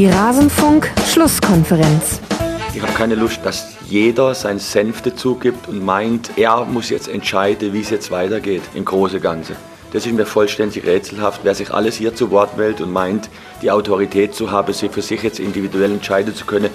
Die 0.00 0.08
Rasenfunk-Schlusskonferenz. 0.08 2.20
Ich 2.74 2.80
habe 2.80 2.92
keine 2.94 3.14
Lust, 3.16 3.40
dass 3.44 3.76
jeder 3.86 4.34
seinen 4.34 4.58
Senf 4.58 5.02
dazu 5.02 5.38
und 5.66 5.84
meint, 5.84 6.30
er 6.38 6.64
muss 6.64 6.88
jetzt 6.88 7.06
entscheiden, 7.06 7.74
wie 7.74 7.82
es 7.82 7.90
jetzt 7.90 8.10
weitergeht 8.10 8.62
im 8.74 8.86
Großen 8.86 9.16
und 9.16 9.22
Ganzen. 9.22 9.56
Das 9.92 10.06
ist 10.06 10.14
mir 10.14 10.24
vollständig 10.24 10.86
rätselhaft, 10.86 11.40
wer 11.42 11.54
sich 11.54 11.70
alles 11.70 11.96
hier 11.96 12.14
zu 12.14 12.30
Wort 12.30 12.56
wählt 12.56 12.80
und 12.80 12.94
meint, 12.94 13.28
die 13.60 13.70
Autorität 13.70 14.34
zu 14.34 14.50
haben, 14.50 14.72
sich 14.72 14.90
für 14.90 15.02
sich 15.02 15.22
jetzt 15.22 15.38
individuell 15.38 15.92
entscheiden 15.92 16.34
zu 16.34 16.46
können. 16.46 16.70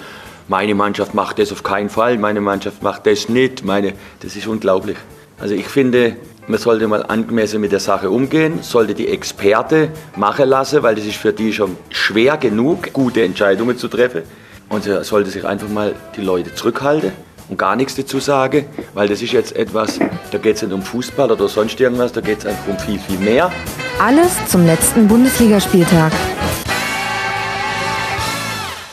Meine 0.46 0.76
Mannschaft 0.76 1.12
macht 1.12 1.40
das 1.40 1.50
auf 1.50 1.64
keinen 1.64 1.90
Fall, 1.90 2.18
meine 2.18 2.40
Mannschaft 2.40 2.84
macht 2.84 3.08
das 3.08 3.28
nicht. 3.28 3.64
Meine, 3.64 3.94
das 4.20 4.36
ist 4.36 4.46
unglaublich. 4.46 4.98
Also 5.40 5.56
ich 5.56 5.66
finde, 5.66 6.14
man 6.48 6.58
sollte 6.58 6.86
mal 6.86 7.02
angemessen 7.02 7.60
mit 7.60 7.72
der 7.72 7.80
Sache 7.80 8.10
umgehen, 8.10 8.62
sollte 8.62 8.94
die 8.94 9.08
Experte 9.08 9.90
machen 10.16 10.48
lassen, 10.48 10.82
weil 10.82 10.94
das 10.94 11.04
ist 11.04 11.16
für 11.16 11.32
die 11.32 11.52
schon 11.52 11.76
schwer 11.90 12.36
genug, 12.36 12.92
gute 12.92 13.22
Entscheidungen 13.22 13.76
zu 13.76 13.88
treffen. 13.88 14.22
Und 14.68 14.84
sollte 14.84 15.30
sich 15.30 15.44
einfach 15.44 15.68
mal 15.68 15.94
die 16.16 16.22
Leute 16.22 16.52
zurückhalten 16.52 17.12
und 17.48 17.56
gar 17.56 17.76
nichts 17.76 17.94
dazu 17.94 18.18
sagen, 18.18 18.66
weil 18.94 19.08
das 19.08 19.22
ist 19.22 19.32
jetzt 19.32 19.54
etwas, 19.54 20.00
da 20.32 20.38
geht 20.38 20.56
es 20.56 20.62
nicht 20.62 20.72
um 20.72 20.82
Fußball 20.82 21.30
oder 21.30 21.46
sonst 21.46 21.80
irgendwas, 21.80 22.12
da 22.12 22.20
geht 22.20 22.40
es 22.40 22.46
einfach 22.46 22.66
um 22.68 22.78
viel, 22.78 22.98
viel 22.98 23.18
mehr. 23.18 23.52
Alles 24.00 24.32
zum 24.48 24.66
letzten 24.66 25.06
Bundesligaspieltag 25.06 26.12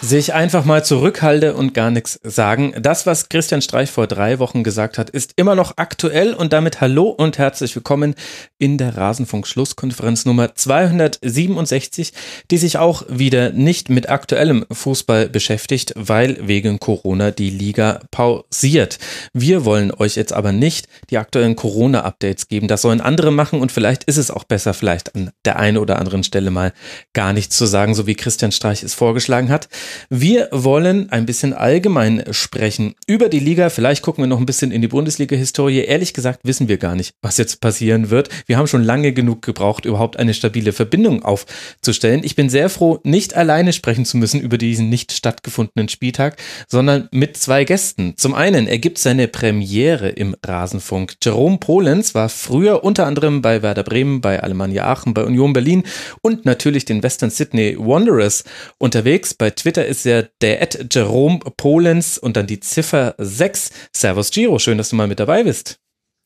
sich 0.03 0.34
einfach 0.34 0.66
mal 0.66 0.84
zurückhalte 0.84 1.55
und 1.55 1.73
gar 1.73 1.89
nichts 1.89 2.20
sagen. 2.23 2.73
Das, 2.77 3.05
was 3.05 3.30
Christian 3.30 3.61
Streich 3.61 3.89
vor 3.89 4.05
drei 4.05 4.38
Wochen 4.38 4.61
gesagt 4.61 4.98
hat, 4.98 5.09
ist 5.09 5.31
immer 5.38 5.55
noch 5.55 5.77
aktuell 5.77 6.34
und 6.34 6.52
damit 6.52 6.81
hallo 6.81 7.07
und 7.07 7.38
herzlich 7.38 7.73
willkommen 7.73 8.13
in 8.58 8.77
der 8.77 8.97
Rasenfunk-Schlusskonferenz 8.97 10.25
Nummer 10.25 10.55
267, 10.55 12.11
die 12.52 12.58
sich 12.58 12.77
auch 12.77 13.03
wieder 13.08 13.52
nicht 13.52 13.89
mit 13.89 14.09
aktuellem 14.09 14.66
Fußball 14.69 15.30
beschäftigt, 15.30 15.94
weil 15.95 16.38
wegen 16.42 16.80
Corona 16.80 17.31
die 17.31 17.49
Liga 17.49 18.02
pausiert. 18.11 18.99
Wir 19.31 19.64
wollen 19.64 19.94
euch 19.94 20.17
jetzt 20.17 20.33
aber 20.33 20.52
nicht 20.52 20.89
die 21.11 21.17
aktuellen 21.17 21.55
Corona-Updates 21.55 22.49
geben. 22.49 22.67
Das 22.67 22.81
sollen 22.81 22.99
andere 22.99 23.31
machen 23.31 23.61
und 23.61 23.72
vielleicht 23.72 24.03
ist 24.03 24.17
es 24.17 24.31
auch 24.31 24.44
besser, 24.44 24.73
vielleicht 24.73 25.16
an 25.16 25.31
der 25.45 25.59
einen 25.59 25.77
oder 25.77 25.97
anderen 25.97 26.25
Stelle 26.25 26.52
mal 26.52 26.73
gar 27.14 27.31
nichts 27.31 27.55
zu 27.55 27.66
sagen, 27.66 27.95
so 27.95 28.05
wie 28.05 28.16
Christian 28.16 28.52
Streich 28.52 28.83
es 28.83 28.94
vorgeschlagen 28.94 29.47
hat. 29.47 29.70
Wir 30.09 30.47
wollen 30.52 31.09
ein 31.11 31.25
bisschen 31.25 31.53
allgemein 31.53 32.23
sprechen 32.31 32.95
über 33.08 33.30
die 33.30 33.39
Liga. 33.39 33.69
Vielleicht 33.69 34.02
gucken 34.02 34.23
wir 34.23 34.27
noch 34.27 34.39
ein 34.39 34.45
bisschen 34.45 34.72
in 34.72 34.81
die 34.81 34.88
Bundesliga-Historie. 34.88 35.80
Ehrlich 35.80 36.13
gesagt 36.13 36.39
wissen 36.44 36.67
wir 36.67 36.77
gar 36.77 36.95
nicht, 36.95 37.16
was 37.22 37.38
jetzt 37.38 37.61
passieren 37.61 38.09
wird. 38.09 38.30
Wir 38.45 38.58
haben 38.58 38.67
schon 38.67 38.83
lange 38.83 39.14
genug 39.14 39.41
gebraucht, 39.41 39.86
überhaupt 39.86 40.17
eine 40.17 40.33
stabile 40.33 40.73
Verbindung 40.73 41.23
aufzustellen. 41.23 42.21
Ich 42.23 42.36
bin 42.36 42.49
sehr 42.49 42.69
froh, 42.69 42.99
nicht 43.03 43.36
alleine 43.36 43.73
sprechen 43.73 44.05
zu 44.05 44.17
müssen 44.17 44.41
über 44.41 44.58
diesen 44.58 44.89
nicht 44.89 45.11
stattgefundenen 45.11 45.89
Spieltag, 45.89 46.38
sondern 46.67 47.09
mit 47.11 47.38
zwei 47.38 47.64
Gästen. 47.64 48.14
Zum 48.17 48.33
einen 48.33 48.67
ergibt 48.67 48.97
seine 48.97 49.27
Premiere 49.27 50.09
im 50.09 50.36
Rasenfunk. 50.45 51.16
Jerome 51.23 51.58
Polenz 51.58 52.16
war 52.16 52.30
früher 52.30 52.83
unter 52.83 53.05
anderem 53.05 53.41
bei 53.41 53.61
Werder 53.61 53.83
Bremen, 53.83 54.21
bei 54.21 54.41
Alemannia 54.41 54.86
Aachen, 54.86 55.14
bei 55.14 55.23
Union 55.23 55.53
Berlin 55.53 55.83
und 56.21 56.45
natürlich 56.45 56.86
den 56.86 57.03
Western 57.03 57.30
Sydney 57.30 57.77
Wanderers 57.77 58.44
unterwegs. 58.77 59.33
Bei 59.33 59.49
Twitter 59.49 59.83
Twitter 59.84 59.88
ist 59.88 60.06
ja 60.06 60.23
der 60.42 60.62
Ed 60.62 60.94
Jerome 60.94 61.39
Polens 61.58 62.17
und 62.17 62.38
dann 62.38 62.48
die 62.48 62.59
Ziffer 62.59 63.16
6. 63.17 63.72
Servus 63.95 64.31
Giro, 64.31 64.59
schön, 64.59 64.78
dass 64.78 64.89
du 64.89 64.95
mal 64.95 65.08
mit 65.08 65.20
dabei 65.20 65.44
bist. 65.44 65.78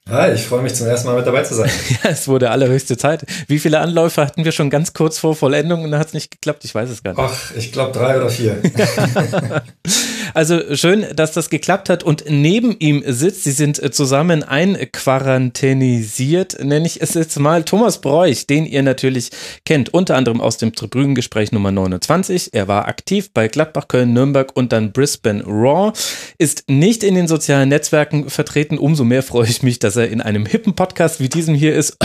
Hi, 0.09 0.31
ich 0.33 0.43
freue 0.43 0.61
mich 0.61 0.73
zum 0.73 0.87
ersten 0.87 1.07
Mal 1.09 1.17
mit 1.17 1.27
dabei 1.27 1.43
zu 1.43 1.53
sein. 1.53 1.69
ja, 2.03 2.11
es 2.11 2.29
wurde 2.29 2.49
allerhöchste 2.49 2.97
Zeit. 2.97 3.25
Wie 3.47 3.59
viele 3.59 3.79
Anläufe 3.79 4.25
hatten 4.25 4.45
wir 4.45 4.53
schon 4.53 4.69
ganz 4.69 4.93
kurz 4.93 5.19
vor 5.19 5.35
Vollendung 5.35 5.83
und 5.83 5.91
dann 5.91 5.99
hat 5.99 6.07
es 6.07 6.13
nicht 6.13 6.31
geklappt? 6.31 6.63
Ich 6.63 6.73
weiß 6.73 6.89
es 6.89 7.03
gar 7.03 7.11
nicht. 7.11 7.19
Ach, 7.19 7.51
ich 7.55 7.73
glaube 7.73 7.91
drei 7.91 8.17
oder 8.17 8.29
vier. 8.29 8.61
also 10.33 10.75
schön, 10.75 11.05
dass 11.15 11.31
das 11.31 11.49
geklappt 11.49 11.89
hat 11.89 12.03
und 12.03 12.25
neben 12.27 12.75
ihm 12.79 13.03
sitzt, 13.05 13.43
sie 13.43 13.51
sind 13.51 13.93
zusammen 13.93 14.43
einquarantänisiert, 14.43 16.63
nenne 16.63 16.87
ich 16.87 17.01
es 17.01 17.13
jetzt 17.13 17.39
mal, 17.39 17.63
Thomas 17.63 18.01
Bräuch, 18.01 18.47
den 18.47 18.65
ihr 18.65 18.83
natürlich 18.83 19.29
kennt, 19.65 19.93
unter 19.93 20.15
anderem 20.15 20.41
aus 20.41 20.57
dem 20.57 20.73
Tribünengespräch 20.73 21.51
Nummer 21.51 21.71
29. 21.71 22.53
Er 22.53 22.67
war 22.67 22.87
aktiv 22.87 23.29
bei 23.33 23.47
Gladbach, 23.47 23.87
Köln, 23.87 24.13
Nürnberg 24.13 24.55
und 24.55 24.71
dann 24.71 24.91
Brisbane 24.91 25.43
Raw, 25.45 25.93
ist 26.37 26.69
nicht 26.69 27.03
in 27.03 27.15
den 27.15 27.27
sozialen 27.27 27.69
Netzwerken 27.69 28.29
vertreten. 28.29 28.77
Umso 28.77 29.03
mehr 29.03 29.23
freue 29.23 29.47
ich 29.47 29.63
mich, 29.63 29.79
dass 29.79 29.95
er 29.95 30.09
in 30.09 30.21
einem 30.21 30.45
hippen 30.45 30.75
Podcast 30.75 31.19
wie 31.19 31.29
diesem 31.29 31.55
hier 31.55 31.75
ist. 31.75 31.97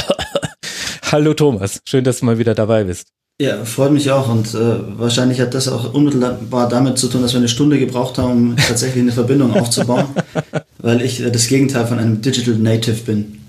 Hallo 1.12 1.34
Thomas, 1.34 1.80
schön, 1.86 2.04
dass 2.04 2.20
du 2.20 2.26
mal 2.26 2.38
wieder 2.38 2.54
dabei 2.54 2.84
bist. 2.84 3.08
Ja, 3.40 3.64
freut 3.64 3.92
mich 3.92 4.10
auch 4.10 4.28
und 4.28 4.54
äh, 4.54 4.98
wahrscheinlich 4.98 5.40
hat 5.40 5.54
das 5.54 5.66
auch 5.66 5.94
unmittelbar 5.94 6.68
damit 6.68 6.98
zu 6.98 7.08
tun, 7.08 7.22
dass 7.22 7.32
wir 7.32 7.38
eine 7.38 7.48
Stunde 7.48 7.78
gebraucht 7.78 8.18
haben, 8.18 8.50
um 8.50 8.56
tatsächlich 8.56 9.02
eine 9.02 9.12
Verbindung 9.12 9.54
aufzubauen, 9.58 10.06
weil 10.78 11.02
ich 11.02 11.20
äh, 11.20 11.30
das 11.30 11.48
Gegenteil 11.48 11.86
von 11.86 11.98
einem 11.98 12.20
Digital 12.20 12.54
Native 12.54 13.02
bin. 13.02 13.40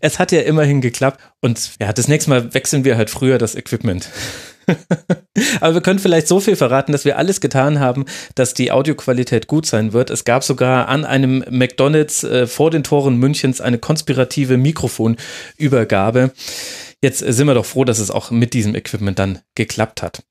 Es 0.00 0.18
hat 0.18 0.32
ja 0.32 0.40
immerhin 0.40 0.80
geklappt 0.80 1.20
und 1.40 1.72
ja, 1.80 1.92
das 1.92 2.08
nächste 2.08 2.30
Mal 2.30 2.54
wechseln 2.54 2.84
wir 2.84 2.96
halt 2.96 3.10
früher 3.10 3.38
das 3.38 3.54
Equipment. 3.54 4.08
Aber 5.60 5.74
wir 5.74 5.80
können 5.80 5.98
vielleicht 5.98 6.28
so 6.28 6.40
viel 6.40 6.56
verraten, 6.56 6.92
dass 6.92 7.04
wir 7.04 7.18
alles 7.18 7.40
getan 7.40 7.80
haben, 7.80 8.04
dass 8.34 8.54
die 8.54 8.72
Audioqualität 8.72 9.46
gut 9.46 9.66
sein 9.66 9.92
wird. 9.92 10.10
Es 10.10 10.24
gab 10.24 10.44
sogar 10.44 10.88
an 10.88 11.04
einem 11.04 11.44
McDonalds 11.50 12.24
äh, 12.24 12.46
vor 12.46 12.70
den 12.70 12.84
Toren 12.84 13.16
Münchens 13.16 13.60
eine 13.60 13.78
konspirative 13.78 14.56
Mikrofonübergabe. 14.56 16.30
Jetzt 17.02 17.18
sind 17.18 17.48
wir 17.48 17.54
doch 17.54 17.66
froh, 17.66 17.84
dass 17.84 17.98
es 17.98 18.12
auch 18.12 18.30
mit 18.30 18.54
diesem 18.54 18.76
Equipment 18.76 19.18
dann 19.18 19.40
geklappt 19.56 20.02
hat. 20.02 20.22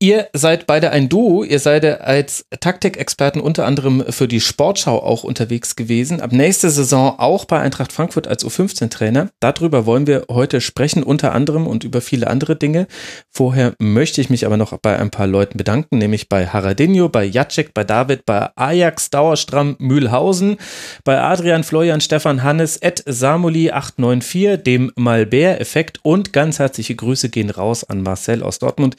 Ihr 0.00 0.28
seid 0.32 0.66
beide 0.66 0.90
ein 0.90 1.08
Duo. 1.08 1.42
Ihr 1.42 1.58
seid 1.58 1.84
als 1.84 2.46
Taktikexperten 2.60 3.40
unter 3.40 3.66
anderem 3.66 4.04
für 4.10 4.28
die 4.28 4.40
Sportschau 4.40 5.02
auch 5.02 5.24
unterwegs 5.24 5.74
gewesen. 5.74 6.20
Ab 6.20 6.32
nächster 6.32 6.70
Saison 6.70 7.18
auch 7.18 7.44
bei 7.46 7.58
Eintracht 7.58 7.92
Frankfurt 7.92 8.28
als 8.28 8.44
U15-Trainer. 8.44 9.30
Darüber 9.40 9.86
wollen 9.86 10.06
wir 10.06 10.26
heute 10.30 10.60
sprechen, 10.60 11.02
unter 11.02 11.32
anderem 11.32 11.66
und 11.66 11.82
über 11.82 12.00
viele 12.00 12.28
andere 12.28 12.54
Dinge. 12.54 12.86
Vorher 13.28 13.74
möchte 13.80 14.20
ich 14.20 14.30
mich 14.30 14.46
aber 14.46 14.56
noch 14.56 14.76
bei 14.78 14.96
ein 14.96 15.10
paar 15.10 15.26
Leuten 15.26 15.58
bedanken, 15.58 15.98
nämlich 15.98 16.28
bei 16.28 16.46
Haradinho, 16.46 17.08
bei 17.08 17.24
Jacek, 17.24 17.74
bei 17.74 17.82
David, 17.82 18.24
bei 18.24 18.50
Ajax, 18.54 19.10
Dauerstramm, 19.10 19.74
Mühlhausen, 19.80 20.58
bei 21.02 21.20
Adrian, 21.20 21.64
Florian, 21.64 22.00
Stefan, 22.00 22.44
Hannes, 22.44 22.76
Ed 22.76 23.02
Samuli 23.04 23.72
894, 23.72 24.62
dem 24.62 24.92
Malbär-Effekt 24.94 25.98
und 26.02 26.32
ganz 26.32 26.60
herzliche 26.60 26.94
Grüße 26.94 27.30
gehen 27.30 27.50
raus 27.50 27.82
an 27.82 28.02
Marcel 28.02 28.44
aus 28.44 28.60
Dortmund, 28.60 28.96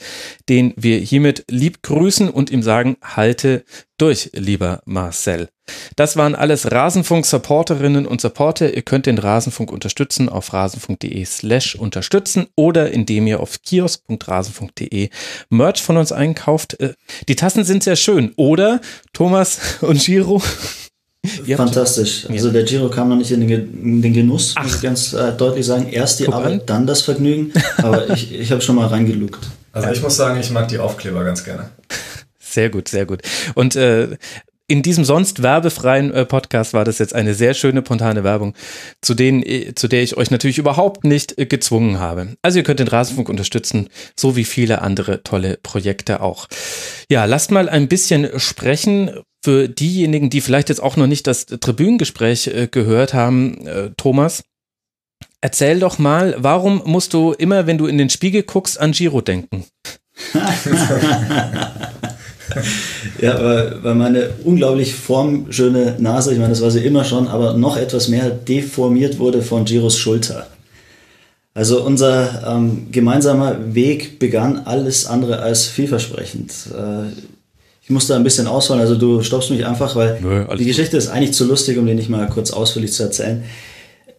den 0.49 0.73
wir 0.75 0.97
hiermit 0.97 1.45
lieb 1.49 1.83
grüßen 1.83 2.29
und 2.29 2.49
ihm 2.49 2.63
sagen, 2.63 2.97
halte 3.03 3.63
durch, 3.97 4.31
lieber 4.33 4.81
Marcel. 4.85 5.49
Das 5.95 6.17
waren 6.17 6.33
alles 6.33 6.71
Rasenfunk-Supporterinnen 6.71 8.07
und 8.07 8.21
Supporter. 8.21 8.73
Ihr 8.73 8.81
könnt 8.81 9.05
den 9.05 9.19
Rasenfunk 9.19 9.71
unterstützen 9.71 10.27
auf 10.27 10.51
rasenfunk.de 10.51 11.23
slash 11.25 11.75
unterstützen 11.75 12.47
oder 12.55 12.91
indem 12.91 13.27
ihr 13.27 13.39
auf 13.39 13.61
kiosk.rasenfunk.de 13.61 15.09
Merch 15.49 15.81
von 15.81 15.97
uns 15.97 16.11
einkauft. 16.11 16.79
Äh, 16.79 16.93
die 17.27 17.35
Tassen 17.35 17.63
sind 17.63 17.83
sehr 17.83 17.95
schön, 17.95 18.33
oder? 18.35 18.81
Thomas 19.13 19.59
und 19.81 20.03
Giro? 20.03 20.41
Fantastisch. 21.55 22.25
Also 22.29 22.49
der 22.49 22.63
Giro 22.63 22.89
kam 22.89 23.09
noch 23.09 23.17
nicht 23.17 23.31
in 23.31 23.45
den, 23.45 24.13
Genuss, 24.13 24.53
Ach. 24.55 24.63
muss 24.63 24.75
ich 24.75 24.81
ganz 24.81 25.13
äh, 25.13 25.33
deutlich 25.33 25.65
sagen. 25.65 25.89
Erst 25.91 26.19
die 26.19 26.25
Guck 26.25 26.35
Arbeit, 26.35 26.53
an. 26.53 26.61
dann 26.65 26.87
das 26.87 27.01
Vergnügen. 27.01 27.51
Aber 27.77 28.09
ich, 28.13 28.33
ich 28.33 28.51
habe 28.51 28.61
schon 28.61 28.75
mal 28.75 28.87
reingelugt. 28.87 29.39
Also 29.71 29.89
ich 29.89 30.01
muss 30.01 30.15
sagen, 30.15 30.39
ich 30.39 30.49
mag 30.51 30.67
die 30.67 30.79
Aufkleber 30.79 31.23
ganz 31.23 31.43
gerne. 31.43 31.69
Sehr 32.39 32.71
gut, 32.71 32.87
sehr 32.87 33.05
gut. 33.05 33.21
Und 33.53 33.75
äh, 33.75 34.17
in 34.69 34.83
diesem 34.83 35.03
sonst 35.03 35.41
werbefreien 35.41 36.13
äh, 36.13 36.25
Podcast 36.25 36.73
war 36.73 36.85
das 36.85 36.99
jetzt 36.99 37.15
eine 37.15 37.33
sehr 37.33 37.53
schöne 37.55 37.81
spontane 37.81 38.23
Werbung, 38.23 38.53
zu, 39.01 39.15
denen, 39.15 39.41
äh, 39.43 39.73
zu 39.75 39.87
der 39.87 40.03
ich 40.03 40.15
euch 40.15 40.29
natürlich 40.31 40.59
überhaupt 40.59 41.03
nicht 41.03 41.37
äh, 41.37 41.47
gezwungen 41.47 41.99
habe. 41.99 42.35
Also 42.43 42.59
ihr 42.59 42.63
könnt 42.63 42.79
den 42.79 42.87
Rasenfunk 42.87 43.29
unterstützen, 43.29 43.89
so 44.17 44.35
wie 44.35 44.45
viele 44.45 44.81
andere 44.81 45.23
tolle 45.23 45.57
Projekte 45.61 46.21
auch. 46.21 46.47
Ja, 47.09 47.25
lasst 47.25 47.51
mal 47.51 47.67
ein 47.67 47.87
bisschen 47.87 48.29
sprechen 48.39 49.11
für 49.43 49.67
diejenigen, 49.67 50.29
die 50.29 50.41
vielleicht 50.41 50.69
jetzt 50.69 50.83
auch 50.83 50.97
noch 50.97 51.07
nicht 51.07 51.25
das 51.25 51.47
Tribünengespräch 51.47 52.47
äh, 52.47 52.67
gehört 52.69 53.13
haben. 53.13 53.93
Thomas, 53.97 54.43
Erzähl 55.41 55.79
doch 55.79 55.99
mal, 55.99 56.35
warum 56.37 56.81
musst 56.85 57.13
du 57.13 57.31
immer, 57.31 57.65
wenn 57.65 57.77
du 57.77 57.87
in 57.87 57.97
den 57.97 58.09
Spiegel 58.09 58.43
guckst, 58.43 58.79
an 58.79 58.91
Giro 58.91 59.21
denken? 59.21 59.63
ja, 63.21 63.41
weil, 63.41 63.81
weil 63.81 63.95
meine 63.95 64.31
unglaublich 64.43 64.93
formschöne 64.95 65.95
Nase, 65.97 66.33
ich 66.33 66.39
meine, 66.39 66.49
das 66.49 66.61
war 66.61 66.71
sie 66.71 66.83
immer 66.83 67.05
schon, 67.05 67.29
aber 67.29 67.53
noch 67.53 67.77
etwas 67.77 68.09
mehr 68.09 68.29
deformiert 68.29 69.17
wurde 69.17 69.41
von 69.41 69.63
Giros 69.63 69.97
Schulter. 69.97 70.47
Also 71.53 71.83
unser 71.83 72.45
ähm, 72.45 72.87
gemeinsamer 72.91 73.73
Weg 73.73 74.19
begann 74.19 74.63
alles 74.65 75.05
andere 75.05 75.39
als 75.39 75.67
vielversprechend. 75.67 76.51
Äh, 76.73 77.11
ich 77.81 77.89
muss 77.89 78.07
da 78.07 78.17
ein 78.17 78.23
bisschen 78.23 78.47
ausholen, 78.47 78.81
also 78.81 78.95
du 78.95 79.23
stoppst 79.23 79.51
mich 79.51 79.65
einfach, 79.65 79.95
weil 79.95 80.19
Nö, 80.21 80.45
die 80.57 80.65
Geschichte 80.65 80.97
ist 80.97 81.07
eigentlich 81.07 81.33
zu 81.33 81.45
lustig, 81.45 81.77
um 81.77 81.87
die 81.87 81.95
nicht 81.95 82.09
mal 82.09 82.27
kurz 82.27 82.51
ausführlich 82.51 82.91
zu 82.91 83.03
erzählen 83.03 83.45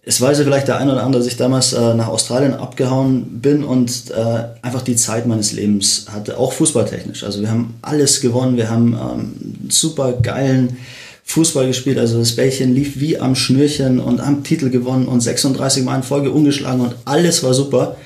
es 0.02 0.20
weiß 0.20 0.38
ja 0.38 0.44
vielleicht 0.44 0.69
der 0.69 0.79
eine 0.79 0.93
oder 0.93 1.02
andere, 1.02 1.23
dass 1.23 1.31
ich 1.31 1.37
damals 1.37 1.73
äh, 1.73 1.94
nach 1.94 2.08
Australien 2.08 2.55
abgehauen 2.55 3.41
bin 3.41 3.62
und 3.62 4.11
äh, 4.11 4.44
einfach 4.62 4.82
die 4.82 4.97
Zeit 4.97 5.26
meines 5.26 5.52
Lebens 5.52 6.06
hatte, 6.11 6.38
auch 6.38 6.52
fußballtechnisch. 6.55 7.23
Also 7.23 7.43
wir 7.43 7.50
haben 7.50 7.75
alles 7.82 8.20
gewonnen, 8.20 8.56
wir 8.56 8.70
haben 8.70 8.94
ähm, 8.94 9.35
super 9.69 10.12
geilen 10.12 10.79
Fußball 11.25 11.67
gespielt, 11.67 11.99
also 11.99 12.19
das 12.19 12.35
Bällchen 12.35 12.75
lief 12.75 12.99
wie 12.99 13.19
am 13.19 13.37
Schnürchen 13.37 14.00
und 14.00 14.25
haben 14.25 14.43
Titel 14.43 14.70
gewonnen 14.70 15.06
und 15.06 15.20
36 15.20 15.85
Mal 15.85 15.97
in 15.97 16.03
Folge 16.03 16.31
ungeschlagen 16.31 16.81
und 16.81 16.96
alles 17.05 17.43
war 17.44 17.53
super. 17.53 17.96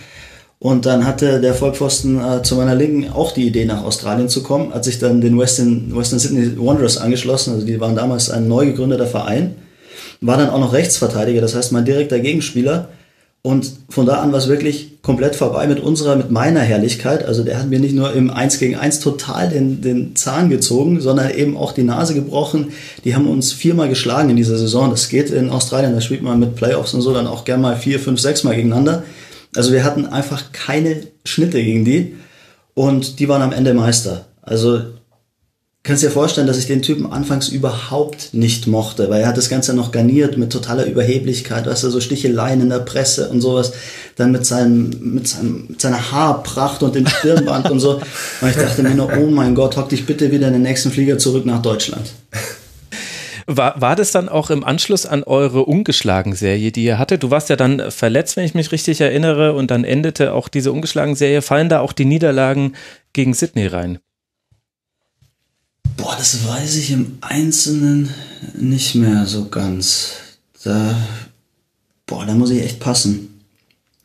Und 0.58 0.86
dann 0.86 1.06
hatte 1.06 1.40
der 1.40 1.54
Vollpfosten 1.54 2.20
äh, 2.20 2.42
zu 2.42 2.56
meiner 2.56 2.74
Linken 2.74 3.12
auch 3.12 3.32
die 3.32 3.46
Idee, 3.46 3.66
nach 3.66 3.84
Australien 3.84 4.28
zu 4.28 4.42
kommen, 4.42 4.74
hat 4.74 4.84
sich 4.84 4.98
dann 4.98 5.20
den 5.20 5.38
Western, 5.38 5.94
Western 5.94 6.18
Sydney 6.18 6.58
Wanderers 6.58 6.96
angeschlossen. 6.96 7.54
Also 7.54 7.66
die 7.66 7.78
waren 7.80 7.94
damals 7.94 8.30
ein 8.30 8.48
neu 8.48 8.66
gegründeter 8.66 9.06
Verein. 9.06 9.54
War 10.20 10.36
dann 10.36 10.50
auch 10.50 10.60
noch 10.60 10.72
Rechtsverteidiger, 10.72 11.40
das 11.40 11.54
heißt 11.54 11.72
mein 11.72 11.84
direkter 11.84 12.20
Gegenspieler. 12.20 12.88
Und 13.46 13.72
von 13.90 14.06
da 14.06 14.22
an 14.22 14.32
war 14.32 14.38
es 14.38 14.48
wirklich 14.48 15.02
komplett 15.02 15.36
vorbei 15.36 15.66
mit 15.66 15.78
unserer, 15.78 16.16
mit 16.16 16.30
meiner 16.30 16.60
Herrlichkeit. 16.60 17.26
Also 17.26 17.44
der 17.44 17.58
hat 17.58 17.68
mir 17.68 17.78
nicht 17.78 17.94
nur 17.94 18.14
im 18.14 18.30
1 18.30 18.58
gegen 18.58 18.74
1 18.74 19.00
total 19.00 19.50
den, 19.50 19.82
den 19.82 20.16
Zahn 20.16 20.48
gezogen, 20.48 21.02
sondern 21.02 21.30
eben 21.30 21.54
auch 21.54 21.72
die 21.72 21.82
Nase 21.82 22.14
gebrochen. 22.14 22.72
Die 23.04 23.14
haben 23.14 23.28
uns 23.28 23.52
viermal 23.52 23.90
geschlagen 23.90 24.30
in 24.30 24.36
dieser 24.36 24.56
Saison. 24.56 24.88
Das 24.88 25.10
geht 25.10 25.28
in 25.28 25.50
Australien, 25.50 25.92
da 25.92 26.00
spielt 26.00 26.22
man 26.22 26.40
mit 26.40 26.56
Playoffs 26.56 26.94
und 26.94 27.02
so 27.02 27.12
dann 27.12 27.26
auch 27.26 27.44
gern 27.44 27.60
mal 27.60 27.76
vier, 27.76 28.00
fünf, 28.00 28.18
sechs 28.18 28.44
Mal 28.44 28.56
gegeneinander. 28.56 29.02
Also 29.54 29.72
wir 29.72 29.84
hatten 29.84 30.06
einfach 30.06 30.52
keine 30.52 31.02
Schnitte 31.26 31.62
gegen 31.62 31.84
die 31.84 32.14
und 32.72 33.18
die 33.18 33.28
waren 33.28 33.42
am 33.42 33.52
Ende 33.52 33.74
Meister. 33.74 34.24
Also 34.40 34.80
kannst 35.84 36.02
dir 36.02 36.10
vorstellen, 36.10 36.46
dass 36.46 36.58
ich 36.58 36.66
den 36.66 36.80
Typen 36.80 37.12
anfangs 37.12 37.48
überhaupt 37.48 38.32
nicht 38.32 38.66
mochte, 38.66 39.10
weil 39.10 39.20
er 39.20 39.28
hat 39.28 39.36
das 39.36 39.50
Ganze 39.50 39.74
noch 39.74 39.92
garniert 39.92 40.38
mit 40.38 40.50
totaler 40.50 40.86
Überheblichkeit, 40.86 41.66
weißt 41.66 41.84
du, 41.84 41.90
so 41.90 42.00
Sticheleien 42.00 42.62
in 42.62 42.70
der 42.70 42.78
Presse 42.78 43.28
und 43.28 43.42
sowas, 43.42 43.74
dann 44.16 44.32
mit 44.32 44.46
seinem, 44.46 44.88
mit 45.14 45.28
seinem, 45.28 45.66
mit 45.68 45.80
seiner 45.80 46.10
Haarpracht 46.10 46.82
und 46.82 46.94
dem 46.94 47.06
Stirnband 47.06 47.70
und 47.70 47.80
so. 47.80 48.00
Und 48.40 48.48
ich 48.48 48.56
dachte 48.56 48.82
mir 48.82 48.94
nur, 48.94 49.12
oh 49.14 49.26
mein 49.26 49.54
Gott, 49.54 49.76
hock 49.76 49.90
dich 49.90 50.06
bitte 50.06 50.32
wieder 50.32 50.46
in 50.46 50.54
den 50.54 50.62
nächsten 50.62 50.90
Flieger 50.90 51.18
zurück 51.18 51.44
nach 51.44 51.60
Deutschland. 51.60 52.12
War, 53.46 53.78
war 53.78 53.94
das 53.94 54.10
dann 54.10 54.30
auch 54.30 54.48
im 54.48 54.64
Anschluss 54.64 55.04
an 55.04 55.22
eure 55.22 55.66
Ungeschlagen-Serie, 55.66 56.72
die 56.72 56.84
ihr 56.84 56.98
hattet? 56.98 57.22
Du 57.22 57.30
warst 57.30 57.50
ja 57.50 57.56
dann 57.56 57.90
verletzt, 57.90 58.38
wenn 58.38 58.46
ich 58.46 58.54
mich 58.54 58.72
richtig 58.72 59.02
erinnere, 59.02 59.52
und 59.52 59.70
dann 59.70 59.84
endete 59.84 60.32
auch 60.32 60.48
diese 60.48 60.72
Ungeschlagen-Serie. 60.72 61.42
Fallen 61.42 61.68
da 61.68 61.80
auch 61.80 61.92
die 61.92 62.06
Niederlagen 62.06 62.74
gegen 63.12 63.34
Sydney 63.34 63.66
rein? 63.66 63.98
Boah, 65.96 66.16
das 66.18 66.46
weiß 66.46 66.76
ich 66.76 66.90
im 66.90 67.18
Einzelnen 67.20 68.10
nicht 68.54 68.94
mehr 68.94 69.26
so 69.26 69.46
ganz. 69.48 70.12
Da, 70.64 70.96
boah, 72.06 72.26
da 72.26 72.34
muss 72.34 72.50
ich 72.50 72.62
echt 72.62 72.80
passen. 72.80 73.34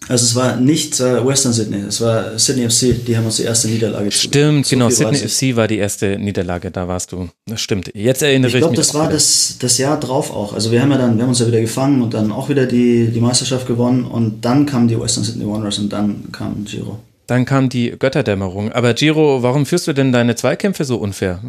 Also 0.08 0.26
es 0.26 0.36
war 0.36 0.56
nicht 0.56 1.00
äh, 1.00 1.26
Western 1.26 1.54
Sydney, 1.54 1.82
es 1.88 2.02
war 2.02 2.40
Sydney 2.40 2.68
FC, 2.68 3.06
die 3.06 3.16
haben 3.16 3.26
uns 3.26 3.36
die 3.36 3.44
erste 3.44 3.68
Niederlage 3.68 4.12
Stimmt, 4.12 4.66
so 4.66 4.76
genau, 4.76 4.90
Sydney 4.90 5.18
FC 5.18 5.56
war 5.56 5.68
die 5.68 5.78
erste 5.78 6.18
Niederlage, 6.18 6.72
da 6.72 6.88
warst 6.88 7.12
du. 7.12 7.30
Das 7.46 7.62
stimmt. 7.62 7.92
Jetzt 7.94 8.24
erinnere 8.24 8.50
ich, 8.50 8.56
ich 8.56 8.60
glaub, 8.62 8.72
mich. 8.72 8.80
Ich 8.80 8.90
glaube, 8.90 9.06
das 9.06 9.10
war 9.10 9.12
das, 9.12 9.58
das 9.60 9.78
Jahr 9.78 10.00
drauf 10.00 10.32
auch. 10.32 10.54
Also 10.54 10.72
wir 10.72 10.82
haben 10.82 10.90
ja 10.90 10.98
dann, 10.98 11.18
wir 11.18 11.24
haben 11.24 11.30
uns 11.30 11.40
ja 11.40 11.48
wieder 11.48 11.62
gefangen 11.62 12.02
und 12.02 12.14
dann 12.14 12.32
auch 12.32 12.50
wieder 12.50 12.66
die, 12.66 13.12
die 13.14 13.20
Meisterschaft 13.20 13.68
gewonnen 13.68 14.06
und 14.06 14.44
dann 14.44 14.66
kam 14.66 14.88
die 14.88 15.00
Western 15.00 15.24
Sydney 15.24 15.46
Wanderers 15.46 15.78
und 15.78 15.94
dann 15.94 16.32
kam 16.32 16.66
Giro. 16.66 16.98
Dann 17.30 17.46
kam 17.46 17.70
die 17.70 17.92
Götterdämmerung. 17.92 18.72
Aber 18.72 18.96
Giro, 18.96 19.44
warum 19.44 19.68
führst 19.68 19.86
du 19.86 19.94
denn 19.94 20.12
deine 20.12 20.36
Zweikämpfe 20.36 20.84
so 20.84 20.98
unfair? 20.98 21.40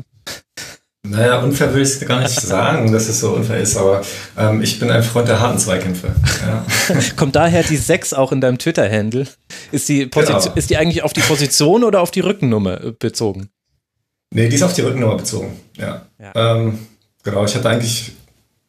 Naja, 1.02 1.40
unfair 1.40 1.72
will 1.72 1.80
ich 1.80 2.06
gar 2.06 2.20
nicht 2.20 2.38
sagen, 2.38 2.92
dass 2.92 3.08
es 3.08 3.20
so 3.20 3.32
unfair 3.32 3.60
ist, 3.60 3.78
aber 3.78 4.02
ähm, 4.36 4.60
ich 4.60 4.78
bin 4.78 4.90
ein 4.90 5.02
Freund 5.02 5.28
der 5.28 5.40
harten 5.40 5.58
Zweikämpfe. 5.58 6.08
Ja. 6.42 6.66
Kommt 7.16 7.34
daher 7.34 7.62
die 7.62 7.78
6 7.78 8.12
auch 8.12 8.30
in 8.30 8.42
deinem 8.42 8.58
Twitter-Handle? 8.58 9.26
Ist, 9.72 9.88
die 9.88 10.10
genau. 10.10 10.52
ist 10.54 10.68
die 10.68 10.76
eigentlich 10.76 11.02
auf 11.02 11.14
die 11.14 11.22
Position 11.22 11.82
oder 11.82 12.02
auf 12.02 12.10
die 12.10 12.20
Rückennummer 12.20 12.84
äh, 12.84 12.92
bezogen? 12.92 13.48
Nee, 14.34 14.50
die 14.50 14.56
ist 14.56 14.62
auf 14.62 14.74
die 14.74 14.82
Rückennummer 14.82 15.16
bezogen, 15.16 15.58
ja. 15.78 16.02
ja. 16.18 16.56
Ähm, 16.56 16.78
genau, 17.22 17.46
ich 17.46 17.54
hatte 17.54 17.70
eigentlich 17.70 18.12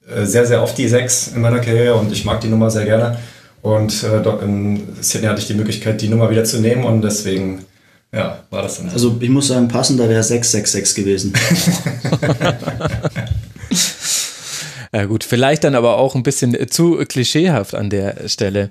äh, 0.08 0.26
sehr, 0.26 0.46
sehr 0.46 0.64
oft 0.64 0.78
die 0.78 0.88
6 0.88 1.34
in 1.36 1.42
meiner 1.42 1.60
Karriere 1.60 1.96
und 1.96 2.10
ich 2.14 2.24
mag 2.24 2.40
die 2.40 2.48
Nummer 2.48 2.72
sehr 2.72 2.86
gerne. 2.86 3.20
Und 3.62 4.04
äh, 4.04 4.22
dort 4.22 4.42
in 4.42 4.96
Sydney 5.02 5.28
hatte 5.28 5.42
ich 5.42 5.48
die 5.48 5.54
Möglichkeit, 5.54 6.02
die 6.02 6.10
Nummer 6.10 6.30
wieder 6.30 6.44
zu 6.44 6.60
nehmen 6.60 6.84
und 6.84 7.04
deswegen 7.04 7.66
ja, 8.14 8.44
war 8.50 8.64
das 8.64 8.78
dann 8.78 8.90
so. 8.90 8.94
Also 8.94 9.18
ich 9.20 9.30
muss 9.30 9.48
sagen, 9.48 9.68
passender 9.68 10.10
wäre 10.10 10.24
666 10.24 10.96
gewesen. 10.96 11.34
ja 14.94 15.06
gut, 15.06 15.24
vielleicht 15.24 15.64
dann 15.64 15.76
aber 15.76 15.98
auch 15.98 16.16
ein 16.16 16.24
bisschen 16.24 16.70
zu 16.70 16.98
klischeehaft 17.08 17.76
an 17.76 17.90
der 17.90 18.28
Stelle. 18.28 18.70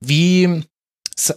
Wie 0.00 0.64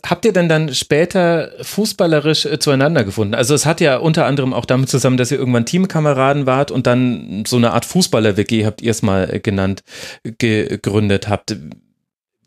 habt 0.06 0.26
ihr 0.26 0.34
denn 0.34 0.50
dann 0.50 0.74
später 0.74 1.52
fußballerisch 1.62 2.46
äh, 2.46 2.60
zueinander 2.60 3.04
gefunden? 3.04 3.36
Also 3.36 3.54
es 3.54 3.66
hat 3.66 3.82
ja 3.82 3.98
unter 3.98 4.26
anderem 4.26 4.54
auch 4.54 4.66
damit 4.66 4.90
zusammen, 4.90 5.18
dass 5.18 5.32
ihr 5.32 5.38
irgendwann 5.38 5.66
Teamkameraden 5.66 6.46
wart 6.46 6.72
und 6.72 6.88
dann 6.88 7.44
so 7.46 7.58
eine 7.58 7.74
Art 7.74 7.86
Fußballer-WG 7.86 8.66
habt 8.66 8.82
ihr 8.82 8.92
es 8.92 9.02
mal 9.02 9.30
äh, 9.32 9.40
genannt, 9.40 9.84
gegründet 10.38 11.28
habt 11.28 11.56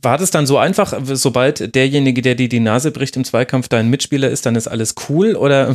war 0.02 0.18
das 0.18 0.30
dann 0.30 0.46
so 0.46 0.56
einfach, 0.56 0.94
sobald 1.02 1.74
derjenige, 1.74 2.22
der 2.22 2.36
dir 2.36 2.48
die 2.48 2.60
Nase 2.60 2.92
bricht 2.92 3.16
im 3.16 3.24
Zweikampf, 3.24 3.68
dein 3.68 3.90
Mitspieler 3.90 4.30
ist, 4.30 4.46
dann 4.46 4.54
ist 4.54 4.68
alles 4.68 4.94
cool? 5.08 5.34
Oder 5.34 5.74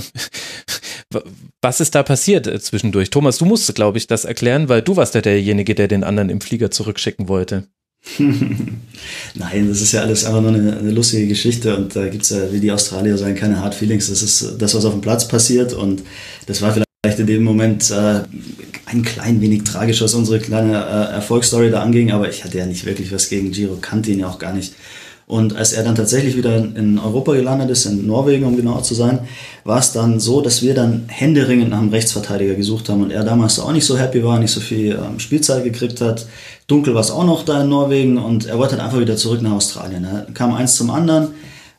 was 1.61 1.81
ist 1.81 1.95
da 1.95 2.03
passiert 2.03 2.47
äh, 2.47 2.59
zwischendurch? 2.59 3.09
Thomas, 3.09 3.39
du 3.39 3.45
musst, 3.45 3.75
glaube 3.75 3.97
ich, 3.97 4.07
das 4.07 4.23
erklären, 4.23 4.69
weil 4.69 4.81
du 4.81 4.95
warst 4.95 5.15
ja 5.15 5.21
derjenige, 5.21 5.75
der 5.75 5.89
den 5.89 6.05
anderen 6.05 6.29
im 6.29 6.39
Flieger 6.39 6.71
zurückschicken 6.71 7.27
wollte. 7.27 7.67
Nein, 9.35 9.67
das 9.69 9.81
ist 9.81 9.91
ja 9.91 10.01
alles 10.01 10.25
einfach 10.25 10.41
nur 10.41 10.53
eine, 10.53 10.77
eine 10.77 10.91
lustige 10.91 11.27
Geschichte 11.27 11.75
und 11.75 11.95
da 11.95 12.07
gibt 12.07 12.23
es 12.23 12.29
ja, 12.29 12.51
wie 12.51 12.59
die 12.59 12.71
Australier 12.71 13.17
sagen, 13.17 13.35
keine 13.35 13.59
Hard 13.59 13.75
Feelings. 13.75 14.09
Das 14.09 14.21
ist 14.21 14.55
das, 14.57 14.73
was 14.73 14.85
auf 14.85 14.93
dem 14.93 15.01
Platz 15.01 15.27
passiert 15.27 15.73
und 15.73 16.03
das 16.47 16.61
war 16.61 16.73
vielleicht 16.73 17.19
in 17.19 17.27
dem 17.27 17.43
Moment 17.43 17.91
äh, 17.91 18.21
ein 18.85 19.03
klein 19.03 19.41
wenig 19.41 19.63
tragisch, 19.63 20.01
was 20.01 20.13
unsere 20.13 20.39
kleine 20.39 20.73
äh, 20.73 21.13
Erfolgsstory 21.13 21.69
da 21.69 21.81
anging, 21.81 22.11
aber 22.11 22.29
ich 22.29 22.43
hatte 22.43 22.57
ja 22.57 22.65
nicht 22.65 22.85
wirklich 22.85 23.11
was 23.11 23.29
gegen 23.29 23.51
Giro, 23.51 23.77
kannte 23.79 24.11
ihn 24.11 24.19
ja 24.19 24.27
auch 24.27 24.39
gar 24.39 24.53
nicht. 24.53 24.73
Und 25.31 25.55
als 25.55 25.71
er 25.71 25.85
dann 25.85 25.95
tatsächlich 25.95 26.35
wieder 26.35 26.57
in 26.57 26.99
Europa 26.99 27.31
gelandet 27.31 27.69
ist, 27.69 27.85
in 27.85 28.05
Norwegen, 28.05 28.43
um 28.43 28.57
genauer 28.57 28.83
zu 28.83 28.95
sein, 28.95 29.19
war 29.63 29.79
es 29.79 29.93
dann 29.93 30.19
so, 30.19 30.41
dass 30.41 30.61
wir 30.61 30.73
dann 30.73 31.05
händeringend 31.07 31.69
nach 31.69 31.77
einem 31.79 31.87
Rechtsverteidiger 31.87 32.55
gesucht 32.55 32.89
haben 32.89 33.01
und 33.01 33.11
er 33.11 33.23
damals 33.23 33.57
auch 33.57 33.71
nicht 33.71 33.85
so 33.85 33.97
happy 33.97 34.25
war, 34.25 34.39
nicht 34.39 34.51
so 34.51 34.59
viel 34.59 34.91
ähm, 34.91 35.21
Spielzeit 35.21 35.63
gekriegt 35.63 36.01
hat. 36.01 36.25
Dunkel 36.67 36.95
war 36.95 36.99
es 36.99 37.11
auch 37.11 37.23
noch 37.23 37.45
da 37.45 37.61
in 37.61 37.69
Norwegen 37.69 38.17
und 38.17 38.45
er 38.45 38.57
wollte 38.57 38.73
halt 38.73 38.83
einfach 38.83 38.99
wieder 38.99 39.15
zurück 39.15 39.41
nach 39.41 39.53
Australien. 39.53 40.03
Er 40.03 40.27
kam 40.33 40.53
eins 40.53 40.75
zum 40.75 40.89
anderen. 40.89 41.29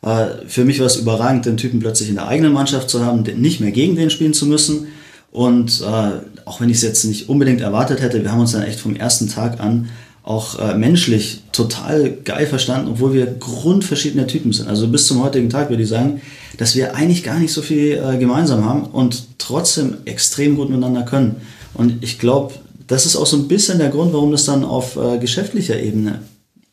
Äh, 0.01 0.29
für 0.47 0.65
mich 0.65 0.81
war 0.81 0.87
es 0.87 0.97
überragend, 0.97 1.45
den 1.45 1.59
Typen 1.59 1.79
plötzlich 1.79 2.09
in 2.09 2.15
der 2.15 2.29
eigenen 2.29 2.55
Mannschaft 2.55 2.89
zu 2.89 3.05
haben, 3.05 3.21
nicht 3.37 3.61
mehr 3.61 3.73
gegen 3.73 3.97
den 3.97 4.09
spielen 4.09 4.33
zu 4.33 4.47
müssen. 4.47 4.87
Und 5.31 5.83
äh, 5.83 6.47
auch 6.47 6.63
wenn 6.63 6.71
ich 6.71 6.79
es 6.79 6.83
jetzt 6.83 7.05
nicht 7.05 7.29
unbedingt 7.29 7.61
erwartet 7.61 8.01
hätte, 8.01 8.23
wir 8.23 8.33
haben 8.33 8.41
uns 8.41 8.53
dann 8.53 8.63
echt 8.63 8.81
vom 8.81 8.97
ersten 8.97 9.29
Tag 9.29 9.61
an 9.61 9.91
auch 10.25 10.59
äh, 10.59 10.75
menschlich 10.77 11.43
total 11.51 12.11
geil 12.25 12.47
verstanden, 12.47 12.93
obwohl 12.93 13.13
wir 13.13 13.27
grundverschiedene 13.27 14.27
Typen 14.27 14.53
sind. 14.53 14.69
Also 14.69 14.87
bis 14.89 15.07
zum 15.07 15.23
heutigen 15.23 15.51
Tag 15.51 15.69
würde 15.69 15.83
ich 15.83 15.89
sagen, 15.89 16.21
dass 16.59 16.77
wir 16.77 16.95
eigentlich 16.95 17.25
gar 17.25 17.39
nicht 17.39 17.53
so 17.53 17.61
viel 17.61 17.95
äh, 17.95 18.19
gemeinsam 18.19 18.65
haben 18.65 18.85
und 18.85 19.25
trotzdem 19.39 19.97
extrem 20.05 20.55
gut 20.55 20.71
miteinander 20.71 21.03
können. 21.03 21.37
Und 21.75 22.05
ich 22.05 22.19
glaube, 22.21 22.55
das 22.87 23.07
ist 23.07 23.17
auch 23.17 23.27
so 23.27 23.37
ein 23.37 23.49
bisschen 23.49 23.79
der 23.79 23.89
Grund, 23.89 24.13
warum 24.13 24.31
das 24.31 24.45
dann 24.45 24.65
auf 24.65 24.97
äh, 24.97 25.19
geschäftlicher 25.19 25.81
Ebene 25.81 26.21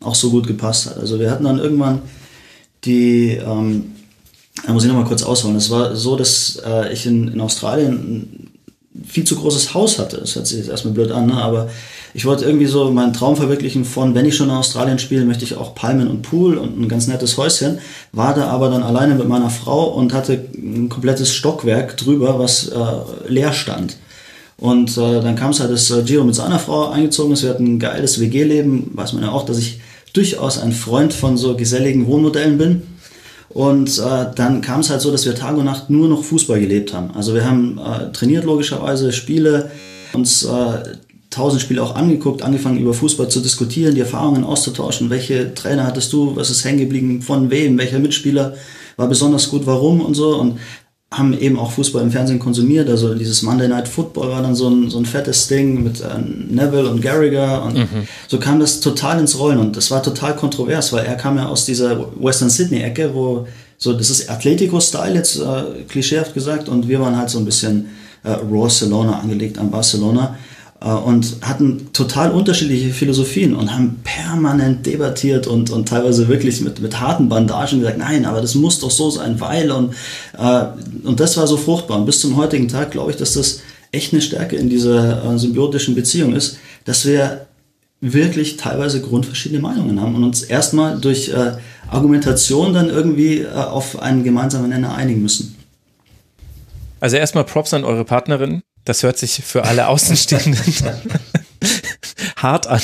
auch 0.01 0.15
so 0.15 0.29
gut 0.29 0.46
gepasst 0.46 0.88
hat. 0.88 0.98
Also 0.98 1.20
wir 1.20 1.32
hatten 1.32 1.46
dann 1.46 1.60
irgendwann 1.60 2.01
die, 2.84 3.32
ähm, 3.32 3.96
da 4.65 4.74
muss 4.74 4.84
ich 4.84 4.89
nochmal 4.89 5.08
kurz 5.08 5.24
ausholen. 5.24 5.56
Es 5.56 5.70
war 5.70 5.96
so, 5.96 6.15
dass 6.15 6.62
äh, 6.65 6.94
ich 6.94 7.06
in, 7.06 7.29
in 7.29 7.41
Australien 7.41 8.49
viel 9.08 9.24
zu 9.24 9.36
großes 9.36 9.74
Haus 9.74 10.00
hatte. 10.00 10.17
Das 10.17 10.36
hört 10.36 10.48
sich 10.48 10.58
jetzt 10.58 10.69
erstmal 10.69 10.93
blöd 10.93 11.12
an, 11.12 11.27
ne? 11.27 11.34
aber 11.34 11.69
ich 12.13 12.25
wollte 12.25 12.46
irgendwie 12.46 12.65
so 12.65 12.91
meinen 12.91 13.13
Traum 13.13 13.36
verwirklichen 13.36 13.86
von, 13.86 14.15
wenn 14.15 14.25
ich 14.25 14.36
schon 14.36 14.50
in 14.50 14.55
Australien 14.55 14.98
spiele, 14.98 15.25
möchte 15.25 15.43
ich 15.43 15.55
auch 15.55 15.75
Palmen 15.75 16.08
und 16.08 16.24
Pool 16.24 16.58
und 16.58 16.79
ein 16.79 16.89
ganz 16.89 17.08
nettes 17.08 17.38
Häuschen. 17.38 17.79
War 18.12 18.34
da 18.34 18.48
aber 18.48 18.69
dann 18.69 18.81
alleine 18.81 19.15
mit 19.15 19.27
meiner 19.27 19.51
Frau 19.51 19.89
und 19.89 20.13
hatte 20.13 20.46
ein 20.55 20.89
komplettes 20.89 21.34
Stockwerk 21.34 21.98
drüber, 21.98 22.39
was 22.39 22.69
äh, 22.69 22.77
leer 23.27 23.53
stand. 23.53 23.98
Und 24.58 24.98
äh, 24.98 25.22
dann 25.22 25.36
kam 25.36 25.51
es 25.51 25.60
halt, 25.60 25.72
dass 25.72 25.89
äh, 25.91 26.01
Giro 26.01 26.24
mit 26.24 26.36
seiner 26.36 26.60
Frau 26.60 26.89
eingezogen 26.89 27.34
ist. 27.34 27.43
Wir 27.43 27.51
hatten 27.51 27.75
ein 27.75 27.79
geiles 27.79 28.19
WG-Leben. 28.19 28.91
Weiß 28.93 29.13
man 29.13 29.24
ja 29.24 29.31
auch, 29.31 29.46
dass 29.46 29.58
ich 29.58 29.79
durchaus 30.13 30.60
ein 30.60 30.74
Freund 30.74 31.13
von 31.13 31.38
so 31.38 31.55
geselligen 31.55 32.08
Wohnmodellen 32.08 32.58
bin. 32.58 32.81
Und 33.50 33.98
äh, 33.98 34.27
dann 34.36 34.62
kam 34.62 34.82
es 34.82 34.89
halt 34.89 35.01
so, 35.01 35.12
dass 35.12 35.25
wir 35.25 35.34
Tag 35.34 35.58
und 35.58 35.65
Nacht 35.65 35.89
nur 35.89 36.08
noch 36.08 36.24
Fußball 36.24 36.60
gelebt 36.60 36.94
haben. 36.94 37.12
Also 37.15 37.34
wir 37.34 37.46
haben 37.46 37.79
äh, 37.79 38.12
trainiert 38.12 38.46
logischerweise, 38.46 39.12
Spiele, 39.12 39.72
uns 40.13 40.44
äh, 40.44 40.84
tausend 41.29 41.62
Spiele 41.62 41.82
auch 41.82 41.96
angeguckt, 41.96 42.41
angefangen 42.41 42.79
über 42.79 42.94
Fußball 42.94 43.27
zu 43.27 43.39
diskutieren, 43.39 43.96
die 43.96 44.01
Erfahrungen 44.01 44.44
auszutauschen. 44.44 45.10
Welche 45.10 45.53
Trainer 45.53 45.86
hattest 45.86 46.13
du? 46.13 46.36
Was 46.36 46.50
ist 46.50 46.63
hängen 46.63 46.79
geblieben? 46.79 47.22
Von 47.22 47.50
wem? 47.50 47.77
Welcher 47.77 48.00
Mitspieler 48.00 48.56
war 48.98 49.08
besonders 49.08 49.50
gut? 49.50 49.65
Warum? 49.65 50.01
Und 50.01 50.13
so. 50.13 50.36
Und 50.36 50.60
haben 51.12 51.38
eben 51.38 51.58
auch 51.58 51.72
Fußball 51.72 52.04
im 52.04 52.12
Fernsehen 52.12 52.38
konsumiert. 52.38 52.88
Also 52.88 53.16
dieses 53.16 53.42
Monday 53.42 53.68
Night 53.68 53.88
Football 53.88 54.30
war 54.30 54.42
dann 54.44 54.54
so 54.54 54.70
ein, 54.70 54.89
so 54.89 55.00
ein 55.00 55.06
fettes 55.06 55.48
Ding 55.48 55.84
mit 55.84 56.01
äh, 56.01 56.06
Neville 56.20 56.88
und 56.89 57.01
Garriger 57.01 57.63
und 57.63 57.78
mhm. 57.78 58.08
so 58.28 58.38
kam 58.38 58.60
das 58.60 58.80
total 58.80 59.20
ins 59.20 59.39
Rollen 59.39 59.58
und 59.58 59.75
das 59.75 59.89
war 59.89 60.04
total 60.04 60.36
kontrovers, 60.36 60.94
weil 60.94 61.06
er 61.06 61.16
kam 61.16 61.38
ja 61.38 61.48
aus 61.48 61.66
dieser 61.66 62.00
Western 62.20 62.50
Sydney 62.50 62.82
Ecke, 62.82 63.16
wo 63.16 63.48
so 63.78 63.94
das 63.94 64.10
ist 64.10 64.30
Atletico-Style 64.30 65.16
jetzt 65.16 65.39
äh, 65.39 65.84
klischeehaft 65.88 66.36
gesagt 66.36 66.70
und 66.70 66.88
wir 66.88 67.00
waren 67.00 67.18
halt 67.18 67.32
so 67.32 67.39
ein 67.39 67.46
bisschen 67.46 67.88
äh, 68.24 68.36
Barcelona 68.36 69.20
angelegt 69.20 69.58
an 69.58 69.72
Barcelona 69.72 70.38
und 70.88 71.38
hatten 71.41 71.91
total 71.91 72.31
unterschiedliche 72.31 72.91
Philosophien 72.91 73.53
und 73.53 73.74
haben 73.74 74.00
permanent 74.03 74.86
debattiert 74.86 75.45
und, 75.45 75.69
und 75.71 75.89
teilweise 75.89 76.29
wirklich 76.29 76.62
mit, 76.62 76.79
mit 76.79 77.00
harten 77.01 77.27
Bandagen 77.27 77.79
gesagt, 77.79 77.98
nein, 77.98 78.25
aber 78.25 78.39
das 78.39 78.55
muss 78.55 78.79
doch 78.79 78.91
so 78.91 79.09
sein, 79.09 79.41
weil 79.41 79.71
und, 79.71 79.93
äh, 80.38 80.65
und 81.03 81.19
das 81.19 81.36
war 81.36 81.48
so 81.48 81.57
fruchtbar. 81.57 82.00
Und 82.00 82.05
bis 82.05 82.21
zum 82.21 82.38
heutigen 82.38 82.69
Tag 82.69 82.91
glaube 82.91 83.12
ich, 83.12 83.17
dass 83.17 83.33
das 83.33 83.62
echt 83.91 84.13
eine 84.13 84.21
Stärke 84.21 84.55
in 84.55 84.69
dieser 84.69 85.33
äh, 85.33 85.38
symbiotischen 85.38 85.95
Beziehung 85.95 86.33
ist, 86.33 86.59
dass 86.86 87.05
wir 87.05 87.48
wirklich 88.01 88.55
teilweise 88.55 89.01
grundverschiedene 89.01 89.62
Meinungen 89.62 90.00
haben 90.00 90.15
und 90.15 90.24
uns 90.24 90.43
erstmal 90.43 91.00
durch 91.00 91.29
äh, 91.29 91.57
Argumentation 91.89 92.74
dann 92.74 92.89
irgendwie 92.89 93.39
äh, 93.39 93.50
auf 93.51 94.01
einen 94.01 94.24
gemeinsamen 94.24 94.69
Nenner 94.69 94.95
einigen 94.95 95.21
müssen. 95.21 95.57
Also 97.01 97.17
erstmal 97.17 97.43
Props 97.43 97.74
an 97.74 97.83
eure 97.83 98.05
Partnerin, 98.05 98.62
das 98.89 99.03
hört 99.03 99.19
sich 99.19 99.43
für 99.46 99.65
alle 99.65 99.88
Außenstehenden 99.88 100.74
hart 102.38 102.65
an. 102.65 102.81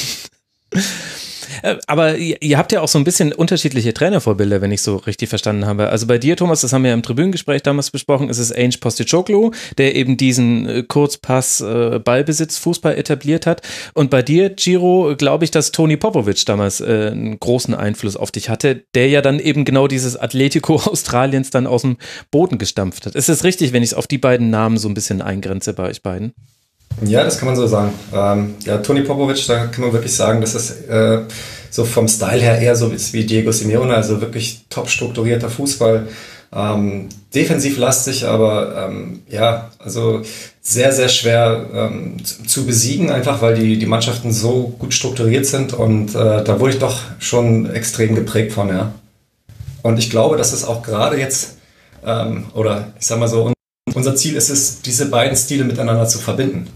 Äh, 1.62 1.78
aber 1.88 2.18
ihr 2.18 2.58
habt 2.58 2.72
ja 2.72 2.82
auch 2.82 2.88
so 2.88 2.98
ein 2.98 3.04
bisschen 3.04 3.34
unterschiedliche 3.34 3.94
Trainervorbilder, 3.94 4.62
wenn 4.62 4.72
ich 4.72 4.82
so 4.82 4.98
richtig 4.98 5.30
verstanden 5.30 5.66
habe. 5.66 5.90
Also 5.90 6.08
bei 6.08 6.18
dir, 6.18 6.36
Thomas, 6.36 6.62
das 6.62 6.74
haben 6.74 6.84
wir 6.84 6.90
ja 6.90 6.94
im 6.94 7.04
Tribünengespräch 7.04 7.64
damals 7.64 7.92
besprochen, 7.92 8.30
ist 8.30 8.38
es 8.38 8.52
Ainge 8.52 8.78
Postecoglou, 8.80 9.52
der 9.78 9.96
eben 9.96 10.18
diesen 10.18 10.68
äh, 10.68 10.84
Kurzpass 10.84 11.62
äh, 11.62 12.00
Ballbesitz 12.04 12.58
Fußball 12.58 12.98
etabliert 12.98 13.46
hat. 13.46 13.62
Und 13.94 14.10
bei 14.10 14.22
dir, 14.22 14.50
Giro, 14.50 15.16
glaube 15.18 15.46
ich, 15.46 15.52
dass 15.52 15.72
Toni 15.72 15.98
Popovic 15.98 16.46
damals 16.46 16.82
einen 16.82 17.40
großen 17.40 17.74
Einfluss 17.74 18.16
auf 18.16 18.32
dich 18.32 18.50
hatte, 18.50 18.84
der 18.94 19.08
ja 19.10 19.22
dann 19.22 19.40
eben 19.40 19.66
genau 19.66 19.88
dieses 19.88 20.18
Atletico 20.18 20.76
Australiens 20.86 21.50
dann 21.50 21.68
aus 21.68 21.82
dem 21.82 21.98
Boden 22.32 22.58
gestampft 22.58 23.06
hat. 23.06 23.16
Ist 23.16 23.30
es 23.30 23.44
richtig, 23.44 23.74
wenn 23.74 23.84
ich 23.84 23.92
es 23.92 23.94
auf 23.94 24.08
die 24.08 24.18
beiden 24.18 24.50
Namen 24.50 24.78
so 24.78 24.88
ein 24.88 24.94
bisschen 24.94 25.22
eingrenze 25.22 25.74
bei 25.74 25.90
euch 25.90 26.04
beiden? 26.04 26.34
Ja, 27.02 27.24
das 27.24 27.38
kann 27.38 27.48
man 27.48 27.56
so 27.56 27.68
sagen. 27.68 27.94
Ähm, 28.14 28.56
ja, 28.64 28.78
Toni 28.78 29.02
Popovic, 29.02 29.46
da 29.48 29.68
kann 29.68 29.84
man 29.84 29.94
wirklich 29.94 30.16
sagen, 30.16 30.42
dass 30.42 30.56
es 30.56 30.72
äh, 30.88 31.22
so 31.70 31.84
vom 31.84 32.08
Style 32.08 32.42
her 32.42 32.60
eher 32.60 32.76
so 32.76 32.90
ist 32.90 33.14
wie 33.14 33.26
Diego 33.26 33.52
Simeone, 33.52 33.94
also 33.94 34.22
wirklich 34.22 34.66
top 34.70 34.90
strukturierter 34.90 35.50
Fußball. 35.50 36.08
Ähm, 36.54 37.10
defensiv 37.34 37.78
lastig, 37.78 38.26
aber 38.26 38.88
ähm, 38.88 39.24
ja, 39.28 39.72
also 39.80 40.22
sehr, 40.62 40.94
sehr 40.94 41.10
schwer 41.10 41.66
ähm, 41.74 42.16
zu 42.24 42.66
besiegen, 42.66 43.12
einfach 43.12 43.42
weil 43.42 43.56
die, 43.56 43.78
die 43.78 43.86
Mannschaften 43.86 44.32
so 44.32 44.74
gut 44.80 44.94
strukturiert 44.94 45.46
sind 45.46 45.74
und 45.74 46.16
äh, 46.16 46.44
da 46.44 46.60
wurde 46.62 46.74
ich 46.74 46.80
doch 46.80 47.02
schon 47.20 47.70
extrem 47.70 48.16
geprägt 48.16 48.54
von, 48.54 48.70
ja. 48.70 48.94
Und 49.84 50.00
ich 50.00 50.10
glaube, 50.10 50.38
dass 50.38 50.54
es 50.54 50.64
auch 50.64 50.82
gerade 50.82 51.20
jetzt, 51.20 51.58
ähm, 52.06 52.46
oder 52.54 52.94
ich 53.00 53.06
sag 53.06 53.20
mal 53.20 53.28
so, 53.28 53.52
unser 53.94 54.16
Ziel 54.16 54.36
ist 54.36 54.50
es, 54.50 54.82
diese 54.82 55.08
beiden 55.08 55.36
Stile 55.36 55.66
miteinander 55.66 56.08
zu 56.08 56.20
verbinden. 56.20 56.68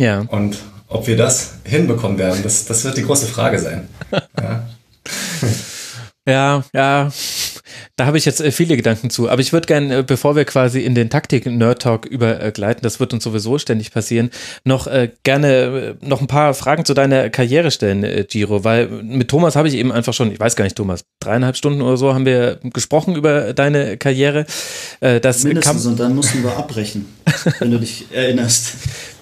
Ja. 0.00 0.20
Und 0.30 0.56
ob 0.88 1.06
wir 1.06 1.16
das 1.16 1.56
hinbekommen 1.64 2.16
werden, 2.16 2.42
das, 2.42 2.64
das 2.64 2.84
wird 2.84 2.96
die 2.96 3.04
große 3.04 3.26
Frage 3.26 3.58
sein. 3.58 3.88
Ja, 6.26 6.62
ja. 6.64 6.64
ja. 6.74 7.10
Da 7.96 8.06
habe 8.06 8.18
ich 8.18 8.24
jetzt 8.24 8.40
äh, 8.40 8.50
viele 8.50 8.76
Gedanken 8.76 9.10
zu. 9.10 9.28
Aber 9.28 9.40
ich 9.40 9.52
würde 9.52 9.66
gerne, 9.66 9.98
äh, 9.98 10.02
bevor 10.02 10.36
wir 10.36 10.44
quasi 10.44 10.80
in 10.80 10.94
den 10.94 11.10
Taktik-Nerd-Talk 11.10 12.06
übergleiten, 12.06 12.82
das 12.82 13.00
wird 13.00 13.12
uns 13.12 13.24
sowieso 13.24 13.58
ständig 13.58 13.90
passieren, 13.90 14.30
noch 14.64 14.86
äh, 14.86 15.10
gerne 15.22 15.96
noch 16.00 16.20
ein 16.20 16.26
paar 16.26 16.54
Fragen 16.54 16.84
zu 16.84 16.94
deiner 16.94 17.30
Karriere 17.30 17.70
stellen, 17.70 18.04
äh, 18.04 18.24
Giro. 18.28 18.64
Weil 18.64 18.88
mit 18.88 19.28
Thomas 19.28 19.56
habe 19.56 19.68
ich 19.68 19.74
eben 19.74 19.92
einfach 19.92 20.14
schon, 20.14 20.30
ich 20.32 20.40
weiß 20.40 20.56
gar 20.56 20.64
nicht, 20.64 20.76
Thomas, 20.76 21.04
dreieinhalb 21.20 21.56
Stunden 21.56 21.82
oder 21.82 21.96
so 21.96 22.14
haben 22.14 22.26
wir 22.26 22.58
gesprochen 22.62 23.16
über 23.16 23.52
deine 23.52 23.96
Karriere. 23.96 24.46
Äh, 25.00 25.20
das 25.20 25.44
Mindestens, 25.44 25.82
kam, 25.82 25.92
und 25.92 26.00
dann 26.00 26.14
mussten 26.14 26.42
wir 26.42 26.56
abbrechen, 26.56 27.06
wenn 27.58 27.70
du 27.70 27.78
dich 27.78 28.06
erinnerst. 28.12 28.74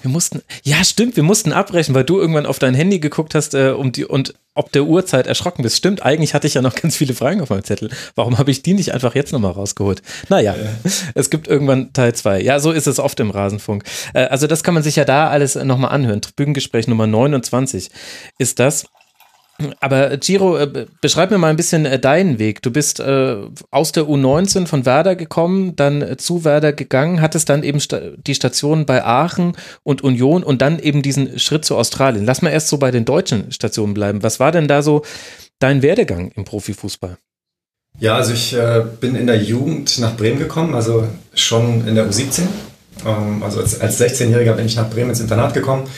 Wir 0.02 0.10
mussten, 0.10 0.42
ja 0.62 0.84
stimmt, 0.84 1.16
wir 1.16 1.22
mussten 1.22 1.52
abbrechen, 1.52 1.94
weil 1.94 2.04
du 2.04 2.18
irgendwann 2.18 2.46
auf 2.46 2.58
dein 2.58 2.74
Handy 2.74 2.98
geguckt 2.98 3.34
hast 3.34 3.54
äh, 3.54 3.70
um 3.70 3.92
die, 3.92 4.04
und 4.04 4.34
ob 4.54 4.72
der 4.72 4.84
Uhrzeit 4.84 5.26
erschrocken 5.26 5.62
bist. 5.62 5.76
Stimmt, 5.76 6.02
eigentlich 6.02 6.34
hatte 6.34 6.46
ich 6.46 6.54
ja 6.54 6.62
noch 6.62 6.74
ganz 6.80 6.96
viele 6.96 7.14
Fragen 7.14 7.40
auf 7.40 7.50
meinem 7.50 7.64
Zettel. 7.64 7.90
Warum 8.14 8.38
habe 8.38 8.50
ich 8.50 8.62
die 8.62 8.74
nicht 8.74 8.92
einfach 8.92 9.14
jetzt 9.14 9.32
nochmal 9.32 9.52
rausgeholt? 9.52 10.02
Naja, 10.28 10.54
ja. 10.54 10.90
es 11.14 11.30
gibt 11.30 11.48
irgendwann 11.48 11.92
Teil 11.92 12.14
zwei. 12.14 12.40
Ja, 12.40 12.60
so 12.60 12.72
ist 12.72 12.86
es 12.86 12.98
oft 12.98 13.18
im 13.20 13.30
Rasenfunk. 13.30 13.84
Äh, 14.14 14.24
also 14.24 14.46
das 14.46 14.62
kann 14.62 14.74
man 14.74 14.82
sich 14.82 14.96
ja 14.96 15.04
da 15.04 15.28
alles 15.28 15.54
nochmal 15.54 15.92
anhören. 15.92 16.20
Tribünengespräch 16.20 16.88
Nummer 16.88 17.06
29 17.06 17.90
ist 18.38 18.58
das. 18.58 18.86
Aber 19.80 20.16
Giro, 20.18 20.56
äh, 20.56 20.86
beschreib 21.00 21.30
mir 21.30 21.38
mal 21.38 21.48
ein 21.48 21.56
bisschen 21.56 21.84
äh, 21.84 21.98
deinen 21.98 22.38
Weg. 22.38 22.62
Du 22.62 22.70
bist 22.70 23.00
äh, 23.00 23.36
aus 23.70 23.90
der 23.90 24.04
U19 24.04 24.66
von 24.66 24.86
Werder 24.86 25.16
gekommen, 25.16 25.74
dann 25.74 26.00
äh, 26.00 26.16
zu 26.16 26.44
Werder 26.44 26.72
gegangen, 26.72 27.20
hattest 27.20 27.48
dann 27.48 27.64
eben 27.64 27.80
die 28.24 28.34
Stationen 28.34 28.86
bei 28.86 29.04
Aachen 29.04 29.54
und 29.82 30.02
Union 30.02 30.44
und 30.44 30.62
dann 30.62 30.78
eben 30.78 31.02
diesen 31.02 31.38
Schritt 31.40 31.64
zu 31.64 31.76
Australien. 31.76 32.24
Lass 32.24 32.40
mal 32.40 32.50
erst 32.50 32.68
so 32.68 32.78
bei 32.78 32.92
den 32.92 33.04
deutschen 33.04 33.50
Stationen 33.50 33.94
bleiben. 33.94 34.22
Was 34.22 34.38
war 34.38 34.52
denn 34.52 34.68
da 34.68 34.80
so 34.80 35.02
dein 35.58 35.82
Werdegang 35.82 36.30
im 36.36 36.44
Profifußball? 36.44 37.18
Ja, 37.98 38.14
also 38.14 38.32
ich 38.32 38.54
äh, 38.54 38.84
bin 39.00 39.16
in 39.16 39.26
der 39.26 39.42
Jugend 39.42 39.98
nach 39.98 40.16
Bremen 40.16 40.38
gekommen, 40.38 40.76
also 40.76 41.08
schon 41.34 41.86
in 41.88 41.96
der 41.96 42.08
U17. 42.08 42.42
Ähm, 43.04 43.42
also 43.42 43.58
als, 43.58 43.80
als 43.80 44.00
16-Jähriger 44.00 44.52
bin 44.52 44.66
ich 44.66 44.76
nach 44.76 44.88
Bremen 44.88 45.10
ins 45.10 45.20
Internat 45.20 45.52
gekommen 45.52 45.88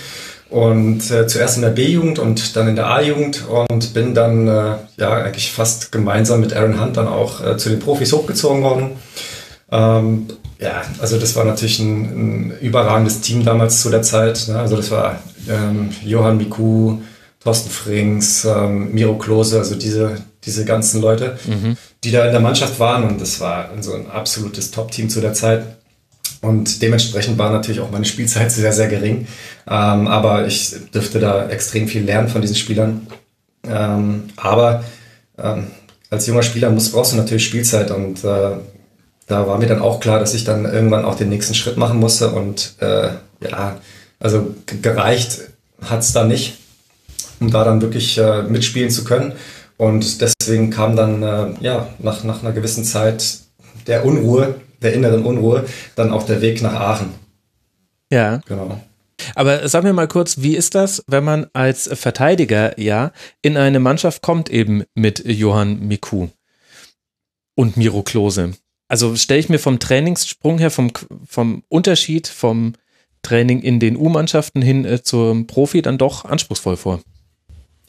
und 0.50 1.10
äh, 1.10 1.26
zuerst 1.28 1.56
in 1.56 1.62
der 1.62 1.70
B-Jugend 1.70 2.18
und 2.18 2.56
dann 2.56 2.68
in 2.68 2.76
der 2.76 2.88
A-Jugend 2.88 3.44
und 3.46 3.94
bin 3.94 4.14
dann 4.14 4.48
äh, 4.48 4.74
ja 4.98 5.12
eigentlich 5.12 5.52
fast 5.52 5.92
gemeinsam 5.92 6.40
mit 6.40 6.52
Aaron 6.52 6.80
Hunt 6.80 6.96
dann 6.96 7.06
auch 7.06 7.44
äh, 7.44 7.56
zu 7.56 7.70
den 7.70 7.78
Profis 7.78 8.12
hochgezogen 8.12 8.62
worden. 8.62 8.90
Ähm, 9.70 10.26
ja, 10.58 10.82
also 10.98 11.18
das 11.18 11.36
war 11.36 11.44
natürlich 11.44 11.78
ein, 11.78 12.50
ein, 12.50 12.58
überragendes 12.60 13.20
Team 13.20 13.44
damals 13.44 13.80
zu 13.80 13.90
der 13.90 14.02
Zeit. 14.02 14.48
Ne? 14.48 14.58
Also 14.58 14.76
das 14.76 14.90
war 14.90 15.20
ähm, 15.48 15.90
Johann 16.04 16.36
Miku, 16.36 16.98
Thorsten 17.42 17.70
Frings, 17.70 18.44
ähm, 18.44 18.92
Miro 18.92 19.16
Klose, 19.16 19.58
also 19.58 19.76
diese, 19.76 20.16
diese 20.44 20.64
ganzen 20.64 21.00
Leute, 21.00 21.38
mhm. 21.46 21.76
die 22.02 22.10
da 22.10 22.26
in 22.26 22.32
der 22.32 22.40
Mannschaft 22.40 22.80
waren 22.80 23.04
und 23.04 23.20
das 23.20 23.40
war 23.40 23.70
so 23.80 23.94
ein 23.94 24.10
absolutes 24.10 24.72
Top-Team 24.72 25.08
zu 25.08 25.20
der 25.20 25.32
Zeit. 25.32 25.64
Und 26.40 26.80
dementsprechend 26.80 27.36
war 27.36 27.50
natürlich 27.50 27.80
auch 27.80 27.90
meine 27.90 28.04
Spielzeit 28.04 28.50
sehr, 28.50 28.72
sehr 28.72 28.88
gering. 28.88 29.26
Ähm, 29.68 30.06
aber 30.06 30.46
ich 30.46 30.74
dürfte 30.94 31.20
da 31.20 31.48
extrem 31.48 31.86
viel 31.86 32.02
lernen 32.02 32.28
von 32.28 32.40
diesen 32.40 32.56
Spielern. 32.56 33.06
Ähm, 33.64 34.24
aber 34.36 34.84
ähm, 35.38 35.66
als 36.08 36.26
junger 36.26 36.42
Spieler 36.42 36.70
muss, 36.70 36.90
brauchst 36.90 37.12
du 37.12 37.16
natürlich 37.16 37.44
Spielzeit 37.44 37.90
und 37.90 38.24
äh, 38.24 38.52
da 39.26 39.46
war 39.46 39.58
mir 39.58 39.66
dann 39.66 39.80
auch 39.80 40.00
klar, 40.00 40.18
dass 40.18 40.34
ich 40.34 40.44
dann 40.44 40.64
irgendwann 40.64 41.04
auch 41.04 41.14
den 41.14 41.28
nächsten 41.28 41.54
Schritt 41.54 41.76
machen 41.76 42.00
musste 42.00 42.30
und 42.30 42.74
äh, 42.80 43.10
ja, 43.48 43.76
also 44.18 44.54
gereicht 44.82 45.42
hat 45.82 46.00
es 46.00 46.12
da 46.12 46.24
nicht, 46.24 46.58
um 47.38 47.50
da 47.50 47.64
dann 47.64 47.80
wirklich 47.80 48.18
äh, 48.18 48.42
mitspielen 48.42 48.90
zu 48.90 49.04
können. 49.04 49.32
Und 49.76 50.20
deswegen 50.20 50.70
kam 50.70 50.96
dann 50.96 51.22
äh, 51.22 51.54
ja 51.60 51.88
nach, 52.00 52.24
nach 52.24 52.42
einer 52.42 52.52
gewissen 52.52 52.84
Zeit 52.84 53.38
der 53.86 54.04
Unruhe 54.04 54.56
der 54.82 54.94
inneren 54.94 55.24
Unruhe 55.24 55.66
dann 55.96 56.12
auch 56.12 56.24
der 56.24 56.40
Weg 56.40 56.62
nach 56.62 56.74
Aachen. 56.74 57.10
Ja. 58.10 58.40
Genau. 58.46 58.80
Aber 59.34 59.68
sag 59.68 59.84
mir 59.84 59.92
mal 59.92 60.08
kurz, 60.08 60.38
wie 60.38 60.56
ist 60.56 60.74
das, 60.74 61.04
wenn 61.06 61.24
man 61.24 61.46
als 61.52 61.88
Verteidiger 61.92 62.78
ja 62.80 63.12
in 63.42 63.56
eine 63.56 63.80
Mannschaft 63.80 64.22
kommt 64.22 64.48
eben 64.50 64.84
mit 64.94 65.24
Johann 65.26 65.80
Miku 65.86 66.28
und 67.54 67.76
Miro 67.76 68.02
Klose? 68.02 68.52
Also 68.88 69.14
stelle 69.16 69.40
ich 69.40 69.48
mir 69.48 69.58
vom 69.58 69.78
Trainingssprung 69.78 70.58
her, 70.58 70.70
vom, 70.70 70.90
vom 71.26 71.62
Unterschied 71.68 72.26
vom 72.26 72.74
Training 73.22 73.60
in 73.60 73.78
den 73.78 73.96
U-Mannschaften 73.96 74.62
hin 74.62 74.84
äh, 74.84 75.02
zum 75.02 75.46
Profi 75.46 75.82
dann 75.82 75.98
doch 75.98 76.24
anspruchsvoll 76.24 76.76
vor. 76.76 77.00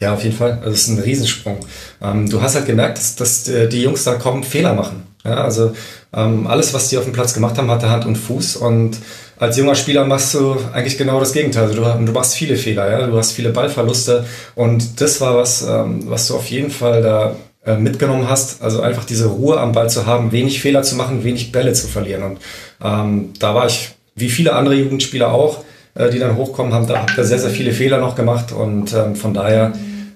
Ja, 0.01 0.15
auf 0.15 0.24
jeden 0.24 0.36
Fall. 0.36 0.58
Also 0.60 0.72
es 0.72 0.81
ist 0.81 0.88
ein 0.88 1.00
Riesensprung. 1.00 1.60
Ähm, 2.01 2.27
du 2.27 2.41
hast 2.41 2.55
halt 2.55 2.65
gemerkt, 2.65 2.98
dass, 2.98 3.15
dass 3.15 3.48
äh, 3.48 3.70
die 3.70 3.84
Jungs 3.84 4.03
da 4.03 4.15
kommen 4.15 4.43
Fehler 4.43 4.74
machen. 4.74 5.03
Ja, 5.24 5.43
also 5.43 5.74
ähm, 6.12 6.48
alles, 6.48 6.74
was 6.74 6.89
die 6.89 6.98
auf 6.98 7.03
dem 7.03 7.13
Platz 7.13 7.36
gemacht 7.36 7.55
haben, 7.58 7.70
hatte 7.70 7.89
Hand 7.89 8.05
und 8.08 8.15
Fuß. 8.15 8.55
Und 8.55 8.98
als 9.38 9.58
junger 9.58 9.75
Spieler 9.75 10.03
machst 10.05 10.34
du 10.34 10.58
eigentlich 10.74 10.98
genau 10.98 11.20
das 11.20 11.34
Gegenteil. 11.34 11.65
Also 11.65 11.75
du, 11.75 12.05
du 12.05 12.12
machst 12.12 12.34
viele 12.34 12.55
Fehler, 12.55 12.89
ja, 12.89 13.05
du 13.05 13.15
hast 13.15 13.34
viele 13.34 13.51
Ballverluste. 13.51 14.25
Und 14.55 15.00
das 15.00 15.22
war 15.22 15.38
was, 15.38 15.62
ähm, 15.62 16.10
was 16.10 16.27
du 16.27 16.36
auf 16.36 16.48
jeden 16.48 16.72
Fall 16.72 17.03
da 17.03 17.36
äh, 17.63 17.75
mitgenommen 17.77 18.27
hast. 18.27 18.63
Also 18.63 18.81
einfach 18.81 19.05
diese 19.05 19.27
Ruhe 19.27 19.60
am 19.60 19.72
Ball 19.72 19.89
zu 19.91 20.08
haben, 20.08 20.31
wenig 20.31 20.62
Fehler 20.62 20.81
zu 20.81 20.96
machen, 20.96 21.24
wenig 21.24 21.51
Bälle 21.51 21.74
zu 21.74 21.88
verlieren. 21.88 22.24
Und 22.24 22.39
ähm, 22.84 23.34
da 23.38 23.53
war 23.53 23.67
ich, 23.67 23.91
wie 24.15 24.29
viele 24.29 24.53
andere 24.53 24.74
Jugendspieler 24.74 25.31
auch, 25.31 25.63
äh, 25.93 26.10
die 26.10 26.17
dann 26.17 26.38
hochkommen, 26.38 26.74
haben 26.74 26.88
da, 26.88 27.05
da 27.15 27.24
sehr, 27.24 27.38
sehr 27.38 27.51
viele 27.51 27.72
Fehler 27.72 28.00
noch 28.00 28.15
gemacht. 28.15 28.51
Und 28.51 28.93
ähm, 28.93 29.15
von 29.15 29.36
daher 29.36 29.74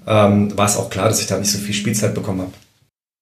ähm, 0.07 0.55
war 0.57 0.65
es 0.65 0.77
auch 0.77 0.89
klar, 0.89 1.09
dass 1.09 1.21
ich 1.21 1.27
da 1.27 1.37
nicht 1.37 1.51
so 1.51 1.57
viel 1.57 1.73
Spielzeit 1.73 2.13
bekommen 2.13 2.41
habe. 2.41 2.51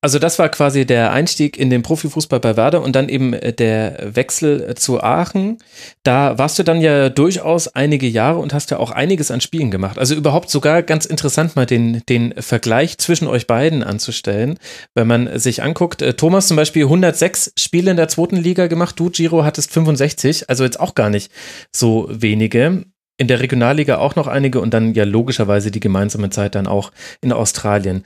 Also 0.04 0.20
das 0.20 0.38
war 0.38 0.50
quasi 0.50 0.86
der 0.86 1.14
Einstieg 1.14 1.58
in 1.58 1.70
den 1.70 1.82
Profifußball 1.82 2.42
bei 2.42 2.58
Werder 2.58 2.82
und 2.82 2.94
dann 2.94 3.08
eben 3.08 3.32
äh, 3.32 3.54
der 3.54 4.14
Wechsel 4.16 4.72
äh, 4.72 4.76
zu 4.76 5.02
Aachen. 5.02 5.60
Da 6.04 6.38
warst 6.38 6.60
du 6.60 6.64
dann 6.64 6.82
ja 6.82 7.08
durchaus 7.08 7.70
einige 7.70 8.06
Jahre 8.06 8.40
und 8.40 8.54
hast 8.54 8.70
ja 8.70 8.80
auch 8.80 8.92
einiges 8.92 9.32
an 9.32 9.40
Spielen 9.40 9.72
gemacht. 9.72 9.98
Also 9.98 10.14
überhaupt 10.14 10.50
sogar 10.50 10.84
ganz 10.84 11.06
interessant 11.06 11.56
mal 11.56 11.66
den, 11.66 12.02
den 12.10 12.34
Vergleich 12.38 12.98
zwischen 12.98 13.30
euch 13.30 13.48
beiden 13.48 13.82
anzustellen. 13.82 14.60
Wenn 14.94 15.08
man 15.08 15.40
sich 15.40 15.64
anguckt, 15.64 16.02
äh, 16.02 16.16
Thomas 16.16 16.50
zum 16.50 16.58
Beispiel 16.58 16.84
106 16.84 17.54
Spiele 17.58 17.92
in 17.92 17.96
der 17.96 18.10
zweiten 18.10 18.36
Liga 18.36 18.68
gemacht, 18.68 19.00
du 19.00 19.10
Giro 19.10 19.46
hattest 19.46 19.72
65, 19.72 20.50
also 20.50 20.66
jetzt 20.66 20.82
auch 20.82 20.96
gar 20.96 21.10
nicht 21.10 21.32
so 21.72 22.10
wenige 22.10 22.84
in 23.18 23.28
der 23.28 23.40
Regionalliga 23.40 23.98
auch 23.98 24.16
noch 24.16 24.28
einige 24.28 24.60
und 24.60 24.74
dann 24.74 24.94
ja 24.94 25.04
logischerweise 25.04 25.72
die 25.72 25.80
gemeinsame 25.80 26.30
Zeit 26.30 26.56
dann 26.56 26.68
auch 26.68 26.92
in 27.22 27.32
Australien. 27.32 28.04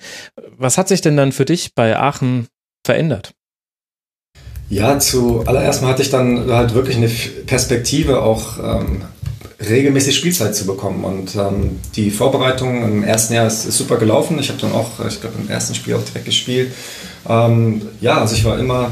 Was 0.58 0.78
hat 0.78 0.88
sich 0.88 1.02
denn 1.02 1.18
dann 1.18 1.32
für 1.32 1.46
dich 1.46 1.76
bei 1.76 1.98
Aachen 1.98 2.48
verändert? 2.86 3.34
Ja, 4.70 5.00
zuallererst 5.00 5.82
mal 5.82 5.90
hatte 5.90 6.02
ich 6.02 6.10
dann 6.10 6.52
halt 6.52 6.74
wirklich 6.74 6.98
eine 6.98 7.08
Perspektive, 7.08 8.22
auch 8.22 8.58
ähm, 8.60 9.02
regelmäßig 9.62 10.16
Spielzeit 10.16 10.56
zu 10.56 10.66
bekommen. 10.66 11.06
Und 11.06 11.36
ähm, 11.36 11.80
die 11.96 12.12
Vorbereitung 12.12 12.84
im 12.84 13.04
ersten 13.04 13.34
Jahr 13.34 13.48
ist, 13.48 13.66
ist 13.66 13.78
super 13.78 13.98
gelaufen. 13.98 14.38
Ich 14.40 14.50
habe 14.50 14.60
dann 14.60 14.74
auch, 14.74 15.06
ich 15.08 15.22
glaube, 15.22 15.36
im 15.42 15.50
ersten 15.50 15.74
Spiel 15.74 15.96
auch 15.96 16.04
direkt 16.04 16.26
gespielt. 16.26 16.74
Ähm, 17.28 17.82
ja, 18.02 18.20
also 18.20 18.36
ich 18.36 18.44
war 18.44 18.60
immer 18.60 18.92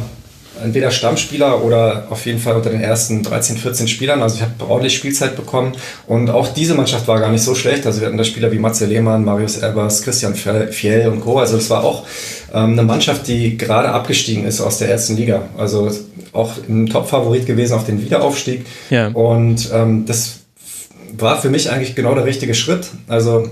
entweder 0.66 0.92
Stammspieler 0.92 1.64
oder 1.64 2.08
auf 2.10 2.26
jeden 2.26 2.40
Fall 2.40 2.56
unter 2.56 2.70
den 2.70 2.82
ersten 2.82 3.24
13, 3.24 3.58
14 3.58 3.88
Spielern. 3.88 4.22
Also 4.22 4.36
ich 4.36 4.42
habe 4.42 4.54
ordentlich 4.68 4.96
Spielzeit 4.96 5.36
bekommen 5.36 5.74
und 6.08 6.30
auch 6.30 6.50
diese 6.50 6.74
Mannschaft 6.74 7.08
war 7.08 7.20
gar 7.20 7.32
nicht 7.32 7.44
so 7.44 7.56
schlecht. 7.56 7.86
Also 7.86 8.02
wir 8.02 8.08
hatten 8.08 8.18
da 8.18 8.24
Spieler 8.24 8.52
wie 8.52 8.60
Matze 8.60 8.86
Lehmann, 8.86 9.24
Marius 9.24 9.58
Elbers, 9.58 10.02
Christian 10.02 10.36
Fiel 10.36 11.08
und 11.08 11.22
Co. 11.22 11.40
Also 11.40 11.58
es 11.58 11.70
war 11.70 11.84
auch 11.84 12.06
ähm, 12.54 12.74
eine 12.74 12.84
Mannschaft, 12.84 13.28
die 13.28 13.58
gerade 13.58 13.90
abgestiegen 13.90 14.46
ist 14.46 14.60
aus 14.60 14.80
der 14.80 14.90
ersten 14.90 15.16
Liga. 15.16 15.44
Also 15.58 15.90
auch 16.34 16.52
ein 16.68 16.88
Top-Favorit 16.88 17.46
gewesen 17.46 17.74
auf 17.74 17.86
den 17.86 18.02
Wiederaufstieg. 18.02 18.66
Ja. 18.90 19.08
Und 19.10 19.70
ähm, 19.74 20.06
das 20.06 20.40
war 21.18 21.40
für 21.42 21.50
mich 21.50 21.72
eigentlich 21.72 21.96
genau 21.96 22.14
der 22.16 22.26
richtige 22.26 22.54
Schritt. 22.54 22.88
Also 23.08 23.50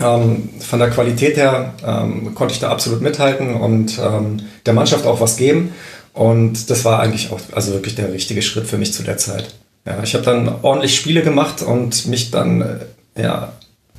ähm, 0.00 0.48
von 0.60 0.78
der 0.78 0.90
Qualität 0.90 1.36
her 1.36 1.74
ähm, 1.86 2.34
konnte 2.34 2.54
ich 2.54 2.60
da 2.60 2.70
absolut 2.70 3.00
mithalten 3.00 3.54
und 3.54 3.98
ähm, 3.98 4.40
der 4.66 4.74
Mannschaft 4.74 5.06
auch 5.06 5.20
was 5.20 5.36
geben. 5.36 5.72
Und 6.14 6.70
das 6.70 6.84
war 6.84 7.00
eigentlich 7.00 7.30
auch 7.32 7.40
also 7.52 7.72
wirklich 7.72 7.96
der 7.96 8.12
richtige 8.12 8.40
Schritt 8.40 8.66
für 8.66 8.78
mich 8.78 8.92
zu 8.92 9.02
der 9.02 9.18
Zeit. 9.18 9.52
Ja, 9.84 10.02
ich 10.02 10.14
habe 10.14 10.24
dann 10.24 10.48
ordentlich 10.62 10.96
Spiele 10.96 11.22
gemacht 11.22 11.60
und 11.60 12.06
mich 12.06 12.30
dann, 12.30 12.62
äh, 12.62 13.20
ja, 13.20 13.52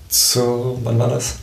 zu, 0.07 0.79
wann 0.83 0.97
war 0.97 1.09
das? 1.09 1.35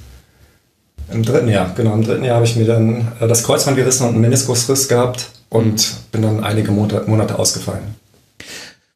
Im 1.13 1.23
dritten 1.23 1.49
Jahr, 1.49 1.75
genau, 1.77 1.93
im 1.93 2.03
dritten 2.03 2.25
Jahr 2.25 2.37
habe 2.37 2.47
ich 2.47 2.57
mir 2.57 2.65
dann 2.65 3.13
äh, 3.21 3.29
das 3.29 3.45
Kreuzband 3.45 3.77
gerissen 3.77 4.05
und 4.05 4.15
einen 4.15 4.23
Meniskusriss 4.23 4.89
gehabt 4.89 5.27
und 5.51 5.95
bin 6.11 6.23
dann 6.23 6.43
einige 6.43 6.73
Monate, 6.73 7.05
Monate 7.07 7.39
ausgefallen. 7.39 7.95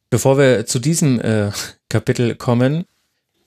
Bevor 0.09 0.39
wir 0.39 0.65
zu 0.65 0.79
diesem 0.79 1.21
äh, 1.21 1.51
Kapitel 1.91 2.37
kommen, 2.37 2.87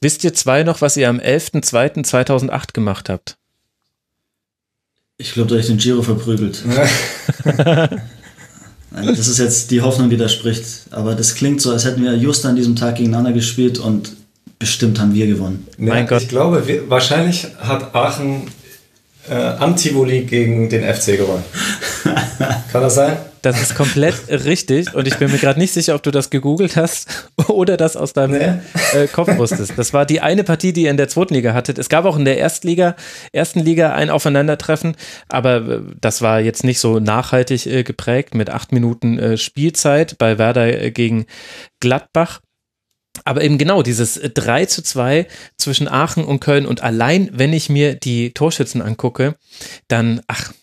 wisst 0.02 0.24
ihr 0.24 0.36
zwei 0.36 0.64
noch, 0.64 0.82
was 0.82 0.98
ihr 0.98 1.10
am 1.10 1.20
11.02.2008 1.20 2.74
gemacht 2.74 3.10
habt? 3.10 3.38
Ich 5.18 5.34
glaube, 5.34 5.50
da 5.50 5.56
habe 5.56 5.62
ich 5.62 5.68
den 5.68 5.78
Giro 5.78 6.04
verprügelt. 6.04 6.64
Das 8.92 9.28
ist 9.28 9.38
jetzt 9.38 9.72
die 9.72 9.82
Hoffnung, 9.82 10.10
die 10.10 10.18
da 10.18 10.28
spricht. 10.28 10.66
Aber 10.92 11.16
das 11.16 11.36
klingt 11.36 11.62
so, 11.62 11.72
als 11.72 11.86
hätten 11.86 12.04
wir 12.04 12.16
just 12.16 12.46
an 12.46 12.56
diesem 12.56 12.76
Tag 12.76 12.96
gegeneinander 12.96 13.34
gespielt 13.34 13.78
und 13.78 14.14
bestimmt 14.58 15.00
haben 15.00 15.14
wir 15.14 15.28
gewonnen. 15.28 15.68
Ja, 15.78 15.94
mein 15.94 16.08
Gott. 16.08 16.22
Ich 16.22 16.30
glaube, 16.30 16.68
wir, 16.68 16.90
wahrscheinlich 16.90 17.48
hat 17.60 17.96
Aachen 17.96 18.48
äh, 19.30 19.36
am 19.36 19.76
Tivoli 19.76 20.22
gegen 20.22 20.70
den 20.70 20.84
FC 20.84 21.18
gewonnen. 21.18 21.44
Kann 22.72 22.82
das 22.82 22.96
sein? 22.96 23.18
Das 23.42 23.62
ist 23.62 23.76
komplett 23.76 24.16
richtig 24.30 24.94
und 24.94 25.08
ich 25.08 25.18
bin 25.18 25.32
mir 25.32 25.38
gerade 25.38 25.60
nicht 25.60 25.74
sicher, 25.74 25.96
ob 25.96 26.04
du 26.04 26.12
das 26.12 26.30
gegoogelt 26.30 26.76
hast 26.76 27.30
oder 27.48 27.78
das 27.78 27.96
aus 27.96 28.14
deinem 28.14 28.38
nee. 28.38 29.00
äh, 29.00 29.08
Kopf 29.08 29.38
wusstest. 29.38 29.74
Das 29.78 29.94
war 29.94 30.06
die 30.06 30.22
eine 30.22 30.44
Partie, 30.44 30.74
die 30.74 30.84
ihr 30.84 30.92
in 30.92 30.98
der 30.98 31.08
zweiten 31.08 31.34
Liga 31.34 31.54
hattet. 31.54 31.78
Es 31.78 31.90
gab 31.90 32.06
auch 32.06 32.18
in 32.18 32.26
der 32.26 32.38
Erstliga, 32.38 32.96
ersten 33.32 33.60
Liga 33.60 33.94
ein 33.94 34.10
Aufeinandertreffen, 34.10 34.96
aber 35.30 35.56
äh, 35.58 35.82
das 36.02 36.22
war 36.22 36.40
jetzt 36.40 36.64
nicht 36.64 36.80
so 36.80 37.00
nachhaltig 37.00 37.66
äh, 37.66 37.84
geprägt 37.84 38.36
mit 38.36 38.50
acht 38.50 38.72
Minuten 38.72 39.20
äh, 39.20 39.38
Spielzeit 39.38 40.18
bei 40.18 40.38
Werder 40.38 40.82
äh, 40.82 40.92
gegen 40.92 41.26
Gladbach. 41.80 42.42
Aber 43.26 43.44
eben 43.44 43.58
genau 43.58 43.84
dieses 43.84 44.20
3 44.22 44.66
zu 44.66 44.82
2 44.82 45.28
zwischen 45.58 45.88
Aachen 45.88 46.24
und 46.24 46.40
Köln 46.40 46.66
und 46.66 46.82
allein, 46.82 47.30
wenn 47.34 47.54
ich 47.54 47.70
mir 47.70 47.96
die 47.96 48.32
Torschützen 48.34 48.82
angucke, 48.82 49.36
dann, 49.88 50.22
ach, 50.28 50.54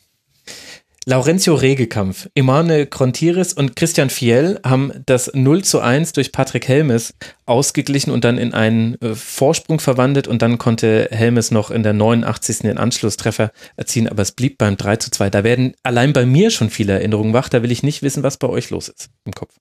Laurencio 1.09 1.55
Regekampf, 1.55 2.29
Emanuel 2.35 2.85
Krontiris 2.85 3.53
und 3.53 3.77
Christian 3.77 4.11
Fiel 4.11 4.59
haben 4.65 4.91
das 5.07 5.31
0 5.33 5.63
zu 5.63 5.79
1 5.79 6.15
durch 6.15 6.33
Patrick 6.33 6.67
Helmes 6.67 7.15
ausgeglichen 7.45 8.11
und 8.11 8.25
dann 8.25 8.39
in 8.39 8.53
einen 8.53 9.01
äh, 9.01 9.15
Vorsprung 9.15 9.79
verwandelt 9.79 10.27
und 10.27 10.43
dann 10.43 10.59
konnte 10.59 11.07
Helmes 11.13 11.53
noch 11.53 11.71
in 11.71 11.85
der 11.85 11.93
89. 11.93 12.59
den 12.59 12.77
Anschlusstreffer 12.77 13.53
erzielen, 13.77 14.09
aber 14.09 14.23
es 14.23 14.33
blieb 14.33 14.59
beim 14.59 14.77
3 14.77 14.97
zu 14.97 15.13
2. 15.13 15.31
Da 15.31 15.45
werden 15.45 15.75
allein 15.85 16.13
bei 16.13 16.27
mir 16.27 16.51
schon 16.51 16.71
viele 16.71 16.95
Erinnerungen 16.95 17.35
wach, 17.35 17.49
da 17.49 17.63
will 17.63 17.71
ich 17.71 17.85
nicht 17.85 18.03
wissen, 18.03 18.25
was 18.25 18.37
bei 18.37 18.49
euch 18.49 18.71
los 18.71 18.89
ist 18.89 19.09
im 19.25 19.33
Kopf. 19.33 19.55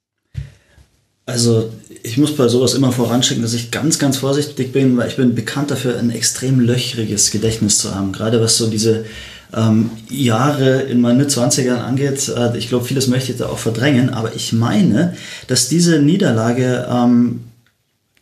Also 1.27 1.71
ich 2.01 2.17
muss 2.17 2.35
bei 2.35 2.47
sowas 2.47 2.73
immer 2.73 2.91
voranschicken, 2.91 3.43
dass 3.43 3.53
ich 3.53 3.69
ganz, 3.69 3.99
ganz 3.99 4.17
vorsichtig 4.17 4.71
bin, 4.71 4.97
weil 4.97 5.09
ich 5.09 5.15
bin 5.15 5.35
bekannt 5.35 5.69
dafür, 5.69 5.99
ein 5.99 6.09
extrem 6.09 6.59
löchriges 6.59 7.29
Gedächtnis 7.29 7.77
zu 7.77 7.93
haben. 7.93 8.13
Gerade 8.13 8.41
was 8.41 8.57
so 8.57 8.67
diese 8.67 9.05
ähm, 9.53 9.91
Jahre 10.09 10.81
in 10.81 11.01
meinen 11.01 11.27
20ern 11.27 11.77
angeht. 11.77 12.29
Äh, 12.29 12.57
ich 12.57 12.69
glaube, 12.69 12.85
vieles 12.85 13.07
möchte 13.07 13.31
ich 13.31 13.37
da 13.37 13.47
auch 13.47 13.59
verdrängen, 13.59 14.09
aber 14.09 14.35
ich 14.35 14.53
meine, 14.53 15.15
dass 15.47 15.69
diese 15.69 15.99
Niederlage 15.99 16.87
ähm, 16.89 17.41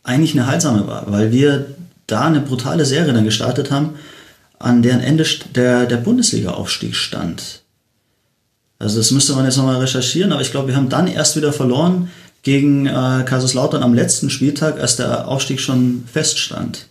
eigentlich 0.02 0.34
eine 0.34 0.46
heilsame 0.46 0.86
war, 0.86 1.10
weil 1.10 1.32
wir 1.32 1.66
da 2.06 2.22
eine 2.22 2.40
brutale 2.40 2.84
Serie 2.84 3.12
dann 3.12 3.24
gestartet 3.24 3.70
haben, 3.70 3.94
an 4.58 4.82
deren 4.82 5.00
Ende 5.00 5.24
der, 5.54 5.86
der 5.86 5.96
Bundesliga-Aufstieg 5.96 6.94
stand. 6.94 7.62
Also 8.78 8.98
das 8.98 9.10
müsste 9.10 9.34
man 9.34 9.44
jetzt 9.44 9.56
nochmal 9.56 9.80
recherchieren, 9.80 10.32
aber 10.32 10.42
ich 10.42 10.50
glaube, 10.50 10.68
wir 10.68 10.76
haben 10.76 10.88
dann 10.88 11.06
erst 11.06 11.36
wieder 11.36 11.52
verloren 11.52 12.10
gegen 12.42 12.86
äh, 12.86 13.24
Kaiserslautern 13.24 13.82
am 13.82 13.94
letzten 13.94 14.30
Spieltag, 14.30 14.78
als 14.78 14.96
der 14.96 15.26
Aufstieg 15.26 15.60
schon 15.60 16.04
feststand. 16.12 16.88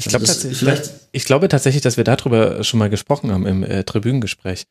Ich, 0.00 0.08
glaub, 0.08 0.22
also 0.22 0.48
vielleicht, 0.48 0.90
ich 1.12 1.24
glaube 1.24 1.48
tatsächlich, 1.48 1.82
dass 1.82 1.96
wir 1.96 2.04
darüber 2.04 2.64
schon 2.64 2.78
mal 2.78 2.88
gesprochen 2.88 3.30
haben 3.30 3.46
im 3.46 3.62
äh, 3.62 3.84
Tribünengespräch. 3.84 4.64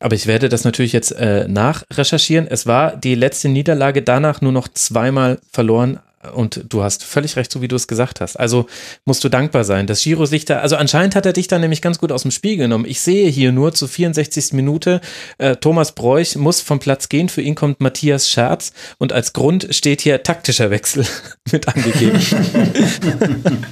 Aber 0.00 0.16
ich 0.16 0.26
werde 0.26 0.48
das 0.48 0.64
natürlich 0.64 0.92
jetzt 0.92 1.12
äh, 1.12 1.46
nachrecherchieren. 1.46 2.48
Es 2.48 2.66
war 2.66 2.96
die 2.96 3.14
letzte 3.14 3.48
Niederlage 3.48 4.02
danach 4.02 4.40
nur 4.40 4.52
noch 4.52 4.66
zweimal 4.68 5.38
verloren 5.52 6.00
und 6.32 6.64
du 6.68 6.82
hast 6.82 7.04
völlig 7.04 7.36
recht, 7.36 7.50
so 7.50 7.62
wie 7.62 7.68
du 7.68 7.76
es 7.76 7.88
gesagt 7.88 8.20
hast. 8.20 8.36
Also 8.36 8.66
musst 9.04 9.24
du 9.24 9.28
dankbar 9.28 9.64
sein, 9.64 9.86
dass 9.86 10.02
Giro 10.02 10.26
sich 10.26 10.44
da, 10.44 10.60
also 10.60 10.76
anscheinend 10.76 11.14
hat 11.14 11.26
er 11.26 11.32
dich 11.32 11.48
da 11.48 11.58
nämlich 11.58 11.82
ganz 11.82 11.98
gut 11.98 12.12
aus 12.12 12.22
dem 12.22 12.30
Spiel 12.30 12.56
genommen. 12.56 12.84
Ich 12.86 13.00
sehe 13.00 13.28
hier 13.28 13.52
nur 13.52 13.74
zur 13.74 13.88
64. 13.88 14.52
Minute, 14.52 15.00
äh, 15.38 15.56
Thomas 15.56 15.92
Bräuch 15.92 16.36
muss 16.36 16.60
vom 16.60 16.78
Platz 16.78 17.08
gehen, 17.08 17.28
für 17.28 17.42
ihn 17.42 17.54
kommt 17.54 17.80
Matthias 17.80 18.30
Scherz 18.30 18.72
und 18.98 19.12
als 19.12 19.32
Grund 19.32 19.68
steht 19.70 20.00
hier 20.00 20.22
taktischer 20.22 20.70
Wechsel 20.70 21.06
mit 21.52 21.68
angegeben. 21.68 22.20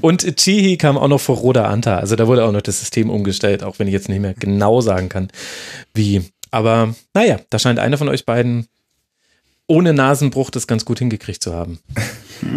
und 0.00 0.36
Chihi 0.36 0.76
kam 0.76 0.98
auch 0.98 1.08
noch 1.08 1.20
vor 1.20 1.36
Roda 1.36 1.66
Anta, 1.66 1.98
also 1.98 2.16
da 2.16 2.26
wurde 2.26 2.44
auch 2.44 2.52
noch 2.52 2.62
das 2.62 2.80
System 2.80 3.10
umgestellt, 3.10 3.62
auch 3.62 3.78
wenn 3.78 3.88
ich 3.88 3.92
jetzt 3.92 4.08
nicht 4.08 4.20
mehr 4.20 4.34
genau 4.34 4.80
sagen 4.80 5.08
kann, 5.08 5.28
wie. 5.94 6.22
Aber 6.50 6.94
naja, 7.14 7.40
da 7.48 7.58
scheint 7.58 7.78
einer 7.78 7.96
von 7.96 8.10
euch 8.10 8.26
beiden 8.26 8.66
ohne 9.66 9.92
Nasenbruch 9.92 10.50
das 10.50 10.66
ganz 10.66 10.84
gut 10.84 10.98
hingekriegt 10.98 11.42
zu 11.42 11.54
haben. 11.54 11.78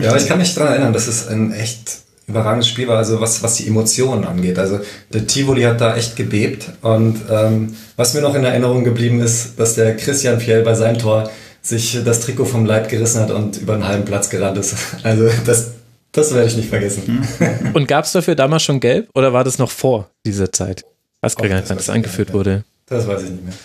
Ja, 0.02 0.16
ich 0.16 0.26
kann 0.26 0.40
mich 0.40 0.56
daran 0.56 0.72
erinnern, 0.74 0.94
dass 0.94 1.06
es 1.06 1.28
ein 1.28 1.52
echt 1.54 2.00
überragendes 2.28 2.68
Spiel 2.68 2.88
war, 2.88 2.98
also 2.98 3.22
was, 3.22 3.44
was 3.44 3.56
die 3.56 3.68
Emotionen 3.68 4.24
angeht. 4.24 4.58
Also 4.58 4.80
der 5.14 5.28
Tivoli 5.28 5.62
hat 5.62 5.80
da 5.80 5.96
echt 5.96 6.16
gebebt 6.16 6.72
und 6.82 7.22
ähm, 7.30 7.76
was 7.96 8.14
mir 8.16 8.22
noch 8.22 8.34
in 8.34 8.44
Erinnerung 8.44 8.84
geblieben 8.84 9.22
ist, 9.22 9.60
dass 9.60 9.76
der 9.76 9.96
Christian 9.96 10.40
Fiel 10.40 10.64
bei 10.64 10.74
seinem 10.74 10.98
Tor 10.98 11.30
sich 11.62 12.00
das 12.04 12.20
Trikot 12.22 12.46
vom 12.46 12.66
Leib 12.66 12.90
gerissen 12.90 13.22
hat 13.22 13.32
und 13.32 13.58
über 13.58 13.74
einen 13.74 13.88
halben 13.88 14.06
Platz 14.06 14.30
gerannt 14.30 14.58
ist. 14.58 14.76
Also 15.04 15.30
das, 15.46 15.74
das 16.12 16.34
werde 16.34 16.48
ich 16.48 16.58
nicht 16.58 16.70
vergessen. 16.70 17.28
Und 17.74 17.88
gab 17.88 18.06
es 18.06 18.12
dafür 18.12 18.36
damals 18.36 18.64
schon 18.64 18.80
Gelb 18.80 19.10
oder 19.14 19.34
war 19.34 19.44
das 19.44 19.60
noch 19.60 19.70
vor 19.70 20.10
dieser 20.26 20.52
Zeit? 20.52 20.84
Was 21.22 21.36
gar 21.36 21.48
nicht, 21.48 21.70
wann 21.70 21.78
das 21.78 21.90
eingeführt 21.90 22.34
wurde. 22.34 22.64
Das 22.88 23.08
weiß 23.08 23.24
ich 23.24 23.32
nicht 23.32 23.44
mehr. 23.44 23.54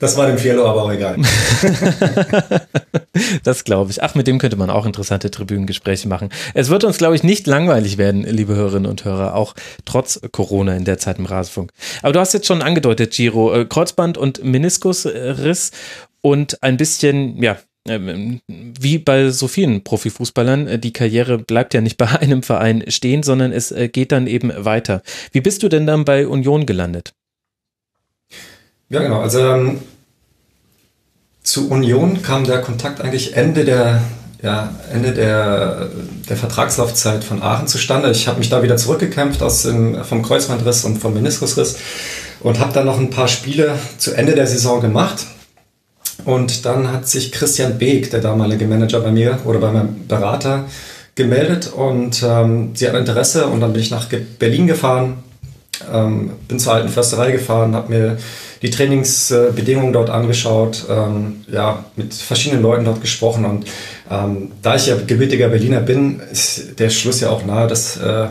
Das 0.00 0.16
war 0.16 0.28
dem 0.28 0.38
Fiello 0.38 0.64
aber 0.64 0.84
auch 0.84 0.92
egal. 0.92 1.16
das 3.42 3.64
glaube 3.64 3.90
ich. 3.90 4.00
Ach, 4.00 4.14
mit 4.14 4.28
dem 4.28 4.38
könnte 4.38 4.56
man 4.56 4.70
auch 4.70 4.86
interessante 4.86 5.28
Tribünengespräche 5.28 6.06
machen. 6.06 6.28
Es 6.54 6.68
wird 6.68 6.84
uns, 6.84 6.98
glaube 6.98 7.16
ich, 7.16 7.24
nicht 7.24 7.48
langweilig 7.48 7.98
werden, 7.98 8.22
liebe 8.22 8.54
Hörerinnen 8.54 8.88
und 8.88 9.04
Hörer, 9.04 9.34
auch 9.34 9.54
trotz 9.84 10.20
Corona 10.30 10.76
in 10.76 10.84
der 10.84 10.98
Zeit 10.98 11.18
im 11.18 11.26
Rasenfunk. 11.26 11.72
Aber 12.02 12.12
du 12.12 12.20
hast 12.20 12.32
jetzt 12.32 12.46
schon 12.46 12.62
angedeutet, 12.62 13.10
Giro, 13.10 13.52
äh, 13.52 13.64
Kreuzband 13.64 14.18
und 14.18 14.44
Meniskusriss 14.44 15.72
und 16.20 16.62
ein 16.62 16.76
bisschen, 16.76 17.42
ja, 17.42 17.56
ähm, 17.88 18.40
wie 18.46 18.98
bei 18.98 19.30
so 19.30 19.48
vielen 19.48 19.82
Profifußballern, 19.82 20.68
äh, 20.68 20.78
die 20.78 20.92
Karriere 20.92 21.38
bleibt 21.38 21.74
ja 21.74 21.80
nicht 21.80 21.96
bei 21.96 22.06
einem 22.20 22.44
Verein 22.44 22.84
stehen, 22.86 23.24
sondern 23.24 23.50
es 23.50 23.72
äh, 23.72 23.88
geht 23.88 24.12
dann 24.12 24.28
eben 24.28 24.52
weiter. 24.64 25.02
Wie 25.32 25.40
bist 25.40 25.64
du 25.64 25.68
denn 25.68 25.86
dann 25.86 26.04
bei 26.04 26.28
Union 26.28 26.66
gelandet? 26.66 27.14
Ja, 28.90 29.02
genau. 29.02 29.20
Also 29.20 29.40
ähm, 29.40 29.80
zu 31.42 31.70
Union 31.70 32.22
kam 32.22 32.44
der 32.44 32.60
Kontakt 32.60 33.00
eigentlich 33.00 33.36
Ende 33.36 33.64
der, 33.64 34.02
ja, 34.42 34.74
Ende 34.92 35.12
der, 35.12 35.88
der 36.28 36.36
Vertragslaufzeit 36.36 37.22
von 37.22 37.42
Aachen 37.42 37.68
zustande. 37.68 38.10
Ich 38.10 38.28
habe 38.28 38.38
mich 38.38 38.48
da 38.48 38.62
wieder 38.62 38.76
zurückgekämpft 38.76 39.42
aus 39.42 39.62
dem, 39.62 40.02
vom 40.04 40.22
Kreuzbandriss 40.22 40.84
und 40.84 40.98
vom 40.98 41.14
Meniskusriss 41.14 41.76
und 42.40 42.58
habe 42.60 42.72
dann 42.72 42.86
noch 42.86 42.98
ein 42.98 43.10
paar 43.10 43.28
Spiele 43.28 43.78
zu 43.98 44.14
Ende 44.14 44.34
der 44.34 44.46
Saison 44.46 44.80
gemacht. 44.80 45.26
Und 46.24 46.64
dann 46.64 46.92
hat 46.92 47.08
sich 47.08 47.30
Christian 47.30 47.78
Beek, 47.78 48.10
der 48.10 48.20
damalige 48.20 48.66
Manager 48.66 49.00
bei 49.00 49.10
mir 49.10 49.38
oder 49.44 49.60
bei 49.60 49.70
meinem 49.70 50.08
Berater, 50.08 50.64
gemeldet 51.14 51.72
und 51.72 52.22
ähm, 52.22 52.70
sie 52.74 52.88
hat 52.88 52.94
Interesse 52.94 53.46
und 53.48 53.60
dann 53.60 53.72
bin 53.72 53.82
ich 53.82 53.90
nach 53.90 54.08
Berlin 54.38 54.66
gefahren, 54.66 55.24
ähm, 55.92 56.30
bin 56.48 56.58
zur 56.58 56.74
alten 56.74 56.88
Försterei 56.88 57.32
gefahren, 57.32 57.74
habe 57.74 57.92
mir 57.92 58.18
die 58.62 58.70
Trainingsbedingungen 58.70 59.92
dort 59.92 60.10
angeschaut, 60.10 60.86
ähm, 60.90 61.44
ja, 61.50 61.84
mit 61.96 62.14
verschiedenen 62.14 62.62
Leuten 62.62 62.84
dort 62.84 63.00
gesprochen 63.00 63.44
und 63.44 63.66
ähm, 64.10 64.52
da 64.62 64.76
ich 64.76 64.86
ja 64.86 64.96
gebürtiger 64.96 65.48
Berliner 65.48 65.80
bin, 65.80 66.20
ist 66.32 66.78
der 66.78 66.90
Schluss 66.90 67.20
ja 67.20 67.30
auch 67.30 67.44
nahe, 67.44 67.68
dass 67.68 67.96
äh, 67.98 68.28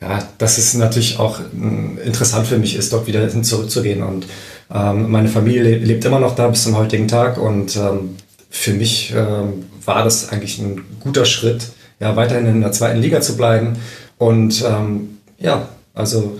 ja, 0.00 0.18
dass 0.38 0.56
es 0.56 0.74
natürlich 0.74 1.18
auch 1.18 1.40
äh, 1.40 2.06
interessant 2.06 2.46
für 2.46 2.58
mich 2.58 2.76
ist, 2.76 2.92
dort 2.92 3.06
wieder 3.06 3.28
hin 3.28 3.44
zurückzugehen. 3.44 4.02
Und 4.02 4.26
ähm, 4.72 5.10
meine 5.10 5.28
Familie 5.28 5.76
lebt 5.76 6.04
immer 6.04 6.20
noch 6.20 6.34
da 6.34 6.48
bis 6.48 6.62
zum 6.62 6.76
heutigen 6.76 7.06
Tag 7.06 7.36
und 7.38 7.76
ähm, 7.76 8.16
für 8.48 8.72
mich 8.72 9.12
ähm, 9.14 9.66
war 9.84 10.02
das 10.04 10.30
eigentlich 10.30 10.58
ein 10.58 10.82
guter 11.00 11.24
Schritt, 11.24 11.68
ja, 12.00 12.16
weiterhin 12.16 12.46
in 12.46 12.60
der 12.62 12.72
zweiten 12.72 13.00
Liga 13.00 13.20
zu 13.20 13.36
bleiben. 13.36 13.76
Und 14.18 14.62
ja, 15.38 15.68
also 15.94 16.38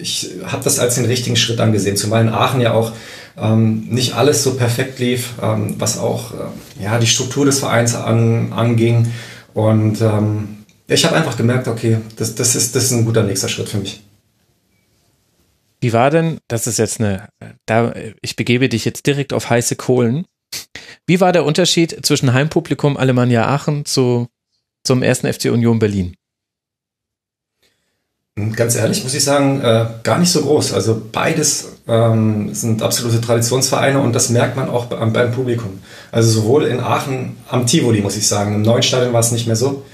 ich 0.00 0.30
habe 0.44 0.64
das 0.64 0.78
als 0.78 0.94
den 0.94 1.06
richtigen 1.06 1.36
Schritt 1.36 1.60
angesehen, 1.60 1.96
zumal 1.96 2.22
in 2.22 2.28
Aachen 2.28 2.60
ja 2.60 2.72
auch 2.72 2.92
ähm, 3.36 3.86
nicht 3.88 4.14
alles 4.14 4.42
so 4.42 4.54
perfekt 4.54 4.98
lief, 4.98 5.34
ähm, 5.42 5.74
was 5.78 5.98
auch 5.98 6.32
äh, 6.32 6.82
ja, 6.82 6.98
die 6.98 7.06
Struktur 7.06 7.44
des 7.44 7.58
Vereins 7.58 7.94
an, 7.94 8.52
anging. 8.52 9.12
Und 9.54 10.00
ähm, 10.00 10.64
ich 10.86 11.04
habe 11.04 11.16
einfach 11.16 11.36
gemerkt, 11.36 11.68
okay, 11.68 11.98
das, 12.16 12.34
das, 12.34 12.54
ist, 12.54 12.76
das 12.76 12.84
ist 12.84 12.92
ein 12.92 13.04
guter 13.04 13.22
nächster 13.22 13.48
Schritt 13.48 13.68
für 13.68 13.78
mich. 13.78 14.02
Wie 15.80 15.92
war 15.92 16.10
denn, 16.10 16.38
das 16.46 16.66
ist 16.66 16.78
jetzt 16.78 17.00
eine, 17.00 17.28
da, 17.66 17.92
ich 18.20 18.36
begebe 18.36 18.68
dich 18.68 18.84
jetzt 18.84 19.04
direkt 19.06 19.32
auf 19.32 19.50
heiße 19.50 19.74
Kohlen. 19.74 20.26
Wie 21.06 21.20
war 21.20 21.32
der 21.32 21.44
Unterschied 21.44 22.06
zwischen 22.06 22.32
Heimpublikum 22.32 22.96
Alemannia 22.96 23.46
Aachen 23.48 23.84
zu, 23.84 24.28
zum 24.84 25.02
ersten 25.02 25.32
FC 25.32 25.46
Union 25.46 25.80
Berlin? 25.80 26.14
Ganz 28.56 28.76
ehrlich 28.76 29.04
muss 29.04 29.12
ich 29.12 29.24
sagen, 29.24 29.60
äh, 29.60 29.84
gar 30.02 30.18
nicht 30.18 30.32
so 30.32 30.40
groß. 30.40 30.72
Also 30.72 31.02
beides 31.12 31.68
ähm, 31.86 32.54
sind 32.54 32.82
absolute 32.82 33.20
Traditionsvereine 33.20 34.00
und 34.00 34.14
das 34.14 34.30
merkt 34.30 34.56
man 34.56 34.70
auch 34.70 34.86
beim, 34.86 35.12
beim, 35.12 35.32
Publikum. 35.32 35.80
Also 36.10 36.40
sowohl 36.40 36.64
in 36.64 36.80
Aachen 36.80 37.36
am 37.50 37.66
Tivoli, 37.66 38.00
muss 38.00 38.16
ich 38.16 38.26
sagen. 38.26 38.54
Im 38.54 38.62
neuen 38.62 38.82
Stadion 38.82 39.12
war 39.12 39.20
es 39.20 39.32
nicht 39.32 39.46
mehr 39.46 39.56
so. 39.56 39.84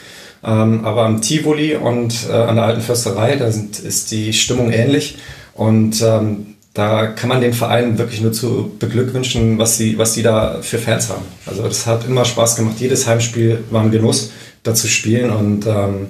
Ähm, 0.45 0.85
aber 0.85 1.05
am 1.05 1.21
Tivoli 1.21 1.75
und 1.75 2.15
äh, 2.31 2.33
an 2.33 2.55
der 2.55 2.65
alten 2.67 2.81
Försterei, 2.81 3.35
da 3.35 3.51
sind, 3.51 3.81
ist 3.81 4.13
die 4.13 4.33
Stimmung 4.33 4.71
ähnlich. 4.71 5.19
Und 5.55 6.01
ähm, 6.03 6.55
da 6.75 7.09
kann 7.09 7.29
man 7.29 7.41
den 7.41 7.55
Verein 7.55 7.99
wirklich 7.99 8.21
nur 8.21 8.31
zu 8.31 8.71
beglückwünschen, 8.79 9.59
was 9.59 9.77
sie, 9.77 9.99
was 9.99 10.15
sie 10.15 10.23
da 10.23 10.59
für 10.63 10.79
Fans 10.79 11.09
haben. 11.09 11.25
Also 11.45 11.65
das 11.65 11.89
hat 11.89 12.07
immer 12.07 12.25
Spaß 12.25 12.55
gemacht. 12.55 12.77
Jedes 12.79 13.09
Heimspiel 13.09 13.65
war 13.71 13.83
ein 13.83 13.91
Genuss, 13.91 14.31
da 14.63 14.75
zu 14.75 14.87
spielen 14.87 15.31
und 15.31 15.67
ähm, 15.67 16.07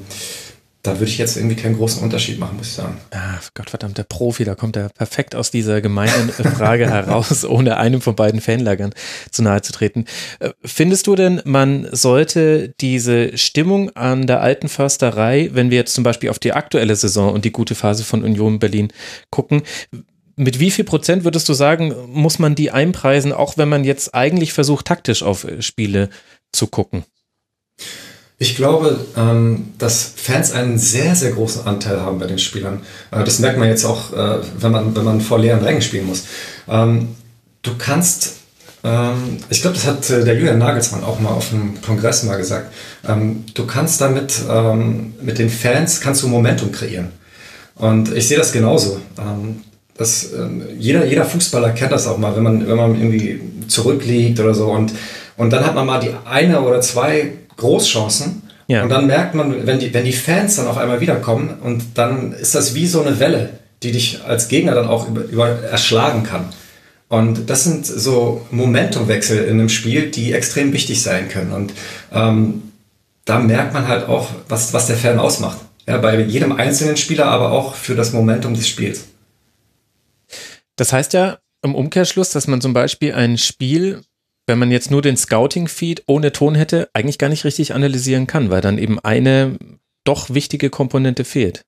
da 0.82 1.00
würde 1.00 1.10
ich 1.10 1.18
jetzt 1.18 1.36
irgendwie 1.36 1.56
keinen 1.56 1.76
großen 1.76 2.02
Unterschied 2.02 2.38
machen, 2.38 2.56
muss 2.56 2.68
ich 2.68 2.72
sagen. 2.74 2.98
Ah, 3.10 3.38
Gottverdammt, 3.54 3.98
der 3.98 4.04
Profi, 4.04 4.44
da 4.44 4.54
kommt 4.54 4.76
er 4.76 4.88
perfekt 4.90 5.34
aus 5.34 5.50
dieser 5.50 5.80
gemeinen 5.80 6.30
Frage 6.56 6.88
heraus, 6.88 7.44
ohne 7.44 7.78
einem 7.78 8.00
von 8.00 8.14
beiden 8.14 8.40
Fanlagern 8.40 8.94
zu 9.30 9.42
nahe 9.42 9.60
zu 9.60 9.72
treten. 9.72 10.04
Äh, 10.38 10.50
findest 10.64 11.08
du 11.08 11.16
denn, 11.16 11.42
man 11.44 11.88
sollte 11.90 12.74
diese 12.80 13.36
Stimmung 13.36 13.90
an 13.96 14.26
der 14.26 14.40
alten 14.40 14.68
Försterei, 14.68 15.50
wenn 15.52 15.70
wir 15.70 15.78
jetzt 15.78 15.94
zum 15.94 16.04
Beispiel 16.04 16.30
auf 16.30 16.38
die 16.38 16.52
aktuelle 16.52 16.94
Saison 16.94 17.32
und 17.32 17.44
die 17.44 17.52
gute 17.52 17.74
Phase 17.74 18.04
von 18.04 18.22
Union 18.22 18.60
Berlin 18.60 18.92
gucken, 19.30 19.62
mit 20.36 20.60
wie 20.60 20.70
viel 20.70 20.84
Prozent 20.84 21.24
würdest 21.24 21.48
du 21.48 21.52
sagen, 21.52 21.92
muss 22.06 22.38
man 22.38 22.54
die 22.54 22.70
einpreisen, 22.70 23.32
auch 23.32 23.58
wenn 23.58 23.68
man 23.68 23.82
jetzt 23.82 24.14
eigentlich 24.14 24.52
versucht, 24.52 24.86
taktisch 24.86 25.24
auf 25.24 25.44
Spiele 25.58 26.08
zu 26.52 26.68
gucken? 26.68 27.04
Ich 28.40 28.54
glaube, 28.54 29.00
ähm, 29.16 29.72
dass 29.78 30.12
Fans 30.14 30.52
einen 30.52 30.78
sehr, 30.78 31.16
sehr 31.16 31.32
großen 31.32 31.66
Anteil 31.66 32.00
haben 32.00 32.20
bei 32.20 32.26
den 32.26 32.38
Spielern. 32.38 32.82
Äh, 33.10 33.24
das 33.24 33.40
merkt 33.40 33.58
man 33.58 33.68
jetzt 33.68 33.84
auch, 33.84 34.12
äh, 34.12 34.38
wenn, 34.60 34.70
man, 34.70 34.94
wenn 34.94 35.04
man 35.04 35.20
vor 35.20 35.40
leeren 35.40 35.60
Rängen 35.64 35.82
spielen 35.82 36.06
muss. 36.06 36.24
Ähm, 36.68 37.16
du 37.62 37.72
kannst, 37.76 38.34
ähm, 38.84 39.38
ich 39.50 39.60
glaube, 39.60 39.74
das 39.74 39.86
hat 39.86 40.08
äh, 40.10 40.24
der 40.24 40.36
Julian 40.36 40.58
Nagelsmann 40.58 41.02
auch 41.02 41.18
mal 41.18 41.30
auf 41.30 41.48
dem 41.48 41.82
Kongress 41.82 42.22
mal 42.22 42.36
gesagt, 42.36 42.72
du 43.54 43.66
kannst 43.66 44.00
damit, 44.00 44.42
mit 45.22 45.38
den 45.38 45.48
Fans 45.48 46.00
kannst 46.00 46.22
du 46.22 46.28
Momentum 46.28 46.72
kreieren. 46.72 47.08
Und 47.74 48.14
ich 48.14 48.28
sehe 48.28 48.36
das 48.36 48.52
genauso. 48.52 49.00
Das, 49.96 50.28
jeder, 50.78 51.06
jeder 51.06 51.24
Fußballer 51.24 51.70
kennt 51.70 51.92
das 51.92 52.06
auch 52.06 52.18
mal, 52.18 52.36
wenn 52.36 52.42
man, 52.42 52.68
wenn 52.68 52.76
man 52.76 52.94
irgendwie 53.00 53.40
zurückliegt 53.68 54.40
oder 54.40 54.52
so 54.52 54.70
und, 54.70 54.92
und 55.36 55.50
dann 55.52 55.64
hat 55.64 55.74
man 55.74 55.86
mal 55.86 56.00
die 56.00 56.10
eine 56.24 56.60
oder 56.60 56.80
zwei 56.80 57.32
Großchancen. 57.58 58.42
Ja. 58.66 58.82
Und 58.82 58.88
dann 58.88 59.06
merkt 59.06 59.34
man, 59.34 59.66
wenn 59.66 59.78
die, 59.78 59.92
wenn 59.92 60.04
die 60.04 60.12
Fans 60.12 60.56
dann 60.56 60.66
auf 60.66 60.78
einmal 60.78 61.00
wiederkommen 61.00 61.58
und 61.62 61.82
dann 61.94 62.32
ist 62.32 62.54
das 62.54 62.74
wie 62.74 62.86
so 62.86 63.02
eine 63.02 63.20
Welle, 63.20 63.50
die 63.82 63.92
dich 63.92 64.24
als 64.24 64.48
Gegner 64.48 64.74
dann 64.74 64.88
auch 64.88 65.08
über, 65.08 65.22
über 65.24 65.48
erschlagen 65.62 66.22
kann. 66.22 66.48
Und 67.08 67.48
das 67.48 67.64
sind 67.64 67.86
so 67.86 68.46
Momentumwechsel 68.50 69.44
in 69.44 69.58
einem 69.58 69.70
Spiel, 69.70 70.10
die 70.10 70.32
extrem 70.32 70.72
wichtig 70.72 71.02
sein 71.02 71.28
können. 71.28 71.52
Und 71.52 71.72
ähm, 72.12 72.62
da 73.24 73.38
merkt 73.38 73.72
man 73.72 73.88
halt 73.88 74.08
auch, 74.08 74.28
was, 74.48 74.74
was 74.74 74.86
der 74.86 74.96
Fan 74.96 75.18
ausmacht. 75.18 75.58
Ja, 75.86 75.96
bei 75.96 76.20
jedem 76.20 76.52
einzelnen 76.52 76.98
Spieler, 76.98 77.26
aber 77.26 77.52
auch 77.52 77.74
für 77.74 77.94
das 77.94 78.12
Momentum 78.12 78.54
des 78.54 78.68
Spiels. 78.68 79.04
Das 80.76 80.92
heißt 80.92 81.14
ja 81.14 81.38
im 81.62 81.74
Umkehrschluss, 81.74 82.30
dass 82.30 82.46
man 82.46 82.60
zum 82.60 82.74
Beispiel 82.74 83.14
ein 83.14 83.38
Spiel 83.38 84.02
wenn 84.48 84.58
man 84.58 84.70
jetzt 84.70 84.90
nur 84.90 85.02
den 85.02 85.16
Scouting-Feed 85.16 86.04
ohne 86.06 86.32
Ton 86.32 86.54
hätte, 86.54 86.88
eigentlich 86.94 87.18
gar 87.18 87.28
nicht 87.28 87.44
richtig 87.44 87.74
analysieren 87.74 88.26
kann, 88.26 88.50
weil 88.50 88.62
dann 88.62 88.78
eben 88.78 88.98
eine 88.98 89.58
doch 90.04 90.30
wichtige 90.30 90.70
Komponente 90.70 91.24
fehlt. 91.24 91.62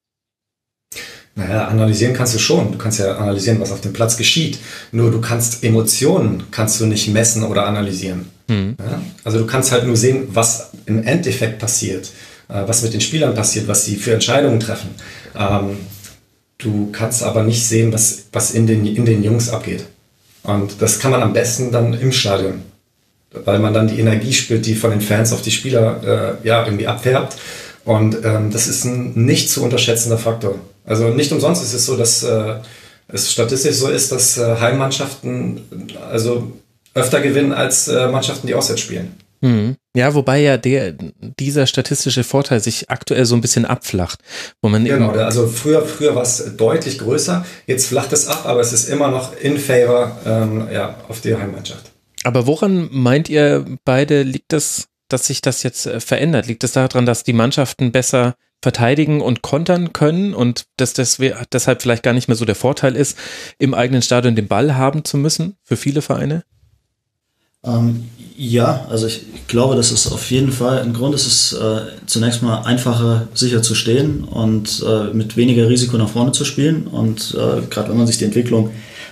Naja, 1.36 1.68
analysieren 1.68 2.14
kannst 2.14 2.34
du 2.34 2.38
schon. 2.38 2.72
Du 2.72 2.78
kannst 2.78 2.98
ja 2.98 3.16
analysieren, 3.16 3.60
was 3.60 3.70
auf 3.70 3.82
dem 3.82 3.92
Platz 3.92 4.16
geschieht. 4.16 4.58
Nur 4.92 5.10
du 5.10 5.20
kannst 5.20 5.62
Emotionen 5.62 6.44
kannst 6.50 6.80
du 6.80 6.86
nicht 6.86 7.08
messen 7.08 7.44
oder 7.44 7.66
analysieren. 7.66 8.30
Hm. 8.48 8.76
Ja? 8.80 9.00
Also 9.24 9.38
du 9.38 9.46
kannst 9.46 9.70
halt 9.70 9.86
nur 9.86 9.96
sehen, 9.96 10.28
was 10.32 10.70
im 10.86 11.02
Endeffekt 11.04 11.58
passiert, 11.58 12.10
äh, 12.48 12.62
was 12.66 12.82
mit 12.82 12.94
den 12.94 13.00
Spielern 13.00 13.34
passiert, 13.34 13.68
was 13.68 13.84
sie 13.84 13.96
für 13.96 14.14
Entscheidungen 14.14 14.58
treffen. 14.58 14.90
Ähm, 15.38 15.76
du 16.58 16.90
kannst 16.90 17.22
aber 17.22 17.42
nicht 17.42 17.64
sehen, 17.64 17.92
was, 17.92 18.24
was 18.32 18.52
in, 18.52 18.66
den, 18.66 18.84
in 18.86 19.04
den 19.04 19.22
Jungs 19.22 19.50
abgeht. 19.50 19.84
Und 20.42 20.80
das 20.80 20.98
kann 20.98 21.10
man 21.10 21.22
am 21.22 21.34
besten 21.34 21.70
dann 21.70 21.92
im 21.92 22.12
Stadion 22.12 22.62
weil 23.32 23.58
man 23.58 23.74
dann 23.74 23.88
die 23.88 24.00
Energie 24.00 24.32
spürt, 24.32 24.66
die 24.66 24.74
von 24.74 24.90
den 24.90 25.00
Fans 25.00 25.32
auf 25.32 25.42
die 25.42 25.50
Spieler 25.50 26.36
äh, 26.42 26.46
ja, 26.46 26.64
irgendwie 26.64 26.86
abfärbt. 26.86 27.36
Und 27.84 28.24
ähm, 28.24 28.50
das 28.50 28.66
ist 28.66 28.84
ein 28.84 29.12
nicht 29.14 29.50
zu 29.50 29.62
unterschätzender 29.62 30.18
Faktor. 30.18 30.56
Also 30.84 31.08
nicht 31.08 31.32
umsonst 31.32 31.62
ist 31.62 31.72
es 31.72 31.86
so, 31.86 31.96
dass 31.96 32.22
äh, 32.22 32.56
es 33.08 33.30
statistisch 33.32 33.76
so 33.76 33.88
ist, 33.88 34.12
dass 34.12 34.38
äh, 34.38 34.56
Heimmannschaften 34.60 35.62
also 36.10 36.52
öfter 36.94 37.20
gewinnen 37.20 37.52
als 37.52 37.88
äh, 37.88 38.08
Mannschaften, 38.08 38.46
die 38.46 38.54
auswärts 38.54 38.80
spielen. 38.80 39.14
Mhm. 39.40 39.76
Ja, 39.96 40.14
wobei 40.14 40.40
ja 40.40 40.56
der, 40.56 40.94
dieser 41.38 41.66
statistische 41.66 42.24
Vorteil 42.24 42.60
sich 42.60 42.90
aktuell 42.90 43.24
so 43.24 43.34
ein 43.34 43.40
bisschen 43.40 43.64
abflacht. 43.64 44.20
Wo 44.60 44.68
man 44.68 44.84
genau, 44.84 45.10
also 45.10 45.46
früher, 45.46 45.84
früher 45.84 46.14
war 46.14 46.22
es 46.22 46.56
deutlich 46.56 46.98
größer, 46.98 47.44
jetzt 47.66 47.86
flacht 47.86 48.12
es 48.12 48.26
ab, 48.26 48.42
aber 48.44 48.60
es 48.60 48.72
ist 48.72 48.88
immer 48.88 49.08
noch 49.08 49.36
in 49.40 49.58
favor 49.58 50.16
ähm, 50.26 50.68
ja, 50.72 50.96
auf 51.08 51.20
die 51.20 51.34
Heimmannschaft. 51.34 51.90
Aber 52.24 52.46
woran 52.46 52.88
meint 52.92 53.28
ihr 53.28 53.64
beide, 53.84 54.22
liegt 54.22 54.52
es, 54.52 54.88
dass 55.08 55.26
sich 55.26 55.40
das 55.40 55.62
jetzt 55.62 55.86
äh, 55.86 56.00
verändert? 56.00 56.46
Liegt 56.46 56.64
es 56.64 56.72
daran, 56.72 57.06
dass 57.06 57.24
die 57.24 57.32
Mannschaften 57.32 57.92
besser 57.92 58.34
verteidigen 58.62 59.22
und 59.22 59.42
kontern 59.42 59.92
können 59.92 60.34
und 60.34 60.66
dass 60.76 60.92
das 60.92 61.18
deshalb 61.52 61.80
vielleicht 61.80 62.02
gar 62.02 62.12
nicht 62.12 62.28
mehr 62.28 62.36
so 62.36 62.44
der 62.44 62.54
Vorteil 62.54 62.94
ist, 62.94 63.16
im 63.58 63.72
eigenen 63.72 64.02
Stadion 64.02 64.36
den 64.36 64.48
Ball 64.48 64.76
haben 64.76 65.04
zu 65.04 65.16
müssen 65.16 65.56
für 65.62 65.78
viele 65.78 66.02
Vereine? 66.02 66.44
Ähm, 67.64 68.04
ja, 68.36 68.86
also 68.88 69.06
ich, 69.06 69.22
ich, 69.34 69.46
glaube, 69.46 69.76
das 69.76 69.92
ist 69.92 70.10
auf 70.10 70.30
jeden 70.30 70.52
Fall 70.52 70.80
ein 70.80 70.94
Grund. 70.94 71.14
Es 71.14 71.26
ist 71.26 71.52
äh, 71.52 71.82
zunächst 72.06 72.42
mal 72.42 72.62
einfacher, 72.62 73.28
sicher 73.34 73.62
zu 73.62 73.74
stehen 73.74 74.24
und 74.24 74.82
äh, 74.86 75.14
mit 75.14 75.36
weniger 75.36 75.68
Risiko 75.68 75.98
nach 75.98 76.08
vorne 76.08 76.32
zu 76.32 76.44
spielen. 76.44 76.86
Und 76.86 77.34
äh, 77.34 77.62
gerade 77.68 77.90
wenn 77.90 77.98
man 77.98 78.06
sich 78.06 78.18
die 78.18 78.24
Entwicklung 78.24 78.70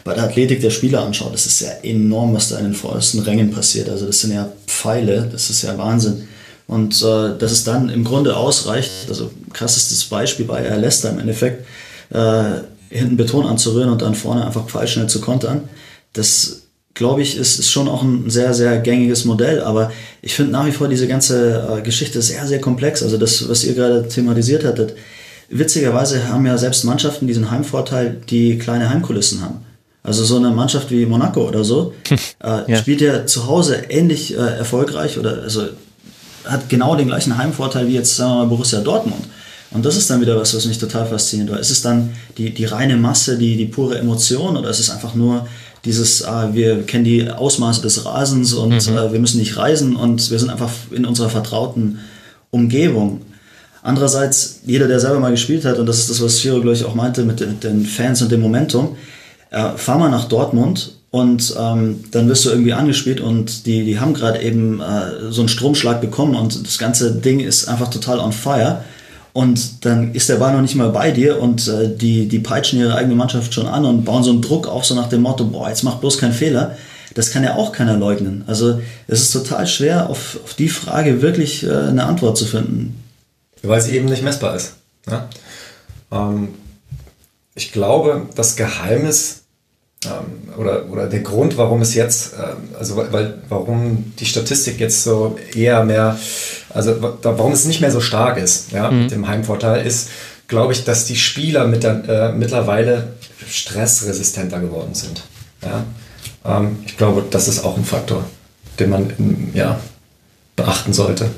bei 0.08 0.14
der 0.14 0.24
Athletik 0.24 0.62
der 0.62 0.70
Spieler 0.70 1.02
anschaut, 1.02 1.34
das 1.34 1.44
ist 1.44 1.60
ja 1.60 1.68
enorm, 1.82 2.32
was 2.32 2.48
da 2.48 2.56
in 2.56 2.64
den 2.64 2.74
vordersten 2.74 3.20
Rängen 3.20 3.50
passiert. 3.50 3.90
Also 3.90 4.06
das 4.06 4.22
sind 4.22 4.32
ja 4.32 4.50
Pfeile, 4.66 5.28
das 5.30 5.50
ist 5.50 5.60
ja 5.60 5.76
Wahnsinn. 5.76 6.26
Und 6.66 7.02
äh, 7.02 7.36
dass 7.38 7.52
es 7.52 7.64
dann 7.64 7.90
im 7.90 8.04
Grunde 8.04 8.34
ausreicht, 8.34 8.90
also 9.10 9.30
krassestes 9.52 10.04
Beispiel 10.04 10.46
bei 10.46 10.62
RL 10.62 10.80
Leicester 10.80 11.10
im 11.10 11.18
Endeffekt, 11.18 11.66
äh, 12.08 12.44
hinten 12.88 13.18
Beton 13.18 13.44
anzurühren 13.44 13.90
und 13.90 14.00
dann 14.00 14.14
vorne 14.14 14.46
einfach 14.46 14.66
pfeilschnell 14.66 15.08
zu 15.08 15.20
kontern. 15.20 15.68
das 16.14 16.62
glaube 16.94 17.20
ich, 17.22 17.36
ist, 17.36 17.60
ist 17.60 17.70
schon 17.70 17.86
auch 17.86 18.02
ein 18.02 18.28
sehr, 18.28 18.54
sehr 18.54 18.78
gängiges 18.78 19.26
Modell. 19.26 19.60
Aber 19.60 19.92
ich 20.22 20.34
finde 20.34 20.52
nach 20.52 20.66
wie 20.66 20.72
vor 20.72 20.88
diese 20.88 21.06
ganze 21.06 21.78
äh, 21.78 21.82
Geschichte 21.82 22.22
sehr, 22.22 22.46
sehr 22.46 22.60
komplex. 22.62 23.02
Also 23.02 23.18
das, 23.18 23.46
was 23.48 23.62
ihr 23.62 23.74
gerade 23.74 24.08
thematisiert 24.08 24.64
hattet. 24.64 24.94
Witzigerweise 25.50 26.28
haben 26.28 26.44
ja 26.44 26.58
selbst 26.58 26.84
Mannschaften 26.84 27.26
diesen 27.26 27.50
Heimvorteil, 27.50 28.16
die 28.30 28.58
kleine 28.58 28.88
Heimkulissen 28.88 29.42
haben. 29.42 29.67
Also 30.08 30.24
so 30.24 30.36
eine 30.36 30.50
Mannschaft 30.50 30.90
wie 30.90 31.06
Monaco 31.06 31.46
oder 31.46 31.64
so 31.64 31.92
äh, 32.10 32.16
ja. 32.72 32.76
spielt 32.78 33.00
ja 33.00 33.26
zu 33.26 33.46
Hause 33.46 33.76
ähnlich 33.88 34.34
äh, 34.34 34.38
erfolgreich 34.38 35.18
oder 35.18 35.42
also 35.42 35.64
hat 36.44 36.68
genau 36.68 36.96
den 36.96 37.08
gleichen 37.08 37.36
Heimvorteil 37.36 37.86
wie 37.88 37.94
jetzt 37.94 38.16
sagen 38.16 38.32
wir 38.32 38.36
mal 38.38 38.46
Borussia 38.46 38.80
Dortmund. 38.80 39.24
Und 39.70 39.84
das 39.84 39.96
ist 39.96 40.08
dann 40.08 40.22
wieder 40.22 40.34
was, 40.36 40.56
was 40.56 40.64
mich 40.64 40.78
total 40.78 41.06
fasziniert. 41.06 41.50
Ist 41.60 41.70
es 41.70 41.82
dann 41.82 42.14
die, 42.38 42.54
die 42.54 42.64
reine 42.64 42.96
Masse, 42.96 43.36
die, 43.36 43.56
die 43.56 43.66
pure 43.66 43.98
Emotion 43.98 44.56
oder 44.56 44.70
ist 44.70 44.80
es 44.80 44.88
einfach 44.88 45.14
nur 45.14 45.46
dieses, 45.84 46.24
ah, 46.24 46.50
wir 46.54 46.82
kennen 46.84 47.04
die 47.04 47.30
Ausmaße 47.30 47.82
des 47.82 48.04
Rasens 48.04 48.54
und 48.54 48.70
mhm. 48.70 48.96
äh, 48.96 49.12
wir 49.12 49.20
müssen 49.20 49.38
nicht 49.38 49.56
reisen 49.56 49.94
und 49.94 50.30
wir 50.30 50.38
sind 50.38 50.50
einfach 50.50 50.70
in 50.90 51.04
unserer 51.04 51.28
vertrauten 51.28 51.98
Umgebung. 52.50 53.20
Andererseits, 53.82 54.60
jeder, 54.66 54.88
der 54.88 55.00
selber 55.00 55.20
mal 55.20 55.30
gespielt 55.30 55.64
hat, 55.64 55.78
und 55.78 55.86
das 55.86 55.98
ist 55.98 56.10
das, 56.10 56.22
was 56.22 56.40
Shiro, 56.40 56.60
glaube 56.60 56.76
ich, 56.76 56.84
auch 56.84 56.94
meinte 56.94 57.24
mit 57.24 57.40
den, 57.40 57.60
den 57.60 57.86
Fans 57.86 58.20
und 58.22 58.32
dem 58.32 58.40
Momentum, 58.40 58.96
äh, 59.50 59.70
fahr 59.76 59.98
mal 59.98 60.10
nach 60.10 60.26
Dortmund 60.26 60.92
und 61.10 61.54
ähm, 61.58 62.04
dann 62.10 62.28
wirst 62.28 62.44
du 62.44 62.50
irgendwie 62.50 62.74
angespielt 62.74 63.20
und 63.20 63.66
die, 63.66 63.84
die 63.84 63.98
haben 63.98 64.12
gerade 64.12 64.42
eben 64.42 64.80
äh, 64.80 65.30
so 65.30 65.40
einen 65.40 65.48
Stromschlag 65.48 66.00
bekommen 66.00 66.34
und 66.34 66.66
das 66.66 66.78
ganze 66.78 67.12
Ding 67.12 67.40
ist 67.40 67.66
einfach 67.66 67.88
total 67.88 68.18
on 68.18 68.32
fire. 68.32 68.84
Und 69.32 69.84
dann 69.84 70.14
ist 70.14 70.28
der 70.28 70.36
Ball 70.36 70.52
noch 70.52 70.62
nicht 70.62 70.74
mal 70.74 70.90
bei 70.90 71.12
dir 71.12 71.40
und 71.40 71.68
äh, 71.68 71.94
die, 71.94 72.26
die 72.26 72.40
peitschen 72.40 72.80
ihre 72.80 72.96
eigene 72.96 73.14
Mannschaft 73.14 73.54
schon 73.54 73.68
an 73.68 73.84
und 73.84 74.04
bauen 74.04 74.24
so 74.24 74.30
einen 74.30 74.42
Druck 74.42 74.66
auf, 74.66 74.84
so 74.84 74.94
nach 74.94 75.08
dem 75.08 75.22
Motto, 75.22 75.44
boah, 75.44 75.68
jetzt 75.68 75.84
mach 75.84 75.96
bloß 75.96 76.18
keinen 76.18 76.32
Fehler. 76.32 76.76
Das 77.14 77.30
kann 77.30 77.44
ja 77.44 77.54
auch 77.54 77.72
keiner 77.72 77.96
leugnen. 77.96 78.42
Also 78.46 78.80
es 79.06 79.22
ist 79.22 79.32
total 79.32 79.66
schwer, 79.66 80.10
auf, 80.10 80.38
auf 80.44 80.54
die 80.54 80.68
Frage 80.68 81.22
wirklich 81.22 81.64
äh, 81.64 81.70
eine 81.70 82.04
Antwort 82.04 82.36
zu 82.36 82.46
finden. 82.46 83.02
Weil 83.62 83.80
sie 83.80 83.96
eben 83.96 84.06
nicht 84.06 84.22
messbar 84.22 84.56
ist. 84.56 84.74
Ja? 85.08 85.28
Ähm, 86.10 86.48
ich 87.58 87.72
glaube, 87.72 88.22
das 88.36 88.54
Geheimnis 88.54 89.42
ähm, 90.04 90.54
oder, 90.56 90.88
oder 90.90 91.08
der 91.08 91.20
Grund, 91.20 91.58
warum 91.58 91.82
es 91.82 91.94
jetzt, 91.94 92.34
ähm, 92.34 92.74
also 92.78 92.96
weil, 92.96 93.42
warum 93.48 94.12
die 94.20 94.26
Statistik 94.26 94.78
jetzt 94.78 95.02
so 95.02 95.36
eher 95.54 95.82
mehr, 95.84 96.16
also 96.72 96.96
warum 97.22 97.52
es 97.52 97.64
nicht 97.64 97.80
mehr 97.80 97.90
so 97.90 98.00
stark 98.00 98.38
ist, 98.38 98.70
ja, 98.70 98.90
mhm. 98.90 99.02
mit 99.02 99.10
dem 99.10 99.26
Heimvorteil, 99.26 99.84
ist, 99.84 100.08
glaube 100.46 100.72
ich, 100.72 100.84
dass 100.84 101.04
die 101.04 101.16
Spieler 101.16 101.66
mit 101.66 101.82
der, 101.82 102.08
äh, 102.08 102.32
mittlerweile 102.32 103.14
stressresistenter 103.48 104.60
geworden 104.60 104.94
sind. 104.94 105.24
Ja? 105.62 105.84
Ähm, 106.44 106.78
ich 106.86 106.96
glaube, 106.96 107.24
das 107.28 107.48
ist 107.48 107.64
auch 107.64 107.76
ein 107.76 107.84
Faktor, 107.84 108.24
den 108.78 108.90
man 108.90 109.50
ja, 109.52 109.80
beachten 110.54 110.92
sollte. 110.92 111.28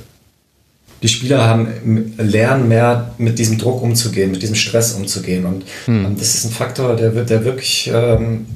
Die 1.03 1.09
Spieler 1.09 1.45
haben, 1.47 2.15
lernen 2.19 2.69
mehr 2.69 3.15
mit 3.19 3.39
diesem 3.39 3.59
Druck 3.59 3.83
umzugehen, 3.83 4.31
mit 4.31 4.43
diesem 4.43 4.55
Stress 4.55 4.93
umzugehen. 4.93 5.47
Und 5.47 5.65
hm. 5.87 6.17
das 6.19 6.35
ist 6.35 6.45
ein 6.45 6.51
Faktor, 6.51 6.97
der, 6.97 7.11
der 7.11 7.45
wirklich 7.45 7.91
ähm, 7.93 8.47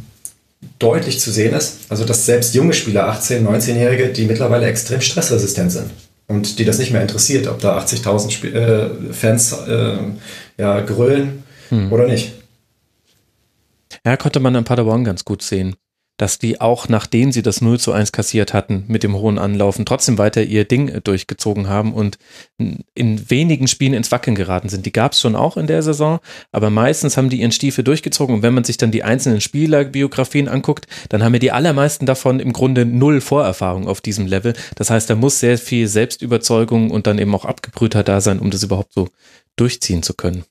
deutlich 0.78 1.20
zu 1.20 1.30
sehen 1.30 1.54
ist. 1.54 1.78
Also, 1.88 2.04
dass 2.04 2.26
selbst 2.26 2.54
junge 2.54 2.74
Spieler, 2.74 3.10
18-, 3.10 3.46
19-Jährige, 3.46 4.08
die 4.08 4.26
mittlerweile 4.26 4.66
extrem 4.66 5.00
stressresistent 5.00 5.72
sind 5.72 5.90
und 6.26 6.58
die 6.58 6.64
das 6.64 6.78
nicht 6.78 6.92
mehr 6.92 7.02
interessiert, 7.02 7.46
ob 7.46 7.60
da 7.60 7.78
80.000 7.78 8.52
äh, 8.52 9.12
Fans 9.12 9.52
äh, 9.66 9.96
ja, 10.58 10.80
grölen 10.80 11.44
hm. 11.70 11.92
oder 11.92 12.06
nicht. 12.06 12.32
Ja, 14.04 14.16
konnte 14.18 14.40
man 14.40 14.54
in 14.54 14.64
Paderborn 14.64 15.04
ganz 15.04 15.24
gut 15.24 15.40
sehen 15.40 15.76
dass 16.16 16.38
die 16.38 16.60
auch 16.60 16.88
nachdem 16.88 17.32
sie 17.32 17.42
das 17.42 17.60
0 17.60 17.80
zu 17.80 17.92
1 17.92 18.12
kassiert 18.12 18.54
hatten 18.54 18.84
mit 18.86 19.02
dem 19.02 19.14
hohen 19.14 19.38
Anlaufen, 19.38 19.84
trotzdem 19.84 20.18
weiter 20.18 20.42
ihr 20.42 20.64
Ding 20.64 21.00
durchgezogen 21.02 21.68
haben 21.68 21.92
und 21.92 22.18
in 22.58 23.30
wenigen 23.30 23.66
Spielen 23.66 23.94
ins 23.94 24.12
Wackeln 24.12 24.36
geraten 24.36 24.68
sind. 24.68 24.86
Die 24.86 24.92
gab 24.92 25.12
es 25.12 25.20
schon 25.20 25.34
auch 25.34 25.56
in 25.56 25.66
der 25.66 25.82
Saison, 25.82 26.20
aber 26.52 26.70
meistens 26.70 27.16
haben 27.16 27.30
die 27.30 27.40
ihren 27.40 27.52
Stiefel 27.52 27.82
durchgezogen 27.82 28.36
und 28.36 28.42
wenn 28.42 28.54
man 28.54 28.64
sich 28.64 28.76
dann 28.76 28.92
die 28.92 29.02
einzelnen 29.02 29.40
Spielerbiografien 29.40 30.48
anguckt, 30.48 30.86
dann 31.08 31.24
haben 31.24 31.34
ja 31.34 31.40
die 31.40 31.52
allermeisten 31.52 32.06
davon 32.06 32.38
im 32.40 32.52
Grunde 32.52 32.84
null 32.84 33.20
Vorerfahrung 33.20 33.88
auf 33.88 34.00
diesem 34.00 34.26
Level. 34.26 34.54
Das 34.76 34.90
heißt, 34.90 35.10
da 35.10 35.16
muss 35.16 35.40
sehr 35.40 35.58
viel 35.58 35.88
Selbstüberzeugung 35.88 36.90
und 36.90 37.06
dann 37.06 37.18
eben 37.18 37.34
auch 37.34 37.44
Abgebrühter 37.44 38.04
da 38.04 38.20
sein, 38.20 38.38
um 38.38 38.50
das 38.50 38.62
überhaupt 38.62 38.92
so 38.92 39.08
durchziehen 39.56 40.02
zu 40.02 40.14
können. 40.14 40.44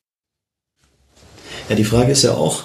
Ja, 1.70 1.76
die 1.76 1.86
Frage 1.86 2.12
ist 2.12 2.24
ja 2.24 2.34
auch, 2.34 2.64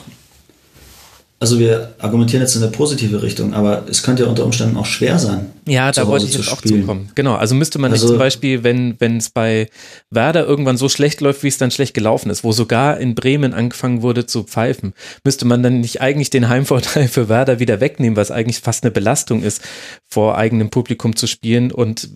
also 1.40 1.60
wir 1.60 1.94
argumentieren 1.98 2.42
jetzt 2.42 2.56
in 2.56 2.62
eine 2.62 2.72
positive 2.72 3.22
Richtung, 3.22 3.54
aber 3.54 3.84
es 3.88 4.02
könnte 4.02 4.24
ja 4.24 4.28
unter 4.28 4.44
Umständen 4.44 4.76
auch 4.76 4.86
schwer 4.86 5.20
sein. 5.20 5.46
Ja, 5.68 5.92
da 5.92 6.08
wollte 6.08 6.26
ich 6.26 6.34
jetzt 6.34 6.50
auch 6.50 6.60
zukommen. 6.60 7.10
Genau, 7.14 7.34
also 7.34 7.54
müsste 7.54 7.78
man 7.78 7.92
also, 7.92 8.06
nicht 8.06 8.10
zum 8.10 8.18
Beispiel, 8.18 8.64
wenn 8.64 8.96
wenn 8.98 9.18
es 9.18 9.30
bei 9.30 9.68
Werder 10.10 10.44
irgendwann 10.44 10.76
so 10.76 10.88
schlecht 10.88 11.20
läuft, 11.20 11.44
wie 11.44 11.48
es 11.48 11.58
dann 11.58 11.70
schlecht 11.70 11.94
gelaufen 11.94 12.30
ist, 12.30 12.42
wo 12.42 12.50
sogar 12.50 12.98
in 12.98 13.14
Bremen 13.14 13.54
angefangen 13.54 14.02
wurde 14.02 14.26
zu 14.26 14.42
pfeifen, 14.42 14.94
müsste 15.22 15.44
man 15.44 15.62
dann 15.62 15.80
nicht 15.80 16.00
eigentlich 16.00 16.30
den 16.30 16.48
Heimvorteil 16.48 17.06
für 17.06 17.28
Werder 17.28 17.60
wieder 17.60 17.80
wegnehmen, 17.80 18.16
was 18.16 18.32
eigentlich 18.32 18.58
fast 18.58 18.82
eine 18.82 18.90
Belastung 18.90 19.42
ist, 19.42 19.62
vor 20.06 20.36
eigenem 20.36 20.70
Publikum 20.70 21.14
zu 21.14 21.28
spielen 21.28 21.70
und 21.70 22.08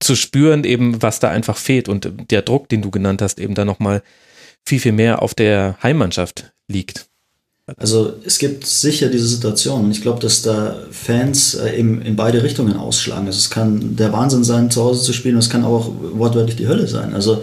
zu 0.00 0.14
spüren 0.14 0.62
eben, 0.62 1.02
was 1.02 1.18
da 1.18 1.30
einfach 1.30 1.56
fehlt 1.56 1.88
und 1.88 2.12
der 2.30 2.42
Druck, 2.42 2.68
den 2.68 2.82
du 2.82 2.92
genannt 2.92 3.22
hast, 3.22 3.40
eben 3.40 3.54
da 3.54 3.64
nochmal 3.64 4.02
viel, 4.64 4.78
viel 4.78 4.92
mehr 4.92 5.20
auf 5.20 5.34
der 5.34 5.78
Heimmannschaft 5.82 6.52
liegt. 6.68 7.08
Also 7.78 8.12
es 8.26 8.38
gibt 8.38 8.66
sicher 8.66 9.08
diese 9.08 9.26
Situation 9.26 9.84
und 9.84 9.90
ich 9.90 10.02
glaube, 10.02 10.20
dass 10.20 10.42
da 10.42 10.76
Fans 10.90 11.54
äh, 11.54 11.78
eben 11.78 12.02
in 12.02 12.14
beide 12.14 12.42
Richtungen 12.42 12.76
ausschlagen. 12.76 13.26
Also 13.26 13.38
es 13.38 13.48
kann 13.48 13.96
der 13.96 14.12
Wahnsinn 14.12 14.44
sein, 14.44 14.70
zu 14.70 14.82
Hause 14.82 15.02
zu 15.02 15.14
spielen 15.14 15.36
und 15.36 15.40
es 15.40 15.48
kann 15.48 15.64
auch 15.64 15.90
wortwörtlich 16.12 16.56
die 16.56 16.68
Hölle 16.68 16.86
sein. 16.86 17.14
Also 17.14 17.42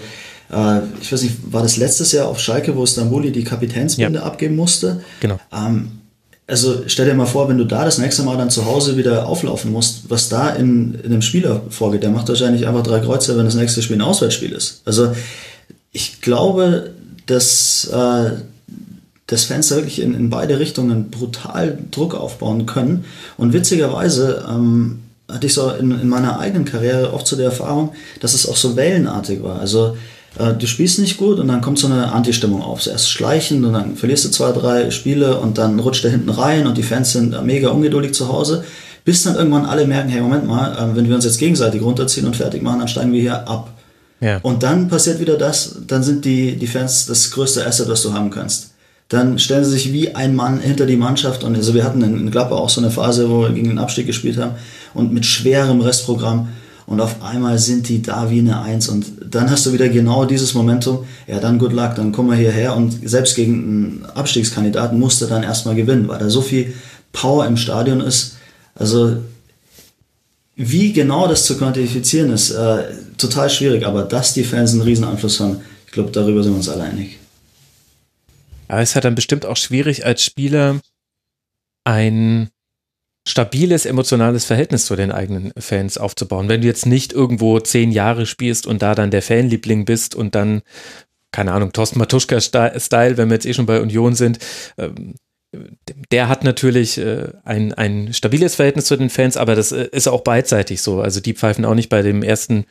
äh, 0.52 0.82
ich 1.02 1.12
weiß 1.12 1.24
nicht, 1.24 1.38
war 1.52 1.64
das 1.64 1.78
letztes 1.78 2.12
Jahr 2.12 2.28
auf 2.28 2.40
Schalke, 2.40 2.76
wo 2.76 2.86
Stambuli 2.86 3.32
die 3.32 3.44
Kapitänsbinde 3.44 4.20
ja. 4.20 4.26
abgeben 4.26 4.56
musste? 4.56 5.02
Genau. 5.22 5.40
Ähm, 5.52 6.02
also 6.46 6.84
stell 6.86 7.06
dir 7.06 7.16
mal 7.16 7.26
vor, 7.26 7.50
wenn 7.50 7.58
du 7.58 7.64
da 7.64 7.86
das 7.86 7.98
nächste 7.98 8.22
Mal 8.22 8.38
dann 8.38 8.52
zu 8.52 8.66
Hause 8.66 8.98
wieder 8.98 9.26
auflaufen 9.26 9.72
musst, 9.72 10.10
was 10.10 10.30
da 10.30 10.50
in, 10.50 10.96
in 10.96 11.06
einem 11.06 11.22
Spieler 11.24 11.62
vorgeht, 11.70 12.04
der 12.04 12.10
macht 12.12 12.28
wahrscheinlich 12.28 12.68
einfach 12.68 12.84
drei 12.84 13.00
Kreuze, 13.00 13.38
wenn 13.38 13.46
das 13.46 13.56
nächste 13.56 13.82
Spiel 13.82 13.98
ein 13.98 14.02
Auswärtsspiel 14.02 14.52
ist. 14.52 14.82
Also 14.86 15.16
ich 15.94 16.22
glaube, 16.22 16.92
dass 17.26 17.90
äh, 17.92 18.32
dass 19.32 19.46
Fans 19.46 19.70
da 19.70 19.76
wirklich 19.78 20.02
in, 20.02 20.14
in 20.14 20.30
beide 20.30 20.60
Richtungen 20.60 21.10
brutal 21.10 21.78
Druck 21.90 22.16
aufbauen 22.16 22.66
können. 22.66 23.06
Und 23.38 23.54
witzigerweise 23.54 24.46
ähm, 24.50 25.00
hatte 25.32 25.48
ich 25.48 25.54
so 25.54 25.70
in, 25.70 25.92
in 25.92 26.10
meiner 26.10 26.40
eigenen 26.40 26.66
Karriere 26.66 27.14
oft 27.14 27.26
so 27.26 27.38
die 27.38 27.44
Erfahrung, 27.44 27.94
dass 28.20 28.34
es 28.34 28.48
auch 28.48 28.58
so 28.58 28.76
wellenartig 28.76 29.42
war. 29.42 29.60
Also 29.60 29.96
äh, 30.38 30.54
du 30.54 30.68
spielst 30.68 31.00
nicht 31.00 31.16
gut 31.16 31.40
und 31.40 31.48
dann 31.48 31.62
kommt 31.62 31.80
so 31.80 31.88
eine 31.88 32.12
Anti-Stimmung 32.12 32.62
auf. 32.62 32.82
Zuerst 32.82 33.10
schleichend 33.10 33.66
und 33.66 33.72
dann 33.72 33.96
verlierst 33.96 34.26
du 34.26 34.30
zwei, 34.32 34.52
drei 34.52 34.92
Spiele 34.92 35.40
und 35.40 35.58
dann 35.58 35.80
rutscht 35.80 36.04
er 36.04 36.12
hinten 36.12 36.30
rein 36.30 36.68
und 36.68 36.78
die 36.78 36.84
Fans 36.84 37.14
sind 37.14 37.42
mega 37.46 37.70
ungeduldig 37.70 38.14
zu 38.14 38.28
Hause. 38.28 38.66
Bis 39.06 39.24
dann 39.24 39.36
irgendwann 39.36 39.66
alle 39.66 39.88
merken, 39.88 40.10
hey, 40.10 40.20
Moment 40.20 40.46
mal, 40.46 40.74
äh, 40.74 40.96
wenn 40.98 41.08
wir 41.08 41.16
uns 41.16 41.24
jetzt 41.24 41.40
gegenseitig 41.40 41.82
runterziehen 41.82 42.28
und 42.28 42.36
fertig 42.36 42.62
machen, 42.62 42.80
dann 42.80 42.90
steigen 42.90 43.14
wir 43.14 43.22
hier 43.22 43.48
ab. 43.48 43.70
Ja. 44.20 44.40
Und 44.44 44.62
dann 44.62 44.90
passiert 44.90 45.22
wieder 45.22 45.38
das, 45.38 45.78
dann 45.88 46.04
sind 46.04 46.26
die, 46.26 46.58
die 46.58 46.68
Fans 46.68 47.06
das 47.06 47.32
größte 47.32 47.66
Asset, 47.66 47.88
was 47.88 48.04
du 48.04 48.14
haben 48.14 48.30
kannst 48.30 48.71
dann 49.12 49.40
stellen 49.40 49.66
sie 49.66 49.72
sich 49.72 49.92
wie 49.92 50.16
ein 50.16 50.36
Mann 50.36 50.62
hinter 50.62 50.86
die 50.86 50.96
Mannschaft. 50.96 51.44
Und 51.44 51.54
also 51.58 51.74
wir 51.74 51.84
hatten 51.84 52.02
in 52.02 52.32
Gladbach 52.32 52.58
auch 52.58 52.70
so 52.70 52.80
eine 52.80 52.92
Phase, 52.92 53.30
wo 53.30 53.42
wir 53.42 53.50
gegen 53.50 53.68
den 53.68 53.78
Abstieg 53.78 54.08
gespielt 54.08 54.38
haben 54.38 54.54
und 54.94 55.12
mit 55.12 55.26
schwerem 55.26 55.82
Restprogramm. 55.82 56.48
Und 56.86 57.02
auf 57.02 57.22
einmal 57.22 57.60
sind 57.60 57.90
die 57.90 58.02
da 58.02 58.32
wie 58.32 58.40
eine 58.40 58.62
Eins. 58.62 58.88
Und 58.88 59.06
dann 59.30 59.52
hast 59.52 59.66
du 59.66 59.74
wieder 59.74 59.90
genau 59.90 60.24
dieses 60.24 60.54
Momentum. 60.54 61.04
Ja, 61.28 61.40
dann 61.40 61.60
good 61.60 61.74
luck, 61.74 61.96
dann 61.96 62.14
kommen 62.14 62.30
wir 62.30 62.38
hierher. 62.38 62.74
Und 62.74 63.00
selbst 63.04 63.36
gegen 63.36 63.54
einen 63.54 64.06
Abstiegskandidaten 64.16 64.98
musste 64.98 65.28
dann 65.28 65.44
erstmal 65.44 65.76
gewinnen, 65.76 66.08
weil 66.08 66.20
da 66.20 66.30
so 66.30 66.42
viel 66.42 66.74
Power 67.12 67.46
im 67.46 67.58
Stadion 67.58 68.00
ist. 68.00 68.38
Also, 68.76 69.18
wie 70.56 70.94
genau 70.94 71.28
das 71.28 71.44
zu 71.44 71.58
quantifizieren 71.58 72.32
ist, 72.32 72.52
äh, 72.52 72.84
total 73.18 73.50
schwierig. 73.50 73.86
Aber 73.86 74.04
dass 74.04 74.34
die 74.34 74.46
Fans 74.46 74.72
einen 74.72 74.84
riesen 74.84 75.04
Einfluss 75.04 75.42
haben, 75.42 75.58
ich 75.86 75.92
glaube, 75.92 76.12
darüber 76.12 76.44
sind 76.44 76.54
wir 76.54 76.58
uns 76.58 76.70
alle 76.70 76.84
einig. 76.84 77.21
Aber 78.72 78.82
es 78.82 78.92
ist 78.92 78.96
halt 78.96 79.04
dann 79.04 79.16
bestimmt 79.16 79.46
auch 79.46 79.58
schwierig 79.58 80.06
als 80.06 80.24
Spieler 80.24 80.80
ein 81.84 82.50
stabiles 83.28 83.86
emotionales 83.86 84.46
Verhältnis 84.46 84.86
zu 84.86 84.96
den 84.96 85.12
eigenen 85.12 85.52
Fans 85.58 85.98
aufzubauen. 85.98 86.48
Wenn 86.48 86.62
du 86.62 86.68
jetzt 86.68 86.86
nicht 86.86 87.12
irgendwo 87.12 87.60
zehn 87.60 87.92
Jahre 87.92 88.26
spielst 88.26 88.66
und 88.66 88.82
da 88.82 88.96
dann 88.96 89.12
der 89.12 89.22
Fanliebling 89.22 89.84
bist 89.84 90.16
und 90.16 90.36
dann, 90.36 90.62
keine 91.34 91.52
Ahnung, 91.52 91.74
Thorsten 91.74 92.00
Matuschka-Style, 92.00 93.18
wenn 93.18 93.30
wir 93.30 93.34
jetzt 93.36 93.46
eh 93.46 93.54
schon 93.54 93.66
bei 93.66 93.82
Union 93.82 94.16
sind, 94.16 94.40
ähm, 94.78 95.16
der 96.12 96.30
hat 96.30 96.46
natürlich 96.46 96.98
äh, 96.98 97.28
ein, 97.44 97.74
ein 97.74 98.14
stabiles 98.14 98.56
Verhältnis 98.56 98.86
zu 98.86 98.96
den 98.96 99.10
Fans, 99.10 99.36
aber 99.36 99.56
das 99.56 99.74
äh, 99.74 99.90
ist 99.92 100.08
auch 100.08 100.22
beidseitig 100.22 100.82
so. 100.82 101.02
Also 101.02 101.20
die 101.20 101.34
pfeifen 101.34 101.66
auch 101.66 101.76
nicht 101.76 101.90
bei 101.90 102.02
dem 102.02 102.24
ersten 102.24 102.66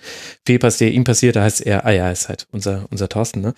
Fehlpass, 0.46 0.78
der 0.78 0.90
ihm 0.90 1.04
passiert, 1.04 1.36
da 1.36 1.42
heißt 1.42 1.60
er, 1.60 1.84
ah 1.84 1.90
ja, 1.90 2.10
ist 2.10 2.30
halt 2.30 2.46
unser, 2.52 2.86
unser 2.90 3.10
Thorsten, 3.10 3.42
ne? 3.42 3.54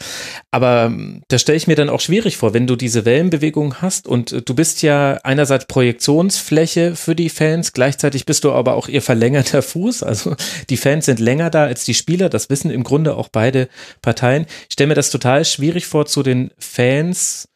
Aber 0.51 0.87
ähm, 0.87 1.23
da 1.29 1.39
stelle 1.39 1.57
ich 1.57 1.69
mir 1.69 1.77
dann 1.77 1.89
auch 1.89 2.01
schwierig 2.01 2.37
vor, 2.37 2.53
wenn 2.53 2.67
du 2.67 2.75
diese 2.75 3.05
Wellenbewegung 3.05 3.77
hast 3.81 4.09
und 4.09 4.33
äh, 4.33 4.43
du 4.43 4.55
bist 4.55 4.83
ja 4.83 5.19
einerseits 5.23 5.67
Projektionsfläche 5.67 6.97
für 6.97 7.15
die 7.15 7.31
Fans, 7.31 7.73
gleichzeitig 7.73 8.27
bist 8.27 8.43
du 8.43 8.51
aber 8.51 8.75
auch 8.75 8.89
ihr 8.89 9.03
verlängerter 9.03 9.63
Fuß. 9.63 10.03
Also 10.03 10.35
die 10.69 10.77
Fans 10.77 11.07
sind 11.07 11.21
länger 11.21 11.49
da 11.51 11.65
als 11.65 11.85
die 11.85 11.95
Spieler, 11.95 12.29
das 12.29 12.51
wissen 12.51 12.73
im 12.73 12.83
Grunde 12.83 13.17
auch 13.17 13.29
beide 13.29 13.69
Parteien. 14.01 14.47
Ich 14.69 14.73
stelle 14.73 14.89
mir 14.89 14.95
das 14.95 15.11
total 15.11 15.45
schwierig 15.45 15.87
vor, 15.87 16.07
zu 16.07 16.25
den 16.25 16.51
Fans 16.59 17.49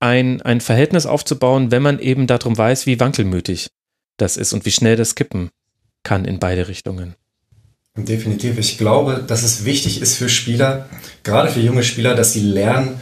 ein, 0.00 0.42
ein 0.42 0.60
Verhältnis 0.60 1.06
aufzubauen, 1.06 1.70
wenn 1.70 1.82
man 1.82 1.98
eben 1.98 2.26
darum 2.26 2.56
weiß, 2.56 2.86
wie 2.86 3.00
wankelmütig 3.00 3.70
das 4.16 4.36
ist 4.36 4.52
und 4.52 4.64
wie 4.64 4.70
schnell 4.70 4.96
das 4.96 5.14
kippen 5.14 5.50
kann 6.02 6.24
in 6.24 6.38
beide 6.38 6.68
Richtungen. 6.68 7.14
Definitiv. 7.96 8.58
Ich 8.58 8.78
glaube, 8.78 9.24
dass 9.26 9.42
es 9.42 9.64
wichtig 9.64 10.00
ist 10.00 10.16
für 10.16 10.28
Spieler, 10.28 10.88
gerade 11.24 11.50
für 11.50 11.60
junge 11.60 11.82
Spieler, 11.82 12.14
dass 12.14 12.32
sie 12.32 12.40
lernen, 12.40 13.00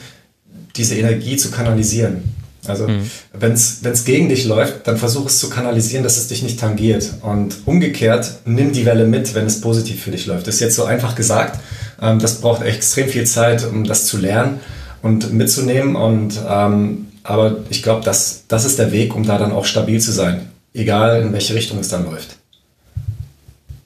diese 0.74 0.96
Energie 0.96 1.36
zu 1.36 1.50
kanalisieren. 1.50 2.22
Also 2.66 2.88
mhm. 2.88 3.08
wenn 3.32 3.52
es 3.52 4.04
gegen 4.04 4.28
dich 4.28 4.44
läuft, 4.44 4.88
dann 4.88 4.96
versuch 4.96 5.26
es 5.26 5.38
zu 5.38 5.50
kanalisieren, 5.50 6.02
dass 6.02 6.16
es 6.16 6.28
dich 6.28 6.42
nicht 6.42 6.58
tangiert. 6.58 7.14
Und 7.22 7.56
umgekehrt, 7.66 8.40
nimm 8.44 8.72
die 8.72 8.86
Welle 8.86 9.06
mit, 9.06 9.34
wenn 9.34 9.46
es 9.46 9.60
positiv 9.60 10.02
für 10.02 10.10
dich 10.10 10.26
läuft. 10.26 10.46
Das 10.46 10.56
ist 10.56 10.60
jetzt 10.60 10.74
so 10.74 10.84
einfach 10.84 11.14
gesagt. 11.14 11.60
Ähm, 12.00 12.18
das 12.18 12.40
braucht 12.40 12.62
extrem 12.62 13.08
viel 13.08 13.26
Zeit, 13.26 13.64
um 13.64 13.84
das 13.84 14.06
zu 14.06 14.16
lernen 14.16 14.60
und 15.02 15.32
mitzunehmen. 15.32 15.96
Und 15.96 16.40
ähm, 16.48 17.08
aber 17.22 17.56
ich 17.70 17.82
glaube, 17.82 18.04
das, 18.04 18.44
das 18.48 18.64
ist 18.64 18.78
der 18.78 18.92
Weg, 18.92 19.14
um 19.14 19.24
da 19.24 19.38
dann 19.38 19.52
auch 19.52 19.64
stabil 19.64 20.00
zu 20.00 20.12
sein, 20.12 20.48
egal 20.74 21.22
in 21.22 21.32
welche 21.32 21.54
Richtung 21.54 21.78
es 21.78 21.88
dann 21.88 22.04
läuft. 22.04 22.36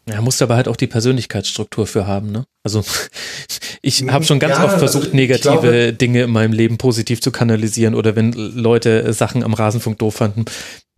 Ja, 0.08 0.20
musst 0.20 0.42
aber 0.42 0.56
halt 0.56 0.66
auch 0.66 0.76
die 0.76 0.86
Persönlichkeitsstruktur 0.86 1.86
für 1.86 2.06
haben, 2.06 2.32
ne? 2.32 2.44
Also 2.64 2.84
ich 3.82 4.02
habe 4.08 4.24
schon 4.24 4.40
ganz 4.40 4.58
ja, 4.58 4.64
oft 4.64 4.78
versucht, 4.78 5.14
negative 5.14 5.60
glaube, 5.60 5.92
Dinge 5.92 6.24
in 6.24 6.30
meinem 6.30 6.52
Leben 6.52 6.78
positiv 6.78 7.20
zu 7.20 7.30
kanalisieren 7.30 7.94
oder 7.94 8.16
wenn 8.16 8.32
Leute 8.32 9.12
Sachen 9.12 9.44
am 9.44 9.54
Rasenfunk 9.54 9.98
doof 9.98 10.16
fanden, 10.16 10.44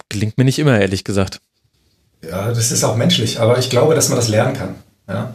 gelingt 0.09 0.39
mir 0.39 0.45
nicht 0.45 0.59
immer, 0.59 0.81
ehrlich 0.81 1.05
gesagt. 1.05 1.41
Ja, 2.29 2.49
das 2.49 2.71
ist 2.73 2.85
auch 2.85 2.97
menschlich, 2.97 3.41
aber 3.41 3.59
ich 3.59 3.69
glaube, 3.69 3.95
dass 3.95 4.09
man 4.09 4.17
das 4.17 4.29
lernen 4.29 4.55
kann. 4.55 4.75
Ja? 5.09 5.35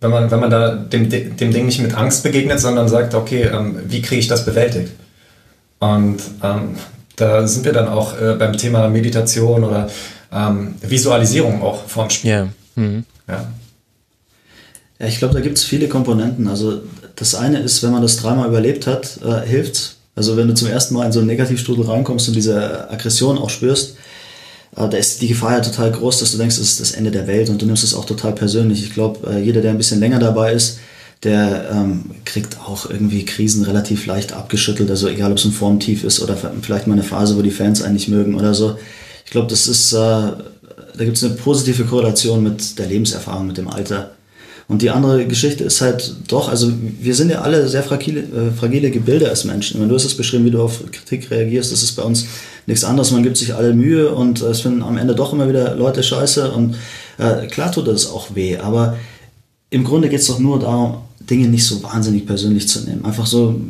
Wenn 0.00 0.10
man, 0.10 0.30
wenn 0.30 0.40
man 0.40 0.50
da 0.50 0.74
dem, 0.74 1.08
dem 1.08 1.52
Ding 1.52 1.66
nicht 1.66 1.80
mit 1.80 1.94
Angst 1.94 2.22
begegnet, 2.22 2.60
sondern 2.60 2.88
sagt, 2.88 3.14
okay, 3.14 3.42
ähm, 3.44 3.80
wie 3.86 4.02
kriege 4.02 4.20
ich 4.20 4.28
das 4.28 4.44
bewältigt? 4.44 4.92
Und 5.78 6.18
ähm, 6.42 6.76
da 7.16 7.46
sind 7.46 7.64
wir 7.64 7.72
dann 7.72 7.88
auch 7.88 8.20
äh, 8.20 8.34
beim 8.34 8.56
Thema 8.56 8.88
Meditation 8.88 9.64
oder 9.64 9.88
ähm, 10.32 10.74
Visualisierung 10.82 11.62
auch 11.62 11.84
vorm 11.86 12.10
Spiel. 12.10 12.30
Yeah. 12.30 12.48
Mhm. 12.74 13.04
Ja. 13.26 13.46
ja, 14.98 15.06
ich 15.06 15.18
glaube, 15.18 15.34
da 15.34 15.40
gibt 15.40 15.58
es 15.58 15.64
viele 15.64 15.88
Komponenten. 15.88 16.46
Also 16.46 16.82
das 17.16 17.34
eine 17.34 17.60
ist, 17.60 17.82
wenn 17.82 17.90
man 17.90 18.02
das 18.02 18.16
dreimal 18.16 18.48
überlebt 18.48 18.86
hat, 18.86 19.18
äh, 19.24 19.46
hilft 19.46 19.96
Also 20.14 20.36
wenn 20.36 20.48
du 20.48 20.54
zum 20.54 20.68
ersten 20.68 20.94
Mal 20.94 21.06
in 21.06 21.12
so 21.12 21.20
einen 21.20 21.28
Negativstrudel 21.28 21.86
reinkommst 21.86 22.28
und 22.28 22.34
diese 22.34 22.90
Aggression 22.90 23.38
auch 23.38 23.50
spürst, 23.50 23.96
da 24.76 24.96
ist 24.96 25.22
die 25.22 25.28
Gefahr 25.28 25.52
ja 25.52 25.60
total 25.60 25.90
groß, 25.90 26.20
dass 26.20 26.32
du 26.32 26.38
denkst, 26.38 26.56
es 26.56 26.70
ist 26.70 26.80
das 26.80 26.92
Ende 26.92 27.10
der 27.10 27.26
Welt 27.26 27.48
und 27.48 27.62
du 27.62 27.66
nimmst 27.66 27.82
es 27.82 27.94
auch 27.94 28.04
total 28.04 28.32
persönlich. 28.32 28.82
Ich 28.82 28.92
glaube, 28.92 29.30
äh, 29.30 29.42
jeder, 29.42 29.62
der 29.62 29.70
ein 29.70 29.78
bisschen 29.78 30.00
länger 30.00 30.18
dabei 30.18 30.52
ist, 30.52 30.78
der 31.22 31.70
ähm, 31.72 32.10
kriegt 32.26 32.60
auch 32.60 32.90
irgendwie 32.90 33.24
Krisen 33.24 33.64
relativ 33.64 34.04
leicht 34.04 34.34
abgeschüttelt. 34.34 34.90
Also 34.90 35.08
egal, 35.08 35.32
ob 35.32 35.38
es 35.38 35.46
ein 35.46 35.52
Formtief 35.52 36.04
ist 36.04 36.20
oder 36.20 36.36
vielleicht 36.36 36.86
mal 36.86 36.92
eine 36.92 37.02
Phase, 37.02 37.38
wo 37.38 37.42
die 37.42 37.50
Fans 37.50 37.80
einen 37.80 37.94
nicht 37.94 38.08
mögen 38.08 38.34
oder 38.34 38.52
so. 38.52 38.76
Ich 39.24 39.30
glaube, 39.30 39.48
das 39.48 39.66
ist, 39.66 39.92
äh, 39.92 39.96
da 39.96 40.36
gibt 40.98 41.16
es 41.16 41.24
eine 41.24 41.34
positive 41.34 41.84
Korrelation 41.84 42.42
mit 42.42 42.78
der 42.78 42.86
Lebenserfahrung, 42.86 43.46
mit 43.46 43.56
dem 43.56 43.68
Alter. 43.68 44.15
Und 44.68 44.82
die 44.82 44.90
andere 44.90 45.26
Geschichte 45.26 45.62
ist 45.62 45.80
halt 45.80 46.16
doch, 46.26 46.48
also 46.48 46.72
wir 47.00 47.14
sind 47.14 47.30
ja 47.30 47.42
alle 47.42 47.68
sehr 47.68 47.84
fragile, 47.84 48.20
äh, 48.22 48.50
fragile 48.50 48.90
Gebilde 48.90 49.28
als 49.28 49.44
Menschen. 49.44 49.88
du 49.88 49.94
hast 49.94 50.04
es 50.04 50.16
beschrieben, 50.16 50.44
wie 50.44 50.50
du 50.50 50.60
auf 50.60 50.82
Kritik 50.90 51.30
reagierst, 51.30 51.70
das 51.70 51.84
ist 51.84 51.92
bei 51.92 52.02
uns 52.02 52.26
nichts 52.66 52.82
anderes. 52.82 53.12
Man 53.12 53.22
gibt 53.22 53.36
sich 53.36 53.54
alle 53.54 53.74
Mühe 53.74 54.12
und 54.12 54.42
äh, 54.42 54.46
es 54.46 54.62
finden 54.62 54.82
am 54.82 54.98
Ende 54.98 55.14
doch 55.14 55.32
immer 55.32 55.48
wieder 55.48 55.76
Leute 55.76 56.02
scheiße. 56.02 56.50
Und 56.50 56.74
äh, 57.18 57.46
klar 57.46 57.70
tut 57.70 57.86
das 57.86 58.10
auch 58.10 58.34
weh, 58.34 58.56
aber 58.58 58.96
im 59.70 59.84
Grunde 59.84 60.08
geht 60.08 60.20
es 60.20 60.26
doch 60.26 60.40
nur 60.40 60.58
darum, 60.58 60.98
Dinge 61.20 61.48
nicht 61.48 61.64
so 61.64 61.82
wahnsinnig 61.82 62.26
persönlich 62.26 62.68
zu 62.68 62.80
nehmen. 62.80 63.04
Einfach 63.04 63.26
so, 63.26 63.60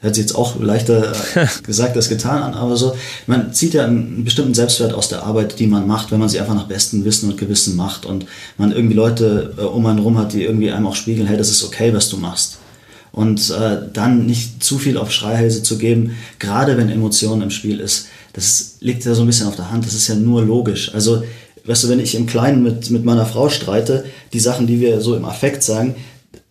hört 0.00 0.14
sich 0.14 0.24
jetzt 0.24 0.34
auch 0.34 0.60
leichter 0.60 1.12
gesagt 1.62 1.96
als 1.96 2.08
getan 2.08 2.42
an, 2.42 2.54
aber 2.54 2.76
so, 2.76 2.94
man 3.26 3.52
zieht 3.52 3.74
ja 3.74 3.84
einen 3.84 4.24
bestimmten 4.24 4.54
Selbstwert 4.54 4.92
aus 4.92 5.08
der 5.08 5.24
Arbeit, 5.24 5.58
die 5.58 5.66
man 5.66 5.86
macht, 5.86 6.10
wenn 6.10 6.20
man 6.20 6.28
sie 6.28 6.40
einfach 6.40 6.54
nach 6.54 6.68
bestem 6.68 7.04
Wissen 7.04 7.30
und 7.30 7.38
Gewissen 7.38 7.76
macht 7.76 8.06
und 8.06 8.26
man 8.56 8.72
irgendwie 8.72 8.94
Leute 8.94 9.54
äh, 9.58 9.62
um 9.62 9.86
einen 9.86 9.98
rum 9.98 10.18
hat, 10.18 10.32
die 10.32 10.44
irgendwie 10.44 10.70
einem 10.70 10.86
auch 10.86 10.96
spiegeln, 10.96 11.26
hey, 11.26 11.36
das 11.36 11.50
ist 11.50 11.64
okay, 11.64 11.92
was 11.92 12.08
du 12.08 12.16
machst. 12.16 12.58
Und 13.10 13.50
äh, 13.50 13.78
dann 13.92 14.26
nicht 14.26 14.62
zu 14.62 14.78
viel 14.78 14.96
auf 14.96 15.10
Schreihälse 15.10 15.62
zu 15.62 15.78
geben, 15.78 16.16
gerade 16.38 16.76
wenn 16.76 16.90
Emotionen 16.90 17.42
im 17.42 17.50
Spiel 17.50 17.80
ist, 17.80 18.06
das 18.32 18.76
liegt 18.80 19.04
ja 19.04 19.14
so 19.14 19.22
ein 19.22 19.26
bisschen 19.26 19.48
auf 19.48 19.56
der 19.56 19.70
Hand, 19.70 19.84
das 19.84 19.94
ist 19.94 20.06
ja 20.06 20.14
nur 20.14 20.42
logisch. 20.42 20.94
Also, 20.94 21.24
weißt 21.64 21.84
du, 21.84 21.88
wenn 21.88 21.98
ich 21.98 22.14
im 22.14 22.26
Kleinen 22.26 22.62
mit, 22.62 22.90
mit 22.90 23.04
meiner 23.04 23.26
Frau 23.26 23.48
streite, 23.48 24.04
die 24.32 24.38
Sachen, 24.38 24.66
die 24.66 24.78
wir 24.80 25.00
so 25.00 25.16
im 25.16 25.24
Affekt 25.24 25.62
sagen, 25.62 25.96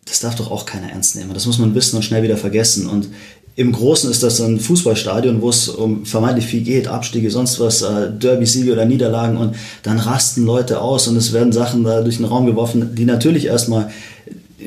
das 0.07 0.19
darf 0.21 0.35
doch 0.35 0.51
auch 0.51 0.65
keiner 0.65 0.89
ernst 0.89 1.15
nehmen. 1.15 1.33
Das 1.33 1.45
muss 1.45 1.57
man 1.57 1.75
wissen 1.75 1.97
und 1.97 2.03
schnell 2.03 2.23
wieder 2.23 2.37
vergessen. 2.37 2.87
Und 2.87 3.09
im 3.57 3.71
Großen 3.71 4.09
ist 4.11 4.21
das 4.21 4.39
ein 4.39 4.59
Fußballstadion, 4.59 5.41
wo 5.41 5.49
es 5.49 5.67
um 5.67 6.05
vermeintlich 6.05 6.45
viel 6.45 6.61
geht, 6.61 6.87
Abstiege, 6.87 7.31
sonst 7.31 7.59
was, 7.59 7.81
äh, 7.81 8.11
Derby-Siege 8.11 8.71
oder 8.71 8.85
Niederlagen 8.85 9.35
und 9.35 9.55
dann 9.81 9.97
rasten 9.97 10.45
Leute 10.45 10.79
aus 10.79 11.07
und 11.07 11.17
es 11.17 11.33
werden 11.33 11.51
Sachen 11.51 11.83
da 11.83 12.01
durch 12.01 12.17
den 12.17 12.25
Raum 12.25 12.45
geworfen, 12.45 12.93
die 12.93 13.05
natürlich 13.05 13.47
erstmal 13.47 13.91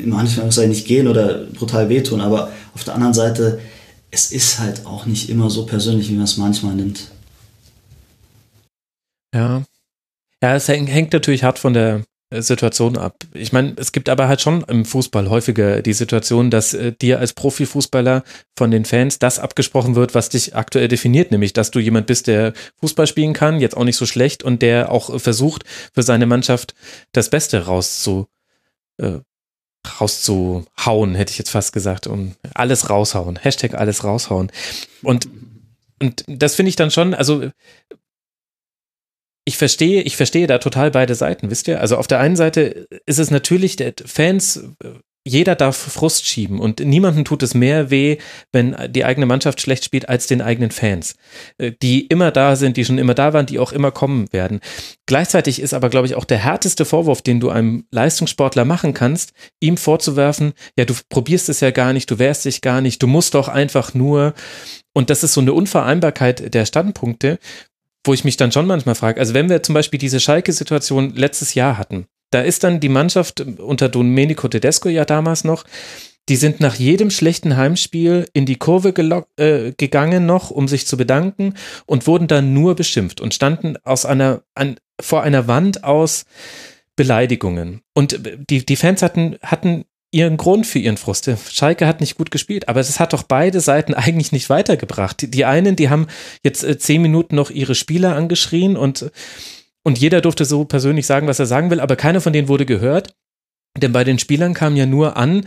manchen 0.05 0.51
Fällen 0.51 0.71
nicht 0.71 0.89
gehen 0.89 1.07
oder 1.07 1.45
brutal 1.55 1.89
wehtun, 1.89 2.21
aber 2.21 2.51
auf 2.75 2.83
der 2.83 2.95
anderen 2.95 3.15
Seite, 3.15 3.61
es 4.11 4.33
ist 4.33 4.59
halt 4.59 4.85
auch 4.85 5.07
nicht 5.07 5.31
immer 5.31 5.51
so 5.51 5.67
persönlich, 5.67 6.09
wie 6.09 6.15
man 6.15 6.25
es 6.25 6.37
manchmal 6.37 6.75
nimmt. 6.75 7.13
Ja. 9.33 9.63
Ja, 10.43 10.57
es 10.57 10.67
hängt 10.67 11.13
natürlich 11.13 11.45
hart 11.45 11.61
von 11.61 11.75
der 11.75 12.03
Situation 12.31 12.97
ab. 12.97 13.17
Ich 13.35 13.53
meine, 13.53 13.75
es 13.77 13.91
gibt 13.91 14.09
aber 14.09 14.29
halt 14.29 14.41
schon 14.41 14.63
im 14.69 14.85
Fußball 14.85 15.29
häufiger 15.29 15.83
die 15.83 15.93
Situation, 15.93 16.51
dass 16.51 16.75
äh, 16.75 16.93
dir 16.93 17.19
als 17.19 17.33
Profifußballer 17.33 18.23
von 18.57 18.71
den 18.71 18.85
Fans 18.85 19.19
das 19.19 19.41
abgesprochen 19.41 19.97
wird, 19.97 20.15
was 20.15 20.29
dich 20.29 20.55
aktuell 20.55 20.87
definiert, 20.87 21.33
nämlich 21.33 21.53
dass 21.53 21.73
du 21.73 21.81
jemand 21.81 22.07
bist, 22.07 22.29
der 22.29 22.53
Fußball 22.81 23.09
spielen 23.09 23.33
kann, 23.33 23.59
jetzt 23.59 23.77
auch 23.77 23.85
nicht 23.85 23.97
so 23.97 24.07
schlecht 24.07 24.45
und 24.45 24.63
der 24.63 24.93
auch 24.93 25.21
versucht, 25.21 25.65
für 25.93 26.05
seine 26.05 26.27
Mannschaft 26.27 26.75
das 27.13 27.31
Beste 27.31 27.67
rauszu, 27.67 28.29
äh, 28.99 29.19
rauszuhauen, 30.01 31.17
hätte 31.17 31.33
ich 31.33 31.39
jetzt 31.39 31.51
fast 31.51 31.73
gesagt, 31.73 32.07
um 32.07 32.37
alles 32.55 32.91
raushauen. 32.91 33.37
Hashtag 33.37 33.75
alles 33.75 34.05
raushauen. 34.05 34.53
Und 35.03 35.29
und 36.03 36.25
das 36.27 36.55
finde 36.55 36.71
ich 36.71 36.77
dann 36.77 36.91
schon, 36.91 37.13
also 37.13 37.51
ich 39.51 39.59
verstehe, 39.59 40.03
ich 40.03 40.17
verstehe 40.17 40.47
da 40.47 40.59
total 40.59 40.93
beide 40.93 41.17
Seiten, 41.17 41.51
wisst 41.51 41.67
ihr? 41.67 41.81
Also 41.81 41.97
auf 41.97 42.07
der 42.07 42.21
einen 42.21 42.37
Seite 42.37 42.87
ist 43.05 43.19
es 43.19 43.33
natürlich, 43.33 43.77
Fans, 44.07 44.63
jeder 45.27 45.57
darf 45.57 45.77
Frust 45.77 46.25
schieben 46.25 46.61
und 46.61 46.79
niemandem 46.79 47.25
tut 47.25 47.43
es 47.43 47.53
mehr 47.53 47.91
weh, 47.91 48.19
wenn 48.53 48.77
die 48.91 49.05
eigene 49.05 49.27
Mannschaft 49.27 49.61
schlecht 49.61 49.85
spielt, 49.85 50.09
als 50.09 50.29
den 50.29 50.41
eigenen 50.41 50.71
Fans, 50.71 51.17
äh, 51.59 51.73
die 51.83 52.07
immer 52.07 52.31
da 52.31 52.55
sind, 52.55 52.77
die 52.77 52.85
schon 52.85 52.97
immer 52.97 53.15
da 53.15 53.33
waren, 53.33 53.47
die 53.47 53.59
auch 53.59 53.73
immer 53.73 53.91
kommen 53.91 54.33
werden. 54.33 54.61
Gleichzeitig 55.07 55.61
ist 55.61 55.75
aber, 55.75 55.91
glaube 55.91 56.07
ich, 56.07 56.15
auch 56.15 56.25
der 56.25 56.39
härteste 56.39 56.85
Vorwurf, 56.85 57.23
den 57.23 57.41
du 57.41 57.51
einem 57.51 57.87
Leistungssportler 57.91 58.65
machen 58.65 58.95
kannst, 58.95 59.33
ihm 59.59 59.77
vorzuwerfen, 59.77 60.53
ja, 60.79 60.85
du 60.85 60.95
probierst 61.09 61.49
es 61.49 61.59
ja 61.59 61.73
gar 61.73 61.93
nicht, 61.93 62.09
du 62.09 62.21
wehrst 62.21 62.45
dich 62.45 62.61
gar 62.61 62.81
nicht, 62.81 63.03
du 63.03 63.09
musst 63.09 63.35
doch 63.35 63.49
einfach 63.49 63.95
nur. 63.95 64.33
Und 64.93 65.11
das 65.11 65.23
ist 65.23 65.35
so 65.35 65.41
eine 65.41 65.53
Unvereinbarkeit 65.53 66.53
der 66.53 66.67
Standpunkte, 66.67 67.39
wo 68.05 68.15
ich 68.15 68.25
mich 68.25 68.37
dann 68.37 68.53
schon 68.53 68.67
manchmal 68.67 68.95
frage, 68.95 69.21
also 69.21 69.35
wenn 69.35 69.49
wir 69.49 69.63
zum 69.63 69.75
Beispiel 69.75 69.99
diese 69.99 70.21
Schalke-Situation 70.21 71.15
letztes 71.15 71.55
Jahr 71.55 71.79
hatten, 71.79 72.07
da 72.31 72.41
ist 72.41 72.65
dann 72.65 72.81
die 72.81 72.89
Mannschaft 72.89 73.41
unter 73.41 73.89
Domenico 73.89 74.49
Tedesco 74.49 74.89
ja 74.89 75.05
damals 75.05 75.45
noch, 75.45 75.65
die 76.29 76.37
sind 76.37 76.61
nach 76.61 76.77
jedem 76.77 77.11
schlechten 77.11 77.57
Heimspiel 77.57 78.27
in 78.33 78.47
die 78.47 78.57
Kurve 78.57 78.95
äh, 79.37 79.73
gegangen 79.73 80.27
noch, 80.27 80.51
um 80.51 80.69
sich 80.69 80.87
zu 80.87 80.97
bedanken 80.97 81.55
und 81.87 82.07
wurden 82.07 82.29
dann 82.29 82.55
nur 82.55 82.77
beschimpft 82.77 83.21
und 83.21 83.35
standen 83.35 83.77
aus 83.83 84.05
einer, 84.07 84.43
an, 84.55 84.77
vor 85.01 85.23
einer 85.23 85.49
Wand 85.49 85.83
aus 85.83 86.27
Beleidigungen. 86.95 87.81
Und 87.95 88.21
die, 88.49 88.65
die 88.65 88.77
Fans 88.77 89.03
hatten, 89.03 89.39
hatten 89.43 89.87
ihren 90.13 90.37
Grund 90.37 90.67
für 90.67 90.79
ihren 90.79 90.97
Frust. 90.97 91.31
Schalke 91.51 91.87
hat 91.87 92.01
nicht 92.01 92.17
gut 92.17 92.31
gespielt, 92.31 92.69
aber 92.69 92.81
es 92.81 92.99
hat 92.99 93.13
doch 93.13 93.23
beide 93.23 93.61
Seiten 93.61 93.95
eigentlich 93.95 94.33
nicht 94.33 94.51
weitergebracht. 94.51 95.35
Die, 95.35 95.45
einen, 95.45 95.77
die 95.77 95.89
haben 95.89 96.07
jetzt 96.43 96.65
äh, 96.65 96.79
zehn 96.79 97.03
Minuten 97.03 97.37
noch 97.37 97.51
ihre 97.51 97.75
Spieler 97.75 98.17
angeschrien 98.17 98.77
und, 98.77 99.11
und 99.83 99.99
jeder 99.99 100.21
durfte 100.21 100.45
so 100.45 100.65
persönlich 100.65 101.07
sagen, 101.07 101.27
was 101.27 101.39
er 101.39 101.47
sagen 101.47 101.71
will, 101.71 101.81
aber 101.81 101.97
keiner 101.97 102.21
von 102.21 102.33
denen 102.33 102.49
wurde 102.49 102.67
gehört. 102.67 103.15
Denn 103.79 103.93
bei 103.93 104.03
den 104.03 104.19
Spielern 104.19 104.55
kam 104.55 104.75
ja 104.75 104.85
nur 104.85 105.17
an, 105.17 105.45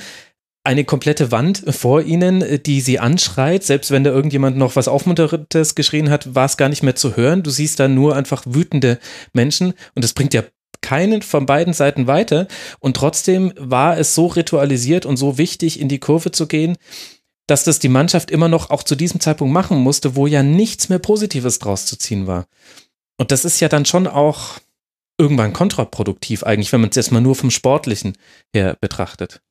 eine 0.66 0.86
komplette 0.86 1.32
Wand 1.32 1.64
vor 1.68 2.03
ihnen, 2.03 2.64
die 2.64 2.80
sie 2.80 2.97
anschreit. 2.97 3.64
Selbst 3.64 3.91
wenn 3.91 4.05
da 4.05 4.11
irgendjemand 4.11 4.55
noch 4.55 4.78
was 4.78 4.88
Aufmunterndes 4.88 5.76
geschrien 5.76 6.09
hat, 6.09 6.36
war 6.36 6.45
es 6.45 6.55
gar 6.55 6.70
nicht 6.70 6.84
mehr 6.84 6.95
zu 6.95 7.18
hören. 7.18 7.43
Du 7.43 7.49
siehst 7.49 7.82
da 7.82 7.89
nur 7.89 8.16
einfach 8.16 8.43
wütende 8.47 8.99
Menschen 9.34 9.74
und 9.93 10.03
das 10.03 10.14
bringt 10.14 10.34
ja 10.34 10.43
keinen 10.94 11.24
von 11.24 11.48
beiden 11.48 11.74
Seiten 11.74 12.06
weiter. 12.06 12.48
Und 12.80 12.96
trotzdem 12.96 13.52
war 13.58 13.98
es 13.98 14.14
so 14.14 14.28
ritualisiert 14.28 15.08
und 15.08 15.18
so 15.18 15.39
wichtig, 15.39 15.80
in 15.80 15.89
die 15.89 16.00
Kurve 16.00 16.32
zu 16.32 16.46
gehen, 16.46 16.78
dass 17.48 17.64
das 17.64 17.80
die 17.80 17.89
Mannschaft 17.89 18.30
immer 18.30 18.48
noch 18.48 18.70
auch 18.70 18.84
zu 18.84 18.96
diesem 18.96 19.20
Zeitpunkt 19.20 19.52
machen 19.52 19.80
musste, 19.80 20.16
wo 20.16 20.28
ja 20.28 20.44
nichts 20.44 20.89
mehr 20.89 21.00
Positives 21.00 21.58
draus 21.58 21.88
zu 21.88 21.98
ziehen 21.98 22.28
war. 22.28 22.46
Und 23.18 23.32
das 23.32 23.44
ist 23.44 23.60
ja 23.60 23.70
dann 23.70 23.86
schon 23.86 24.06
auch 24.06 24.60
irgendwann 25.18 25.52
kontraproduktiv 25.52 26.44
eigentlich, 26.44 26.72
wenn 26.72 26.82
man 26.82 26.91
es 26.91 26.96
jetzt 26.96 27.12
mal 27.12 27.22
nur 27.22 27.36
vom 27.36 27.50
Sportlichen 27.50 28.14
her 28.54 28.78
betrachtet. 28.80 29.41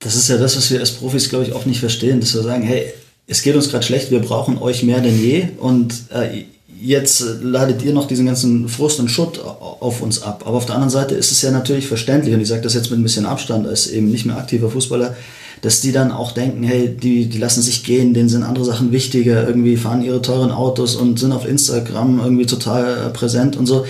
Das 0.00 0.16
ist 0.16 0.28
ja 0.28 0.38
das, 0.38 0.56
was 0.56 0.70
wir 0.72 0.80
als 0.80 0.90
Profis, 0.90 1.28
glaube 1.28 1.44
ich, 1.44 1.54
oft 1.54 1.66
nicht 1.66 1.80
verstehen, 1.80 2.20
dass 2.20 2.34
wir 2.34 2.42
sagen, 2.42 2.64
hey, 2.64 2.92
es 3.28 3.42
geht 3.42 3.54
uns 3.54 3.70
gerade 3.70 3.86
schlecht, 3.86 4.10
wir 4.10 4.20
brauchen 4.20 4.58
euch 4.58 4.82
mehr 4.82 5.00
denn 5.00 5.18
je 5.18 5.48
und 5.58 5.94
äh, 6.12 6.44
jetzt 6.80 7.24
ladet 7.42 7.82
ihr 7.82 7.92
noch 7.92 8.06
diesen 8.06 8.26
ganzen 8.26 8.68
Frust 8.68 9.00
und 9.00 9.10
Schutt 9.10 9.38
auf 9.40 10.02
uns 10.02 10.22
ab. 10.22 10.44
Aber 10.46 10.56
auf 10.56 10.66
der 10.66 10.74
anderen 10.74 10.90
Seite 10.90 11.14
ist 11.14 11.32
es 11.32 11.42
ja 11.42 11.50
natürlich 11.50 11.86
verständlich, 11.86 12.34
und 12.34 12.40
ich 12.40 12.48
sage 12.48 12.62
das 12.62 12.74
jetzt 12.74 12.90
mit 12.90 13.00
ein 13.00 13.02
bisschen 13.02 13.26
Abstand 13.26 13.66
als 13.66 13.86
eben 13.86 14.10
nicht 14.10 14.26
mehr 14.26 14.36
aktiver 14.36 14.70
Fußballer, 14.70 15.16
dass 15.62 15.80
die 15.80 15.92
dann 15.92 16.12
auch 16.12 16.32
denken, 16.32 16.62
hey, 16.62 16.94
die, 16.94 17.26
die 17.26 17.38
lassen 17.38 17.62
sich 17.62 17.84
gehen, 17.84 18.12
denen 18.12 18.28
sind 18.28 18.42
andere 18.42 18.64
Sachen 18.64 18.92
wichtiger, 18.92 19.46
irgendwie 19.46 19.76
fahren 19.76 20.02
ihre 20.02 20.20
teuren 20.20 20.50
Autos 20.50 20.94
und 20.94 21.18
sind 21.18 21.32
auf 21.32 21.48
Instagram 21.48 22.20
irgendwie 22.22 22.46
total 22.46 23.06
äh, 23.06 23.10
präsent 23.10 23.56
und 23.56 23.64
so. 23.64 23.86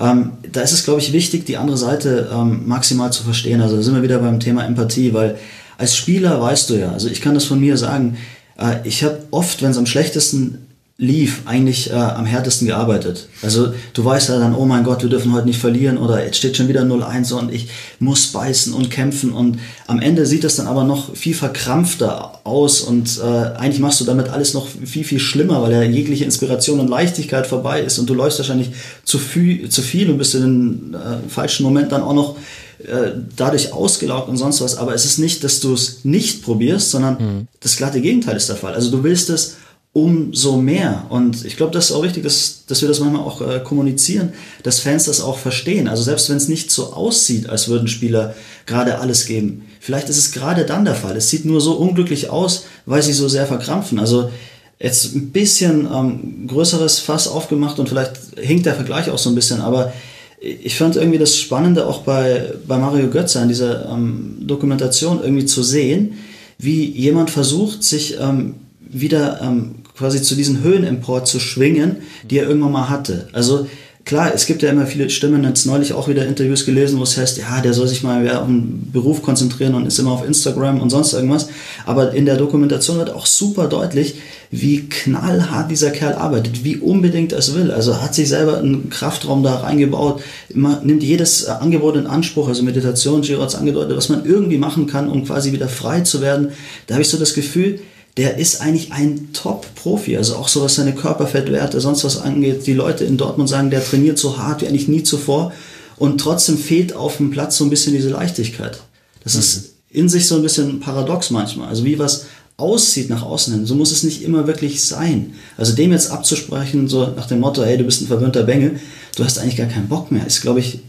Ähm, 0.00 0.32
da 0.50 0.62
ist 0.62 0.72
es, 0.72 0.84
glaube 0.84 1.00
ich, 1.00 1.12
wichtig, 1.12 1.44
die 1.44 1.56
andere 1.56 1.76
Seite 1.76 2.30
ähm, 2.32 2.62
maximal 2.66 3.12
zu 3.12 3.24
verstehen. 3.24 3.60
Also 3.60 3.76
da 3.76 3.82
sind 3.82 3.94
wir 3.94 4.02
wieder 4.02 4.18
beim 4.18 4.40
Thema 4.40 4.64
Empathie, 4.64 5.12
weil 5.12 5.36
als 5.76 5.96
Spieler 5.96 6.40
weißt 6.40 6.70
du 6.70 6.74
ja, 6.74 6.92
also 6.92 7.08
ich 7.08 7.20
kann 7.20 7.34
das 7.34 7.44
von 7.44 7.60
mir 7.60 7.76
sagen, 7.76 8.16
äh, 8.58 8.76
ich 8.84 9.04
habe 9.04 9.18
oft, 9.30 9.60
wenn 9.60 9.72
es 9.72 9.78
am 9.78 9.86
schlechtesten 9.86 10.67
lief, 11.00 11.42
eigentlich 11.44 11.90
äh, 11.90 11.94
am 11.94 12.26
härtesten 12.26 12.66
gearbeitet. 12.66 13.28
Also 13.40 13.72
du 13.92 14.04
weißt 14.04 14.30
ja 14.30 14.40
dann, 14.40 14.52
oh 14.52 14.64
mein 14.64 14.82
Gott, 14.82 15.02
wir 15.02 15.08
dürfen 15.08 15.32
heute 15.32 15.46
nicht 15.46 15.60
verlieren 15.60 15.96
oder 15.96 16.24
jetzt 16.24 16.38
steht 16.38 16.56
schon 16.56 16.66
wieder 16.66 16.82
0-1 16.82 17.32
und 17.34 17.52
ich 17.54 17.68
muss 18.00 18.26
beißen 18.32 18.74
und 18.74 18.90
kämpfen 18.90 19.32
und 19.32 19.60
am 19.86 20.00
Ende 20.00 20.26
sieht 20.26 20.42
das 20.42 20.56
dann 20.56 20.66
aber 20.66 20.82
noch 20.82 21.14
viel 21.14 21.34
verkrampfter 21.34 22.40
aus 22.42 22.80
und 22.80 23.20
äh, 23.22 23.22
eigentlich 23.22 23.78
machst 23.78 24.00
du 24.00 24.06
damit 24.06 24.28
alles 24.28 24.54
noch 24.54 24.66
viel, 24.66 25.04
viel 25.04 25.20
schlimmer, 25.20 25.62
weil 25.62 25.70
ja 25.70 25.82
jegliche 25.82 26.24
Inspiration 26.24 26.80
und 26.80 26.88
Leichtigkeit 26.88 27.46
vorbei 27.46 27.80
ist 27.80 28.00
und 28.00 28.10
du 28.10 28.14
läufst 28.14 28.40
wahrscheinlich 28.40 28.70
zu 29.04 29.18
viel, 29.18 29.68
zu 29.68 29.82
viel 29.82 30.10
und 30.10 30.18
bist 30.18 30.34
in 30.34 30.42
den 30.42 30.94
äh, 30.94 31.28
falschen 31.28 31.62
Moment 31.62 31.92
dann 31.92 32.02
auch 32.02 32.14
noch 32.14 32.36
äh, 32.80 33.12
dadurch 33.36 33.72
ausgelaugt 33.72 34.28
und 34.28 34.36
sonst 34.36 34.60
was. 34.62 34.76
Aber 34.76 34.94
es 34.94 35.04
ist 35.04 35.18
nicht, 35.18 35.44
dass 35.44 35.60
du 35.60 35.74
es 35.74 36.04
nicht 36.04 36.42
probierst, 36.42 36.90
sondern 36.90 37.14
mhm. 37.14 37.48
das 37.60 37.76
glatte 37.76 38.00
Gegenteil 38.00 38.36
ist 38.36 38.48
der 38.48 38.56
Fall. 38.56 38.74
Also 38.74 38.90
du 38.90 39.04
willst 39.04 39.30
es 39.30 39.58
umso 40.02 40.56
mehr. 40.56 41.06
Und 41.08 41.44
ich 41.44 41.56
glaube, 41.56 41.72
das 41.72 41.86
ist 41.86 41.92
auch 41.92 42.02
wichtig, 42.02 42.22
dass, 42.22 42.64
dass 42.66 42.80
wir 42.80 42.88
das 42.88 43.00
manchmal 43.00 43.22
auch 43.22 43.40
äh, 43.40 43.60
kommunizieren, 43.60 44.32
dass 44.62 44.80
Fans 44.80 45.04
das 45.04 45.20
auch 45.20 45.38
verstehen. 45.38 45.88
Also 45.88 46.02
selbst 46.02 46.28
wenn 46.30 46.36
es 46.36 46.48
nicht 46.48 46.70
so 46.70 46.92
aussieht, 46.92 47.48
als 47.48 47.68
würden 47.68 47.88
Spieler 47.88 48.34
gerade 48.66 48.98
alles 48.98 49.26
geben, 49.26 49.66
vielleicht 49.80 50.08
ist 50.08 50.18
es 50.18 50.32
gerade 50.32 50.64
dann 50.64 50.84
der 50.84 50.94
Fall. 50.94 51.16
Es 51.16 51.30
sieht 51.30 51.44
nur 51.44 51.60
so 51.60 51.72
unglücklich 51.74 52.30
aus, 52.30 52.64
weil 52.86 53.02
sie 53.02 53.12
so 53.12 53.28
sehr 53.28 53.46
verkrampfen. 53.46 53.98
Also 53.98 54.30
jetzt 54.78 55.14
ein 55.14 55.30
bisschen 55.30 55.88
ähm, 55.92 56.46
größeres 56.46 57.00
Fass 57.00 57.28
aufgemacht 57.28 57.78
und 57.78 57.88
vielleicht 57.88 58.12
hinkt 58.36 58.66
der 58.66 58.74
Vergleich 58.74 59.10
auch 59.10 59.18
so 59.18 59.30
ein 59.30 59.34
bisschen, 59.34 59.60
aber 59.60 59.92
ich 60.40 60.76
fand 60.76 60.96
irgendwie 60.96 61.18
das 61.18 61.36
Spannende 61.36 61.86
auch 61.86 62.02
bei, 62.02 62.52
bei 62.66 62.78
Mario 62.78 63.08
Götze 63.08 63.40
an 63.40 63.48
dieser 63.48 63.90
ähm, 63.90 64.36
Dokumentation 64.40 65.20
irgendwie 65.22 65.46
zu 65.46 65.64
sehen, 65.64 66.18
wie 66.58 66.84
jemand 66.84 67.30
versucht, 67.30 67.82
sich 67.82 68.18
ähm, 68.20 68.54
wieder 68.80 69.40
ähm, 69.42 69.76
quasi 69.98 70.22
zu 70.22 70.36
diesen 70.36 70.62
Höhen 70.62 70.84
empor 70.84 71.24
zu 71.24 71.40
schwingen, 71.40 71.96
die 72.30 72.38
er 72.38 72.48
irgendwann 72.48 72.72
mal 72.72 72.88
hatte. 72.88 73.28
Also 73.32 73.66
klar, 74.04 74.32
es 74.32 74.46
gibt 74.46 74.62
ja 74.62 74.70
immer 74.70 74.86
viele 74.86 75.10
Stimmen, 75.10 75.44
jetzt 75.44 75.66
neulich 75.66 75.92
auch 75.92 76.08
wieder 76.08 76.24
Interviews 76.24 76.64
gelesen, 76.64 76.98
wo 76.98 77.02
es 77.02 77.18
heißt, 77.18 77.36
ja, 77.36 77.60
der 77.60 77.74
soll 77.74 77.88
sich 77.88 78.02
mal 78.02 78.26
auf 78.30 78.46
den 78.46 78.90
Beruf 78.90 79.22
konzentrieren 79.22 79.74
und 79.74 79.86
ist 79.86 79.98
immer 79.98 80.12
auf 80.12 80.24
Instagram 80.24 80.80
und 80.80 80.88
sonst 80.88 81.12
irgendwas. 81.12 81.48
Aber 81.84 82.14
in 82.14 82.24
der 82.24 82.36
Dokumentation 82.36 82.96
wird 82.96 83.10
auch 83.10 83.26
super 83.26 83.66
deutlich, 83.66 84.14
wie 84.50 84.88
knallhart 84.88 85.70
dieser 85.70 85.90
Kerl 85.90 86.14
arbeitet, 86.14 86.64
wie 86.64 86.76
unbedingt 86.76 87.32
er 87.32 87.40
es 87.40 87.54
will. 87.54 87.70
Also 87.70 88.00
hat 88.00 88.14
sich 88.14 88.28
selber 88.28 88.58
einen 88.58 88.88
Kraftraum 88.88 89.42
da 89.42 89.56
reingebaut, 89.56 90.22
immer, 90.48 90.80
nimmt 90.82 91.02
jedes 91.02 91.44
Angebot 91.46 91.96
in 91.96 92.06
Anspruch, 92.06 92.48
also 92.48 92.62
Meditation, 92.62 93.20
Giro 93.20 93.42
hat 93.42 93.54
angedeutet, 93.56 93.96
was 93.96 94.08
man 94.08 94.24
irgendwie 94.24 94.58
machen 94.58 94.86
kann, 94.86 95.10
um 95.10 95.26
quasi 95.26 95.52
wieder 95.52 95.68
frei 95.68 96.00
zu 96.00 96.22
werden. 96.22 96.48
Da 96.86 96.94
habe 96.94 97.02
ich 97.02 97.10
so 97.10 97.18
das 97.18 97.34
Gefühl, 97.34 97.80
der 98.16 98.38
ist 98.38 98.60
eigentlich 98.60 98.92
ein 98.92 99.32
Top-Profi. 99.32 100.16
Also 100.16 100.36
auch 100.36 100.48
so 100.48 100.62
was 100.62 100.74
seine 100.74 100.94
Körperfettwerte, 100.94 101.80
sonst 101.80 102.04
was 102.04 102.20
angeht. 102.20 102.66
Die 102.66 102.74
Leute 102.74 103.04
in 103.04 103.16
Dortmund 103.16 103.48
sagen, 103.48 103.70
der 103.70 103.84
trainiert 103.84 104.18
so 104.18 104.38
hart 104.38 104.62
wie 104.62 104.66
eigentlich 104.66 104.88
nie 104.88 105.02
zuvor. 105.02 105.52
Und 105.96 106.20
trotzdem 106.20 106.58
fehlt 106.58 106.92
auf 106.94 107.18
dem 107.18 107.30
Platz 107.30 107.56
so 107.56 107.64
ein 107.64 107.70
bisschen 107.70 107.92
diese 107.92 108.10
Leichtigkeit. 108.10 108.80
Das 109.22 109.34
mhm. 109.34 109.40
ist 109.40 109.74
in 109.90 110.08
sich 110.08 110.26
so 110.26 110.36
ein 110.36 110.42
bisschen 110.42 110.80
paradox 110.80 111.30
manchmal. 111.30 111.68
Also 111.68 111.84
wie 111.84 111.98
was 111.98 112.26
aussieht 112.56 113.08
nach 113.08 113.22
außen 113.22 113.54
hin, 113.54 113.66
so 113.66 113.76
muss 113.76 113.92
es 113.92 114.02
nicht 114.02 114.22
immer 114.22 114.46
wirklich 114.46 114.84
sein. 114.84 115.34
Also 115.56 115.74
dem 115.74 115.92
jetzt 115.92 116.10
abzusprechen, 116.10 116.88
so 116.88 117.06
nach 117.06 117.26
dem 117.26 117.40
Motto, 117.40 117.62
hey, 117.62 117.78
du 117.78 117.84
bist 117.84 118.02
ein 118.02 118.08
verwöhnter 118.08 118.42
Bengel, 118.42 118.80
du 119.16 119.24
hast 119.24 119.38
eigentlich 119.38 119.56
gar 119.56 119.68
keinen 119.68 119.88
Bock 119.88 120.10
mehr, 120.10 120.26
ist, 120.26 120.42
glaube 120.42 120.58
ich, 120.58 120.80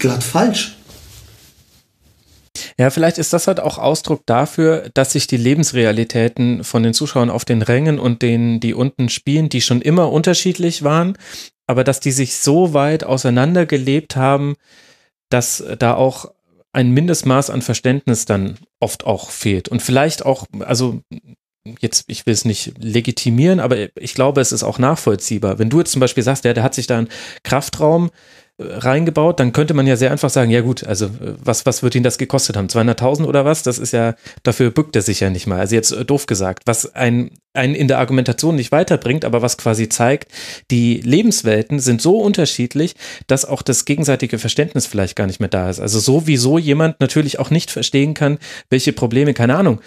glatt 0.00 0.24
falsch. 0.24 0.75
Ja, 2.78 2.90
vielleicht 2.90 3.16
ist 3.16 3.32
das 3.32 3.46
halt 3.46 3.58
auch 3.58 3.78
Ausdruck 3.78 4.26
dafür, 4.26 4.90
dass 4.92 5.12
sich 5.12 5.26
die 5.26 5.38
Lebensrealitäten 5.38 6.62
von 6.62 6.82
den 6.82 6.92
Zuschauern 6.92 7.30
auf 7.30 7.46
den 7.46 7.62
Rängen 7.62 7.98
und 7.98 8.20
denen, 8.20 8.60
die 8.60 8.74
unten 8.74 9.08
spielen, 9.08 9.48
die 9.48 9.62
schon 9.62 9.80
immer 9.80 10.12
unterschiedlich 10.12 10.82
waren, 10.82 11.16
aber 11.66 11.84
dass 11.84 12.00
die 12.00 12.12
sich 12.12 12.36
so 12.36 12.74
weit 12.74 13.04
auseinandergelebt 13.04 14.16
haben, 14.16 14.56
dass 15.30 15.64
da 15.78 15.94
auch 15.94 16.30
ein 16.72 16.90
Mindestmaß 16.90 17.48
an 17.48 17.62
Verständnis 17.62 18.26
dann 18.26 18.58
oft 18.80 19.06
auch 19.06 19.30
fehlt. 19.30 19.70
Und 19.70 19.80
vielleicht 19.80 20.26
auch, 20.26 20.44
also 20.60 21.00
jetzt, 21.80 22.04
ich 22.08 22.26
will 22.26 22.34
es 22.34 22.44
nicht 22.44 22.74
legitimieren, 22.78 23.60
aber 23.60 23.88
ich 23.98 24.14
glaube, 24.14 24.42
es 24.42 24.52
ist 24.52 24.62
auch 24.62 24.78
nachvollziehbar. 24.78 25.58
Wenn 25.58 25.70
du 25.70 25.78
jetzt 25.78 25.92
zum 25.92 26.00
Beispiel 26.00 26.22
sagst, 26.22 26.44
der, 26.44 26.52
der 26.52 26.62
hat 26.62 26.74
sich 26.74 26.86
da 26.86 26.98
einen 26.98 27.08
Kraftraum 27.42 28.10
reingebaut, 28.58 29.38
dann 29.38 29.52
könnte 29.52 29.74
man 29.74 29.86
ja 29.86 29.96
sehr 29.96 30.10
einfach 30.10 30.30
sagen, 30.30 30.50
ja 30.50 30.62
gut, 30.62 30.82
also 30.84 31.10
was, 31.20 31.66
was 31.66 31.82
wird 31.82 31.94
ihn 31.94 32.02
das 32.02 32.16
gekostet 32.16 32.56
haben? 32.56 32.68
200.000 32.68 33.26
oder 33.26 33.44
was? 33.44 33.62
Das 33.62 33.78
ist 33.78 33.92
ja, 33.92 34.14
dafür 34.44 34.70
bückt 34.70 34.96
er 34.96 35.02
sich 35.02 35.20
ja 35.20 35.28
nicht 35.28 35.46
mal. 35.46 35.60
Also 35.60 35.74
jetzt 35.74 35.90
äh, 35.92 36.06
doof 36.06 36.24
gesagt, 36.26 36.62
was 36.64 36.94
ein, 36.94 37.32
einen 37.52 37.74
in 37.74 37.86
der 37.86 37.98
Argumentation 37.98 38.56
nicht 38.56 38.72
weiterbringt, 38.72 39.26
aber 39.26 39.42
was 39.42 39.58
quasi 39.58 39.90
zeigt, 39.90 40.32
die 40.70 41.02
Lebenswelten 41.02 41.80
sind 41.80 42.00
so 42.00 42.18
unterschiedlich, 42.18 42.94
dass 43.26 43.44
auch 43.44 43.60
das 43.60 43.84
gegenseitige 43.84 44.38
Verständnis 44.38 44.86
vielleicht 44.86 45.16
gar 45.16 45.26
nicht 45.26 45.40
mehr 45.40 45.50
da 45.50 45.68
ist. 45.68 45.80
Also 45.80 45.98
so 45.98 46.26
wie 46.26 46.38
so 46.38 46.56
jemand 46.56 46.98
natürlich 47.00 47.38
auch 47.38 47.50
nicht 47.50 47.70
verstehen 47.70 48.14
kann, 48.14 48.38
welche 48.70 48.94
Probleme, 48.94 49.34
keine 49.34 49.56
Ahnung, 49.56 49.80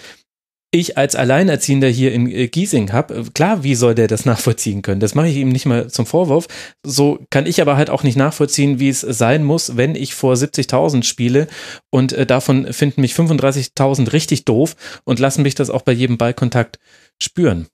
ich 0.72 0.98
als 0.98 1.16
Alleinerziehender 1.16 1.88
hier 1.88 2.12
in 2.12 2.30
äh, 2.30 2.48
Giesing 2.48 2.92
habe, 2.92 3.16
äh, 3.16 3.24
klar, 3.34 3.64
wie 3.64 3.76
soll 3.76 3.96
der 3.96 4.08
das 4.08 4.26
nachvollziehen 4.26 4.82
können? 4.82 5.00
Das 5.00 5.16
mache 5.16 5.28
ich 5.28 5.38
ihm 5.38 5.50
nicht 5.50 5.66
mal 5.66 5.90
zum 5.90 6.06
Vorwurf. 6.06 6.48
So 6.86 7.26
kann 7.30 7.48
ich 7.48 7.62
aber 7.62 7.76
halt 7.76 7.90
auch 7.90 8.04
nicht 8.04 8.18
nachvollziehen, 8.18 8.80
wie 8.80 8.90
es 8.90 9.02
sein 9.02 9.44
muss, 9.44 9.78
wenn 9.78 9.96
ich 9.96 10.14
vor 10.14 10.36
70.000 10.36 11.04
spiele 11.04 11.48
und 11.90 12.14
äh, 12.14 12.26
davon 12.26 12.72
finden 12.72 13.02
mich 13.02 13.14
35.000 13.14 14.14
richtig 14.14 14.46
doof 14.46 14.76
und 15.06 15.20
lassen 15.20 15.42
mich 15.42 15.56
das 15.56 15.70
auch 15.70 15.82
bei 15.82 15.92
jedem 15.92 16.18
Ballkontakt 16.18 16.80
spüren. 17.22 17.68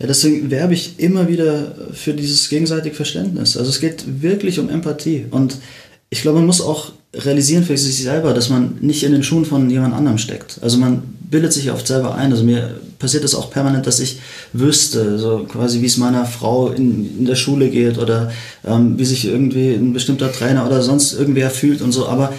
Ja, 0.00 0.06
deswegen 0.06 0.50
werbe 0.50 0.74
ich 0.74 0.98
immer 0.98 1.28
wieder 1.28 1.76
für 1.92 2.14
dieses 2.14 2.48
gegenseitige 2.48 2.94
Verständnis. 2.94 3.56
Also 3.56 3.70
es 3.70 3.80
geht 3.80 4.22
wirklich 4.22 4.58
um 4.58 4.70
Empathie 4.70 5.26
und 5.30 5.58
ich 6.08 6.22
glaube, 6.22 6.38
man 6.38 6.46
muss 6.46 6.60
auch 6.60 6.92
realisieren 7.14 7.64
für 7.64 7.76
sich 7.76 8.02
selber, 8.02 8.34
dass 8.34 8.50
man 8.50 8.78
nicht 8.80 9.02
in 9.02 9.12
den 9.12 9.22
Schuhen 9.22 9.44
von 9.44 9.68
jemand 9.68 9.94
anderem 9.94 10.18
steckt. 10.18 10.58
Also 10.62 10.78
man 10.78 11.02
bildet 11.30 11.52
sich 11.52 11.70
oft 11.70 11.86
selber 11.86 12.14
ein. 12.14 12.30
Also 12.30 12.44
mir 12.44 12.80
passiert 12.98 13.24
es 13.24 13.34
auch 13.34 13.50
permanent, 13.50 13.86
dass 13.86 13.98
ich 13.98 14.20
wüsste, 14.52 15.18
so 15.18 15.44
quasi 15.48 15.80
wie 15.80 15.86
es 15.86 15.96
meiner 15.96 16.24
Frau 16.24 16.68
in, 16.70 17.18
in 17.18 17.24
der 17.24 17.34
Schule 17.34 17.70
geht 17.70 17.98
oder 17.98 18.30
ähm, 18.64 18.98
wie 18.98 19.04
sich 19.04 19.24
irgendwie 19.24 19.72
ein 19.72 19.92
bestimmter 19.92 20.32
Trainer 20.32 20.66
oder 20.66 20.82
sonst 20.82 21.12
irgendwer 21.12 21.50
fühlt 21.50 21.82
und 21.82 21.92
so. 21.92 22.06
Aber 22.06 22.32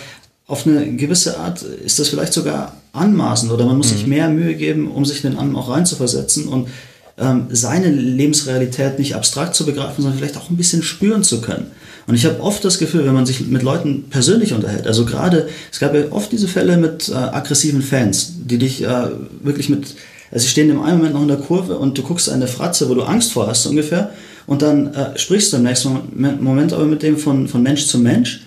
auf 0.47 0.65
eine 0.65 0.95
gewisse 0.95 1.37
Art 1.37 1.63
ist 1.63 1.99
das 1.99 2.09
vielleicht 2.09 2.33
sogar 2.33 2.75
anmaßend 2.93 3.51
oder 3.51 3.65
man 3.65 3.77
muss 3.77 3.91
mhm. 3.91 3.95
sich 3.95 4.07
mehr 4.07 4.29
Mühe 4.29 4.55
geben, 4.55 4.91
um 4.91 5.05
sich 5.05 5.23
in 5.23 5.31
den 5.31 5.39
anderen 5.39 5.63
auch 5.63 5.69
reinzuversetzen 5.69 6.47
und 6.47 6.67
ähm, 7.17 7.47
seine 7.51 7.89
Lebensrealität 7.89 8.99
nicht 8.99 9.15
abstrakt 9.15 9.55
zu 9.55 9.65
begreifen, 9.65 10.01
sondern 10.01 10.17
vielleicht 10.17 10.37
auch 10.37 10.49
ein 10.49 10.57
bisschen 10.57 10.83
spüren 10.83 11.23
zu 11.23 11.41
können. 11.41 11.71
Und 12.07 12.15
ich 12.15 12.25
habe 12.25 12.41
oft 12.41 12.63
das 12.65 12.79
Gefühl, 12.79 13.05
wenn 13.05 13.13
man 13.13 13.25
sich 13.25 13.47
mit 13.47 13.63
Leuten 13.63 14.05
persönlich 14.09 14.53
unterhält, 14.53 14.87
also 14.87 15.05
gerade, 15.05 15.47
es 15.71 15.79
gab 15.79 15.93
ja 15.93 16.03
oft 16.11 16.31
diese 16.31 16.47
Fälle 16.47 16.77
mit 16.77 17.09
äh, 17.09 17.13
aggressiven 17.13 17.81
Fans, 17.81 18.33
die 18.43 18.57
dich 18.57 18.83
äh, 18.83 19.09
wirklich 19.41 19.69
mit, 19.69 19.95
also 20.31 20.43
sie 20.43 20.49
stehen 20.49 20.69
im 20.69 20.81
einen 20.81 20.97
Moment 20.97 21.13
noch 21.13 21.21
in 21.21 21.27
der 21.27 21.37
Kurve 21.37 21.77
und 21.77 21.97
du 21.97 22.03
guckst 22.03 22.29
eine 22.29 22.47
Fratze, 22.47 22.89
wo 22.89 22.95
du 22.95 23.03
Angst 23.03 23.33
vor 23.33 23.47
hast 23.47 23.65
ungefähr, 23.65 24.11
und 24.47 24.61
dann 24.61 24.93
äh, 24.93 25.17
sprichst 25.17 25.53
du 25.53 25.57
im 25.57 25.63
nächsten 25.63 25.99
Moment, 26.41 26.73
aber 26.73 26.85
mit 26.85 27.03
dem 27.03 27.17
von, 27.17 27.47
von 27.47 27.61
Mensch 27.61 27.85
zu 27.85 27.99
Mensch 27.99 28.41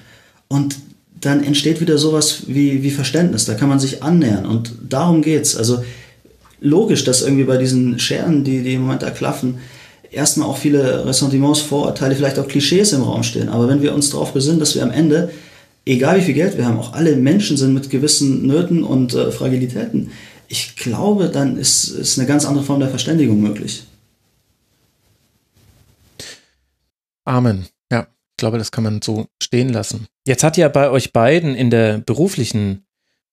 und 0.48 0.76
dann 1.20 1.42
entsteht 1.42 1.80
wieder 1.80 1.96
sowas 1.98 2.42
wie, 2.46 2.82
wie 2.82 2.90
Verständnis. 2.90 3.46
Da 3.46 3.54
kann 3.54 3.68
man 3.68 3.80
sich 3.80 4.02
annähern 4.02 4.44
und 4.44 4.72
darum 4.88 5.22
geht's. 5.22 5.56
Also 5.56 5.82
logisch, 6.60 7.04
dass 7.04 7.22
irgendwie 7.22 7.44
bei 7.44 7.56
diesen 7.56 7.98
Scheren, 7.98 8.44
die, 8.44 8.62
die 8.62 8.74
im 8.74 8.82
Moment 8.82 9.02
da 9.02 9.10
klaffen, 9.10 9.58
erstmal 10.14 10.48
auch 10.48 10.56
viele 10.56 11.04
Ressentiments, 11.06 11.60
Vorurteile, 11.60 12.14
vielleicht 12.14 12.38
auch 12.38 12.48
Klischees 12.48 12.92
im 12.92 13.02
Raum 13.02 13.22
stehen. 13.22 13.48
Aber 13.48 13.68
wenn 13.68 13.82
wir 13.82 13.94
uns 13.94 14.10
darauf 14.10 14.32
besinnen, 14.32 14.60
dass 14.60 14.74
wir 14.74 14.82
am 14.82 14.90
Ende, 14.90 15.30
egal 15.84 16.18
wie 16.18 16.22
viel 16.22 16.34
Geld 16.34 16.56
wir 16.56 16.66
haben, 16.66 16.78
auch 16.78 16.92
alle 16.92 17.16
Menschen 17.16 17.56
sind 17.56 17.74
mit 17.74 17.90
gewissen 17.90 18.46
Nöten 18.46 18.84
und 18.84 19.14
äh, 19.14 19.30
Fragilitäten, 19.30 20.10
ich 20.48 20.76
glaube, 20.76 21.28
dann 21.28 21.56
ist, 21.56 21.88
ist 21.88 22.18
eine 22.18 22.28
ganz 22.28 22.44
andere 22.44 22.64
Form 22.64 22.80
der 22.80 22.90
Verständigung 22.90 23.40
möglich. 23.40 23.84
Amen. 27.24 27.66
Ja, 27.90 28.02
ich 28.02 28.36
glaube, 28.36 28.58
das 28.58 28.70
kann 28.70 28.84
man 28.84 29.00
so 29.02 29.26
stehen 29.42 29.70
lassen. 29.70 30.06
Jetzt 30.26 30.44
hat 30.44 30.56
ja 30.56 30.68
bei 30.68 30.90
euch 30.90 31.12
beiden 31.12 31.54
in 31.54 31.70
der 31.70 31.98
beruflichen 31.98 32.86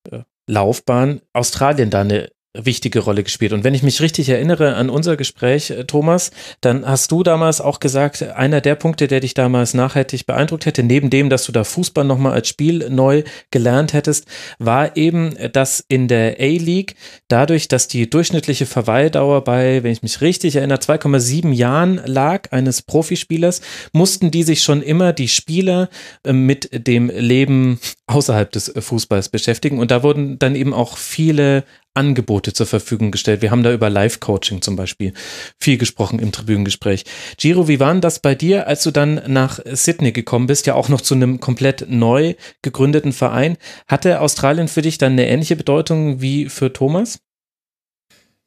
äh, 0.09 0.21
Laufbahn 0.47 1.21
Australien 1.33 1.89
da 1.89 2.01
eine 2.01 2.29
wichtige 2.53 2.99
Rolle 2.99 3.23
gespielt. 3.23 3.53
Und 3.53 3.63
wenn 3.63 3.73
ich 3.73 3.81
mich 3.81 4.01
richtig 4.01 4.27
erinnere 4.27 4.75
an 4.75 4.89
unser 4.89 5.15
Gespräch, 5.15 5.69
äh, 5.69 5.85
Thomas, 5.85 6.31
dann 6.59 6.85
hast 6.85 7.11
du 7.11 7.23
damals 7.23 7.61
auch 7.61 7.79
gesagt, 7.79 8.23
einer 8.23 8.59
der 8.59 8.75
Punkte, 8.75 9.07
der 9.07 9.21
dich 9.21 9.33
damals 9.33 9.73
nachhaltig 9.73 10.25
beeindruckt 10.25 10.65
hätte, 10.65 10.83
neben 10.83 11.09
dem, 11.09 11.29
dass 11.29 11.45
du 11.45 11.53
da 11.53 11.63
Fußball 11.63 12.03
nochmal 12.03 12.33
als 12.33 12.49
Spiel 12.49 12.89
neu 12.89 13.23
gelernt 13.51 13.93
hättest, 13.93 14.25
war 14.59 14.97
eben, 14.97 15.35
dass 15.53 15.83
in 15.87 16.09
der 16.09 16.39
A-League 16.39 16.95
dadurch, 17.29 17.69
dass 17.69 17.87
die 17.87 18.09
durchschnittliche 18.09 18.65
Verweildauer 18.65 19.43
bei, 19.43 19.83
wenn 19.83 19.91
ich 19.93 20.03
mich 20.03 20.19
richtig 20.19 20.57
erinnere, 20.57 20.79
2,7 20.79 21.53
Jahren 21.53 22.01
lag 22.05 22.51
eines 22.51 22.81
Profispielers, 22.81 23.61
mussten 23.93 24.29
die 24.29 24.43
sich 24.43 24.61
schon 24.61 24.81
immer 24.81 25.13
die 25.13 25.29
Spieler 25.29 25.89
äh, 26.25 26.33
mit 26.33 26.87
dem 26.87 27.09
Leben 27.09 27.79
außerhalb 28.07 28.51
des 28.51 28.73
Fußballs 28.77 29.29
beschäftigen. 29.29 29.79
Und 29.79 29.89
da 29.91 30.03
wurden 30.03 30.37
dann 30.37 30.55
eben 30.55 30.73
auch 30.73 30.97
viele 30.97 31.63
Angebote 31.93 32.53
zur 32.53 32.65
Verfügung 32.65 33.11
gestellt. 33.11 33.41
Wir 33.41 33.51
haben 33.51 33.63
da 33.63 33.73
über 33.73 33.89
Live-Coaching 33.89 34.61
zum 34.61 34.75
Beispiel 34.75 35.13
viel 35.59 35.77
gesprochen 35.77 36.19
im 36.19 36.31
Tribünengespräch. 36.31 37.03
Giro, 37.37 37.67
wie 37.67 37.79
war 37.79 37.91
denn 37.91 38.01
das 38.01 38.19
bei 38.19 38.33
dir, 38.33 38.67
als 38.67 38.83
du 38.83 38.91
dann 38.91 39.21
nach 39.27 39.59
Sydney 39.65 40.11
gekommen 40.11 40.47
bist, 40.47 40.67
ja 40.67 40.75
auch 40.75 40.87
noch 40.87 41.01
zu 41.01 41.15
einem 41.15 41.39
komplett 41.39 41.87
neu 41.89 42.35
gegründeten 42.61 43.11
Verein? 43.11 43.57
Hatte 43.87 44.21
Australien 44.21 44.69
für 44.69 44.81
dich 44.81 44.97
dann 44.97 45.13
eine 45.13 45.27
ähnliche 45.27 45.55
Bedeutung 45.57 46.21
wie 46.21 46.47
für 46.47 46.71
Thomas? 46.71 47.19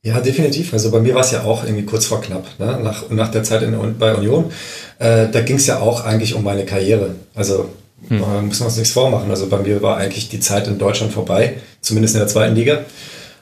Ja, 0.04 0.20
definitiv. 0.20 0.72
Also 0.74 0.90
bei 0.90 1.00
mir 1.00 1.14
war 1.14 1.22
es 1.22 1.30
ja 1.30 1.44
auch 1.44 1.64
irgendwie 1.64 1.84
kurz 1.84 2.04
vor 2.04 2.20
knapp, 2.20 2.46
ne? 2.58 2.78
nach, 2.82 3.08
nach 3.08 3.30
der 3.30 3.42
Zeit 3.42 3.62
in, 3.62 3.98
bei 3.98 4.14
Union. 4.14 4.52
Äh, 4.98 5.28
da 5.30 5.40
ging 5.40 5.56
es 5.56 5.66
ja 5.66 5.80
auch 5.80 6.04
eigentlich 6.04 6.34
um 6.34 6.44
meine 6.44 6.66
Karriere. 6.66 7.14
Also 7.34 7.70
hm. 8.08 8.22
äh, 8.22 8.42
müssen 8.42 8.60
wir 8.60 8.66
uns 8.66 8.76
nichts 8.76 8.92
vormachen. 8.92 9.30
Also 9.30 9.48
bei 9.48 9.58
mir 9.58 9.80
war 9.82 9.96
eigentlich 9.96 10.28
die 10.28 10.40
Zeit 10.40 10.66
in 10.66 10.78
Deutschland 10.78 11.12
vorbei, 11.12 11.54
zumindest 11.80 12.14
in 12.14 12.20
der 12.20 12.28
zweiten 12.28 12.54
Liga. 12.54 12.84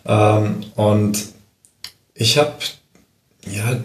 Ähm, 0.06 0.64
und 0.76 1.18
ich 2.14 2.38
habe 2.38 2.52
ja, 3.50 3.76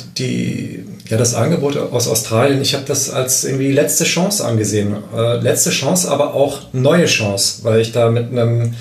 ja, 1.10 1.18
das 1.18 1.34
Angebot 1.34 1.78
aus 1.78 2.08
Australien, 2.08 2.62
ich 2.62 2.76
habe 2.76 2.86
das 2.86 3.10
als 3.10 3.44
irgendwie 3.44 3.72
letzte 3.72 4.04
Chance 4.04 4.46
angesehen. 4.46 4.96
Äh, 5.16 5.38
letzte 5.38 5.72
Chance, 5.72 6.12
aber 6.12 6.36
auch 6.36 6.74
neue 6.74 7.06
Chance, 7.06 7.64
weil 7.64 7.80
ich 7.80 7.92
da 7.92 8.10
mit 8.12 8.32
einem, 8.32 8.76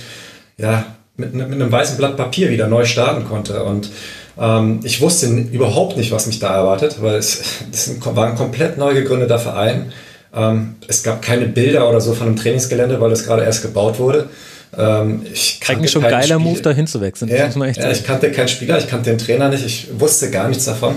ja, 0.59 0.85
mit, 1.17 1.33
mit 1.35 1.51
einem 1.51 1.73
weißen 1.73 1.97
Blatt 1.97 2.17
Papier 2.17 2.51
wieder 2.51 2.67
neu 2.67 2.85
starten 2.85 3.25
konnte. 3.27 3.65
Und 3.65 3.91
ähm, 4.39 4.81
ich 4.83 5.01
wusste 5.01 5.29
überhaupt 5.29 5.97
nicht, 5.97 6.13
was 6.13 6.27
mich 6.27 6.41
da 6.41 6.55
erwartet, 6.55 6.99
weil 7.01 7.17
es 7.17 7.43
das 7.71 7.91
war 8.05 8.27
ein 8.27 8.37
komplett 8.37 8.77
neu 8.77 8.93
gegründeter 8.93 9.39
Verein. 9.39 9.93
Ähm, 10.35 10.77
es 10.89 11.03
gab 11.03 11.23
keine 11.23 11.47
Bilder 11.47 11.89
oder 11.89 12.03
so 12.03 12.13
von 12.13 12.27
einem 12.27 12.37
Trainingsgelände, 12.37 13.01
weil 13.01 13.11
das 13.11 13.25
gerade 13.25 13.45
erst 13.45 13.63
gebaut 13.63 13.99
wurde. 13.99 14.29
Ähm, 14.77 15.27
ich 15.33 15.61
Eigentlich 15.69 15.91
schon 15.91 16.03
geiler 16.03 16.23
Spiel. 16.23 16.39
Move, 16.39 16.61
da 16.61 16.71
hinzuwechseln. 16.71 17.31
Ja, 17.31 17.49
ja, 17.49 17.91
ich 17.91 18.05
kannte 18.05 18.31
keinen 18.31 18.49
Spieler, 18.49 18.79
ich 18.79 18.89
kannte 18.89 19.11
den 19.11 19.19
Trainer 19.19 19.49
nicht, 19.49 19.65
ich 19.65 19.89
wusste 19.99 20.31
gar 20.31 20.49
nichts 20.49 20.65
davon. 20.65 20.97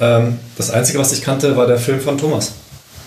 Ähm, 0.00 0.38
das 0.56 0.70
Einzige, 0.70 0.98
was 0.98 1.12
ich 1.12 1.22
kannte, 1.22 1.56
war 1.56 1.66
der 1.66 1.78
Film 1.78 2.00
von 2.00 2.18
Thomas. 2.18 2.52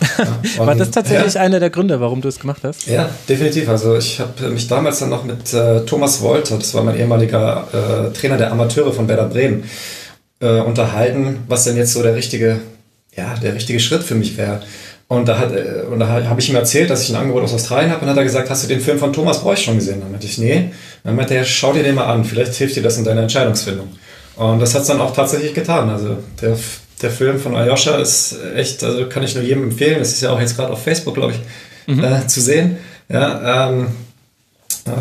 Ja, 0.58 0.66
war 0.66 0.76
das 0.76 0.92
tatsächlich 0.92 1.36
ja. 1.36 1.42
einer 1.42 1.60
der 1.60 1.70
Gründe, 1.70 2.00
warum 2.02 2.22
du 2.22 2.28
es 2.28 2.40
gemacht 2.40 2.62
hast? 2.64 2.88
Ja, 2.88 3.10
definitiv. 3.28 3.70
Also 3.70 3.96
ich 3.98 4.20
habe 4.20 4.50
mich 4.50 4.68
damals 4.68 5.00
dann 5.00 5.10
noch 5.10 5.24
mit 5.24 5.54
äh, 5.54 5.86
Thomas 5.86 6.22
Wolter, 6.22 6.58
das 6.58 6.74
war 6.74 6.84
mein 6.84 7.00
ehemaliger 7.00 7.68
äh, 7.72 8.14
Trainer 8.14 8.38
der 8.38 8.52
Amateure 8.52 8.92
von 8.92 9.08
Werder 9.08 9.28
Bremen, 9.28 9.64
äh, 10.42 10.60
unterhalten, 10.60 11.40
was 11.48 11.64
denn 11.64 11.78
jetzt 11.78 11.94
so 11.94 12.04
der 12.04 12.16
richtige, 12.16 12.60
ja, 13.16 13.36
der 13.42 13.56
richtige 13.56 13.80
Schritt 13.80 14.04
für 14.04 14.16
mich 14.16 14.36
wäre. 14.38 14.62
Und 15.08 15.28
da, 15.28 15.38
hat, 15.38 15.52
äh, 15.52 15.84
und 15.92 16.00
da 16.00 16.08
habe 16.08 16.40
ich 16.40 16.50
ihm 16.50 16.56
erzählt, 16.56 16.90
dass 16.90 17.04
ich 17.04 17.10
ein 17.10 17.16
Angebot 17.16 17.44
aus 17.44 17.54
Australien 17.54 17.92
habe. 17.92 18.02
Und 18.02 18.08
dann 18.08 18.16
hat 18.16 18.22
er 18.22 18.24
gesagt, 18.24 18.50
hast 18.50 18.64
du 18.64 18.68
den 18.68 18.80
Film 18.80 18.98
von 18.98 19.14
Thomas 19.14 19.42
Bräuch 19.42 19.60
schon 19.60 19.76
gesehen? 19.76 20.02
Dann 20.02 20.12
meinte 20.12 20.26
ich, 20.26 20.38
nee. 20.38 20.72
Dann 21.04 21.16
meinte 21.16 21.36
er, 21.36 21.44
schau 21.44 21.74
dir 21.74 21.84
den 21.84 21.96
mal 21.96 22.06
an, 22.06 22.24
vielleicht 22.24 22.56
hilft 22.56 22.76
dir 22.76 22.84
das 22.84 22.98
in 22.98 23.04
deiner 23.04 23.22
Entscheidungsfindung. 23.22 23.90
Und 24.36 24.60
das 24.60 24.74
hat 24.74 24.82
es 24.82 24.88
dann 24.88 25.02
auch 25.02 25.14
tatsächlich 25.14 25.54
getan. 25.54 25.90
Also 25.90 26.18
der, 26.42 26.58
der 27.02 27.12
Film 27.12 27.40
von 27.40 27.56
Ayosha 27.56 27.98
ist 27.98 28.36
echt, 28.56 28.84
also 28.84 29.08
kann 29.08 29.24
ich 29.24 29.36
nur 29.36 29.44
jedem 29.44 29.64
empfehlen. 29.64 30.00
Das 30.00 30.10
ist 30.10 30.22
ja 30.22 30.32
auch 30.32 30.40
jetzt 30.40 30.56
gerade 30.56 30.72
auf 30.72 30.82
Facebook, 30.82 31.16
glaube 31.16 31.34
ich, 31.34 31.94
mhm. 31.94 32.04
äh, 32.04 32.26
zu 32.28 32.42
sehen. 32.42 32.78
Ja, 33.10 33.68
ähm, 33.70 33.88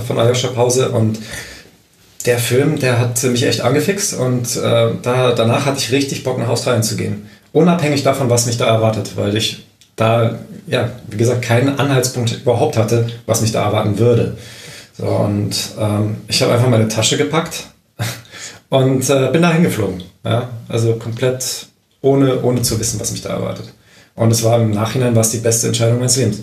von 0.07 0.19
Ayosha 0.19 0.49
Pause. 0.49 0.91
Und 0.91 1.19
der 2.27 2.39
Film, 2.39 2.79
der 2.79 2.99
hat 2.99 3.23
mich 3.23 3.45
echt 3.45 3.63
angefixt. 3.63 4.15
Und 4.15 4.57
äh, 4.57 4.91
da, 5.01 5.33
danach 5.33 5.65
hatte 5.65 5.79
ich 5.79 5.93
richtig 5.93 6.25
Bock, 6.25 6.39
nach 6.39 6.49
Australien 6.49 6.83
zu 6.83 6.97
gehen. 6.97 7.29
Unabhängig 7.53 8.03
davon, 8.03 8.29
was 8.31 8.47
mich 8.47 8.59
da 8.59 8.67
erwartet, 8.67 9.13
weil 9.17 9.37
ich 9.37 9.65
da, 9.97 10.39
ja, 10.67 10.91
wie 11.09 11.17
gesagt, 11.17 11.43
keinen 11.43 11.79
Anhaltspunkt 11.79 12.33
überhaupt 12.33 12.77
hatte, 12.77 13.09
was 13.27 13.41
mich 13.43 13.53
da 13.53 13.65
erwarten 13.65 13.99
würde. 13.99 14.37
So, 14.97 15.07
und 15.07 15.55
ähm, 15.79 16.17
ich 16.29 16.43
habe 16.43 16.53
einfach 16.53 16.69
meine 16.69 16.89
Tasche 16.89 17.17
gepackt 17.17 17.67
und 18.69 19.09
äh, 19.09 19.31
bin 19.33 19.43
da 19.43 19.53
hingeflogen. 19.53 20.03
Ja? 20.25 20.51
Also 20.69 20.95
komplett 20.97 21.67
ohne, 22.01 22.43
ohne 22.43 22.63
zu 22.63 22.79
wissen, 22.81 23.01
was 23.01 23.13
mich 23.13 23.23
da 23.23 23.31
erwartet. 23.31 23.73
Und 24.15 24.31
es 24.31 24.43
war 24.43 24.61
im 24.61 24.71
Nachhinein 24.71 25.17
was 25.17 25.31
die 25.31 25.39
beste 25.39 25.69
Entscheidung 25.69 25.99
meines 25.99 26.17
Lebens. 26.17 26.43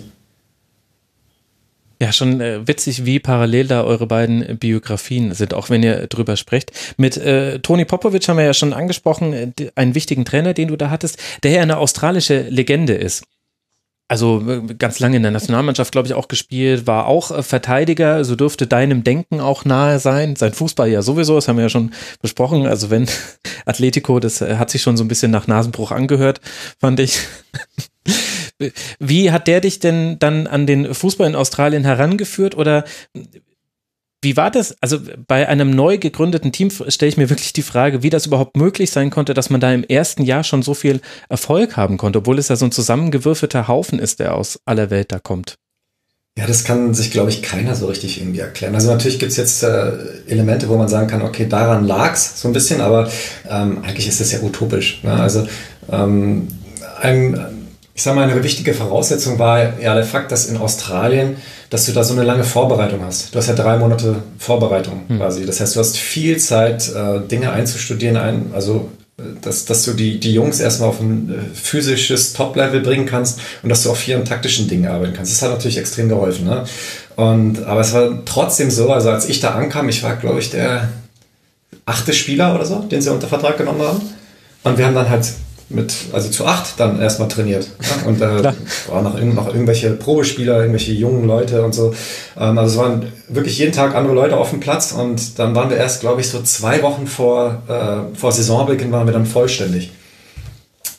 Ja, 2.02 2.12
schon 2.12 2.40
äh, 2.40 2.66
witzig, 2.66 3.04
wie 3.04 3.20
parallel 3.20 3.66
da 3.66 3.84
eure 3.84 4.06
beiden 4.06 4.58
Biografien 4.58 5.34
sind, 5.34 5.52
auch 5.52 5.68
wenn 5.68 5.82
ihr 5.82 6.06
drüber 6.06 6.36
sprecht. 6.36 6.72
Mit 6.96 7.18
äh, 7.18 7.58
Toni 7.58 7.84
Popovic 7.84 8.26
haben 8.26 8.38
wir 8.38 8.44
ja 8.46 8.54
schon 8.54 8.72
angesprochen, 8.72 9.34
äh, 9.34 9.52
einen 9.74 9.94
wichtigen 9.94 10.24
Trainer, 10.24 10.54
den 10.54 10.68
du 10.68 10.76
da 10.76 10.88
hattest, 10.88 11.18
der 11.42 11.50
ja 11.50 11.60
eine 11.60 11.76
australische 11.76 12.40
Legende 12.48 12.94
ist 12.94 13.24
also 14.10 14.42
äh, 14.44 14.74
ganz 14.74 14.98
lange 14.98 15.18
in 15.18 15.22
der 15.22 15.30
Nationalmannschaft, 15.30 15.92
glaube 15.92 16.08
ich, 16.08 16.14
auch 16.14 16.26
gespielt, 16.26 16.88
war 16.88 17.06
auch 17.06 17.30
äh, 17.30 17.44
Verteidiger, 17.44 18.24
so 18.24 18.34
dürfte 18.34 18.66
deinem 18.66 19.04
Denken 19.04 19.38
auch 19.38 19.64
nahe 19.64 20.00
sein. 20.00 20.34
Sein 20.34 20.52
Fußball 20.52 20.88
ja 20.88 21.00
sowieso, 21.00 21.36
das 21.36 21.46
haben 21.46 21.58
wir 21.58 21.62
ja 21.62 21.68
schon 21.68 21.92
besprochen. 22.20 22.66
Also 22.66 22.90
wenn 22.90 23.06
Atletico, 23.66 24.18
das 24.18 24.40
äh, 24.40 24.56
hat 24.56 24.68
sich 24.68 24.82
schon 24.82 24.96
so 24.96 25.04
ein 25.04 25.08
bisschen 25.08 25.30
nach 25.30 25.46
Nasenbruch 25.46 25.92
angehört, 25.92 26.40
fand 26.80 26.98
ich. 26.98 27.20
Wie 28.98 29.30
hat 29.30 29.46
der 29.46 29.60
dich 29.60 29.78
denn 29.78 30.18
dann 30.18 30.48
an 30.48 30.66
den 30.66 30.92
Fußball 30.92 31.28
in 31.28 31.36
Australien 31.36 31.84
herangeführt 31.84 32.56
oder 32.56 32.82
wie 34.22 34.36
war 34.36 34.50
das? 34.50 34.76
Also 34.80 34.98
bei 35.26 35.48
einem 35.48 35.70
neu 35.70 35.96
gegründeten 35.96 36.52
Team 36.52 36.70
stelle 36.70 37.08
ich 37.08 37.16
mir 37.16 37.30
wirklich 37.30 37.52
die 37.52 37.62
Frage, 37.62 38.02
wie 38.02 38.10
das 38.10 38.26
überhaupt 38.26 38.56
möglich 38.56 38.90
sein 38.90 39.10
konnte, 39.10 39.32
dass 39.32 39.48
man 39.48 39.60
da 39.60 39.72
im 39.72 39.84
ersten 39.84 40.22
Jahr 40.24 40.44
schon 40.44 40.62
so 40.62 40.74
viel 40.74 41.00
Erfolg 41.28 41.76
haben 41.76 41.96
konnte, 41.96 42.18
obwohl 42.18 42.38
es 42.38 42.48
ja 42.48 42.56
so 42.56 42.66
ein 42.66 42.72
zusammengewürfelter 42.72 43.66
Haufen 43.66 43.98
ist, 43.98 44.20
der 44.20 44.34
aus 44.34 44.60
aller 44.66 44.90
Welt 44.90 45.10
da 45.12 45.18
kommt. 45.18 45.56
Ja, 46.38 46.46
das 46.46 46.64
kann 46.64 46.94
sich, 46.94 47.10
glaube 47.10 47.30
ich, 47.30 47.42
keiner 47.42 47.74
so 47.74 47.86
richtig 47.86 48.20
irgendwie 48.20 48.40
erklären. 48.40 48.74
Also 48.74 48.90
natürlich 48.90 49.18
gibt 49.18 49.32
es 49.32 49.36
jetzt 49.36 49.62
äh, 49.62 49.92
Elemente, 50.26 50.68
wo 50.68 50.76
man 50.76 50.88
sagen 50.88 51.08
kann, 51.08 51.22
okay, 51.22 51.46
daran 51.48 51.86
lag 51.86 52.14
es 52.14 52.40
so 52.40 52.48
ein 52.48 52.52
bisschen, 52.52 52.80
aber 52.80 53.10
ähm, 53.48 53.82
eigentlich 53.82 54.06
ist 54.06 54.20
das 54.20 54.32
ja 54.32 54.40
utopisch. 54.40 55.02
Ne? 55.02 55.12
Also 55.12 55.46
ähm, 55.90 56.48
ein, 57.00 57.68
ich 57.94 58.02
sage 58.02 58.16
mal, 58.16 58.30
eine 58.30 58.42
wichtige 58.44 58.74
Voraussetzung 58.74 59.38
war 59.38 59.80
ja 59.80 59.94
der 59.94 60.04
Fakt, 60.04 60.30
dass 60.30 60.46
in 60.46 60.56
Australien 60.56 61.36
dass 61.70 61.86
du 61.86 61.92
da 61.92 62.02
so 62.02 62.14
eine 62.14 62.24
lange 62.24 62.44
Vorbereitung 62.44 63.00
hast. 63.04 63.32
Du 63.32 63.38
hast 63.38 63.46
ja 63.46 63.54
drei 63.54 63.78
Monate 63.78 64.16
Vorbereitung 64.38 65.02
hm. 65.06 65.18
quasi. 65.18 65.46
Das 65.46 65.60
heißt, 65.60 65.76
du 65.76 65.80
hast 65.80 65.96
viel 65.96 66.36
Zeit, 66.38 66.92
äh, 66.92 67.20
Dinge 67.26 67.52
einzustudieren, 67.52 68.16
ein, 68.16 68.50
also 68.52 68.90
äh, 69.18 69.22
dass, 69.40 69.64
dass 69.66 69.84
du 69.84 69.92
die, 69.92 70.18
die 70.18 70.34
Jungs 70.34 70.58
erstmal 70.58 70.88
auf 70.88 71.00
ein 71.00 71.30
äh, 71.30 71.54
physisches 71.54 72.32
Top-Level 72.32 72.80
bringen 72.80 73.06
kannst 73.06 73.40
und 73.62 73.68
dass 73.68 73.84
du 73.84 73.90
auf 73.90 73.98
vielen 73.98 74.24
taktischen 74.24 74.66
Dingen 74.68 74.88
arbeiten 74.90 75.14
kannst. 75.14 75.32
Das 75.32 75.42
hat 75.42 75.50
natürlich 75.50 75.78
extrem 75.78 76.08
geholfen. 76.08 76.44
Ne? 76.44 76.64
Und, 77.14 77.62
aber 77.62 77.80
es 77.80 77.92
war 77.92 78.24
trotzdem 78.24 78.70
so, 78.70 78.92
also 78.92 79.10
als 79.10 79.28
ich 79.28 79.38
da 79.38 79.50
ankam, 79.50 79.88
ich 79.88 80.02
war, 80.02 80.16
glaube 80.16 80.40
ich, 80.40 80.50
der 80.50 80.88
achte 81.86 82.12
Spieler 82.12 82.54
oder 82.54 82.66
so, 82.66 82.80
den 82.80 83.00
sie 83.00 83.12
unter 83.12 83.28
Vertrag 83.28 83.56
genommen 83.56 83.82
haben. 83.82 84.00
Und 84.64 84.76
wir 84.76 84.86
haben 84.86 84.94
dann 84.94 85.08
halt 85.08 85.24
mit, 85.70 85.94
also 86.12 86.28
zu 86.28 86.46
acht 86.46 86.78
dann 86.78 87.00
erstmal 87.00 87.28
trainiert. 87.28 87.68
Ja? 87.80 88.08
Und 88.08 88.20
da 88.20 88.40
äh, 88.40 88.52
waren 88.88 89.04
noch, 89.04 89.20
noch 89.22 89.48
irgendwelche 89.48 89.92
Probespieler, 89.92 90.58
irgendwelche 90.58 90.92
jungen 90.92 91.26
Leute 91.26 91.62
und 91.62 91.74
so. 91.74 91.94
Ähm, 92.36 92.58
also 92.58 92.72
es 92.72 92.78
waren 92.78 93.06
wirklich 93.28 93.58
jeden 93.58 93.72
Tag 93.72 93.94
andere 93.94 94.14
Leute 94.14 94.36
auf 94.36 94.50
dem 94.50 94.60
Platz 94.60 94.92
und 94.92 95.38
dann 95.38 95.54
waren 95.54 95.70
wir 95.70 95.76
erst, 95.76 96.00
glaube 96.00 96.20
ich, 96.20 96.28
so 96.28 96.42
zwei 96.42 96.82
Wochen 96.82 97.06
vor, 97.06 97.62
äh, 97.68 98.16
vor 98.16 98.32
Saisonbeginn 98.32 98.90
waren 98.92 99.06
wir 99.06 99.12
dann 99.12 99.26
vollständig. 99.26 99.92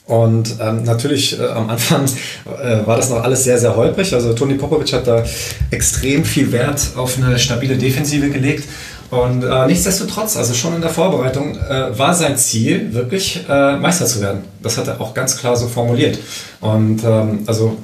Und 0.06 0.56
ähm, 0.60 0.82
natürlich 0.82 1.38
äh, 1.38 1.44
am 1.44 1.70
Anfang 1.70 2.04
äh, 2.04 2.86
war 2.86 2.96
das 2.96 3.10
noch 3.10 3.22
alles 3.22 3.44
sehr, 3.44 3.58
sehr 3.58 3.76
holprig. 3.76 4.12
Also 4.12 4.32
Toni 4.32 4.54
Popovic 4.54 4.92
hat 4.92 5.06
da 5.06 5.24
extrem 5.70 6.24
viel 6.24 6.50
Wert 6.50 6.88
auf 6.96 7.16
eine 7.18 7.38
stabile 7.38 7.76
Defensive 7.76 8.28
gelegt. 8.30 8.64
Und 9.12 9.44
äh, 9.44 9.66
nichtsdestotrotz, 9.66 10.38
also 10.38 10.54
schon 10.54 10.74
in 10.74 10.80
der 10.80 10.88
Vorbereitung, 10.88 11.54
äh, 11.54 11.98
war 11.98 12.14
sein 12.14 12.38
Ziel, 12.38 12.94
wirklich 12.94 13.44
äh, 13.46 13.76
Meister 13.76 14.06
zu 14.06 14.22
werden. 14.22 14.40
Das 14.62 14.78
hat 14.78 14.88
er 14.88 14.98
auch 15.02 15.12
ganz 15.12 15.36
klar 15.36 15.54
so 15.54 15.68
formuliert. 15.68 16.18
Und 16.62 17.04
ähm, 17.04 17.40
also 17.44 17.76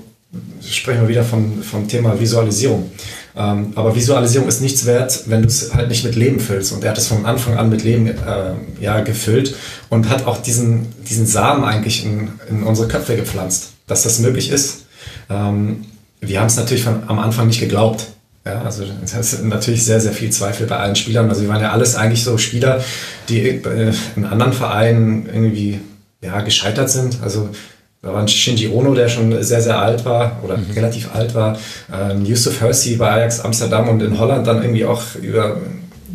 sprechen 0.66 1.02
wir 1.02 1.08
wieder 1.08 1.24
vom, 1.24 1.62
vom 1.62 1.86
Thema 1.86 2.18
Visualisierung. 2.18 2.90
Ähm, 3.36 3.72
aber 3.74 3.94
Visualisierung 3.94 4.48
ist 4.48 4.62
nichts 4.62 4.86
wert, 4.86 5.24
wenn 5.26 5.42
du 5.42 5.48
es 5.48 5.74
halt 5.74 5.90
nicht 5.90 6.02
mit 6.02 6.16
Leben 6.16 6.40
füllst. 6.40 6.72
Und 6.72 6.82
er 6.82 6.92
hat 6.92 6.98
es 6.98 7.08
von 7.08 7.26
Anfang 7.26 7.58
an 7.58 7.68
mit 7.68 7.84
Leben 7.84 8.06
äh, 8.06 8.14
ja, 8.80 9.00
gefüllt 9.00 9.54
und 9.90 10.08
hat 10.08 10.26
auch 10.26 10.38
diesen, 10.38 10.86
diesen 11.04 11.26
Samen 11.26 11.62
eigentlich 11.62 12.06
in, 12.06 12.30
in 12.48 12.62
unsere 12.62 12.88
Köpfe 12.88 13.16
gepflanzt, 13.16 13.72
dass 13.86 14.02
das 14.02 14.18
möglich 14.18 14.50
ist. 14.50 14.86
Ähm, 15.28 15.84
wir 16.22 16.40
haben 16.40 16.46
es 16.46 16.56
natürlich 16.56 16.84
von, 16.84 17.02
am 17.06 17.18
Anfang 17.18 17.48
nicht 17.48 17.60
geglaubt. 17.60 18.06
Ja, 18.48 18.62
also 18.62 18.82
das 19.02 19.34
ist 19.34 19.44
natürlich 19.44 19.84
sehr, 19.84 20.00
sehr 20.00 20.12
viel 20.12 20.30
Zweifel 20.30 20.66
bei 20.66 20.78
allen 20.78 20.96
Spielern. 20.96 21.28
Also 21.28 21.42
wir 21.42 21.50
waren 21.50 21.60
ja 21.60 21.70
alles 21.70 21.96
eigentlich 21.96 22.24
so 22.24 22.38
Spieler, 22.38 22.82
die 23.28 23.40
äh, 23.46 23.92
in 24.16 24.24
anderen 24.24 24.54
Vereinen 24.54 25.26
irgendwie 25.26 25.80
ja, 26.22 26.40
gescheitert 26.40 26.88
sind. 26.88 27.18
Also 27.22 27.50
da 28.00 28.14
war 28.14 28.22
ein 28.22 28.28
Shinji 28.28 28.68
Ono, 28.68 28.94
der 28.94 29.10
schon 29.10 29.42
sehr, 29.42 29.60
sehr 29.60 29.78
alt 29.78 30.06
war 30.06 30.40
oder 30.42 30.56
mhm. 30.56 30.70
relativ 30.74 31.14
alt 31.14 31.34
war. 31.34 31.58
Ähm, 31.92 32.24
Yusuf 32.24 32.62
Hersey 32.62 32.96
bei 32.96 33.10
Ajax 33.10 33.40
Amsterdam 33.40 33.86
und 33.90 34.02
in 34.02 34.18
Holland 34.18 34.46
dann 34.46 34.62
irgendwie 34.62 34.86
auch 34.86 35.02
über, 35.20 35.60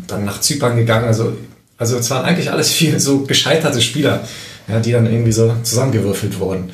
dann 0.08 0.24
nach 0.24 0.40
Zypern 0.40 0.76
gegangen. 0.76 1.04
Also, 1.04 1.36
also 1.78 1.96
es 1.98 2.10
waren 2.10 2.24
eigentlich 2.24 2.50
alles 2.50 2.72
viel 2.72 2.98
so 2.98 3.20
gescheiterte 3.20 3.80
Spieler, 3.80 4.22
ja, 4.66 4.80
die 4.80 4.90
dann 4.90 5.06
irgendwie 5.06 5.32
so 5.32 5.54
zusammengewürfelt 5.62 6.40
wurden. 6.40 6.70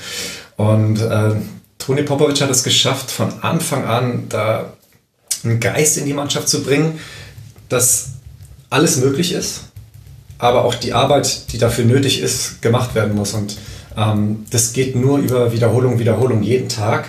Und 0.57 1.03
äh, 1.03 1.33
Toni 1.77 2.03
Popovic 2.03 2.41
hat 2.41 2.51
es 2.51 2.65
geschafft, 2.65 3.11
von 3.11 3.43
Anfang 3.43 3.85
an 3.85 4.25
da 4.31 4.73
einen 5.45 5.61
Geist 5.61 5.99
in 5.99 6.07
die 6.07 6.13
Mannschaft 6.13 6.49
zu 6.49 6.63
bringen, 6.63 6.99
dass 7.69 8.11
alles 8.69 8.97
möglich 8.97 9.33
ist, 9.33 9.63
aber 10.39 10.65
auch 10.65 10.75
die 10.75 10.93
Arbeit, 10.93 11.53
die 11.53 11.59
dafür 11.59 11.85
nötig 11.85 12.21
ist, 12.21 12.63
gemacht 12.63 12.95
werden 12.95 13.15
muss. 13.15 13.35
Und 13.35 13.57
ähm, 13.97 14.47
das 14.51 14.73
geht 14.73 14.97
nur 14.97 15.19
über 15.19 15.53
Wiederholung, 15.53 15.99
Wiederholung 15.99 16.43
jeden 16.43 16.69
Tag. 16.69 17.09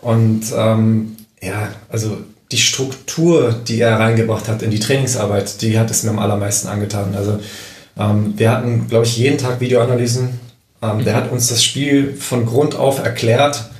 Und 0.00 0.44
ähm, 0.56 1.16
ja, 1.42 1.68
also 1.88 2.18
die 2.52 2.58
Struktur, 2.58 3.54
die 3.66 3.80
er 3.80 3.98
reingebracht 3.98 4.48
hat 4.48 4.62
in 4.62 4.70
die 4.70 4.78
Trainingsarbeit, 4.78 5.60
die 5.62 5.78
hat 5.78 5.90
es 5.90 6.02
mir 6.02 6.10
am 6.10 6.18
allermeisten 6.18 6.68
angetan. 6.68 7.14
Also 7.14 7.40
ähm, 7.98 8.34
wir 8.36 8.50
hatten, 8.50 8.88
glaube 8.88 9.06
ich, 9.06 9.16
jeden 9.16 9.38
Tag 9.38 9.60
Videoanalysen. 9.60 10.40
Ähm, 10.82 11.04
der 11.04 11.14
hat 11.14 11.30
uns 11.30 11.48
das 11.48 11.64
Spiel 11.64 12.14
von 12.14 12.46
Grund 12.46 12.74
auf 12.74 13.02
erklärt, 13.02 13.70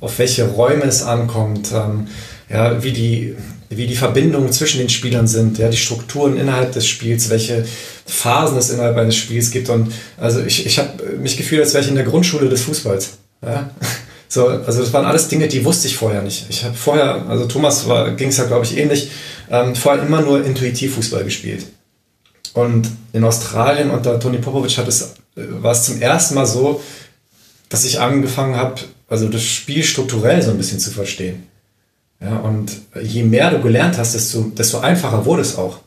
auf 0.00 0.18
welche 0.18 0.48
Räume 0.48 0.84
es 0.84 1.02
ankommt, 1.02 1.72
ähm, 1.72 2.08
ja, 2.48 2.82
wie 2.82 2.92
die 2.92 3.36
wie 3.76 3.86
die 3.86 3.96
Verbindungen 3.96 4.52
zwischen 4.52 4.78
den 4.78 4.88
Spielern 4.88 5.26
sind, 5.26 5.58
ja, 5.58 5.68
die 5.68 5.76
Strukturen 5.76 6.36
innerhalb 6.36 6.72
des 6.72 6.86
Spiels, 6.86 7.30
welche 7.30 7.64
Phasen 8.06 8.58
es 8.58 8.70
innerhalb 8.70 8.96
eines 8.96 9.16
Spiels 9.16 9.50
gibt. 9.50 9.68
Und 9.68 9.92
also 10.16 10.42
ich, 10.42 10.66
ich 10.66 10.78
habe 10.78 11.16
mich 11.20 11.36
gefühlt, 11.36 11.62
als 11.62 11.74
wäre 11.74 11.82
ich 11.82 11.90
in 11.90 11.96
der 11.96 12.04
Grundschule 12.04 12.48
des 12.48 12.62
Fußballs. 12.62 13.18
Ja? 13.42 13.70
So, 14.26 14.48
also 14.48 14.80
das 14.80 14.92
waren 14.92 15.04
alles 15.04 15.28
Dinge, 15.28 15.46
die 15.46 15.64
wusste 15.64 15.86
ich 15.86 15.96
vorher 15.96 16.20
nicht. 16.20 16.46
Ich 16.48 16.64
habe 16.64 16.74
vorher, 16.74 17.24
also 17.28 17.46
Thomas 17.46 17.86
ging 18.16 18.30
es 18.30 18.36
ja, 18.36 18.44
glaube 18.46 18.64
ich, 18.64 18.76
ähnlich, 18.76 19.08
ähm, 19.48 19.76
vorher 19.76 20.02
immer 20.02 20.22
nur 20.22 20.44
intuitiv 20.44 20.96
Fußball 20.96 21.22
gespielt. 21.22 21.66
Und 22.52 22.90
in 23.12 23.22
Australien 23.22 23.90
unter 23.90 24.18
Toni 24.18 24.38
Popovic 24.38 24.76
hat 24.76 24.88
es, 24.88 25.02
äh, 25.02 25.06
war 25.36 25.70
es 25.70 25.84
zum 25.84 26.02
ersten 26.02 26.34
Mal 26.34 26.46
so, 26.46 26.82
dass 27.68 27.84
ich 27.84 28.00
angefangen 28.00 28.56
habe, 28.56 28.80
also 29.08 29.28
das 29.28 29.44
Spiel 29.44 29.84
strukturell 29.84 30.42
so 30.42 30.50
ein 30.50 30.56
bisschen 30.56 30.80
zu 30.80 30.90
verstehen. 30.90 31.46
Ja, 32.20 32.38
und 32.38 32.72
je 33.02 33.22
mehr 33.22 33.50
du 33.50 33.60
gelernt 33.60 33.98
hast, 33.98 34.14
desto, 34.14 34.42
desto 34.56 34.78
einfacher 34.78 35.24
wurde 35.24 35.42
es 35.42 35.56
auch, 35.56 35.78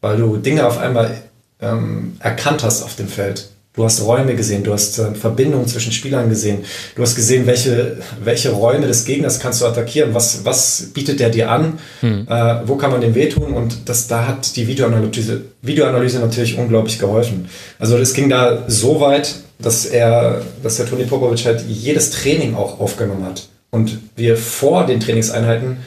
weil 0.00 0.16
du 0.16 0.36
Dinge 0.36 0.66
auf 0.66 0.78
einmal 0.78 1.22
ähm, 1.60 2.16
erkannt 2.20 2.62
hast 2.62 2.82
auf 2.82 2.96
dem 2.96 3.08
Feld. 3.08 3.48
Du 3.74 3.84
hast 3.84 4.04
Räume 4.04 4.34
gesehen, 4.34 4.64
du 4.64 4.72
hast 4.72 4.98
äh, 4.98 5.14
Verbindungen 5.14 5.68
zwischen 5.68 5.92
Spielern 5.92 6.28
gesehen, 6.28 6.64
du 6.96 7.02
hast 7.02 7.14
gesehen, 7.14 7.46
welche, 7.46 7.98
welche 8.24 8.50
Räume 8.50 8.88
des 8.88 9.04
Gegners 9.04 9.38
kannst 9.38 9.60
du 9.60 9.66
attackieren, 9.66 10.14
was, 10.14 10.44
was 10.44 10.90
bietet 10.92 11.20
der 11.20 11.30
dir 11.30 11.48
an, 11.50 11.78
hm. 12.00 12.26
äh, 12.28 12.56
wo 12.66 12.74
kann 12.74 12.90
man 12.90 13.00
dem 13.00 13.14
wehtun 13.14 13.52
und 13.52 13.88
das, 13.88 14.08
da 14.08 14.26
hat 14.26 14.56
die 14.56 14.66
Videoanalyse, 14.66 15.42
Videoanalyse 15.62 16.18
natürlich 16.18 16.58
unglaublich 16.58 16.98
geholfen. 16.98 17.48
Also 17.78 17.96
es 17.98 18.14
ging 18.14 18.28
da 18.28 18.64
so 18.66 19.00
weit, 19.00 19.36
dass 19.60 19.86
er, 19.86 20.42
dass 20.60 20.78
der 20.78 20.86
Toni 20.86 21.04
Popovic 21.04 21.46
halt 21.46 21.64
jedes 21.68 22.10
Training 22.10 22.56
auch 22.56 22.80
aufgenommen 22.80 23.24
hat 23.26 23.48
und 23.70 23.98
wir 24.16 24.36
vor 24.36 24.86
den 24.86 25.00
Trainingseinheiten 25.00 25.78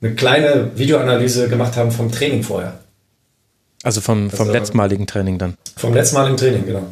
eine 0.00 0.14
kleine 0.14 0.70
Videoanalyse 0.74 1.48
gemacht 1.48 1.76
haben 1.76 1.90
vom 1.90 2.10
Training 2.10 2.42
vorher. 2.42 2.78
Also 3.82 4.00
vom, 4.00 4.30
vom 4.30 4.40
also, 4.40 4.52
letztmaligen 4.52 5.06
Training 5.06 5.38
dann. 5.38 5.54
Vom 5.76 5.94
letztmaligen 5.94 6.36
Training, 6.36 6.66
genau. 6.66 6.86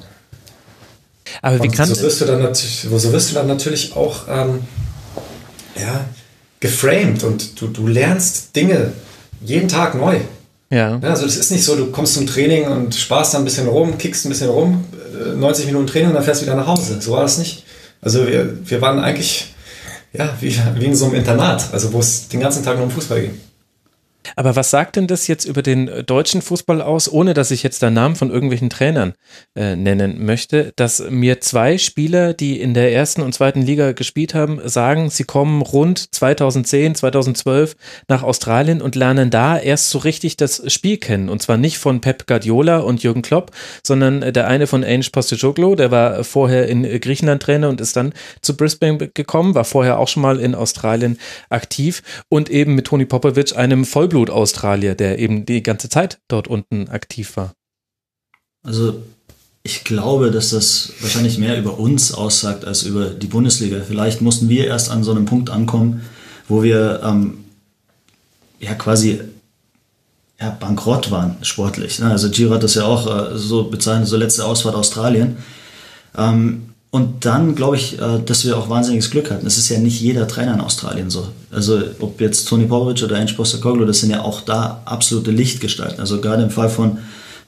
Aber 1.42 1.62
wie 1.62 1.68
kann 1.68 1.88
so 1.88 2.00
wirst 2.02 2.20
du 2.20 2.24
dann 2.24 2.42
natürlich, 2.42 2.86
so 2.90 3.12
wirst 3.12 3.30
du 3.30 3.34
dann 3.34 3.46
natürlich 3.46 3.94
auch 3.94 4.26
ähm, 4.28 4.60
ja, 5.76 6.04
geframed 6.58 7.22
und 7.22 7.60
du, 7.60 7.68
du 7.68 7.86
lernst 7.86 8.54
Dinge 8.56 8.92
jeden 9.40 9.68
Tag 9.68 9.94
neu. 9.94 10.18
Ja. 10.70 10.98
Also 11.02 11.26
es 11.26 11.36
ist 11.36 11.50
nicht 11.50 11.64
so, 11.64 11.76
du 11.76 11.90
kommst 11.90 12.14
zum 12.14 12.26
Training 12.26 12.66
und 12.66 12.94
sparst 12.94 13.34
dann 13.34 13.42
ein 13.42 13.44
bisschen 13.44 13.66
rum, 13.66 13.98
kickst 13.98 14.24
ein 14.24 14.28
bisschen 14.28 14.50
rum, 14.50 14.84
90 15.36 15.64
äh, 15.64 15.66
Minuten 15.66 15.86
Training 15.86 16.08
und 16.08 16.14
dann 16.14 16.24
fährst 16.24 16.42
du 16.42 16.46
wieder 16.46 16.56
nach 16.56 16.66
Hause. 16.66 17.00
So 17.00 17.12
war 17.12 17.22
das 17.22 17.38
nicht. 17.38 17.64
Also 18.00 18.26
wir, 18.26 18.58
wir 18.68 18.80
waren 18.80 18.98
eigentlich 18.98 19.54
ja, 20.12 20.34
wie, 20.40 20.54
wie 20.76 20.84
in 20.86 20.96
so 20.96 21.06
einem 21.06 21.14
Internat, 21.14 21.72
also 21.72 21.92
wo 21.92 22.00
es 22.00 22.28
den 22.28 22.40
ganzen 22.40 22.64
Tag 22.64 22.76
nur 22.76 22.84
um 22.84 22.90
Fußball 22.90 23.20
ging. 23.20 23.40
Aber 24.36 24.56
was 24.56 24.70
sagt 24.70 24.96
denn 24.96 25.06
das 25.06 25.26
jetzt 25.26 25.44
über 25.44 25.62
den 25.62 25.88
äh, 25.88 26.04
deutschen 26.04 26.42
Fußball 26.42 26.82
aus, 26.82 27.10
ohne 27.10 27.34
dass 27.34 27.50
ich 27.50 27.62
jetzt 27.62 27.82
den 27.82 27.94
Namen 27.94 28.16
von 28.16 28.30
irgendwelchen 28.30 28.70
Trainern 28.70 29.14
äh, 29.54 29.76
nennen 29.76 30.24
möchte, 30.24 30.72
dass 30.76 31.02
mir 31.10 31.40
zwei 31.40 31.78
Spieler, 31.78 32.34
die 32.34 32.60
in 32.60 32.74
der 32.74 32.92
ersten 32.92 33.22
und 33.22 33.34
zweiten 33.34 33.62
Liga 33.62 33.92
gespielt 33.92 34.34
haben, 34.34 34.60
sagen, 34.64 35.10
sie 35.10 35.24
kommen 35.24 35.62
rund 35.62 36.14
2010, 36.14 36.94
2012 36.94 37.76
nach 38.08 38.22
Australien 38.22 38.82
und 38.82 38.94
lernen 38.94 39.30
da 39.30 39.58
erst 39.58 39.90
so 39.90 39.98
richtig 39.98 40.36
das 40.36 40.62
Spiel 40.72 40.98
kennen. 40.98 41.28
Und 41.28 41.42
zwar 41.42 41.56
nicht 41.56 41.78
von 41.78 42.00
Pep 42.00 42.26
Guardiola 42.26 42.78
und 42.78 43.02
Jürgen 43.02 43.22
Klopp, 43.22 43.50
sondern 43.82 44.32
der 44.32 44.46
eine 44.46 44.66
von 44.66 44.84
Ange 44.84 45.08
Postecoglou, 45.12 45.74
der 45.74 45.90
war 45.90 46.24
vorher 46.24 46.68
in 46.68 46.82
Griechenland 47.00 47.42
Trainer 47.42 47.68
und 47.68 47.80
ist 47.80 47.96
dann 47.96 48.12
zu 48.42 48.56
Brisbane 48.56 48.98
gekommen, 49.14 49.54
war 49.54 49.64
vorher 49.64 49.98
auch 49.98 50.08
schon 50.08 50.22
mal 50.22 50.38
in 50.38 50.54
Australien 50.54 51.18
aktiv 51.48 52.02
und 52.28 52.50
eben 52.50 52.74
mit 52.74 52.86
Toni 52.86 53.06
Popovic, 53.06 53.56
einem 53.56 53.84
Vollblut 53.84 54.09
Vollblut-Australier, 54.10 54.94
der 54.94 55.18
eben 55.18 55.46
die 55.46 55.62
ganze 55.62 55.88
Zeit 55.88 56.18
dort 56.28 56.48
unten 56.48 56.88
aktiv 56.88 57.36
war. 57.36 57.54
Also 58.62 59.02
ich 59.62 59.84
glaube, 59.84 60.30
dass 60.30 60.50
das 60.50 60.92
wahrscheinlich 61.00 61.38
mehr 61.38 61.58
über 61.58 61.78
uns 61.78 62.12
aussagt 62.12 62.64
als 62.64 62.82
über 62.82 63.10
die 63.10 63.26
Bundesliga. 63.26 63.80
Vielleicht 63.86 64.20
mussten 64.20 64.48
wir 64.48 64.66
erst 64.66 64.90
an 64.90 65.04
so 65.04 65.10
einem 65.10 65.26
Punkt 65.26 65.50
ankommen, 65.50 66.02
wo 66.48 66.62
wir 66.62 67.00
ähm, 67.04 67.44
ja 68.58 68.74
quasi 68.74 69.20
ja, 70.40 70.50
bankrott 70.50 71.10
waren, 71.10 71.36
sportlich. 71.42 71.98
Ne? 71.98 72.10
Also 72.10 72.30
Giro 72.30 72.54
hat 72.54 72.62
das 72.62 72.74
ja 72.74 72.84
auch 72.84 73.06
äh, 73.06 73.36
so 73.36 73.64
bezeichnet, 73.64 74.08
so 74.08 74.16
letzte 74.16 74.44
Ausfahrt 74.44 74.74
Australien. 74.74 75.36
Ähm, 76.16 76.69
und 76.92 77.24
dann 77.24 77.54
glaube 77.54 77.76
ich, 77.76 78.00
äh, 78.00 78.18
dass 78.24 78.44
wir 78.44 78.58
auch 78.58 78.68
wahnsinniges 78.68 79.10
Glück 79.10 79.30
hatten. 79.30 79.46
Es 79.46 79.58
ist 79.58 79.68
ja 79.68 79.78
nicht 79.78 80.00
jeder 80.00 80.26
Trainer 80.26 80.54
in 80.54 80.60
Australien 80.60 81.08
so. 81.08 81.28
Also 81.52 81.80
ob 82.00 82.20
jetzt 82.20 82.48
Tony 82.48 82.64
Popovic 82.64 83.02
oder 83.04 83.16
Ange 83.16 83.32
Postecoglou, 83.34 83.84
das 83.84 84.00
sind 84.00 84.10
ja 84.10 84.22
auch 84.22 84.40
da 84.40 84.82
absolute 84.86 85.30
Lichtgestalten. 85.30 86.00
Also 86.00 86.20
gerade 86.20 86.42
im 86.42 86.50
Fall 86.50 86.68
von 86.68 86.98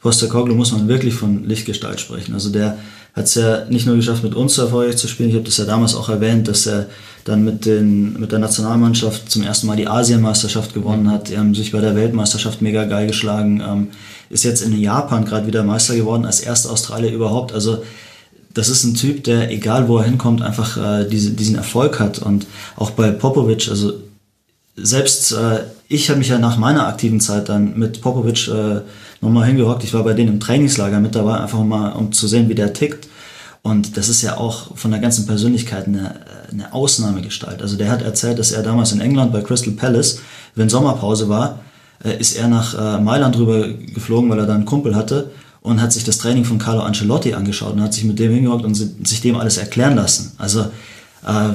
Postecoglou 0.01 0.55
muss 0.55 0.73
man 0.73 0.87
wirklich 0.87 1.15
von 1.15 1.45
Lichtgestalt 1.45 2.01
sprechen. 2.01 2.35
Also 2.35 2.51
der 2.51 2.79
hat 3.15 3.25
es 3.25 3.35
ja 3.35 3.65
nicht 3.67 3.85
nur 3.85 3.97
geschafft, 3.97 4.23
mit 4.23 4.35
uns 4.35 4.57
erfolgreich 4.59 4.97
zu 4.97 5.09
spielen. 5.09 5.29
Ich 5.31 5.35
habe 5.35 5.45
das 5.45 5.57
ja 5.57 5.65
damals 5.65 5.95
auch 5.97 6.09
erwähnt, 6.09 6.47
dass 6.47 6.67
er 6.67 6.87
dann 7.25 7.45
mit, 7.45 7.67
den, 7.67 8.19
mit 8.19 8.33
der 8.33 8.39
Nationalmannschaft 8.39 9.31
zum 9.31 9.43
ersten 9.43 9.67
Mal 9.67 9.77
die 9.77 9.87
Asienmeisterschaft 9.87 10.73
gewonnen 10.73 11.11
hat. 11.11 11.29
Die 11.29 11.39
haben 11.39 11.55
sich 11.55 11.73
bei 11.73 11.81
der 11.81 11.95
Weltmeisterschaft 11.95 12.63
mega 12.63 12.85
geil 12.85 13.09
geschlagen. 13.09 13.61
Ähm, 13.61 13.89
ist 14.31 14.45
jetzt 14.45 14.63
in 14.63 14.77
Japan 14.81 15.25
gerade 15.25 15.47
wieder 15.47 15.63
Meister 15.63 15.95
geworden, 15.95 16.25
als 16.25 16.41
erster 16.41 16.71
Australier 16.71 17.13
überhaupt. 17.13 17.53
Also 17.53 17.83
das 18.55 18.69
ist 18.69 18.85
ein 18.85 18.95
Typ, 18.95 19.25
der, 19.25 19.51
egal 19.51 19.89
wo 19.89 19.99
er 19.99 20.05
hinkommt, 20.05 20.43
einfach 20.43 20.77
äh, 20.77 21.09
diese, 21.09 21.31
diesen 21.31 21.57
Erfolg 21.57 22.01
hat. 22.01 22.19
Und 22.19 22.47
auch 22.77 22.91
bei 22.91 23.11
Popovic, 23.11 23.69
also 23.69 23.95
selbst 24.77 25.33
äh, 25.33 25.61
ich 25.89 26.09
habe 26.09 26.19
mich 26.19 26.29
ja 26.29 26.39
nach 26.39 26.57
meiner 26.57 26.87
aktiven 26.87 27.21
Zeit 27.21 27.49
dann 27.49 27.79
mit 27.79 28.01
Popovic 28.01 28.49
äh, 28.49 28.81
nochmal 29.21 29.47
hingehockt. 29.47 29.85
Ich 29.85 29.93
war 29.93 30.05
bei 30.05 30.15
denen 30.15 30.35
im 30.35 30.41
Trainingslager 30.41 31.01
mit 31.01 31.15
dabei, 31.15 31.39
einfach 31.39 31.63
mal 31.63 31.93
um 31.93 32.13
zu 32.13 32.27
sehen, 32.27 32.49
wie 32.49 32.55
der 32.55 32.73
tickt. 32.73 33.09
Und 33.63 33.97
das 33.97 34.09
ist 34.09 34.23
ja 34.23 34.39
auch 34.39 34.77
von 34.77 34.91
der 34.91 35.01
ganzen 35.01 35.27
Persönlichkeit 35.27 35.87
eine, 35.87 36.17
eine 36.51 36.73
Ausnahmegestalt. 36.73 37.63
Also 37.63 37.77
der 37.77 37.91
hat 37.91 38.03
erzählt, 38.03 38.39
dass 38.39 38.53
er 38.53 38.63
damals 38.63 38.93
in 38.93 39.01
England 39.01 39.33
bei 39.33 39.43
Crystal 39.43 39.73
Palace, 39.73 40.21
wenn 40.55 40.69
Sommerpause 40.69 41.29
war, 41.29 41.61
äh, 42.03 42.19
ist 42.19 42.37
er 42.37 42.49
nach 42.49 42.75
äh, 42.75 43.01
Mailand 43.01 43.37
rüber 43.37 43.69
geflogen, 43.69 44.31
weil 44.31 44.39
er 44.39 44.47
da 44.47 44.55
einen 44.55 44.65
Kumpel 44.65 44.97
hatte 44.97 45.31
und 45.63 45.81
hat 45.81 45.93
sich 45.93 46.05
das 46.05 46.19
Training 46.19 46.45
von 46.45 46.59
Carlo 46.59 46.83
Ancelotti 46.83 47.35
angeschaut 47.35 47.75
und 47.75 47.83
hat 47.83 47.95
sich 47.95 48.05
mit 48.05 48.19
dem 48.19 48.33
hingehockt 48.33 48.65
und 48.65 48.75
sich 48.75 49.21
dem 49.21 49.37
alles 49.37 49.59
erklären 49.59 49.97
lassen. 49.97 50.33
Also 50.39 50.63
äh, 51.27 51.51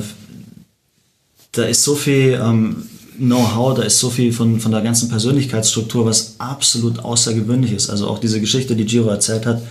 da 1.51 1.63
ist 1.63 1.83
so 1.83 1.95
viel 1.95 2.39
ähm, 2.41 2.83
Know-how, 3.17 3.75
da 3.75 3.83
ist 3.83 3.99
so 3.99 4.09
viel 4.09 4.31
von, 4.31 4.59
von 4.59 4.71
der 4.71 4.81
ganzen 4.81 5.09
Persönlichkeitsstruktur, 5.09 6.05
was 6.05 6.35
absolut 6.37 6.99
außergewöhnlich 6.99 7.73
ist. 7.73 7.89
Also 7.89 8.07
auch 8.07 8.19
diese 8.19 8.39
Geschichte, 8.39 8.75
die 8.75 8.85
Giro 8.85 9.09
erzählt 9.09 9.45
hat, 9.45 9.61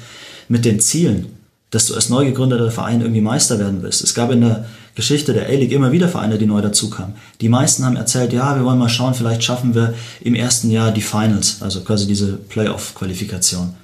mit 0.49 0.64
den 0.64 0.80
Zielen, 0.80 1.26
dass 1.70 1.87
du 1.87 1.95
als 1.95 2.09
neu 2.09 2.24
gegründeter 2.26 2.70
Verein 2.70 3.01
irgendwie 3.01 3.20
Meister 3.20 3.59
werden 3.59 3.82
willst. 3.82 4.03
Es 4.03 4.14
gab 4.14 4.30
in 4.32 4.41
der 4.43 4.66
Geschichte 4.95 5.32
der 5.32 5.47
A-League 5.47 5.72
immer 5.72 5.93
wieder 5.93 6.09
Vereine, 6.09 6.39
die 6.39 6.47
neu 6.47 6.61
dazukamen. 6.61 7.14
Die 7.41 7.49
meisten 7.49 7.84
haben 7.84 7.97
erzählt, 7.97 8.32
ja, 8.32 8.57
wir 8.57 8.64
wollen 8.64 8.78
mal 8.78 8.89
schauen, 8.89 9.14
vielleicht 9.14 9.45
schaffen 9.45 9.74
wir 9.74 9.95
im 10.20 10.34
ersten 10.34 10.70
Jahr 10.70 10.91
die 10.91 11.03
Finals, 11.03 11.59
also 11.61 11.80
quasi 11.80 12.07
diese 12.07 12.32
Playoff-Qualifikation. 12.32 13.74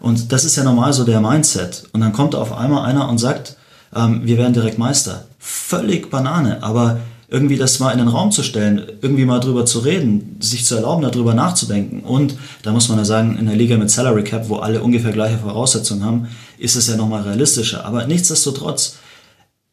Und 0.00 0.32
das 0.32 0.44
ist 0.44 0.56
ja 0.56 0.64
normal 0.64 0.92
so 0.92 1.04
der 1.04 1.20
Mindset. 1.20 1.84
Und 1.92 2.00
dann 2.00 2.12
kommt 2.12 2.34
auf 2.34 2.52
einmal 2.52 2.84
einer 2.84 3.08
und 3.08 3.18
sagt, 3.18 3.56
ähm, 3.94 4.22
wir 4.24 4.38
werden 4.38 4.54
direkt 4.54 4.78
Meister. 4.78 5.26
Völlig 5.38 6.10
Banane, 6.10 6.62
aber 6.62 7.00
irgendwie 7.30 7.58
das 7.58 7.78
mal 7.78 7.92
in 7.92 7.98
den 7.98 8.08
Raum 8.08 8.30
zu 8.30 8.42
stellen, 8.42 8.86
irgendwie 9.02 9.26
mal 9.26 9.38
drüber 9.38 9.66
zu 9.66 9.80
reden, 9.80 10.38
sich 10.40 10.64
zu 10.64 10.76
erlauben, 10.76 11.02
darüber 11.02 11.34
nachzudenken. 11.34 12.00
Und 12.00 12.36
da 12.62 12.72
muss 12.72 12.88
man 12.88 12.96
ja 12.96 13.04
sagen, 13.04 13.36
in 13.36 13.46
der 13.46 13.56
Liga 13.56 13.76
mit 13.76 13.90
Salary 13.90 14.24
Cap, 14.24 14.48
wo 14.48 14.56
alle 14.56 14.82
ungefähr 14.82 15.12
gleiche 15.12 15.38
Voraussetzungen 15.38 16.04
haben, 16.04 16.28
ist 16.56 16.74
es 16.74 16.86
ja 16.86 16.96
nochmal 16.96 17.22
realistischer. 17.22 17.84
Aber 17.84 18.06
nichtsdestotrotz, 18.06 18.96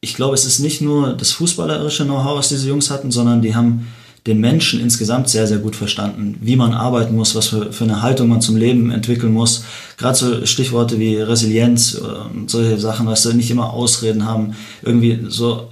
ich 0.01 0.15
glaube, 0.15 0.35
es 0.35 0.45
ist 0.45 0.59
nicht 0.59 0.81
nur 0.81 1.13
das 1.13 1.31
fußballerische 1.31 2.03
Know-how, 2.03 2.37
was 2.37 2.49
diese 2.49 2.67
Jungs 2.67 2.91
hatten, 2.91 3.09
sondern 3.11 3.41
die 3.41 3.55
haben 3.55 3.87
den 4.27 4.39
Menschen 4.39 4.79
insgesamt 4.79 5.29
sehr, 5.29 5.45
sehr 5.45 5.59
gut 5.59 5.75
verstanden, 5.75 6.37
wie 6.41 6.55
man 6.55 6.73
arbeiten 6.73 7.15
muss, 7.15 7.35
was 7.35 7.47
für, 7.47 7.71
für 7.71 7.83
eine 7.83 8.01
Haltung 8.01 8.27
man 8.27 8.41
zum 8.41 8.57
Leben 8.57 8.89
entwickeln 8.89 9.31
muss. 9.31 9.63
Gerade 9.97 10.17
so 10.17 10.45
Stichworte 10.45 10.99
wie 10.99 11.17
Resilienz 11.17 11.93
und 12.33 12.49
solche 12.49 12.79
Sachen, 12.79 13.05
was 13.05 13.21
sie 13.21 13.35
nicht 13.35 13.51
immer 13.51 13.71
Ausreden 13.71 14.25
haben, 14.25 14.55
irgendwie 14.81 15.19
so 15.27 15.67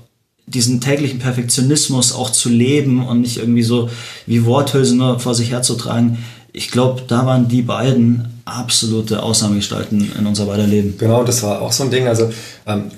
diesen 0.45 0.81
täglichen 0.81 1.19
Perfektionismus 1.19 2.13
auch 2.13 2.29
zu 2.29 2.49
leben 2.49 3.05
und 3.07 3.21
nicht 3.21 3.37
irgendwie 3.37 3.63
so 3.63 3.89
wie 4.27 4.45
Worthülsen 4.45 4.97
nur 4.97 5.19
vor 5.19 5.33
sich 5.33 5.51
herzutragen. 5.51 6.19
Ich 6.51 6.69
glaube, 6.69 7.01
da 7.07 7.25
waren 7.25 7.47
die 7.47 7.61
beiden 7.63 8.27
absolute 8.45 9.23
Ausnahmegestalten 9.23 10.11
in 10.17 10.27
unser 10.27 10.45
beider 10.45 10.67
Leben. 10.67 10.95
Genau, 10.97 11.23
das 11.23 11.41
war 11.41 11.61
auch 11.61 11.71
so 11.71 11.83
ein 11.83 11.91
Ding. 11.91 12.07
Also 12.07 12.29
ähm, 12.67 12.91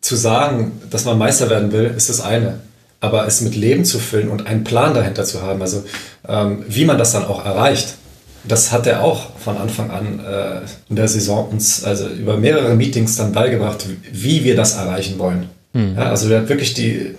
zu 0.00 0.16
sagen, 0.16 0.72
dass 0.90 1.04
man 1.04 1.18
Meister 1.18 1.48
werden 1.48 1.70
will, 1.70 1.92
ist 1.96 2.08
das 2.08 2.20
eine. 2.20 2.60
Aber 3.04 3.26
es 3.26 3.42
mit 3.42 3.54
Leben 3.54 3.84
zu 3.84 3.98
füllen 3.98 4.30
und 4.30 4.46
einen 4.46 4.64
Plan 4.64 4.94
dahinter 4.94 5.24
zu 5.24 5.42
haben, 5.42 5.60
also 5.60 5.84
ähm, 6.26 6.64
wie 6.66 6.86
man 6.86 6.96
das 6.96 7.12
dann 7.12 7.26
auch 7.26 7.44
erreicht, 7.44 7.96
das 8.44 8.72
hat 8.72 8.86
er 8.86 9.04
auch 9.04 9.36
von 9.38 9.58
Anfang 9.58 9.90
an 9.90 10.20
äh, 10.20 10.60
in 10.88 10.96
der 10.96 11.06
Saison 11.06 11.50
uns 11.50 11.84
also 11.84 12.08
über 12.08 12.38
mehrere 12.38 12.74
Meetings 12.74 13.16
dann 13.16 13.32
beigebracht, 13.32 13.84
wie 14.10 14.42
wir 14.44 14.56
das 14.56 14.76
erreichen 14.76 15.18
wollen. 15.18 15.50
Mhm. 15.74 15.96
Ja, 15.98 16.08
also 16.08 16.30
er 16.30 16.40
hat 16.40 16.48
wirklich 16.48 16.72
die, 16.72 17.14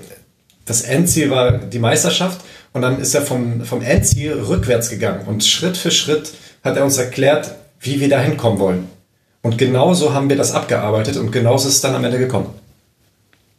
das 0.66 0.82
Endziel 0.82 1.30
war 1.30 1.52
die 1.52 1.78
Meisterschaft 1.78 2.42
und 2.74 2.82
dann 2.82 3.00
ist 3.00 3.14
er 3.14 3.22
vom, 3.22 3.64
vom 3.64 3.84
Endziel 3.84 4.34
rückwärts 4.34 4.90
gegangen 4.90 5.28
und 5.28 5.44
Schritt 5.44 5.78
für 5.78 5.92
Schritt 5.92 6.34
hat 6.64 6.78
er 6.78 6.84
uns 6.84 6.98
erklärt, 6.98 7.52
wie 7.80 8.00
wir 8.00 8.10
da 8.10 8.20
hinkommen 8.20 8.58
wollen. 8.58 8.88
Und 9.44 9.60
genauso 9.60 10.16
haben 10.16 10.30
wir 10.30 10.36
das 10.36 10.52
abgearbeitet 10.52 11.18
und 11.18 11.32
genauso 11.32 11.68
ist 11.68 11.76
es 11.76 11.82
dann 11.82 11.94
am 11.94 12.04
Ende 12.04 12.18
gekommen. 12.18 12.48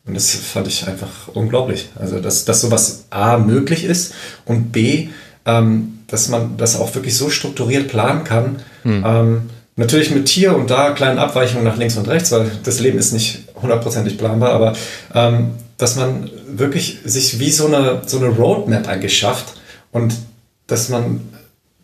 Und 0.07 0.14
das 0.14 0.30
fand 0.34 0.68
ich 0.68 0.86
einfach 0.86 1.28
unglaublich. 1.34 1.88
Also, 1.96 2.20
dass, 2.20 2.44
dass 2.44 2.61
sowas 2.61 3.07
A 3.11 3.38
möglich 3.38 3.84
ist 3.84 4.14
und 4.44 4.70
B, 4.72 5.09
ähm, 5.44 5.98
dass 6.07 6.28
man 6.28 6.57
das 6.57 6.78
auch 6.78 6.94
wirklich 6.94 7.16
so 7.16 7.28
strukturiert 7.30 7.88
planen 7.88 8.24
kann. 8.24 8.62
Mhm. 8.84 9.04
Ähm, 9.04 9.40
Natürlich 9.78 10.11
mit 10.11 10.26
hier 10.28 10.57
und 10.57 10.70
da 10.70 10.92
kleinen 10.92 11.18
Abweichungen 11.18 11.64
nach 11.64 11.76
links 11.76 11.98
und 11.98 12.09
rechts, 12.09 12.32
weil 12.32 12.50
das 12.64 12.80
Leben 12.80 12.98
ist 12.98 13.12
nicht 13.12 13.42
hundertprozentig 13.61 14.16
planbar, 14.16 14.52
aber 14.52 14.74
ähm, 15.14 15.50
dass 15.76 15.96
man 15.96 16.30
wirklich 16.48 17.00
sich 17.04 17.38
wie 17.40 17.50
so 17.50 17.66
eine, 17.66 18.00
so 18.07 18.16
eine 18.16 18.28
Roadmap 18.28 18.88
eigentlich 18.88 19.18
schafft 19.18 19.52
und 19.92 20.14
dass 20.66 20.88
man 20.88 21.20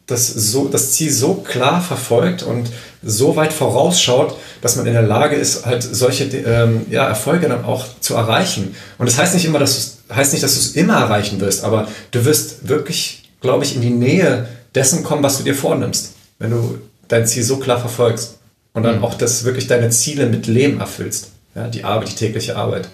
das, 0.07 0.29
so, 0.29 0.69
das 0.69 0.93
Ziel 0.93 1.13
so 1.13 1.35
klar 1.35 1.81
verfolgt 1.81 2.43
und 2.43 2.71
so 3.03 3.37
weit 3.37 3.53
vorausschaut, 3.53 4.37
dass 4.61 4.77
man 4.77 4.87
in 4.87 4.93
der 4.93 5.03
Lage 5.03 5.37
ist, 5.37 5.67
halt 5.67 5.83
solche 5.83 6.25
ähm, 6.25 6.87
ja, 6.91 7.07
Erfolge 7.07 7.49
dann 7.49 7.65
auch 7.65 7.87
zu 8.01 8.15
erreichen. 8.15 8.75
Und 8.99 9.09
das 9.09 9.19
heißt 9.19 9.35
nicht 9.35 9.45
immer, 9.45 9.59
dass 9.59 9.99
du 10.09 10.15
heißt 10.15 10.33
nicht, 10.33 10.43
dass 10.43 10.55
du 10.55 10.61
es 10.61 10.77
immer 10.77 10.95
erreichen 10.95 11.41
wirst, 11.41 11.65
aber 11.65 11.89
du 12.11 12.25
wirst 12.25 12.69
wirklich, 12.69 13.31
glaube 13.41 13.65
ich, 13.65 13.75
in 13.75 13.81
die 13.81 13.91
Nähe 13.91 14.49
dessen 14.75 15.05
kommen, 15.05 15.23
was 15.23 15.39
du 15.39 15.45
dir 15.45 15.55
vornimmst. 15.55 16.15
Wenn 16.39 16.51
du 16.51 16.79
dein 17.09 17.27
Ziel 17.27 17.43
so 17.43 17.59
klar 17.59 17.79
verfolgst 17.79 18.39
und 18.73 18.83
dann 18.83 18.99
mhm. 18.99 19.05
auch 19.05 19.15
das 19.15 19.45
wirklich 19.45 19.67
deine 19.67 19.91
Ziele 19.91 20.27
mit 20.27 20.47
Leben 20.47 20.81
erfüllst. 20.81 21.31
Ja, 21.55 21.69
die 21.69 21.85
Arbeit, 21.85 22.11
die 22.11 22.15
tägliche 22.15 22.57
Arbeit. 22.57 22.89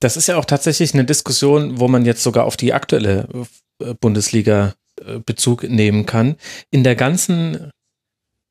Das 0.00 0.16
ist 0.16 0.26
ja 0.26 0.36
auch 0.36 0.44
tatsächlich 0.44 0.94
eine 0.94 1.04
Diskussion, 1.04 1.78
wo 1.78 1.88
man 1.88 2.04
jetzt 2.04 2.22
sogar 2.22 2.44
auf 2.44 2.56
die 2.56 2.72
aktuelle 2.72 3.28
äh, 3.82 3.94
Bundesliga 4.00 4.74
Bezug 5.24 5.64
nehmen 5.64 6.06
kann. 6.06 6.36
In 6.70 6.84
der 6.84 6.96
ganzen 6.96 7.70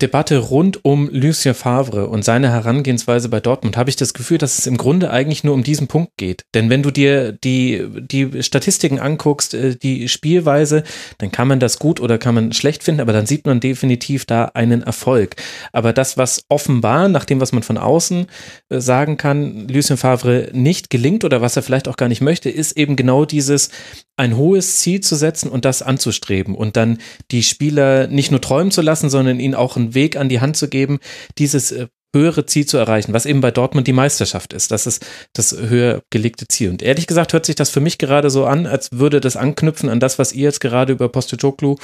Debatte 0.04 0.38
rund 0.38 0.84
um 0.84 1.08
Lucien 1.10 1.54
Favre 1.56 2.08
und 2.08 2.26
seine 2.26 2.50
Herangehensweise 2.52 3.30
bei 3.30 3.40
Dortmund 3.40 3.78
habe 3.78 3.90
ich 3.90 3.96
das 3.96 4.14
Gefühl, 4.14 4.38
dass 4.38 4.58
es 4.58 4.68
im 4.68 4.76
Grunde 4.76 5.12
eigentlich 5.12 5.46
nur 5.46 5.54
um 5.54 5.64
diesen 5.64 5.88
Punkt 5.88 6.12
geht. 6.18 6.44
Denn 6.54 6.70
wenn 6.70 6.84
du 6.84 6.92
dir 6.92 7.32
die, 7.32 7.88
die 8.02 8.44
Statistiken 8.44 9.00
anguckst, 9.00 9.54
äh, 9.54 9.78
die 9.78 10.10
Spielweise, 10.10 10.84
dann 11.20 11.32
kann 11.32 11.48
man 11.48 11.62
das 11.62 11.80
gut 11.80 12.02
oder 12.02 12.18
kann 12.18 12.36
man 12.36 12.52
schlecht 12.52 12.84
finden, 12.84 13.00
aber 13.00 13.14
dann 13.14 13.28
sieht 13.28 13.46
man 13.46 13.62
definitiv 13.62 14.26
da 14.26 14.52
einen 14.54 14.82
Erfolg. 14.82 15.38
Aber 15.72 15.94
das, 15.94 16.18
was 16.18 16.44
offenbar, 16.50 17.08
nach 17.08 17.24
dem, 17.24 17.40
was 17.40 17.54
man 17.54 17.64
von 17.64 17.78
außen 17.78 18.26
äh, 18.70 18.80
sagen 18.82 19.16
kann, 19.16 19.70
Lucien 19.70 19.96
Favre 19.96 20.50
nicht 20.52 20.90
gelingt 20.90 21.24
oder 21.24 21.42
was 21.42 21.56
er 21.56 21.64
vielleicht 21.64 21.88
auch 21.88 21.98
gar 21.98 22.10
nicht 22.10 22.22
möchte, 22.22 22.50
ist 22.50 22.76
eben 22.76 22.98
genau 22.98 23.24
dieses, 23.24 23.70
ein 24.16 24.38
hohes 24.38 24.78
Ziel 24.78 25.02
zu 25.02 25.16
setzen 25.16 25.50
und 25.50 25.66
das 25.66 25.82
anzustreben 25.82 26.56
und 26.56 26.78
dann 26.78 27.00
die 27.32 27.44
Spieler 27.44 28.08
nicht 28.08 28.32
nur 28.32 28.42
träumen 28.42 28.72
zu 28.72 28.82
lassen, 28.82 29.10
sondern 29.10 29.40
ihnen 29.40 29.56
auch 29.56 29.76
einen 29.76 29.96
Weg 29.96 30.18
an 30.18 30.30
die 30.30 30.40
Hand 30.40 30.56
zu 30.56 30.70
geben, 30.70 31.00
dieses 31.38 31.72
äh, 31.72 31.88
höhere 32.16 32.46
Ziel 32.46 32.66
zu 32.66 32.78
erreichen, 32.78 33.14
was 33.14 33.26
eben 33.26 33.42
bei 33.42 33.50
Dortmund 33.50 33.88
die 33.88 33.94
Meisterschaft 33.94 34.54
ist. 34.54 34.72
Das 34.72 34.86
ist 34.86 35.06
das 35.34 35.58
höher 35.58 36.04
gelegte 36.12 36.48
Ziel. 36.48 36.70
Und 36.70 36.84
ehrlich 36.84 37.08
gesagt 37.08 37.34
hört 37.34 37.46
sich 37.46 37.56
das 37.56 37.72
für 37.72 37.80
mich 37.80 37.98
gerade 37.98 38.30
so 38.30 38.46
an, 38.46 38.68
als 38.68 38.90
würde 38.92 39.20
das 39.20 39.36
anknüpfen 39.36 39.90
an 39.90 40.00
das, 40.00 40.20
was 40.20 40.32
ihr 40.32 40.44
jetzt 40.44 40.60
gerade 40.60 40.94
über 40.94 41.10
Postecoglu 41.10 41.76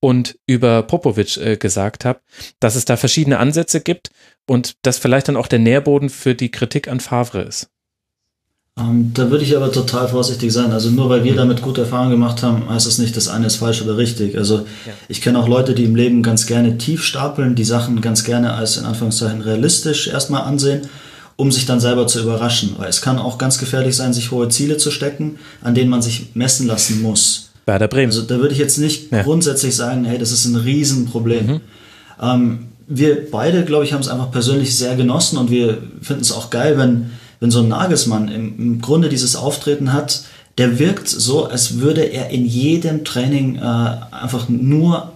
und 0.00 0.38
über 0.46 0.84
Popovic 0.84 1.36
äh, 1.38 1.56
gesagt 1.56 2.04
habt, 2.04 2.22
dass 2.60 2.76
es 2.76 2.84
da 2.84 2.96
verschiedene 2.96 3.38
Ansätze 3.38 3.80
gibt 3.80 4.10
und 4.48 4.76
dass 4.82 4.98
vielleicht 4.98 5.28
dann 5.28 5.36
auch 5.36 5.48
der 5.48 5.58
Nährboden 5.58 6.10
für 6.10 6.34
die 6.34 6.50
Kritik 6.50 6.86
an 6.86 7.00
Favre 7.00 7.42
ist. 7.42 7.68
Ähm, 8.80 9.10
da 9.12 9.30
würde 9.30 9.44
ich 9.44 9.54
aber 9.54 9.70
total 9.70 10.08
vorsichtig 10.08 10.50
sein. 10.50 10.72
Also 10.72 10.90
nur 10.90 11.10
weil 11.10 11.24
wir 11.24 11.36
damit 11.36 11.60
gute 11.60 11.82
Erfahrungen 11.82 12.12
gemacht 12.12 12.42
haben, 12.42 12.68
heißt 12.70 12.86
das 12.86 12.98
nicht, 12.98 13.16
das 13.16 13.28
eine 13.28 13.46
ist 13.46 13.56
falsch 13.56 13.82
oder 13.82 13.98
richtig. 13.98 14.38
Also 14.38 14.60
ja. 14.86 14.92
ich 15.08 15.20
kenne 15.20 15.38
auch 15.38 15.48
Leute, 15.48 15.74
die 15.74 15.84
im 15.84 15.94
Leben 15.94 16.22
ganz 16.22 16.46
gerne 16.46 16.78
tief 16.78 17.04
stapeln, 17.04 17.54
die 17.54 17.64
Sachen 17.64 18.00
ganz 18.00 18.24
gerne 18.24 18.54
als 18.54 18.78
in 18.78 18.86
Anführungszeichen 18.86 19.42
realistisch 19.42 20.08
erstmal 20.08 20.42
ansehen, 20.42 20.88
um 21.36 21.52
sich 21.52 21.66
dann 21.66 21.80
selber 21.80 22.06
zu 22.06 22.22
überraschen. 22.22 22.74
Weil 22.78 22.88
es 22.88 23.02
kann 23.02 23.18
auch 23.18 23.36
ganz 23.36 23.58
gefährlich 23.58 23.94
sein, 23.94 24.14
sich 24.14 24.30
hohe 24.30 24.48
Ziele 24.48 24.78
zu 24.78 24.90
stecken, 24.90 25.38
an 25.60 25.74
denen 25.74 25.90
man 25.90 26.00
sich 26.00 26.34
messen 26.34 26.66
lassen 26.66 27.02
muss. 27.02 27.50
Bei 27.66 27.78
der 27.78 27.88
Bremen. 27.88 28.10
Also 28.10 28.22
da 28.22 28.38
würde 28.38 28.54
ich 28.54 28.58
jetzt 28.58 28.78
nicht 28.78 29.12
ja. 29.12 29.22
grundsätzlich 29.22 29.76
sagen, 29.76 30.04
hey, 30.04 30.16
das 30.16 30.32
ist 30.32 30.46
ein 30.46 30.56
Riesenproblem. 30.56 31.46
Mhm. 31.46 31.60
Ähm, 32.20 32.58
wir 32.88 33.30
beide, 33.30 33.64
glaube 33.64 33.84
ich, 33.84 33.92
haben 33.92 34.00
es 34.00 34.08
einfach 34.08 34.30
persönlich 34.30 34.76
sehr 34.76 34.96
genossen 34.96 35.36
und 35.36 35.50
wir 35.50 35.78
finden 36.00 36.22
es 36.22 36.32
auch 36.32 36.48
geil, 36.48 36.78
wenn 36.78 37.10
wenn 37.42 37.50
so 37.50 37.58
ein 37.58 37.66
Nagelsmann 37.66 38.28
im, 38.28 38.56
im 38.56 38.80
Grunde 38.80 39.08
dieses 39.08 39.34
Auftreten 39.34 39.92
hat, 39.92 40.22
der 40.58 40.78
wirkt 40.78 41.08
so, 41.08 41.46
als 41.46 41.80
würde 41.80 42.02
er 42.02 42.30
in 42.30 42.46
jedem 42.46 43.04
Training 43.04 43.56
äh, 43.56 43.60
einfach 44.12 44.48
nur 44.48 45.10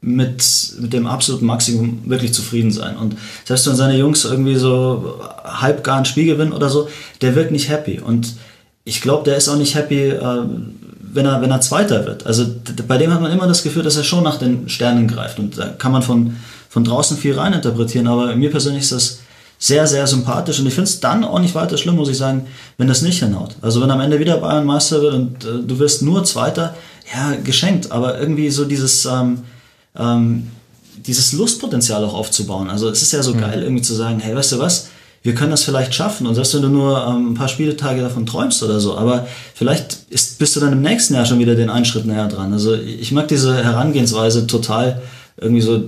mit, 0.00 0.74
mit 0.78 0.92
dem 0.92 1.08
absoluten 1.08 1.46
Maximum 1.46 2.02
wirklich 2.04 2.32
zufrieden 2.32 2.70
sein. 2.70 2.96
Und 2.96 3.16
selbst 3.44 3.66
wenn 3.66 3.74
seine 3.74 3.96
Jungs 3.96 4.24
irgendwie 4.24 4.54
so 4.54 5.20
halb 5.42 5.82
gar 5.82 5.98
ein 5.98 6.04
Spiel 6.04 6.26
gewinnen 6.26 6.52
oder 6.52 6.68
so, 6.68 6.88
der 7.22 7.34
wirkt 7.34 7.50
nicht 7.50 7.68
happy. 7.68 7.98
Und 7.98 8.34
ich 8.84 9.00
glaube, 9.00 9.24
der 9.24 9.36
ist 9.36 9.48
auch 9.48 9.56
nicht 9.56 9.74
happy, 9.74 10.10
äh, 10.10 10.42
wenn, 11.00 11.26
er, 11.26 11.42
wenn 11.42 11.50
er 11.50 11.60
Zweiter 11.60 12.06
wird. 12.06 12.24
Also 12.24 12.46
bei 12.86 12.98
dem 12.98 13.12
hat 13.12 13.20
man 13.20 13.32
immer 13.32 13.48
das 13.48 13.64
Gefühl, 13.64 13.82
dass 13.82 13.96
er 13.96 14.04
schon 14.04 14.22
nach 14.22 14.38
den 14.38 14.68
Sternen 14.68 15.08
greift. 15.08 15.40
Und 15.40 15.58
da 15.58 15.70
kann 15.70 15.90
man 15.90 16.02
von, 16.02 16.36
von 16.68 16.84
draußen 16.84 17.16
viel 17.16 17.34
reininterpretieren. 17.34 18.06
Aber 18.06 18.36
mir 18.36 18.52
persönlich 18.52 18.84
ist 18.84 18.92
das 18.92 19.18
sehr, 19.64 19.86
sehr 19.86 20.06
sympathisch. 20.06 20.60
Und 20.60 20.66
ich 20.66 20.74
finde 20.74 20.90
es 20.90 21.00
dann 21.00 21.24
auch 21.24 21.38
nicht 21.38 21.54
weiter 21.54 21.78
schlimm, 21.78 21.96
muss 21.96 22.10
ich 22.10 22.18
sagen, 22.18 22.46
wenn 22.76 22.86
das 22.86 23.00
nicht 23.00 23.20
hinhaut. 23.20 23.56
Also 23.62 23.80
wenn 23.80 23.90
am 23.90 24.00
Ende 24.00 24.18
wieder 24.18 24.36
Bayern 24.36 24.66
Meister 24.66 25.00
wird 25.00 25.14
und 25.14 25.42
äh, 25.42 25.62
du 25.66 25.78
wirst 25.78 26.02
nur 26.02 26.22
Zweiter, 26.24 26.74
ja, 27.14 27.34
geschenkt. 27.42 27.90
Aber 27.90 28.20
irgendwie 28.20 28.50
so 28.50 28.66
dieses, 28.66 29.06
ähm, 29.06 29.38
ähm, 29.96 30.50
dieses 31.06 31.32
Lustpotenzial 31.32 32.04
auch 32.04 32.12
aufzubauen. 32.12 32.68
Also 32.68 32.90
es 32.90 33.00
ist 33.00 33.12
ja 33.12 33.22
so 33.22 33.32
mhm. 33.32 33.40
geil, 33.40 33.62
irgendwie 33.62 33.80
zu 33.80 33.94
sagen, 33.94 34.20
hey, 34.20 34.36
weißt 34.36 34.52
du 34.52 34.58
was, 34.58 34.88
wir 35.22 35.34
können 35.34 35.52
das 35.52 35.64
vielleicht 35.64 35.94
schaffen. 35.94 36.26
Und 36.26 36.34
selbst 36.34 36.52
wenn 36.52 36.60
du 36.60 36.68
nur 36.68 37.02
ähm, 37.06 37.30
ein 37.30 37.34
paar 37.34 37.48
Spieltage 37.48 38.02
davon 38.02 38.26
träumst 38.26 38.62
oder 38.62 38.80
so, 38.80 38.98
aber 38.98 39.26
vielleicht 39.54 39.96
ist, 40.10 40.38
bist 40.38 40.56
du 40.56 40.60
dann 40.60 40.74
im 40.74 40.82
nächsten 40.82 41.14
Jahr 41.14 41.24
schon 41.24 41.38
wieder 41.38 41.54
den 41.54 41.70
einen 41.70 41.86
Schritt 41.86 42.04
näher 42.04 42.28
dran. 42.28 42.52
Also 42.52 42.74
ich 42.74 43.12
mag 43.12 43.28
diese 43.28 43.64
Herangehensweise 43.64 44.46
total 44.46 45.00
irgendwie 45.38 45.62
so 45.62 45.84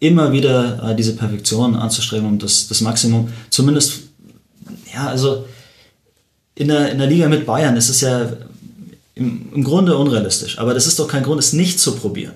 immer 0.00 0.32
wieder 0.32 0.90
äh, 0.90 0.96
diese 0.96 1.14
Perfektion 1.14 1.76
anzustreben 1.76 2.26
und 2.26 2.42
das, 2.42 2.66
das 2.68 2.80
Maximum, 2.80 3.32
zumindest, 3.50 4.00
ja, 4.92 5.06
also 5.06 5.46
in 6.54 6.68
der, 6.68 6.90
in 6.90 6.98
der 6.98 7.06
Liga 7.06 7.28
mit 7.28 7.46
Bayern 7.46 7.76
ist 7.76 7.88
es 7.88 8.00
ja 8.00 8.32
im, 9.14 9.48
im 9.54 9.64
Grunde 9.64 9.96
unrealistisch, 9.96 10.58
aber 10.58 10.74
das 10.74 10.86
ist 10.86 10.98
doch 10.98 11.06
kein 11.06 11.22
Grund, 11.22 11.38
es 11.38 11.52
nicht 11.52 11.78
zu 11.78 11.94
probieren. 11.94 12.34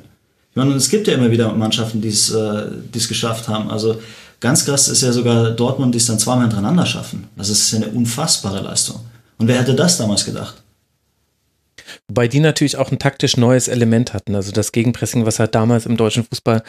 Ich 0.51 0.57
meine, 0.57 0.73
es 0.75 0.89
gibt 0.89 1.09
ja 1.09 1.15
immer 1.15 1.33
wieder 1.33 1.53
Mannschaften, 1.53 2.01
die 2.01 2.11
es 2.11 2.31
äh, 2.31 2.67
geschafft 2.93 3.49
haben. 3.49 3.71
Also 3.73 4.01
ganz 4.39 4.65
krass 4.65 4.87
ist 4.87 5.03
ja 5.03 5.11
sogar 5.11 5.51
Dortmund, 5.51 5.95
die 5.95 5.99
es 5.99 6.07
dann 6.07 6.21
zweimal 6.21 6.45
hintereinander 6.45 6.87
schaffen. 6.87 7.27
Das 7.37 7.49
ist 7.49 7.73
ja 7.73 7.79
eine 7.79 7.89
unfassbare 7.89 8.61
Leistung. 8.61 9.01
Und 9.39 9.49
wer 9.49 9.59
hätte 9.59 9.75
das 9.75 9.99
damals 9.99 10.25
gedacht? 10.25 10.63
Wobei 12.07 12.29
die 12.29 12.39
natürlich 12.39 12.77
auch 12.77 12.93
ein 12.93 13.01
taktisch 13.01 13.37
neues 13.37 13.67
Element 13.67 14.13
hatten. 14.13 14.37
Also 14.37 14.53
das 14.53 14.71
Gegenpressing, 14.71 15.27
was 15.27 15.41
halt 15.41 15.57
damals 15.57 15.87
im 15.87 15.97
deutschen 15.97 16.25
Fußball 16.25 16.63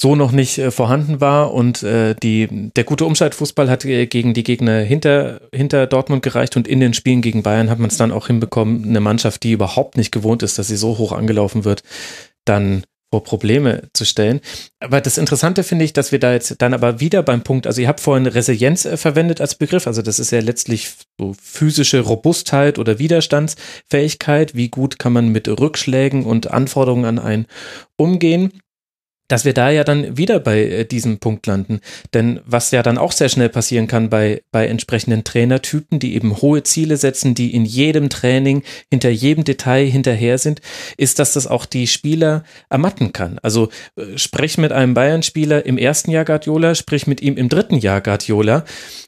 so 0.00 0.14
noch 0.14 0.32
nicht 0.32 0.58
äh, 0.58 0.70
vorhanden 0.70 1.20
war. 1.20 1.54
Und 1.54 1.82
äh, 1.82 2.14
die, 2.14 2.70
der 2.76 2.84
gute 2.84 3.04
Umschaltfußball 3.04 3.70
hat 3.70 3.84
äh, 3.84 4.06
gegen 4.06 4.34
die 4.34 4.44
Gegner 4.44 4.80
hinter, 4.80 5.40
hinter 5.52 5.86
Dortmund 5.86 6.22
gereicht. 6.22 6.56
Und 6.56 6.68
in 6.68 6.80
den 6.80 6.94
Spielen 6.94 7.22
gegen 7.22 7.42
Bayern 7.42 7.70
hat 7.70 7.78
man 7.78 7.90
es 7.90 7.96
dann 7.96 8.12
auch 8.12 8.26
hinbekommen, 8.26 8.84
eine 8.84 9.00
Mannschaft, 9.00 9.42
die 9.42 9.52
überhaupt 9.52 9.96
nicht 9.96 10.12
gewohnt 10.12 10.42
ist, 10.42 10.58
dass 10.58 10.68
sie 10.68 10.76
so 10.76 10.98
hoch 10.98 11.12
angelaufen 11.12 11.64
wird, 11.64 11.82
dann 12.44 12.84
vor 13.12 13.22
Probleme 13.22 13.88
zu 13.92 14.04
stellen. 14.04 14.40
Aber 14.80 15.00
das 15.00 15.16
Interessante 15.16 15.62
finde 15.62 15.84
ich, 15.84 15.92
dass 15.92 16.12
wir 16.12 16.18
da 16.18 16.32
jetzt 16.32 16.56
dann 16.60 16.74
aber 16.74 17.00
wieder 17.00 17.22
beim 17.22 17.42
Punkt, 17.42 17.66
also 17.66 17.80
ihr 17.80 17.88
habt 17.88 18.00
vorhin 18.00 18.26
Resilienz 18.26 18.84
äh, 18.84 18.96
verwendet 18.96 19.40
als 19.40 19.54
Begriff, 19.54 19.86
also 19.86 20.02
das 20.02 20.18
ist 20.18 20.32
ja 20.32 20.40
letztlich 20.40 20.90
so 21.18 21.34
physische 21.40 22.00
Robustheit 22.00 22.78
oder 22.78 22.98
Widerstandsfähigkeit, 22.98 24.54
wie 24.54 24.68
gut 24.68 24.98
kann 24.98 25.12
man 25.12 25.28
mit 25.28 25.48
Rückschlägen 25.48 26.24
und 26.24 26.50
Anforderungen 26.50 27.04
an 27.04 27.18
einen 27.18 27.46
umgehen 27.96 28.60
dass 29.28 29.44
wir 29.44 29.54
da 29.54 29.70
ja 29.70 29.84
dann 29.84 30.16
wieder 30.16 30.40
bei 30.40 30.62
äh, 30.62 30.84
diesem 30.84 31.18
Punkt 31.18 31.46
landen. 31.46 31.80
Denn 32.14 32.40
was 32.44 32.70
ja 32.70 32.82
dann 32.82 32.98
auch 32.98 33.12
sehr 33.12 33.28
schnell 33.28 33.48
passieren 33.48 33.86
kann 33.86 34.10
bei, 34.10 34.42
bei 34.52 34.66
entsprechenden 34.66 35.24
Trainertypen, 35.24 35.98
die 35.98 36.14
eben 36.14 36.36
hohe 36.40 36.62
Ziele 36.62 36.96
setzen, 36.96 37.34
die 37.34 37.54
in 37.54 37.64
jedem 37.64 38.08
Training, 38.08 38.62
hinter 38.90 39.10
jedem 39.10 39.44
Detail 39.44 39.86
hinterher 39.86 40.38
sind, 40.38 40.60
ist, 40.96 41.18
dass 41.18 41.32
das 41.32 41.46
auch 41.46 41.66
die 41.66 41.86
Spieler 41.86 42.44
ermatten 42.68 43.12
kann. 43.12 43.38
Also 43.42 43.68
äh, 43.96 44.16
sprich 44.16 44.58
mit 44.58 44.72
einem 44.72 44.94
Bayern-Spieler 44.94 45.66
im 45.66 45.78
ersten 45.78 46.10
Jahr 46.10 46.24
Guardiola, 46.24 46.74
sprich 46.74 47.06
mit 47.06 47.20
ihm 47.20 47.36
im 47.36 47.48
dritten 47.48 47.78
Jahr 47.78 48.00
Guardiola 48.00 48.64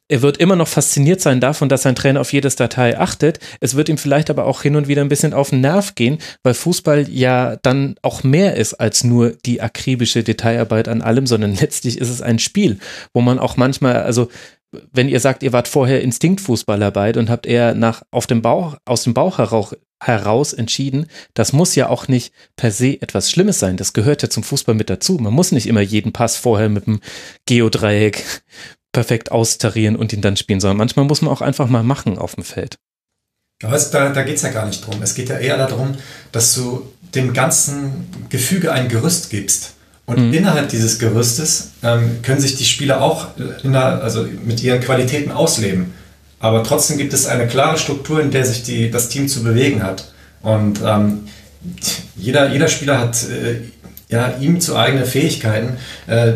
er 0.09 0.23
wird 0.23 0.39
immer 0.39 0.57
noch 0.57 0.69
fasziniert 0.69 1.21
sein 1.21 1.41
davon, 1.41 1.69
dass 1.69 1.83
sein 1.83 1.95
Trainer 1.95 2.21
auf 2.21 2.33
jedes 2.33 2.57
Datei 2.57 2.99
achtet. 2.99 3.41
Es 3.61 3.77
wird 3.77 3.89
ihm 3.89 3.99
vielleicht 3.99 4.31
aber 4.31 4.47
auch 4.47 4.63
hin 4.63 4.75
und 4.77 4.89
wieder 4.89 5.03
ein 5.03 5.11
bisschen 5.11 5.35
auf 5.35 5.51
den 5.51 5.61
Nerv 5.61 5.95
gehen, 5.95 6.19
weil 6.43 6.55
Fußball 6.55 7.09
ja 7.11 7.57
dann 7.57 7.97
auch 8.03 8.25
mehr 8.25 8.57
ist 8.57 8.75
als 8.75 9.05
nur 9.05 9.31
die 9.31 9.61
akribische 9.61 10.25
Detailarbeit 10.25 10.89
an 10.89 11.03
allem, 11.03 11.27
sondern 11.27 11.55
letztlich 11.61 11.99
ist 11.99 12.09
es 12.09 12.23
ein 12.23 12.39
Spiel, 12.39 12.79
wo 13.13 13.21
man 13.21 13.39
auch 13.39 13.57
manchmal, 13.57 14.03
also 14.03 14.29
wenn 14.93 15.09
ihr 15.09 15.21
sagt, 15.21 15.43
ihr 15.43 15.53
wart 15.53 15.69
vorher 15.69 16.03
Instinktfußballer 16.03 16.91
beide 16.91 17.21
und 17.21 17.31
habt 17.31 17.47
eher 17.47 17.75
nach 17.75 18.03
auf 18.11 18.27
dem 18.27 18.43
Bauch, 18.43 18.77
aus 18.85 19.05
dem 19.05 19.15
Bauch 19.15 19.39
heraus, 19.39 19.75
heraus 20.03 20.53
entschieden, 20.53 21.07
das 21.35 21.53
muss 21.53 21.75
ja 21.75 21.89
auch 21.89 22.07
nicht 22.07 22.33
per 22.57 22.71
se 22.71 23.01
etwas 23.01 23.31
Schlimmes 23.31 23.59
sein. 23.59 23.77
Das 23.79 23.95
gehört 23.95 24.23
ja 24.23 24.29
zum 24.29 24.43
Fußball 24.43 24.75
mit 24.75 24.91
dazu. 24.91 25.15
Man 25.15 25.33
muss 25.33 25.53
nicht 25.53 25.67
immer 25.67 25.81
jeden 25.81 26.13
Pass 26.13 26.37
vorher 26.37 26.69
mit 26.69 26.87
dem 26.87 27.01
Geodreieck 27.47 28.25
perfekt 28.99 29.31
austarieren 29.31 29.95
und 29.95 30.13
ihn 30.13 30.23
dann 30.23 30.37
spielen, 30.37 30.59
sondern 30.59 30.77
manchmal 30.77 31.05
muss 31.05 31.23
man 31.23 31.31
auch 31.31 31.41
einfach 31.41 31.69
mal 31.69 31.85
machen 31.85 32.19
auf 32.19 32.35
dem 32.35 32.43
Feld. 32.43 32.79
Aber 33.63 33.77
es, 33.77 33.93
da, 33.93 34.09
da 34.09 34.25
geht 34.25 34.35
es 34.35 34.43
ja 34.43 34.49
gar 34.49 34.67
nicht 34.67 34.85
drum. 34.85 35.01
Es 35.01 35.15
geht 35.15 35.29
ja 35.29 35.39
eher 35.39 35.57
darum, 35.57 35.95
dass 36.33 36.53
du 36.57 36.83
dem 37.15 37.33
ganzen 37.33 38.09
Gefüge 38.29 38.73
ein 38.73 38.89
Gerüst 38.89 39.31
gibst. 39.31 39.75
Und 40.05 40.27
mhm. 40.27 40.35
innerhalb 40.35 40.69
dieses 40.71 40.99
Gerüstes 40.99 41.75
ähm, 41.85 42.23
können 42.23 42.41
sich 42.41 42.57
die 42.57 42.65
Spieler 42.65 43.01
auch 43.01 43.29
der, 43.37 44.03
also 44.03 44.27
mit 44.45 44.65
ihren 44.65 44.81
Qualitäten 44.81 45.31
ausleben. 45.31 45.95
Aber 46.41 46.65
trotzdem 46.65 46.99
gibt 46.99 47.13
es 47.13 47.27
eine 47.27 47.47
klare 47.47 47.79
Struktur, 47.79 48.21
in 48.21 48.33
der 48.33 48.45
sich 48.45 48.65
die, 48.65 48.91
das 48.91 49.11
Team 49.11 49.29
zu 49.29 49.45
bewegen 49.45 49.85
hat. 49.85 50.13
Und 50.43 50.81
ähm, 50.85 51.29
jeder, 52.17 52.51
jeder 52.51 52.67
Spieler 52.67 52.99
hat 52.99 53.23
äh, 53.29 53.61
ja, 54.09 54.35
ihm 54.41 54.61
zu 54.61 54.77
eigene 54.77 55.05
Fähigkeiten. 55.05 55.77
Äh, 56.09 56.33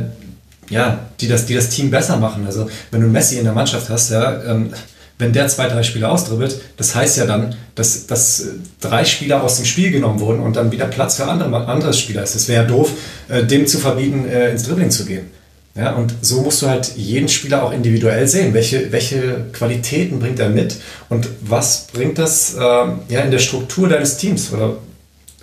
ja, 0.72 0.98
die 1.20 1.28
das, 1.28 1.46
die 1.46 1.54
das 1.54 1.68
Team 1.68 1.90
besser 1.90 2.16
machen. 2.16 2.46
Also 2.46 2.68
wenn 2.90 3.02
du 3.02 3.06
Messi 3.06 3.38
in 3.38 3.44
der 3.44 3.52
Mannschaft 3.52 3.88
hast, 3.90 4.10
ja, 4.10 4.42
ähm, 4.42 4.70
wenn 5.18 5.32
der 5.32 5.46
zwei, 5.46 5.68
drei 5.68 5.82
Spieler 5.82 6.10
austribbelt, 6.10 6.60
das 6.78 6.94
heißt 6.94 7.18
ja 7.18 7.26
dann, 7.26 7.54
dass, 7.74 8.06
dass 8.06 8.46
drei 8.80 9.04
Spieler 9.04 9.42
aus 9.44 9.56
dem 9.56 9.66
Spiel 9.66 9.90
genommen 9.90 10.18
wurden 10.18 10.40
und 10.40 10.56
dann 10.56 10.72
wieder 10.72 10.86
Platz 10.86 11.16
für 11.16 11.26
andere, 11.26 11.66
andere 11.66 11.92
Spieler 11.92 12.22
ist. 12.22 12.34
Es 12.34 12.48
wäre 12.48 12.62
ja 12.62 12.68
doof, 12.68 12.90
äh, 13.28 13.44
dem 13.44 13.66
zu 13.66 13.78
verbieten, 13.78 14.26
äh, 14.26 14.50
ins 14.50 14.64
Dribbling 14.64 14.90
zu 14.90 15.04
gehen. 15.04 15.30
Ja, 15.74 15.92
und 15.92 16.14
so 16.20 16.42
musst 16.42 16.60
du 16.60 16.68
halt 16.68 16.96
jeden 16.96 17.28
Spieler 17.28 17.62
auch 17.62 17.72
individuell 17.72 18.26
sehen. 18.26 18.52
Welche, 18.52 18.92
welche 18.92 19.46
Qualitäten 19.52 20.18
bringt 20.18 20.38
er 20.38 20.50
mit 20.50 20.76
und 21.08 21.28
was 21.40 21.86
bringt 21.92 22.18
das 22.18 22.54
äh, 22.54 22.60
ja, 22.60 23.20
in 23.20 23.30
der 23.30 23.38
Struktur 23.38 23.88
deines 23.88 24.16
Teams? 24.16 24.52
Oder 24.52 24.76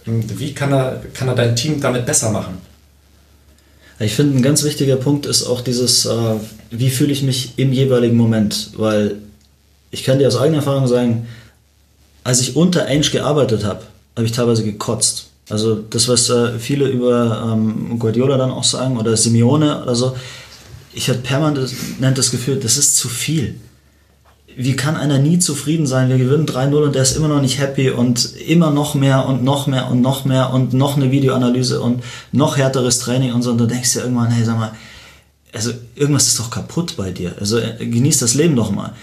wie 0.06 0.54
kann 0.54 0.74
er, 0.74 1.02
kann 1.14 1.28
er 1.28 1.36
dein 1.36 1.56
Team 1.56 1.80
damit 1.82 2.06
besser 2.06 2.32
machen? 2.32 2.69
Ich 4.00 4.16
finde, 4.16 4.38
ein 4.38 4.42
ganz 4.42 4.64
wichtiger 4.64 4.96
Punkt 4.96 5.26
ist 5.26 5.44
auch 5.44 5.62
dieses, 5.62 6.06
äh, 6.06 6.36
wie 6.72 6.90
fühle 6.90 7.12
ich 7.12 7.22
mich 7.22 7.54
im 7.58 7.74
jeweiligen 7.74 8.16
Moment, 8.16 8.72
weil 8.78 9.18
ich 9.92 10.04
kann 10.04 10.20
dir 10.20 10.28
aus 10.28 10.38
eigener 10.38 10.58
Erfahrung 10.58 10.88
sagen, 10.88 11.28
als 12.24 12.40
ich 12.40 12.56
unter 12.56 12.86
Ainge 12.86 13.10
gearbeitet 13.10 13.66
habe, 13.66 13.82
habe 14.16 14.26
ich 14.26 14.32
teilweise 14.32 14.64
gekotzt. 14.64 15.28
Also 15.50 15.76
das, 15.76 16.08
was 16.08 16.30
äh, 16.30 16.60
viele 16.60 16.88
über 16.88 17.52
ähm, 17.52 18.00
Guardiola 18.00 18.38
dann 18.38 18.52
auch 18.52 18.64
sagen 18.64 18.98
oder 18.98 19.18
Simeone 19.18 19.82
oder 19.82 19.96
so, 19.96 20.16
ich 20.94 21.10
hatte 21.10 21.20
permanent 21.20 22.18
das 22.18 22.32
Gefühl, 22.32 22.58
das 22.58 22.78
ist 22.78 22.96
zu 22.96 23.10
viel 23.10 23.56
wie 24.56 24.76
kann 24.76 24.96
einer 24.96 25.20
nie 25.20 25.40
zufrieden 25.40 25.88
sein? 25.88 26.10
Wir 26.10 26.18
gewinnen 26.18 26.46
3-0 26.46 26.76
und 26.76 26.96
der 26.96 27.04
ist 27.04 27.16
immer 27.16 27.28
noch 27.28 27.42
nicht 27.42 27.60
happy 27.60 27.90
und 27.90 28.36
immer 28.36 28.72
noch 28.72 28.96
mehr 28.96 29.26
und 29.26 29.44
noch 29.44 29.68
mehr 29.68 29.90
und 29.90 30.02
noch 30.02 30.26
mehr 30.26 30.52
und 30.54 30.74
noch 30.74 30.98
eine 30.98 31.12
Videoanalyse 31.12 31.82
und 31.82 32.04
noch 32.32 32.58
härteres 32.58 33.00
Training 33.00 33.34
und 33.34 33.42
so. 33.42 33.52
Und 33.52 33.58
du 33.58 33.68
denkst 33.68 33.94
dir 33.94 34.02
irgendwann, 34.02 34.32
hey, 34.32 34.44
sag 34.44 34.58
mal, 34.58 34.74
also 35.54 35.72
irgendwas 35.96 36.28
ist 36.28 36.40
doch 36.40 36.52
kaputt 36.52 36.96
bei 36.98 37.12
dir. 37.12 37.36
Also 37.40 37.58
äh, 37.58 37.86
genieß 37.86 38.20
das 38.20 38.34
Leben 38.34 38.56
doch 38.56 38.72
mal. 38.72 38.94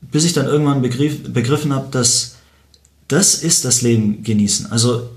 Bis 0.00 0.24
ich 0.24 0.32
dann 0.32 0.46
irgendwann 0.46 0.82
begriff, 0.82 1.32
begriffen 1.32 1.74
habe, 1.74 1.88
dass 1.90 2.36
das 3.08 3.34
ist 3.34 3.64
das 3.64 3.82
Leben 3.82 4.22
genießen. 4.22 4.70
Also 4.70 5.08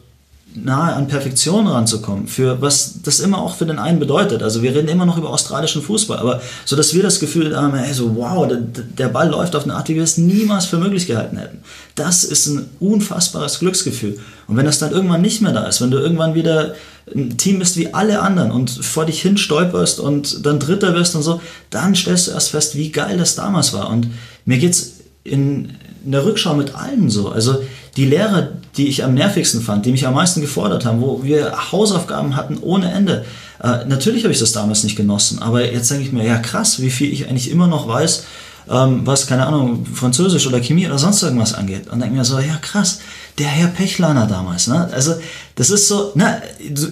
nahe 0.55 0.93
an 0.93 1.07
Perfektion 1.07 1.67
ranzukommen, 1.67 2.27
für 2.27 2.61
was 2.61 3.01
das 3.03 3.19
immer 3.19 3.39
auch 3.39 3.55
für 3.55 3.65
den 3.65 3.79
einen 3.79 3.99
bedeutet. 3.99 4.43
Also 4.43 4.61
wir 4.61 4.75
reden 4.75 4.87
immer 4.87 5.05
noch 5.05 5.17
über 5.17 5.29
australischen 5.29 5.81
Fußball, 5.81 6.19
aber 6.19 6.41
so 6.65 6.75
dass 6.75 6.93
wir 6.93 7.03
das 7.03 7.19
Gefühl 7.19 7.55
haben, 7.55 7.75
hey, 7.75 7.93
so 7.93 8.15
wow, 8.15 8.47
der, 8.47 8.57
der 8.57 9.09
Ball 9.09 9.29
läuft 9.29 9.55
auf 9.55 9.63
eine 9.63 9.75
Art, 9.75 9.89
wie 9.89 9.95
wir 9.95 10.03
es 10.03 10.17
niemals 10.17 10.65
für 10.65 10.77
möglich 10.77 11.07
gehalten 11.07 11.37
hätten. 11.37 11.59
Das 11.95 12.23
ist 12.23 12.47
ein 12.47 12.69
unfassbares 12.79 13.59
Glücksgefühl. 13.59 14.19
Und 14.47 14.57
wenn 14.57 14.65
das 14.65 14.79
dann 14.79 14.91
irgendwann 14.91 15.21
nicht 15.21 15.41
mehr 15.41 15.53
da 15.53 15.65
ist, 15.65 15.81
wenn 15.81 15.91
du 15.91 15.97
irgendwann 15.97 16.35
wieder 16.35 16.75
ein 17.13 17.37
Team 17.37 17.59
bist 17.59 17.77
wie 17.77 17.93
alle 17.93 18.21
anderen 18.21 18.51
und 18.51 18.69
vor 18.69 19.05
dich 19.05 19.21
hin 19.21 19.37
stolperst 19.37 19.99
und 19.99 20.45
dann 20.45 20.59
Dritter 20.59 20.93
wirst 20.93 21.15
und 21.15 21.23
so, 21.23 21.41
dann 21.69 21.95
stellst 21.95 22.27
du 22.27 22.31
erst 22.31 22.49
fest, 22.49 22.75
wie 22.75 22.91
geil 22.91 23.17
das 23.17 23.35
damals 23.35 23.73
war. 23.73 23.89
Und 23.89 24.07
mir 24.45 24.57
geht's 24.57 24.93
in, 25.23 25.73
in 26.05 26.11
der 26.11 26.25
Rückschau 26.25 26.53
mit 26.53 26.75
allen 26.75 27.09
so. 27.09 27.29
Also 27.29 27.61
die 27.95 28.05
Lehrer, 28.05 28.49
die 28.75 28.87
ich 28.87 29.03
am 29.03 29.13
nervigsten 29.13 29.61
fand, 29.61 29.85
die 29.85 29.91
mich 29.91 30.07
am 30.07 30.15
meisten 30.15 30.41
gefordert 30.41 30.85
haben, 30.85 31.01
wo 31.01 31.23
wir 31.23 31.71
Hausaufgaben 31.71 32.35
hatten 32.35 32.57
ohne 32.59 32.91
Ende. 32.91 33.25
Äh, 33.61 33.85
natürlich 33.85 34.23
habe 34.23 34.33
ich 34.33 34.39
das 34.39 34.51
damals 34.51 34.83
nicht 34.83 34.95
genossen, 34.95 35.39
aber 35.39 35.71
jetzt 35.71 35.91
denke 35.91 36.05
ich 36.05 36.11
mir, 36.11 36.25
ja 36.25 36.37
krass, 36.37 36.81
wie 36.81 36.89
viel 36.89 37.13
ich 37.13 37.29
eigentlich 37.29 37.51
immer 37.51 37.67
noch 37.67 37.87
weiß, 37.87 38.23
ähm, 38.69 39.01
was, 39.05 39.27
keine 39.27 39.45
Ahnung, 39.45 39.85
Französisch 39.85 40.47
oder 40.47 40.59
Chemie 40.59 40.87
oder 40.87 40.97
sonst 40.97 41.21
irgendwas 41.21 41.53
angeht. 41.53 41.87
Und 41.89 41.99
denke 41.99 42.15
mir 42.15 42.25
so, 42.25 42.39
ja 42.39 42.55
krass, 42.55 42.99
der 43.37 43.47
Herr 43.47 43.67
Pechlaner 43.67 44.25
damals. 44.25 44.67
Ne? 44.67 44.89
Also 44.91 45.13
das 45.55 45.69
ist 45.69 45.87
so, 45.87 46.11
na, 46.15 46.41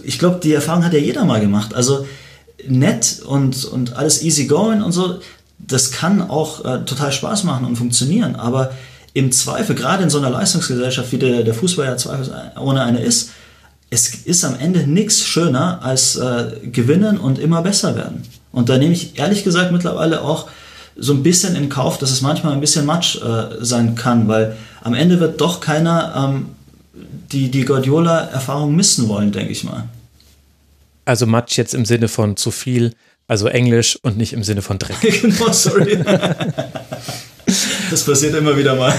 ich 0.03 0.19
glaube, 0.19 0.39
die 0.43 0.53
Erfahrung 0.53 0.83
hat 0.83 0.93
ja 0.93 0.99
jeder 0.99 1.25
mal 1.25 1.39
gemacht. 1.39 1.73
Also 1.73 2.05
nett 2.67 3.21
und, 3.25 3.65
und 3.65 3.95
alles 3.95 4.21
easy 4.21 4.45
going 4.45 4.81
und 4.81 4.91
so, 4.91 5.19
das 5.57 5.91
kann 5.91 6.21
auch 6.29 6.65
äh, 6.65 6.85
total 6.85 7.11
Spaß 7.11 7.43
machen 7.43 7.65
und 7.65 7.75
funktionieren, 7.75 8.35
aber 8.35 8.71
im 9.13 9.31
Zweifel, 9.31 9.75
gerade 9.75 10.03
in 10.03 10.09
so 10.09 10.17
einer 10.17 10.29
Leistungsgesellschaft, 10.29 11.11
wie 11.11 11.17
der, 11.17 11.43
der 11.43 11.53
Fußball 11.53 11.85
ja 11.85 11.97
zweifelsohne 11.97 12.81
eine 12.81 12.99
ist, 12.99 13.31
es 13.89 14.15
ist 14.25 14.45
am 14.45 14.57
Ende 14.57 14.87
nichts 14.87 15.21
schöner 15.21 15.83
als 15.83 16.15
äh, 16.15 16.51
gewinnen 16.71 17.17
und 17.17 17.39
immer 17.39 17.61
besser 17.61 17.95
werden. 17.95 18.23
Und 18.53 18.69
da 18.69 18.77
nehme 18.77 18.93
ich 18.93 19.19
ehrlich 19.19 19.43
gesagt 19.43 19.71
mittlerweile 19.71 20.21
auch 20.21 20.49
so 20.95 21.13
ein 21.13 21.23
bisschen 21.23 21.55
in 21.55 21.67
Kauf, 21.67 21.97
dass 21.97 22.11
es 22.11 22.21
manchmal 22.21 22.53
ein 22.53 22.61
bisschen 22.61 22.85
Matsch 22.85 23.17
äh, 23.17 23.63
sein 23.63 23.95
kann, 23.95 24.27
weil 24.27 24.55
am 24.81 24.93
Ende 24.93 25.19
wird 25.19 25.41
doch 25.41 25.59
keiner 25.59 26.13
ähm, 26.15 26.47
die, 27.31 27.51
die 27.51 27.65
Guardiola-Erfahrung 27.65 28.75
missen 28.75 29.09
wollen, 29.09 29.31
denke 29.31 29.51
ich 29.51 29.63
mal. 29.63 29.89
Also 31.03 31.25
Matsch 31.25 31.57
jetzt 31.57 31.73
im 31.73 31.85
Sinne 31.85 32.07
von 32.07 32.37
zu 32.37 32.51
viel, 32.51 32.93
also 33.27 33.47
Englisch 33.47 33.97
und 34.01 34.17
nicht 34.17 34.33
im 34.33 34.43
Sinne 34.43 34.61
von 34.61 34.79
Dreck. 34.79 34.99
genau, 35.21 35.51
sorry. 35.51 35.97
Das 37.89 38.05
passiert 38.05 38.35
immer 38.35 38.57
wieder 38.57 38.75
mal. 38.75 38.93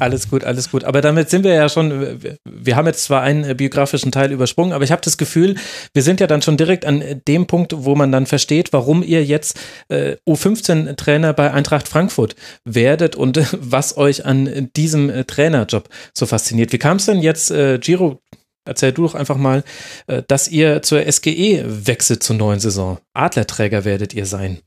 Alles 0.00 0.30
gut, 0.30 0.44
alles 0.44 0.70
gut. 0.70 0.84
Aber 0.84 1.00
damit 1.00 1.30
sind 1.30 1.44
wir 1.44 1.54
ja 1.54 1.68
schon, 1.68 2.20
wir 2.44 2.76
haben 2.76 2.86
jetzt 2.86 3.04
zwar 3.04 3.22
einen 3.22 3.56
biografischen 3.56 4.12
Teil 4.12 4.30
übersprungen, 4.30 4.72
aber 4.72 4.84
ich 4.84 4.92
habe 4.92 5.02
das 5.02 5.18
Gefühl, 5.18 5.56
wir 5.92 6.02
sind 6.02 6.20
ja 6.20 6.26
dann 6.26 6.42
schon 6.42 6.56
direkt 6.56 6.84
an 6.84 7.02
dem 7.26 7.46
Punkt, 7.46 7.74
wo 7.76 7.96
man 7.96 8.12
dann 8.12 8.26
versteht, 8.26 8.72
warum 8.72 9.02
ihr 9.02 9.24
jetzt 9.24 9.58
äh, 9.88 10.16
U15-Trainer 10.28 11.32
bei 11.32 11.52
Eintracht 11.52 11.88
Frankfurt 11.88 12.36
werdet 12.64 13.16
und 13.16 13.40
was 13.52 13.96
euch 13.96 14.24
an 14.24 14.70
diesem 14.76 15.10
äh, 15.10 15.24
Trainerjob 15.24 15.88
so 16.14 16.26
fasziniert. 16.26 16.72
Wie 16.72 16.78
kam 16.78 16.98
es 16.98 17.06
denn 17.06 17.20
jetzt, 17.20 17.50
äh, 17.50 17.78
Giro, 17.78 18.20
erzähl 18.64 18.92
du 18.92 19.02
doch 19.02 19.14
einfach 19.14 19.36
mal, 19.36 19.64
äh, 20.06 20.22
dass 20.28 20.48
ihr 20.48 20.82
zur 20.82 21.10
SGE 21.10 21.64
wechselt 21.66 22.22
zur 22.22 22.36
neuen 22.36 22.60
Saison. 22.60 22.98
Adlerträger 23.14 23.84
werdet 23.84 24.14
ihr 24.14 24.26
sein. 24.26 24.58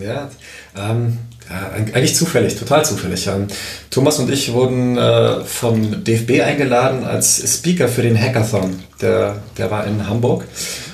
Ja, 0.00 0.30
ähm, 0.76 1.18
ja, 1.50 1.70
eigentlich 1.74 2.14
zufällig, 2.14 2.56
total 2.56 2.84
zufällig. 2.84 3.26
Ähm, 3.26 3.46
Thomas 3.90 4.18
und 4.18 4.30
ich 4.30 4.52
wurden 4.52 4.96
äh, 4.96 5.44
vom 5.44 6.04
DFB 6.04 6.42
eingeladen 6.42 7.04
als 7.04 7.42
Speaker 7.56 7.88
für 7.88 8.02
den 8.02 8.18
Hackathon. 8.18 8.80
Der, 9.00 9.36
der 9.58 9.70
war 9.70 9.86
in 9.86 10.08
Hamburg. 10.08 10.44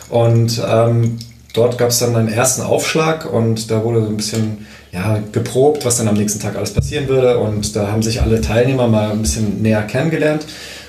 Und 0.08 0.62
ähm, 0.66 1.18
dort 1.52 1.78
gab 1.78 1.90
es 1.90 1.98
dann 1.98 2.16
einen 2.16 2.28
ersten 2.28 2.62
Aufschlag 2.62 3.30
und 3.30 3.70
da 3.70 3.84
wurde 3.84 4.02
so 4.02 4.08
ein 4.08 4.16
bisschen 4.16 4.66
ja, 4.92 5.20
geprobt, 5.32 5.84
was 5.84 5.98
dann 5.98 6.08
am 6.08 6.14
nächsten 6.14 6.40
Tag 6.40 6.56
alles 6.56 6.72
passieren 6.72 7.08
würde. 7.08 7.38
Und 7.38 7.76
da 7.76 7.88
haben 7.88 8.02
sich 8.02 8.22
alle 8.22 8.40
Teilnehmer 8.40 8.88
mal 8.88 9.10
ein 9.10 9.22
bisschen 9.22 9.62
näher 9.62 9.82
kennengelernt. 9.82 10.46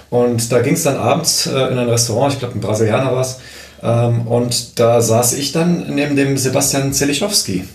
Und 0.10 0.51
da 0.51 0.62
ging 0.62 0.74
es 0.74 0.84
dann 0.84 0.97
abends 0.97 1.47
äh, 1.47 1.51
in 1.51 1.78
ein 1.78 1.89
Restaurant, 1.89 2.34
ich 2.34 2.39
glaube 2.39 2.55
ein 2.55 2.62
Brasilianer 2.62 3.14
war 3.14 3.22
es. 3.22 3.39
Ähm, 3.82 4.28
und 4.28 4.80
da 4.80 5.01
saß 5.01 5.34
ich 5.34 5.51
dann 5.51 5.93
neben 5.93 6.16
dem 6.16 6.38
Sebastian 6.38 6.93
Zelichowski, 6.93 7.66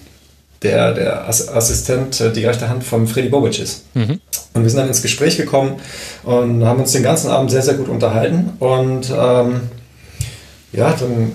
der 0.62 0.92
der 0.92 1.28
Assistent, 1.28 2.20
äh, 2.20 2.32
die 2.32 2.44
rechte 2.44 2.68
Hand 2.68 2.84
von 2.84 3.06
Freddy 3.06 3.28
Bobic 3.28 3.58
ist. 3.58 3.84
Mhm. 3.94 4.20
Und 4.54 4.62
wir 4.62 4.70
sind 4.70 4.78
dann 4.78 4.88
ins 4.88 5.02
Gespräch 5.02 5.36
gekommen 5.36 5.76
und 6.22 6.64
haben 6.64 6.80
uns 6.80 6.92
den 6.92 7.02
ganzen 7.02 7.30
Abend 7.30 7.50
sehr, 7.50 7.62
sehr 7.62 7.74
gut 7.74 7.88
unterhalten. 7.88 8.52
Und 8.60 9.10
ähm, 9.10 9.62
ja, 10.72 10.92
dann 10.92 11.32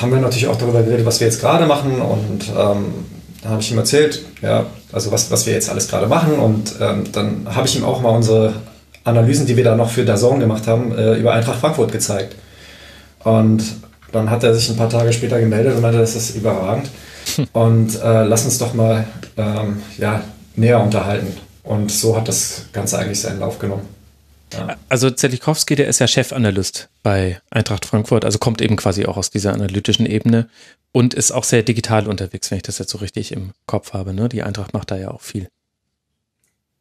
haben 0.00 0.12
wir 0.12 0.20
natürlich 0.20 0.46
auch 0.46 0.56
darüber 0.56 0.82
geredet, 0.82 1.04
was 1.04 1.20
wir 1.20 1.26
jetzt 1.26 1.40
gerade 1.40 1.66
machen. 1.66 2.00
Und 2.00 2.48
ähm, 2.48 2.84
da 3.42 3.50
habe 3.50 3.60
ich 3.60 3.72
ihm 3.72 3.78
erzählt, 3.78 4.22
ja, 4.42 4.66
also 4.92 5.10
was, 5.10 5.30
was 5.30 5.46
wir 5.46 5.54
jetzt 5.54 5.68
alles 5.68 5.88
gerade 5.88 6.06
machen. 6.06 6.34
Und 6.34 6.74
ähm, 6.80 7.04
dann 7.12 7.46
habe 7.54 7.66
ich 7.66 7.76
ihm 7.76 7.84
auch 7.84 8.00
mal 8.00 8.10
unsere 8.10 8.54
Analysen, 9.04 9.46
die 9.46 9.56
wir 9.56 9.64
da 9.64 9.74
noch 9.74 9.90
für 9.90 10.04
Dazon 10.04 10.40
gemacht 10.40 10.66
haben, 10.66 10.96
äh, 10.96 11.14
über 11.14 11.32
Eintracht 11.32 11.60
Frankfurt 11.60 11.90
gezeigt. 11.90 12.36
Und 13.24 13.62
dann 14.12 14.30
hat 14.30 14.44
er 14.44 14.54
sich 14.54 14.68
ein 14.70 14.76
paar 14.76 14.88
Tage 14.88 15.12
später 15.12 15.40
gemeldet 15.40 15.74
und 15.74 15.82
meinte, 15.82 15.98
das 15.98 16.14
ist 16.14 16.36
überragend. 16.36 16.88
Und 17.52 17.94
äh, 18.00 18.24
lass 18.24 18.44
uns 18.44 18.58
doch 18.58 18.74
mal 18.74 19.06
ähm, 19.36 19.82
ja, 19.98 20.22
näher 20.56 20.82
unterhalten. 20.82 21.36
Und 21.62 21.90
so 21.90 22.16
hat 22.16 22.28
das 22.28 22.66
Ganze 22.72 22.98
eigentlich 22.98 23.20
seinen 23.20 23.40
Lauf 23.40 23.58
genommen. 23.58 23.86
Ja. 24.52 24.76
Also 24.88 25.10
Zelikowski, 25.10 25.76
der 25.76 25.86
ist 25.86 26.00
ja 26.00 26.08
Chefanalyst 26.08 26.88
bei 27.02 27.40
Eintracht 27.50 27.86
Frankfurt, 27.86 28.24
also 28.24 28.38
kommt 28.38 28.60
eben 28.60 28.76
quasi 28.76 29.06
auch 29.06 29.16
aus 29.16 29.30
dieser 29.30 29.52
analytischen 29.52 30.06
Ebene 30.06 30.48
und 30.92 31.14
ist 31.14 31.30
auch 31.30 31.44
sehr 31.44 31.62
digital 31.62 32.08
unterwegs, 32.08 32.50
wenn 32.50 32.56
ich 32.56 32.64
das 32.64 32.78
jetzt 32.78 32.90
so 32.90 32.98
richtig 32.98 33.32
im 33.32 33.52
Kopf 33.66 33.92
habe. 33.92 34.12
Ne? 34.12 34.28
Die 34.28 34.42
Eintracht 34.42 34.74
macht 34.74 34.90
da 34.90 34.96
ja 34.96 35.10
auch 35.10 35.20
viel. 35.20 35.48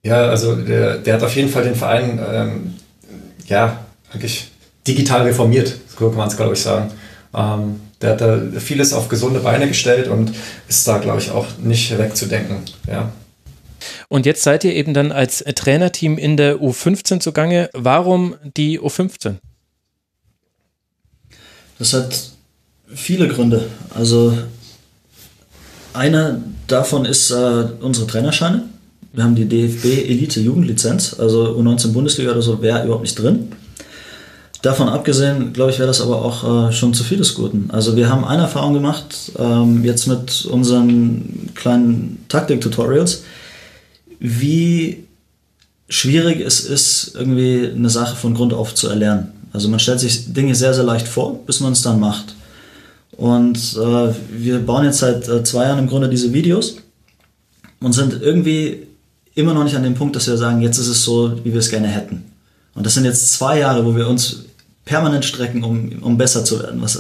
Ja, 0.02 0.30
also 0.30 0.56
der, 0.56 0.98
der 0.98 1.16
hat 1.16 1.24
auf 1.24 1.36
jeden 1.36 1.50
Fall 1.50 1.64
den 1.64 1.76
Verein 1.76 2.20
ähm, 2.32 2.76
ja 3.48 3.86
wirklich 4.12 4.50
digital 4.88 5.24
reformiert, 5.24 5.76
so 5.88 6.10
kann 6.10 6.18
man 6.18 6.28
es 6.28 6.38
glaube 6.38 6.54
ich 6.54 6.62
sagen. 6.62 6.92
Ähm, 7.36 7.82
der 8.02 8.12
hat 8.12 8.22
da 8.22 8.42
vieles 8.60 8.94
auf 8.94 9.10
gesunde 9.10 9.42
Beine 9.42 9.68
gestellt 9.68 10.08
und 10.08 10.32
ist 10.68 10.88
da 10.88 10.98
glaube 10.98 11.20
ich 11.20 11.32
auch 11.32 11.46
nicht 11.62 11.98
wegzudenken. 11.98 12.58
Ja. 12.88 13.12
Und 14.08 14.26
jetzt 14.26 14.44
seid 14.44 14.64
ihr 14.64 14.74
eben 14.74 14.94
dann 14.94 15.12
als 15.12 15.44
Trainerteam 15.44 16.18
in 16.18 16.38
der 16.38 16.58
U15 16.58 17.20
zugange. 17.20 17.70
Warum 17.74 18.36
die 18.58 18.80
U15? 18.80 19.36
Das 21.78 21.94
hat 21.94 22.32
viele 22.94 23.28
Gründe. 23.28 23.68
Also 23.96 24.38
einer 25.94 26.42
davon 26.68 27.06
ist 27.06 27.32
äh, 27.32 27.66
unsere 27.80 28.08
Trainerscheine. 28.08 28.66
Wir 29.14 29.24
haben 29.24 29.36
die 29.36 29.46
DFB 29.46 29.86
Elite 30.08 30.40
Jugendlizenz, 30.40 31.16
also 31.20 31.58
U19 31.58 31.94
Bundesliga 31.94 32.32
oder 32.32 32.42
so 32.42 32.62
wäre 32.62 32.84
überhaupt 32.84 33.04
nicht 33.04 33.18
drin. 33.18 33.54
Davon 34.62 34.90
abgesehen, 34.90 35.54
glaube 35.54 35.72
ich, 35.72 35.80
wäre 35.80 35.88
das 35.88 36.02
aber 36.02 36.24
auch 36.24 36.70
äh, 36.70 36.74
schon 36.74 36.94
zu 36.94 37.04
viel 37.06 37.18
des 37.18 37.34
Guten. 37.34 37.70
Also 37.72 37.96
wir 37.96 38.10
haben 38.10 38.26
eine 38.26 38.42
Erfahrung 38.42 38.74
gemacht, 38.74 39.32
ähm, 39.38 39.86
jetzt 39.86 40.08
mit 40.08 40.46
unseren 40.46 41.50
kleinen 41.56 42.26
Taktik-Tutorials, 42.28 43.24
wie 44.20 45.06
schwierig 45.88 46.42
es 46.42 46.60
ist, 46.60 47.16
irgendwie 47.16 47.72
eine 47.74 47.90
Sache 47.90 48.18
von 48.18 48.34
Grund 48.34 48.54
auf 48.54 48.76
zu 48.76 48.90
erlernen. 48.90 49.32
Also 49.54 49.70
man 49.70 49.80
stellt 49.80 50.02
sich 50.02 50.34
Dinge 50.34 50.54
sehr, 50.56 50.74
sehr 50.74 50.84
leicht 50.84 51.08
vor, 51.08 51.40
bis 51.46 51.62
man 51.62 51.72
es 51.72 51.82
dann 51.82 52.00
macht. 52.00 52.36
Und 53.12 53.58
äh, 53.58 54.14
wir 54.32 54.60
bauen 54.60 54.86
jetzt 54.86 55.00
seit 55.00 55.28
äh, 55.28 55.44
zwei 55.44 55.66
Jahren 55.66 55.80
im 55.80 55.88
Grunde 55.88 56.10
diese 56.10 56.34
Videos 56.34 56.78
und 57.80 57.94
sind 57.94 58.22
irgendwie 58.22 58.88
immer 59.36 59.54
noch 59.54 59.64
nicht 59.64 59.76
an 59.76 59.84
dem 59.84 59.96
Punkt, 59.96 60.16
dass 60.16 60.28
wir 60.28 60.38
sagen, 60.38 60.62
jetzt 60.62 60.78
ist 60.78 60.90
es 60.90 61.04
so, 61.04 61.34
wie 61.44 61.54
wir 61.54 61.60
es 61.60 61.70
gerne 61.70 61.88
hätten. 61.88 62.29
Und 62.80 62.86
das 62.86 62.94
sind 62.94 63.04
jetzt 63.04 63.34
zwei 63.34 63.60
Jahre, 63.60 63.86
wo 63.86 63.94
wir 63.98 64.08
uns 64.08 64.46
permanent 64.86 65.26
strecken, 65.26 65.66
um, 65.66 66.02
um 66.02 66.18
besser 66.18 66.46
zu 66.46 66.62
werden, 66.62 66.82
was 66.82 66.98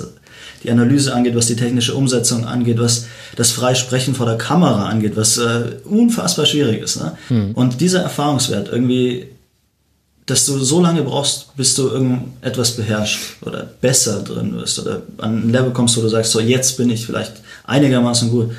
die 0.61 0.69
Analyse 0.69 1.15
angeht, 1.15 1.37
was 1.37 1.47
die 1.47 1.55
technische 1.55 1.95
Umsetzung 1.95 2.43
angeht, 2.43 2.79
was 2.79 3.05
das 3.37 3.51
Freisprechen 3.51 4.13
vor 4.13 4.25
der 4.25 4.37
Kamera 4.37 4.89
angeht, 4.89 5.15
was 5.15 5.37
äh, 5.37 5.77
unfassbar 5.85 6.45
schwierig 6.45 6.81
ist. 6.81 6.97
Ne? 6.97 7.17
Hm. 7.29 7.51
Und 7.53 7.79
dieser 7.79 8.01
Erfahrungswert 8.01 8.67
irgendwie, 8.67 9.27
dass 10.25 10.45
du 10.45 10.59
so 10.59 10.81
lange 10.81 11.03
brauchst, 11.03 11.55
bis 11.55 11.75
du 11.75 11.87
irgendetwas 11.87 12.71
beherrschst 12.71 13.37
oder 13.43 13.65
besser 13.79 14.21
drin 14.21 14.57
wirst 14.57 14.79
oder 14.79 15.03
an 15.19 15.43
ein 15.43 15.49
Level 15.49 15.71
kommst, 15.71 15.95
wo 15.95 16.01
du 16.01 16.09
sagst, 16.09 16.33
so 16.33 16.41
jetzt 16.41 16.75
bin 16.75 16.89
ich 16.89 17.05
vielleicht 17.05 17.35
einigermaßen 17.63 18.31
gut. 18.31 18.51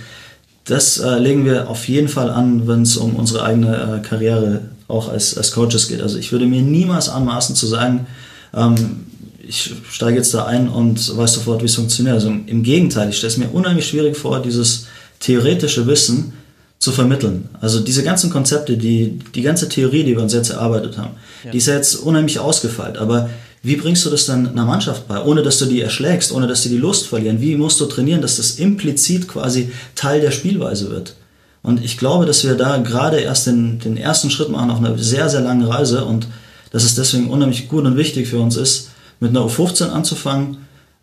Das 0.64 0.96
äh, 0.96 1.18
legen 1.18 1.44
wir 1.44 1.68
auf 1.68 1.86
jeden 1.86 2.08
Fall 2.08 2.30
an, 2.30 2.66
wenn 2.66 2.80
es 2.80 2.96
um 2.96 3.16
unsere 3.16 3.42
eigene 3.42 4.00
äh, 4.02 4.08
Karriere 4.08 4.62
auch 4.90 5.08
als, 5.08 5.36
als 5.36 5.52
Coaches 5.52 5.88
geht. 5.88 6.02
Also 6.02 6.18
ich 6.18 6.32
würde 6.32 6.46
mir 6.46 6.62
niemals 6.62 7.08
anmaßen 7.08 7.54
zu 7.54 7.66
sagen, 7.66 8.06
ähm, 8.54 9.06
ich 9.46 9.72
steige 9.90 10.16
jetzt 10.16 10.32
da 10.32 10.44
ein 10.44 10.68
und 10.68 11.16
weiß 11.16 11.34
sofort, 11.34 11.62
wie 11.62 11.66
es 11.66 11.74
funktioniert. 11.74 12.14
Also 12.14 12.28
im 12.28 12.62
Gegenteil, 12.62 13.08
ich 13.08 13.16
stelle 13.16 13.32
es 13.32 13.38
mir 13.38 13.48
unheimlich 13.50 13.86
schwierig 13.86 14.16
vor, 14.16 14.40
dieses 14.40 14.86
theoretische 15.18 15.86
Wissen 15.86 16.32
zu 16.78 16.92
vermitteln. 16.92 17.48
Also 17.60 17.80
diese 17.80 18.02
ganzen 18.02 18.30
Konzepte, 18.30 18.76
die, 18.76 19.18
die 19.34 19.42
ganze 19.42 19.68
Theorie, 19.68 20.04
die 20.04 20.16
wir 20.16 20.22
uns 20.22 20.32
jetzt 20.32 20.50
erarbeitet 20.50 20.96
haben, 20.96 21.10
ja. 21.44 21.50
die 21.50 21.58
ist 21.58 21.66
ja 21.66 21.74
jetzt 21.74 21.96
unheimlich 21.96 22.38
ausgefeilt. 22.38 22.96
Aber 22.96 23.28
wie 23.62 23.76
bringst 23.76 24.06
du 24.06 24.10
das 24.10 24.24
dann 24.24 24.48
einer 24.48 24.64
Mannschaft 24.64 25.06
bei, 25.06 25.22
ohne 25.22 25.42
dass 25.42 25.58
du 25.58 25.66
die 25.66 25.82
erschlägst, 25.82 26.32
ohne 26.32 26.46
dass 26.46 26.62
sie 26.62 26.70
die 26.70 26.78
Lust 26.78 27.06
verlieren? 27.06 27.42
Wie 27.42 27.56
musst 27.56 27.80
du 27.80 27.86
trainieren, 27.86 28.22
dass 28.22 28.36
das 28.36 28.52
implizit 28.52 29.28
quasi 29.28 29.70
Teil 29.94 30.22
der 30.22 30.30
Spielweise 30.30 30.90
wird? 30.90 31.14
Und 31.62 31.84
ich 31.84 31.98
glaube, 31.98 32.26
dass 32.26 32.44
wir 32.44 32.54
da 32.54 32.78
gerade 32.78 33.18
erst 33.18 33.46
den, 33.46 33.78
den 33.78 33.96
ersten 33.96 34.30
Schritt 34.30 34.48
machen 34.48 34.70
auf 34.70 34.78
einer 34.78 34.96
sehr, 34.98 35.28
sehr 35.28 35.40
langen 35.40 35.66
Reise 35.66 36.04
und 36.04 36.26
dass 36.70 36.84
es 36.84 36.94
deswegen 36.94 37.28
unheimlich 37.28 37.68
gut 37.68 37.84
und 37.84 37.96
wichtig 37.96 38.28
für 38.28 38.38
uns 38.38 38.56
ist, 38.56 38.90
mit 39.18 39.30
einer 39.30 39.44
U15 39.44 39.90
anzufangen, 39.90 40.58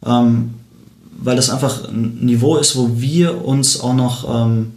ähm, 0.06 0.56
weil 1.20 1.36
das 1.36 1.50
einfach 1.50 1.88
ein 1.88 2.18
Niveau 2.22 2.58
ist, 2.58 2.76
wo 2.76 2.92
wir 2.96 3.46
uns 3.46 3.80
auch 3.80 3.94
noch 3.94 4.46
ähm, 4.46 4.72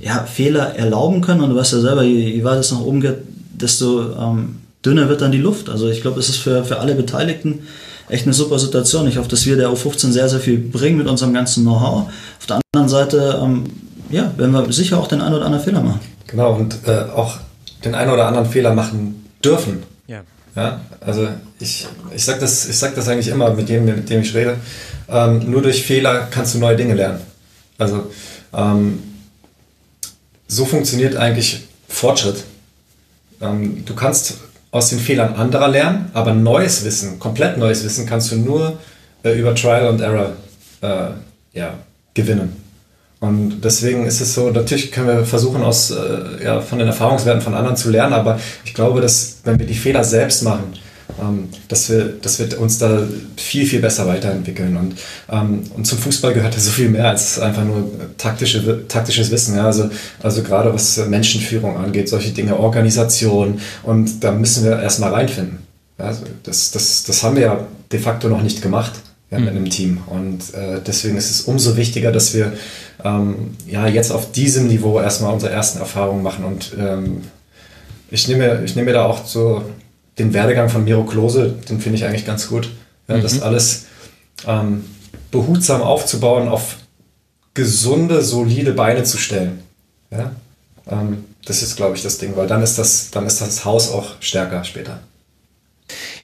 ja, 0.00 0.24
Fehler 0.24 0.76
erlauben 0.76 1.20
können. 1.20 1.40
Und 1.40 1.50
du 1.50 1.56
weißt 1.56 1.72
ja 1.72 1.80
selber, 1.80 2.02
je, 2.02 2.34
je 2.34 2.44
weiter 2.44 2.60
es 2.60 2.72
nach 2.72 2.80
oben 2.80 3.00
geht, 3.00 3.16
desto 3.52 4.12
ähm, 4.12 4.56
dünner 4.84 5.08
wird 5.08 5.20
dann 5.20 5.32
die 5.32 5.38
Luft. 5.38 5.68
Also 5.68 5.88
ich 5.88 6.02
glaube, 6.02 6.20
es 6.20 6.28
ist 6.28 6.36
für, 6.36 6.64
für 6.64 6.78
alle 6.78 6.94
Beteiligten 6.94 7.60
echt 8.08 8.24
eine 8.24 8.34
super 8.34 8.58
Situation. 8.58 9.08
Ich 9.08 9.16
hoffe, 9.16 9.28
dass 9.28 9.46
wir 9.46 9.56
der 9.56 9.70
U15 9.70 10.12
sehr, 10.12 10.28
sehr 10.28 10.40
viel 10.40 10.58
bringen 10.58 10.98
mit 10.98 11.06
unserem 11.06 11.34
ganzen 11.34 11.64
Know-how. 11.64 12.08
Auf 12.38 12.46
der 12.46 12.60
anderen 12.74 12.88
Seite, 12.88 13.40
ähm, 13.42 13.64
ja, 14.10 14.32
werden 14.36 14.52
wir 14.52 14.72
sicher 14.72 14.98
auch 14.98 15.08
den 15.08 15.20
einen 15.20 15.34
oder 15.34 15.46
anderen 15.46 15.64
Fehler 15.64 15.80
machen. 15.80 16.00
Genau, 16.26 16.54
und 16.54 16.76
äh, 16.86 17.02
auch 17.14 17.38
den 17.84 17.94
einen 17.94 18.10
oder 18.10 18.26
anderen 18.26 18.48
Fehler 18.48 18.74
machen 18.74 19.28
dürfen. 19.44 19.82
Ja. 20.06 20.22
Ja, 20.56 20.80
also 21.00 21.28
ich, 21.60 21.86
ich 22.14 22.24
sage 22.24 22.40
das, 22.40 22.64
sag 22.80 22.94
das 22.94 23.08
eigentlich 23.08 23.28
immer 23.28 23.50
mit 23.52 23.68
dem, 23.68 23.84
mit 23.84 24.10
dem 24.10 24.22
ich 24.22 24.34
rede. 24.34 24.56
Ähm, 25.08 25.50
nur 25.50 25.62
durch 25.62 25.84
Fehler 25.84 26.26
kannst 26.30 26.54
du 26.54 26.58
neue 26.58 26.76
Dinge 26.76 26.94
lernen. 26.94 27.20
Also 27.78 28.10
ähm, 28.52 29.02
so 30.48 30.64
funktioniert 30.64 31.16
eigentlich 31.16 31.68
Fortschritt. 31.88 32.44
Ähm, 33.40 33.84
du 33.84 33.94
kannst 33.94 34.38
aus 34.70 34.90
den 34.90 34.98
Fehlern 34.98 35.34
anderer 35.34 35.68
lernen, 35.68 36.10
aber 36.12 36.34
neues 36.34 36.84
Wissen, 36.84 37.18
komplett 37.18 37.56
neues 37.56 37.84
Wissen, 37.84 38.06
kannst 38.06 38.32
du 38.32 38.36
nur 38.36 38.78
äh, 39.22 39.38
über 39.38 39.54
Trial 39.54 39.88
and 39.88 40.00
Error 40.00 40.32
äh, 40.82 41.10
ja, 41.58 41.74
gewinnen. 42.14 42.67
Und 43.20 43.62
deswegen 43.64 44.06
ist 44.06 44.20
es 44.20 44.34
so, 44.34 44.50
natürlich 44.50 44.92
können 44.92 45.08
wir 45.08 45.24
versuchen, 45.24 45.62
aus, 45.62 45.90
äh, 45.90 46.44
ja, 46.44 46.60
von 46.60 46.78
den 46.78 46.86
Erfahrungswerten 46.86 47.42
von 47.42 47.54
anderen 47.54 47.76
zu 47.76 47.90
lernen, 47.90 48.12
aber 48.12 48.38
ich 48.64 48.74
glaube, 48.74 49.00
dass 49.00 49.38
wenn 49.44 49.58
wir 49.58 49.66
die 49.66 49.74
Fehler 49.74 50.04
selbst 50.04 50.44
machen, 50.44 50.74
ähm, 51.20 51.48
dass, 51.66 51.90
wir, 51.90 52.04
dass 52.22 52.38
wir 52.38 52.60
uns 52.60 52.78
da 52.78 53.02
viel, 53.36 53.66
viel 53.66 53.80
besser 53.80 54.06
weiterentwickeln. 54.06 54.76
Und, 54.76 54.94
ähm, 55.30 55.64
und 55.74 55.84
zum 55.84 55.98
Fußball 55.98 56.32
gehört 56.32 56.54
ja 56.54 56.60
so 56.60 56.70
viel 56.70 56.90
mehr 56.90 57.08
als 57.08 57.40
einfach 57.40 57.64
nur 57.64 57.90
taktische, 58.18 58.86
taktisches 58.86 59.30
Wissen. 59.32 59.56
Ja? 59.56 59.64
Also, 59.64 59.90
also 60.22 60.42
gerade 60.42 60.72
was 60.72 60.96
Menschenführung 61.08 61.76
angeht, 61.76 62.08
solche 62.08 62.30
Dinge, 62.30 62.56
Organisation. 62.56 63.58
Und 63.82 64.22
da 64.22 64.30
müssen 64.30 64.64
wir 64.64 64.80
erstmal 64.80 65.12
reinfinden. 65.12 65.58
Also 65.96 66.22
das, 66.44 66.70
das, 66.70 67.02
das 67.02 67.22
haben 67.24 67.34
wir 67.34 67.42
ja 67.42 67.66
de 67.90 67.98
facto 67.98 68.28
noch 68.28 68.42
nicht 68.42 68.62
gemacht 68.62 68.92
ja, 69.30 69.38
mit 69.38 69.50
mhm. 69.50 69.56
einem 69.56 69.70
Team. 69.70 70.02
Und 70.06 70.54
äh, 70.54 70.80
deswegen 70.86 71.16
ist 71.16 71.30
es 71.30 71.42
umso 71.42 71.76
wichtiger, 71.76 72.12
dass 72.12 72.34
wir 72.34 72.52
ähm, 73.04 73.56
ja, 73.66 73.86
jetzt 73.86 74.10
auf 74.10 74.32
diesem 74.32 74.68
Niveau 74.68 75.00
erstmal 75.00 75.32
unsere 75.32 75.52
ersten 75.52 75.78
Erfahrungen 75.78 76.22
machen. 76.22 76.44
Und 76.44 76.74
ähm, 76.78 77.22
ich 78.10 78.26
nehme, 78.28 78.62
ich 78.64 78.74
nehme 78.74 78.92
da 78.92 79.04
auch 79.04 79.24
so 79.26 79.64
den 80.18 80.32
Werdegang 80.32 80.68
von 80.68 80.84
Miro 80.84 81.04
Klose, 81.04 81.54
den 81.68 81.80
finde 81.80 81.98
ich 81.98 82.04
eigentlich 82.04 82.26
ganz 82.26 82.48
gut. 82.48 82.70
Ja, 83.06 83.16
mhm. 83.16 83.22
Das 83.22 83.40
alles 83.42 83.86
ähm, 84.46 84.84
behutsam 85.30 85.82
aufzubauen, 85.82 86.48
auf 86.48 86.76
gesunde, 87.54 88.22
solide 88.22 88.72
Beine 88.72 89.02
zu 89.04 89.18
stellen. 89.18 89.60
Ja? 90.10 90.32
Ähm, 90.90 91.24
das 91.44 91.62
ist, 91.62 91.76
glaube 91.76 91.96
ich, 91.96 92.02
das 92.02 92.18
Ding, 92.18 92.36
weil 92.36 92.46
dann 92.46 92.62
ist 92.62 92.78
das, 92.78 93.10
dann 93.10 93.26
ist 93.26 93.40
das 93.40 93.64
Haus 93.64 93.90
auch 93.90 94.20
stärker 94.20 94.64
später. 94.64 95.00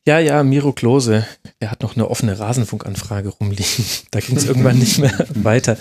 Ja, 0.07 0.19
ja, 0.19 0.43
Miro 0.43 0.73
Klose, 0.73 1.27
er 1.65 1.71
hat 1.71 1.83
noch 1.83 1.97
eine 1.97 2.11
offene 2.11 2.39
Rasenfunkanfrage 2.39 3.31
rumliegen. 3.31 3.65
Da 4.11 4.21
ging 4.21 4.37
es 4.37 4.45
irgendwann 4.45 4.79
nicht 4.79 4.99
mehr 4.99 5.27
weiter. 5.35 5.77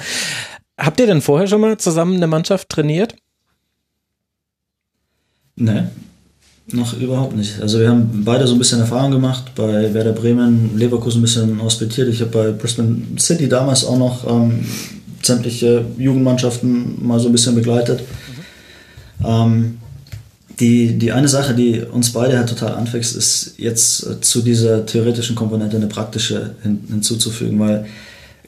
Habt 0.78 1.00
ihr 1.00 1.08
denn 1.08 1.22
vorher 1.22 1.48
schon 1.48 1.62
mal 1.62 1.78
zusammen 1.78 2.16
eine 2.16 2.28
Mannschaft 2.28 2.70
trainiert? 2.70 3.16
Ne, 5.56 5.92
noch 6.72 6.94
überhaupt 6.94 7.36
nicht. 7.36 7.62
Also 7.62 7.80
wir 7.80 7.90
haben 7.90 8.24
beide 8.24 8.48
so 8.48 8.56
ein 8.56 8.60
bisschen 8.60 8.80
Erfahrung 8.80 9.12
gemacht, 9.12 9.54
bei 9.56 9.94
Werder 9.94 10.14
Bremen, 10.14 10.76
Leverkusen 10.78 11.20
ein 11.20 11.22
bisschen 11.24 11.62
hospitiert. 11.62 12.08
Ich 12.08 12.22
habe 12.22 12.32
bei 12.32 12.52
Brisbane 12.52 13.04
City 13.20 13.48
damals 13.48 13.86
auch 13.86 13.98
noch 13.98 14.26
ähm, 14.28 14.66
sämtliche 15.22 15.86
Jugendmannschaften 15.98 17.06
mal 17.06 17.20
so 17.20 17.28
ein 17.28 17.34
bisschen 17.34 17.56
begleitet. 17.56 18.02
Mhm. 19.20 19.26
Ähm, 19.26 19.78
die, 20.60 20.98
die 20.98 21.12
eine 21.12 21.28
Sache, 21.28 21.54
die 21.54 21.82
uns 21.82 22.12
beide 22.12 22.38
halt 22.38 22.50
total 22.50 22.76
anfixt, 22.76 23.16
ist 23.16 23.56
jetzt 23.58 24.06
äh, 24.06 24.22
zu 24.22 24.42
dieser 24.42 24.86
theoretischen 24.86 25.36
Komponente 25.36 25.78
eine 25.78 25.88
praktische 25.88 26.56
hin, 26.62 26.84
hinzuzufügen, 26.90 27.60
weil 27.60 27.86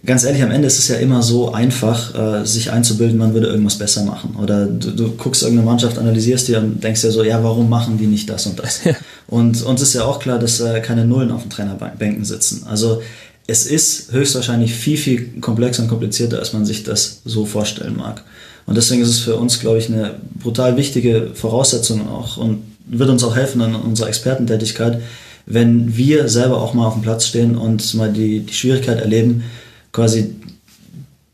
ganz 0.06 0.24
ehrlich, 0.24 0.44
am 0.44 0.52
Ende 0.52 0.68
ist 0.68 0.78
es 0.78 0.88
ja 0.88 0.98
immer 0.98 1.22
so 1.22 1.52
einfach, 1.52 2.14
äh, 2.16 2.46
sich 2.46 2.72
einzubilden, 2.72 3.18
man 3.18 3.34
würde 3.34 3.48
irgendwas 3.48 3.78
besser 3.78 4.04
machen. 4.04 4.36
Oder 4.42 4.68
du, 4.68 4.92
du, 4.92 5.12
guckst 5.12 5.42
irgendeine 5.42 5.70
Mannschaft, 5.70 5.98
analysierst 5.98 6.48
die 6.48 6.56
und 6.56 6.84
denkst 6.84 7.04
ja 7.04 7.12
so, 7.12 7.24
ja, 7.24 7.44
warum 7.44 7.70
machen 7.70 7.98
die 7.98 8.08
nicht 8.08 8.30
das 8.30 8.46
und 8.46 8.60
das? 8.60 8.82
und 9.28 9.62
uns 9.64 9.82
ist 9.82 9.94
ja 9.94 10.06
auch 10.06 10.20
klar, 10.20 10.40
dass 10.40 10.60
äh, 10.60 10.80
keine 10.82 11.06
Nullen 11.06 11.32
auf 11.32 11.42
den 11.42 11.50
Trainerbänken 11.50 12.24
sitzen. 12.24 12.66
Also 12.68 13.02
es 13.48 13.66
ist 13.66 14.12
höchstwahrscheinlich 14.12 14.74
viel, 14.74 14.98
viel 14.98 15.40
komplexer 15.42 15.84
und 15.84 15.90
komplizierter, 15.90 16.40
als 16.40 16.54
man 16.54 16.66
sich 16.66 16.84
das 16.84 17.22
so 17.26 17.46
vorstellen 17.46 17.96
mag. 17.96 18.24
Und 18.66 18.76
deswegen 18.76 19.02
ist 19.02 19.10
es 19.10 19.20
für 19.20 19.36
uns, 19.36 19.60
glaube 19.60 19.78
ich, 19.78 19.90
eine 19.90 20.16
brutal 20.42 20.78
wichtige 20.78 21.32
Voraussetzung 21.34 22.10
auch 22.10 22.38
und 22.38 22.64
wird 22.88 23.10
uns 23.10 23.24
auch 23.24 23.36
helfen 23.36 23.62
in 23.62 23.76
unserer 23.76 24.08
Expertentätigkeit, 24.08 25.02
wenn 25.46 25.96
wir 25.96 26.28
selber 26.28 26.62
auch 26.62 26.74
mal 26.74 26.88
auf 26.88 26.94
dem 26.94 27.04
Platz 27.04 27.28
stehen 27.28 27.56
und 27.56 27.94
mal 27.94 28.12
die, 28.12 28.40
die 28.40 28.54
Schwierigkeit 28.54 29.00
erleben, 29.00 29.44
quasi 29.92 30.36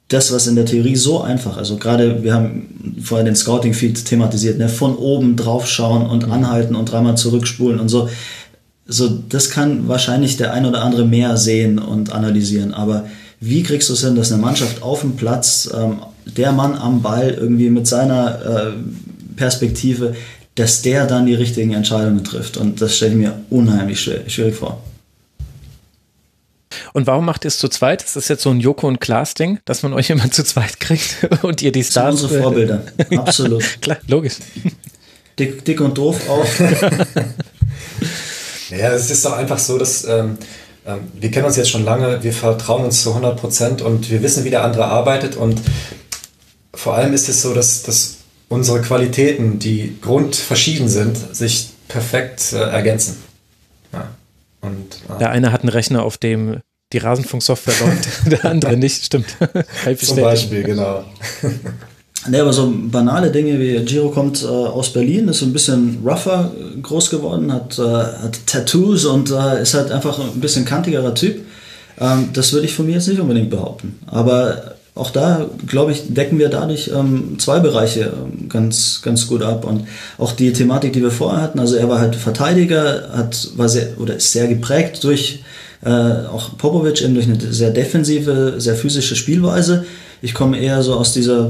das, 0.09 0.33
was 0.33 0.47
in 0.47 0.55
der 0.55 0.65
Theorie 0.65 0.97
so 0.97 1.21
einfach, 1.21 1.55
also 1.55 1.77
gerade 1.77 2.21
wir 2.21 2.33
haben 2.33 2.97
vorher 3.01 3.23
den 3.23 3.35
Scouting-Feed 3.35 4.03
thematisiert, 4.05 4.57
ne, 4.57 4.67
von 4.67 4.95
oben 4.97 5.37
drauf 5.37 5.67
schauen 5.67 6.05
und 6.05 6.27
mhm. 6.27 6.33
anhalten 6.33 6.75
und 6.75 6.91
dreimal 6.91 7.15
zurückspulen 7.15 7.79
und 7.79 7.87
so. 7.87 8.09
So, 8.85 9.07
das 9.07 9.49
kann 9.49 9.87
wahrscheinlich 9.87 10.35
der 10.35 10.51
ein 10.51 10.65
oder 10.65 10.81
andere 10.81 11.05
mehr 11.05 11.37
sehen 11.37 11.79
und 11.79 12.11
analysieren, 12.11 12.73
aber 12.73 13.05
wie 13.41 13.63
kriegst 13.63 13.89
du 13.89 13.93
es 13.93 14.01
hin, 14.01 14.15
dass 14.15 14.31
eine 14.31 14.39
Mannschaft 14.41 14.83
auf 14.83 15.01
dem 15.01 15.15
Platz, 15.15 15.69
ähm, 15.73 15.99
der 16.25 16.51
Mann 16.51 16.75
am 16.75 17.01
Ball 17.01 17.31
irgendwie 17.31 17.71
mit 17.71 17.87
seiner 17.87 18.39
äh, 18.45 18.71
Perspektive, 19.35 20.15
dass 20.53 20.83
der 20.83 21.07
dann 21.07 21.25
die 21.25 21.33
richtigen 21.33 21.73
Entscheidungen 21.73 22.23
trifft? 22.23 22.55
Und 22.57 22.79
das 22.81 22.95
stelle 22.95 23.13
ich 23.13 23.17
mir 23.17 23.41
unheimlich 23.49 23.99
schwierig 23.99 24.55
vor. 24.55 24.83
Und 26.93 27.07
warum 27.07 27.25
macht 27.25 27.43
ihr 27.43 27.47
es 27.47 27.57
zu 27.57 27.67
zweit? 27.67 28.03
Ist 28.03 28.15
das 28.15 28.27
jetzt 28.27 28.43
so 28.43 28.51
ein 28.51 28.59
Joko 28.59 28.87
und 28.87 29.01
Klaas 29.01 29.33
Ding, 29.33 29.59
dass 29.65 29.81
man 29.81 29.93
euch 29.93 30.11
immer 30.11 30.29
zu 30.29 30.43
zweit 30.43 30.79
kriegt 30.79 31.27
und 31.41 31.63
ihr 31.63 31.71
die 31.71 31.83
Stars? 31.83 32.21
Das 32.21 32.29
sind 32.29 32.29
unsere 32.29 32.43
Vorbilder, 32.43 32.83
absolut. 33.17 33.63
Klar, 33.81 33.97
logisch. 34.07 34.35
Dick, 35.39 35.65
dick 35.65 35.81
und 35.81 35.97
doof 35.97 36.29
auch. 36.29 36.45
naja, 38.69 38.93
es 38.93 39.09
ist 39.09 39.25
doch 39.25 39.33
einfach 39.33 39.57
so, 39.57 39.79
dass 39.79 40.03
ähm, 40.03 40.37
wir 40.83 41.31
kennen 41.31 41.45
uns 41.45 41.57
jetzt 41.57 41.69
schon 41.69 41.85
lange, 41.85 42.23
wir 42.23 42.33
vertrauen 42.33 42.85
uns 42.85 43.03
zu 43.03 43.09
100 43.09 43.39
Prozent 43.39 43.81
und 43.81 44.09
wir 44.09 44.23
wissen, 44.23 44.43
wie 44.43 44.49
der 44.49 44.63
andere 44.63 44.85
arbeitet 44.85 45.35
und 45.35 45.61
vor 46.73 46.95
allem 46.95 47.13
ist 47.13 47.29
es 47.29 47.41
so, 47.41 47.53
dass, 47.53 47.83
dass 47.83 48.17
unsere 48.49 48.81
Qualitäten, 48.81 49.59
die 49.59 49.97
grundverschieden 50.01 50.89
sind, 50.89 51.35
sich 51.35 51.69
perfekt 51.87 52.53
äh, 52.53 52.57
ergänzen. 52.57 53.17
Ja. 53.93 54.09
Und, 54.61 55.01
äh, 55.09 55.19
der 55.19 55.29
eine 55.31 55.51
hat 55.51 55.61
einen 55.61 55.69
Rechner, 55.69 56.03
auf 56.03 56.17
dem 56.17 56.61
die 56.93 56.97
Rasenfunksoftware 56.97 57.75
läuft, 57.85 58.31
der 58.31 58.45
andere 58.45 58.77
nicht, 58.77 59.05
stimmt. 59.05 59.37
Zum 59.99 60.17
Beispiel, 60.17 60.63
genau. 60.63 61.03
Ne, 62.27 62.39
aber 62.39 62.53
so 62.53 62.71
banale 62.71 63.31
Dinge 63.31 63.59
wie 63.59 63.83
Giro 63.83 64.09
kommt 64.09 64.43
äh, 64.43 64.47
aus 64.47 64.93
Berlin, 64.93 65.27
ist 65.27 65.39
so 65.39 65.45
ein 65.47 65.53
bisschen 65.53 65.99
rougher 66.05 66.51
groß 66.83 67.09
geworden, 67.09 67.51
hat, 67.51 67.79
äh, 67.79 67.81
hat 67.81 68.45
Tattoos 68.45 69.05
und 69.05 69.31
äh, 69.31 69.61
ist 69.63 69.73
halt 69.73 69.91
einfach 69.91 70.19
ein 70.19 70.39
bisschen 70.39 70.63
kantigerer 70.63 71.15
Typ. 71.15 71.39
Ähm, 71.99 72.29
das 72.33 72.53
würde 72.53 72.67
ich 72.67 72.75
von 72.75 72.85
mir 72.85 72.93
jetzt 72.93 73.07
nicht 73.07 73.19
unbedingt 73.19 73.49
behaupten. 73.49 73.99
Aber 74.05 74.75
auch 74.93 75.09
da, 75.09 75.47
glaube 75.65 75.93
ich, 75.93 76.13
decken 76.13 76.37
wir 76.37 76.49
dadurch 76.49 76.91
ähm, 76.93 77.39
zwei 77.39 77.59
Bereiche 77.59 78.13
ähm, 78.13 78.49
ganz, 78.49 79.01
ganz 79.01 79.25
gut 79.27 79.41
ab. 79.41 79.65
Und 79.65 79.87
auch 80.19 80.33
die 80.33 80.53
Thematik, 80.53 80.93
die 80.93 81.01
wir 81.01 81.11
vorher 81.11 81.41
hatten, 81.41 81.59
also 81.59 81.75
er 81.75 81.89
war 81.89 81.99
halt 81.99 82.15
Verteidiger, 82.15 83.09
hat, 83.15 83.49
war 83.55 83.67
sehr, 83.67 83.99
oder 83.99 84.15
ist 84.17 84.31
sehr 84.31 84.47
geprägt 84.47 85.03
durch 85.03 85.43
äh, 85.83 85.89
auch 85.89 86.57
Popovic 86.57 87.01
eben 87.01 87.15
durch 87.15 87.25
eine 87.25 87.39
sehr 87.39 87.71
defensive, 87.71 88.55
sehr 88.59 88.75
physische 88.75 89.15
Spielweise. 89.15 89.85
Ich 90.21 90.33
komme 90.33 90.59
eher 90.59 90.83
so 90.83 90.95
aus 90.95 91.13
dieser 91.13 91.45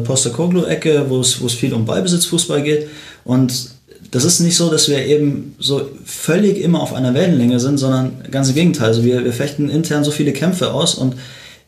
es, 1.19 1.41
wo 1.41 1.45
es 1.45 1.53
viel 1.53 1.73
um 1.73 1.85
Ballbesitzfußball 1.85 2.63
geht. 2.63 2.87
Und 3.25 3.71
das 4.11 4.25
ist 4.25 4.39
nicht 4.41 4.55
so, 4.55 4.69
dass 4.69 4.89
wir 4.89 5.05
eben 5.05 5.55
so 5.59 5.89
völlig 6.05 6.59
immer 6.61 6.81
auf 6.81 6.93
einer 6.93 7.13
Wellenlänge 7.13 7.59
sind, 7.59 7.77
sondern 7.77 8.23
ganz 8.29 8.49
im 8.49 8.55
Gegenteil. 8.55 8.87
Also 8.87 9.03
wir, 9.03 9.23
wir 9.23 9.33
fechten 9.33 9.69
intern 9.69 10.03
so 10.03 10.11
viele 10.11 10.33
Kämpfe 10.33 10.73
aus 10.73 10.95
und 10.95 11.15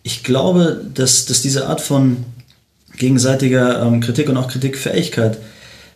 ich 0.03 0.23
glaube, 0.23 0.81
dass, 0.93 1.25
dass 1.25 1.41
diese 1.41 1.67
Art 1.67 1.79
von 1.79 2.17
gegenseitiger 2.97 3.81
ähm, 3.81 4.01
Kritik 4.01 4.29
und 4.29 4.37
auch 4.37 4.49
Kritikfähigkeit 4.49 5.37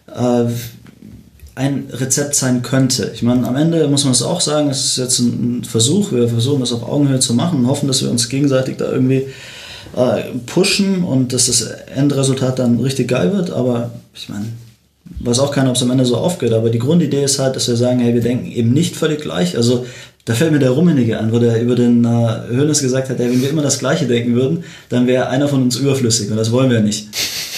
äh, 0.08 0.46
ein 1.56 1.86
Rezept 1.92 2.36
sein 2.36 2.62
könnte. 2.62 3.12
Ich 3.14 3.24
meine, 3.24 3.48
am 3.48 3.56
Ende 3.56 3.88
muss 3.88 4.04
man 4.04 4.14
es 4.14 4.22
auch 4.22 4.42
sagen, 4.42 4.70
es 4.70 4.86
ist 4.86 4.98
jetzt 4.98 5.20
ein 5.20 5.64
Versuch, 5.64 6.12
wir 6.12 6.30
versuchen 6.30 6.62
das 6.62 6.72
auf 6.72 6.88
Augenhöhe 6.88 7.20
zu 7.20 7.34
machen 7.34 7.60
und 7.60 7.68
hoffen, 7.68 7.88
dass 7.88 8.02
wir 8.02 8.12
uns 8.12 8.30
gegenseitig 8.30 8.78
da 8.78 8.90
irgendwie 8.90 9.28
äh, 9.98 10.24
pushen 10.46 11.04
und 11.04 11.34
dass 11.34 11.48
das 11.48 11.62
Endresultat 11.62 12.60
dann 12.60 12.80
richtig 12.80 13.08
geil 13.08 13.34
wird, 13.34 13.52
aber 13.52 13.92
ich 14.14 14.30
meine, 14.30 14.46
weiß 15.20 15.40
auch 15.40 15.52
keiner, 15.52 15.70
ob 15.70 15.76
es 15.76 15.84
am 15.84 15.92
Ende 15.92 16.06
so 16.06 16.18
aufgeht, 16.18 16.54
aber 16.54 16.70
die 16.70 16.80
Grundidee 16.80 17.24
ist 17.24 17.40
halt, 17.40 17.56
dass 17.56 17.68
wir 17.68 17.76
sagen, 17.76 18.00
hey, 18.00 18.14
wir 18.14 18.22
denken 18.22 18.52
eben 18.52 18.72
nicht 18.72 18.96
völlig 18.96 19.22
gleich, 19.22 19.58
also 19.58 19.86
da 20.26 20.34
fällt 20.34 20.52
mir 20.52 20.60
der 20.60 20.72
Rummenige 20.72 21.18
an, 21.18 21.32
wo 21.32 21.40
der 21.40 21.62
über 21.62 21.76
den 21.76 22.04
äh, 22.04 22.50
Hönes 22.50 22.82
gesagt 22.82 23.10
hat, 23.10 23.18
hey, 23.18 23.32
wenn 23.32 23.42
wir 23.42 23.50
immer 23.50 23.62
das 23.62 23.80
Gleiche 23.80 24.08
denken 24.08 24.36
würden, 24.36 24.64
dann 24.90 25.08
wäre 25.08 25.30
einer 25.30 25.48
von 25.48 25.64
uns 25.64 25.78
überflüssig 25.78 26.30
und 26.30 26.38
das 26.38 26.52
wollen 26.52 26.70
wir 26.70 26.82
nicht. 26.82 27.08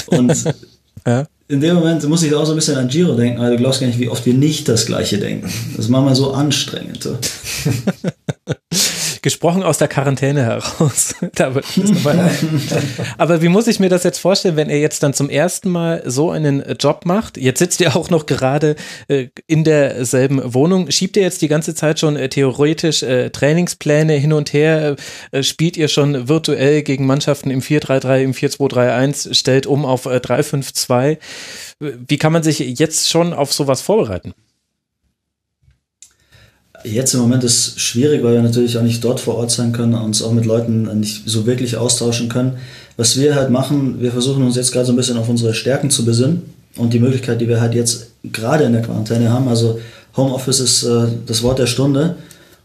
Und 0.08 0.34
ja 1.08 1.26
in 1.50 1.60
dem 1.60 1.76
Moment 1.76 2.08
muss 2.08 2.22
ich 2.22 2.34
auch 2.36 2.46
so 2.46 2.54
ein 2.54 2.56
bisschen 2.56 2.78
an 2.78 2.88
Giro 2.88 3.16
denken, 3.16 3.42
weil 3.42 3.50
du 3.50 3.58
glaubst 3.58 3.82
gar 3.82 3.88
nicht, 3.88 4.00
wie 4.00 4.08
oft 4.08 4.24
wir 4.26 4.36
nicht 4.36 4.70
das 4.70 4.86
Gleiche 4.86 5.18
denken. 5.18 5.52
Das 5.76 5.86
ist 5.86 5.90
manchmal 5.90 6.16
so 6.16 6.32
anstrengend. 6.32 7.02
So. 7.02 7.18
Gesprochen 9.22 9.64
aus 9.64 9.78
der 9.78 9.88
Quarantäne 9.88 10.44
heraus. 10.44 11.16
Aber 13.18 13.42
wie 13.42 13.48
muss 13.50 13.68
ich 13.68 13.80
mir 13.80 13.90
das 13.90 14.04
jetzt 14.04 14.20
vorstellen, 14.20 14.56
wenn 14.56 14.70
er 14.70 14.80
jetzt 14.80 15.04
dann 15.04 15.14
zum 15.14 15.30
ersten 15.30 15.70
Mal 15.70 16.04
so 16.06 16.32
einen 16.32 16.64
Job 16.80 17.06
macht? 17.06 17.38
Jetzt 17.38 17.60
sitzt 17.60 17.82
ihr 17.82 17.96
auch 17.96 18.10
noch 18.10 18.26
gerade 18.26 18.76
äh, 19.08 19.28
in 19.48 19.64
derselben 19.64 20.54
Wohnung. 20.54 20.92
Schiebt 20.92 21.18
ihr 21.18 21.24
jetzt 21.24 21.42
die 21.42 21.48
ganze 21.48 21.76
Zeit 21.76 22.00
schon 22.00 22.16
äh, 22.16 22.30
theoretisch 22.30 23.04
äh, 23.04 23.30
Trainingspläne 23.30 24.14
hin 24.14 24.34
und 24.34 24.54
her? 24.54 24.96
Spielt 25.42 25.78
ihr 25.78 25.88
schon 25.88 26.28
virtuell 26.28 26.84
gegen 26.84 27.06
Mannschaften 27.06 27.52
im 27.52 27.62
4-3-3, 27.62 28.24
im 28.24 28.34
4-2-3-1, 28.34 29.34
stellt 29.34 29.68
um 29.68 29.86
auf 29.86 30.08
3-5-2? 30.08 31.18
Wie 31.80 32.18
kann 32.18 32.34
man 32.34 32.44
sich 32.44 32.60
jetzt 32.60 33.10
schon 33.10 33.34
auf 33.34 33.54
sowas 33.54 33.82
vorbereiten? 33.82 34.34
Jetzt 36.84 37.14
im 37.14 37.20
Moment 37.20 37.44
ist 37.44 37.76
es 37.76 37.82
schwierig, 37.82 38.24
weil 38.24 38.36
wir 38.36 38.42
natürlich 38.42 38.78
auch 38.78 38.84
nicht 38.84 39.04
dort 39.04 39.20
vor 39.20 39.36
Ort 39.36 39.52
sein 39.52 39.72
können 39.72 39.94
und 39.94 40.02
uns 40.02 40.22
auch 40.22 40.32
mit 40.32 40.46
Leuten 40.46 41.00
nicht 41.00 41.24
so 41.26 41.46
wirklich 41.46 41.78
austauschen 41.78 42.30
können. 42.30 42.54
Was 42.98 43.18
wir 43.18 43.36
halt 43.36 43.50
machen, 43.50 44.02
wir 44.02 44.12
versuchen 44.12 44.44
uns 44.44 44.56
jetzt 44.56 44.72
gerade 44.72 44.86
so 44.86 44.94
ein 44.94 44.96
bisschen 44.96 45.18
auf 45.18 45.30
unsere 45.30 45.54
Stärken 45.54 45.90
zu 45.90 46.06
besinnen 46.06 46.44
und 46.78 46.94
die 46.94 47.00
Möglichkeit, 47.00 47.42
die 47.42 47.48
wir 47.48 47.62
halt 47.62 47.74
jetzt 47.74 48.08
gerade 48.24 48.64
in 48.64 48.74
der 48.74 48.82
Quarantäne 48.82 49.32
haben. 49.32 49.48
Also 49.48 49.80
Homeoffice 50.16 50.60
ist 50.60 50.84
äh, 50.84 51.08
das 51.26 51.44
Wort 51.44 51.60
der 51.60 51.68
Stunde 51.68 52.16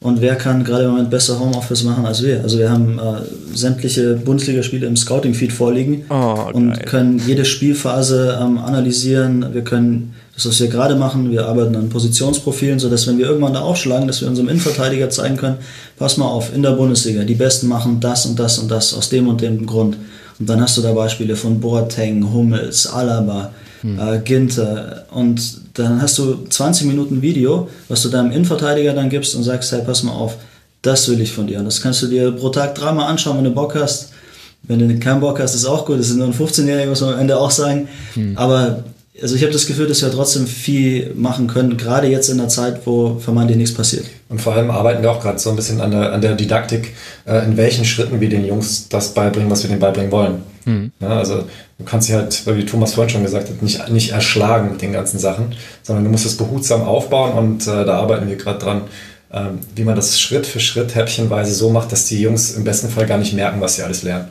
Und 0.04 0.20
wer 0.20 0.36
kann 0.36 0.64
gerade 0.64 0.84
im 0.84 0.90
Moment 0.90 1.08
besser 1.08 1.40
Homeoffice 1.40 1.82
machen 1.82 2.04
als 2.04 2.22
wir? 2.22 2.42
Also 2.42 2.58
wir 2.58 2.70
haben 2.70 2.98
äh, 2.98 3.56
sämtliche 3.56 4.16
Bundesligaspiele 4.16 4.86
im 4.86 4.96
Scouting-Feed 4.96 5.50
vorliegen 5.50 6.04
oh, 6.10 6.50
und 6.52 6.84
können 6.84 7.22
jede 7.26 7.46
Spielphase 7.46 8.38
ähm, 8.38 8.58
analysieren. 8.58 9.54
Wir 9.54 9.62
können 9.62 10.14
das, 10.34 10.46
was 10.46 10.60
wir 10.60 10.68
gerade 10.68 10.96
machen, 10.96 11.30
wir 11.30 11.46
arbeiten 11.46 11.76
an 11.76 11.88
Positionsprofilen, 11.88 12.78
sodass 12.78 13.06
wenn 13.06 13.18
wir 13.18 13.26
irgendwann 13.26 13.54
da 13.54 13.60
aufschlagen, 13.60 14.08
dass 14.08 14.20
wir 14.20 14.28
unserem 14.28 14.48
Innenverteidiger 14.48 15.08
zeigen 15.10 15.36
können, 15.36 15.58
pass 15.96 16.16
mal 16.16 16.26
auf, 16.26 16.52
in 16.54 16.62
der 16.62 16.72
Bundesliga, 16.72 17.22
die 17.22 17.36
Besten 17.36 17.68
machen 17.68 18.00
das 18.00 18.26
und 18.26 18.38
das 18.38 18.58
und 18.58 18.70
das 18.70 18.94
aus 18.94 19.08
dem 19.08 19.28
und 19.28 19.40
dem 19.40 19.64
Grund. 19.64 19.96
Und 20.40 20.48
dann 20.48 20.60
hast 20.60 20.76
du 20.76 20.82
da 20.82 20.92
Beispiele 20.92 21.36
von 21.36 21.60
Boateng, 21.60 22.32
Hummels, 22.32 22.88
Alaba, 22.88 23.52
hm. 23.82 23.98
äh, 23.98 24.18
Ginter. 24.18 25.06
Und 25.12 25.40
dann 25.74 26.02
hast 26.02 26.18
du 26.18 26.44
20 26.48 26.88
Minuten 26.88 27.22
Video, 27.22 27.68
was 27.88 28.02
du 28.02 28.08
deinem 28.08 28.32
Innenverteidiger 28.32 28.92
dann 28.92 29.10
gibst 29.10 29.36
und 29.36 29.44
sagst, 29.44 29.70
hey, 29.70 29.82
pass 29.86 30.02
mal 30.02 30.12
auf, 30.12 30.36
das 30.82 31.08
will 31.08 31.20
ich 31.20 31.32
von 31.32 31.46
dir. 31.46 31.60
Und 31.60 31.66
das 31.66 31.80
kannst 31.80 32.02
du 32.02 32.08
dir 32.08 32.32
pro 32.32 32.48
Tag 32.48 32.74
dreimal 32.74 33.08
anschauen, 33.08 33.36
wenn 33.36 33.44
du 33.44 33.50
Bock 33.50 33.76
hast. 33.76 34.10
Wenn 34.64 34.80
du 34.80 34.98
keinen 34.98 35.20
Bock 35.20 35.38
hast, 35.38 35.54
ist 35.54 35.66
auch 35.66 35.86
gut. 35.86 36.00
Das 36.00 36.08
ist 36.08 36.16
nur 36.16 36.26
ein 36.26 36.34
15-Jähriger, 36.34 36.88
muss 36.88 37.02
man 37.02 37.14
am 37.14 37.20
Ende 37.20 37.38
auch 37.38 37.50
sagen. 37.50 37.88
Hm. 38.14 38.36
Aber 38.36 38.82
also 39.22 39.36
ich 39.36 39.42
habe 39.42 39.52
das 39.52 39.66
Gefühl, 39.66 39.86
dass 39.86 40.02
wir 40.02 40.10
trotzdem 40.10 40.46
viel 40.46 41.12
machen 41.14 41.46
können, 41.46 41.76
gerade 41.76 42.08
jetzt 42.08 42.28
in 42.28 42.38
der 42.38 42.48
Zeit, 42.48 42.84
wo 42.84 43.18
vermeintlich 43.18 43.56
nichts 43.56 43.74
passiert. 43.74 44.06
Und 44.28 44.40
vor 44.40 44.54
allem 44.54 44.70
arbeiten 44.70 45.02
wir 45.02 45.10
auch 45.12 45.20
gerade 45.20 45.38
so 45.38 45.50
ein 45.50 45.56
bisschen 45.56 45.80
an 45.80 45.92
der, 45.92 46.12
an 46.12 46.20
der 46.20 46.34
Didaktik, 46.34 46.94
äh, 47.24 47.44
in 47.44 47.56
welchen 47.56 47.84
Schritten 47.84 48.20
wir 48.20 48.28
den 48.28 48.44
Jungs 48.44 48.88
das 48.88 49.14
beibringen, 49.14 49.50
was 49.50 49.62
wir 49.62 49.68
denen 49.68 49.80
beibringen 49.80 50.10
wollen. 50.10 50.42
Mhm. 50.64 50.90
Ja, 51.00 51.18
also 51.18 51.44
du 51.78 51.84
kannst 51.84 52.08
sie 52.08 52.14
halt, 52.14 52.42
wie 52.46 52.66
Thomas 52.66 52.94
vorhin 52.94 53.10
schon 53.10 53.22
gesagt 53.22 53.48
hat, 53.48 53.62
nicht, 53.62 53.88
nicht 53.90 54.10
erschlagen 54.10 54.72
mit 54.72 54.82
den 54.82 54.92
ganzen 54.92 55.18
Sachen, 55.18 55.54
sondern 55.82 56.04
du 56.04 56.10
musst 56.10 56.26
es 56.26 56.36
behutsam 56.36 56.82
aufbauen 56.82 57.32
und 57.32 57.66
äh, 57.68 57.84
da 57.84 57.98
arbeiten 58.00 58.28
wir 58.28 58.36
gerade 58.36 58.58
dran, 58.58 58.82
äh, 59.30 59.42
wie 59.76 59.84
man 59.84 59.94
das 59.94 60.18
Schritt 60.20 60.46
für 60.46 60.60
Schritt 60.60 60.96
häppchenweise 60.96 61.54
so 61.54 61.70
macht, 61.70 61.92
dass 61.92 62.06
die 62.06 62.20
Jungs 62.20 62.52
im 62.52 62.64
besten 62.64 62.88
Fall 62.88 63.06
gar 63.06 63.18
nicht 63.18 63.34
merken, 63.34 63.60
was 63.60 63.76
sie 63.76 63.82
alles 63.82 64.02
lernen. 64.02 64.28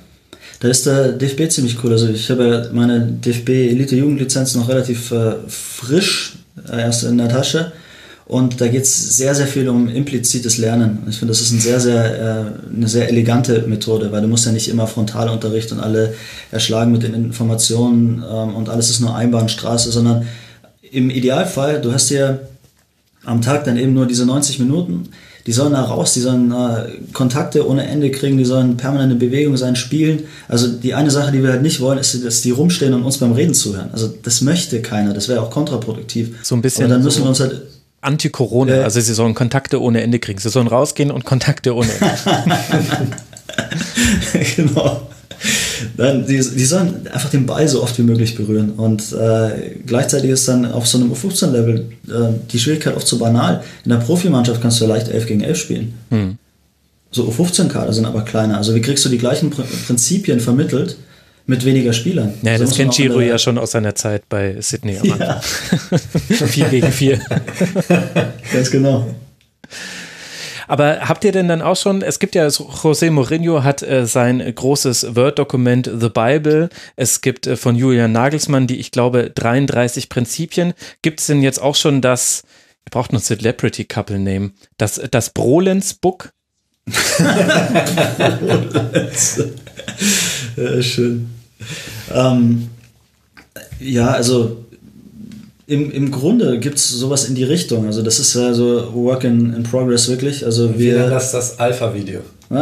Da 0.64 0.70
ist 0.70 0.86
der 0.86 1.10
DFB 1.10 1.50
ziemlich 1.52 1.84
cool. 1.84 1.92
Also 1.92 2.08
ich 2.08 2.32
habe 2.32 2.48
ja 2.48 2.72
meine 2.72 3.02
DFB 3.02 3.50
Elite 3.50 3.98
Jugendlizenz 3.98 4.56
noch 4.56 4.70
relativ 4.70 5.12
äh, 5.12 5.34
frisch 5.46 6.36
äh, 6.72 6.80
erst 6.80 7.04
in 7.04 7.18
der 7.18 7.28
Tasche. 7.28 7.74
Und 8.26 8.62
da 8.62 8.70
geht 8.70 8.84
es 8.84 9.18
sehr, 9.18 9.36
sehr 9.36 9.48
viel 9.48 9.68
um 9.68 9.90
implizites 9.90 10.58
Lernen. 10.58 11.00
Ich 11.10 11.18
finde, 11.18 11.34
das 11.34 11.42
ist 11.42 11.52
ein 11.52 11.60
sehr, 11.60 11.82
sehr, 11.82 12.06
äh, 12.06 12.76
eine 12.78 12.88
sehr 12.88 13.10
elegante 13.10 13.64
Methode, 13.68 14.14
weil 14.14 14.22
du 14.22 14.30
musst 14.30 14.46
ja 14.46 14.54
nicht 14.54 14.70
immer 14.70 14.88
Frontalunterricht 14.88 15.74
und 15.74 15.82
alle 15.82 16.14
erschlagen 16.50 16.94
mit 16.94 17.04
den 17.04 17.14
Informationen 17.14 18.24
ähm, 18.26 18.56
und 18.56 18.70
alles 18.70 18.90
ist 18.90 19.02
nur 19.02 19.14
Einbahnstraße, 19.14 19.92
sondern 19.92 20.26
im 20.90 21.10
Idealfall, 21.10 21.82
du 21.82 21.92
hast 21.92 22.10
ja 22.10 22.40
am 23.26 23.42
Tag 23.42 23.66
dann 23.66 23.76
eben 23.76 23.94
nur 23.94 24.06
diese 24.06 24.26
90 24.26 24.60
Minuten 24.60 25.10
die 25.46 25.52
sollen 25.52 25.74
da 25.74 25.84
raus, 25.84 26.14
die 26.14 26.22
sollen 26.22 26.52
äh, 26.52 27.12
Kontakte 27.12 27.68
ohne 27.68 27.86
Ende 27.86 28.12
kriegen, 28.12 28.38
die 28.38 28.46
sollen 28.46 28.78
permanente 28.78 29.16
Bewegung 29.16 29.58
sein, 29.58 29.76
spielen. 29.76 30.24
Also 30.48 30.68
die 30.68 30.94
eine 30.94 31.12
Sache, 31.12 31.32
die 31.32 31.44
wir 31.44 31.52
halt 31.52 31.62
nicht 31.62 31.82
wollen, 31.82 32.00
ist, 32.00 32.24
dass 32.24 32.42
die 32.42 32.52
rumstehen 32.52 32.94
und 32.94 33.04
uns 33.04 33.18
beim 33.18 33.34
Reden 33.34 33.54
zuhören. 33.54 33.90
Also 33.92 34.14
das 34.22 34.42
möchte 34.42 34.82
keiner, 34.82 35.14
das 35.14 35.28
wäre 35.28 35.42
auch 35.42 35.50
kontraproduktiv. 35.50 36.38
So 36.44 36.56
ein 36.56 36.62
bisschen. 36.62 36.86
Und 36.86 36.92
dann 36.92 37.04
müssen 37.04 37.20
so 37.20 37.26
wir 37.26 37.30
uns 37.30 37.40
halt 37.42 37.62
Anti-Corona, 38.02 38.74
äh, 38.74 38.84
also 38.84 39.00
sie 39.00 39.14
sollen 39.14 39.34
Kontakte 39.34 39.82
ohne 39.82 40.02
Ende 40.02 40.20
kriegen. 40.20 40.40
Sie 40.40 40.50
sollen 40.50 40.68
rausgehen 40.68 41.12
und 41.12 41.26
Kontakte 41.26 41.76
ohne 41.76 41.90
Ende. 41.92 42.12
genau. 44.56 45.02
Nein, 45.98 46.26
die, 46.28 46.38
die 46.38 46.66
sollen 46.66 47.08
einfach 47.08 47.30
den 47.30 47.46
Ball 47.46 47.68
so 47.68 47.84
oft 47.84 47.98
wie 47.98 48.04
möglich 48.04 48.36
berühren. 48.36 48.72
Und 48.72 49.12
äh, 49.12 49.76
gleichzeitig 49.86 50.30
ist 50.30 50.48
dann 50.48 50.72
auf 50.72 50.88
so 50.88 50.98
einem 50.98 51.12
U15-Level 51.12 51.86
äh, 52.08 52.12
die 52.52 52.60
Schwierigkeit 52.60 52.96
oft 52.96 53.08
zu 53.08 53.20
banal. 53.20 53.64
In 53.84 53.92
der 53.92 53.98
Profimannschaft 53.98 54.62
kannst 54.62 54.80
du 54.80 54.86
ja 54.86 54.94
leicht 54.94 55.10
11 55.10 55.28
gegen 55.28 55.42
11 55.42 55.58
spielen. 55.58 55.94
Hm. 56.10 56.38
So 57.12 57.26
U15-Kader 57.30 57.94
sind 57.94 58.06
aber 58.06 58.24
kleiner. 58.24 58.58
Also 58.58 58.74
wie 58.74 58.82
kriegst 58.82 59.06
du 59.06 59.10
die 59.10 59.18
gleichen 59.18 59.52
Prinzipien 59.52 60.40
vermittelt 60.40 60.98
mit 61.46 61.64
weniger 61.66 61.94
Spielern? 61.94 62.34
Ja, 62.42 62.58
so 62.58 62.64
das 62.64 62.76
kennt 62.76 62.94
Giro 62.94 63.22
ja 63.22 63.38
schon 63.38 63.58
aus 63.58 63.72
seiner 63.72 63.94
Zeit 63.94 64.28
bei 64.30 64.56
Sydney 64.60 64.98
am 64.98 65.20
ja. 65.20 65.42
4 65.42 66.66
gegen 66.70 66.92
4. 66.92 67.20
Ganz 68.54 68.72
genau. 68.72 69.14
Aber 70.74 71.08
habt 71.08 71.24
ihr 71.24 71.32
denn 71.32 71.48
dann 71.48 71.62
auch 71.62 71.76
schon, 71.76 72.02
es 72.02 72.18
gibt 72.18 72.34
ja, 72.34 72.48
José 72.48 73.12
Mourinho 73.12 73.64
hat 73.64 73.84
äh, 73.84 74.08
sein 74.08 74.40
großes 74.40 75.16
Word-Dokument 75.16 75.86
The 75.86 76.10
Bible. 76.10 76.70
Es 76.96 77.22
gibt 77.22 77.46
äh, 77.46 77.58
von 77.58 77.76
Julian 77.76 78.12
Nagelsmann 78.12 78.66
die, 78.66 78.80
ich 78.80 78.90
glaube, 78.90 79.30
33 79.30 80.10
Prinzipien. 80.10 80.74
Gibt 81.04 81.20
es 81.20 81.28
denn 81.28 81.44
jetzt 81.44 81.62
auch 81.62 81.76
schon 81.76 82.02
das, 82.02 82.42
ihr 82.88 82.90
braucht 82.90 83.14
noch 83.14 83.22
Celebrity 83.22 83.86
Couple 83.86 84.18
Name, 84.18 84.54
das, 84.80 85.00
das 85.12 85.30
Brolens 85.30 85.94
Book? 85.94 86.34
ja, 90.58 90.82
schön. 90.82 91.30
Ähm, 92.12 92.70
ja, 93.80 94.08
also 94.08 94.63
im, 95.66 95.92
im 95.92 96.12
Grunde 96.12 96.60
gibt 96.60 96.78
es 96.78 96.90
sowas 96.90 97.26
in 97.26 97.36
die 97.36 97.44
Richtung. 97.44 97.86
Also 97.86 98.02
das 98.02 98.20
ist 98.20 98.34
ja 98.36 98.54
so 98.54 98.94
Work 98.94 99.24
in, 99.24 99.54
in 99.54 99.64
Progress 99.64 100.10
wirklich. 100.10 100.46
Also 100.46 100.78
wir, 100.78 100.98
nennen 100.98 101.12
das 101.12 101.32
das 101.32 101.60
Alpha-Video. 101.60 102.20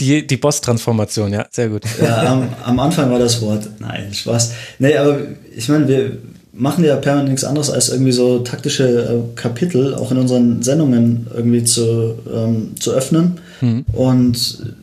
die 0.00 0.26
die 0.26 0.36
Boss-Transformation, 0.36 1.32
ja, 1.32 1.46
sehr 1.50 1.68
gut. 1.68 1.82
Ja, 2.02 2.32
am, 2.32 2.48
am, 2.64 2.78
Anfang 2.78 3.10
war 3.10 3.18
das 3.18 3.40
Wort. 3.40 3.68
Nein, 3.78 4.12
Spaß. 4.12 4.52
Nee, 4.80 4.96
aber 4.96 5.18
ich 5.56 5.68
meine, 5.68 5.88
wir 5.88 6.18
machen 6.52 6.84
ja 6.84 6.96
permanent 6.96 7.30
nichts 7.30 7.44
anderes 7.44 7.70
als 7.70 7.88
irgendwie 7.88 8.12
so 8.12 8.40
taktische 8.40 8.84
äh, 8.86 9.36
Kapitel 9.36 9.94
auch 9.94 10.10
in 10.10 10.18
unseren 10.18 10.62
Sendungen 10.62 11.26
irgendwie 11.34 11.64
zu, 11.64 12.18
ähm, 12.32 12.74
zu 12.78 12.92
öffnen. 12.92 13.40
Mhm. 13.60 13.84
Und 13.92 14.74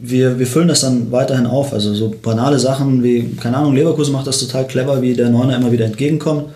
wir, 0.00 0.38
wir 0.38 0.46
füllen 0.46 0.68
das 0.68 0.80
dann 0.80 1.10
weiterhin 1.10 1.46
auf. 1.46 1.72
Also 1.72 1.94
so 1.94 2.14
banale 2.22 2.58
Sachen 2.58 3.02
wie, 3.02 3.34
keine 3.40 3.56
Ahnung, 3.56 3.74
Leverkusen 3.74 4.12
macht 4.12 4.26
das 4.26 4.38
total 4.38 4.66
clever, 4.66 5.02
wie 5.02 5.14
der 5.14 5.30
Neuner 5.30 5.56
immer 5.56 5.72
wieder 5.72 5.86
entgegenkommt, 5.86 6.46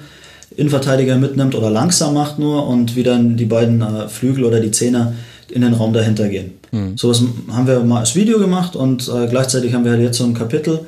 Innenverteidiger 0.56 1.16
mitnimmt 1.16 1.54
oder 1.54 1.70
langsam 1.70 2.14
macht 2.14 2.38
nur 2.38 2.66
und 2.66 2.94
wie 2.94 3.02
dann 3.02 3.36
die 3.36 3.46
beiden 3.46 3.80
äh, 3.80 4.08
Flügel 4.08 4.44
oder 4.44 4.60
die 4.60 4.70
Zehner 4.70 5.14
in 5.50 5.62
den 5.62 5.74
Raum 5.74 5.92
dahinter 5.92 6.28
gehen. 6.28 6.52
Mhm. 6.70 6.96
So 6.96 7.10
was 7.10 7.22
haben 7.50 7.66
wir 7.66 7.80
mal 7.80 8.00
als 8.00 8.14
Video 8.14 8.38
gemacht 8.38 8.76
und 8.76 9.08
äh, 9.08 9.26
gleichzeitig 9.28 9.74
haben 9.74 9.84
wir 9.84 9.92
halt 9.92 10.02
jetzt 10.02 10.18
so 10.18 10.24
ein 10.24 10.34
Kapitel, 10.34 10.80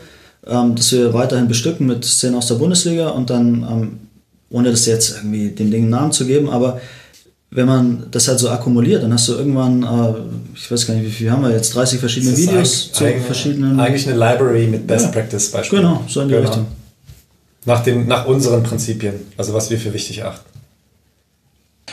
ähm, 0.47 0.75
das 0.75 0.93
wir 0.93 1.13
weiterhin 1.13 1.49
bestücken 1.49 1.87
mit 1.87 2.05
Szenen 2.05 2.37
aus 2.37 2.47
der 2.47 2.57
Bundesliga 2.57 3.09
und 3.09 3.31
dann, 3.31 3.67
ähm, 3.71 3.99
ohne 4.51 4.71
das 4.71 4.87
jetzt 4.87 5.17
irgendwie 5.17 5.49
dem 5.49 5.71
Ding 5.71 5.83
einen 5.83 5.91
Namen 5.91 6.13
zu 6.13 6.27
geben, 6.27 6.49
aber 6.49 6.81
wenn 7.55 7.67
man 7.67 8.07
das 8.11 8.27
halt 8.27 8.41
so 8.41 8.51
akkumuliert, 8.51 9.05
dann 9.05 9.13
hast 9.13 9.29
du 9.29 9.35
irgendwann, 9.35 9.85
äh, 9.85 10.57
ich 10.57 10.71
weiß 10.71 10.89
gar 10.89 10.95
nicht, 10.95 11.07
wie 11.07 11.11
viel 11.11 11.31
haben 11.31 11.43
wir 11.43 11.53
jetzt, 11.53 11.73
30 11.75 12.01
verschiedene 12.01 12.37
Videos 12.37 12.91
zu 12.91 13.05
verschiedenen. 13.05 13.79
Eigentlich 13.79 14.09
eine 14.09 14.19
Library 14.19 14.67
mit 14.67 14.89
Best 14.89 15.07
ja, 15.07 15.13
Practice 15.13 15.53
Beispielen. 15.53 15.83
Genau, 15.83 16.05
so 16.09 16.21
in 16.21 16.29
die 16.29 16.35
genau. 16.35 16.49
Richtung. 16.49 16.67
Nach, 17.65 17.83
den, 17.83 18.09
nach 18.09 18.27
unseren 18.27 18.65
Prinzipien, 18.65 19.15
also 19.37 19.55
was 19.55 19.71
wir 19.71 19.79
für 19.79 19.95
wichtig 19.95 20.25
achten. 20.25 20.54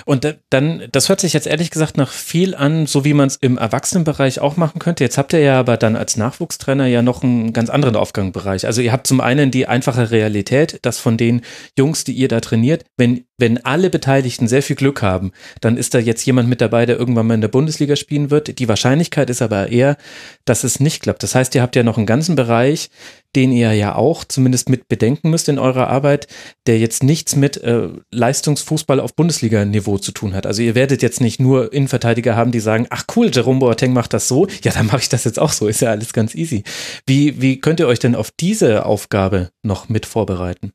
Und 0.06 0.38
dann, 0.50 0.84
das 0.92 1.10
hört 1.10 1.20
sich 1.20 1.34
jetzt 1.34 1.48
ehrlich 1.48 1.72
gesagt 1.72 1.98
nach 1.98 2.12
viel 2.12 2.56
an, 2.56 2.86
so 2.86 3.06
wie 3.06 3.14
man 3.14 3.28
es 3.28 3.36
im 3.36 3.58
Erwachsenenbereich 3.58 4.40
auch 4.40 4.58
machen 4.58 4.80
könnte. 4.80 5.04
Jetzt 5.04 5.18
habt 5.18 5.34
ihr 5.34 5.40
ja 5.40 5.60
aber 5.60 5.78
dann 5.78 5.96
als 5.96 6.18
Nachwuchstrainer 6.18 6.88
ja 6.88 7.02
noch 7.02 7.24
einen 7.24 7.54
ganz 7.54 7.70
anderen 7.70 7.96
Aufgangsbereich. 7.96 8.66
Also 8.66 8.82
ihr 8.82 8.92
habt 8.92 9.08
zum 9.08 9.22
einen 9.22 9.52
die 9.52 9.68
einfache 9.68 10.12
Realität, 10.12 10.80
dass 10.84 11.00
von 11.00 11.18
den 11.18 11.42
Jungs, 11.78 12.04
die 12.04 12.14
ihr 12.14 12.28
da 12.28 12.40
trainiert, 12.40 12.86
wenn, 12.98 13.26
wenn 13.38 13.64
alle 13.66 13.90
Beteiligten 13.90 14.48
sehr 14.48 14.64
viel 14.64 14.76
Glück 14.76 15.02
haben, 15.02 15.32
dann 15.62 15.78
ist 15.78 15.94
da 15.94 16.00
jetzt 16.00 16.26
jemand 16.26 16.50
mit 16.50 16.62
dabei, 16.62 16.86
der 16.86 16.98
irgendwann 16.98 17.28
mal 17.28 17.34
in 17.36 17.42
der 17.42 17.48
Bundesliga 17.48 17.96
spielen 17.96 18.32
wird. 18.32 18.60
Die 18.60 18.68
Wahrscheinlichkeit 18.68 19.30
ist 19.30 19.42
aber 19.42 19.70
eher, 19.70 19.98
dass 20.46 20.64
es 20.64 20.80
nicht 20.80 21.04
klappt. 21.04 21.24
Das 21.24 21.36
heißt, 21.36 21.56
ihr 21.56 21.62
habt 21.62 21.76
ja 21.76 21.84
noch 21.84 21.98
einen 21.98 22.06
ganzen 22.06 22.36
Bereich, 22.36 22.90
den 23.36 23.52
ihr 23.52 23.74
ja 23.74 23.96
auch 23.96 24.24
zumindest 24.24 24.70
mit 24.70 24.88
bedenken 24.88 25.30
müsst 25.30 25.50
in 25.50 25.60
eurer 25.60 25.88
Arbeit, 25.88 26.28
der 26.68 26.80
jetzt 26.80 27.04
nichts 27.04 27.36
mit 27.36 27.58
äh, 27.58 27.90
Leistungsfußball 28.12 29.00
auf 29.00 29.16
Bundesliga-Niveau 29.16 29.98
zu 29.98 30.12
tun 30.12 30.34
hat. 30.34 30.46
Also 30.46 30.62
ihr 30.62 30.76
werdet 30.76 31.02
jetzt 31.02 31.22
nicht 31.22 31.40
nur 31.40 31.72
Innenverteidiger 31.72 32.36
haben, 32.36 32.52
die 32.52 32.60
sagen, 32.60 32.88
ach 32.90 33.06
cool, 33.16 33.32
Jerome 33.34 33.60
Boateng 33.60 33.94
macht 33.94 34.14
das 34.14 34.28
so, 34.28 34.48
ja, 34.64 34.72
dann 34.72 34.88
mache 34.88 35.00
ich 35.00 35.10
das 35.10 35.24
jetzt 35.24 35.40
auch 35.40 35.52
so, 35.52 35.68
ist 35.68 35.82
ja 35.82 35.92
alles 35.92 36.14
ganz 36.14 36.36
easy. 36.36 36.64
Wie, 37.06 37.42
wie 37.42 37.60
könnt 37.60 37.80
ihr 37.80 37.88
euch 37.88 38.00
denn 38.00 38.16
auf 38.16 38.32
diese 38.40 38.86
Aufgabe 38.86 39.50
noch 39.64 39.90
mit 39.90 40.06
vorbereiten? 40.06 40.72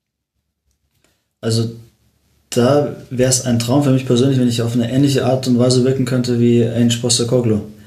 Also 1.41 1.71
da 2.51 2.97
wäre 3.11 3.31
es 3.31 3.43
ein 3.45 3.59
Traum 3.59 3.85
für 3.85 3.91
mich 3.91 4.07
persönlich, 4.07 4.39
wenn 4.39 4.49
ich 4.49 4.63
auf 4.63 4.75
eine 4.75 4.91
ähnliche 4.91 5.27
Art 5.27 5.47
und 5.47 5.59
Weise 5.59 5.85
wirken 5.85 6.07
könnte 6.07 6.41
wie 6.41 6.65
Ange 6.65 6.91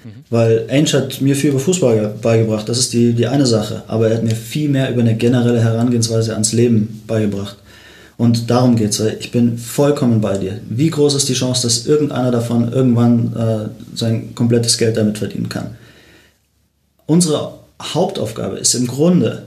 Postecoglou. 0.09 0.23
Weil 0.29 0.65
Ainge 0.69 0.93
hat 0.93 1.21
mir 1.21 1.35
viel 1.35 1.51
über 1.51 1.59
Fußball 1.59 2.15
beigebracht, 2.21 2.67
das 2.69 2.79
ist 2.79 2.93
die, 2.93 3.13
die 3.13 3.27
eine 3.27 3.45
Sache. 3.45 3.83
Aber 3.87 4.09
er 4.09 4.17
hat 4.17 4.23
mir 4.23 4.35
viel 4.35 4.69
mehr 4.69 4.91
über 4.91 5.01
eine 5.01 5.15
generelle 5.15 5.61
Herangehensweise 5.61 6.33
ans 6.33 6.53
Leben 6.53 7.01
beigebracht. 7.07 7.57
Und 8.17 8.49
darum 8.49 8.75
geht 8.75 8.89
es. 8.89 8.99
Ich 9.19 9.31
bin 9.31 9.57
vollkommen 9.57 10.19
bei 10.19 10.37
dir. 10.37 10.59
Wie 10.69 10.89
groß 10.89 11.15
ist 11.15 11.29
die 11.29 11.33
Chance, 11.33 11.63
dass 11.63 11.85
irgendeiner 11.85 12.31
davon 12.31 12.71
irgendwann 12.71 13.33
äh, 13.33 13.97
sein 13.97 14.35
komplettes 14.35 14.77
Geld 14.77 14.97
damit 14.97 15.17
verdienen 15.17 15.47
kann? 15.47 15.77
Unsere 17.05 17.53
Hauptaufgabe 17.81 18.57
ist 18.57 18.75
im 18.75 18.87
Grunde, 18.87 19.43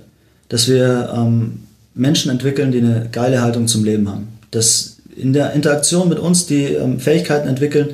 dass 0.48 0.68
wir 0.68 1.12
ähm, 1.14 1.64
Menschen 1.94 2.30
entwickeln, 2.30 2.72
die 2.72 2.78
eine 2.78 3.08
geile 3.12 3.42
Haltung 3.42 3.68
zum 3.68 3.84
Leben 3.84 4.08
haben. 4.08 4.28
Dass 4.50 4.96
in 5.16 5.34
der 5.34 5.52
Interaktion 5.52 6.08
mit 6.08 6.18
uns 6.18 6.46
die 6.46 6.64
ähm, 6.64 6.98
Fähigkeiten 6.98 7.48
entwickeln, 7.48 7.90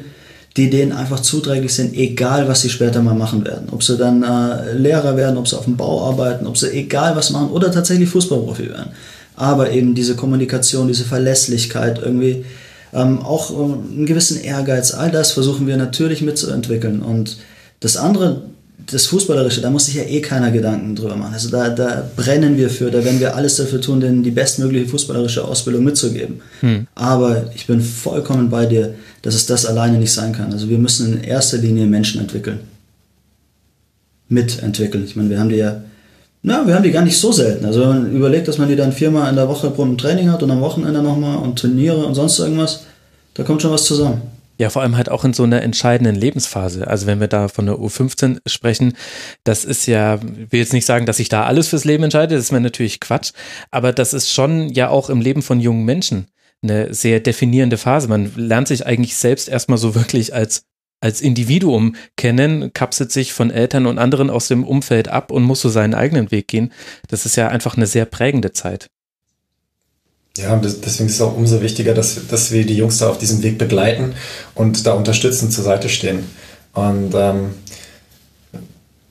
die 0.59 0.69
denen 0.69 0.91
einfach 0.91 1.21
zuträglich 1.21 1.73
sind, 1.73 1.95
egal 1.95 2.49
was 2.49 2.63
sie 2.63 2.69
später 2.69 3.01
mal 3.01 3.15
machen 3.15 3.45
werden. 3.45 3.69
Ob 3.71 3.85
sie 3.85 3.97
dann 3.97 4.25
äh, 4.25 4.73
Lehrer 4.73 5.17
werden, 5.17 5.39
ob 5.39 5.47
sie 5.47 5.57
auf 5.57 5.67
dem 5.67 5.77
Bau 5.77 6.09
arbeiten, 6.09 6.49
ob 6.49 6.59
sie 6.59 6.71
egal 6.73 7.15
was 7.15 7.31
machen 7.31 7.51
oder 7.51 7.71
tatsächlich 7.71 8.09
Fußballprofi 8.09 8.69
werden. 8.69 8.91
Aber 9.37 9.71
eben 9.71 9.95
diese 9.95 10.17
Kommunikation, 10.17 10.89
diese 10.89 11.05
Verlässlichkeit, 11.05 12.01
irgendwie 12.03 12.45
ähm, 12.93 13.23
auch 13.23 13.53
äh, 13.53 13.55
einen 13.55 14.07
gewissen 14.07 14.43
Ehrgeiz, 14.43 14.93
all 14.93 15.13
das 15.13 15.31
versuchen 15.31 15.69
wir 15.69 15.77
natürlich 15.77 16.23
mitzuentwickeln. 16.23 17.03
Und 17.03 17.37
das 17.79 17.97
andere, 17.97 18.43
das 18.91 19.07
Fußballerische, 19.07 19.61
da 19.61 19.71
muss 19.71 19.87
sich 19.87 19.95
ja 19.95 20.03
eh 20.03 20.21
keiner 20.21 20.51
Gedanken 20.51 20.97
drüber 20.97 21.15
machen. 21.15 21.35
Also 21.35 21.51
da, 21.51 21.69
da 21.69 22.11
brennen 22.17 22.57
wir 22.57 22.69
für, 22.69 22.91
da 22.91 23.05
werden 23.05 23.21
wir 23.21 23.37
alles 23.37 23.55
dafür 23.55 23.81
tun, 23.81 24.01
denen 24.01 24.25
die 24.25 24.33
bestmögliche 24.33 24.89
fußballerische 24.89 25.45
Ausbildung 25.45 25.85
mitzugeben. 25.85 26.41
Hm. 26.63 26.89
Aber 26.97 27.45
ich 27.55 27.69
bin 27.69 27.81
vollkommen 27.81 28.51
bei 28.51 28.67
dir, 28.67 28.97
dass 29.23 29.35
es 29.35 29.47
das 29.47 29.67
alleine 29.67 29.99
nicht 29.99 30.13
sein 30.13 30.33
kann. 30.33 30.53
Also 30.53 30.69
wir 30.69 30.79
müssen 30.79 31.15
in 31.15 31.25
erster 31.25 31.59
Linie 31.59 31.87
Menschen 31.87 32.21
entwickeln. 32.21 32.61
Mitentwickeln. 34.29 35.05
Ich 35.05 35.17
meine, 35.17 35.31
wir 35.31 35.41
haben 35.41 35.49
die 35.49 35.57
ja, 35.57 35.83
na, 36.43 36.67
wir 36.67 36.75
haben 36.75 36.83
die 36.83 36.91
gar 36.91 37.05
nicht 37.05 37.19
so 37.19 37.33
selten. 37.33 37.65
Also 37.65 37.81
wenn 37.81 37.89
man 37.89 38.13
überlegt, 38.13 38.49
dass 38.49 38.59
man 38.59 38.69
die 38.69 38.77
dann 38.77 38.93
viermal 38.93 39.29
in 39.31 39.37
der 39.37 39.49
Woche 39.49 39.71
pro 39.71 39.87
Training 39.95 40.31
hat 40.31 40.43
und 40.43 40.51
am 40.51 40.61
Wochenende 40.61 41.03
nochmal 41.03 41.39
und 41.39 41.59
Turniere 41.59 42.05
und 42.05 42.15
sonst 42.15 42.39
irgendwas, 42.39 42.85
da 43.35 43.43
kommt 43.43 43.63
schon 43.63 43.73
was 43.73 43.85
zusammen. 43.85 44.23
Ja, 44.59 44.71
vor 44.71 44.83
allem 44.83 44.97
halt 44.97 45.09
auch 45.09 45.25
in 45.25 45.33
so 45.33 45.45
einer 45.45 45.63
entscheidenden 45.63 46.17
Lebensphase. 46.17 46.89
Also 46.89 47.07
wenn 47.07 47.21
wir 47.21 47.29
da 47.29 47.47
von 47.47 47.67
der 47.67 47.77
U15 47.77 48.41
sprechen, 48.45 48.95
das 49.45 49.65
ist 49.65 49.87
ja, 49.87 50.17
ich 50.17 50.51
will 50.53 50.59
jetzt 50.59 50.73
nicht 50.73 50.85
sagen, 50.85 51.07
dass 51.07 51.19
sich 51.19 51.29
da 51.29 51.45
alles 51.45 51.69
fürs 51.69 51.85
Leben 51.85 52.03
entscheidet, 52.03 52.37
das 52.37 52.47
ist 52.47 52.53
mir 52.53 52.61
natürlich 52.61 52.99
Quatsch, 52.99 53.31
aber 53.71 53.93
das 53.93 54.13
ist 54.15 54.33
schon 54.33 54.69
ja 54.71 54.89
auch 54.89 55.11
im 55.11 55.21
Leben 55.21 55.43
von 55.43 55.61
jungen 55.61 55.85
Menschen 55.85 56.27
eine 56.63 56.93
sehr 56.93 57.21
definierende 57.21 57.77
Phase. 57.77 58.09
Man 58.09 58.33
lernt 58.37 58.69
sich 58.69 58.87
eigentlich 58.87 59.17
selbst 59.17 59.49
erstmal 59.49 59.79
so 59.79 59.95
wirklich 59.95 60.35
als 60.35 60.65
als 61.01 61.21
Individuum 61.21 61.95
kennen, 62.17 62.73
kapselt 62.73 63.13
sich 63.13 63.33
von 63.33 63.51
Eltern 63.51 63.87
und 63.87 63.99
anderen 63.99 64.31
aus 64.31 64.49
dem 64.49 64.65
Umfeld 64.65 65.09
ab 65.09 65.31
und 65.31 65.45
muss 65.45 65.61
so 65.61 65.69
seinen 65.69 65.95
eigenen 65.95 66.31
Weg 66.31 66.49
gehen. 66.49 66.73
Das 67.07 67.25
ist 67.25 67.37
ja 67.37 67.49
einfach 67.49 67.77
eine 67.77 67.87
sehr 67.87 68.05
prägende 68.05 68.53
Zeit. 68.53 68.89
Ja, 70.37 70.57
deswegen 70.57 71.09
ist 71.09 71.15
es 71.15 71.21
auch 71.21 71.37
umso 71.37 71.63
wichtiger, 71.63 71.95
dass, 71.95 72.27
dass 72.29 72.53
wir 72.53 72.65
die 72.65 72.77
Jungs 72.77 72.99
da 72.99 73.11
auf 73.11 73.19
diesem 73.19 73.43
Weg 73.43 73.59
begleiten 73.59 74.15
und 74.55 74.87
da 74.87 74.93
unterstützend 74.93 75.53
zur 75.53 75.65
Seite 75.65 75.89
stehen. 75.89 76.25
Und 76.75 77.13
ähm, 77.15 77.55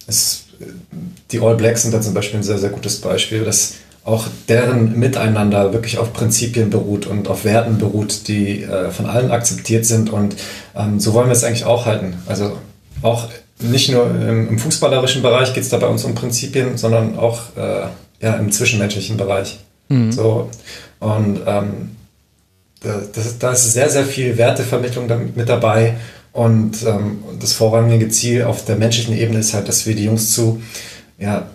es, 0.08 0.46
die 1.32 1.40
All 1.40 1.56
Blacks 1.56 1.82
sind 1.82 1.94
da 1.94 2.02
zum 2.02 2.14
Beispiel 2.14 2.40
ein 2.40 2.44
sehr, 2.44 2.58
sehr 2.60 2.70
gutes 2.70 3.02
Beispiel, 3.02 3.44
dass 3.44 3.76
auch 4.08 4.28
deren 4.48 4.98
Miteinander 4.98 5.74
wirklich 5.74 5.98
auf 5.98 6.14
Prinzipien 6.14 6.70
beruht 6.70 7.06
und 7.08 7.28
auf 7.28 7.44
Werten 7.44 7.78
beruht, 7.78 8.30
die 8.30 8.64
äh, 8.64 8.90
von 8.90 9.06
allen 9.06 9.32
akzeptiert 9.32 9.86
sind. 9.86 10.12
Und 10.12 10.38
ähm, 10.78 10.98
so 11.02 11.14
wollen 11.14 11.28
wir 11.28 11.34
es 11.34 11.44
eigentlich 11.44 11.66
auch 11.66 11.86
halten. 11.86 12.14
Also 12.26 12.58
auch 13.02 13.28
nicht 13.60 13.92
nur 13.92 14.10
im, 14.10 14.48
im 14.48 14.60
fußballerischen 14.60 15.22
Bereich 15.22 15.54
geht 15.54 15.64
es 15.64 15.70
da 15.70 15.78
bei 15.78 15.88
uns 15.88 16.06
um 16.06 16.16
Prinzipien, 16.16 16.78
sondern 16.78 17.20
auch 17.20 17.42
äh, 17.58 17.88
ja, 18.22 18.36
im 18.36 18.50
zwischenmenschlichen 18.50 19.18
Bereich. 19.18 19.60
Mhm. 19.90 20.14
So, 20.14 20.50
und 21.02 21.42
ähm, 21.46 21.98
das, 22.82 23.38
da 23.40 23.52
ist 23.52 23.74
sehr, 23.74 23.90
sehr 23.90 24.06
viel 24.06 24.38
Wertevermittlung 24.38 25.10
mit 25.36 25.50
dabei. 25.50 25.96
Und 26.32 26.82
ähm, 26.86 27.24
das 27.42 27.52
vorrangige 27.52 28.08
Ziel 28.08 28.44
auf 28.44 28.64
der 28.64 28.78
menschlichen 28.78 29.18
Ebene 29.18 29.40
ist 29.40 29.54
halt, 29.54 29.68
dass 29.68 29.86
wir 29.86 29.96
die 29.96 30.06
Jungs 30.06 30.32
zu 30.32 30.62
ja, 31.20 31.48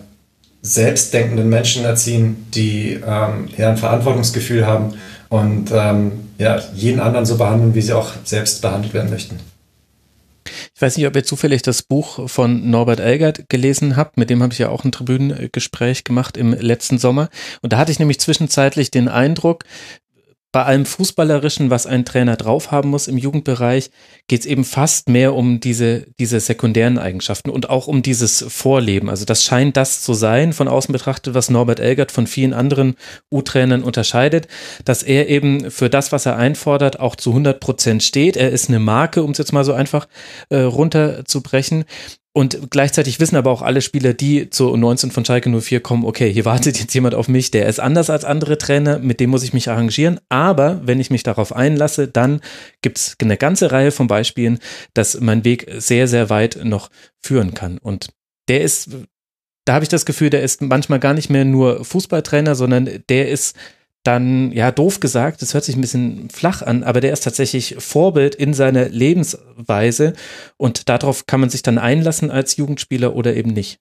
selbstdenkenden 0.63 1.49
Menschen 1.49 1.83
erziehen, 1.83 2.47
die 2.55 2.93
ähm, 2.93 3.49
ja, 3.57 3.69
ein 3.69 3.77
Verantwortungsgefühl 3.77 4.65
haben 4.65 4.93
und 5.29 5.71
ähm, 5.71 6.29
ja, 6.37 6.61
jeden 6.73 6.99
anderen 6.99 7.25
so 7.25 7.37
behandeln, 7.37 7.75
wie 7.75 7.81
sie 7.81 7.93
auch 7.93 8.13
selbst 8.23 8.61
behandelt 8.61 8.93
werden 8.93 9.11
möchten. 9.11 9.39
Ich 10.75 10.81
weiß 10.81 10.97
nicht, 10.97 11.07
ob 11.07 11.15
ihr 11.15 11.23
zufällig 11.23 11.61
das 11.61 11.83
Buch 11.83 12.29
von 12.29 12.69
Norbert 12.69 12.99
Elgert 12.99 13.49
gelesen 13.49 13.95
habt. 13.95 14.17
Mit 14.17 14.29
dem 14.29 14.41
habe 14.41 14.53
ich 14.53 14.59
ja 14.59 14.69
auch 14.69 14.83
ein 14.83 14.91
Tribünengespräch 14.91 16.03
gemacht 16.03 16.37
im 16.37 16.53
letzten 16.53 16.97
Sommer. 16.97 17.29
Und 17.61 17.73
da 17.73 17.77
hatte 17.77 17.91
ich 17.91 17.99
nämlich 17.99 18.19
zwischenzeitlich 18.19 18.91
den 18.91 19.07
Eindruck, 19.07 19.63
bei 20.53 20.63
allem 20.63 20.85
Fußballerischen, 20.85 21.71
was 21.71 21.87
ein 21.87 22.05
Trainer 22.05 22.37
drauf 22.37 22.71
haben 22.71 22.89
muss 22.89 23.07
im 23.07 23.17
Jugendbereich, 23.17 23.89
geht 24.27 24.41
es 24.41 24.45
eben 24.45 24.63
fast 24.63 25.09
mehr 25.09 25.33
um 25.33 25.59
diese, 25.59 26.05
diese 26.19 26.39
sekundären 26.39 26.99
Eigenschaften 26.99 27.49
und 27.49 27.71
auch 27.71 27.87
um 27.87 28.03
dieses 28.03 28.45
Vorleben. 28.47 29.09
Also 29.09 29.25
das 29.25 29.43
scheint 29.43 29.75
das 29.75 30.01
zu 30.01 30.13
sein, 30.13 30.53
von 30.53 30.67
außen 30.67 30.93
betrachtet, 30.93 31.33
was 31.33 31.49
Norbert 31.49 31.79
Elgert 31.79 32.11
von 32.11 32.27
vielen 32.27 32.53
anderen 32.53 32.95
U-Trainern 33.31 33.81
unterscheidet, 33.81 34.47
dass 34.85 35.01
er 35.01 35.27
eben 35.27 35.71
für 35.71 35.89
das, 35.89 36.11
was 36.11 36.27
er 36.27 36.37
einfordert, 36.37 36.99
auch 36.99 37.15
zu 37.15 37.31
100 37.31 37.59
Prozent 37.59 38.03
steht. 38.03 38.37
Er 38.37 38.51
ist 38.51 38.69
eine 38.69 38.79
Marke, 38.79 39.23
um 39.23 39.31
es 39.31 39.39
jetzt 39.39 39.53
mal 39.53 39.65
so 39.65 39.73
einfach 39.73 40.07
äh, 40.49 40.59
runterzubrechen. 40.59 41.85
Und 42.35 42.71
gleichzeitig 42.71 43.19
wissen 43.19 43.35
aber 43.35 43.51
auch 43.51 43.61
alle 43.61 43.81
Spieler, 43.81 44.13
die 44.13 44.49
zu 44.49 44.75
19 44.75 45.11
von 45.11 45.23
Schalke 45.23 45.51
04 45.51 45.81
kommen, 45.81 46.03
okay, 46.03 46.33
hier 46.33 46.45
wartet 46.45 46.79
jetzt 46.79 46.93
jemand 46.95 47.13
auf 47.13 47.27
mich, 47.27 47.51
der 47.51 47.67
ist 47.67 47.79
anders 47.79 48.09
als 48.09 48.25
andere 48.25 48.57
Trainer, 48.57 48.97
mit 48.97 49.19
dem 49.19 49.29
muss 49.29 49.43
ich 49.43 49.53
mich 49.53 49.69
arrangieren. 49.69 50.19
Aber 50.29 50.81
wenn 50.83 50.99
ich 50.99 51.11
mich 51.11 51.21
darauf 51.21 51.55
einlasse, 51.55 52.07
dann 52.07 52.41
gibt 52.81 52.97
es 52.97 53.15
eine 53.21 53.37
ganze 53.37 53.71
Reihe 53.71 53.91
von 53.91 54.07
Beispielen, 54.07 54.57
dass 54.95 55.19
mein 55.21 55.45
Weg 55.45 55.69
sehr, 55.77 56.07
sehr 56.07 56.31
weit 56.31 56.59
noch 56.63 56.89
führen 57.19 57.53
kann. 57.53 57.77
Und 57.77 58.09
der 58.47 58.61
ist, 58.61 58.89
da 59.65 59.75
habe 59.75 59.83
ich 59.83 59.89
das 59.89 60.07
Gefühl, 60.07 60.31
der 60.31 60.41
ist 60.41 60.59
manchmal 60.63 60.99
gar 60.99 61.13
nicht 61.13 61.29
mehr 61.29 61.45
nur 61.45 61.85
Fußballtrainer, 61.85 62.55
sondern 62.55 62.89
der 63.09 63.29
ist 63.29 63.55
dann, 64.03 64.51
ja, 64.51 64.71
doof 64.71 64.99
gesagt, 64.99 65.41
das 65.41 65.53
hört 65.53 65.63
sich 65.63 65.75
ein 65.75 65.81
bisschen 65.81 66.29
flach 66.29 66.61
an, 66.61 66.83
aber 66.83 66.99
der 66.99 67.13
ist 67.13 67.23
tatsächlich 67.23 67.75
Vorbild 67.79 68.35
in 68.35 68.53
seiner 68.53 68.89
Lebensweise 68.89 70.13
und 70.57 70.89
darauf 70.89 71.25
kann 71.25 71.39
man 71.39 71.49
sich 71.49 71.63
dann 71.63 71.77
einlassen 71.77 72.29
als 72.29 72.57
Jugendspieler 72.57 73.15
oder 73.15 73.33
eben 73.35 73.51
nicht. 73.51 73.79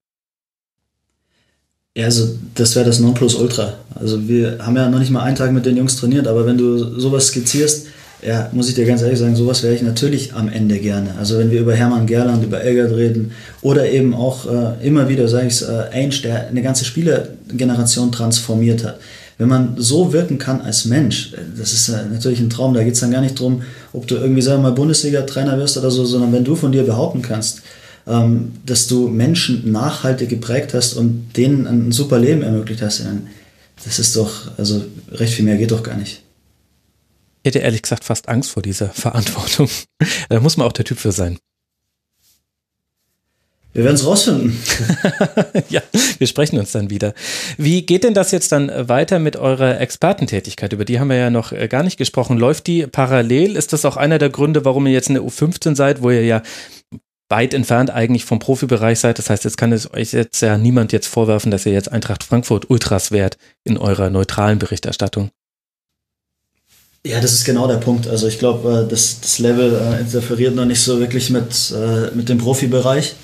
Ja, 1.97 2.07
also 2.07 2.39
das 2.55 2.75
wäre 2.75 2.87
das 2.87 3.01
Nonplusultra. 3.01 3.75
Also 3.97 4.27
wir 4.27 4.59
haben 4.65 4.77
ja 4.77 4.89
noch 4.89 5.01
nicht 5.01 5.11
mal 5.11 5.25
einen 5.25 5.37
Tag 5.37 5.53
mit 5.53 5.67
den 5.67 5.77
Jungs 5.77 5.97
trainiert, 5.97 6.27
aber 6.27 6.47
wenn 6.47 6.57
du 6.57 6.99
sowas 6.99 7.27
skizzierst, 7.27 7.89
ja, 8.25 8.49
muss 8.53 8.69
ich 8.69 8.77
dir 8.77 8.87
ganz 8.87 9.03
ehrlich 9.03 9.19
sagen, 9.19 9.35
sowas 9.35 9.65
wäre 9.65 9.75
ich 9.75 9.83
natürlich 9.83 10.33
am 10.33 10.49
Ende 10.49 10.79
gerne. 10.79 11.17
Also 11.19 11.39
wenn 11.39 11.51
wir 11.51 11.61
über 11.61 11.75
Hermann 11.75 12.07
Gerland, 12.07 12.45
über 12.45 12.61
Elgert 12.61 12.93
reden 12.93 13.33
oder 13.61 13.91
eben 13.91 14.15
auch 14.15 14.47
äh, 14.47 14.87
immer 14.87 15.09
wieder, 15.09 15.27
sage 15.27 15.49
ich 15.49 15.55
es, 15.55 15.63
äh, 15.63 15.89
Ainge, 15.93 16.15
der 16.23 16.47
eine 16.47 16.63
ganze 16.63 16.85
Spielergeneration 16.85 18.13
transformiert 18.13 18.85
hat 18.85 19.01
wenn 19.43 19.49
man 19.49 19.75
so 19.77 20.13
wirken 20.13 20.39
kann 20.39 20.61
als 20.61 20.85
Mensch, 20.85 21.33
das 21.59 21.73
ist 21.73 21.89
natürlich 21.89 22.39
ein 22.39 22.49
Traum, 22.49 22.75
da 22.75 22.85
geht 22.85 22.95
es 22.95 23.01
dann 23.01 23.11
gar 23.11 23.21
nicht 23.21 23.39
darum, 23.41 23.63
ob 23.93 24.07
du 24.07 24.15
irgendwie, 24.15 24.41
sagen 24.41 24.63
wir 24.63 24.71
mal, 24.71 24.75
Bundesliga-Trainer 24.77 25.59
wirst 25.59 25.77
oder 25.77 25.91
so, 25.91 26.05
sondern 26.05 26.33
wenn 26.33 26.45
du 26.45 26.55
von 26.55 26.71
dir 26.71 26.85
behaupten 26.85 27.23
kannst, 27.23 27.63
ähm, 28.07 28.53
dass 28.65 28.87
du 28.87 29.09
Menschen 29.09 29.73
nachhaltig 29.73 30.29
geprägt 30.29 30.75
hast 30.75 30.95
und 30.95 31.33
denen 31.37 31.67
ein 31.67 31.91
super 31.91 32.21
Leben 32.21 32.43
ermöglicht 32.43 32.83
hast, 32.83 33.03
das 33.85 33.99
ist 33.99 34.15
doch, 34.15 34.57
also 34.59 34.85
recht 35.11 35.35
viel 35.35 35.45
mehr 35.45 35.57
geht 35.57 35.73
doch 35.73 35.83
gar 35.83 35.97
nicht. 35.97 36.23
Ich 37.43 37.49
hätte 37.49 37.59
ehrlich 37.59 37.83
gesagt 37.83 38.05
fast 38.05 38.29
Angst 38.29 38.51
vor 38.51 38.63
dieser 38.63 38.91
Verantwortung. 38.91 39.69
da 40.29 40.39
muss 40.39 40.57
man 40.57 40.69
auch 40.69 40.73
der 40.73 40.85
Typ 40.85 40.99
für 40.99 41.11
sein. 41.11 41.39
Wir 43.75 43.85
werden 43.85 43.95
es 43.95 44.05
rausfinden. 44.05 44.59
ja, 45.71 45.81
wir 46.19 46.27
sprechen 46.27 46.59
uns 46.59 46.73
dann 46.73 46.91
wieder. 46.91 47.15
Wie 47.57 47.87
geht 47.87 48.05
denn 48.05 48.13
das 48.13 48.31
jetzt 48.31 48.53
dann 48.53 48.71
weiter 48.89 49.19
mit 49.19 49.37
eurer 49.37 49.81
Expertentätigkeit? 49.81 50.75
Über 50.75 50.85
die 50.85 51.01
haben 51.01 51.09
wir 51.09 51.17
ja 51.17 51.31
noch 51.31 51.53
äh, 51.53 51.69
gar 51.69 51.83
nicht 51.83 51.97
gesprochen. 51.97 52.37
Läuft 52.37 52.67
die 52.67 52.87
parallel? 52.87 53.57
Ist 53.57 53.73
das 53.73 53.87
auch 53.87 53.97
einer 53.97 54.19
der 54.19 54.29
Gründe, 54.29 54.67
warum 54.67 54.87
ihr 54.87 54.93
jetzt 54.93 55.09
in 55.09 55.15
der 55.15 55.23
U15 55.23 55.75
seid, 55.75 56.03
wo 56.03 56.11
ihr 56.11 56.25
ja 56.25 56.43
weit 57.31 57.55
entfernt 57.55 57.89
eigentlich 57.89 58.27
vom 58.27 58.41
Profibereich 58.41 59.01
seid? 59.01 59.19
Das 59.19 59.31
heißt, 59.31 59.45
jetzt 59.45 59.57
kann 59.57 59.73
es 59.73 59.93
euch 59.95 60.13
jetzt 60.13 60.43
ja 60.43 60.59
niemand 60.59 60.93
jetzt 60.93 61.07
vorwerfen, 61.07 61.51
dass 61.51 61.65
ihr 61.65 61.73
jetzt 61.73 61.91
Eintracht 61.91 62.25
Frankfurt 62.25 62.69
Ultras 62.69 63.11
wärt 63.11 63.39
in 63.65 63.79
eurer 63.79 64.11
neutralen 64.11 64.59
Berichterstattung. 64.59 65.31
Ja, 67.07 67.23
das 67.23 67.33
ist 67.33 67.45
genau 67.45 67.67
der 67.67 67.79
Punkt. 67.79 68.07
Also 68.07 68.29
ich 68.29 68.39
glaube, 68.39 68.85
äh, 68.85 68.91
das, 68.91 69.21
das 69.23 69.39
Level 69.39 69.75
äh, 69.75 70.01
interferiert 70.03 70.55
noch 70.55 70.67
nicht 70.67 70.83
so 70.83 71.01
wirklich 71.01 71.31
mit, 71.31 71.75
mit 72.15 72.29
dem 72.29 72.37
Profibereich. 72.37 73.15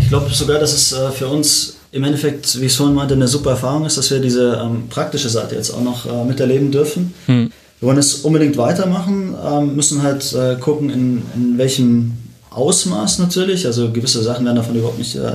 Ich 0.00 0.08
glaube 0.08 0.30
sogar, 0.32 0.58
dass 0.58 0.72
es 0.72 0.92
äh, 0.92 1.10
für 1.10 1.28
uns 1.28 1.78
im 1.90 2.04
Endeffekt, 2.04 2.60
wie 2.60 2.66
ich 2.66 2.72
es 2.72 2.76
vorhin 2.76 2.94
meinte, 2.94 3.14
eine 3.14 3.28
super 3.28 3.50
Erfahrung 3.50 3.84
ist, 3.86 3.96
dass 3.96 4.10
wir 4.10 4.20
diese 4.20 4.60
ähm, 4.62 4.88
praktische 4.88 5.28
Seite 5.28 5.54
jetzt 5.54 5.70
auch 5.70 5.82
noch 5.82 6.06
äh, 6.06 6.24
miterleben 6.24 6.70
dürfen. 6.70 7.14
Hm. 7.26 7.50
Wir 7.80 7.88
wollen 7.88 7.98
es 7.98 8.14
unbedingt 8.16 8.56
weitermachen, 8.56 9.34
ähm, 9.44 9.76
müssen 9.76 10.02
halt 10.02 10.32
äh, 10.32 10.56
gucken, 10.56 10.90
in, 10.90 11.22
in 11.34 11.58
welchem 11.58 12.12
Ausmaß 12.50 13.20
natürlich. 13.20 13.66
Also 13.66 13.90
gewisse 13.92 14.22
Sachen 14.22 14.44
werden 14.44 14.56
davon 14.56 14.74
überhaupt 14.74 14.98
nicht 14.98 15.14
äh, 15.16 15.32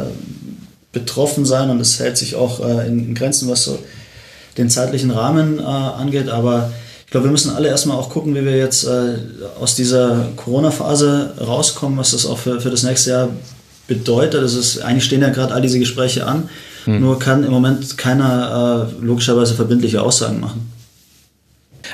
betroffen 0.91 1.45
sein 1.45 1.69
und 1.69 1.79
es 1.79 1.99
hält 1.99 2.17
sich 2.17 2.35
auch 2.35 2.59
äh, 2.59 2.87
in, 2.87 3.07
in, 3.07 3.15
Grenzen, 3.15 3.49
was 3.49 3.63
so 3.63 3.79
den 4.57 4.69
zeitlichen 4.69 5.09
Rahmen 5.09 5.59
äh, 5.59 5.63
angeht. 5.63 6.29
Aber 6.29 6.71
ich 7.05 7.11
glaube, 7.11 7.27
wir 7.27 7.31
müssen 7.31 7.55
alle 7.55 7.69
erstmal 7.69 7.97
auch 7.97 8.09
gucken, 8.09 8.35
wie 8.35 8.43
wir 8.43 8.57
jetzt 8.57 8.87
aus 9.59 9.75
dieser 9.75 10.29
Corona-Phase 10.35 11.35
rauskommen, 11.39 11.97
was 11.97 12.09
das 12.09 12.25
auch 12.25 12.39
für, 12.39 12.59
für 12.59 12.71
das 12.71 12.81
nächste 12.81 13.11
Jahr 13.11 13.29
bedeutet. 13.87 14.41
Das 14.41 14.53
ist, 14.53 14.79
eigentlich 14.79 15.05
stehen 15.05 15.21
ja 15.21 15.29
gerade 15.29 15.53
all 15.53 15.61
diese 15.61 15.79
Gespräche 15.79 16.25
an, 16.25 16.49
hm. 16.85 16.99
nur 16.99 17.19
kann 17.19 17.43
im 17.43 17.51
Moment 17.51 17.97
keiner 17.97 18.89
äh, 18.99 19.05
logischerweise 19.05 19.53
verbindliche 19.53 20.01
Aussagen 20.01 20.39
machen. 20.39 20.73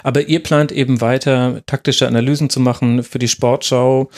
Aber 0.04 0.28
ihr 0.28 0.42
plant 0.42 0.72
eben 0.72 1.02
weiter 1.02 1.62
taktische 1.66 2.08
Analysen 2.08 2.50
zu 2.50 2.60
machen 2.60 3.04
für 3.04 3.20
die 3.20 3.28
Sportschau, 3.28 4.10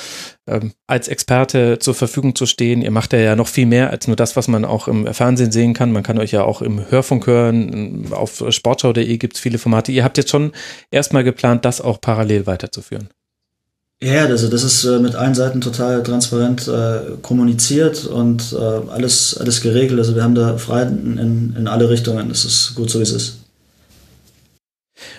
ähm, 0.47 0.73
als 0.87 1.07
Experte 1.07 1.79
zur 1.79 1.95
Verfügung 1.95 2.35
zu 2.35 2.45
stehen. 2.45 2.81
Ihr 2.81 2.91
macht 2.91 3.13
ja 3.13 3.35
noch 3.35 3.47
viel 3.47 3.65
mehr 3.65 3.89
als 3.89 4.07
nur 4.07 4.15
das, 4.15 4.35
was 4.35 4.47
man 4.47 4.65
auch 4.65 4.87
im 4.87 5.11
Fernsehen 5.13 5.51
sehen 5.51 5.73
kann. 5.73 5.91
Man 5.91 6.03
kann 6.03 6.19
euch 6.19 6.31
ja 6.31 6.43
auch 6.43 6.61
im 6.61 6.89
Hörfunk 6.89 7.27
hören. 7.27 8.07
Auf 8.11 8.43
sportschau.de 8.49 9.17
gibt 9.17 9.35
es 9.35 9.39
viele 9.39 9.57
Formate. 9.57 9.91
Ihr 9.91 10.03
habt 10.03 10.17
jetzt 10.17 10.29
schon 10.29 10.51
erstmal 10.91 11.23
geplant, 11.23 11.65
das 11.65 11.81
auch 11.81 12.01
parallel 12.01 12.45
weiterzuführen. 12.47 13.09
Ja, 14.03 14.25
also 14.25 14.49
das 14.49 14.63
ist 14.63 14.83
äh, 14.83 14.97
mit 14.97 15.13
allen 15.13 15.35
Seiten 15.35 15.61
total 15.61 16.01
transparent 16.01 16.67
äh, 16.67 17.17
kommuniziert 17.21 18.05
und 18.05 18.51
äh, 18.51 18.57
alles, 18.57 19.37
alles 19.37 19.61
geregelt. 19.61 19.99
Also 19.99 20.15
wir 20.15 20.23
haben 20.23 20.33
da 20.33 20.57
Freiheiten 20.57 21.19
in, 21.19 21.55
in 21.55 21.67
alle 21.67 21.87
Richtungen. 21.87 22.29
Das 22.29 22.43
ist 22.43 22.73
gut 22.73 22.89
so, 22.89 22.97
wie 22.97 23.03
es 23.03 23.11
ist. 23.11 23.37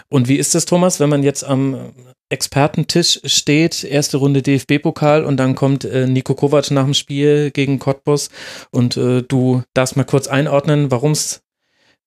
Und 0.08 0.28
wie 0.28 0.36
ist 0.36 0.54
das, 0.56 0.64
Thomas, 0.64 0.98
wenn 0.98 1.08
man 1.08 1.22
jetzt 1.22 1.44
am 1.44 1.92
Expertentisch 2.28 3.20
steht, 3.24 3.84
erste 3.84 4.16
Runde 4.16 4.42
DFB-Pokal 4.42 5.24
und 5.24 5.36
dann 5.36 5.54
kommt 5.54 5.84
äh, 5.84 6.06
Nico 6.06 6.34
Kovac 6.34 6.70
nach 6.70 6.84
dem 6.84 6.94
Spiel 6.94 7.50
gegen 7.50 7.78
Cottbus 7.78 8.30
und 8.70 8.96
äh, 8.96 9.22
du 9.22 9.62
darfst 9.74 9.96
mal 9.96 10.04
kurz 10.04 10.26
einordnen, 10.28 10.90
warum 10.90 11.12
es 11.12 11.42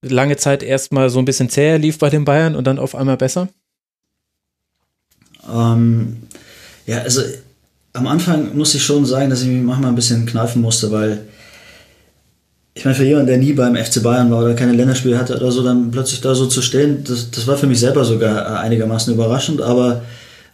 lange 0.02 0.36
Zeit 0.36 0.64
erstmal 0.64 1.10
so 1.10 1.20
ein 1.20 1.26
bisschen 1.26 1.50
zäher 1.50 1.78
lief 1.78 2.00
bei 2.00 2.10
den 2.10 2.26
Bayern 2.26 2.56
und 2.56 2.66
dann 2.66 2.80
auf 2.80 2.96
einmal 2.96 3.18
besser? 3.18 3.50
Ähm, 5.48 6.25
ja, 6.86 7.00
also 7.00 7.22
am 7.94 8.08
Anfang 8.08 8.56
muss 8.56 8.76
ich 8.76 8.84
schon 8.84 9.06
sagen, 9.06 9.30
dass 9.30 9.42
ich 9.42 9.48
mich 9.48 9.64
manchmal 9.64 9.90
ein 9.90 9.96
bisschen 9.96 10.26
kneifen 10.26 10.62
musste, 10.62 10.92
weil 10.92 11.22
ich 12.74 12.84
meine, 12.84 12.96
für 12.96 13.06
jemanden, 13.06 13.28
der 13.28 13.38
nie 13.38 13.54
beim 13.54 13.76
FC 13.76 14.04
Bayern 14.04 14.30
war 14.30 14.44
oder 14.44 14.54
keine 14.54 14.74
Länderspiele 14.74 15.18
hatte 15.18 15.38
oder 15.38 15.52
so, 15.52 15.64
dann 15.64 15.92
plötzlich 15.92 16.20
da 16.20 16.36
so 16.36 16.46
zu 16.46 16.62
stehen, 16.62 17.06
das, 17.06 17.32
das 17.32 17.48
war 17.48 17.56
für 17.56 17.68
mich 17.68 17.80
selber 17.80 18.04
sogar 18.04 18.46
äh, 18.46 18.60
einigermaßen 18.60 19.14
überraschend, 19.14 19.62
aber 19.62 20.02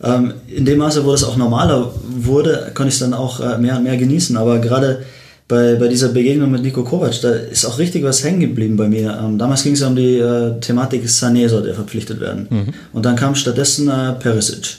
ähm, 0.03 0.33
in 0.47 0.65
dem 0.65 0.79
Maße, 0.79 1.05
wo 1.05 1.11
das 1.11 1.23
auch 1.23 1.37
normaler 1.37 1.91
wurde, 2.07 2.71
konnte 2.73 2.89
ich 2.89 2.95
es 2.95 2.99
dann 2.99 3.13
auch 3.13 3.39
äh, 3.39 3.57
mehr 3.57 3.77
und 3.77 3.83
mehr 3.83 3.97
genießen. 3.97 4.35
Aber 4.37 4.59
gerade 4.59 5.03
bei, 5.47 5.75
bei 5.75 5.87
dieser 5.87 6.09
Begegnung 6.09 6.51
mit 6.51 6.63
Nico 6.63 6.83
Kovac, 6.83 7.21
da 7.21 7.31
ist 7.31 7.65
auch 7.65 7.77
richtig 7.77 8.03
was 8.03 8.23
hängen 8.23 8.39
geblieben 8.39 8.77
bei 8.77 8.87
mir. 8.87 9.19
Ähm, 9.21 9.37
damals 9.37 9.63
ging 9.63 9.73
es 9.73 9.81
ja 9.81 9.87
um 9.87 9.95
die 9.95 10.17
äh, 10.17 10.59
Thematik 10.59 11.05
Sané 11.05 11.49
sollte 11.49 11.69
er 11.69 11.75
verpflichtet 11.75 12.19
werden. 12.19 12.47
Mhm. 12.49 12.73
Und 12.93 13.05
dann 13.05 13.15
kam 13.15 13.35
stattdessen 13.35 13.89
äh, 13.89 14.13
Perisic. 14.13 14.77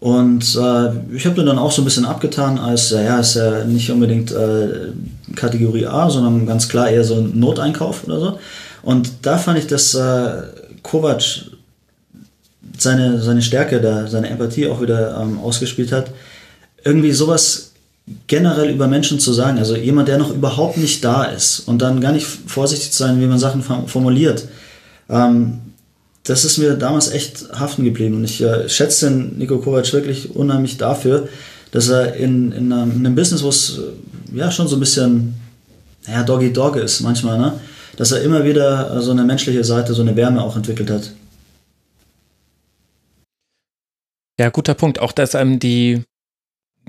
Und 0.00 0.56
äh, 0.56 1.14
ich 1.14 1.24
habe 1.24 1.36
den 1.36 1.46
dann 1.46 1.58
auch 1.58 1.72
so 1.72 1.82
ein 1.82 1.86
bisschen 1.86 2.04
abgetan 2.04 2.58
als, 2.58 2.90
ja, 2.90 3.18
ist 3.18 3.34
ja 3.34 3.64
nicht 3.64 3.90
unbedingt 3.90 4.30
äh, 4.30 4.92
Kategorie 5.34 5.86
A, 5.86 6.10
sondern 6.10 6.46
ganz 6.46 6.68
klar 6.68 6.90
eher 6.90 7.04
so 7.04 7.14
ein 7.14 7.38
Noteinkauf 7.38 8.04
oder 8.04 8.20
so. 8.20 8.38
Und 8.82 9.10
da 9.22 9.38
fand 9.38 9.58
ich, 9.58 9.66
dass 9.66 9.94
äh, 9.94 10.42
Kovac 10.82 11.22
seine, 12.78 13.20
seine 13.20 13.42
Stärke 13.42 13.80
da, 13.80 14.06
seine 14.06 14.28
Empathie 14.28 14.68
auch 14.68 14.80
wieder 14.80 15.20
ähm, 15.20 15.40
ausgespielt 15.40 15.92
hat, 15.92 16.10
irgendwie 16.84 17.12
sowas 17.12 17.72
generell 18.26 18.70
über 18.70 18.86
Menschen 18.86 19.18
zu 19.18 19.32
sagen. 19.32 19.58
Also 19.58 19.76
jemand, 19.76 20.08
der 20.08 20.18
noch 20.18 20.32
überhaupt 20.32 20.76
nicht 20.76 21.04
da 21.04 21.24
ist 21.24 21.60
und 21.60 21.82
dann 21.82 22.00
gar 22.00 22.12
nicht 22.12 22.26
vorsichtig 22.26 22.92
zu 22.92 22.98
sein, 22.98 23.20
wie 23.20 23.26
man 23.26 23.38
Sachen 23.38 23.62
formuliert. 23.62 24.46
Ähm, 25.08 25.60
das 26.26 26.44
ist 26.44 26.58
mir 26.58 26.74
damals 26.74 27.10
echt 27.10 27.48
haften 27.52 27.84
geblieben. 27.84 28.16
Und 28.16 28.24
ich 28.24 28.42
äh, 28.42 28.68
schätze 28.68 29.08
den 29.08 29.38
Nico 29.38 29.58
Kovac 29.58 29.92
wirklich 29.92 30.34
unheimlich 30.34 30.76
dafür, 30.76 31.28
dass 31.70 31.88
er 31.88 32.14
in, 32.14 32.52
in, 32.52 32.72
einem, 32.72 32.92
in 32.92 33.06
einem 33.06 33.14
Business, 33.14 33.42
wo 33.42 33.48
es 33.48 33.78
äh, 33.78 34.36
ja 34.36 34.50
schon 34.50 34.68
so 34.68 34.76
ein 34.76 34.80
bisschen 34.80 35.34
naja, 36.06 36.22
Doggy-Dog 36.22 36.76
ist 36.76 37.00
manchmal, 37.00 37.38
ne? 37.38 37.60
dass 37.96 38.12
er 38.12 38.22
immer 38.22 38.44
wieder 38.44 39.00
so 39.00 39.10
eine 39.10 39.24
menschliche 39.24 39.64
Seite, 39.64 39.94
so 39.94 40.02
eine 40.02 40.16
Wärme 40.16 40.42
auch 40.42 40.56
entwickelt 40.56 40.90
hat. 40.90 41.12
Ja, 44.38 44.50
guter 44.50 44.74
Punkt. 44.74 44.98
Auch, 44.98 45.12
dass 45.12 45.34
einem 45.34 45.58
die, 45.58 46.02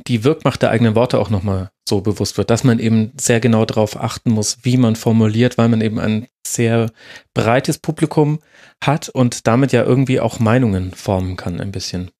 die 0.08 0.24
Wirkmacht 0.24 0.62
der 0.62 0.70
eigenen 0.70 0.96
Worte 0.96 1.20
auch 1.20 1.30
nochmal 1.30 1.72
so 1.88 2.02
bewusst 2.02 2.38
wird, 2.38 2.50
dass 2.50 2.64
man 2.64 2.80
eben 2.80 3.12
sehr 3.20 3.40
genau 3.40 3.66
darauf 3.66 4.00
achten 4.00 4.32
muss, 4.32 4.58
wie 4.62 4.78
man 4.78 4.96
formuliert, 4.96 5.58
weil 5.58 5.70
man 5.70 5.82
eben 5.82 6.00
ein 6.00 6.28
sehr 6.46 6.92
breites 7.34 7.78
Publikum 7.78 8.40
hat 8.84 9.10
und 9.10 9.48
damit 9.48 9.72
ja 9.72 9.84
irgendwie 9.84 10.20
auch 10.20 10.40
Meinungen 10.40 10.92
formen 10.92 11.36
kann 11.36 11.60
ein 11.60 11.72
bisschen. 11.72 12.12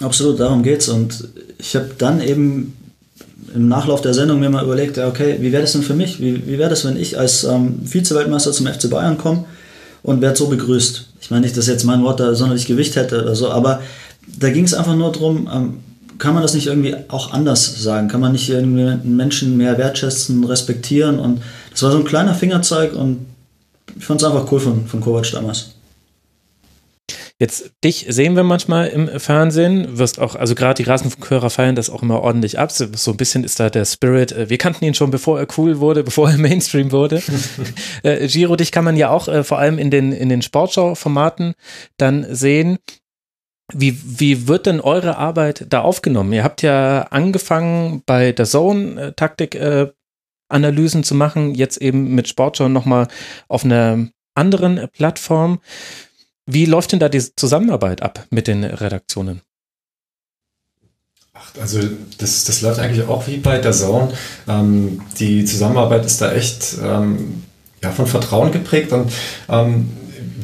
Absolut, 0.00 0.38
darum 0.40 0.62
geht's. 0.62 0.88
Und 0.88 1.28
ich 1.58 1.74
habe 1.74 1.90
dann 1.96 2.20
eben 2.20 2.76
im 3.54 3.68
Nachlauf 3.68 4.02
der 4.02 4.14
Sendung 4.14 4.40
mir 4.40 4.50
mal 4.50 4.64
überlegt, 4.64 4.98
ja, 4.98 5.08
okay, 5.08 5.38
wie 5.40 5.52
wäre 5.52 5.62
das 5.62 5.72
denn 5.72 5.82
für 5.82 5.94
mich? 5.94 6.20
Wie, 6.20 6.46
wie 6.46 6.58
wäre 6.58 6.70
das, 6.70 6.84
wenn 6.84 6.96
ich 6.96 7.18
als 7.18 7.44
ähm, 7.44 7.80
Vize-Weltmeister 7.84 8.52
zum 8.52 8.66
FC 8.66 8.90
Bayern 8.90 9.16
komme 9.16 9.46
und 10.02 10.20
werde 10.20 10.36
so 10.36 10.48
begrüßt? 10.48 11.06
Ich 11.20 11.30
meine 11.30 11.42
nicht, 11.42 11.56
dass 11.56 11.66
jetzt 11.66 11.84
mein 11.84 12.02
Wort 12.02 12.20
da 12.20 12.34
sonderlich 12.34 12.66
Gewicht 12.66 12.96
hätte 12.96 13.22
oder 13.22 13.34
so, 13.34 13.50
aber 13.50 13.82
da 14.38 14.50
ging 14.50 14.64
es 14.64 14.74
einfach 14.74 14.94
nur 14.94 15.12
darum, 15.12 15.48
ähm, 15.52 15.78
kann 16.18 16.34
man 16.34 16.42
das 16.42 16.54
nicht 16.54 16.66
irgendwie 16.66 16.94
auch 17.08 17.32
anders 17.32 17.82
sagen? 17.82 18.08
Kann 18.08 18.20
man 18.20 18.32
nicht 18.32 18.48
irgendwie 18.48 18.96
Menschen 19.06 19.56
mehr 19.56 19.78
wertschätzen, 19.78 20.44
respektieren? 20.44 21.18
Und 21.18 21.42
das 21.70 21.82
war 21.82 21.90
so 21.90 21.98
ein 21.98 22.04
kleiner 22.04 22.34
Fingerzeig 22.34 22.94
und 22.94 23.26
ich 23.96 24.04
fand 24.04 24.20
es 24.20 24.26
einfach 24.26 24.50
cool 24.50 24.60
von, 24.60 24.86
von 24.86 25.00
Kovac 25.00 25.30
damals. 25.32 25.76
Jetzt 27.38 27.72
dich 27.84 28.06
sehen 28.08 28.34
wir 28.34 28.44
manchmal 28.44 28.88
im 28.88 29.20
Fernsehen, 29.20 29.98
wirst 29.98 30.18
auch, 30.18 30.36
also 30.36 30.54
gerade 30.54 30.82
die 30.82 30.88
Rasenfunkhörer 30.88 31.50
feiern 31.50 31.74
das 31.74 31.90
auch 31.90 32.02
immer 32.02 32.22
ordentlich 32.22 32.58
ab. 32.58 32.72
So, 32.72 32.86
so, 32.94 33.10
ein 33.10 33.18
bisschen 33.18 33.44
ist 33.44 33.60
da 33.60 33.68
der 33.68 33.84
Spirit. 33.84 34.32
Äh, 34.32 34.48
wir 34.48 34.56
kannten 34.56 34.86
ihn 34.86 34.94
schon, 34.94 35.10
bevor 35.10 35.38
er 35.38 35.46
cool 35.58 35.78
wurde, 35.78 36.02
bevor 36.02 36.30
er 36.30 36.38
Mainstream 36.38 36.92
wurde. 36.92 37.22
äh, 38.02 38.26
Giro, 38.26 38.56
dich 38.56 38.72
kann 38.72 38.86
man 38.86 38.96
ja 38.96 39.10
auch 39.10 39.28
äh, 39.28 39.44
vor 39.44 39.58
allem 39.58 39.76
in 39.76 39.90
den, 39.90 40.12
in 40.12 40.30
den 40.30 40.40
Sportschau-Formaten 40.40 41.52
dann 41.98 42.26
sehen. 42.34 42.78
Wie, 43.72 43.98
wie 44.20 44.46
wird 44.46 44.66
denn 44.66 44.80
eure 44.80 45.16
Arbeit 45.16 45.66
da 45.70 45.80
aufgenommen? 45.80 46.32
Ihr 46.32 46.44
habt 46.44 46.62
ja 46.62 47.08
angefangen 47.10 48.04
bei 48.06 48.30
der 48.30 48.46
Zone-Taktik-Analysen 48.46 51.00
äh, 51.00 51.04
zu 51.04 51.16
machen, 51.16 51.52
jetzt 51.54 51.78
eben 51.78 52.14
mit 52.14 52.28
Sportschau 52.28 52.68
nochmal 52.68 53.08
auf 53.48 53.64
einer 53.64 54.06
anderen 54.34 54.86
Plattform. 54.92 55.58
Wie 56.46 56.66
läuft 56.66 56.92
denn 56.92 57.00
da 57.00 57.08
die 57.08 57.34
Zusammenarbeit 57.34 58.02
ab 58.02 58.24
mit 58.30 58.46
den 58.46 58.62
Redaktionen? 58.62 59.40
Ach, 61.34 61.52
also 61.60 61.80
das, 62.18 62.44
das 62.44 62.62
läuft 62.62 62.78
eigentlich 62.78 63.08
auch 63.08 63.26
wie 63.26 63.38
bei 63.38 63.58
der 63.58 63.72
Zone. 63.72 64.12
Ähm, 64.48 65.02
die 65.18 65.44
Zusammenarbeit 65.44 66.06
ist 66.06 66.20
da 66.20 66.32
echt 66.32 66.76
ähm, 66.80 67.42
ja, 67.82 67.90
von 67.90 68.06
Vertrauen 68.06 68.52
geprägt 68.52 68.92
und 68.92 69.10
ähm, 69.48 69.90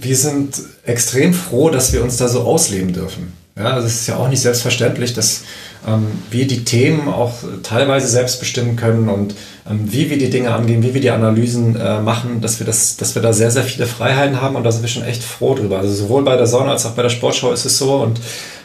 wir 0.03 0.17
sind 0.17 0.61
extrem 0.85 1.33
froh, 1.33 1.71
dass 1.71 1.93
wir 1.93 2.03
uns 2.03 2.17
da 2.17 2.29
so 2.29 2.43
ausleben 2.43 2.93
dürfen. 2.93 3.33
Ja, 3.57 3.75
also 3.75 3.87
es 3.87 4.01
ist 4.01 4.07
ja 4.07 4.17
auch 4.17 4.29
nicht 4.29 4.41
selbstverständlich, 4.41 5.13
dass 5.13 5.43
ähm, 5.87 6.07
wir 6.31 6.47
die 6.47 6.65
Themen 6.65 7.09
auch 7.09 7.35
teilweise 7.63 8.09
selbst 8.09 8.41
bestimmen 8.41 8.77
können 8.77 9.11
und 9.11 9.35
ähm, 9.69 9.93
wie 9.93 10.09
wir 10.09 10.17
die 10.17 10.31
Dinge 10.31 10.55
angehen, 10.55 10.83
wie 10.83 10.95
wir 10.95 11.03
die 11.03 11.11
Analysen 11.11 11.77
äh, 11.77 12.01
machen, 12.01 12.41
dass 12.41 12.61
wir, 12.61 12.67
das, 12.67 12.97
dass 12.97 13.15
wir 13.15 13.21
da 13.21 13.35
sehr, 13.35 13.51
sehr 13.51 13.65
viele 13.65 13.87
Freiheiten 13.87 14.41
haben 14.41 14.57
und 14.57 14.65
da 14.65 14.73
sind 14.73 14.81
wir 14.81 14.89
schon 14.89 15.05
echt 15.05 15.23
froh 15.23 15.55
drüber. 15.55 15.81
Also 15.81 15.93
sowohl 15.93 16.25
bei 16.25 16.37
der 16.37 16.47
Sonne 16.47 16.71
als 16.71 16.87
auch 16.87 16.93
bei 16.93 17.03
der 17.03 17.11
Sportschau 17.11 17.53
ist 17.53 17.67
es 17.67 17.77
so 17.77 17.97
und 17.97 18.21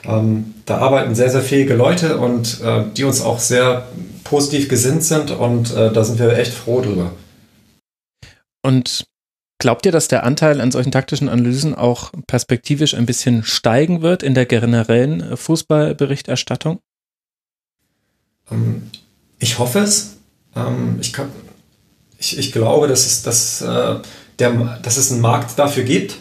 ähm, 0.05 0.53
da 0.65 0.77
arbeiten 0.77 1.15
sehr, 1.15 1.29
sehr 1.29 1.41
fähige 1.41 1.73
Leute 1.73 2.17
und 2.17 2.61
äh, 2.61 2.83
die 2.95 3.03
uns 3.03 3.21
auch 3.21 3.39
sehr 3.39 3.87
positiv 4.23 4.69
gesinnt 4.69 5.03
sind 5.03 5.31
und 5.31 5.75
äh, 5.75 5.91
da 5.91 6.03
sind 6.05 6.17
wir 6.17 6.37
echt 6.37 6.53
froh 6.53 6.79
drüber. 6.79 7.11
Und 8.63 9.05
Glaubt 9.59 9.87
ihr, 9.87 9.91
dass 9.91 10.07
der 10.07 10.23
Anteil 10.23 10.61
an 10.61 10.71
solchen 10.71 10.91
taktischen 10.91 11.29
Analysen 11.29 11.73
auch 11.73 12.11
perspektivisch 12.27 12.93
ein 12.93 13.07
bisschen 13.07 13.43
steigen 13.43 14.03
wird 14.03 14.21
in 14.21 14.35
der 14.35 14.45
generellen 14.45 15.35
Fußballberichterstattung? 15.35 16.79
Ähm, 18.51 18.91
ich 19.39 19.57
hoffe 19.57 19.79
es. 19.79 20.17
Ähm, 20.55 20.97
ich, 21.01 21.11
kann, 21.11 21.29
ich, 22.19 22.37
ich 22.37 22.51
glaube, 22.51 22.87
dass 22.87 23.07
es, 23.07 23.23
dass, 23.23 23.61
äh, 23.61 23.95
der, 24.37 24.79
dass 24.83 24.97
es 24.97 25.11
einen 25.11 25.21
Markt 25.21 25.57
dafür 25.57 25.83
gibt. 25.83 26.17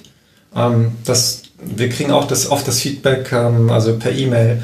Ähm, 0.55 0.93
dass, 1.05 1.43
wir 1.59 1.91
kriegen 1.91 2.13
auch 2.13 2.27
das, 2.27 2.51
oft 2.51 2.67
das 2.67 2.81
Feedback, 2.81 3.33
also 3.33 3.99
per 3.99 4.13
E-Mail, 4.13 4.63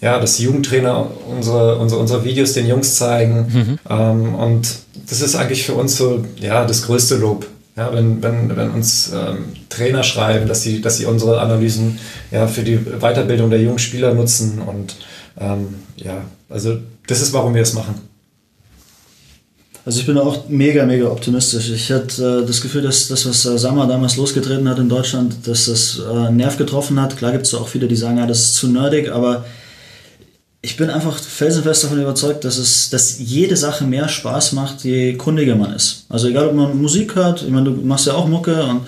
ja, 0.00 0.18
dass 0.18 0.36
die 0.36 0.44
Jugendtrainer 0.44 1.10
unsere, 1.26 1.76
unsere, 1.76 2.00
unsere 2.00 2.24
Videos 2.24 2.54
den 2.54 2.66
Jungs 2.66 2.94
zeigen. 2.94 3.78
Mhm. 3.86 4.34
und 4.34 4.66
das 5.08 5.20
ist 5.20 5.34
eigentlich 5.36 5.64
für 5.64 5.74
uns 5.74 5.96
so 5.96 6.24
ja, 6.40 6.64
das 6.64 6.82
größte 6.82 7.16
Lob. 7.16 7.46
Ja, 7.76 7.92
wenn, 7.92 8.22
wenn, 8.22 8.56
wenn 8.56 8.70
uns 8.70 9.12
ähm, 9.14 9.52
Trainer 9.68 10.02
schreiben, 10.02 10.48
dass 10.48 10.62
sie, 10.62 10.80
dass 10.80 10.96
sie 10.96 11.04
unsere 11.04 11.40
Analysen 11.40 11.98
ja, 12.30 12.46
für 12.46 12.62
die 12.62 12.78
Weiterbildung 12.78 13.50
der 13.50 13.60
jungen 13.60 13.78
Spieler 13.78 14.14
nutzen 14.14 14.62
und 14.62 14.96
ähm, 15.38 15.74
ja, 15.96 16.24
also 16.48 16.78
das 17.06 17.20
ist, 17.20 17.34
warum 17.34 17.54
wir 17.54 17.60
es 17.60 17.74
machen. 17.74 18.00
Also 19.84 20.00
ich 20.00 20.06
bin 20.06 20.18
auch 20.18 20.48
mega, 20.48 20.84
mega 20.84 21.06
optimistisch. 21.08 21.70
Ich 21.70 21.92
hatte 21.92 22.42
äh, 22.42 22.46
das 22.46 22.60
Gefühl, 22.60 22.82
dass 22.82 23.06
das, 23.06 23.24
was 23.24 23.44
äh, 23.44 23.56
Sammer 23.56 23.86
damals 23.86 24.16
losgetreten 24.16 24.68
hat 24.68 24.78
in 24.78 24.88
Deutschland, 24.88 25.46
dass 25.46 25.66
das 25.66 26.00
äh, 26.00 26.32
Nerv 26.32 26.56
getroffen 26.56 27.00
hat. 27.00 27.16
Klar 27.16 27.32
gibt 27.32 27.46
es 27.46 27.54
auch 27.54 27.68
viele, 27.68 27.86
die 27.86 27.94
sagen, 27.94 28.16
ja, 28.16 28.26
das 28.26 28.40
ist 28.40 28.54
zu 28.56 28.68
nerdig, 28.68 29.12
aber 29.12 29.44
ich 30.62 30.76
bin 30.76 30.90
einfach 30.90 31.18
felsenfest 31.18 31.84
davon 31.84 32.00
überzeugt, 32.00 32.44
dass 32.44 32.58
es, 32.58 32.90
dass 32.90 33.18
jede 33.18 33.56
Sache 33.56 33.84
mehr 33.84 34.08
Spaß 34.08 34.52
macht, 34.52 34.84
je 34.84 35.14
kundiger 35.14 35.54
man 35.54 35.72
ist. 35.72 36.06
Also 36.08 36.28
egal, 36.28 36.48
ob 36.48 36.54
man 36.54 36.80
Musik 36.80 37.14
hört, 37.14 37.42
ich 37.42 37.50
meine, 37.50 37.70
du 37.70 37.72
machst 37.82 38.06
ja 38.06 38.14
auch 38.14 38.26
Mucke 38.26 38.64
und 38.64 38.86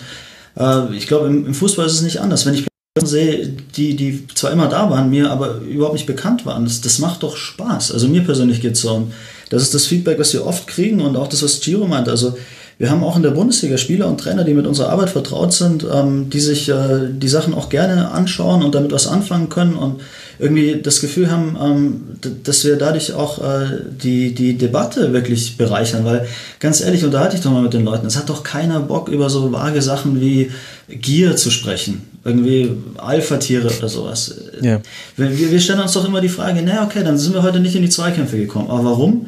Äh, 0.58 0.94
ich 0.94 1.06
glaube, 1.06 1.28
im, 1.28 1.46
im, 1.46 1.54
Fußball 1.54 1.86
ist 1.86 1.94
es 1.94 2.02
nicht 2.02 2.20
anders. 2.20 2.44
Wenn 2.44 2.54
ich 2.54 2.66
sehe, 3.02 3.48
die, 3.76 3.94
die 3.94 4.26
zwar 4.34 4.50
immer 4.50 4.68
da 4.68 4.90
waren, 4.90 5.08
mir 5.08 5.30
aber 5.30 5.58
überhaupt 5.58 5.94
nicht 5.94 6.06
bekannt 6.06 6.44
waren, 6.46 6.64
das, 6.64 6.80
das 6.80 6.98
macht 6.98 7.22
doch 7.22 7.36
Spaß. 7.36 7.92
Also 7.92 8.08
mir 8.08 8.24
persönlich 8.24 8.60
geht 8.60 8.72
es 8.72 8.80
so. 8.80 9.08
Das 9.50 9.62
ist 9.62 9.74
das 9.74 9.86
Feedback, 9.86 10.18
was 10.18 10.32
wir 10.32 10.44
oft 10.44 10.66
kriegen 10.66 11.00
und 11.00 11.16
auch 11.16 11.28
das, 11.28 11.42
was 11.42 11.60
Giro 11.60 11.86
meint. 11.86 12.08
Also 12.08 12.36
wir 12.78 12.90
haben 12.90 13.02
auch 13.02 13.16
in 13.16 13.24
der 13.24 13.32
Bundesliga 13.32 13.76
Spieler 13.76 14.06
und 14.06 14.20
Trainer, 14.20 14.44
die 14.44 14.54
mit 14.54 14.64
unserer 14.64 14.90
Arbeit 14.90 15.10
vertraut 15.10 15.52
sind, 15.52 15.84
ähm, 15.92 16.30
die 16.30 16.38
sich 16.38 16.68
äh, 16.68 17.08
die 17.10 17.26
Sachen 17.26 17.52
auch 17.52 17.70
gerne 17.70 18.12
anschauen 18.12 18.62
und 18.62 18.72
damit 18.72 18.92
was 18.92 19.08
anfangen 19.08 19.48
können 19.48 19.74
und 19.74 20.00
irgendwie 20.38 20.80
das 20.80 21.00
Gefühl 21.00 21.28
haben, 21.28 21.56
ähm, 21.60 22.00
dass 22.44 22.64
wir 22.64 22.76
dadurch 22.76 23.14
auch 23.14 23.38
äh, 23.38 23.80
die, 24.00 24.32
die 24.32 24.56
Debatte 24.56 25.12
wirklich 25.12 25.56
bereichern. 25.56 26.04
Weil 26.04 26.28
ganz 26.60 26.80
ehrlich, 26.80 27.04
unterhalte 27.04 27.34
ich 27.34 27.42
doch 27.42 27.50
mal 27.50 27.62
mit 27.62 27.74
den 27.74 27.84
Leuten. 27.84 28.06
Es 28.06 28.16
hat 28.16 28.28
doch 28.28 28.44
keiner 28.44 28.78
Bock, 28.78 29.08
über 29.08 29.28
so 29.28 29.50
vage 29.52 29.82
Sachen 29.82 30.20
wie 30.20 30.52
Gier 30.88 31.34
zu 31.34 31.50
sprechen. 31.50 32.02
Irgendwie 32.24 32.70
Alpha-Tiere 32.96 33.72
oder 33.76 33.88
sowas. 33.88 34.36
Ja. 34.62 34.80
Wir, 35.16 35.50
wir 35.50 35.60
stellen 35.60 35.80
uns 35.80 35.94
doch 35.94 36.06
immer 36.06 36.20
die 36.20 36.28
Frage, 36.28 36.62
naja, 36.62 36.84
okay, 36.84 37.02
dann 37.02 37.18
sind 37.18 37.34
wir 37.34 37.42
heute 37.42 37.58
nicht 37.58 37.74
in 37.74 37.82
die 37.82 37.88
Zweikämpfe 37.88 38.38
gekommen. 38.38 38.70
Aber 38.70 38.84
warum? 38.84 39.26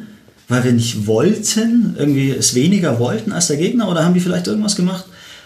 Weil 0.51 0.65
wir 0.65 0.73
nicht 0.73 1.07
wollten, 1.07 1.95
irgendwie 1.97 2.29
es 2.31 2.53
weniger 2.55 2.99
wollten 2.99 3.31
als 3.31 3.47
der 3.47 3.55
Gegner 3.55 3.89
oder 3.89 4.03
haben 4.03 4.13
die 4.13 4.19
vielleicht 4.19 4.47
irgendwas 4.47 4.75
gemacht, 4.75 5.05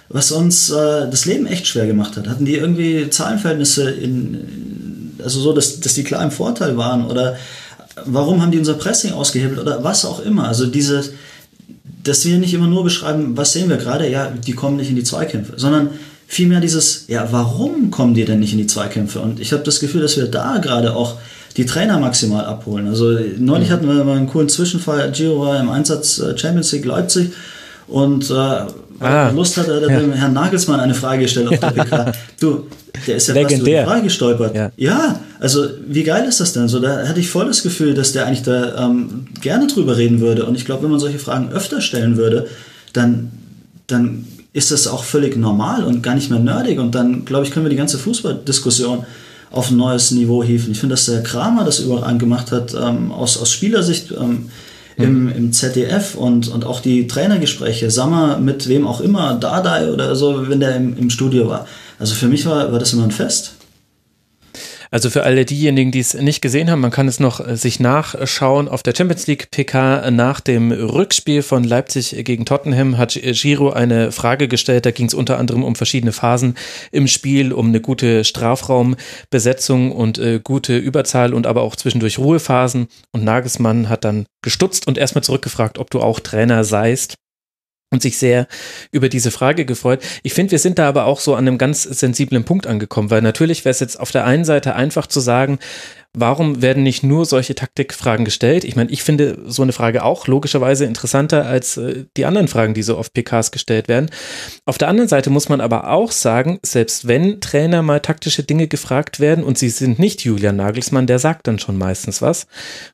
was 0.10 0.32
uns 0.32 0.72
äh, 0.72 1.07
das 1.10 1.26
Leben 1.26 1.45
echt 1.45 1.68
schwer 1.68 1.86
gemacht 1.86 2.18
hat? 2.18 2.27
Hatten 2.27 2.45
die 2.45 2.56
irgendwie 2.56 3.07
Zahlenverhältnisse 3.11 3.91
in, 3.91 5.14
also 5.23 5.40
so, 5.40 5.53
dass, 5.53 5.80
dass 5.80 5.94
die 5.94 6.03
klar 6.03 6.23
im 6.23 6.32
Vorteil 6.32 6.76
waren 6.76 7.06
oder 7.06 7.38
warum 8.03 8.41
haben 8.41 8.52
die 8.52 8.57
unser 8.57 8.73
Pressing 8.73 9.14
ausgehebelt 9.14 9.60
oder 9.60 9.84
was 9.84 10.06
auch 10.06 10.26
immer? 10.26 10.48
Also 10.48 10.65
diese, 10.65 11.03
dass 12.03 12.26
wir 12.26 12.40
nicht 12.40 12.56
immer 12.56 12.68
nur 12.68 12.84
beschreiben, 12.84 13.38
was 13.38 13.53
sehen 13.53 13.69
wir 13.69 13.77
gerade, 13.77 14.10
ja, 14.10 14.32
die 14.32 14.53
kommen 14.53 14.77
nicht 14.77 14.90
in 14.90 14.95
die 14.95 15.03
Zweikämpfe, 15.03 15.53
sondern 15.57 15.91
vielmehr 16.26 16.61
dieses, 16.61 17.06
ja, 17.10 17.27
warum 17.30 17.91
kommen 17.91 18.15
die 18.15 18.26
denn 18.26 18.40
nicht 18.40 18.53
in 18.53 18.57
die 18.57 18.68
Zweikämpfe? 18.68 19.19
Und 19.19 19.40
ich 19.40 19.53
habe 19.53 19.61
das 19.61 19.80
Gefühl, 19.80 20.02
dass 20.02 20.18
wir 20.18 20.26
da 20.26 20.57
gerade 20.57 20.95
auch 20.95 21.19
die 21.57 21.65
Trainer 21.65 21.99
maximal 21.99 22.45
abholen. 22.45 22.88
Also 22.88 23.18
neulich 23.38 23.69
mhm. 23.69 23.73
hatten 23.73 23.88
wir 23.88 24.03
mal 24.03 24.18
einen 24.18 24.27
coolen 24.27 24.49
Zwischenfall. 24.49 25.11
Giro 25.11 25.41
war 25.41 25.60
im 25.60 25.69
Einsatz 25.69 26.19
äh, 26.19 26.38
Champions 26.38 26.72
League 26.73 26.86
Leipzig 26.86 27.32
und 27.88 28.30
äh, 28.30 28.34
ah, 28.34 29.30
Lust 29.30 29.57
hat, 29.57 29.68
hat 29.68 29.84
er 29.84 29.90
ja. 29.90 29.99
dem 29.99 30.11
Herrn 30.11 30.34
Nagelsmann 30.34 30.80
eine 30.80 30.94
Frage 30.94 31.23
gestellt 31.23 31.48
auf 31.48 31.60
der 31.60 31.68
PK. 31.72 32.11
Du, 32.40 32.68
der 33.07 33.15
ist 33.15 33.27
ja 33.27 33.34
Legendär. 33.34 33.57
fast 33.57 33.61
über 33.61 33.80
die 33.80 33.86
Frage 33.86 34.03
gestolpert. 34.03 34.56
Ja. 34.56 34.72
ja. 34.76 35.19
also 35.40 35.65
wie 35.88 36.03
geil 36.03 36.27
ist 36.27 36.40
das 36.40 36.53
denn? 36.53 36.68
So, 36.68 36.80
da 36.80 37.07
hatte 37.07 37.19
ich 37.19 37.30
voll 37.30 37.45
das 37.45 37.64
Gefühl, 37.64 37.94
dass 37.94 38.11
der 38.11 38.26
eigentlich 38.26 38.44
da 38.44 38.86
ähm, 38.86 39.27
gerne 39.41 39.68
drüber 39.68 39.98
reden 39.98 40.19
würde. 40.19 40.45
Und 40.45 40.56
ich 40.56 40.65
glaube, 40.65 40.84
wenn 40.84 40.91
man 40.91 40.99
solche 40.99 41.19
Fragen 41.19 41.52
öfter 41.52 41.80
stellen 41.80 42.18
würde, 42.18 42.48
dann, 42.91 43.32
dann 43.88 44.27
ist 44.52 44.72
das 44.72 44.88
auch 44.88 45.03
völlig 45.03 45.38
normal 45.38 45.84
und 45.84 46.02
gar 46.02 46.15
nicht 46.15 46.30
mehr 46.30 46.40
nerdig. 46.40 46.80
Und 46.80 46.95
dann, 46.95 47.23
glaube 47.26 47.45
ich, 47.45 47.52
können 47.52 47.65
wir 47.65 47.69
die 47.69 47.76
ganze 47.76 47.98
Fußballdiskussion 47.98 49.06
auf 49.51 49.72
ein 49.72 49.77
neues 49.77 50.11
Niveau 50.11 50.43
hieven. 50.43 50.72
Ich 50.72 50.80
finde, 50.80 50.93
dass 50.93 51.05
der 51.05 51.23
Kramer 51.23 51.63
das 51.63 51.80
überall 51.80 52.17
gemacht 52.17 52.51
hat, 52.51 52.73
ähm, 52.73 53.11
aus, 53.11 53.38
aus 53.38 53.51
Spielersicht 53.51 54.11
ähm, 54.11 54.49
im, 54.97 55.30
im 55.30 55.51
ZDF 55.51 56.15
und, 56.15 56.47
und 56.47 56.65
auch 56.65 56.80
die 56.80 57.07
Trainergespräche, 57.07 57.91
Sammer 57.91 58.38
mit 58.38 58.67
wem 58.67 58.88
auch 58.88 59.01
immer, 59.01 59.35
Dardai 59.35 59.91
oder 59.91 60.15
so, 60.15 60.49
wenn 60.49 60.59
der 60.59 60.76
im, 60.76 60.97
im 60.97 61.09
Studio 61.09 61.47
war. 61.47 61.67
Also 61.99 62.15
für 62.15 62.27
mich 62.27 62.45
war, 62.45 62.72
war 62.72 62.80
das 62.80 62.93
immer 62.93 63.03
ein 63.03 63.11
Fest. 63.11 63.55
Also 64.95 65.09
für 65.09 65.23
alle 65.23 65.43
diejenigen, 65.43 65.91
die 65.91 65.99
es 65.99 66.13
nicht 66.13 66.41
gesehen 66.41 66.72
haben, 66.72 66.80
man 66.80 66.89
kann 66.89 67.09
es 67.09 67.19
noch 67.19 67.45
äh, 67.45 67.57
sich 67.57 67.81
nachschauen. 67.81 68.69
Auf 68.69 68.81
der 68.81 68.95
Champions 68.95 69.27
League 69.27 69.51
PK 69.51 70.09
nach 70.09 70.39
dem 70.39 70.72
Rückspiel 70.72 71.41
von 71.41 71.65
Leipzig 71.65 72.15
gegen 72.23 72.45
Tottenham 72.45 72.97
hat 72.97 73.19
Giro 73.22 73.72
eine 73.72 74.13
Frage 74.13 74.47
gestellt. 74.47 74.85
Da 74.85 74.91
ging 74.91 75.07
es 75.07 75.13
unter 75.13 75.38
anderem 75.38 75.65
um 75.65 75.76
verschiedene 75.76 76.13
Phasen 76.13 76.55
im 76.93 77.09
Spiel, 77.09 77.51
um 77.51 77.67
eine 77.67 77.81
gute 77.81 78.23
Strafraumbesetzung 78.23 79.91
und 79.91 80.17
äh, 80.17 80.39
gute 80.41 80.77
Überzahl 80.77 81.34
und 81.34 81.45
aber 81.45 81.63
auch 81.63 81.76
zwischendurch 81.76 82.17
Ruhephasen. 82.17 82.88
Und 83.11 83.26
Nagelsmann 83.26 83.89
hat 83.89 84.05
dann 84.05 84.26
gestutzt 84.41 84.88
und 84.88 84.97
erstmal 84.97 85.26
zurückgefragt, 85.26 85.77
ob 85.77 85.91
du 85.91 85.99
auch 85.99 86.22
Trainer 86.22 86.63
seist 86.63 87.15
und 87.91 88.02
sich 88.02 88.18
sehr 88.18 88.48
über 88.91 89.10
diese 89.10 89.32
Frage 89.32 89.66
gefreut. 89.66 90.02
Ich 90.24 90.34
finde, 90.34 90.52
wir 90.52 90.60
sind 90.60 90.80
da 90.80 90.88
aber 90.88 91.06
auch 91.06 91.20
so 91.20 91.36
an 91.36 91.48
einem 91.48 91.57
ganz 91.57 91.84
sensiblen 91.84 92.44
Punkt 92.44 92.68
angekommen, 92.68 93.10
weil 93.10 93.22
natürlich 93.22 93.64
wäre 93.64 93.72
es 93.72 93.80
jetzt 93.80 93.99
auf 93.99 94.12
der 94.12 94.26
einen 94.26 94.45
Seite 94.45 94.76
einfach 94.76 95.07
zu 95.07 95.20
sagen, 95.20 95.60
warum 96.16 96.62
werden 96.62 96.84
nicht 96.84 97.03
nur 97.03 97.26
solche 97.26 97.56
Taktikfragen 97.56 98.26
gestellt? 98.26 98.64
Ich 98.64 98.76
meine, 98.76 98.90
ich 98.90 99.03
finde 99.03 99.38
so 99.45 99.62
eine 99.62 99.74
Frage 99.74 100.03
auch 100.03 100.28
logischerweise 100.28 100.86
interessanter 100.86 101.45
als 101.45 101.78
äh, 101.78 102.06
die 102.18 102.26
anderen 102.26 102.48
Fragen, 102.48 102.74
die 102.74 102.84
so 102.84 102.98
auf 102.98 103.14
PKs 103.14 103.52
gestellt 103.52 103.88
werden. 103.88 104.10
Auf 104.66 104.78
der 104.78 104.88
anderen 104.88 105.10
Seite 105.10 105.30
muss 105.30 105.49
man 105.49 105.62
aber 105.62 105.90
auch 105.90 106.12
sagen, 106.12 106.60
selbst 106.64 107.07
wenn 107.07 107.41
Trainer 107.41 107.82
mal 107.82 107.99
taktische 107.99 108.44
Dinge 108.44 108.68
gefragt 108.68 109.20
werden 109.20 109.44
und 109.44 109.57
sie 109.57 109.70
sind 109.70 109.99
nicht 109.99 110.24
Julian 110.24 110.56
Nagelsmann, 110.56 111.07
der 111.07 111.20
sagt 111.20 111.48
dann 111.48 111.60
schon 111.60 111.78
meistens 111.78 112.22
was. 112.22 112.48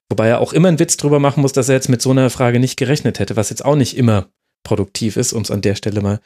Wobei 0.10 0.28
er 0.28 0.40
auch 0.40 0.54
immer 0.54 0.68
einen 0.68 0.80
Witz 0.80 0.98
drüber 0.98 1.20
machen 1.20 1.42
muss, 1.42 1.54
dass 1.54 1.70
er 1.70 1.76
jetzt 1.76 1.90
mit 1.90 2.02
so 2.02 2.12
einer 2.12 2.30
Frage 2.30 2.60
nicht 2.60 2.78
gerechnet 2.78 3.20
hätte, 3.20 3.36
was 3.36 3.50
jetzt 3.50 3.64
auch 3.64 3.76
nicht 3.76 3.98
immer 3.98 4.28
produktiv 4.64 5.18
ist, 5.18 5.34
um 5.34 5.42
es 5.42 5.52
an 5.52 5.62
der 5.62 5.76
Stelle 5.76 6.02
mal 6.02 6.20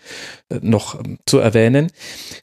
äh, 0.49 0.60
noch 0.62 0.99
ähm, 0.99 1.20
zu 1.26 1.40
erwähnen. 1.40 1.91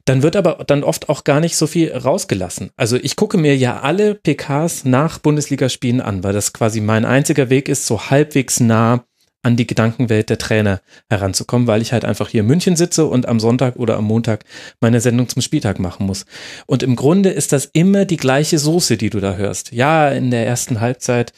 Dann 0.05 0.23
wird 0.23 0.36
aber 0.36 0.64
dann 0.66 0.85
oft 0.85 1.09
auch 1.09 1.24
gar 1.24 1.40
nicht 1.40 1.56
so 1.56 1.66
viel 1.66 1.93
rausgelassen. 1.93 2.70
Also 2.77 2.97
ich 2.97 3.16
gucke 3.16 3.39
mir 3.39 3.56
ja 3.56 3.81
alle 3.81 4.14
PKs 4.14 4.85
nach 4.85 5.19
Bundesligaspielen 5.19 6.01
an, 6.01 6.24
weil 6.24 6.32
das 6.32 6.52
quasi 6.52 6.81
mein 6.81 7.05
einziger 7.05 7.51
Weg 7.51 7.69
ist, 7.69 7.86
so 7.86 8.10
halbwegs 8.10 8.60
nah 8.60 9.05
an 9.43 9.56
die 9.56 9.66
Gedankenwelt 9.66 10.31
der 10.31 10.39
Trainer 10.39 10.81
heranzukommen, 11.10 11.66
weil 11.66 11.82
ich 11.82 11.93
halt 11.93 12.05
einfach 12.05 12.28
hier 12.28 12.43
in 12.43 12.47
München 12.47 12.77
sitze 12.77 13.06
und 13.06 13.27
am 13.27 13.40
Sonntag 13.40 13.77
oder 13.77 13.97
am 13.97 14.05
Montag 14.05 14.44
meine 14.81 15.01
Sendung 15.01 15.28
zum 15.28 15.43
Spieltag 15.43 15.81
machen 15.81 16.06
muss. 16.06 16.27
Und 16.66 16.82
im 16.82 16.94
Grunde 16.94 17.31
ist 17.31 17.52
das 17.52 17.66
immer 17.73 18.05
die 18.05 18.16
gleiche 18.16 18.59
Soße, 18.59 18.97
die 18.97 19.10
du 19.10 19.19
da 19.20 19.35
hörst. 19.35 19.73
Ja, 19.73 20.09
in 20.10 20.31
der 20.31 20.47
ersten 20.47 20.81
Halbzeit 20.81 21.32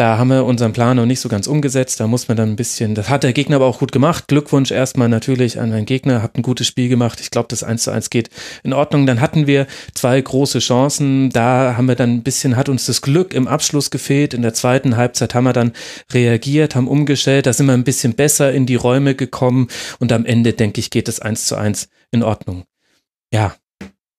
da 0.00 0.16
haben 0.16 0.28
wir 0.28 0.46
unseren 0.46 0.72
Plan 0.72 0.96
noch 0.96 1.04
nicht 1.04 1.20
so 1.20 1.28
ganz 1.28 1.46
umgesetzt. 1.46 2.00
Da 2.00 2.06
muss 2.06 2.26
man 2.26 2.34
dann 2.34 2.48
ein 2.48 2.56
bisschen, 2.56 2.94
das 2.94 3.10
hat 3.10 3.22
der 3.22 3.34
Gegner 3.34 3.56
aber 3.56 3.66
auch 3.66 3.80
gut 3.80 3.92
gemacht. 3.92 4.28
Glückwunsch 4.28 4.70
erstmal 4.70 5.10
natürlich 5.10 5.60
an 5.60 5.68
meinen 5.68 5.84
Gegner, 5.84 6.22
habt 6.22 6.38
ein 6.38 6.42
gutes 6.42 6.66
Spiel 6.66 6.88
gemacht. 6.88 7.20
Ich 7.20 7.30
glaube, 7.30 7.48
das 7.50 7.62
1 7.62 7.82
zu 7.82 7.90
1 7.90 8.08
geht 8.08 8.30
in 8.62 8.72
Ordnung. 8.72 9.04
Dann 9.04 9.20
hatten 9.20 9.46
wir 9.46 9.66
zwei 9.92 10.18
große 10.18 10.60
Chancen. 10.60 11.28
Da 11.28 11.74
haben 11.76 11.86
wir 11.86 11.96
dann 11.96 12.14
ein 12.14 12.22
bisschen, 12.22 12.56
hat 12.56 12.70
uns 12.70 12.86
das 12.86 13.02
Glück 13.02 13.34
im 13.34 13.46
Abschluss 13.46 13.90
gefehlt. 13.90 14.32
In 14.32 14.40
der 14.40 14.54
zweiten 14.54 14.96
Halbzeit 14.96 15.34
haben 15.34 15.44
wir 15.44 15.52
dann 15.52 15.72
reagiert, 16.10 16.76
haben 16.76 16.88
umgestellt. 16.88 17.44
Da 17.44 17.52
sind 17.52 17.66
wir 17.66 17.74
ein 17.74 17.84
bisschen 17.84 18.14
besser 18.14 18.54
in 18.54 18.64
die 18.64 18.76
Räume 18.76 19.14
gekommen. 19.14 19.68
Und 19.98 20.12
am 20.12 20.24
Ende, 20.24 20.54
denke 20.54 20.80
ich, 20.80 20.88
geht 20.88 21.08
das 21.08 21.20
1 21.20 21.44
zu 21.44 21.56
1 21.56 21.90
in 22.10 22.22
Ordnung. 22.22 22.64
Ja, 23.34 23.54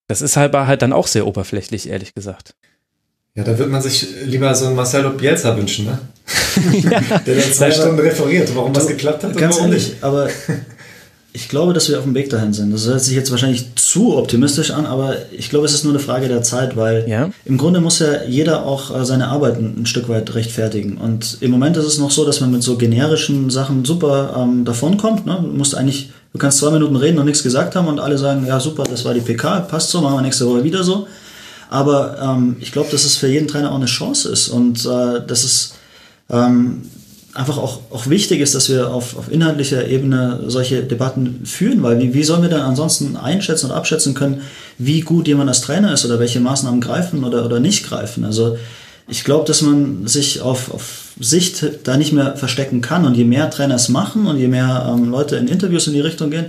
das 0.08 0.22
ist 0.22 0.38
halt, 0.38 0.54
halt 0.54 0.84
dann 0.84 0.94
auch 0.94 1.08
sehr 1.08 1.26
oberflächlich, 1.26 1.90
ehrlich 1.90 2.14
gesagt. 2.14 2.54
Ja, 3.34 3.46
da 3.46 3.58
würde 3.58 3.72
man 3.72 3.82
sich 3.82 4.08
lieber 4.26 4.54
so 4.54 4.66
einen 4.66 4.76
Marcelo 4.76 5.12
Bielsa 5.12 5.56
wünschen, 5.56 5.86
ne? 5.86 6.00
ja. 6.84 7.18
Der 7.26 7.36
dann 7.36 7.54
zwei 7.54 7.72
Stunden 7.72 8.00
referiert, 8.00 8.54
warum 8.54 8.76
was 8.76 8.88
geklappt 8.88 9.24
hat. 9.24 9.38
Ganz 9.38 9.58
ehrlich, 9.58 9.90
nicht. 9.90 10.04
aber 10.04 10.28
ich 11.34 11.48
glaube, 11.48 11.72
dass 11.72 11.88
wir 11.88 11.98
auf 11.98 12.04
dem 12.04 12.14
Weg 12.14 12.30
dahin 12.30 12.52
sind. 12.52 12.74
Das 12.74 12.86
hört 12.88 13.00
sich 13.00 13.16
jetzt 13.16 13.32
wahrscheinlich 13.32 13.74
zu 13.76 14.18
optimistisch 14.18 14.72
an, 14.72 14.86
aber 14.86 15.16
ich 15.32 15.50
glaube, 15.50 15.66
es 15.66 15.74
ist 15.74 15.86
nur 15.86 15.94
eine 15.94 16.02
Frage 16.02 16.28
der 16.28 16.44
Zeit, 16.44 16.76
weil 16.76 17.08
ja. 17.08 17.30
im 17.46 17.58
Grunde 17.58 17.80
muss 17.80 18.00
ja 18.00 18.24
jeder 18.28 18.66
auch 18.66 18.94
äh, 19.00 19.06
seine 19.06 19.30
Arbeit 19.30 19.58
ein, 19.60 19.86
Stück 19.86 20.10
weit 20.10 20.36
rechtfertigen. 20.36 20.98
Und 20.98 21.38
im 21.40 21.52
Moment 21.52 21.78
ist 21.78 21.86
es 21.86 22.00
noch 22.00 22.12
so, 22.12 22.26
dass 22.26 22.42
man 22.42 22.52
mit 22.52 22.64
so 22.64 22.76
generischen 22.76 23.50
Sachen 23.50 23.86
super 23.86 24.36
ähm, 24.38 24.66
davonkommt. 24.66 25.26
Ne? 25.26 25.40
Du 25.42 25.48
musst 25.48 25.74
eigentlich, 25.74 26.10
du 26.34 26.38
kannst 26.38 26.58
zwei 26.58 26.72
Minuten 26.72 26.98
reden 26.98 27.18
und 27.18 27.28
nichts 27.28 27.44
gesagt 27.44 27.78
haben 27.78 27.88
und 27.88 28.02
alle 28.02 28.18
sagen, 28.18 28.46
ja 28.46 28.60
super, 28.60 28.84
das 28.84 29.06
war 29.06 29.14
die 29.14 29.22
PK, 29.22 29.62
passt 29.62 29.90
so, 29.90 30.02
machen 30.02 30.18
wir 30.18 30.22
nächste 30.22 30.46
Woche 30.48 30.66
wieder 30.66 30.84
so. 30.84 31.08
Aber 31.72 32.18
ähm, 32.22 32.58
ich 32.60 32.74
glaube, 32.74 32.92
dass 32.92 33.06
es 33.06 33.16
für 33.16 33.30
jeden 33.30 33.48
Trainer 33.48 33.72
auch 33.72 33.78
eine 33.78 33.86
Chance 33.86 34.28
ist 34.30 34.50
und 34.50 34.86
äh, 34.86 35.26
dass 35.26 35.46
es 35.46 35.76
ähm, 36.30 36.82
einfach 37.34 37.58
auch, 37.58 37.80
auch 37.92 38.08
wichtig 38.08 38.42
ist, 38.42 38.56
dass 38.56 38.68
wir 38.68 38.94
auf, 38.94 39.18
auf 39.18 39.32
inhaltlicher 39.32 39.88
Ebene 39.88 40.42
solche 40.48 40.84
Debatten 40.84 41.46
führen, 41.46 41.82
weil 41.82 41.98
wie, 42.02 42.14
wie 42.14 42.26
sollen 42.26 42.42
wir 42.42 42.50
dann 42.50 42.60
ansonsten 42.60 43.16
einschätzen 43.16 43.68
und 43.68 43.72
abschätzen 43.72 44.16
können, 44.16 44.42
wie 44.80 45.00
gut 45.00 45.30
jemand 45.30 45.48
als 45.48 45.62
Trainer 45.62 45.94
ist 45.94 46.04
oder 46.04 46.20
welche 46.20 46.42
Maßnahmen 46.42 46.82
greifen 46.82 47.24
oder, 47.24 47.46
oder 47.46 47.62
nicht 47.62 47.88
greifen. 47.88 48.26
Also 48.26 48.58
ich 49.08 49.24
glaube, 49.24 49.48
dass 49.48 49.62
man 49.62 50.08
sich 50.08 50.42
auf, 50.42 50.74
auf 50.74 51.14
Sicht 51.22 51.64
da 51.86 51.96
nicht 51.96 52.12
mehr 52.12 52.36
verstecken 52.36 52.82
kann 52.82 53.06
und 53.06 53.16
je 53.16 53.24
mehr 53.24 53.50
Trainer 53.50 53.76
es 53.76 53.88
machen 53.88 54.28
und 54.28 54.38
je 54.38 54.50
mehr 54.50 54.94
ähm, 54.94 55.10
Leute 55.10 55.38
in 55.38 55.48
Interviews 55.48 55.88
in 55.88 55.94
die 55.94 56.02
Richtung 56.02 56.32
gehen, 56.32 56.48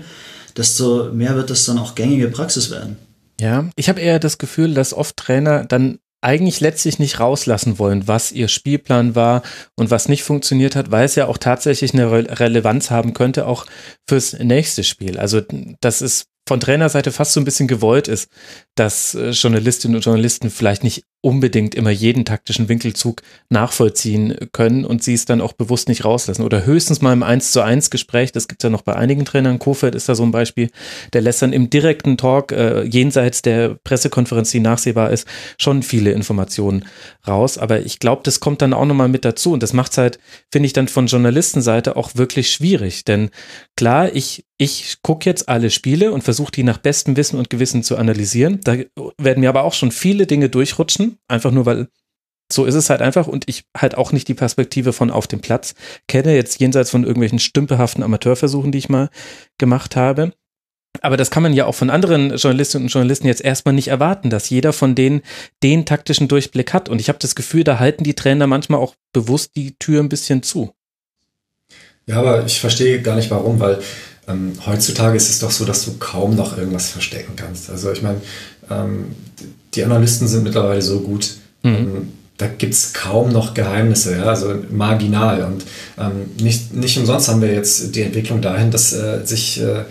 desto 0.56 1.12
mehr 1.12 1.36
wird 1.36 1.48
das 1.48 1.64
dann 1.64 1.78
auch 1.78 1.94
gängige 1.94 2.26
Praxis 2.26 2.72
werden. 2.72 2.96
Ja, 3.42 3.68
ich 3.74 3.88
habe 3.88 4.00
eher 4.00 4.20
das 4.20 4.38
Gefühl, 4.38 4.72
dass 4.72 4.94
oft 4.94 5.16
Trainer 5.16 5.64
dann 5.64 5.98
eigentlich 6.20 6.60
letztlich 6.60 7.00
nicht 7.00 7.18
rauslassen 7.18 7.80
wollen, 7.80 8.06
was 8.06 8.30
ihr 8.30 8.46
Spielplan 8.46 9.16
war 9.16 9.42
und 9.74 9.90
was 9.90 10.08
nicht 10.08 10.22
funktioniert 10.22 10.76
hat, 10.76 10.92
weil 10.92 11.04
es 11.04 11.16
ja 11.16 11.26
auch 11.26 11.38
tatsächlich 11.38 11.92
eine 11.92 12.12
Re 12.12 12.38
Relevanz 12.38 12.92
haben 12.92 13.14
könnte, 13.14 13.48
auch 13.48 13.66
fürs 14.08 14.34
nächste 14.34 14.84
Spiel. 14.84 15.18
Also, 15.18 15.42
dass 15.80 16.02
es 16.02 16.26
von 16.48 16.60
Trainerseite 16.60 17.10
fast 17.10 17.32
so 17.32 17.40
ein 17.40 17.44
bisschen 17.44 17.66
gewollt 17.66 18.06
ist, 18.06 18.30
dass 18.76 19.16
äh, 19.16 19.30
Journalistinnen 19.30 19.96
und 19.96 20.04
Journalisten 20.04 20.48
vielleicht 20.48 20.84
nicht 20.84 21.02
unbedingt 21.22 21.76
immer 21.76 21.90
jeden 21.90 22.24
taktischen 22.24 22.68
Winkelzug 22.68 23.22
nachvollziehen 23.48 24.48
können 24.52 24.84
und 24.84 25.02
sie 25.02 25.14
es 25.14 25.24
dann 25.24 25.40
auch 25.40 25.52
bewusst 25.52 25.88
nicht 25.88 26.04
rauslassen. 26.04 26.42
Oder 26.42 26.66
höchstens 26.66 27.00
mal 27.00 27.12
im 27.12 27.22
1 27.22 27.52
zu 27.52 27.62
1 27.62 27.90
Gespräch, 27.90 28.32
das 28.32 28.48
gibt 28.48 28.62
es 28.62 28.64
ja 28.64 28.70
noch 28.70 28.82
bei 28.82 28.96
einigen 28.96 29.24
Trainern, 29.24 29.60
Kofeld 29.60 29.94
ist 29.94 30.08
da 30.08 30.16
so 30.16 30.24
ein 30.24 30.32
Beispiel, 30.32 30.68
der 31.12 31.20
lässt 31.20 31.40
dann 31.40 31.52
im 31.52 31.70
direkten 31.70 32.16
Talk, 32.16 32.50
äh, 32.50 32.82
jenseits 32.82 33.40
der 33.40 33.76
Pressekonferenz, 33.84 34.50
die 34.50 34.60
nachsehbar 34.60 35.10
ist, 35.10 35.26
schon 35.58 35.84
viele 35.84 36.10
Informationen 36.10 36.86
raus. 37.26 37.56
Aber 37.56 37.80
ich 37.80 38.00
glaube, 38.00 38.22
das 38.24 38.40
kommt 38.40 38.60
dann 38.60 38.74
auch 38.74 38.84
nochmal 38.84 39.08
mit 39.08 39.24
dazu 39.24 39.52
und 39.52 39.62
das 39.62 39.72
macht 39.72 39.92
es 39.92 39.98
halt, 39.98 40.18
finde 40.50 40.66
ich, 40.66 40.72
dann 40.72 40.88
von 40.88 41.06
Journalistenseite 41.06 41.96
auch 41.96 42.16
wirklich 42.16 42.50
schwierig. 42.50 43.04
Denn 43.04 43.30
klar, 43.76 44.12
ich 44.12 44.44
ich 44.62 44.98
gucke 45.02 45.28
jetzt 45.28 45.48
alle 45.48 45.70
Spiele 45.70 46.12
und 46.12 46.22
versuche 46.22 46.52
die 46.52 46.62
nach 46.62 46.78
bestem 46.78 47.16
Wissen 47.16 47.36
und 47.36 47.50
Gewissen 47.50 47.82
zu 47.82 47.96
analysieren. 47.96 48.60
Da 48.62 48.76
werden 49.18 49.40
mir 49.40 49.48
aber 49.48 49.64
auch 49.64 49.74
schon 49.74 49.90
viele 49.90 50.28
Dinge 50.28 50.48
durchrutschen, 50.50 51.11
einfach 51.28 51.50
nur 51.50 51.66
weil 51.66 51.88
so 52.52 52.64
ist 52.66 52.74
es 52.74 52.90
halt 52.90 53.00
einfach 53.00 53.26
und 53.26 53.48
ich 53.48 53.64
halt 53.76 53.96
auch 53.96 54.12
nicht 54.12 54.28
die 54.28 54.34
Perspektive 54.34 54.92
von 54.92 55.10
auf 55.10 55.26
dem 55.26 55.40
Platz 55.40 55.74
kenne, 56.06 56.34
jetzt 56.34 56.60
jenseits 56.60 56.90
von 56.90 57.04
irgendwelchen 57.04 57.38
stümperhaften 57.38 58.02
Amateurversuchen, 58.02 58.72
die 58.72 58.78
ich 58.78 58.88
mal 58.88 59.08
gemacht 59.58 59.96
habe. 59.96 60.32
Aber 61.00 61.16
das 61.16 61.30
kann 61.30 61.42
man 61.42 61.54
ja 61.54 61.64
auch 61.64 61.74
von 61.74 61.88
anderen 61.88 62.36
Journalistinnen 62.36 62.86
und 62.86 62.92
Journalisten 62.92 63.26
jetzt 63.26 63.42
erstmal 63.42 63.74
nicht 63.74 63.88
erwarten, 63.88 64.28
dass 64.28 64.50
jeder 64.50 64.74
von 64.74 64.94
denen 64.94 65.22
den 65.62 65.86
taktischen 65.86 66.28
Durchblick 66.28 66.74
hat. 66.74 66.90
Und 66.90 67.00
ich 67.00 67.08
habe 67.08 67.18
das 67.18 67.34
Gefühl, 67.34 67.64
da 67.64 67.78
halten 67.78 68.04
die 68.04 68.14
Trainer 68.14 68.46
manchmal 68.46 68.80
auch 68.80 68.94
bewusst 69.14 69.56
die 69.56 69.74
Tür 69.78 70.02
ein 70.02 70.10
bisschen 70.10 70.42
zu. 70.42 70.74
Ja, 72.06 72.18
aber 72.18 72.44
ich 72.44 72.60
verstehe 72.60 73.00
gar 73.00 73.16
nicht 73.16 73.30
warum, 73.30 73.58
weil 73.58 73.80
ähm, 74.28 74.52
heutzutage 74.66 75.16
ist 75.16 75.30
es 75.30 75.38
doch 75.38 75.50
so, 75.50 75.64
dass 75.64 75.84
du 75.86 75.96
kaum 75.98 76.36
noch 76.36 76.58
irgendwas 76.58 76.90
verstecken 76.90 77.36
kannst. 77.36 77.70
Also 77.70 77.90
ich 77.90 78.02
meine, 78.02 78.20
ähm, 78.70 79.16
die 79.74 79.84
Analysten 79.84 80.28
sind 80.28 80.44
mittlerweile 80.44 80.82
so 80.82 81.00
gut. 81.00 81.34
Mhm. 81.62 81.74
Ähm, 81.74 82.12
da 82.38 82.48
gibt 82.48 82.74
es 82.74 82.92
kaum 82.92 83.30
noch 83.30 83.54
Geheimnisse, 83.54 84.16
ja? 84.16 84.24
also 84.24 84.54
marginal. 84.70 85.44
Und 85.44 85.64
ähm, 85.98 86.30
nicht, 86.42 86.74
nicht 86.74 86.98
umsonst 86.98 87.28
haben 87.28 87.40
wir 87.40 87.52
jetzt 87.52 87.94
die 87.94 88.02
Entwicklung 88.02 88.40
dahin, 88.40 88.70
dass 88.70 88.92
äh, 88.92 89.20
sich 89.24 89.60
äh, 89.60 89.84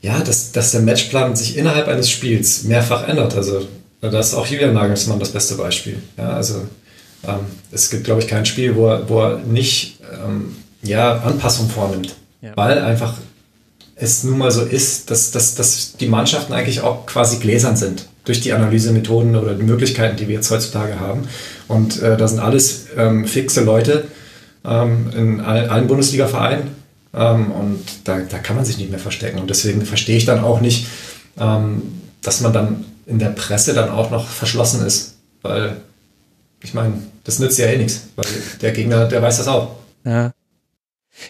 ja, 0.00 0.20
dass, 0.20 0.52
dass 0.52 0.72
der 0.72 0.82
Matchplan 0.82 1.34
sich 1.34 1.56
innerhalb 1.56 1.88
eines 1.88 2.10
Spiels 2.10 2.64
mehrfach 2.64 3.08
ändert. 3.08 3.34
Also 3.34 3.66
da 4.00 4.18
ist 4.18 4.34
auch 4.34 4.46
Julian 4.46 4.74
Nagelsmann 4.74 5.18
das 5.18 5.30
beste 5.30 5.54
Beispiel. 5.54 6.00
Ja, 6.16 6.30
also 6.30 6.66
ähm, 7.26 7.40
es 7.72 7.90
gibt, 7.90 8.04
glaube 8.04 8.20
ich, 8.20 8.28
kein 8.28 8.46
Spiel, 8.46 8.76
wo 8.76 8.88
er, 8.88 9.08
wo 9.08 9.22
er 9.22 9.38
nicht 9.38 9.98
ähm, 10.24 10.56
ja, 10.82 11.18
Anpassungen 11.18 11.70
vornimmt. 11.70 12.14
Ja. 12.40 12.52
Weil 12.54 12.78
einfach 12.78 13.14
es 13.96 14.22
nun 14.22 14.38
mal 14.38 14.52
so 14.52 14.62
ist, 14.62 15.10
dass, 15.10 15.32
dass, 15.32 15.56
dass 15.56 15.96
die 15.96 16.06
Mannschaften 16.06 16.52
eigentlich 16.52 16.82
auch 16.82 17.06
quasi 17.06 17.38
gläsern 17.38 17.76
sind 17.76 18.06
durch 18.28 18.40
die 18.40 18.52
Analysemethoden 18.52 19.36
oder 19.36 19.54
die 19.54 19.62
Möglichkeiten, 19.62 20.16
die 20.16 20.28
wir 20.28 20.36
jetzt 20.36 20.50
heutzutage 20.50 21.00
haben. 21.00 21.26
Und 21.66 22.02
äh, 22.02 22.16
da 22.16 22.28
sind 22.28 22.40
alles 22.40 22.86
ähm, 22.96 23.24
fixe 23.24 23.64
Leute 23.64 24.04
ähm, 24.64 25.10
in 25.16 25.40
all, 25.40 25.68
allen 25.68 25.86
Bundesliga-Vereinen 25.86 26.68
ähm, 27.14 27.50
und 27.50 27.80
da, 28.04 28.18
da 28.18 28.38
kann 28.38 28.56
man 28.56 28.66
sich 28.66 28.76
nicht 28.76 28.90
mehr 28.90 28.98
verstecken. 28.98 29.38
Und 29.38 29.48
deswegen 29.48 29.82
verstehe 29.82 30.18
ich 30.18 30.26
dann 30.26 30.40
auch 30.40 30.60
nicht, 30.60 30.86
ähm, 31.38 31.82
dass 32.22 32.42
man 32.42 32.52
dann 32.52 32.84
in 33.06 33.18
der 33.18 33.30
Presse 33.30 33.72
dann 33.72 33.88
auch 33.88 34.10
noch 34.10 34.28
verschlossen 34.28 34.84
ist, 34.84 35.16
weil 35.40 35.76
ich 36.62 36.74
meine, 36.74 36.94
das 37.24 37.38
nützt 37.38 37.58
ja 37.58 37.66
eh 37.66 37.78
nichts, 37.78 38.08
weil 38.16 38.26
der 38.60 38.72
Gegner, 38.72 39.06
der 39.06 39.22
weiß 39.22 39.38
das 39.38 39.48
auch. 39.48 39.76
Ja. 40.04 40.32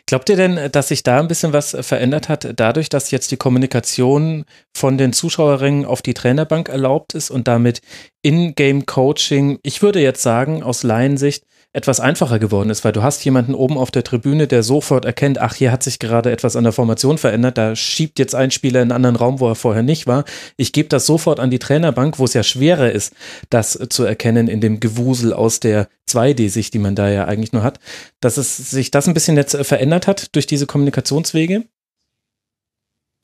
Glaubt 0.06 0.28
ihr 0.28 0.36
denn, 0.36 0.70
dass 0.73 0.89
sich 0.89 1.02
da 1.02 1.19
ein 1.19 1.28
bisschen 1.28 1.52
was 1.52 1.77
verändert 1.81 2.28
hat, 2.28 2.52
dadurch, 2.56 2.89
dass 2.89 3.10
jetzt 3.10 3.31
die 3.31 3.36
Kommunikation 3.36 4.44
von 4.77 4.98
den 4.98 5.12
Zuschauerringen 5.12 5.85
auf 5.85 6.02
die 6.02 6.15
Trainerbank 6.15 6.69
erlaubt 6.69 7.15
ist 7.15 7.31
und 7.31 7.48
damit 7.48 7.81
In-Game-Coaching, 8.23 9.59
ich 9.62 9.82
würde 9.82 10.01
jetzt 10.01 10.23
sagen, 10.23 10.62
aus 10.62 10.82
Laiensicht, 10.82 11.44
etwas 11.78 12.00
einfacher 12.00 12.38
geworden 12.38 12.70
ist, 12.70 12.84
weil 12.84 12.92
du 12.92 13.02
hast 13.02 13.24
jemanden 13.24 13.55
oben 13.55 13.78
auf 13.78 13.90
der 13.90 14.05
Tribüne, 14.05 14.46
der 14.48 14.62
sofort 14.62 15.05
erkennt, 15.05 15.40
ach, 15.40 15.55
hier 15.55 15.72
hat 15.72 15.82
sich 15.82 15.98
gerade 15.98 16.30
etwas 16.30 16.56
an 16.56 16.64
der 16.64 16.72
Formation 16.72 17.16
verändert, 17.16 17.56
da 17.56 17.76
schiebt 17.76 18.18
jetzt 18.18 18.34
ein 18.34 18.50
Spieler 18.50 18.82
in 18.82 18.90
einen 18.90 19.05
anderen 19.05 19.16
Raum, 19.16 19.40
wo 19.40 19.48
er 19.48 19.55
vorher 19.55 19.84
nicht 19.84 20.06
war. 20.06 20.24
Ich 20.56 20.72
gebe 20.72 20.88
das 20.88 21.06
sofort 21.06 21.40
an 21.40 21.50
die 21.50 21.60
Trainerbank, 21.60 22.18
wo 22.18 22.24
es 22.24 22.34
ja 22.34 22.42
schwerer 22.42 22.90
ist, 22.90 23.14
das 23.48 23.78
zu 23.88 24.05
erkennen 24.05 24.48
in 24.48 24.60
dem 24.60 24.80
Gewusel 24.80 25.32
aus 25.32 25.60
der 25.60 25.88
2D-Sicht, 26.10 26.74
die 26.74 26.78
man 26.78 26.96
da 26.96 27.09
ja 27.09 27.26
eigentlich 27.26 27.52
nur 27.52 27.62
hat, 27.62 27.78
dass 28.20 28.36
es 28.36 28.56
sich 28.56 28.90
das 28.90 29.06
ein 29.06 29.14
bisschen 29.14 29.36
jetzt 29.36 29.56
verändert 29.64 30.06
hat 30.06 30.34
durch 30.34 30.46
diese 30.46 30.66
Kommunikationswege? 30.66 31.64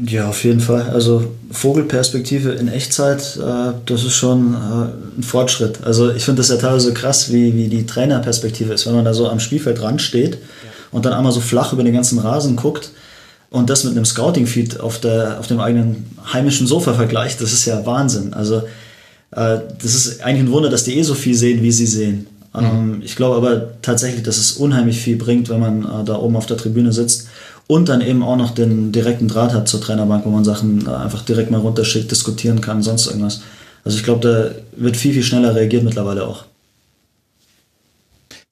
Ja, 0.02 0.28
auf 0.28 0.42
jeden 0.42 0.60
Fall. 0.60 0.90
Also 0.90 1.32
Vogelperspektive 1.52 2.50
in 2.50 2.66
Echtzeit, 2.66 3.36
äh, 3.36 3.72
das 3.86 4.02
ist 4.02 4.14
schon 4.14 4.54
äh, 4.54 5.18
ein 5.18 5.22
Fortschritt. 5.22 5.84
Also 5.84 6.10
ich 6.12 6.24
finde 6.24 6.40
das 6.40 6.48
ja 6.48 6.56
teilweise 6.56 6.92
krass, 6.92 7.32
wie, 7.32 7.54
wie 7.54 7.68
die 7.68 7.86
Trainerperspektive 7.86 8.72
ist, 8.72 8.86
wenn 8.86 8.96
man 8.96 9.04
da 9.04 9.14
so 9.14 9.28
am 9.28 9.38
Spielfeld 9.38 9.80
dran 9.80 10.00
steht 10.00 10.34
ja. 10.34 10.38
und 10.90 11.06
dann 11.06 11.12
einmal 11.12 11.30
so 11.30 11.40
flach 11.40 11.72
über 11.72 11.84
den 11.84 11.94
ganzen 11.94 12.18
Rasen 12.18 12.56
guckt 12.56 12.90
und 13.50 13.70
das 13.70 13.84
mit 13.84 13.92
einem 13.92 14.04
Scouting-Feed 14.04 14.80
auf, 14.80 14.98
auf 15.04 15.46
dem 15.46 15.60
eigenen 15.60 16.06
heimischen 16.32 16.66
Sofa 16.66 16.94
vergleicht, 16.94 17.40
das 17.40 17.52
ist 17.52 17.64
ja 17.64 17.86
Wahnsinn. 17.86 18.34
Also 18.34 18.64
äh, 19.30 19.60
das 19.80 19.94
ist 19.94 20.22
eigentlich 20.24 20.48
ein 20.48 20.50
Wunder, 20.50 20.70
dass 20.70 20.82
die 20.82 20.98
eh 20.98 21.02
so 21.02 21.14
viel 21.14 21.36
sehen, 21.36 21.62
wie 21.62 21.70
sie 21.70 21.86
sehen. 21.86 22.26
Mhm. 22.54 22.64
Ähm, 22.64 23.02
ich 23.04 23.16
glaube 23.16 23.36
aber 23.36 23.80
tatsächlich, 23.82 24.22
dass 24.22 24.38
es 24.38 24.52
unheimlich 24.52 25.00
viel 25.00 25.16
bringt, 25.16 25.48
wenn 25.48 25.60
man 25.60 25.82
äh, 25.82 26.04
da 26.04 26.16
oben 26.16 26.36
auf 26.36 26.46
der 26.46 26.56
Tribüne 26.56 26.92
sitzt 26.92 27.28
und 27.66 27.88
dann 27.88 28.00
eben 28.00 28.22
auch 28.22 28.36
noch 28.36 28.52
den 28.52 28.92
direkten 28.92 29.28
Draht 29.28 29.52
hat 29.52 29.68
zur 29.68 29.80
Trainerbank, 29.80 30.24
wo 30.24 30.30
man 30.30 30.44
Sachen 30.44 30.86
äh, 30.86 30.90
einfach 30.90 31.22
direkt 31.22 31.50
mal 31.50 31.60
runterschickt, 31.60 32.10
diskutieren 32.10 32.60
kann, 32.60 32.82
sonst 32.82 33.06
irgendwas. 33.06 33.42
Also 33.84 33.98
ich 33.98 34.04
glaube, 34.04 34.20
da 34.26 34.80
wird 34.80 34.96
viel, 34.96 35.12
viel 35.12 35.22
schneller 35.22 35.54
reagiert 35.54 35.84
mittlerweile 35.84 36.26
auch 36.26 36.44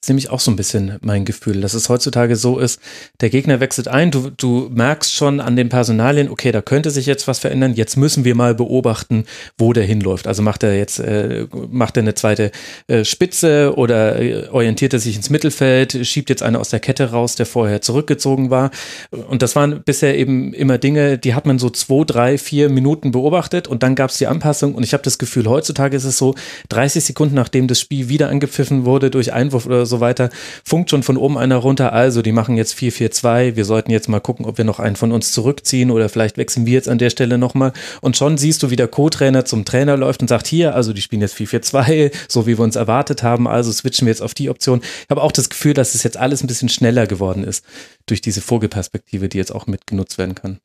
nämlich 0.09 0.29
auch 0.29 0.39
so 0.39 0.51
ein 0.51 0.55
bisschen 0.55 0.97
mein 1.01 1.25
Gefühl, 1.25 1.61
dass 1.61 1.73
es 1.73 1.89
heutzutage 1.89 2.35
so 2.35 2.59
ist, 2.59 2.79
der 3.21 3.29
Gegner 3.29 3.59
wechselt 3.59 3.87
ein, 3.87 4.11
du, 4.11 4.29
du 4.29 4.69
merkst 4.73 5.13
schon 5.13 5.39
an 5.39 5.55
den 5.55 5.69
Personalien, 5.69 6.29
okay, 6.29 6.51
da 6.51 6.61
könnte 6.61 6.91
sich 6.91 7.05
jetzt 7.05 7.27
was 7.27 7.39
verändern, 7.39 7.73
jetzt 7.73 7.97
müssen 7.97 8.25
wir 8.25 8.35
mal 8.35 8.55
beobachten, 8.55 9.25
wo 9.57 9.73
der 9.73 9.83
hinläuft. 9.83 10.27
Also 10.27 10.41
macht 10.41 10.63
er 10.63 10.77
jetzt, 10.77 10.99
äh, 10.99 11.47
macht 11.69 11.97
er 11.97 12.03
eine 12.03 12.15
zweite 12.15 12.51
äh, 12.87 13.05
Spitze 13.05 13.73
oder 13.75 14.19
äh, 14.19 14.47
orientiert 14.49 14.93
er 14.93 14.99
sich 14.99 15.15
ins 15.15 15.29
Mittelfeld, 15.29 16.05
schiebt 16.05 16.29
jetzt 16.29 16.43
einer 16.43 16.59
aus 16.59 16.69
der 16.69 16.79
Kette 16.79 17.11
raus, 17.11 17.35
der 17.35 17.45
vorher 17.45 17.81
zurückgezogen 17.81 18.49
war. 18.49 18.71
Und 19.11 19.41
das 19.41 19.55
waren 19.55 19.83
bisher 19.83 20.17
eben 20.17 20.53
immer 20.53 20.77
Dinge, 20.77 21.17
die 21.17 21.33
hat 21.33 21.45
man 21.45 21.59
so 21.59 21.69
zwei, 21.69 22.03
drei, 22.05 22.37
vier 22.37 22.69
Minuten 22.69 23.11
beobachtet 23.11 23.67
und 23.67 23.83
dann 23.83 23.95
gab 23.95 24.09
es 24.09 24.17
die 24.17 24.27
Anpassung 24.27 24.75
und 24.75 24.83
ich 24.83 24.93
habe 24.93 25.03
das 25.03 25.17
Gefühl, 25.17 25.47
heutzutage 25.47 25.95
ist 25.95 26.03
es 26.03 26.17
so, 26.17 26.35
30 26.69 27.03
Sekunden 27.03 27.35
nachdem 27.35 27.67
das 27.67 27.79
Spiel 27.79 28.09
wieder 28.09 28.29
angepfiffen 28.29 28.85
wurde 28.85 29.09
durch 29.09 29.33
Einwurf 29.33 29.65
oder 29.65 29.85
so, 29.85 29.92
so 29.93 29.99
weiter, 29.99 30.29
funkt 30.63 30.89
schon 30.89 31.03
von 31.03 31.17
oben 31.17 31.37
einer 31.37 31.57
runter, 31.57 31.93
also 31.93 32.21
die 32.21 32.31
machen 32.31 32.57
jetzt 32.57 32.75
4-4-2, 32.75 33.55
wir 33.55 33.65
sollten 33.65 33.91
jetzt 33.91 34.09
mal 34.09 34.19
gucken, 34.19 34.45
ob 34.45 34.57
wir 34.57 34.65
noch 34.65 34.79
einen 34.79 34.95
von 34.95 35.11
uns 35.11 35.31
zurückziehen 35.31 35.91
oder 35.91 36.09
vielleicht 36.09 36.37
wechseln 36.37 36.65
wir 36.65 36.73
jetzt 36.73 36.89
an 36.89 36.97
der 36.97 37.09
Stelle 37.09 37.37
nochmal. 37.37 37.73
Und 38.01 38.17
schon 38.17 38.37
siehst 38.37 38.63
du, 38.63 38.69
wie 38.71 38.75
der 38.75 38.87
Co-Trainer 38.87 39.45
zum 39.45 39.65
Trainer 39.65 39.97
läuft 39.97 40.21
und 40.21 40.27
sagt, 40.27 40.47
hier, 40.47 40.75
also 40.75 40.93
die 40.93 41.01
spielen 41.01 41.21
jetzt 41.21 41.37
4-4-2, 41.37 42.11
so 42.27 42.47
wie 42.47 42.57
wir 42.57 42.63
uns 42.63 42.75
erwartet 42.75 43.23
haben, 43.23 43.47
also 43.47 43.71
switchen 43.71 44.07
wir 44.07 44.11
jetzt 44.11 44.21
auf 44.21 44.33
die 44.33 44.49
Option. 44.49 44.81
Ich 44.81 45.09
habe 45.09 45.21
auch 45.21 45.31
das 45.31 45.49
Gefühl, 45.49 45.73
dass 45.73 45.95
es 45.95 46.03
jetzt 46.03 46.17
alles 46.17 46.43
ein 46.43 46.47
bisschen 46.47 46.69
schneller 46.69 47.07
geworden 47.07 47.43
ist 47.43 47.63
durch 48.07 48.21
diese 48.21 48.41
Vogelperspektive, 48.41 49.29
die 49.29 49.37
jetzt 49.37 49.53
auch 49.53 49.67
mitgenutzt 49.67 50.17
werden 50.17 50.35
kann. 50.35 50.59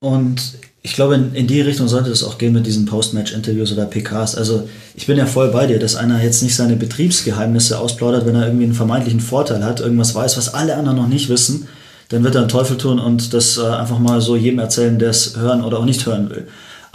Und 0.00 0.58
ich 0.86 0.94
glaube, 0.94 1.16
in, 1.16 1.34
in 1.34 1.48
die 1.48 1.60
Richtung 1.60 1.88
sollte 1.88 2.10
es 2.10 2.22
auch 2.22 2.38
gehen 2.38 2.52
mit 2.52 2.64
diesen 2.64 2.86
Post-Match-Interviews 2.86 3.72
oder 3.72 3.86
PKs. 3.86 4.36
Also 4.36 4.68
ich 4.94 5.08
bin 5.08 5.18
ja 5.18 5.26
voll 5.26 5.48
bei 5.48 5.66
dir, 5.66 5.80
dass 5.80 5.96
einer 5.96 6.22
jetzt 6.22 6.44
nicht 6.44 6.54
seine 6.54 6.76
Betriebsgeheimnisse 6.76 7.80
ausplaudert, 7.80 8.24
wenn 8.24 8.36
er 8.36 8.46
irgendwie 8.46 8.66
einen 8.66 8.72
vermeintlichen 8.72 9.18
Vorteil 9.18 9.64
hat, 9.64 9.80
irgendwas 9.80 10.14
weiß, 10.14 10.36
was 10.36 10.54
alle 10.54 10.76
anderen 10.76 10.98
noch 10.98 11.08
nicht 11.08 11.28
wissen, 11.28 11.66
dann 12.10 12.22
wird 12.22 12.36
er 12.36 12.42
einen 12.42 12.50
Teufel 12.50 12.78
tun 12.78 13.00
und 13.00 13.34
das 13.34 13.58
äh, 13.58 13.62
einfach 13.62 13.98
mal 13.98 14.20
so 14.20 14.36
jedem 14.36 14.60
erzählen, 14.60 14.96
der 14.96 15.10
es 15.10 15.36
hören 15.36 15.64
oder 15.64 15.80
auch 15.80 15.84
nicht 15.84 16.06
hören 16.06 16.30
will. 16.30 16.46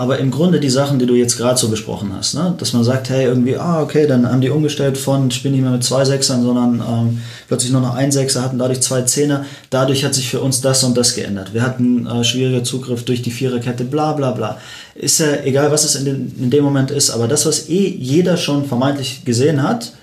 Aber 0.01 0.17
im 0.17 0.31
Grunde 0.31 0.59
die 0.59 0.71
Sachen, 0.71 0.97
die 0.97 1.05
du 1.05 1.13
jetzt 1.13 1.37
gerade 1.37 1.59
so 1.59 1.69
besprochen 1.69 2.11
hast, 2.17 2.33
ne? 2.33 2.55
dass 2.57 2.73
man 2.73 2.83
sagt, 2.83 3.11
hey, 3.11 3.25
irgendwie, 3.25 3.57
ah, 3.57 3.83
okay, 3.83 4.07
dann 4.07 4.27
haben 4.27 4.41
die 4.41 4.49
umgestellt 4.49 4.97
von, 4.97 5.27
ich 5.27 5.43
bin 5.43 5.51
nicht 5.51 5.61
mehr 5.61 5.69
mit 5.69 5.83
zwei 5.83 6.05
Sechsern, 6.05 6.41
sondern 6.41 6.79
ähm, 6.79 7.21
plötzlich 7.47 7.71
nur 7.71 7.81
noch 7.81 7.93
ein 7.93 8.11
Sechser, 8.11 8.41
hatten 8.41 8.57
dadurch 8.57 8.81
zwei 8.81 9.03
Zehner. 9.03 9.45
Dadurch 9.69 10.03
hat 10.03 10.15
sich 10.15 10.27
für 10.27 10.41
uns 10.41 10.59
das 10.59 10.83
und 10.83 10.97
das 10.97 11.13
geändert. 11.13 11.53
Wir 11.53 11.61
hatten 11.61 12.07
äh, 12.07 12.23
schwieriger 12.23 12.63
Zugriff 12.63 13.05
durch 13.05 13.21
die 13.21 13.29
Viererkette, 13.29 13.83
bla 13.83 14.13
bla 14.13 14.31
bla. 14.31 14.57
Ist 14.95 15.19
ja 15.19 15.43
egal, 15.43 15.71
was 15.71 15.83
es 15.83 15.93
in, 15.93 16.05
den, 16.05 16.35
in 16.35 16.49
dem 16.49 16.63
Moment 16.63 16.89
ist, 16.89 17.11
aber 17.11 17.27
das, 17.27 17.45
was 17.45 17.69
eh 17.69 17.87
jeder 17.87 18.37
schon 18.37 18.65
vermeintlich 18.65 19.23
gesehen 19.23 19.61
hat, 19.61 19.93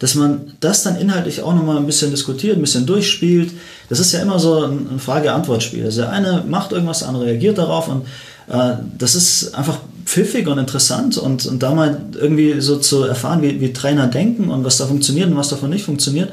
dass 0.00 0.16
man 0.16 0.54
das 0.58 0.82
dann 0.82 0.96
inhaltlich 0.96 1.42
auch 1.42 1.54
nochmal 1.54 1.76
ein 1.76 1.86
bisschen 1.86 2.10
diskutiert, 2.10 2.56
ein 2.56 2.60
bisschen 2.60 2.86
durchspielt. 2.86 3.52
Das 3.88 4.00
ist 4.00 4.10
ja 4.10 4.20
immer 4.20 4.40
so 4.40 4.64
ein 4.64 4.98
Frage-Antwort-Spiel. 4.98 5.84
Also 5.84 6.00
der 6.00 6.10
eine 6.10 6.42
macht 6.44 6.72
irgendwas, 6.72 6.98
der 6.98 7.08
andere 7.08 7.26
reagiert 7.26 7.58
darauf 7.58 7.86
und 7.86 8.04
das 8.46 9.14
ist 9.14 9.54
einfach 9.54 9.78
pfiffig 10.04 10.46
und 10.48 10.58
interessant 10.58 11.16
und, 11.18 11.46
und 11.46 11.62
da 11.62 11.74
mal 11.74 12.00
irgendwie 12.14 12.60
so 12.60 12.76
zu 12.76 13.04
erfahren, 13.04 13.42
wie, 13.42 13.60
wie 13.60 13.72
Trainer 13.72 14.06
denken 14.06 14.50
und 14.50 14.64
was 14.64 14.76
da 14.76 14.86
funktioniert 14.86 15.30
und 15.30 15.36
was 15.36 15.48
davon 15.48 15.70
nicht 15.70 15.84
funktioniert. 15.84 16.32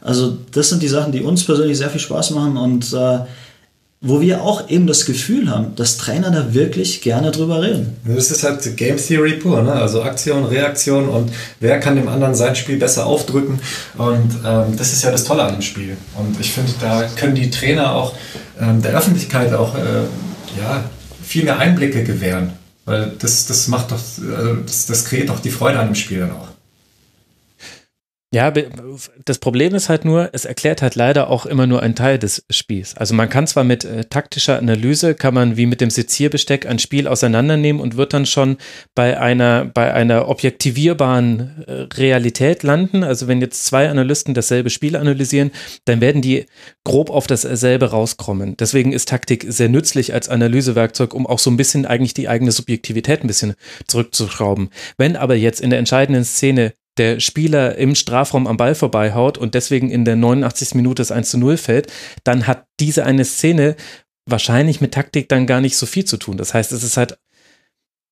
Also 0.00 0.38
das 0.52 0.68
sind 0.68 0.82
die 0.82 0.88
Sachen, 0.88 1.12
die 1.12 1.22
uns 1.22 1.44
persönlich 1.44 1.76
sehr 1.76 1.90
viel 1.90 2.00
Spaß 2.00 2.30
machen 2.30 2.56
und 2.56 2.92
äh, 2.92 3.18
wo 4.00 4.20
wir 4.20 4.42
auch 4.42 4.70
eben 4.70 4.86
das 4.86 5.06
Gefühl 5.06 5.50
haben, 5.50 5.74
dass 5.74 5.96
Trainer 5.96 6.30
da 6.30 6.54
wirklich 6.54 7.00
gerne 7.00 7.32
drüber 7.32 7.60
reden. 7.62 7.96
Das 8.04 8.30
ist 8.30 8.44
halt 8.44 8.76
Game 8.76 8.96
Theory 8.96 9.32
pur, 9.32 9.60
ne? 9.62 9.72
also 9.72 10.02
Aktion, 10.02 10.44
Reaktion 10.44 11.08
und 11.08 11.32
wer 11.58 11.80
kann 11.80 11.96
dem 11.96 12.06
anderen 12.06 12.36
sein 12.36 12.54
Spiel 12.54 12.78
besser 12.78 13.06
aufdrücken 13.06 13.58
und 13.96 14.30
ähm, 14.46 14.76
das 14.76 14.92
ist 14.92 15.02
ja 15.02 15.10
das 15.10 15.24
Tolle 15.24 15.42
an 15.42 15.54
dem 15.54 15.62
Spiel 15.62 15.96
und 16.16 16.38
ich 16.38 16.52
finde, 16.52 16.72
da 16.80 17.08
können 17.16 17.34
die 17.34 17.50
Trainer 17.50 17.92
auch 17.92 18.14
ähm, 18.60 18.80
der 18.82 18.96
Öffentlichkeit 18.96 19.52
auch 19.52 19.74
äh, 19.74 20.04
ja, 20.60 20.84
viel 21.28 21.44
mehr 21.44 21.58
Einblicke 21.58 22.04
gewähren, 22.04 22.54
weil 22.86 23.12
das, 23.18 23.46
das 23.46 23.68
macht 23.68 23.92
doch, 23.92 24.00
also 24.34 24.54
das, 24.54 24.86
das 24.86 25.04
kreiert 25.04 25.28
doch 25.28 25.40
die 25.40 25.50
Freude 25.50 25.78
an 25.78 25.88
dem 25.88 25.94
Spiel 25.94 26.20
dann 26.20 26.32
auch. 26.32 26.48
Ja, 28.30 28.52
das 29.24 29.38
Problem 29.38 29.74
ist 29.74 29.88
halt 29.88 30.04
nur, 30.04 30.28
es 30.34 30.44
erklärt 30.44 30.82
halt 30.82 30.96
leider 30.96 31.30
auch 31.30 31.46
immer 31.46 31.66
nur 31.66 31.82
einen 31.82 31.94
Teil 31.94 32.18
des 32.18 32.44
Spiels. 32.50 32.94
Also 32.94 33.14
man 33.14 33.30
kann 33.30 33.46
zwar 33.46 33.64
mit 33.64 33.86
äh, 33.86 34.04
taktischer 34.04 34.58
Analyse, 34.58 35.14
kann 35.14 35.32
man 35.32 35.56
wie 35.56 35.64
mit 35.64 35.80
dem 35.80 35.88
Sezierbesteck 35.88 36.66
ein 36.66 36.78
Spiel 36.78 37.08
auseinandernehmen 37.08 37.80
und 37.80 37.96
wird 37.96 38.12
dann 38.12 38.26
schon 38.26 38.58
bei 38.94 39.18
einer, 39.18 39.64
bei 39.64 39.94
einer 39.94 40.28
objektivierbaren 40.28 41.64
äh, 41.66 41.72
Realität 41.94 42.64
landen. 42.64 43.02
Also 43.02 43.28
wenn 43.28 43.40
jetzt 43.40 43.64
zwei 43.64 43.88
Analysten 43.88 44.34
dasselbe 44.34 44.68
Spiel 44.68 44.96
analysieren, 44.96 45.50
dann 45.86 46.02
werden 46.02 46.20
die 46.20 46.44
grob 46.84 47.08
auf 47.08 47.26
dasselbe 47.26 47.92
rauskommen. 47.92 48.58
Deswegen 48.58 48.92
ist 48.92 49.08
Taktik 49.08 49.46
sehr 49.48 49.70
nützlich 49.70 50.12
als 50.12 50.28
Analysewerkzeug, 50.28 51.14
um 51.14 51.26
auch 51.26 51.38
so 51.38 51.50
ein 51.50 51.56
bisschen 51.56 51.86
eigentlich 51.86 52.12
die 52.12 52.28
eigene 52.28 52.52
Subjektivität 52.52 53.24
ein 53.24 53.26
bisschen 53.26 53.54
zurückzuschrauben. 53.86 54.68
Wenn 54.98 55.16
aber 55.16 55.34
jetzt 55.34 55.62
in 55.62 55.70
der 55.70 55.78
entscheidenden 55.78 56.24
Szene 56.24 56.74
der 56.98 57.20
Spieler 57.20 57.76
im 57.76 57.94
Strafraum 57.94 58.46
am 58.46 58.56
Ball 58.56 58.74
vorbeihaut 58.74 59.38
und 59.38 59.54
deswegen 59.54 59.90
in 59.90 60.04
der 60.04 60.16
89. 60.16 60.74
Minute 60.74 61.00
das 61.00 61.12
1 61.12 61.30
zu 61.30 61.38
0 61.38 61.56
fällt, 61.56 61.92
dann 62.24 62.46
hat 62.46 62.66
diese 62.80 63.04
eine 63.04 63.24
Szene 63.24 63.76
wahrscheinlich 64.26 64.80
mit 64.80 64.92
Taktik 64.92 65.28
dann 65.28 65.46
gar 65.46 65.60
nicht 65.60 65.76
so 65.76 65.86
viel 65.86 66.04
zu 66.04 66.16
tun. 66.16 66.36
Das 66.36 66.54
heißt, 66.54 66.72
es 66.72 66.82
ist 66.82 66.96
halt 66.96 67.18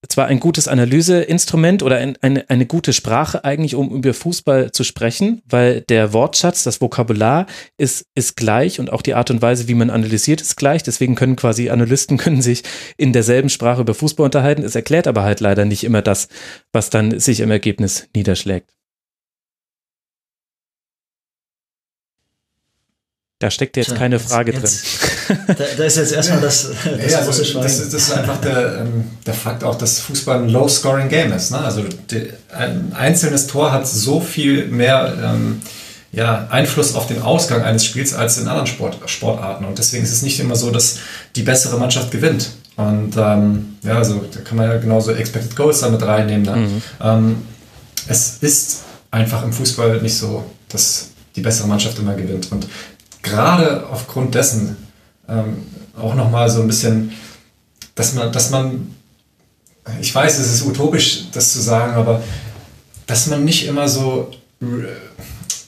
zwar 0.09 0.27
ein 0.27 0.40
gutes 0.40 0.68
Analyseinstrument 0.68 1.82
oder 1.82 1.97
ein, 1.97 2.16
eine, 2.20 2.48
eine 2.48 2.66
gute 2.66 2.93
Sprache 2.93 3.44
eigentlich, 3.44 3.74
um 3.74 3.90
über 3.90 4.14
Fußball 4.14 4.73
zu 4.73 4.85
sprechen, 4.85 5.43
weil 5.48 5.82
der 5.82 6.12
Wortschatz, 6.12 6.64
das 6.64 6.81
Vokabular 6.81 7.47
ist, 7.78 8.05
ist 8.14 8.36
gleich 8.36 8.78
und 8.78 8.93
auch 8.93 9.02
die 9.02 9.14
Art 9.14 9.31
und 9.31 9.43
Weise, 9.43 9.68
wie 9.68 9.74
man 9.74 9.90
analysiert, 9.90 10.40
ist 10.40 10.56
gleich. 10.56 10.82
Deswegen 10.82 11.14
können 11.14 11.36
quasi 11.36 11.70
Analysten 11.70 12.16
können 12.18 12.43
sich 12.43 12.62
in 12.97 13.12
derselben 13.12 13.48
Sprache 13.48 13.81
über 13.81 13.94
Fußball 13.94 14.24
unterhalten. 14.24 14.62
Es 14.62 14.74
erklärt 14.74 15.06
aber 15.06 15.23
halt 15.23 15.40
leider 15.40 15.64
nicht 15.64 15.85
immer 15.85 16.02
das, 16.02 16.28
was 16.73 16.90
dann 16.90 17.18
sich 17.18 17.40
im 17.40 17.51
Ergebnis 17.51 18.09
niederschlägt. 18.14 18.70
Da 23.38 23.50
steckt 23.50 23.76
jetzt 23.76 23.94
keine 23.94 24.18
Frage 24.18 24.52
jetzt, 24.52 24.84
drin. 25.28 25.38
Da, 25.46 25.64
da, 25.76 25.84
ist 25.84 25.98
jetzt 25.98 26.12
erstmal 26.12 26.40
das, 26.40 26.70
das 26.84 27.12
ja, 27.12 27.20
große 27.22 27.42
also, 27.42 27.60
das, 27.60 27.90
das, 27.90 27.92
ist 27.92 28.12
einfach 28.12 28.40
der, 28.40 28.80
ähm, 28.80 29.10
der 29.26 29.34
Fakt 29.34 29.62
auch, 29.62 29.76
dass 29.76 29.98
Fußball 30.00 30.38
ein 30.38 30.48
Low-Scoring-Game 30.48 31.32
ist. 31.32 31.50
Ne? 31.50 31.58
Also 31.58 31.84
die, 32.10 32.30
ein 32.56 32.94
einzelnes 32.94 33.46
Tor 33.46 33.72
hat 33.72 33.86
so 33.86 34.20
viel 34.20 34.68
mehr 34.68 35.12
ähm, 35.22 35.60
ja, 36.12 36.46
Einfluss 36.50 36.94
auf 36.94 37.08
den 37.08 37.20
Ausgang 37.20 37.62
eines 37.62 37.84
Spiels 37.84 38.14
als 38.14 38.38
in 38.38 38.48
anderen 38.48 38.66
Sport, 38.66 38.98
Sportarten. 39.04 39.66
Und 39.66 39.76
deswegen 39.76 40.02
ist 40.02 40.12
es 40.12 40.22
nicht 40.22 40.40
immer 40.40 40.56
so, 40.56 40.70
dass 40.70 41.00
die 41.34 41.42
bessere 41.42 41.78
Mannschaft 41.78 42.10
gewinnt. 42.10 42.52
Und 42.76 43.18
ähm, 43.18 43.76
ja, 43.82 43.98
also 43.98 44.24
da 44.32 44.40
kann 44.40 44.56
man 44.56 44.70
ja 44.70 44.78
genauso 44.78 45.12
Expected 45.12 45.54
Goals 45.54 45.80
damit 45.80 46.02
reinnehmen. 46.02 46.42
Ne? 46.42 46.56
Mhm. 46.56 46.82
Ähm, 47.02 47.36
es 48.08 48.38
ist 48.40 48.84
einfach 49.10 49.42
im 49.44 49.52
Fußball 49.52 50.00
nicht 50.00 50.16
so, 50.16 50.42
dass 50.70 51.10
die 51.34 51.42
bessere 51.42 51.68
Mannschaft 51.68 51.98
immer 51.98 52.14
gewinnt. 52.14 52.50
Und 52.50 52.66
gerade 53.27 53.86
aufgrund 53.90 54.35
dessen 54.35 54.77
ähm, 55.28 55.66
auch 55.98 56.15
nochmal 56.15 56.48
so 56.48 56.61
ein 56.61 56.66
bisschen, 56.66 57.12
dass 57.94 58.15
man, 58.15 58.32
dass 58.32 58.51
man, 58.51 58.94
ich 60.01 60.15
weiß, 60.15 60.39
es 60.39 60.53
ist 60.53 60.65
utopisch, 60.65 61.24
das 61.32 61.53
zu 61.53 61.61
sagen, 61.61 61.94
aber 61.94 62.23
dass 63.07 63.27
man 63.27 63.44
nicht 63.44 63.66
immer 63.66 63.89
so 63.89 64.31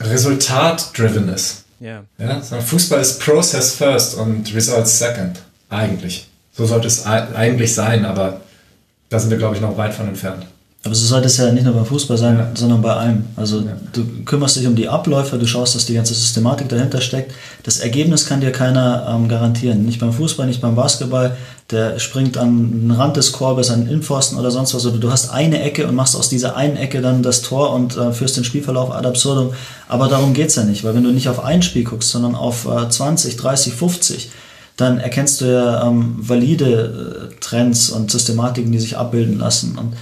resultat-driven 0.01 1.29
ist. 1.29 1.65
Yeah. 1.81 2.05
Ja, 2.19 2.41
Fußball 2.41 3.01
ist 3.01 3.21
Process 3.21 3.75
first 3.75 4.17
und 4.17 4.53
Results 4.55 4.99
second. 4.99 5.41
Eigentlich. 5.71 6.29
So 6.53 6.67
sollte 6.67 6.89
es 6.89 7.07
eigentlich 7.07 7.73
sein, 7.73 8.05
aber 8.05 8.41
da 9.11 9.21
sind 9.21 9.31
wir, 9.31 9.39
glaube 9.39 9.55
ich, 9.55 9.61
noch 9.61 9.77
weit 9.77 9.95
von 9.95 10.09
entfernt. 10.09 10.47
Aber 10.89 10.95
so 10.95 11.05
sollte 11.05 11.27
es 11.27 11.37
ja 11.37 11.53
nicht 11.53 11.65
nur 11.65 11.75
beim 11.75 11.85
Fußball 11.85 12.17
sein, 12.17 12.39
ja. 12.39 12.51
sondern 12.55 12.81
bei 12.81 12.95
allem. 12.95 13.27
Also 13.37 13.61
ja. 13.61 13.77
du 13.93 14.07
kümmerst 14.25 14.57
dich 14.57 14.67
um 14.67 14.75
die 14.75 14.89
Abläufe, 14.89 15.37
du 15.37 15.47
schaust, 15.47 15.75
dass 15.75 15.85
die 15.85 15.93
ganze 15.93 16.15
Systematik 16.15 16.71
dahinter 16.71 17.03
steckt. 17.03 17.35
Das 17.63 17.81
Ergebnis 17.81 18.25
kann 18.25 18.41
dir 18.41 18.53
keiner 18.53 19.07
ähm, 19.07 19.29
garantieren. 19.29 19.85
Nicht 19.85 20.01
beim 20.01 20.15
Fußball, 20.15 20.47
nicht 20.47 20.63
beim 20.63 20.75
Basketball. 20.75 21.37
Der 21.71 21.99
springt 21.99 22.39
an 22.39 22.71
den 22.71 22.91
Rand 22.91 23.19
des 23.19 23.33
Korbes, 23.33 23.69
an 23.69 23.81
den 23.81 23.89
Innenpfosten 23.89 24.39
oder 24.39 24.51
sonst 24.51 24.73
was. 24.73 24.87
Oder 24.87 24.97
du 24.97 25.13
hast 25.13 25.29
eine 25.29 25.61
Ecke 25.61 25.87
und 25.87 25.95
machst 25.95 26.17
aus 26.17 26.31
dieser 26.31 26.57
einen 26.57 26.79
Ecke 26.79 27.03
dann 27.03 27.23
das 27.23 27.43
Tor 27.43 27.75
und 27.75 27.99
äh, 27.99 28.11
führst 28.13 28.39
den 28.39 28.45
Spielverlauf 28.45 28.91
ad 28.91 29.07
absurdum. 29.07 29.53
Aber 29.89 30.09
darum 30.09 30.33
geht 30.33 30.49
es 30.49 30.55
ja 30.55 30.65
nicht, 30.65 30.85
weil 30.85 30.95
wenn 30.95 31.05
du 31.05 31.11
nicht 31.11 31.29
auf 31.29 31.45
ein 31.45 31.61
Spiel 31.61 31.85
guckst, 31.85 32.13
sondern 32.13 32.35
auf 32.35 32.67
äh, 32.67 32.89
20, 32.89 33.37
30, 33.37 33.75
50, 33.75 34.31
dann 34.79 35.01
erkennst 35.01 35.43
du 35.43 35.53
ja 35.53 35.87
ähm, 35.87 36.15
valide 36.17 37.29
äh, 37.31 37.41
Trends 37.41 37.91
und 37.91 38.11
Systematiken, 38.11 38.73
die 38.73 38.79
sich 38.79 38.97
abbilden 38.97 39.39
lassen. 39.39 39.77
Und 39.77 39.93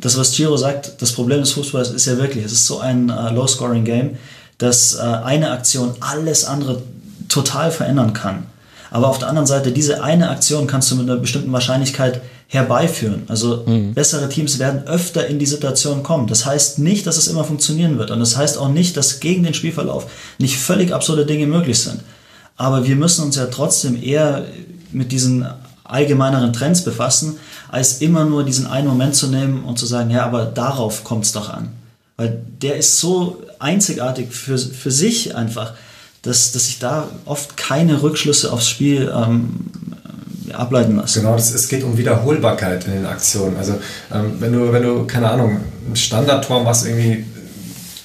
das, 0.00 0.18
was 0.18 0.32
Giro 0.32 0.56
sagt, 0.56 1.00
das 1.02 1.12
Problem 1.12 1.40
des 1.40 1.52
Fußballs 1.52 1.90
ist 1.90 2.06
ja 2.06 2.16
wirklich, 2.16 2.44
es 2.44 2.52
ist 2.52 2.66
so 2.66 2.80
ein 2.80 3.10
äh, 3.10 3.30
Low-Scoring-Game, 3.32 4.16
dass 4.58 4.94
äh, 4.94 5.00
eine 5.00 5.50
Aktion 5.50 5.94
alles 6.00 6.44
andere 6.44 6.82
total 7.28 7.70
verändern 7.70 8.12
kann. 8.12 8.46
Aber 8.90 9.08
auf 9.08 9.18
der 9.18 9.28
anderen 9.28 9.46
Seite, 9.46 9.72
diese 9.72 10.02
eine 10.02 10.30
Aktion 10.30 10.66
kannst 10.66 10.90
du 10.90 10.96
mit 10.96 11.08
einer 11.08 11.20
bestimmten 11.20 11.52
Wahrscheinlichkeit 11.52 12.20
herbeiführen. 12.48 13.22
Also 13.28 13.62
mhm. 13.66 13.94
bessere 13.94 14.28
Teams 14.28 14.58
werden 14.58 14.86
öfter 14.88 15.28
in 15.28 15.38
die 15.38 15.46
Situation 15.46 16.02
kommen. 16.02 16.26
Das 16.26 16.44
heißt 16.46 16.80
nicht, 16.80 17.06
dass 17.06 17.16
es 17.16 17.28
immer 17.28 17.44
funktionieren 17.44 17.98
wird. 17.98 18.10
Und 18.10 18.18
das 18.18 18.36
heißt 18.36 18.58
auch 18.58 18.68
nicht, 18.68 18.96
dass 18.96 19.20
gegen 19.20 19.44
den 19.44 19.54
Spielverlauf 19.54 20.06
nicht 20.38 20.56
völlig 20.56 20.92
absurde 20.92 21.26
Dinge 21.26 21.46
möglich 21.46 21.78
sind. 21.78 22.00
Aber 22.56 22.84
wir 22.84 22.96
müssen 22.96 23.24
uns 23.24 23.36
ja 23.36 23.46
trotzdem 23.46 24.02
eher 24.02 24.46
mit 24.90 25.12
diesen 25.12 25.46
allgemeineren 25.90 26.52
Trends 26.52 26.84
befassen, 26.84 27.38
als 27.68 28.00
immer 28.00 28.24
nur 28.24 28.44
diesen 28.44 28.66
einen 28.66 28.88
Moment 28.88 29.14
zu 29.14 29.28
nehmen 29.28 29.64
und 29.64 29.78
zu 29.78 29.86
sagen, 29.86 30.10
ja, 30.10 30.24
aber 30.24 30.46
darauf 30.46 31.04
kommt 31.04 31.24
es 31.24 31.32
doch 31.32 31.50
an. 31.50 31.68
Weil 32.16 32.40
der 32.60 32.76
ist 32.76 32.98
so 32.98 33.42
einzigartig 33.58 34.32
für, 34.32 34.58
für 34.58 34.90
sich 34.90 35.34
einfach, 35.34 35.74
dass, 36.22 36.52
dass 36.52 36.66
sich 36.66 36.78
da 36.78 37.08
oft 37.24 37.56
keine 37.56 38.02
Rückschlüsse 38.02 38.52
aufs 38.52 38.68
Spiel 38.68 39.10
ähm, 39.14 39.70
ableiten 40.52 40.96
lassen. 40.96 41.20
Genau, 41.20 41.34
das, 41.34 41.54
es 41.54 41.68
geht 41.68 41.82
um 41.82 41.96
Wiederholbarkeit 41.96 42.84
in 42.86 42.92
den 42.92 43.06
Aktionen. 43.06 43.56
Also 43.56 43.78
ähm, 44.12 44.34
wenn 44.38 44.52
du, 44.52 44.72
wenn 44.72 44.82
du, 44.82 45.06
keine 45.06 45.30
Ahnung, 45.30 45.60
ein 45.88 45.96
Standardtor 45.96 46.62
machst 46.62 46.86
irgendwie 46.86 47.24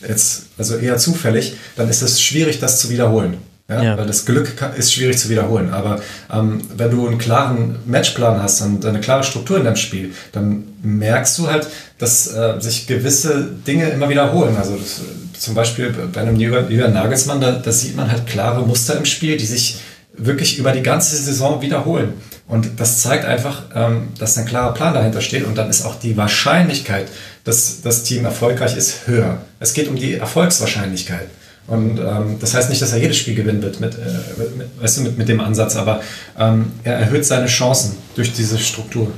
jetzt, 0.07 0.43
also 0.57 0.77
eher 0.77 0.97
zufällig, 0.97 1.55
dann 1.75 1.89
ist 1.89 2.01
es 2.01 2.21
schwierig, 2.21 2.59
das 2.59 2.79
zu 2.79 2.89
wiederholen. 2.89 3.37
Ja, 3.67 3.81
ja. 3.81 3.97
Weil 3.97 4.05
das 4.05 4.25
Glück 4.25 4.53
ist 4.77 4.93
schwierig 4.93 5.17
zu 5.17 5.29
wiederholen. 5.29 5.73
Aber 5.73 5.99
ähm, 6.31 6.61
wenn 6.75 6.91
du 6.91 7.07
einen 7.07 7.17
klaren 7.17 7.77
Matchplan 7.85 8.41
hast 8.41 8.61
und 8.61 8.85
eine 8.85 8.99
klare 8.99 9.23
Struktur 9.23 9.57
in 9.57 9.63
deinem 9.63 9.75
Spiel, 9.75 10.13
dann 10.33 10.65
merkst 10.83 11.37
du 11.39 11.47
halt, 11.47 11.67
dass 11.97 12.27
äh, 12.27 12.59
sich 12.59 12.85
gewisse 12.85 13.49
Dinge 13.65 13.89
immer 13.89 14.07
wiederholen. 14.07 14.55
Also 14.55 14.75
das, 14.75 15.01
zum 15.39 15.55
Beispiel 15.55 15.93
bei 16.13 16.21
einem 16.21 16.35
Jürgen 16.35 16.93
Nagelsmann, 16.93 17.41
da, 17.41 17.53
da 17.53 17.71
sieht 17.71 17.95
man 17.95 18.11
halt 18.11 18.27
klare 18.27 18.65
Muster 18.65 18.97
im 18.97 19.05
Spiel, 19.05 19.35
die 19.37 19.45
sich 19.45 19.79
wirklich 20.13 20.59
über 20.59 20.71
die 20.71 20.83
ganze 20.83 21.15
Saison 21.17 21.61
wiederholen. 21.61 22.13
Und 22.47 22.79
das 22.79 23.01
zeigt 23.01 23.25
einfach, 23.25 23.63
ähm, 23.73 24.09
dass 24.19 24.37
ein 24.37 24.45
klarer 24.45 24.73
Plan 24.73 24.93
dahinter 24.93 25.21
steht 25.21 25.45
und 25.45 25.57
dann 25.57 25.69
ist 25.69 25.85
auch 25.85 25.95
die 25.95 26.15
Wahrscheinlichkeit, 26.15 27.07
dass 27.43 27.81
das 27.81 28.03
Team 28.03 28.25
erfolgreich 28.25 28.77
ist, 28.77 29.07
höher. 29.07 29.39
Es 29.59 29.73
geht 29.73 29.87
um 29.87 29.95
die 29.95 30.13
Erfolgswahrscheinlichkeit. 30.13 31.27
Und 31.67 31.99
ähm, 31.99 32.37
das 32.39 32.53
heißt 32.53 32.69
nicht, 32.69 32.81
dass 32.81 32.93
er 32.93 32.99
jedes 32.99 33.17
Spiel 33.17 33.35
gewinnen 33.35 33.61
wird 33.61 33.79
mit, 33.79 33.95
äh, 33.95 33.97
mit, 34.37 34.81
weißt 34.81 34.97
du, 34.97 35.01
mit, 35.01 35.17
mit 35.17 35.29
dem 35.29 35.39
Ansatz, 35.39 35.75
aber 35.75 36.01
ähm, 36.37 36.73
er 36.83 36.95
erhöht 36.95 37.25
seine 37.25 37.47
Chancen 37.47 37.97
durch 38.15 38.33
diese 38.33 38.59
Struktur. 38.59 39.11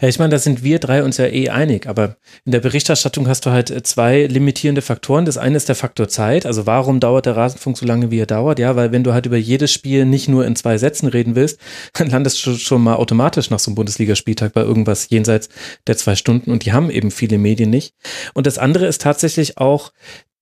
Ja, 0.00 0.08
ich 0.08 0.18
meine, 0.18 0.30
da 0.30 0.38
sind 0.38 0.62
wir 0.62 0.78
drei 0.78 1.02
uns 1.02 1.16
ja 1.16 1.26
eh 1.26 1.48
einig, 1.48 1.86
aber 1.86 2.16
in 2.44 2.52
der 2.52 2.60
Berichterstattung 2.60 3.28
hast 3.28 3.46
du 3.46 3.50
halt 3.50 3.70
äh, 3.70 3.82
zwei 3.82 4.26
limitierende 4.26 4.82
Faktoren. 4.82 5.24
Das 5.24 5.38
eine 5.38 5.56
ist 5.56 5.68
der 5.68 5.76
Faktor 5.76 6.08
Zeit, 6.08 6.46
also 6.46 6.66
warum 6.66 7.00
dauert 7.00 7.26
der 7.26 7.36
Rasenfunk 7.36 7.78
so 7.78 7.86
lange, 7.86 8.10
wie 8.10 8.18
er 8.18 8.26
dauert? 8.26 8.58
Ja, 8.58 8.76
weil 8.76 8.92
wenn 8.92 9.04
du 9.04 9.12
halt 9.12 9.26
über 9.26 9.36
jedes 9.36 9.72
Spiel 9.72 10.04
nicht 10.04 10.28
nur 10.28 10.46
in 10.46 10.56
zwei 10.56 10.78
Sätzen 10.78 11.08
reden 11.08 11.34
willst, 11.34 11.58
dann 11.94 12.10
landest 12.10 12.44
du 12.44 12.54
schon 12.56 12.82
mal 12.82 12.96
automatisch 12.96 13.50
nach 13.50 13.58
so 13.58 13.70
einem 13.70 13.76
Bundesligaspieltag 13.76 14.52
bei 14.52 14.62
irgendwas 14.62 15.08
jenseits 15.10 15.48
der 15.86 15.96
zwei 15.96 16.14
Stunden 16.14 16.50
und 16.50 16.64
die 16.64 16.72
haben 16.72 16.90
eben 16.90 17.10
viele 17.10 17.38
Medien 17.38 17.70
nicht. 17.70 17.94
Und 18.34 18.46
das 18.46 18.58
andere 18.58 18.86
ist 18.86 19.00
tatsächlich 19.00 19.58
auch, 19.58 19.92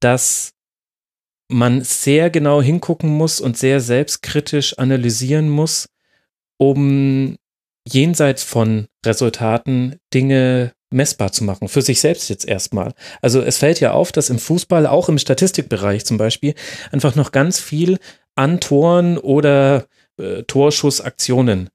dass 0.00 0.52
man 1.48 1.82
sehr 1.82 2.30
genau 2.30 2.60
hingucken 2.62 3.10
muss 3.10 3.40
und 3.40 3.56
sehr 3.56 3.80
selbstkritisch 3.80 4.78
analysieren 4.78 5.48
muss, 5.48 5.88
um 6.58 7.36
jenseits 7.86 8.42
von 8.42 8.86
Resultaten 9.04 9.96
Dinge 10.12 10.72
messbar 10.90 11.32
zu 11.32 11.44
machen, 11.44 11.68
für 11.68 11.82
sich 11.82 12.00
selbst 12.00 12.28
jetzt 12.28 12.46
erstmal. 12.46 12.94
Also 13.20 13.42
es 13.42 13.58
fällt 13.58 13.80
ja 13.80 13.92
auf, 13.92 14.12
dass 14.12 14.30
im 14.30 14.38
Fußball, 14.38 14.86
auch 14.86 15.08
im 15.08 15.18
Statistikbereich 15.18 16.04
zum 16.04 16.16
Beispiel, 16.16 16.54
einfach 16.92 17.14
noch 17.14 17.32
ganz 17.32 17.60
viel 17.60 17.98
an 18.34 18.60
Toren 18.60 19.18
oder 19.18 19.86
äh, 20.18 20.44
Torschussaktionen 20.44 21.68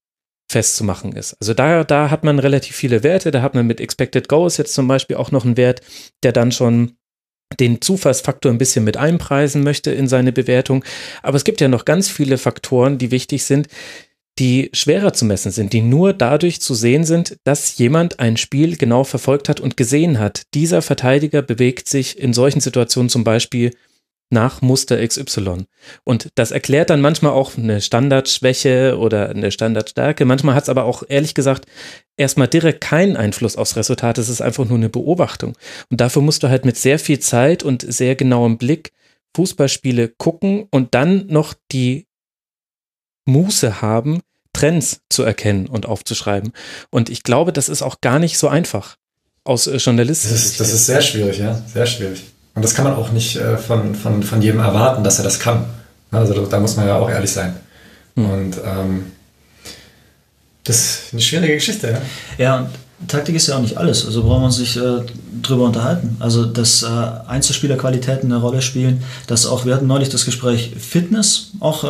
festzumachen 0.50 1.14
ist. 1.14 1.36
Also 1.40 1.54
da, 1.54 1.84
da 1.84 2.10
hat 2.10 2.24
man 2.24 2.40
relativ 2.40 2.76
viele 2.76 3.04
Werte, 3.04 3.32
da 3.32 3.42
hat 3.42 3.56
man 3.56 3.66
mit 3.66 3.80
Expected 3.82 4.28
Goals 4.28 4.58
jetzt 4.58 4.74
zum 4.74 4.88
Beispiel 4.88 5.16
auch 5.16 5.32
noch 5.32 5.46
einen 5.46 5.58
Wert, 5.58 5.82
der 6.24 6.32
dann 6.32 6.52
schon 6.52 6.98
den 7.60 7.82
Zufallsfaktor 7.82 8.52
ein 8.52 8.58
bisschen 8.58 8.84
mit 8.84 8.98
einpreisen 8.98 9.64
möchte 9.64 9.92
in 9.92 10.08
seine 10.08 10.32
Bewertung. 10.32 10.84
Aber 11.22 11.38
es 11.38 11.44
gibt 11.44 11.62
ja 11.62 11.68
noch 11.68 11.86
ganz 11.86 12.10
viele 12.10 12.38
Faktoren, 12.38 12.98
die 12.98 13.12
wichtig 13.12 13.44
sind, 13.44 13.68
die 14.40 14.70
schwerer 14.74 15.14
zu 15.14 15.26
messen 15.26 15.52
sind, 15.52 15.74
die 15.74 15.82
nur 15.82 16.14
dadurch 16.14 16.60
zu 16.60 16.74
sehen 16.74 17.04
sind, 17.04 17.38
dass 17.44 17.78
jemand 17.78 18.20
ein 18.20 18.38
Spiel 18.38 18.78
genau 18.78 19.04
verfolgt 19.04 19.48
hat 19.48 19.60
und 19.60 19.78
gesehen 19.78 20.20
hat. 20.20 20.44
Dieser 20.54 20.82
Verteidiger 20.82 21.42
bewegt 21.42 21.88
sich 21.88 22.18
in 22.18 22.34
solchen 22.34 22.60
Situationen 22.60 23.10
zum 23.10 23.24
Beispiel 23.24 23.72
nach 24.34 24.62
Muster 24.62 25.06
XY. 25.08 25.66
Und 26.04 26.30
das 26.36 26.52
erklärt 26.52 26.90
dann 26.90 27.00
manchmal 27.00 27.32
auch 27.32 27.58
eine 27.58 27.80
Standardschwäche 27.80 28.98
oder 28.98 29.30
eine 29.30 29.52
Standardstärke. 29.52 30.26
Manchmal 30.26 30.56
hat 30.56 30.64
es 30.64 30.70
aber 30.70 30.84
auch 30.84 31.04
ehrlich 31.08 31.34
gesagt 31.34 31.66
erstmal 32.18 32.48
direkt 32.50 32.82
keinen 32.82 33.16
Einfluss 33.16 33.56
aufs 33.56 33.78
Resultat. 33.78 34.18
Es 34.18 34.28
ist 34.28 34.42
einfach 34.42 34.66
nur 34.66 34.78
eine 34.78 34.90
Beobachtung. 34.90 35.56
Und 35.90 36.02
dafür 36.02 36.22
musst 36.22 36.44
du 36.44 36.50
halt 36.50 36.66
mit 36.66 36.78
sehr 36.78 37.00
viel 37.00 37.20
Zeit 37.20 37.64
und 37.64 37.86
sehr 37.88 38.16
genauem 38.16 38.58
Blick 38.58 38.92
Fußballspiele 39.36 40.10
gucken 40.10 40.68
und 40.70 40.94
dann 40.94 41.28
noch 41.28 41.54
die 41.72 42.08
Muße 43.26 43.82
haben, 43.82 44.22
Trends 44.54 45.02
zu 45.10 45.24
erkennen 45.24 45.68
und 45.68 45.88
aufzuschreiben. 45.88 46.52
Und 46.92 47.10
ich 47.10 47.24
glaube, 47.24 47.54
das 47.54 47.70
ist 47.70 47.82
auch 47.82 48.02
gar 48.02 48.20
nicht 48.20 48.38
so 48.38 48.48
einfach 48.48 48.98
aus 49.44 49.68
äh, 49.68 49.78
Journalisten. 49.78 50.30
Das 50.30 50.46
ist, 50.46 50.60
das 50.60 50.72
ist 50.72 50.86
sehr 50.86 51.02
schwierig, 51.02 51.40
ja, 51.40 51.62
sehr 51.74 51.86
schwierig. 51.86 52.24
Und 52.56 52.64
das 52.64 52.76
kann 52.76 52.86
man 52.86 52.94
auch 52.96 53.12
nicht 53.12 53.36
äh, 53.36 53.58
von, 53.58 53.96
von, 53.96 54.24
von 54.24 54.42
jedem 54.42 54.60
erwarten, 54.60 55.04
dass 55.04 55.18
er 55.18 55.24
das 55.24 55.40
kann. 55.40 55.66
Also 56.12 56.46
da 56.46 56.60
muss 56.60 56.76
man 56.76 56.88
ja 56.88 56.98
auch 56.98 57.10
ehrlich 57.10 57.32
sein. 57.32 57.56
Hm. 58.16 58.30
Und 58.30 58.58
ähm, 58.64 59.12
das 60.64 60.78
ist 60.78 61.00
eine 61.14 61.22
schwierige 61.22 61.56
Geschichte, 61.56 61.92
ja. 61.92 62.02
Ja, 62.38 62.70
und 63.04 63.10
Taktik 63.10 63.36
ist 63.36 63.48
ja 63.48 63.58
auch 63.58 63.62
nicht 63.62 63.78
alles, 63.78 64.06
also 64.06 64.24
brauchen 64.24 64.44
wir 64.44 64.46
uns 64.46 64.60
nicht 64.60 64.78
äh, 64.78 65.02
drüber 65.42 65.66
unterhalten. 65.66 66.16
Also, 66.20 66.46
dass 66.46 66.84
äh, 66.84 66.88
Einzelspielerqualitäten 67.28 68.32
eine 68.32 68.40
Rolle 68.40 68.62
spielen, 68.62 69.04
dass 69.28 69.46
auch, 69.46 69.66
wir 69.66 69.76
hatten 69.76 69.88
neulich 69.88 70.10
das 70.10 70.24
Gespräch 70.24 70.74
Fitness 70.78 71.52
auch 71.60 71.84
äh, 71.84 71.88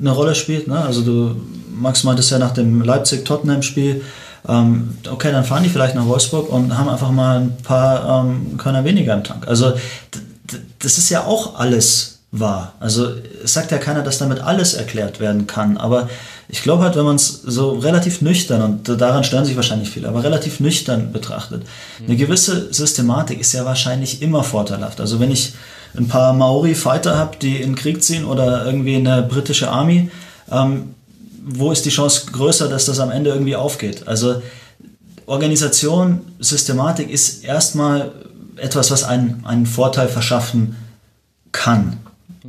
eine 0.00 0.10
Rolle 0.10 0.34
spielt. 0.34 0.68
Ne? 0.68 0.78
Also 0.78 1.00
du, 1.00 1.36
Max 1.74 2.04
meinte 2.04 2.20
es 2.20 2.30
ja 2.30 2.38
nach 2.38 2.52
dem 2.52 2.82
Leipzig-Tottenham-Spiel, 2.82 4.02
ähm, 4.48 4.96
okay, 5.10 5.30
dann 5.30 5.44
fahren 5.44 5.62
die 5.62 5.68
vielleicht 5.68 5.94
nach 5.94 6.06
Wolfsburg 6.06 6.50
und 6.50 6.76
haben 6.76 6.88
einfach 6.88 7.10
mal 7.10 7.40
ein 7.40 7.56
paar 7.62 8.24
ähm, 8.24 8.56
Körner 8.56 8.84
weniger 8.84 9.14
im 9.14 9.24
Tank. 9.24 9.46
Also 9.46 9.74
das 10.78 10.98
ist 10.98 11.10
ja 11.10 11.24
auch 11.24 11.58
alles 11.58 12.20
wahr. 12.30 12.74
Also 12.80 13.08
es 13.44 13.54
sagt 13.54 13.70
ja 13.70 13.78
keiner, 13.78 14.02
dass 14.02 14.18
damit 14.18 14.40
alles 14.40 14.74
erklärt 14.74 15.18
werden 15.20 15.46
kann, 15.46 15.76
aber 15.76 16.08
ich 16.48 16.62
glaube 16.62 16.84
halt, 16.84 16.96
wenn 16.96 17.04
man 17.04 17.16
es 17.16 17.28
so 17.28 17.72
relativ 17.72 18.20
nüchtern, 18.20 18.62
und 18.62 19.00
daran 19.00 19.24
stören 19.24 19.44
sich 19.44 19.56
wahrscheinlich 19.56 19.90
viele, 19.90 20.08
aber 20.08 20.24
relativ 20.24 20.60
nüchtern 20.60 21.12
betrachtet, 21.12 21.64
eine 22.06 22.16
gewisse 22.16 22.72
Systematik 22.72 23.40
ist 23.40 23.52
ja 23.52 23.64
wahrscheinlich 23.64 24.22
immer 24.22 24.44
vorteilhaft. 24.44 25.00
Also 25.00 25.20
wenn 25.20 25.30
ich 25.30 25.54
ein 25.96 26.08
paar 26.08 26.32
Maori-Fighter 26.34 27.16
habe, 27.16 27.36
die 27.40 27.56
in 27.56 27.70
den 27.70 27.76
Krieg 27.76 28.02
ziehen 28.02 28.24
oder 28.24 28.64
irgendwie 28.64 28.96
eine 28.96 29.22
britische 29.22 29.70
Army, 29.70 30.10
ähm, 30.50 30.94
wo 31.48 31.72
ist 31.72 31.84
die 31.84 31.90
Chance 31.90 32.26
größer, 32.32 32.68
dass 32.68 32.86
das 32.86 33.00
am 33.00 33.10
Ende 33.10 33.30
irgendwie 33.30 33.56
aufgeht? 33.56 34.06
Also 34.06 34.42
Organisation, 35.26 36.20
Systematik 36.38 37.10
ist 37.10 37.44
erstmal 37.44 38.12
etwas, 38.56 38.90
was 38.90 39.04
einen, 39.04 39.44
einen 39.44 39.66
Vorteil 39.66 40.08
verschaffen 40.08 40.76
kann. 41.52 41.98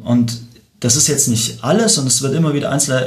Und 0.04 0.40
das 0.80 0.96
ist 0.96 1.08
jetzt 1.08 1.28
nicht 1.28 1.64
alles 1.64 1.98
und 1.98 2.08
es 2.08 2.22
wird 2.22 2.34
immer 2.34 2.54
wieder 2.54 2.72
einzelne 2.72 3.00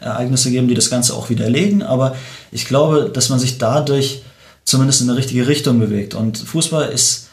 Ereignisse 0.00 0.50
geben, 0.50 0.68
die 0.68 0.74
das 0.74 0.90
Ganze 0.90 1.14
auch 1.14 1.30
widerlegen, 1.30 1.82
aber 1.82 2.16
ich 2.50 2.66
glaube, 2.66 3.10
dass 3.12 3.28
man 3.28 3.38
sich 3.38 3.58
dadurch 3.58 4.22
zumindest 4.64 5.02
in 5.02 5.10
eine 5.10 5.18
richtige 5.18 5.46
Richtung 5.46 5.78
bewegt. 5.78 6.14
Und 6.14 6.38
Fußball 6.38 6.90
ist 6.90 7.28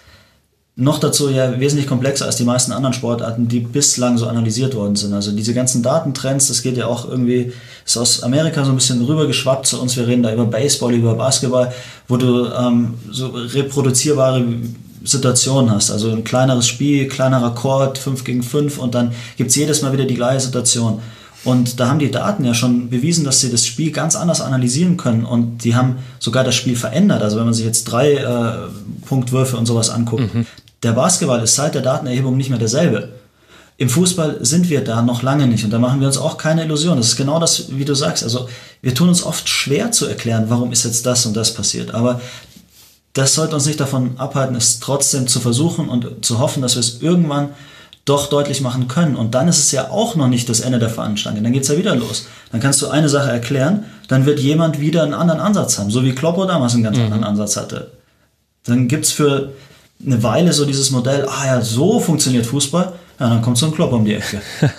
noch 0.79 0.97
dazu 0.97 1.29
ja 1.29 1.59
wesentlich 1.59 1.87
komplexer 1.87 2.25
als 2.25 2.37
die 2.37 2.45
meisten 2.45 2.71
anderen 2.71 2.93
Sportarten, 2.93 3.49
die 3.49 3.59
bislang 3.59 4.17
so 4.17 4.27
analysiert 4.27 4.75
worden 4.75 4.95
sind. 4.95 5.13
Also 5.13 5.33
diese 5.33 5.53
ganzen 5.53 5.83
Datentrends, 5.83 6.47
das 6.47 6.61
geht 6.61 6.77
ja 6.77 6.87
auch 6.87 7.07
irgendwie, 7.07 7.51
ist 7.85 7.97
aus 7.97 8.23
Amerika 8.23 8.63
so 8.63 8.71
ein 8.71 8.75
bisschen 8.75 9.03
rübergeschwappt 9.03 9.67
zu 9.67 9.81
uns. 9.81 9.97
Wir 9.97 10.07
reden 10.07 10.23
da 10.23 10.33
über 10.33 10.45
Baseball, 10.45 10.93
über 10.93 11.15
Basketball, 11.15 11.73
wo 12.07 12.15
du 12.15 12.45
ähm, 12.45 12.93
so 13.11 13.27
reproduzierbare 13.27 14.45
Situationen 15.03 15.69
hast. 15.69 15.91
Also 15.91 16.11
ein 16.11 16.23
kleineres 16.23 16.67
Spiel, 16.69 17.09
kleinerer 17.09 17.53
Chord, 17.55 17.97
5 17.97 18.23
gegen 18.23 18.41
5 18.41 18.77
und 18.77 18.95
dann 18.95 19.11
gibt 19.35 19.49
es 19.49 19.57
jedes 19.57 19.81
Mal 19.81 19.91
wieder 19.91 20.05
die 20.05 20.15
gleiche 20.15 20.39
Situation. 20.39 21.01
Und 21.43 21.79
da 21.79 21.89
haben 21.89 21.99
die 21.99 22.11
Daten 22.11 22.43
ja 22.43 22.53
schon 22.53 22.89
bewiesen, 22.89 23.23
dass 23.25 23.41
sie 23.41 23.49
das 23.49 23.65
Spiel 23.65 23.91
ganz 23.91 24.15
anders 24.15 24.41
analysieren 24.41 24.97
können 24.97 25.25
und 25.25 25.63
die 25.63 25.75
haben 25.75 25.97
sogar 26.19 26.43
das 26.43 26.55
Spiel 26.55 26.75
verändert. 26.75 27.21
Also 27.21 27.37
wenn 27.37 27.45
man 27.45 27.53
sich 27.53 27.65
jetzt 27.65 27.85
drei 27.85 28.13
äh, 28.13 28.51
Punktwürfe 29.05 29.55
und 29.55 29.65
sowas 29.65 29.89
anguckt, 29.89 30.33
mhm. 30.33 30.45
Der 30.83 30.93
Basketball 30.93 31.43
ist 31.43 31.55
seit 31.55 31.75
der 31.75 31.81
Datenerhebung 31.81 32.37
nicht 32.37 32.49
mehr 32.49 32.59
derselbe. 32.59 33.09
Im 33.77 33.89
Fußball 33.89 34.39
sind 34.41 34.69
wir 34.69 34.83
da 34.83 35.01
noch 35.01 35.23
lange 35.23 35.47
nicht 35.47 35.63
und 35.63 35.71
da 35.71 35.79
machen 35.79 36.01
wir 36.01 36.07
uns 36.07 36.17
auch 36.17 36.37
keine 36.37 36.65
Illusion. 36.65 36.97
Das 36.97 37.07
ist 37.07 37.15
genau 37.15 37.39
das, 37.39 37.77
wie 37.77 37.85
du 37.85 37.95
sagst. 37.95 38.23
Also 38.23 38.49
wir 38.81 38.93
tun 38.93 39.07
uns 39.07 39.23
oft 39.23 39.47
schwer 39.47 39.91
zu 39.91 40.05
erklären, 40.05 40.45
warum 40.49 40.73
ist 40.73 40.83
jetzt 40.83 41.05
das 41.05 41.25
und 41.25 41.35
das 41.37 41.53
passiert. 41.53 41.93
Aber 41.93 42.19
das 43.13 43.35
sollte 43.35 43.55
uns 43.55 43.65
nicht 43.65 43.79
davon 43.79 44.17
abhalten, 44.19 44.55
es 44.55 44.79
trotzdem 44.79 45.27
zu 45.27 45.39
versuchen 45.39 45.87
und 45.87 46.25
zu 46.25 46.39
hoffen, 46.39 46.61
dass 46.61 46.75
wir 46.75 46.81
es 46.81 47.01
irgendwann 47.01 47.49
doch 48.05 48.27
deutlich 48.27 48.59
machen 48.59 48.87
können. 48.87 49.15
Und 49.15 49.35
dann 49.35 49.47
ist 49.47 49.59
es 49.59 49.71
ja 49.71 49.91
auch 49.91 50.15
noch 50.15 50.27
nicht 50.27 50.49
das 50.49 50.59
Ende 50.59 50.79
der 50.79 50.89
Veranstaltung. 50.89 51.43
Dann 51.43 51.53
geht 51.53 51.63
es 51.63 51.69
ja 51.69 51.77
wieder 51.77 51.95
los. 51.95 52.27
Dann 52.51 52.59
kannst 52.59 52.81
du 52.81 52.89
eine 52.89 53.07
Sache 53.07 53.29
erklären, 53.29 53.85
dann 54.07 54.25
wird 54.25 54.39
jemand 54.39 54.79
wieder 54.79 55.03
einen 55.03 55.13
anderen 55.13 55.39
Ansatz 55.39 55.77
haben, 55.77 55.91
so 55.91 56.03
wie 56.03 56.13
Kloppo 56.13 56.45
damals 56.45 56.73
einen 56.73 56.83
ganz 56.83 56.97
mhm. 56.97 57.03
anderen 57.03 57.23
Ansatz 57.23 57.55
hatte. 57.55 57.91
Dann 58.65 58.87
gibt 58.87 59.05
es 59.05 59.11
für 59.11 59.53
eine 60.05 60.23
Weile 60.23 60.53
so 60.53 60.65
dieses 60.65 60.91
Modell, 60.91 61.25
ah 61.27 61.45
ja, 61.45 61.61
so 61.61 61.99
funktioniert 61.99 62.45
Fußball, 62.45 62.93
ja, 63.19 63.29
dann 63.29 63.41
kommt 63.41 63.57
so 63.57 63.65
ein 63.65 63.73
Klopp 63.73 63.91
um 63.91 64.05
die 64.05 64.15
Ecke. 64.15 64.41
ja, 64.61 64.71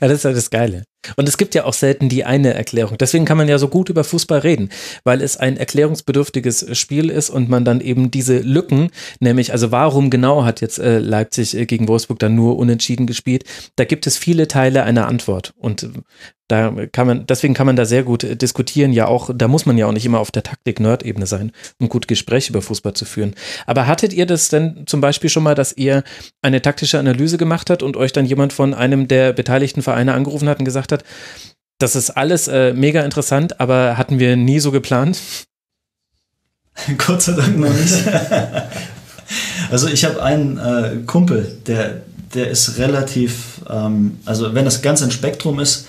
das 0.00 0.12
ist 0.12 0.24
ja 0.24 0.32
das 0.32 0.50
Geile. 0.50 0.84
Und 1.16 1.28
es 1.28 1.36
gibt 1.36 1.54
ja 1.54 1.64
auch 1.64 1.74
selten 1.74 2.08
die 2.08 2.24
eine 2.24 2.54
Erklärung. 2.54 2.98
Deswegen 2.98 3.24
kann 3.24 3.36
man 3.36 3.48
ja 3.48 3.58
so 3.58 3.68
gut 3.68 3.88
über 3.88 4.04
Fußball 4.04 4.40
reden, 4.40 4.70
weil 5.04 5.22
es 5.22 5.36
ein 5.36 5.56
erklärungsbedürftiges 5.56 6.76
Spiel 6.76 7.10
ist 7.10 7.30
und 7.30 7.48
man 7.48 7.64
dann 7.64 7.80
eben 7.80 8.10
diese 8.10 8.38
Lücken, 8.38 8.90
nämlich 9.20 9.52
also 9.52 9.70
warum 9.72 10.10
genau 10.10 10.44
hat 10.44 10.60
jetzt 10.60 10.78
äh, 10.78 10.98
Leipzig 10.98 11.56
äh, 11.56 11.66
gegen 11.66 11.88
Wolfsburg 11.88 12.18
dann 12.18 12.34
nur 12.34 12.56
unentschieden 12.56 13.06
gespielt, 13.06 13.44
da 13.76 13.84
gibt 13.84 14.06
es 14.06 14.16
viele 14.16 14.48
Teile 14.48 14.82
einer 14.82 15.06
Antwort. 15.06 15.54
Und 15.56 15.88
da 16.48 16.72
kann 16.92 17.08
man, 17.08 17.26
deswegen 17.26 17.54
kann 17.54 17.66
man 17.66 17.74
da 17.74 17.84
sehr 17.84 18.04
gut 18.04 18.22
äh, 18.22 18.36
diskutieren. 18.36 18.92
Ja, 18.92 19.08
auch, 19.08 19.30
da 19.34 19.48
muss 19.48 19.66
man 19.66 19.76
ja 19.78 19.86
auch 19.86 19.92
nicht 19.92 20.06
immer 20.06 20.20
auf 20.20 20.30
der 20.30 20.44
Taktik-Nerd-Ebene 20.44 21.26
sein, 21.26 21.50
um 21.80 21.88
gut 21.88 22.06
Gespräche 22.06 22.50
über 22.50 22.62
Fußball 22.62 22.94
zu 22.94 23.04
führen. 23.04 23.34
Aber 23.66 23.88
hattet 23.88 24.12
ihr 24.12 24.26
das 24.26 24.48
denn 24.48 24.84
zum 24.86 25.00
Beispiel 25.00 25.28
schon 25.28 25.42
mal, 25.42 25.56
dass 25.56 25.76
ihr 25.76 26.04
eine 26.42 26.62
taktische 26.62 27.00
Analyse 27.00 27.36
gemacht 27.36 27.68
habt 27.68 27.82
und 27.82 27.96
euch 27.96 28.12
dann 28.12 28.26
jemand 28.26 28.52
von 28.52 28.74
einem 28.74 29.08
der 29.08 29.32
beteiligten 29.32 29.82
Vereine 29.82 30.14
angerufen 30.14 30.48
hat 30.48 30.60
und 30.60 30.64
gesagt 30.64 30.92
hat, 30.92 30.95
das 31.78 31.96
ist 31.96 32.10
alles 32.10 32.48
äh, 32.48 32.72
mega 32.72 33.02
interessant, 33.02 33.60
aber 33.60 33.98
hatten 33.98 34.18
wir 34.18 34.36
nie 34.36 34.60
so 34.60 34.70
geplant? 34.70 35.18
Gott 36.98 37.22
sei 37.22 37.32
Dank 37.32 37.58
noch 37.58 37.72
nicht. 37.72 37.94
also 39.70 39.88
ich 39.88 40.04
habe 40.04 40.22
einen 40.22 40.58
äh, 40.58 41.02
Kumpel, 41.06 41.58
der, 41.66 42.02
der 42.34 42.50
ist 42.50 42.78
relativ, 42.78 43.60
ähm, 43.68 44.18
also 44.24 44.54
wenn 44.54 44.64
das 44.64 44.82
ganz 44.82 45.02
ein 45.02 45.10
Spektrum 45.10 45.60
ist, 45.60 45.86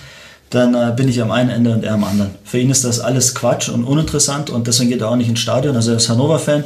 dann 0.50 0.74
äh, 0.74 0.94
bin 0.96 1.08
ich 1.08 1.20
am 1.20 1.30
einen 1.30 1.50
Ende 1.50 1.72
und 1.72 1.84
er 1.84 1.94
am 1.94 2.04
anderen. 2.04 2.34
Für 2.44 2.58
ihn 2.58 2.70
ist 2.70 2.84
das 2.84 3.00
alles 3.00 3.34
Quatsch 3.34 3.68
und 3.68 3.84
uninteressant 3.84 4.50
und 4.50 4.66
deswegen 4.66 4.90
geht 4.90 5.00
er 5.00 5.10
auch 5.10 5.16
nicht 5.16 5.28
ins 5.28 5.40
Stadion. 5.40 5.76
Also 5.76 5.90
er 5.90 5.98
ist 5.98 6.08
Hannover-Fan 6.08 6.64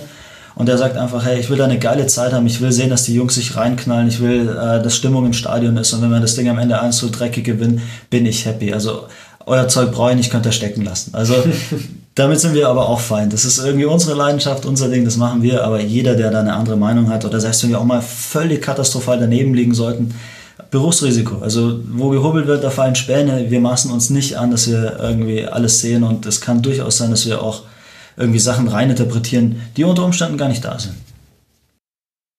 und 0.55 0.69
er 0.69 0.79
sagt 0.79 0.97
einfach, 0.97 1.25
hey, 1.25 1.39
ich 1.39 1.51
will 1.51 1.57
da 1.57 1.65
eine 1.65 1.79
geile 1.79 2.07
Zeit 2.07 2.33
haben, 2.33 2.47
ich 2.47 2.61
will 2.61 2.73
sehen, 2.73 2.91
dass 2.91 3.05
die 3.05 3.15
Jungs 3.15 3.35
sich 3.35 3.57
reinknallen, 3.57 4.09
ich 4.09 4.21
will, 4.21 4.49
äh, 4.49 4.83
dass 4.83 4.97
Stimmung 4.97 5.27
im 5.27 5.33
Stadion 5.33 5.77
ist 5.77 5.93
und 5.93 6.03
wenn 6.03 6.11
wir 6.11 6.21
das 6.21 6.35
Ding 6.35 6.49
am 6.49 6.59
Ende 6.59 6.81
1 6.81 6.97
zu 6.97 7.09
dreckig 7.09 7.45
gewinnen, 7.45 7.83
bin 8.11 8.27
ich 8.27 8.45
happy. 8.47 8.73
Also 8.73 9.05
euer 9.47 9.69
Zeug 9.69 9.93
brauche 9.93 10.11
ich 10.11 10.17
nicht, 10.17 10.31
könnt 10.31 10.47
ihr 10.47 10.53
stecken 10.53 10.83
lassen. 10.85 11.15
Also 11.15 11.35
damit 12.15 12.41
sind 12.41 12.55
wir 12.55 12.69
aber 12.69 12.89
auch 12.89 13.01
fein. 13.01 13.31
Das 13.31 13.45
ist 13.45 13.59
irgendwie 13.59 13.87
unsere 13.87 14.15
Leidenschaft, 14.17 14.67
unser 14.67 14.89
Ding, 14.89 15.05
das 15.05 15.17
machen 15.17 15.43
wir, 15.43 15.65
aber 15.65 15.81
jeder, 15.81 16.15
der 16.15 16.31
da 16.31 16.41
eine 16.41 16.55
andere 16.55 16.77
Meinung 16.77 17.09
hat 17.09 17.25
oder 17.25 17.41
selbst 17.41 17.63
wenn 17.63 17.71
wir 17.71 17.81
auch 17.81 17.85
mal 17.85 18.03
völlig 18.03 18.63
katastrophal 18.63 19.19
daneben 19.19 19.55
liegen 19.55 19.75
sollten, 19.75 20.15
Berufsrisiko. 20.71 21.39
Also 21.39 21.81
wo 21.91 22.11
gehobelt 22.11 22.47
wird, 22.47 22.65
da 22.65 22.71
fallen 22.71 22.95
Späne. 22.95 23.51
Wir 23.51 23.61
maßen 23.61 23.91
uns 23.91 24.11
nicht 24.11 24.39
an, 24.39 24.51
dass 24.51 24.69
wir 24.69 24.99
irgendwie 25.01 25.47
alles 25.47 25.81
sehen 25.81 26.03
und 26.03 26.27
es 26.27 26.41
kann 26.41 26.63
durchaus 26.63 26.99
sein, 26.99 27.11
dass 27.11 27.27
wir 27.27 27.43
auch 27.43 27.63
irgendwie 28.17 28.39
Sachen 28.39 28.69
reininterpretieren, 28.69 29.63
die 29.77 29.85
unter 29.85 30.05
Umständen 30.05 30.39
gar 30.39 30.49
nicht 30.49 30.65
da 30.65 30.79
sind. 30.79 30.95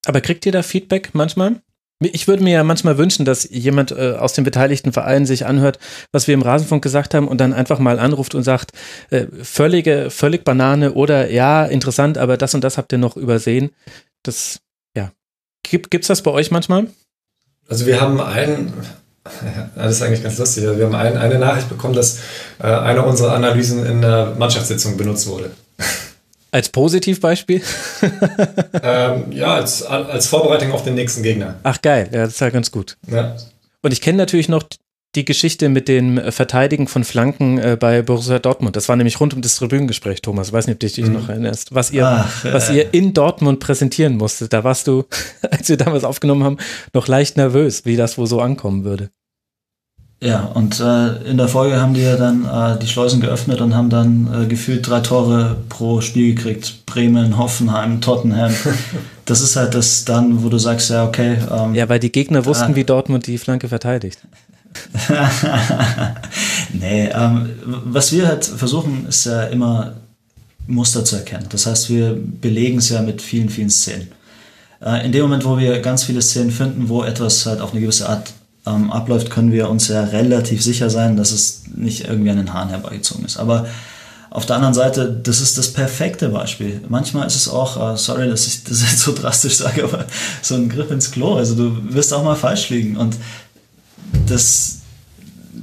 Aber 0.05 0.21
kriegt 0.21 0.45
ihr 0.45 0.51
da 0.51 0.63
Feedback 0.63 1.11
manchmal? 1.13 1.61
Ich 1.99 2.27
würde 2.27 2.43
mir 2.43 2.53
ja 2.53 2.63
manchmal 2.63 2.97
wünschen, 2.97 3.23
dass 3.23 3.47
jemand 3.49 3.91
äh, 3.91 4.15
aus 4.19 4.33
den 4.33 4.43
beteiligten 4.43 4.91
Vereinen 4.91 5.25
sich 5.25 5.45
anhört, 5.45 5.79
was 6.11 6.27
wir 6.27 6.33
im 6.33 6.41
Rasenfunk 6.41 6.83
gesagt 6.83 7.13
haben 7.13 7.27
und 7.27 7.39
dann 7.39 7.53
einfach 7.53 7.79
mal 7.79 7.99
anruft 7.99 8.35
und 8.35 8.43
sagt, 8.43 8.71
äh, 9.09 9.27
völlige, 9.41 10.09
völlig 10.09 10.43
Banane 10.43 10.93
oder 10.93 11.31
ja, 11.31 11.65
interessant, 11.65 12.17
aber 12.17 12.35
das 12.35 12.53
und 12.55 12.63
das 12.63 12.77
habt 12.77 12.91
ihr 12.91 12.97
noch 12.97 13.15
übersehen. 13.15 13.71
Das, 14.23 14.59
ja. 14.97 15.11
Gibt, 15.63 15.91
gibt's 15.91 16.07
das 16.07 16.21
bei 16.21 16.31
euch 16.31 16.51
manchmal? 16.51 16.87
Also 17.69 17.85
wir 17.85 18.01
haben 18.01 18.19
einen, 18.19 18.73
das 19.75 19.91
ist 19.93 20.01
eigentlich 20.01 20.23
ganz 20.23 20.37
lustig. 20.37 20.63
Wir 20.63 20.85
haben 20.85 20.95
ein, 20.95 21.15
eine 21.15 21.39
Nachricht 21.39 21.69
bekommen, 21.69 21.93
dass 21.93 22.19
äh, 22.59 22.63
eine 22.63 23.03
unserer 23.03 23.33
Analysen 23.33 23.85
in 23.85 24.01
der 24.01 24.35
Mannschaftssitzung 24.37 24.97
benutzt 24.97 25.27
wurde. 25.27 25.51
Als 26.51 26.69
Positivbeispiel? 26.69 27.61
ähm, 28.83 29.31
ja, 29.31 29.55
als, 29.55 29.81
als 29.81 30.27
Vorbereitung 30.27 30.71
auf 30.71 30.83
den 30.83 30.93
nächsten 30.93 31.23
Gegner. 31.23 31.55
Ach 31.63 31.81
geil, 31.81 32.09
ja, 32.11 32.25
das 32.25 32.33
ist 32.33 32.41
ja 32.41 32.51
ganz 32.51 32.71
gut. 32.71 32.95
Ja. 33.07 33.35
Und 33.81 33.91
ich 33.91 34.01
kenne 34.01 34.19
natürlich 34.19 34.49
noch 34.49 34.63
die 35.15 35.25
Geschichte 35.25 35.69
mit 35.69 35.87
dem 35.87 36.19
Verteidigen 36.31 36.87
von 36.87 37.03
Flanken 37.03 37.57
äh, 37.59 37.77
bei 37.79 38.01
Borussia 38.01 38.39
Dortmund. 38.39 38.75
Das 38.75 38.89
war 38.89 38.95
nämlich 38.95 39.19
rund 39.19 39.33
um 39.33 39.41
das 39.41 39.55
Tribünengespräch, 39.57 40.21
Thomas. 40.21 40.47
Ich 40.47 40.53
weiß 40.53 40.67
nicht, 40.67 40.75
ob 40.75 40.79
du 40.79 40.87
dich 40.87 41.05
mhm. 41.05 41.13
noch 41.13 41.29
erinnerst. 41.29 41.73
Was 41.73 41.91
ihr, 41.91 42.07
Ach, 42.07 42.45
was 42.45 42.69
äh. 42.69 42.77
ihr 42.77 42.93
in 42.93 43.13
Dortmund 43.13 43.59
präsentieren 43.59 44.17
musstet. 44.17 44.53
Da 44.53 44.63
warst 44.63 44.87
du, 44.87 45.05
als 45.51 45.69
wir 45.69 45.77
damals 45.77 46.03
aufgenommen 46.03 46.43
haben, 46.43 46.57
noch 46.93 47.07
leicht 47.07 47.37
nervös, 47.37 47.85
wie 47.85 47.95
das 47.95 48.17
wohl 48.17 48.27
so 48.27 48.41
ankommen 48.41 48.83
würde. 48.83 49.09
Ja, 50.23 50.45
und 50.53 50.79
äh, 50.79 51.29
in 51.29 51.35
der 51.35 51.49
Folge 51.49 51.81
haben 51.81 51.93
die 51.93 52.01
ja 52.01 52.15
dann 52.15 52.45
äh, 52.45 52.79
die 52.79 52.87
Schleusen 52.87 53.19
geöffnet 53.19 53.59
und 53.59 53.75
haben 53.75 53.89
dann 53.89 54.43
äh, 54.43 54.45
gefühlt 54.45 54.87
drei 54.87 55.01
Tore 55.01 55.57
pro 55.67 55.99
Spiel 55.99 56.33
gekriegt. 56.33 56.85
Bremen, 56.85 57.37
Hoffenheim, 57.37 57.99
Tottenham. 57.99 58.53
das 59.25 59.41
ist 59.41 59.57
halt 59.57 59.75
das 59.75 60.05
dann, 60.05 60.41
wo 60.41 60.47
du 60.47 60.57
sagst, 60.57 60.89
ja, 60.91 61.05
okay. 61.05 61.39
Ähm, 61.51 61.75
ja, 61.75 61.89
weil 61.89 61.99
die 61.99 62.11
Gegner 62.11 62.45
wussten, 62.45 62.77
wie 62.77 62.85
Dortmund 62.85 63.27
die 63.27 63.37
Flanke 63.37 63.67
verteidigt. 63.67 64.19
nee, 66.71 67.09
ähm, 67.09 67.49
was 67.83 68.13
wir 68.13 68.25
halt 68.25 68.45
versuchen, 68.45 69.05
ist 69.09 69.25
ja 69.25 69.43
immer 69.43 69.95
Muster 70.67 71.03
zu 71.03 71.17
erkennen. 71.17 71.47
Das 71.49 71.65
heißt, 71.65 71.89
wir 71.89 72.17
belegen 72.39 72.77
es 72.77 72.87
ja 72.87 73.01
mit 73.01 73.21
vielen, 73.21 73.49
vielen 73.49 73.69
Szenen. 73.69 74.07
Äh, 74.81 75.05
in 75.05 75.11
dem 75.11 75.23
Moment, 75.23 75.43
wo 75.43 75.57
wir 75.57 75.81
ganz 75.81 76.05
viele 76.05 76.21
Szenen 76.21 76.51
finden, 76.51 76.87
wo 76.87 77.03
etwas 77.03 77.45
halt 77.45 77.59
auf 77.59 77.73
eine 77.73 77.81
gewisse 77.81 78.07
Art 78.07 78.31
ähm, 78.65 78.91
abläuft, 78.91 79.29
können 79.29 79.51
wir 79.51 79.69
uns 79.69 79.87
ja 79.87 80.03
relativ 80.03 80.63
sicher 80.63 80.89
sein, 80.89 81.17
dass 81.17 81.31
es 81.31 81.63
nicht 81.75 82.07
irgendwie 82.07 82.29
an 82.29 82.37
den 82.37 82.53
Haaren 82.53 82.69
herbeigezogen 82.69 83.25
ist. 83.25 83.37
Aber 83.37 83.67
auf 84.29 84.45
der 84.45 84.55
anderen 84.55 84.73
Seite, 84.73 85.11
das 85.11 85.41
ist 85.41 85.57
das 85.57 85.73
perfekte 85.73 86.29
Beispiel. 86.29 86.81
Manchmal 86.89 87.27
ist 87.27 87.35
es 87.35 87.47
auch, 87.47 87.93
äh, 87.93 87.97
sorry, 87.97 88.27
dass 88.27 88.47
ich 88.47 88.63
das 88.63 88.81
jetzt 88.89 88.99
so 88.99 89.13
drastisch 89.13 89.57
sage, 89.57 89.83
aber 89.83 90.05
so 90.41 90.55
ein 90.55 90.69
Griff 90.69 90.89
ins 90.91 91.11
Klo. 91.11 91.35
Also 91.35 91.55
du 91.55 91.93
wirst 91.93 92.13
auch 92.13 92.23
mal 92.23 92.35
falsch 92.35 92.69
liegen. 92.69 92.97
Und 92.97 93.15
das, 94.27 94.79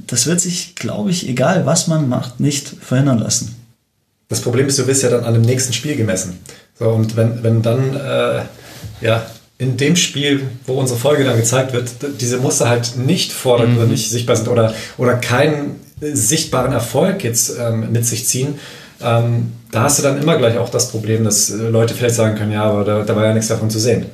das 0.06 0.26
wird 0.26 0.40
sich, 0.40 0.76
glaube 0.76 1.10
ich, 1.10 1.28
egal 1.28 1.66
was 1.66 1.88
man 1.88 2.08
macht, 2.08 2.38
nicht 2.38 2.68
verhindern 2.68 3.18
lassen. 3.18 3.56
Das 4.28 4.40
Problem 4.40 4.68
ist, 4.68 4.78
du 4.78 4.86
wirst 4.86 5.02
ja 5.02 5.10
dann 5.10 5.24
an 5.24 5.34
dem 5.34 5.42
nächsten 5.42 5.72
Spiel 5.72 5.96
gemessen. 5.96 6.38
So, 6.78 6.90
und 6.90 7.16
wenn, 7.16 7.42
wenn 7.42 7.62
dann 7.62 7.96
äh, 7.96 8.44
ja, 9.00 9.26
in 9.60 9.76
dem 9.76 9.94
Spiel, 9.94 10.40
wo 10.66 10.72
unsere 10.72 10.98
Folge 10.98 11.22
dann 11.22 11.36
gezeigt 11.36 11.74
wird, 11.74 11.90
diese 12.18 12.38
Muster 12.38 12.68
halt 12.68 12.96
nicht 12.96 13.30
vordergründig 13.30 14.06
mhm. 14.06 14.10
sichtbar 14.10 14.34
sind 14.34 14.48
oder, 14.48 14.74
oder 14.96 15.14
keinen 15.16 15.78
sichtbaren 16.00 16.72
Erfolg 16.72 17.22
jetzt 17.22 17.58
ähm, 17.60 17.92
mit 17.92 18.06
sich 18.06 18.26
ziehen, 18.26 18.58
ähm, 19.02 19.52
da 19.70 19.82
hast 19.82 19.98
du 19.98 20.02
dann 20.02 20.20
immer 20.20 20.38
gleich 20.38 20.56
auch 20.56 20.70
das 20.70 20.90
Problem, 20.90 21.24
dass 21.24 21.50
äh, 21.50 21.56
Leute 21.68 21.92
vielleicht 21.92 22.14
sagen 22.14 22.36
können, 22.36 22.52
ja, 22.52 22.64
aber 22.64 22.84
da, 22.84 23.02
da 23.02 23.14
war 23.14 23.26
ja 23.26 23.34
nichts 23.34 23.48
davon 23.48 23.68
zu 23.68 23.78
sehen. 23.78 24.06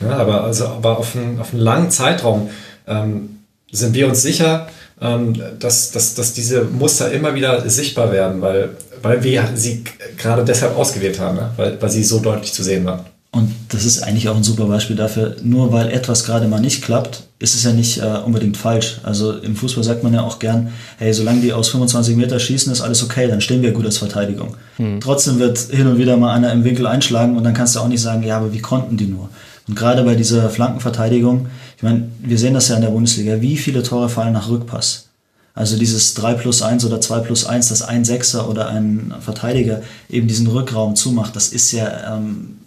Ja, 0.00 0.16
aber, 0.16 0.44
also, 0.44 0.66
aber 0.66 0.96
auf, 0.98 1.16
einen, 1.16 1.40
auf 1.40 1.52
einen 1.52 1.62
langen 1.62 1.90
Zeitraum 1.90 2.50
ähm, 2.86 3.40
sind 3.72 3.94
wir 3.94 4.06
uns 4.06 4.22
sicher, 4.22 4.68
ähm, 5.00 5.34
dass, 5.58 5.90
dass, 5.90 6.14
dass 6.14 6.34
diese 6.34 6.62
Muster 6.64 7.10
immer 7.10 7.34
wieder 7.34 7.68
sichtbar 7.68 8.12
werden, 8.12 8.40
weil, 8.40 8.70
weil 9.02 9.24
wir 9.24 9.48
sie 9.56 9.82
gerade 10.16 10.44
deshalb 10.44 10.78
ausgewählt 10.78 11.18
haben, 11.18 11.36
ne? 11.36 11.50
weil, 11.56 11.82
weil 11.82 11.90
sie 11.90 12.04
so 12.04 12.20
deutlich 12.20 12.52
zu 12.52 12.62
sehen 12.62 12.84
waren. 12.84 13.00
Und 13.34 13.52
das 13.70 13.84
ist 13.84 14.00
eigentlich 14.00 14.28
auch 14.28 14.36
ein 14.36 14.44
super 14.44 14.66
Beispiel 14.66 14.94
dafür, 14.94 15.34
nur 15.42 15.72
weil 15.72 15.90
etwas 15.90 16.22
gerade 16.22 16.46
mal 16.46 16.60
nicht 16.60 16.82
klappt, 16.82 17.24
ist 17.40 17.56
es 17.56 17.64
ja 17.64 17.72
nicht 17.72 17.98
äh, 17.98 18.18
unbedingt 18.24 18.56
falsch. 18.56 19.00
Also 19.02 19.32
im 19.32 19.56
Fußball 19.56 19.82
sagt 19.82 20.04
man 20.04 20.14
ja 20.14 20.22
auch 20.22 20.38
gern, 20.38 20.68
hey, 20.98 21.12
solange 21.12 21.40
die 21.40 21.52
aus 21.52 21.68
25 21.70 22.16
Meter 22.16 22.38
schießen, 22.38 22.72
ist 22.72 22.80
alles 22.80 23.02
okay, 23.02 23.26
dann 23.26 23.40
stehen 23.40 23.60
wir 23.62 23.72
gut 23.72 23.86
als 23.86 23.98
Verteidigung. 23.98 24.54
Hm. 24.76 25.00
Trotzdem 25.00 25.40
wird 25.40 25.58
hin 25.58 25.88
und 25.88 25.98
wieder 25.98 26.16
mal 26.16 26.32
einer 26.32 26.52
im 26.52 26.62
Winkel 26.62 26.86
einschlagen 26.86 27.36
und 27.36 27.42
dann 27.42 27.54
kannst 27.54 27.74
du 27.74 27.80
auch 27.80 27.88
nicht 27.88 28.00
sagen, 28.00 28.22
ja, 28.22 28.36
aber 28.36 28.52
wie 28.52 28.60
konnten 28.60 28.96
die 28.96 29.06
nur? 29.06 29.28
Und 29.66 29.74
gerade 29.74 30.04
bei 30.04 30.14
dieser 30.14 30.48
Flankenverteidigung, 30.48 31.48
ich 31.76 31.82
meine, 31.82 32.08
wir 32.22 32.38
sehen 32.38 32.54
das 32.54 32.68
ja 32.68 32.76
in 32.76 32.82
der 32.82 32.90
Bundesliga, 32.90 33.40
wie 33.40 33.56
viele 33.56 33.82
Tore 33.82 34.08
fallen 34.08 34.32
nach 34.32 34.48
Rückpass? 34.48 35.08
Also 35.54 35.76
dieses 35.76 36.14
3 36.14 36.34
plus 36.34 36.62
1 36.62 36.84
oder 36.84 37.00
2 37.00 37.18
plus 37.20 37.46
1, 37.46 37.68
dass 37.68 37.82
ein 37.82 38.04
Sechser 38.04 38.48
oder 38.48 38.68
ein 38.68 39.12
Verteidiger 39.20 39.82
eben 40.08 40.28
diesen 40.28 40.46
Rückraum 40.46 40.94
zumacht, 40.94 41.34
das 41.34 41.48
ist 41.48 41.72
ja 41.72 42.16
ähm, 42.16 42.58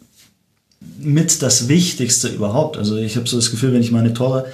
mit 0.99 1.41
das 1.41 1.67
Wichtigste 1.67 2.27
überhaupt. 2.27 2.77
Also 2.77 2.95
ich 2.97 3.15
habe 3.15 3.27
so 3.27 3.37
das 3.37 3.51
Gefühl, 3.51 3.73
wenn 3.73 3.81
ich 3.81 3.91
meine 3.91 4.13
Tore 4.13 4.45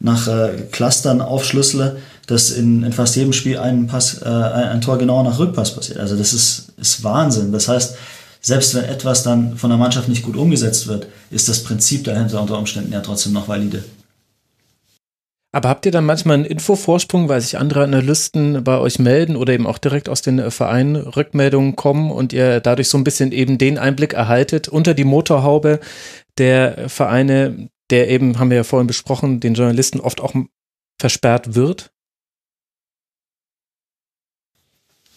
nach 0.00 0.26
äh, 0.26 0.50
Clustern 0.70 1.20
aufschlüssele, 1.20 1.98
dass 2.26 2.50
in, 2.50 2.82
in 2.82 2.92
fast 2.92 3.16
jedem 3.16 3.32
Spiel 3.32 3.58
ein, 3.58 3.86
Pass, 3.86 4.20
äh, 4.22 4.28
ein 4.28 4.80
Tor 4.80 4.98
genau 4.98 5.22
nach 5.22 5.38
Rückpass 5.38 5.74
passiert. 5.74 5.98
Also 5.98 6.16
das 6.16 6.32
ist, 6.32 6.72
ist 6.76 7.04
Wahnsinn. 7.04 7.52
Das 7.52 7.68
heißt, 7.68 7.96
selbst 8.40 8.74
wenn 8.74 8.84
etwas 8.84 9.22
dann 9.22 9.56
von 9.56 9.70
der 9.70 9.78
Mannschaft 9.78 10.08
nicht 10.08 10.22
gut 10.22 10.36
umgesetzt 10.36 10.88
wird, 10.88 11.06
ist 11.30 11.48
das 11.48 11.62
Prinzip 11.62 12.04
dahinter 12.04 12.40
unter 12.40 12.58
Umständen 12.58 12.92
ja 12.92 13.00
trotzdem 13.00 13.32
noch 13.32 13.46
valide. 13.48 13.84
Aber 15.54 15.68
habt 15.68 15.84
ihr 15.84 15.92
dann 15.92 16.06
manchmal 16.06 16.36
einen 16.36 16.44
Infovorsprung, 16.46 17.28
weil 17.28 17.42
sich 17.42 17.58
andere 17.58 17.84
Analysten 17.84 18.64
bei 18.64 18.78
euch 18.78 18.98
melden 18.98 19.36
oder 19.36 19.52
eben 19.52 19.66
auch 19.66 19.76
direkt 19.76 20.08
aus 20.08 20.22
den 20.22 20.50
Vereinen 20.50 20.96
Rückmeldungen 20.96 21.76
kommen 21.76 22.10
und 22.10 22.32
ihr 22.32 22.60
dadurch 22.60 22.88
so 22.88 22.96
ein 22.96 23.04
bisschen 23.04 23.32
eben 23.32 23.58
den 23.58 23.78
Einblick 23.78 24.14
erhaltet 24.14 24.68
unter 24.68 24.94
die 24.94 25.04
Motorhaube 25.04 25.80
der 26.38 26.88
Vereine, 26.88 27.68
der 27.90 28.08
eben, 28.08 28.38
haben 28.38 28.48
wir 28.48 28.56
ja 28.56 28.64
vorhin 28.64 28.86
besprochen, 28.86 29.40
den 29.40 29.52
Journalisten 29.52 30.00
oft 30.00 30.22
auch 30.22 30.34
versperrt 30.98 31.54
wird? 31.54 31.90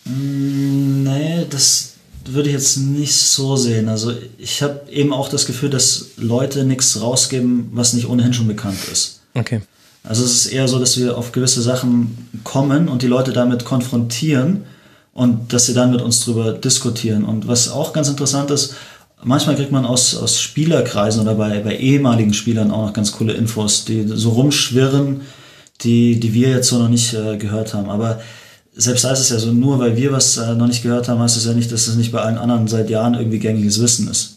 Mm, 0.03 1.03
nee, 1.03 1.45
das, 1.49 1.95
würde 2.27 2.49
ich 2.49 2.55
jetzt 2.55 2.77
nicht 2.77 3.15
so 3.15 3.55
sehen. 3.55 3.89
Also 3.89 4.13
ich 4.37 4.61
habe 4.61 4.89
eben 4.89 5.13
auch 5.13 5.29
das 5.29 5.45
Gefühl, 5.45 5.69
dass 5.69 6.11
Leute 6.17 6.65
nichts 6.65 6.99
rausgeben, 7.01 7.69
was 7.71 7.93
nicht 7.93 8.07
ohnehin 8.07 8.33
schon 8.33 8.47
bekannt 8.47 8.79
ist. 8.91 9.21
Okay. 9.33 9.61
Also 10.07 10.23
es 10.23 10.45
ist 10.45 10.45
eher 10.47 10.67
so, 10.67 10.79
dass 10.79 10.97
wir 10.97 11.17
auf 11.17 11.31
gewisse 11.31 11.61
Sachen 11.61 12.29
kommen 12.43 12.87
und 12.87 13.01
die 13.01 13.07
Leute 13.07 13.33
damit 13.33 13.65
konfrontieren 13.65 14.65
und 15.13 15.51
dass 15.53 15.65
sie 15.65 15.73
dann 15.73 15.91
mit 15.91 16.01
uns 16.01 16.23
drüber 16.23 16.53
diskutieren. 16.53 17.23
Und 17.23 17.47
was 17.47 17.69
auch 17.69 17.93
ganz 17.93 18.07
interessant 18.09 18.51
ist, 18.51 18.75
manchmal 19.23 19.55
kriegt 19.55 19.71
man 19.71 19.85
aus, 19.85 20.15
aus 20.15 20.39
Spielerkreisen 20.39 21.21
oder 21.21 21.35
bei, 21.35 21.59
bei 21.61 21.75
ehemaligen 21.77 22.33
Spielern 22.33 22.71
auch 22.71 22.87
noch 22.87 22.93
ganz 22.93 23.13
coole 23.13 23.33
Infos, 23.33 23.85
die 23.85 24.05
so 24.07 24.29
rumschwirren, 24.31 25.21
die, 25.81 26.19
die 26.19 26.33
wir 26.33 26.49
jetzt 26.49 26.69
so 26.69 26.77
noch 26.77 26.89
nicht 26.89 27.13
äh, 27.13 27.37
gehört 27.37 27.73
haben. 27.73 27.89
Aber 27.89 28.21
selbst 28.75 29.05
ist 29.05 29.19
es 29.19 29.29
ja 29.29 29.39
so, 29.39 29.53
nur 29.53 29.79
weil 29.79 29.97
wir 29.97 30.11
was 30.11 30.37
äh, 30.37 30.53
noch 30.53 30.67
nicht 30.67 30.83
gehört 30.83 31.07
haben, 31.07 31.19
heißt 31.19 31.37
es 31.37 31.45
ja 31.45 31.53
nicht, 31.53 31.71
dass 31.71 31.87
es 31.87 31.95
nicht 31.95 32.11
bei 32.11 32.21
allen 32.21 32.37
anderen 32.37 32.67
seit 32.67 32.89
Jahren 32.89 33.13
irgendwie 33.13 33.39
gängiges 33.39 33.81
Wissen 33.81 34.09
ist. 34.09 34.34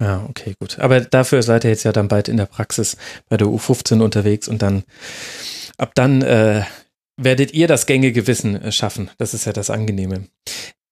Ja, 0.00 0.24
okay, 0.28 0.54
gut. 0.60 0.78
Aber 0.78 1.00
dafür 1.00 1.42
seid 1.42 1.64
ihr 1.64 1.70
jetzt 1.70 1.84
ja 1.84 1.92
dann 1.92 2.08
bald 2.08 2.28
in 2.28 2.36
der 2.36 2.46
Praxis 2.46 2.96
bei 3.28 3.36
der 3.36 3.48
U15 3.48 4.00
unterwegs 4.00 4.46
und 4.48 4.62
dann 4.62 4.84
ab 5.76 5.92
dann 5.94 6.22
äh, 6.22 6.62
werdet 7.16 7.52
ihr 7.52 7.66
das 7.66 7.86
gängige 7.86 8.26
Wissen 8.26 8.60
äh, 8.62 8.72
schaffen. 8.72 9.10
Das 9.18 9.34
ist 9.34 9.44
ja 9.44 9.52
das 9.52 9.70
Angenehme. 9.70 10.28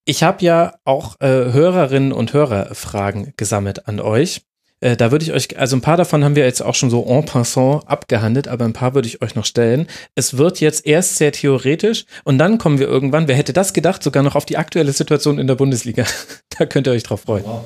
Ich 0.05 0.23
habe 0.23 0.45
ja 0.45 0.75
auch 0.85 1.21
äh, 1.21 1.27
Hörerinnen 1.27 2.13
und 2.13 2.33
Hörerfragen 2.33 3.33
gesammelt 3.37 3.89
an 3.89 4.01
euch. 4.01 4.43
Äh, 4.81 4.97
da 4.97 5.11
würde 5.11 5.25
ich 5.25 5.33
euch, 5.33 5.59
also 5.59 5.75
ein 5.75 5.81
paar 5.81 5.97
davon 5.97 6.23
haben 6.23 6.37
wir 6.37 6.45
jetzt 6.45 6.61
auch 6.61 6.75
schon 6.75 6.91
so 6.91 7.07
en 7.07 7.25
passant 7.25 7.89
abgehandelt, 7.89 8.47
aber 8.47 8.67
ein 8.67 8.75
paar 8.75 8.95
würde 8.95 9.09
ich 9.09 9.23
euch 9.23 9.35
noch 9.35 9.47
stellen. 9.47 9.87
Es 10.15 10.37
wird 10.37 10.61
jetzt 10.61 10.87
erst 10.87 11.17
sehr 11.17 11.33
theoretisch 11.33 12.05
und 12.25 12.37
dann 12.37 12.59
kommen 12.59 12.79
wir 12.79 12.87
irgendwann, 12.87 13.27
wer 13.27 13.37
hätte 13.37 13.55
das 13.55 13.73
gedacht, 13.73 14.03
sogar 14.03 14.23
noch 14.23 14.35
auf 14.35 14.45
die 14.45 14.59
aktuelle 14.59 14.93
Situation 14.93 15.39
in 15.39 15.47
der 15.47 15.55
Bundesliga. 15.55 16.05
da 16.59 16.67
könnt 16.67 16.87
ihr 16.87 16.93
euch 16.93 17.05
drauf 17.05 17.23
freuen. 17.23 17.45
Wow. 17.45 17.65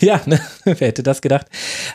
Ja, 0.00 0.20
ne? 0.26 0.38
wer 0.64 0.88
hätte 0.88 1.02
das 1.02 1.22
gedacht? 1.22 1.46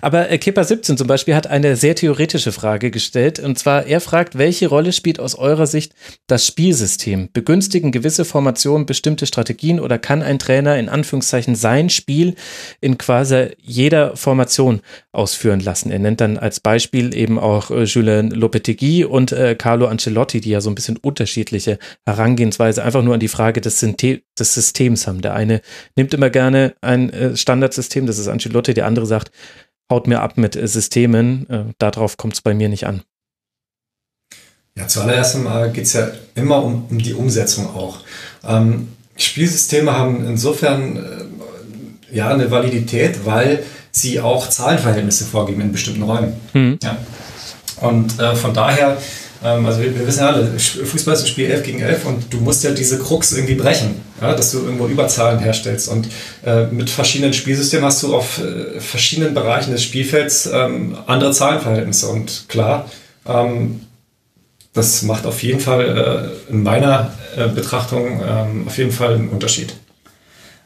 Aber 0.02 0.32
äh, 0.32 0.40
Kipper 0.40 0.64
17 0.64 0.98
zum 0.98 1.06
Beispiel 1.06 1.36
hat 1.36 1.46
eine 1.46 1.76
sehr 1.76 1.94
theoretische 1.94 2.52
Frage 2.52 2.90
gestellt 2.90 3.38
und 3.38 3.60
zwar, 3.60 3.86
er 3.86 4.02
fragt, 4.02 4.36
welche 4.36 4.68
Rolle 4.68 4.94
spielt 4.94 5.20
aus 5.20 5.36
eurer 5.36 5.68
Sicht 5.68 5.94
das 6.26 6.48
Spielsystem? 6.48 7.30
Begünstigen 7.34 7.92
gewisse 7.92 8.26
Formationen 8.26 8.88
bestimmte 8.88 9.28
Strategien 9.28 9.80
oder 9.80 10.00
kann 10.00 10.24
ein 10.24 10.40
Trainer 10.40 10.80
in 10.80 10.90
Anführungszeichen 10.90 11.54
sein 11.54 11.92
Spiel 11.92 12.34
in 12.82 12.98
quasi 12.98 13.50
jeder 13.62 14.16
Formation 14.18 14.56
Präsentation 14.66 14.82
ausführen 15.12 15.60
lassen. 15.60 15.92
Er 15.92 16.00
nennt 16.00 16.22
dann 16.22 16.38
als 16.38 16.60
Beispiel 16.60 17.16
eben 17.16 17.40
auch 17.40 17.72
äh, 17.72 17.84
Julien 17.84 18.32
Lopetegui 18.32 19.06
und 19.06 19.32
äh, 19.32 19.56
Carlo 19.56 19.88
Ancelotti, 19.88 20.42
die 20.42 20.50
ja 20.50 20.62
so 20.62 20.70
ein 20.70 20.76
bisschen 20.76 20.98
unterschiedliche 20.98 21.78
Herangehensweise 22.06 22.84
einfach 22.84 23.04
nur 23.04 23.14
an 23.14 23.20
die 23.20 23.28
Frage 23.28 23.62
des, 23.62 23.80
des 23.80 24.54
Systems 24.54 25.08
haben. 25.08 25.22
Der 25.22 25.34
eine 25.34 25.62
nimmt 25.96 26.14
immer 26.14 26.30
gerne 26.30 26.76
ein 26.82 27.10
äh, 27.12 27.38
Standardsystem, 27.38 28.06
das 28.06 28.18
ist 28.18 28.28
Ancelotti, 28.28 28.74
der 28.74 28.86
andere 28.86 29.06
sagt, 29.06 29.32
haut 29.92 30.08
mir 30.08 30.22
ab 30.22 30.38
mit 30.38 30.56
äh, 30.56 30.68
Systemen, 30.68 31.50
äh, 31.50 31.64
darauf 31.78 32.18
kommt 32.18 32.34
es 32.34 32.42
bei 32.42 32.54
mir 32.54 32.70
nicht 32.70 32.86
an. 32.88 33.04
Ja, 34.78 34.88
zuallererst 34.88 35.36
einmal 35.36 35.72
geht 35.72 35.86
es 35.86 35.94
ja 35.94 36.10
immer 36.36 36.62
um, 36.62 36.86
um, 36.90 36.98
die 36.98 37.14
Umsetzung 37.14 37.68
auch. 37.68 38.00
Ähm, 38.46 38.90
Spielsysteme 39.16 39.94
haben 39.94 40.28
insofern 40.28 40.98
äh, 40.98 42.16
ja 42.16 42.28
eine 42.28 42.52
Validität, 42.52 43.26
weil 43.26 43.64
sie 43.96 44.20
auch 44.20 44.50
Zahlenverhältnisse 44.50 45.26
vorgeben 45.26 45.62
in 45.62 45.72
bestimmten 45.72 46.04
Räumen. 46.04 46.34
Mhm. 46.54 46.80
Ja. 46.84 46.98
Und 47.82 48.20
äh, 48.20 48.36
von 48.36 48.54
daher 48.54 48.98
Ähm, 49.46 49.66
also 49.66 49.82
wir, 49.82 49.94
wir, 49.98 50.08
wissen 50.08 50.22
ja 50.22 50.30
alle, 50.30 50.58
Fußball 50.58 51.14
ist 51.14 51.22
ein 51.22 51.28
Spiel 51.28 51.50
11 51.50 51.64
gegen 51.64 51.80
11 51.80 52.06
und 52.06 52.34
du 52.34 52.38
musst 52.38 52.64
ja 52.64 52.72
diese 52.72 53.00
Krux 53.00 53.34
irgendwie 53.34 53.56
brechen, 53.56 54.02
ja, 54.22 54.34
dass 54.34 54.52
du 54.52 54.60
irgendwo 54.60 54.88
Überzahlen 54.88 55.40
herstellst. 55.40 55.88
Und 55.90 56.08
äh, 56.46 56.66
mit 56.68 56.90
verschiedenen 56.90 57.34
Spielsystemen 57.34 57.86
hast 57.86 58.02
du 58.04 58.16
auf 58.16 58.40
äh, 58.40 58.80
verschiedenen 58.80 59.34
Bereichen 59.34 59.72
des 59.72 59.84
Spielfelds 59.84 60.50
ähm, 60.52 60.98
andere 61.06 61.32
Zahlenverhältnisse. 61.32 62.08
Und 62.08 62.46
klar, 62.48 62.90
ähm, 63.28 63.82
das 64.74 65.04
macht 65.04 65.26
auf 65.26 65.44
jeden 65.44 65.60
Fall 65.60 66.32
äh, 66.50 66.52
in 66.52 66.64
meiner 66.64 67.14
äh, 67.38 67.48
Betrachtung 67.48 68.22
ähm, 68.28 68.64
auf 68.68 68.78
jeden 68.78 68.92
Fall 68.92 69.16
einen 69.16 69.30
Unterschied. 69.30 69.76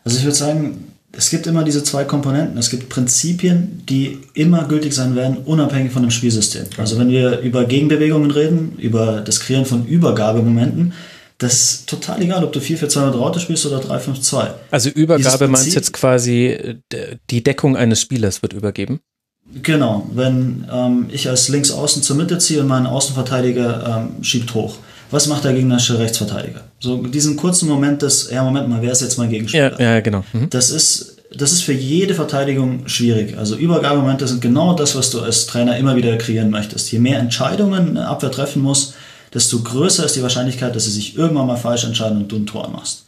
Also 0.05 0.17
ich 0.17 0.23
würde 0.23 0.35
sagen, 0.37 0.88
es 1.11 1.29
gibt 1.29 1.47
immer 1.47 1.63
diese 1.63 1.83
zwei 1.83 2.03
Komponenten. 2.03 2.57
Es 2.57 2.69
gibt 2.69 2.89
Prinzipien, 2.89 3.83
die 3.89 4.19
immer 4.33 4.65
gültig 4.65 4.93
sein 4.93 5.15
werden, 5.15 5.37
unabhängig 5.37 5.91
von 5.91 6.03
dem 6.03 6.11
Spielsystem. 6.11 6.65
Also 6.77 6.99
wenn 6.99 7.09
wir 7.09 7.39
über 7.39 7.65
Gegenbewegungen 7.65 8.31
reden, 8.31 8.77
über 8.77 9.21
das 9.21 9.39
Kreieren 9.39 9.65
von 9.65 9.85
Übergabemomenten, 9.85 10.93
das 11.39 11.53
ist 11.53 11.89
total 11.89 12.21
egal, 12.21 12.43
ob 12.43 12.51
du 12.51 12.59
4 12.59 12.77
4 12.77 12.89
2 12.89 13.01
Raute 13.09 13.39
spielst 13.39 13.65
oder 13.65 13.79
3 13.79 13.99
5 13.99 14.21
2. 14.21 14.53
Also 14.71 14.89
Übergabe 14.89 15.47
meinst 15.47 15.73
jetzt 15.73 15.93
quasi, 15.93 16.81
die 17.29 17.43
Deckung 17.43 17.77
eines 17.77 18.01
Spielers 18.01 18.41
wird 18.41 18.53
übergeben? 18.53 18.99
Genau, 19.63 20.07
wenn 20.13 20.65
ähm, 20.71 21.07
ich 21.11 21.27
als 21.27 21.49
Linksaußen 21.49 22.03
zur 22.03 22.17
Mitte 22.17 22.37
ziehe 22.37 22.61
und 22.61 22.67
mein 22.67 22.85
Außenverteidiger 22.85 24.09
ähm, 24.11 24.23
schiebt 24.23 24.53
hoch. 24.53 24.77
Was 25.11 25.27
macht 25.27 25.43
der 25.43 25.53
gegnerische 25.53 25.97
Rechtsverteidiger? 25.97 26.68
So 26.79 26.97
diesen 26.97 27.35
kurzen 27.35 27.67
Moment 27.67 28.01
des, 28.01 28.29
ja 28.31 28.43
Moment 28.43 28.69
mal, 28.69 28.81
wer 28.81 28.91
ist 28.91 29.01
jetzt 29.01 29.17
mein 29.17 29.29
Gegenspieler? 29.29 29.79
Ja, 29.79 29.95
ja 29.95 29.99
genau. 29.99 30.23
Mhm. 30.33 30.49
Das 30.49 30.71
ist 30.71 31.19
das 31.31 31.51
ist 31.51 31.61
für 31.61 31.73
jede 31.73 32.15
Verteidigung 32.15 32.87
schwierig. 32.87 33.37
Also 33.37 33.55
Übergabemomente 33.55 34.27
sind 34.27 34.41
genau 34.41 34.73
das, 34.73 34.95
was 34.95 35.11
du 35.11 35.21
als 35.21 35.45
Trainer 35.45 35.77
immer 35.77 35.95
wieder 35.95 36.17
kreieren 36.17 36.49
möchtest. 36.49 36.91
Je 36.91 36.99
mehr 36.99 37.19
Entscheidungen 37.19 37.89
eine 37.89 38.07
Abwehr 38.07 38.31
treffen 38.31 38.61
muss, 38.61 38.93
desto 39.33 39.61
größer 39.61 40.05
ist 40.05 40.15
die 40.15 40.23
Wahrscheinlichkeit, 40.23 40.75
dass 40.75 40.85
sie 40.85 40.91
sich 40.91 41.15
irgendwann 41.15 41.45
mal 41.45 41.57
falsch 41.57 41.83
entscheiden 41.83 42.17
und 42.17 42.31
du 42.31 42.37
ein 42.37 42.47
Tor 42.47 42.69
machst. 42.69 43.05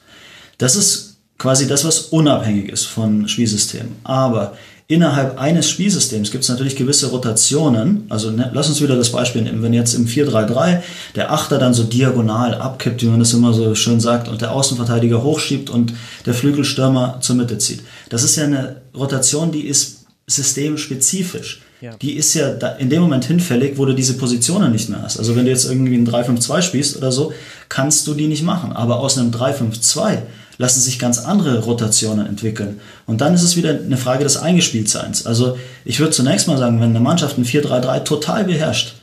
Das 0.60 0.76
ist 0.76 1.18
quasi 1.40 1.68
das, 1.68 1.84
was 1.84 2.00
unabhängig 2.00 2.70
ist 2.70 2.86
von 2.86 3.28
Spielsystemen. 3.28 3.96
Aber 4.04 4.56
innerhalb 4.92 5.40
eines 5.40 5.70
Spielsystems 5.70 6.32
gibt 6.32 6.44
es 6.44 6.50
natürlich 6.50 6.76
gewisse 6.76 7.08
Rotationen. 7.08 8.04
Also 8.10 8.30
ne, 8.30 8.52
lass 8.54 8.68
uns 8.68 8.82
wieder 8.82 8.98
das 8.98 9.12
Beispiel 9.12 9.42
nehmen. 9.42 9.64
Wenn 9.64 9.74
jetzt 9.74 9.94
im 9.94 10.06
4-3-3 10.06 10.82
der 11.16 11.32
Achter 11.32 11.58
dann 11.58 11.74
so 11.74 11.84
diagonal 11.84 12.56
abkippt, 12.56 13.02
wie 13.02 13.08
man 13.08 13.20
das 13.20 13.34
immer 13.34 13.54
so 13.54 13.74
schön 13.74 14.02
sagt, 14.02 14.28
und 14.28 14.42
der 14.42 14.52
Außenverteidiger 14.52 15.24
hochschiebt 15.24 15.70
und 15.70 15.94
der 16.26 16.34
Flügelstürmer 16.34 17.20
zur 17.22 17.38
Mitte 17.38 17.58
zieht. 17.58 17.82
Das 18.10 18.24
ist 18.24 18.36
ja 18.36 18.44
eine 18.44 18.82
Rotation, 18.94 19.52
die 19.52 19.62
ist 19.62 20.06
systemspezifisch. 20.28 21.62
Ja. 21.80 21.96
Die 22.00 22.14
ist 22.14 22.34
ja 22.34 22.50
in 22.78 22.90
dem 22.90 23.02
Moment 23.02 23.26
hinfällig, 23.26 23.78
wo 23.78 23.86
du 23.86 23.94
diese 23.94 24.16
Positionen 24.16 24.72
nicht 24.72 24.90
mehr 24.90 25.02
hast. 25.02 25.18
Also 25.18 25.36
wenn 25.36 25.46
du 25.46 25.52
jetzt 25.52 25.66
irgendwie 25.66 25.96
ein 25.96 26.08
3-5-2 26.08 26.62
spielst 26.62 26.98
oder 26.98 27.12
so, 27.12 27.34
kannst 27.70 28.06
du 28.06 28.14
die 28.14 28.28
nicht 28.28 28.44
machen. 28.44 28.72
Aber 28.72 29.00
aus 29.00 29.18
einem 29.18 29.32
3-5-2 29.32 30.18
lassen 30.62 30.80
sich 30.80 31.00
ganz 31.00 31.18
andere 31.18 31.60
Rotationen 31.62 32.28
entwickeln. 32.28 32.80
Und 33.08 33.20
dann 33.20 33.34
ist 33.34 33.42
es 33.42 33.58
wieder 33.58 33.72
eine 33.72 33.98
Frage 33.98 34.24
des 34.24 34.38
Eingespieltseins. 34.38 35.26
Also 35.26 35.58
ich 35.86 36.00
würde 36.00 36.12
zunächst 36.12 36.48
mal 36.48 36.58
sagen, 36.58 36.80
wenn 36.80 36.92
eine 36.92 37.00
Mannschaft 37.00 37.40
ein 37.40 37.46
4-3-3 37.46 38.04
total 38.04 38.44
beherrscht, 38.44 38.94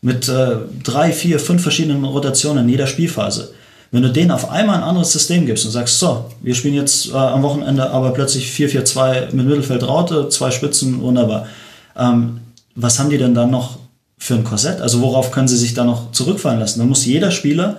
mit 0.00 0.28
äh, 0.28 0.56
drei, 0.82 1.12
vier, 1.12 1.40
fünf 1.40 1.62
verschiedenen 1.62 2.04
Rotationen 2.04 2.64
in 2.64 2.70
jeder 2.70 2.86
Spielphase, 2.86 3.52
wenn 3.90 4.02
du 4.02 4.10
denen 4.10 4.30
auf 4.30 4.50
einmal 4.50 4.76
ein 4.76 4.84
anderes 4.84 5.12
System 5.12 5.44
gibst 5.44 5.64
und 5.64 5.72
sagst, 5.72 5.98
so, 5.98 6.30
wir 6.40 6.54
spielen 6.54 6.74
jetzt 6.74 7.10
äh, 7.10 7.14
am 7.14 7.42
Wochenende 7.42 7.90
aber 7.90 8.12
plötzlich 8.12 8.46
4-4-2 8.52 9.34
mit 9.34 9.46
Mittelfeld 9.46 9.86
Raute, 9.86 10.28
zwei 10.28 10.52
Spitzen, 10.52 11.02
wunderbar. 11.02 11.48
Ähm, 11.96 12.40
was 12.76 13.00
haben 13.00 13.10
die 13.10 13.18
denn 13.18 13.34
dann 13.34 13.50
noch 13.50 13.78
für 14.18 14.34
ein 14.34 14.44
Korsett? 14.44 14.80
Also 14.80 15.00
worauf 15.00 15.32
können 15.32 15.48
sie 15.48 15.58
sich 15.58 15.74
da 15.74 15.84
noch 15.84 16.12
zurückfallen 16.12 16.60
lassen? 16.60 16.78
Dann 16.78 16.88
muss 16.88 17.04
jeder 17.04 17.32
Spieler 17.32 17.78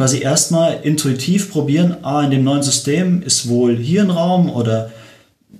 quasi 0.00 0.22
erstmal 0.22 0.78
intuitiv 0.82 1.50
probieren, 1.50 1.98
ah, 2.00 2.24
in 2.24 2.30
dem 2.30 2.42
neuen 2.42 2.62
System 2.62 3.20
ist 3.20 3.50
wohl 3.50 3.76
hier 3.76 4.00
ein 4.00 4.08
Raum 4.08 4.48
oder 4.48 4.90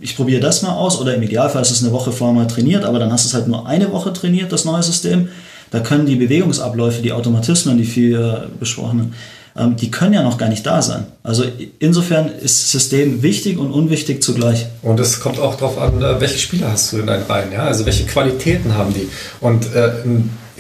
ich 0.01 0.17
probiere 0.17 0.41
das 0.41 0.63
mal 0.63 0.73
aus 0.73 0.99
oder 0.99 1.15
im 1.15 1.23
Idealfall 1.23 1.61
ist 1.61 1.71
es 1.71 1.83
eine 1.83 1.93
Woche 1.93 2.11
vorher 2.11 2.35
mal 2.35 2.47
trainiert, 2.47 2.87
aber 2.87 2.99
dann 2.99 3.13
hast 3.13 3.27
du 3.27 3.29
es 3.29 3.35
halt 3.35 3.49
nur 3.49 3.67
eine 3.67 3.93
Woche 3.93 4.15
trainiert, 4.15 4.51
das 4.51 4.65
neue 4.65 4.83
System. 4.83 5.29
Da 5.71 5.81
können 5.81 6.07
die 6.07 6.17
Bewegungsabläufe, 6.17 7.03
die 7.03 7.13
Automatismen, 7.13 7.77
die 7.77 7.85
viel 7.85 8.49
besprochenen, 8.59 9.13
ähm, 9.59 9.77
die 9.77 9.91
können 9.91 10.15
ja 10.15 10.23
noch 10.23 10.39
gar 10.39 10.49
nicht 10.49 10.65
da 10.65 10.81
sein. 10.81 11.05
Also 11.23 11.45
insofern 11.79 12.29
ist 12.29 12.63
das 12.63 12.71
System 12.71 13.23
wichtig 13.23 13.59
und 13.59 13.71
unwichtig 13.71 14.23
zugleich. 14.23 14.69
Und 14.81 14.99
es 15.01 15.21
kommt 15.21 15.39
auch 15.39 15.57
darauf 15.57 15.77
an, 15.77 16.01
äh, 16.01 16.19
welche 16.19 16.39
Spieler 16.39 16.73
hast 16.73 16.95
du 16.95 16.97
in 17.01 17.07
deinen 17.07 17.25
Reihen, 17.25 17.53
ja? 17.53 17.65
Also 17.65 17.85
welche 17.85 18.07
Qualitäten 18.07 18.75
haben 18.75 18.95
die? 18.95 19.07
Und 19.43 19.67
äh, 19.75 19.91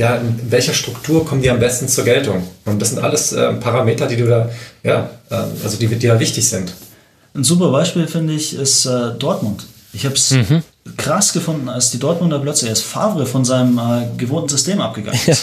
ja, 0.01 0.17
in 0.17 0.51
welcher 0.51 0.73
Struktur 0.73 1.27
kommen 1.27 1.43
die 1.43 1.51
am 1.51 1.61
besten 1.61 1.87
zur 1.87 2.05
Geltung? 2.05 2.43
Und 2.65 2.81
das 2.81 2.89
sind 2.89 3.01
alles 3.01 3.33
äh, 3.33 3.53
Parameter, 3.53 4.07
die 4.07 4.17
du 4.17 4.27
da, 4.27 4.49
ja, 4.83 5.11
äh, 5.29 5.35
also 5.63 5.77
die, 5.77 5.89
die 5.89 6.07
da 6.07 6.19
wichtig 6.19 6.49
sind. 6.49 6.73
Ein 7.35 7.45
super 7.45 7.71
Beispiel 7.71 8.07
finde 8.07 8.33
ich 8.33 8.57
ist 8.57 8.87
äh, 8.87 9.13
Dortmund. 9.19 9.67
Ich 9.93 10.07
habe 10.07 10.15
es 10.15 10.31
mhm. 10.31 10.63
krass 10.97 11.35
gefunden, 11.35 11.69
als 11.69 11.91
die 11.91 11.99
Dortmunder 11.99 12.39
plötzlich 12.39 12.71
als 12.71 12.81
Favre 12.81 13.27
von 13.27 13.45
seinem 13.45 13.77
äh, 13.77 14.07
gewohnten 14.17 14.49
System 14.49 14.81
abgegangen 14.81 15.21
ist. 15.27 15.27
Ja. 15.27 15.37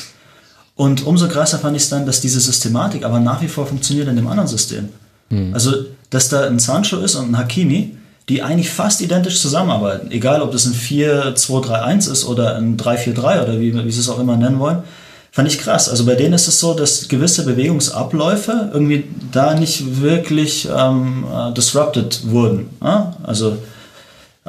Und 0.75 1.05
umso 1.05 1.27
krasser 1.27 1.59
fand 1.59 1.77
ich 1.77 1.83
es 1.83 1.89
dann, 1.89 2.07
dass 2.07 2.19
diese 2.21 2.39
Systematik 2.39 3.05
aber 3.05 3.19
nach 3.19 3.43
wie 3.43 3.47
vor 3.47 3.67
funktioniert 3.67 4.07
in 4.07 4.15
dem 4.15 4.27
anderen 4.27 4.47
System. 4.47 4.89
Mhm. 5.29 5.53
Also, 5.53 5.71
dass 6.09 6.29
da 6.29 6.47
ein 6.47 6.57
Sancho 6.57 6.97
ist 6.97 7.13
und 7.13 7.29
ein 7.29 7.37
Hakimi, 7.37 7.95
die 8.29 8.43
eigentlich 8.43 8.69
fast 8.69 9.01
identisch 9.01 9.39
zusammenarbeiten. 9.39 10.11
Egal, 10.11 10.41
ob 10.41 10.51
das 10.51 10.65
ein 10.65 10.73
4-2-3-1 10.73 12.11
ist 12.11 12.25
oder 12.25 12.55
ein 12.55 12.77
3-4-3 12.77 13.43
oder 13.43 13.59
wie, 13.59 13.73
wie 13.73 13.91
sie 13.91 14.01
es 14.01 14.09
auch 14.09 14.19
immer 14.19 14.35
nennen 14.35 14.59
wollen. 14.59 14.83
Fand 15.31 15.47
ich 15.47 15.59
krass. 15.59 15.87
Also 15.87 16.05
bei 16.05 16.15
denen 16.15 16.33
ist 16.33 16.47
es 16.47 16.59
so, 16.59 16.73
dass 16.73 17.07
gewisse 17.07 17.45
Bewegungsabläufe 17.45 18.71
irgendwie 18.73 19.05
da 19.31 19.53
nicht 19.53 20.01
wirklich 20.01 20.67
ähm, 20.75 21.25
äh, 21.31 21.53
disrupted 21.53 22.29
wurden. 22.29 22.69
Ja? 22.81 23.15
Also 23.23 23.57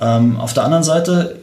ähm, 0.00 0.38
auf 0.38 0.54
der 0.54 0.64
anderen 0.64 0.84
Seite 0.84 1.36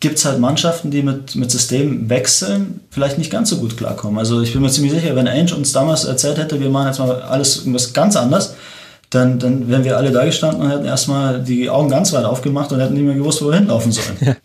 gibt 0.00 0.18
es 0.18 0.24
halt 0.24 0.38
Mannschaften, 0.38 0.90
die 0.90 1.02
mit, 1.02 1.36
mit 1.36 1.50
Systemwechseln 1.50 2.80
vielleicht 2.90 3.18
nicht 3.18 3.30
ganz 3.30 3.50
so 3.50 3.58
gut 3.58 3.76
klarkommen. 3.76 4.18
Also 4.18 4.40
ich 4.40 4.52
bin 4.52 4.62
mir 4.62 4.70
ziemlich 4.70 4.92
sicher, 4.92 5.14
wenn 5.16 5.28
Ainge 5.28 5.54
uns 5.54 5.72
damals 5.72 6.04
erzählt 6.04 6.38
hätte, 6.38 6.60
wir 6.60 6.70
machen 6.70 6.88
jetzt 6.88 6.98
mal 6.98 7.22
alles 7.22 7.58
irgendwas 7.58 7.92
ganz 7.92 8.16
anders, 8.16 8.54
dann, 9.14 9.38
dann 9.38 9.68
wären 9.68 9.84
wir 9.84 9.96
alle 9.96 10.10
da 10.10 10.24
gestanden 10.24 10.62
und 10.62 10.70
hätten 10.70 10.86
erstmal 10.86 11.42
die 11.42 11.68
Augen 11.68 11.88
ganz 11.88 12.12
weit 12.12 12.24
aufgemacht 12.24 12.72
und 12.72 12.80
hätten 12.80 12.94
nicht 12.94 13.04
mehr 13.04 13.14
gewusst, 13.14 13.42
wo 13.42 13.48
wir 13.48 13.56
hinlaufen 13.56 13.92
sollen. 13.92 14.36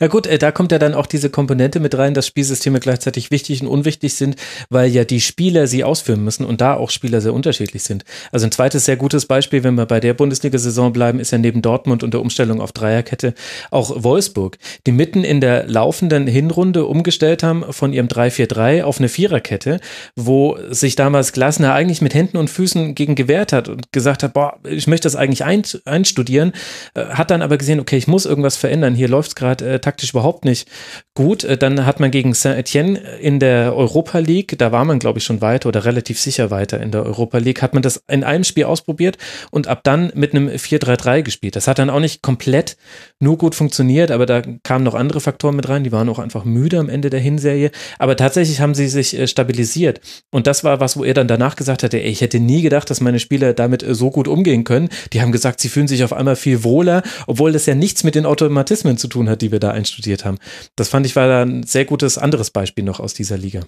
Ja. 0.00 0.06
Gut, 0.06 0.26
äh, 0.26 0.38
da 0.38 0.52
kommt 0.52 0.72
ja 0.72 0.78
dann 0.78 0.94
auch 0.94 1.06
diese 1.06 1.30
Komponente 1.30 1.80
mit 1.80 1.96
rein, 1.96 2.14
dass 2.14 2.26
Spielsysteme 2.26 2.80
gleichzeitig 2.80 3.30
wichtig 3.30 3.62
und 3.62 3.68
unwichtig 3.68 4.14
sind, 4.14 4.36
weil 4.70 4.90
ja 4.90 5.04
die 5.04 5.20
Spieler 5.20 5.66
sie 5.66 5.84
ausführen 5.84 6.22
müssen 6.22 6.44
und 6.44 6.60
da 6.60 6.74
auch 6.74 6.90
Spieler 6.90 7.20
sehr 7.20 7.34
unterschiedlich 7.34 7.82
sind. 7.82 8.04
Also 8.32 8.46
ein 8.46 8.52
zweites 8.52 8.84
sehr 8.84 8.96
gutes 8.96 9.26
Beispiel, 9.26 9.64
wenn 9.64 9.74
wir 9.74 9.86
bei 9.86 10.00
der 10.00 10.14
Bundesliga-Saison 10.14 10.92
bleiben, 10.92 11.20
ist 11.20 11.30
ja 11.30 11.38
neben 11.38 11.62
Dortmund 11.62 12.02
und 12.02 12.14
der 12.14 12.20
Umstellung 12.20 12.60
auf 12.60 12.72
Dreierkette 12.72 13.34
auch 13.70 14.02
Wolfsburg, 14.02 14.58
die 14.86 14.92
mitten 14.92 15.24
in 15.24 15.40
der 15.40 15.66
laufenden 15.66 16.26
Hinrunde 16.26 16.84
umgestellt 16.86 17.42
haben 17.42 17.64
von 17.70 17.92
ihrem 17.92 18.08
3-4-3 18.08 18.82
auf 18.82 18.98
eine 18.98 19.08
Viererkette, 19.08 19.80
wo 20.14 20.58
sich 20.70 20.94
damals 20.96 21.32
Glasner 21.32 21.74
eigentlich 21.74 22.02
mit 22.02 22.14
Händen 22.14 22.36
und 22.36 22.50
Füßen 22.50 22.94
gegen 22.94 23.14
gewehrt 23.14 23.52
hat 23.52 23.68
und 23.68 23.92
gesagt 23.92 24.22
hat, 24.22 24.32
boah, 24.34 24.58
ich 24.64 24.86
möchte 24.86 25.06
das 25.06 25.16
eigentlich 25.16 25.44
einstudieren, 25.44 26.52
äh, 26.94 27.06
hat 27.06 27.30
dann 27.30 27.42
aber 27.42 27.56
gesehen, 27.56 27.80
okay, 27.80 27.96
ich 27.96 28.06
muss 28.06 28.26
irgendwas 28.26 28.56
verändern, 28.56 28.94
hier 28.94 29.08
läuft 29.08 29.30
es 29.30 29.34
gerade 29.34 29.55
gerade 29.56 29.74
äh, 29.74 29.78
taktisch 29.78 30.10
überhaupt 30.10 30.44
nicht 30.44 30.68
gut. 31.14 31.44
Äh, 31.44 31.56
dann 31.56 31.86
hat 31.86 32.00
man 32.00 32.10
gegen 32.10 32.34
Saint-Etienne 32.34 32.98
in 33.20 33.40
der 33.40 33.74
Europa 33.76 34.18
League, 34.18 34.58
da 34.58 34.72
war 34.72 34.84
man 34.84 34.98
glaube 34.98 35.18
ich 35.18 35.24
schon 35.24 35.40
weiter 35.40 35.68
oder 35.68 35.84
relativ 35.84 36.20
sicher 36.20 36.50
weiter 36.50 36.80
in 36.80 36.90
der 36.90 37.04
Europa 37.04 37.38
League, 37.38 37.62
hat 37.62 37.74
man 37.74 37.82
das 37.82 38.02
in 38.08 38.24
einem 38.24 38.44
Spiel 38.44 38.64
ausprobiert 38.64 39.18
und 39.50 39.66
ab 39.66 39.80
dann 39.84 40.12
mit 40.14 40.34
einem 40.34 40.48
4-3-3 40.48 41.22
gespielt. 41.22 41.56
Das 41.56 41.68
hat 41.68 41.78
dann 41.78 41.90
auch 41.90 42.00
nicht 42.00 42.22
komplett 42.22 42.76
nur 43.20 43.38
gut 43.38 43.54
funktioniert, 43.54 44.10
aber 44.10 44.26
da 44.26 44.42
kamen 44.62 44.84
noch 44.84 44.94
andere 44.94 45.20
Faktoren 45.20 45.56
mit 45.56 45.68
rein, 45.68 45.84
die 45.84 45.92
waren 45.92 46.08
auch 46.08 46.18
einfach 46.18 46.44
müde 46.44 46.78
am 46.78 46.88
Ende 46.88 47.10
der 47.10 47.20
Hinserie. 47.20 47.70
Aber 47.98 48.16
tatsächlich 48.16 48.60
haben 48.60 48.74
sie 48.74 48.88
sich 48.88 49.18
äh, 49.18 49.26
stabilisiert. 49.26 50.00
Und 50.30 50.46
das 50.46 50.64
war 50.64 50.80
was, 50.80 50.96
wo 50.96 51.04
er 51.04 51.14
dann 51.14 51.28
danach 51.28 51.56
gesagt 51.56 51.82
hatte, 51.82 52.02
ey, 52.02 52.10
ich 52.10 52.20
hätte 52.20 52.40
nie 52.40 52.62
gedacht, 52.62 52.90
dass 52.90 53.00
meine 53.00 53.18
Spieler 53.18 53.54
damit 53.54 53.82
äh, 53.82 53.94
so 53.94 54.10
gut 54.10 54.28
umgehen 54.28 54.64
können. 54.64 54.88
Die 55.12 55.22
haben 55.22 55.32
gesagt, 55.32 55.60
sie 55.60 55.68
fühlen 55.68 55.88
sich 55.88 56.04
auf 56.04 56.12
einmal 56.12 56.36
viel 56.36 56.62
wohler, 56.62 57.02
obwohl 57.26 57.52
das 57.52 57.66
ja 57.66 57.74
nichts 57.74 58.04
mit 58.04 58.14
den 58.14 58.26
Automatismen 58.26 58.98
zu 58.98 59.08
tun 59.08 59.30
hat, 59.30 59.40
die 59.40 59.45
wir 59.52 59.60
da 59.60 59.70
einstudiert 59.70 60.24
haben. 60.24 60.38
Das 60.76 60.88
fand 60.88 61.06
ich 61.06 61.16
war 61.16 61.28
da 61.28 61.42
ein 61.42 61.62
sehr 61.62 61.84
gutes 61.84 62.18
anderes 62.18 62.50
Beispiel 62.50 62.84
noch 62.84 63.00
aus 63.00 63.14
dieser 63.14 63.36
Liga. 63.36 63.60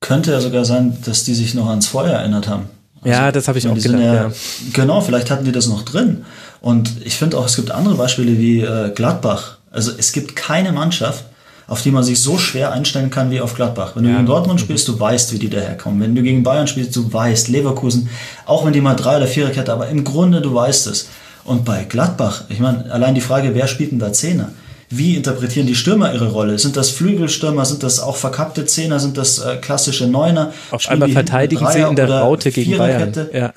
Könnte 0.00 0.32
ja 0.32 0.40
sogar 0.40 0.64
sein, 0.64 0.98
dass 1.04 1.24
die 1.24 1.34
sich 1.34 1.54
noch 1.54 1.68
ans 1.68 1.86
Feuer 1.86 2.12
erinnert 2.12 2.48
haben. 2.48 2.66
Also, 3.02 3.08
ja, 3.08 3.32
das 3.32 3.48
habe 3.48 3.58
ich 3.58 3.68
auch 3.68 3.74
gedacht. 3.74 4.00
Ja, 4.00 4.14
ja. 4.14 4.32
Genau, 4.72 5.00
vielleicht 5.00 5.30
hatten 5.30 5.44
die 5.44 5.52
das 5.52 5.66
noch 5.66 5.82
drin. 5.82 6.24
Und 6.60 7.04
ich 7.04 7.16
finde 7.16 7.38
auch, 7.38 7.46
es 7.46 7.56
gibt 7.56 7.70
andere 7.70 7.96
Beispiele 7.96 8.38
wie 8.38 8.60
äh, 8.60 8.90
Gladbach. 8.94 9.58
Also 9.70 9.90
es 9.96 10.12
gibt 10.12 10.36
keine 10.36 10.72
Mannschaft, 10.72 11.24
auf 11.66 11.82
die 11.82 11.90
man 11.90 12.04
sich 12.04 12.20
so 12.20 12.38
schwer 12.38 12.72
einstellen 12.72 13.10
kann 13.10 13.30
wie 13.30 13.40
auf 13.40 13.54
Gladbach. 13.54 13.96
Wenn 13.96 14.04
du 14.04 14.10
ja. 14.10 14.16
gegen 14.16 14.26
Dortmund 14.26 14.60
spielst, 14.60 14.86
du 14.88 14.98
weißt, 14.98 15.32
wie 15.32 15.38
die 15.38 15.48
daherkommen. 15.48 16.00
Wenn 16.00 16.14
du 16.14 16.22
gegen 16.22 16.42
Bayern 16.42 16.66
spielst, 16.66 16.94
du 16.94 17.12
weißt, 17.12 17.48
Leverkusen, 17.48 18.08
auch 18.46 18.64
wenn 18.64 18.72
die 18.72 18.80
mal 18.80 18.94
drei 18.94 19.16
oder 19.16 19.26
vier 19.26 19.50
Kette, 19.50 19.72
aber 19.72 19.88
im 19.88 20.04
Grunde 20.04 20.40
du 20.40 20.54
weißt 20.54 20.86
es. 20.88 21.08
Und 21.44 21.64
bei 21.64 21.84
Gladbach, 21.84 22.44
ich 22.48 22.60
meine, 22.60 22.90
allein 22.92 23.14
die 23.14 23.20
Frage, 23.20 23.54
wer 23.54 23.66
spielt 23.66 23.90
denn 23.90 23.98
da 23.98 24.12
Zehner? 24.12 24.50
Wie 24.96 25.16
interpretieren 25.16 25.66
die 25.66 25.74
Stürmer 25.74 26.12
ihre 26.12 26.30
Rolle? 26.30 26.58
Sind 26.58 26.76
das 26.76 26.90
Flügelstürmer? 26.90 27.64
Sind 27.64 27.82
das 27.82 27.98
auch 27.98 28.16
verkappte 28.16 28.66
Zehner? 28.66 29.00
Sind 29.00 29.16
das 29.16 29.38
äh, 29.38 29.56
klassische 29.56 30.06
Neuner? 30.06 30.52
Auf 30.70 30.88
einmal 30.88 31.08
verteidigen 31.10 31.66
sie 31.72 31.80
in 31.80 31.96
der 31.96 32.10
Raute 32.10 32.52
gegen 32.52 32.76
Bayern. 32.76 33.12
Ja. 33.32 33.52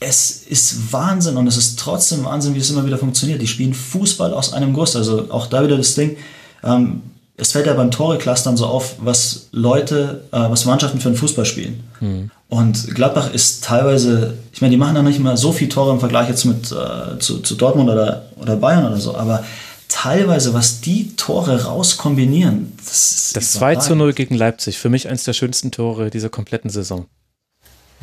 Es 0.00 0.42
ist 0.48 0.92
Wahnsinn 0.92 1.36
und 1.36 1.46
es 1.46 1.56
ist 1.56 1.78
trotzdem 1.78 2.24
Wahnsinn, 2.24 2.54
wie 2.54 2.58
es 2.58 2.70
immer 2.70 2.84
wieder 2.86 2.98
funktioniert. 2.98 3.40
Die 3.42 3.46
spielen 3.46 3.74
Fußball 3.74 4.32
aus 4.32 4.52
einem 4.52 4.72
Guss. 4.72 4.96
Also 4.96 5.26
auch 5.30 5.46
da 5.46 5.62
wieder 5.62 5.76
das 5.76 5.94
Ding. 5.94 6.16
Ähm, 6.64 7.02
es 7.38 7.52
fällt 7.52 7.66
ja 7.66 7.74
beim 7.74 7.90
Tore-Clustern 7.90 8.56
so 8.56 8.66
auf, 8.66 8.96
was 8.98 9.48
Leute, 9.52 10.22
äh, 10.32 10.38
was 10.38 10.64
Mannschaften 10.64 11.00
für 11.00 11.08
einen 11.08 11.16
Fußball 11.16 11.44
spielen. 11.44 11.84
Mhm. 12.00 12.30
Und 12.48 12.94
Gladbach 12.94 13.32
ist 13.34 13.64
teilweise, 13.64 14.34
ich 14.52 14.62
meine, 14.62 14.70
die 14.70 14.76
machen 14.78 14.94
da 14.94 15.02
nicht 15.02 15.18
mal 15.18 15.36
so 15.36 15.52
viele 15.52 15.68
Tore 15.68 15.92
im 15.92 16.00
Vergleich 16.00 16.28
jetzt 16.28 16.44
mit 16.44 16.72
äh, 16.72 17.18
zu, 17.18 17.40
zu 17.40 17.54
Dortmund 17.56 17.90
oder, 17.90 18.26
oder 18.40 18.56
Bayern 18.56 18.86
oder 18.86 18.96
so, 18.96 19.16
aber 19.16 19.44
teilweise, 20.02 20.52
was 20.52 20.80
die 20.80 21.16
Tore 21.16 21.64
rauskombinieren. 21.64 22.72
Das, 22.84 23.32
das 23.34 23.52
2 23.52 23.76
zu 23.76 23.94
0 23.96 24.12
gegen 24.12 24.34
Leipzig, 24.34 24.78
für 24.78 24.90
mich 24.90 25.08
eines 25.08 25.24
der 25.24 25.32
schönsten 25.32 25.70
Tore 25.70 26.10
dieser 26.10 26.28
kompletten 26.28 26.70
Saison. 26.70 27.06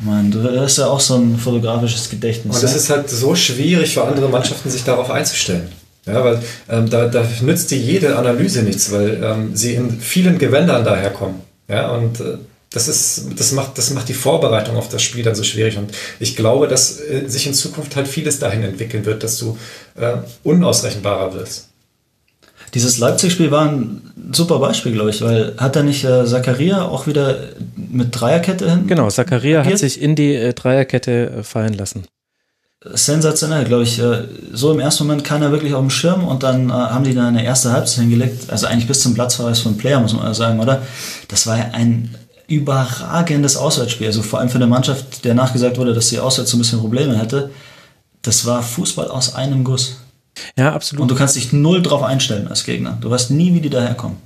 Mann, 0.00 0.32
du 0.32 0.42
hast 0.60 0.78
ja 0.78 0.86
auch 0.88 0.98
so 0.98 1.14
ein 1.14 1.38
fotografisches 1.38 2.10
Gedächtnis. 2.10 2.56
Und 2.56 2.64
es 2.64 2.74
ist 2.74 2.90
halt 2.90 3.08
so 3.08 3.36
schwierig 3.36 3.94
für 3.94 4.04
andere 4.04 4.28
Mannschaften, 4.28 4.68
sich 4.70 4.82
darauf 4.82 5.08
einzustellen. 5.10 5.70
Ja, 6.04 6.22
weil 6.24 6.42
ähm, 6.68 6.90
da, 6.90 7.06
da 7.06 7.24
nützt 7.40 7.70
dir 7.70 7.78
jede 7.78 8.16
Analyse 8.16 8.62
nichts, 8.62 8.90
weil 8.90 9.22
ähm, 9.22 9.56
sie 9.56 9.74
in 9.74 10.00
vielen 10.00 10.38
Gewändern 10.38 10.84
daherkommen. 10.84 11.36
Ja, 11.68 11.92
und 11.92 12.20
äh, 12.20 12.38
das, 12.70 12.88
ist, 12.88 13.26
das, 13.36 13.52
macht, 13.52 13.78
das 13.78 13.90
macht 13.90 14.08
die 14.08 14.14
Vorbereitung 14.14 14.76
auf 14.76 14.88
das 14.88 15.02
Spiel 15.02 15.22
dann 15.22 15.36
so 15.36 15.44
schwierig. 15.44 15.78
Und 15.78 15.92
ich 16.18 16.34
glaube, 16.34 16.66
dass 16.66 17.00
äh, 17.00 17.28
sich 17.28 17.46
in 17.46 17.54
Zukunft 17.54 17.94
halt 17.94 18.08
vieles 18.08 18.40
dahin 18.40 18.64
entwickeln 18.64 19.06
wird, 19.06 19.22
dass 19.22 19.38
du 19.38 19.56
äh, 19.94 20.16
unausrechenbarer 20.42 21.34
wirst. 21.34 21.68
Dieses 22.74 22.98
Leipzig-Spiel 22.98 23.50
war 23.50 23.68
ein 23.68 24.12
super 24.32 24.58
Beispiel, 24.58 24.92
glaube 24.92 25.10
ich, 25.10 25.22
weil 25.22 25.54
hat 25.58 25.76
er 25.76 25.84
nicht 25.84 26.04
äh, 26.04 26.26
Zakaria 26.26 26.84
auch 26.84 27.06
wieder 27.06 27.36
mit 27.76 28.08
Dreierkette 28.10 28.68
hin? 28.68 28.86
Genau, 28.86 29.08
Zakaria 29.08 29.64
hat 29.64 29.78
sich 29.78 30.00
in 30.00 30.16
die 30.16 30.34
äh, 30.34 30.52
Dreierkette 30.52 31.30
äh, 31.30 31.42
fallen 31.42 31.74
lassen 31.74 32.04
sensationell, 32.92 33.64
glaube 33.64 33.84
ich. 33.84 33.98
Äh, 33.98 34.24
so 34.52 34.72
im 34.72 34.80
ersten 34.80 35.04
Moment 35.04 35.24
keiner 35.24 35.50
wirklich 35.50 35.74
auf 35.74 35.80
dem 35.80 35.90
Schirm 35.90 36.26
und 36.26 36.42
dann 36.42 36.68
äh, 36.68 36.72
haben 36.72 37.04
die 37.04 37.14
da 37.14 37.26
eine 37.26 37.44
erste 37.44 37.72
Halbzeit 37.72 38.00
hingelegt, 38.00 38.50
also 38.50 38.66
eigentlich 38.66 38.86
bis 38.86 39.00
zum 39.00 39.14
Platzverweis 39.14 39.60
von 39.60 39.76
Player, 39.76 40.00
muss 40.00 40.12
man 40.12 40.32
sagen, 40.34 40.60
oder? 40.60 40.82
Das 41.28 41.46
war 41.46 41.58
ja 41.58 41.70
ein 41.72 42.14
überragendes 42.46 43.56
Auswärtsspiel, 43.56 44.08
also 44.08 44.22
vor 44.22 44.38
allem 44.38 44.50
für 44.50 44.56
eine 44.56 44.66
Mannschaft, 44.66 45.24
der 45.24 45.34
nachgesagt 45.34 45.78
wurde, 45.78 45.94
dass 45.94 46.10
sie 46.10 46.20
auswärts 46.20 46.50
so 46.50 46.56
ein 46.56 46.60
bisschen 46.60 46.80
Probleme 46.80 47.18
hätte. 47.18 47.50
Das 48.20 48.44
war 48.44 48.62
Fußball 48.62 49.08
aus 49.08 49.34
einem 49.34 49.64
Guss. 49.64 49.96
Ja, 50.56 50.72
absolut. 50.72 51.02
Und 51.02 51.10
du 51.10 51.14
kannst 51.14 51.36
dich 51.36 51.52
null 51.52 51.82
drauf 51.82 52.02
einstellen 52.02 52.48
als 52.48 52.64
Gegner. 52.64 52.98
Du 53.00 53.10
weißt 53.10 53.30
nie, 53.30 53.54
wie 53.54 53.60
die 53.60 53.70
daherkommen. 53.70 54.16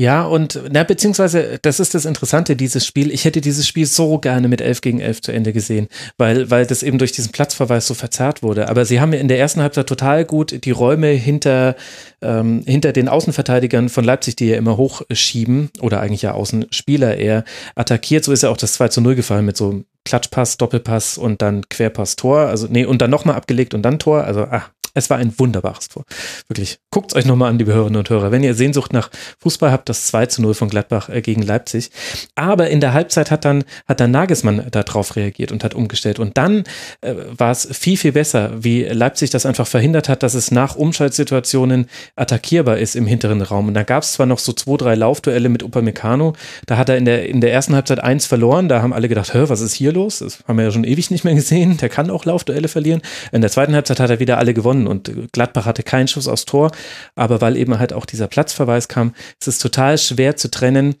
Ja, 0.00 0.24
und 0.24 0.58
na, 0.70 0.82
beziehungsweise, 0.82 1.58
das 1.60 1.78
ist 1.78 1.92
das 1.92 2.06
Interessante, 2.06 2.56
dieses 2.56 2.86
Spiel. 2.86 3.10
Ich 3.10 3.26
hätte 3.26 3.42
dieses 3.42 3.68
Spiel 3.68 3.84
so 3.84 4.16
gerne 4.16 4.48
mit 4.48 4.62
11 4.62 4.80
gegen 4.80 5.00
11 5.00 5.20
zu 5.20 5.30
Ende 5.30 5.52
gesehen, 5.52 5.88
weil, 6.16 6.50
weil 6.50 6.64
das 6.64 6.82
eben 6.82 6.96
durch 6.96 7.12
diesen 7.12 7.32
Platzverweis 7.32 7.86
so 7.86 7.92
verzerrt 7.92 8.42
wurde. 8.42 8.70
Aber 8.70 8.86
sie 8.86 8.98
haben 8.98 9.12
in 9.12 9.28
der 9.28 9.38
ersten 9.38 9.60
Halbzeit 9.60 9.86
total 9.86 10.24
gut 10.24 10.64
die 10.64 10.70
Räume 10.70 11.08
hinter, 11.08 11.76
ähm, 12.22 12.62
hinter 12.66 12.94
den 12.94 13.10
Außenverteidigern 13.10 13.90
von 13.90 14.02
Leipzig, 14.02 14.36
die 14.36 14.46
ja 14.46 14.56
immer 14.56 14.78
hochschieben, 14.78 15.68
oder 15.82 16.00
eigentlich 16.00 16.22
ja 16.22 16.32
Außenspieler 16.32 17.18
eher, 17.18 17.44
attackiert. 17.74 18.24
So 18.24 18.32
ist 18.32 18.42
ja 18.42 18.48
auch 18.48 18.56
das 18.56 18.72
2 18.72 18.88
zu 18.88 19.02
0 19.02 19.16
gefallen 19.16 19.44
mit 19.44 19.58
so 19.58 19.84
Klatschpass, 20.06 20.56
Doppelpass 20.56 21.18
und 21.18 21.42
dann 21.42 21.68
Querpass, 21.68 22.16
Tor. 22.16 22.46
Also, 22.46 22.68
nee, 22.70 22.86
und 22.86 23.02
dann 23.02 23.10
nochmal 23.10 23.36
abgelegt 23.36 23.74
und 23.74 23.82
dann 23.82 23.98
Tor. 23.98 24.24
Also, 24.24 24.46
ach, 24.50 24.70
es 24.94 25.10
war 25.10 25.18
ein 25.18 25.38
wunderbares 25.38 25.88
Tor. 25.88 26.04
Wirklich. 26.48 26.78
Guckt 26.90 27.14
euch 27.14 27.24
nochmal 27.24 27.50
an, 27.50 27.58
liebe 27.58 27.72
Hörerinnen 27.72 27.98
und 27.98 28.10
Hörer. 28.10 28.32
Wenn 28.32 28.42
ihr 28.42 28.54
Sehnsucht 28.54 28.92
nach 28.92 29.10
Fußball 29.38 29.70
habt, 29.70 29.88
das 29.88 30.06
2 30.06 30.26
zu 30.26 30.42
0 30.42 30.54
von 30.54 30.68
Gladbach 30.68 31.08
äh, 31.08 31.22
gegen 31.22 31.42
Leipzig. 31.42 31.90
Aber 32.34 32.68
in 32.68 32.80
der 32.80 32.92
Halbzeit 32.92 33.30
hat 33.30 33.44
dann, 33.44 33.64
hat 33.86 34.00
dann 34.00 34.10
Nagelsmann 34.10 34.66
darauf 34.70 35.16
reagiert 35.16 35.52
und 35.52 35.62
hat 35.62 35.74
umgestellt. 35.74 36.18
Und 36.18 36.36
dann 36.36 36.64
äh, 37.00 37.14
war 37.30 37.52
es 37.52 37.68
viel, 37.70 37.96
viel 37.96 38.12
besser, 38.12 38.52
wie 38.62 38.82
Leipzig 38.84 39.30
das 39.30 39.46
einfach 39.46 39.66
verhindert 39.66 40.08
hat, 40.08 40.22
dass 40.22 40.34
es 40.34 40.50
nach 40.50 40.74
Umschaltsituationen 40.74 41.86
attackierbar 42.16 42.78
ist 42.78 42.96
im 42.96 43.06
hinteren 43.06 43.42
Raum. 43.42 43.68
Und 43.68 43.74
da 43.74 43.84
gab 43.84 44.02
es 44.02 44.12
zwar 44.12 44.26
noch 44.26 44.38
so 44.38 44.52
zwei, 44.52 44.76
drei 44.76 44.94
Laufduelle 44.94 45.48
mit 45.48 45.62
Upamecano. 45.62 46.34
Da 46.66 46.76
hat 46.76 46.88
er 46.88 46.96
in 46.96 47.04
der, 47.04 47.28
in 47.28 47.40
der 47.40 47.52
ersten 47.52 47.74
Halbzeit 47.74 48.00
eins 48.00 48.26
verloren. 48.26 48.68
Da 48.68 48.82
haben 48.82 48.92
alle 48.92 49.08
gedacht, 49.08 49.34
hör, 49.34 49.48
was 49.48 49.60
ist 49.60 49.74
hier 49.74 49.92
los? 49.92 50.18
Das 50.18 50.40
haben 50.48 50.58
wir 50.58 50.64
ja 50.64 50.72
schon 50.72 50.84
ewig 50.84 51.10
nicht 51.10 51.24
mehr 51.24 51.34
gesehen. 51.34 51.76
Der 51.76 51.88
kann 51.88 52.10
auch 52.10 52.24
Laufduelle 52.24 52.68
verlieren. 52.68 53.02
In 53.32 53.40
der 53.40 53.50
zweiten 53.50 53.74
Halbzeit 53.74 54.00
hat 54.00 54.10
er 54.10 54.20
wieder 54.20 54.38
alle 54.38 54.54
gewonnen 54.54 54.79
gewonnen 54.84 54.86
und 54.86 55.32
Gladbach 55.32 55.66
hatte 55.66 55.82
keinen 55.82 56.08
Schuss 56.08 56.28
aufs 56.28 56.44
Tor, 56.44 56.70
aber 57.14 57.40
weil 57.40 57.56
eben 57.56 57.78
halt 57.78 57.92
auch 57.92 58.06
dieser 58.06 58.26
Platzverweis 58.26 58.88
kam, 58.88 59.14
ist 59.40 59.48
es 59.48 59.58
total 59.58 59.98
schwer 59.98 60.36
zu 60.36 60.50
trennen, 60.50 60.96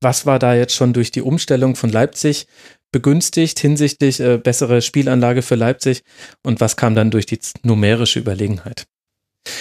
was 0.00 0.26
war 0.26 0.38
da 0.38 0.54
jetzt 0.54 0.74
schon 0.74 0.92
durch 0.92 1.10
die 1.10 1.22
Umstellung 1.22 1.76
von 1.76 1.90
Leipzig 1.90 2.46
begünstigt 2.92 3.58
hinsichtlich 3.58 4.20
äh, 4.20 4.36
bessere 4.36 4.82
Spielanlage 4.82 5.42
für 5.42 5.54
Leipzig 5.54 6.02
und 6.42 6.60
was 6.60 6.76
kam 6.76 6.94
dann 6.94 7.10
durch 7.10 7.24
die 7.24 7.38
numerische 7.62 8.18
Überlegenheit. 8.18 8.84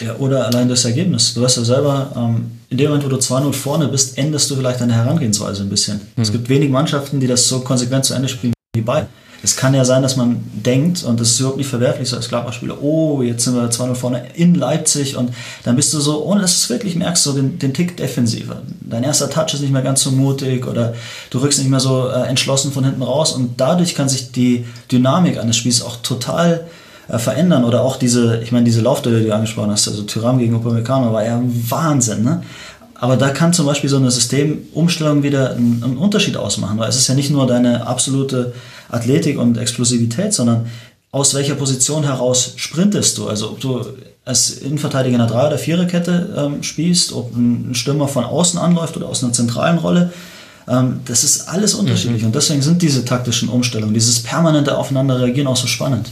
Ja, 0.04 0.16
oder 0.18 0.46
allein 0.46 0.68
das 0.68 0.86
Ergebnis. 0.86 1.34
Du 1.34 1.42
weißt 1.42 1.58
ja 1.58 1.64
selber, 1.64 2.12
ähm, 2.16 2.52
in 2.70 2.78
dem 2.78 2.90
Moment, 2.90 3.06
wo 3.06 3.10
du 3.10 3.16
2-0 3.16 3.54
vorne 3.54 3.88
bist, 3.88 4.18
änderst 4.18 4.52
du 4.52 4.56
vielleicht 4.56 4.82
deine 4.82 4.94
Herangehensweise 4.94 5.64
ein 5.64 5.70
bisschen. 5.70 6.02
Mhm. 6.16 6.22
Es 6.22 6.28
hm. 6.28 6.34
gibt 6.34 6.50
wenig 6.50 6.70
Mannschaften, 6.70 7.20
die 7.20 7.28
das 7.28 7.48
so 7.48 7.62
konsequent 7.62 8.06
zu 8.06 8.14
Ende 8.14 8.28
spielen 8.28 8.54
wie 8.76 8.82
bei. 8.82 9.08
Es 9.44 9.56
kann 9.56 9.74
ja 9.74 9.84
sein, 9.86 10.04
dass 10.04 10.18
man 10.18 10.44
denkt, 10.54 11.04
und 11.04 11.20
das 11.20 11.32
ist 11.32 11.40
überhaupt 11.40 11.58
nicht 11.58 11.70
verwerflich, 11.70 12.08
so 12.08 12.16
als 12.16 12.30
Gladbach-Spieler, 12.30 12.82
oh, 12.82 13.22
jetzt 13.24 13.44
sind 13.44 13.56
wir 13.56 13.70
2-0 13.70 13.96
vorne 13.96 14.24
in 14.36 14.54
Leipzig 14.56 15.18
und 15.18 15.32
dann 15.64 15.76
bist 15.76 15.94
du 15.94 16.00
so, 16.00 16.24
ohne 16.24 16.42
dass 16.42 16.52
du 16.52 16.58
es 16.58 16.70
wirklich 16.70 16.96
merkst, 16.96 17.24
so 17.24 17.34
den, 17.34 17.58
den 17.58 17.74
Tick 17.74 17.98
defensiver. 17.98 18.62
Dein 18.82 19.04
erster 19.04 19.30
Touch 19.30 19.54
ist 19.54 19.62
nicht 19.62 19.74
mehr 19.74 19.82
ganz 19.82 20.02
so 20.02 20.12
mutig 20.12 20.68
oder 20.68 20.94
du 21.32 21.40
rückst 21.40 21.60
nicht 21.60 21.72
mehr 21.72 21.80
so 21.80 22.08
äh, 22.08 22.28
entschlossen 22.28 22.72
von 22.72 22.84
hinten 22.84 23.02
raus 23.02 23.34
und 23.34 23.60
dadurch 23.60 23.96
kann 23.96 24.10
sich 24.10 24.32
die 24.32 24.66
Dynamik 24.92 25.40
eines 25.40 25.58
Spiels 25.58 25.82
auch 25.82 25.98
total 25.98 26.68
äh, 27.10 27.18
verändern 27.18 27.64
oder 27.64 27.82
auch 27.82 27.98
diese, 27.98 28.42
ich 28.44 28.52
meine, 28.52 28.66
diese 28.66 28.82
Laufduelle, 28.82 29.22
die 29.22 29.28
du 29.28 29.36
angesprochen 29.36 29.72
hast, 29.72 29.88
also 29.88 30.04
Tyram 30.04 30.38
gegen 30.38 30.56
Upamecano 30.56 31.12
war 31.12 31.26
ja 31.26 31.42
Wahnsinn, 31.70 32.24
ne? 32.24 32.44
Aber 33.02 33.18
da 33.18 33.30
kann 33.30 33.52
zum 33.52 33.66
Beispiel 33.66 33.90
so 33.90 33.98
eine 33.98 34.12
Systemumstellung 34.12 35.24
wieder 35.24 35.56
einen, 35.56 35.82
einen 35.84 35.98
Unterschied 35.98 36.38
ausmachen, 36.38 36.78
weil 36.78 36.88
es 36.88 36.98
ist 36.98 37.08
ja 37.08 37.16
nicht 37.16 37.32
nur 37.32 37.48
deine 37.48 37.88
absolute 37.88 38.54
Athletik 38.92 39.40
und 39.40 39.58
Explosivität, 39.58 40.34
sondern 40.34 40.68
aus 41.12 41.34
welcher 41.34 41.56
Position 41.56 42.04
heraus 42.04 42.54
sprintest 42.56 43.18
du? 43.18 43.28
Also 43.28 43.52
ob 43.52 43.60
du 43.60 43.86
als 44.24 44.52
Innenverteidiger 44.52 45.16
in 45.16 45.22
einer 45.22 45.30
Drei- 45.30 45.48
oder 45.48 45.58
Viererkette 45.58 46.36
ähm, 46.38 46.64
spielst, 46.64 47.12
ob 47.14 47.36
ein 47.36 47.74
Stürmer 47.74 48.08
von 48.08 48.24
außen 48.24 48.60
anläuft 48.60 48.96
oder 48.96 49.08
aus 49.08 49.24
einer 49.24 49.34
zentralen 49.34 49.80
Rolle. 49.80 50.14
Ähm, 50.68 51.02
das 51.06 51.24
ist 51.24 51.50
alles 51.50 51.74
unterschiedlich 51.74 52.22
mhm. 52.22 52.28
und 52.28 52.36
deswegen 52.36 52.62
sind 52.62 52.82
diese 52.82 53.04
taktischen 53.04 53.50
Umstellungen, 53.50 53.94
dieses 53.94 54.22
permanente 54.22 54.78
Aufeinanderreagieren 54.78 55.48
auch 55.48 55.58
so 55.58 55.68
spannend. 55.68 56.10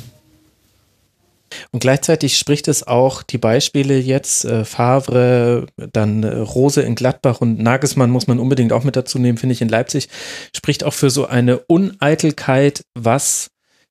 Und 1.72 1.80
gleichzeitig 1.80 2.38
spricht 2.38 2.68
es 2.68 2.86
auch 2.88 3.24
die 3.24 3.38
Beispiele 3.38 3.98
jetzt, 3.98 4.46
äh, 4.46 4.66
Favre, 4.66 5.68
dann 5.78 6.24
äh, 6.24 6.36
Rose 6.38 6.82
in 6.82 6.96
Gladbach 6.96 7.42
und 7.42 7.60
Nagelsmann 7.60 8.12
muss 8.12 8.28
man 8.28 8.40
unbedingt 8.40 8.74
auch 8.74 8.84
mit 8.84 8.96
dazu 8.96 9.20
nehmen, 9.20 9.38
finde 9.38 9.54
ich, 9.54 9.62
in 9.62 9.70
Leipzig, 9.70 10.10
spricht 10.56 10.84
auch 10.84 10.94
für 10.94 11.10
so 11.10 11.26
eine 11.26 11.60
Uneitelkeit, 11.60 12.84
was 12.94 13.50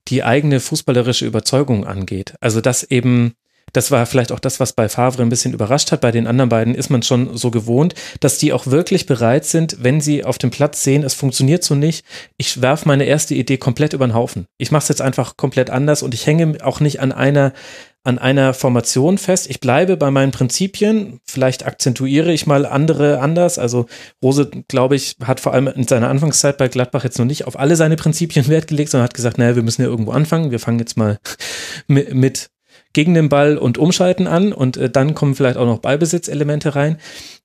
die 0.08 0.24
eigene 0.24 0.60
fußballerische 0.60 1.26
Überzeugung 1.26 1.86
angeht. 1.86 2.34
Also, 2.40 2.60
dass 2.60 2.82
eben 2.82 3.34
das 3.72 3.90
war 3.90 4.06
vielleicht 4.06 4.32
auch 4.32 4.38
das, 4.38 4.60
was 4.60 4.72
bei 4.72 4.88
Favre 4.88 5.22
ein 5.22 5.28
bisschen 5.28 5.52
überrascht 5.52 5.92
hat. 5.92 6.00
Bei 6.00 6.10
den 6.10 6.26
anderen 6.26 6.48
beiden 6.48 6.74
ist 6.74 6.90
man 6.90 7.02
schon 7.02 7.36
so 7.36 7.50
gewohnt, 7.50 7.94
dass 8.20 8.38
die 8.38 8.52
auch 8.52 8.66
wirklich 8.66 9.06
bereit 9.06 9.44
sind, 9.44 9.78
wenn 9.80 10.00
sie 10.00 10.24
auf 10.24 10.38
dem 10.38 10.50
Platz 10.50 10.82
sehen, 10.82 11.02
es 11.02 11.14
funktioniert 11.14 11.64
so 11.64 11.74
nicht. 11.74 12.04
Ich 12.36 12.60
werfe 12.62 12.88
meine 12.88 13.04
erste 13.04 13.34
Idee 13.34 13.58
komplett 13.58 13.92
über 13.92 14.06
den 14.06 14.14
Haufen. 14.14 14.46
Ich 14.58 14.70
mache 14.70 14.82
es 14.82 14.88
jetzt 14.88 15.02
einfach 15.02 15.36
komplett 15.36 15.70
anders 15.70 16.02
und 16.02 16.14
ich 16.14 16.26
hänge 16.26 16.58
auch 16.62 16.80
nicht 16.80 17.00
an 17.00 17.12
einer 17.12 17.52
an 18.04 18.18
einer 18.18 18.54
Formation 18.54 19.18
fest. 19.18 19.50
Ich 19.50 19.60
bleibe 19.60 19.98
bei 19.98 20.10
meinen 20.10 20.32
Prinzipien. 20.32 21.20
Vielleicht 21.26 21.66
akzentuiere 21.66 22.32
ich 22.32 22.46
mal 22.46 22.64
andere 22.64 23.20
anders. 23.20 23.58
Also 23.58 23.84
Rose, 24.22 24.50
glaube 24.68 24.96
ich, 24.96 25.16
hat 25.22 25.40
vor 25.40 25.52
allem 25.52 25.66
in 25.66 25.86
seiner 25.86 26.08
Anfangszeit 26.08 26.56
bei 26.56 26.68
Gladbach 26.68 27.04
jetzt 27.04 27.18
noch 27.18 27.26
nicht 27.26 27.46
auf 27.46 27.58
alle 27.58 27.76
seine 27.76 27.96
Prinzipien 27.96 28.46
Wert 28.48 28.68
gelegt, 28.68 28.90
sondern 28.90 29.04
hat 29.04 29.14
gesagt, 29.14 29.36
naja, 29.36 29.56
wir 29.56 29.62
müssen 29.62 29.82
ja 29.82 29.88
irgendwo 29.88 30.12
anfangen. 30.12 30.50
Wir 30.50 30.60
fangen 30.60 30.78
jetzt 30.78 30.96
mal 30.96 31.18
mit, 31.86 32.14
mit 32.14 32.50
gegen 32.92 33.14
den 33.14 33.28
Ball 33.28 33.58
und 33.58 33.78
umschalten 33.78 34.26
an 34.26 34.52
und 34.52 34.76
äh, 34.76 34.90
dann 34.90 35.14
kommen 35.14 35.34
vielleicht 35.34 35.56
auch 35.56 35.66
noch 35.66 35.78
Ballbesitzelemente 35.78 36.74
rein. 36.74 36.98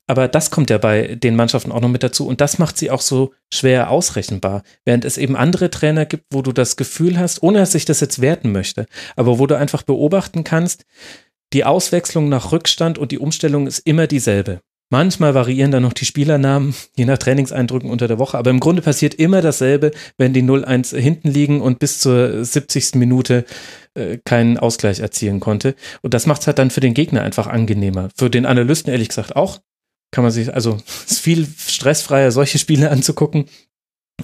Aber 0.05 0.27
das 0.27 0.51
kommt 0.51 0.69
ja 0.69 0.77
bei 0.77 1.15
den 1.15 1.35
Mannschaften 1.35 1.71
auch 1.71 1.79
noch 1.79 1.89
mit 1.89 2.03
dazu 2.03 2.27
und 2.27 2.41
das 2.41 2.59
macht 2.59 2.77
sie 2.77 2.91
auch 2.91 3.01
so 3.01 3.33
schwer 3.53 3.89
ausrechenbar. 3.89 4.63
Während 4.83 5.05
es 5.05 5.17
eben 5.17 5.35
andere 5.37 5.69
Trainer 5.69 6.05
gibt, 6.05 6.25
wo 6.31 6.41
du 6.41 6.51
das 6.51 6.75
Gefühl 6.75 7.17
hast, 7.17 7.41
ohne 7.41 7.59
dass 7.59 7.73
ich 7.75 7.85
das 7.85 8.01
jetzt 8.01 8.19
werten 8.19 8.51
möchte, 8.51 8.85
aber 9.15 9.39
wo 9.39 9.47
du 9.47 9.57
einfach 9.57 9.83
beobachten 9.83 10.43
kannst, 10.43 10.85
die 11.53 11.63
Auswechslung 11.63 12.29
nach 12.29 12.51
Rückstand 12.51 12.97
und 12.97 13.11
die 13.11 13.19
Umstellung 13.19 13.67
ist 13.67 13.79
immer 13.79 14.07
dieselbe. 14.07 14.59
Manchmal 14.89 15.33
variieren 15.33 15.71
dann 15.71 15.81
noch 15.81 15.93
die 15.93 16.05
Spielernamen, 16.05 16.75
je 16.95 17.05
nach 17.05 17.17
Trainingseindrücken 17.17 17.89
unter 17.89 18.07
der 18.07 18.19
Woche. 18.19 18.37
Aber 18.37 18.51
im 18.51 18.59
Grunde 18.59 18.81
passiert 18.81 19.15
immer 19.15 19.41
dasselbe, 19.41 19.91
wenn 20.17 20.33
die 20.33 20.43
0-1 20.43 20.95
hinten 20.97 21.29
liegen 21.29 21.61
und 21.61 21.79
bis 21.79 21.99
zur 21.99 22.43
70. 22.43 22.95
Minute 22.95 23.45
äh, 23.95 24.17
keinen 24.23 24.57
Ausgleich 24.57 24.99
erzielen 24.99 25.39
konnte. 25.39 25.75
Und 26.01 26.13
das 26.13 26.25
macht 26.25 26.41
es 26.41 26.47
halt 26.47 26.59
dann 26.59 26.71
für 26.71 26.81
den 26.81 26.93
Gegner 26.93 27.21
einfach 27.21 27.47
angenehmer. 27.47 28.09
Für 28.15 28.29
den 28.29 28.45
Analysten 28.45 28.91
ehrlich 28.91 29.09
gesagt 29.09 29.35
auch. 29.35 29.59
Kann 30.11 30.23
man 30.23 30.31
sich, 30.31 30.53
also 30.53 30.77
ist 31.07 31.19
viel 31.19 31.47
stressfreier, 31.47 32.31
solche 32.31 32.59
Spiele 32.59 32.89
anzugucken. 32.89 33.45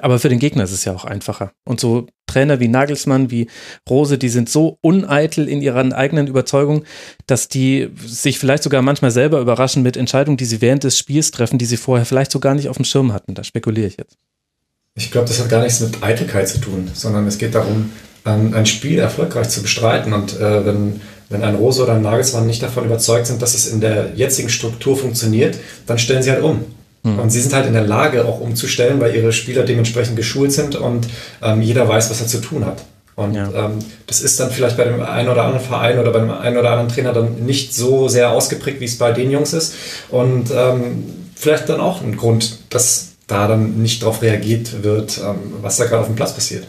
Aber 0.02 0.20
für 0.20 0.30
den 0.30 0.40
Gegner 0.40 0.64
ist 0.64 0.72
es 0.72 0.86
ja 0.86 0.94
auch 0.94 1.04
einfacher. 1.04 1.52
Und 1.66 1.80
so 1.80 2.08
Trainer 2.28 2.60
wie 2.60 2.68
Nagelsmann, 2.68 3.32
wie 3.32 3.48
Rose, 3.90 4.20
die 4.20 4.30
sind 4.30 4.48
so 4.48 4.78
uneitel 4.82 5.50
in 5.50 5.62
ihrer 5.62 5.80
eigenen 5.96 6.28
Überzeugung, 6.28 6.86
dass 7.26 7.48
die 7.48 7.90
sich 8.06 8.38
vielleicht 8.38 8.64
sogar 8.64 8.84
manchmal 8.84 9.12
selber 9.12 9.40
überraschen 9.42 9.82
mit 9.82 9.98
Entscheidungen, 9.98 10.38
die 10.38 10.46
sie 10.46 10.62
während 10.62 10.84
des 10.84 10.98
Spiels 10.98 11.32
treffen, 11.32 11.58
die 11.58 11.66
sie 11.66 11.78
vorher 11.78 12.06
vielleicht 12.06 12.32
so 12.32 12.40
gar 12.40 12.54
nicht 12.54 12.70
auf 12.70 12.78
dem 12.78 12.86
Schirm 12.86 13.14
hatten. 13.14 13.34
Da 13.34 13.44
spekuliere 13.44 13.88
ich 13.88 13.98
jetzt. 13.98 14.18
Ich 14.96 15.12
glaube, 15.12 15.28
das 15.28 15.40
hat 15.40 15.50
gar 15.50 15.64
nichts 15.64 15.80
mit 15.80 16.04
Eitelkeit 16.04 16.48
zu 16.48 16.60
tun, 16.60 16.92
sondern 16.94 17.26
es 17.26 17.38
geht 17.38 17.56
darum, 17.56 17.92
ein 18.32 18.66
Spiel 18.66 19.00
erfolgreich 19.00 19.50
zu 19.50 19.62
bestreiten. 19.62 20.14
Und 20.14 20.40
äh, 20.40 20.66
wenn, 20.66 21.02
wenn 21.30 21.44
ein 21.44 21.56
Rose 21.56 21.84
oder 21.84 21.94
ein 21.94 22.02
Nagelsmann 22.02 22.48
nicht 22.48 22.64
davon 22.64 22.86
überzeugt 22.86 23.28
sind, 23.28 23.42
dass 23.42 23.54
es 23.54 23.68
in 23.68 23.82
der 23.82 24.12
jetzigen 24.16 24.50
Struktur 24.50 24.98
funktioniert, 24.98 25.58
dann 25.86 26.00
stellen 26.00 26.24
sie 26.24 26.32
halt 26.32 26.44
um. 26.44 26.66
Mhm. 27.04 27.20
Und 27.20 27.30
sie 27.30 27.42
sind 27.42 27.54
halt 27.54 27.68
in 27.68 27.74
der 27.74 27.86
Lage, 27.86 28.26
auch 28.26 28.40
umzustellen, 28.40 29.00
weil 29.00 29.16
ihre 29.16 29.32
Spieler 29.32 29.64
dementsprechend 29.64 30.16
geschult 30.16 30.52
sind 30.52 30.76
und 30.76 31.08
ähm, 31.42 31.62
jeder 31.62 31.88
weiß, 31.88 32.10
was 32.10 32.22
er 32.22 32.28
zu 32.28 32.40
tun 32.40 32.66
hat. 32.66 32.84
Und 33.16 33.36
ja. 33.36 33.50
ähm, 33.54 33.80
das 34.08 34.22
ist 34.22 34.40
dann 34.40 34.50
vielleicht 34.50 34.78
bei 34.78 34.86
dem 34.86 35.02
einen 35.02 35.28
oder 35.28 35.44
anderen 35.44 35.66
Verein 35.66 36.00
oder 36.00 36.12
beim 36.12 36.32
einen 36.32 36.58
oder 36.58 36.72
anderen 36.72 36.90
Trainer 36.90 37.12
dann 37.12 37.46
nicht 37.46 37.74
so 37.74 38.08
sehr 38.08 38.32
ausgeprägt, 38.32 38.80
wie 38.80 38.86
es 38.86 38.98
bei 38.98 39.12
den 39.12 39.30
Jungs 39.30 39.52
ist. 39.52 39.76
Und 40.10 40.52
ähm, 40.52 41.04
vielleicht 41.36 41.68
dann 41.68 41.82
auch 41.82 42.02
ein 42.02 42.16
Grund, 42.16 42.60
dass 42.70 43.10
da 43.28 43.48
dann 43.48 43.82
nicht 43.82 44.02
darauf 44.02 44.22
reagiert 44.22 44.84
wird, 44.84 45.18
ähm, 45.18 45.54
was 45.62 45.78
da 45.78 45.86
gerade 45.86 46.00
auf 46.02 46.08
dem 46.08 46.16
Platz 46.16 46.34
passiert. 46.34 46.68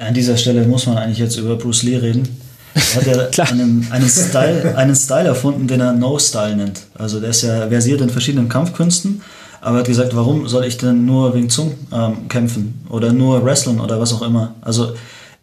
An 0.00 0.14
dieser 0.14 0.36
Stelle 0.36 0.66
muss 0.66 0.86
man 0.86 0.98
eigentlich 0.98 1.18
jetzt 1.18 1.36
über 1.36 1.56
Bruce 1.56 1.82
Lee 1.84 1.96
reden. 1.96 2.28
Er 2.74 2.94
hat 2.94 3.36
ja 3.36 3.44
einen, 3.50 3.86
einen, 3.90 4.08
Style, 4.08 4.76
einen 4.76 4.96
Style 4.96 5.28
erfunden, 5.28 5.68
den 5.68 5.80
er 5.80 5.92
No-Style 5.92 6.56
nennt. 6.56 6.80
Also 6.94 7.20
der 7.20 7.30
ist 7.30 7.42
ja 7.42 7.68
versiert 7.68 8.00
in 8.00 8.10
verschiedenen 8.10 8.48
Kampfkünsten 8.48 9.22
aber 9.60 9.76
er 9.76 9.80
hat 9.80 9.86
gesagt, 9.86 10.16
warum 10.16 10.48
soll 10.48 10.64
ich 10.64 10.78
denn 10.78 11.04
nur 11.04 11.34
wegen 11.34 11.50
Zung 11.50 11.74
ähm, 11.92 12.28
kämpfen 12.28 12.82
oder 12.88 13.12
nur 13.12 13.44
wrestlen 13.44 13.80
oder 13.80 14.00
was 14.00 14.12
auch 14.12 14.22
immer? 14.22 14.54
Also 14.62 14.94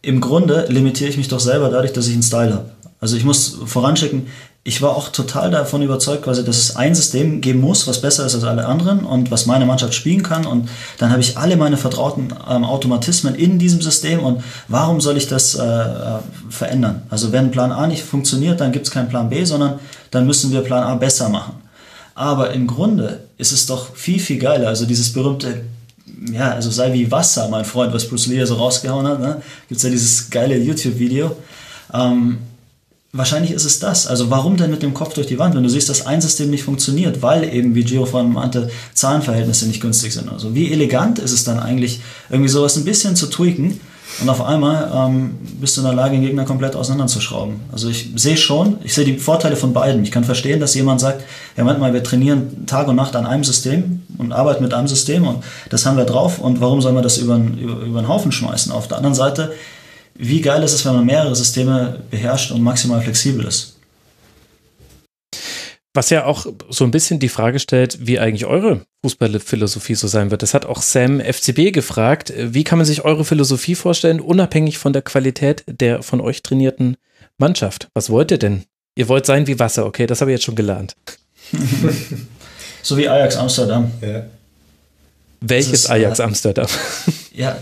im 0.02 0.22
Grunde 0.22 0.66
limitiere 0.70 1.10
ich 1.10 1.18
mich 1.18 1.28
doch 1.28 1.40
selber 1.40 1.70
dadurch, 1.70 1.94
dass 1.94 2.08
ich 2.08 2.14
einen 2.14 2.24
Style 2.24 2.54
habe. 2.54 2.72
Also 3.00 3.16
ich 3.16 3.24
muss 3.24 3.60
voranschicken, 3.66 4.28
ich 4.68 4.82
war 4.82 4.98
auch 4.98 5.08
total 5.08 5.50
davon 5.50 5.82
überzeugt, 5.82 6.24
quasi, 6.24 6.44
dass 6.44 6.58
es 6.58 6.76
ein 6.76 6.94
System 6.94 7.40
geben 7.40 7.62
muss, 7.62 7.88
was 7.88 8.02
besser 8.02 8.26
ist 8.26 8.36
als 8.36 8.44
alle 8.44 8.66
anderen 8.66 9.06
und 9.06 9.32
was 9.32 9.46
meine 9.46 9.66
Mannschaft 9.66 9.94
spielen 9.94 10.24
kann. 10.24 10.46
Und 10.46 10.68
dann 10.98 11.10
habe 11.10 11.22
ich 11.22 11.38
alle 11.38 11.56
meine 11.56 11.78
vertrauten 11.78 12.34
ähm, 12.50 12.66
Automatismen 12.66 13.34
in 13.34 13.60
diesem 13.60 13.80
System. 13.82 14.20
Und 14.20 14.44
warum 14.68 15.00
soll 15.00 15.16
ich 15.16 15.28
das 15.28 15.56
äh, 15.56 15.64
äh 15.64 16.20
verändern? 16.50 17.04
Also 17.10 17.32
wenn 17.32 17.50
Plan 17.50 17.72
A 17.72 17.88
nicht 17.88 18.04
funktioniert, 18.04 18.60
dann 18.60 18.74
gibt 18.74 18.86
es 18.88 18.92
keinen 18.92 19.08
Plan 19.08 19.30
B, 19.30 19.46
sondern 19.46 19.80
dann 20.12 20.26
müssen 20.26 20.52
wir 20.52 20.60
Plan 20.60 20.84
A 20.84 20.96
besser 20.96 21.30
machen. 21.30 21.54
Aber 22.14 22.52
im 22.52 22.68
Grunde 22.68 23.22
ist 23.38 23.54
es 23.54 23.68
doch 23.68 23.96
viel, 23.96 24.20
viel 24.20 24.38
geiler. 24.38 24.68
Also 24.68 24.86
dieses 24.86 25.14
berühmte, 25.14 25.62
ja, 26.30 26.52
also 26.52 26.72
sei 26.72 26.92
wie 26.92 27.10
Wasser, 27.10 27.48
mein 27.48 27.64
Freund, 27.64 27.94
was 27.94 28.06
Bruce 28.06 28.28
Lee 28.28 28.44
so 28.44 28.56
rausgehauen 28.56 29.08
hat. 29.08 29.22
Ne? 29.22 29.42
Gibt 29.70 29.78
es 29.78 29.84
ja 29.84 29.90
dieses 29.90 30.30
geile 30.30 30.58
YouTube-Video. 30.58 31.38
Ähm, 31.94 32.40
wahrscheinlich 33.18 33.52
ist 33.52 33.66
es 33.66 33.80
das. 33.80 34.08
Also 34.08 34.30
warum 34.30 34.58
denn 34.58 34.72
mit 34.72 34.84
dem 34.84 34.94
Kopf 34.94 35.14
durch 35.14 35.28
die 35.28 35.40
Wand, 35.40 35.56
wenn 35.56 35.64
du 35.64 35.70
siehst, 35.70 35.90
dass 35.90 36.06
ein 36.06 36.22
System 36.22 36.50
nicht 36.50 36.64
funktioniert, 36.64 37.22
weil 37.22 37.44
eben, 37.44 37.76
wie 37.76 37.84
Giro 37.84 38.06
von 38.06 38.32
meinte, 38.32 38.70
Zahlenverhältnisse 38.94 39.68
nicht 39.68 39.82
günstig 39.82 40.14
sind. 40.14 40.32
Also 40.32 40.56
wie 40.56 40.72
elegant 40.72 41.20
ist 41.20 41.32
es 41.32 41.44
dann 41.44 41.60
eigentlich, 41.60 42.02
irgendwie 42.30 42.50
sowas 42.50 42.78
ein 42.78 42.86
bisschen 42.86 43.16
zu 43.16 43.28
tweaken 43.28 43.80
und 44.22 44.30
auf 44.30 44.42
einmal 44.42 44.92
ähm, 44.96 45.38
bist 45.60 45.78
du 45.78 45.82
in 45.82 45.88
der 45.88 45.96
Lage, 45.96 46.14
den 46.16 46.22
Gegner 46.22 46.46
komplett 46.46 46.76
auseinanderzuschrauben. 46.76 47.60
Also 47.72 47.90
ich 47.90 48.12
sehe 48.16 48.38
schon, 48.38 48.78
ich 48.84 48.94
sehe 48.94 49.06
die 49.06 49.18
Vorteile 49.18 49.56
von 49.56 49.74
beiden. 49.74 50.02
Ich 50.02 50.12
kann 50.12 50.24
verstehen, 50.24 50.60
dass 50.60 50.74
jemand 50.74 51.02
sagt, 51.02 51.24
ja 51.56 51.64
manchmal, 51.64 51.94
wir 51.94 52.04
trainieren 52.04 52.66
Tag 52.66 52.88
und 52.88 52.96
Nacht 52.96 53.16
an 53.16 53.26
einem 53.26 53.44
System 53.44 54.02
und 54.18 54.32
arbeiten 54.32 54.64
mit 54.64 54.74
einem 54.74 54.88
System 54.88 55.28
und 55.28 55.44
das 55.70 55.86
haben 55.86 55.98
wir 55.98 56.06
drauf 56.06 56.40
und 56.40 56.62
warum 56.62 56.82
sollen 56.82 56.96
wir 56.96 57.02
das 57.02 57.18
über, 57.18 57.36
über, 57.36 57.82
über 57.82 58.02
den 58.02 58.08
Haufen 58.08 58.32
schmeißen? 58.32 58.72
Auf 58.72 58.88
der 58.88 58.98
anderen 58.98 59.16
Seite, 59.16 59.54
wie 60.18 60.42
geil 60.42 60.64
ist 60.64 60.74
es, 60.74 60.86
wenn 60.86 60.96
man 60.96 61.06
mehrere 61.06 61.36
Systeme 61.36 62.04
beherrscht 62.10 62.52
und 62.52 62.62
maximal 62.62 63.02
flexibel 63.02 63.46
ist? 63.46 63.78
Was 65.94 66.10
ja 66.12 66.26
auch 66.26 66.46
so 66.70 66.84
ein 66.84 66.92
bisschen 66.92 67.20
die 67.20 67.30
Frage 67.30 67.60
stellt, 67.60 68.06
wie 68.06 68.20
eigentlich 68.20 68.46
eure 68.46 68.86
Fußballphilosophie 69.04 69.96
so 69.96 70.08
sein 70.08 70.30
wird. 70.30 70.44
Das 70.44 70.54
hat 70.54 70.66
auch 70.66 70.82
Sam 70.82 71.20
FCB 71.20 71.72
gefragt. 71.74 72.34
Wie 72.38 72.64
kann 72.64 72.78
man 72.78 72.86
sich 72.86 73.04
eure 73.04 73.26
Philosophie 73.26 73.74
vorstellen, 73.74 74.20
unabhängig 74.20 74.78
von 74.78 74.94
der 74.94 75.02
Qualität 75.02 75.64
der 75.68 76.04
von 76.04 76.22
euch 76.22 76.44
trainierten 76.44 76.98
Mannschaft? 77.38 77.88
Was 77.96 78.10
wollt 78.10 78.30
ihr 78.30 78.38
denn? 78.38 78.66
Ihr 78.96 79.08
wollt 79.08 79.26
sein 79.26 79.48
wie 79.48 79.60
Wasser, 79.60 79.86
okay, 79.86 80.08
das 80.08 80.22
habe 80.22 80.32
ich 80.32 80.36
jetzt 80.36 80.44
schon 80.44 80.56
gelernt. 80.56 80.96
so 82.84 82.98
wie 82.98 83.08
Ajax 83.08 83.36
Amsterdam. 83.36 83.92
Ja. 84.02 84.26
Welches 85.42 85.74
ist, 85.74 85.90
Ajax 85.90 86.20
äh, 86.20 86.24
Amsterdam? 86.24 86.68
Ja. 87.38 87.56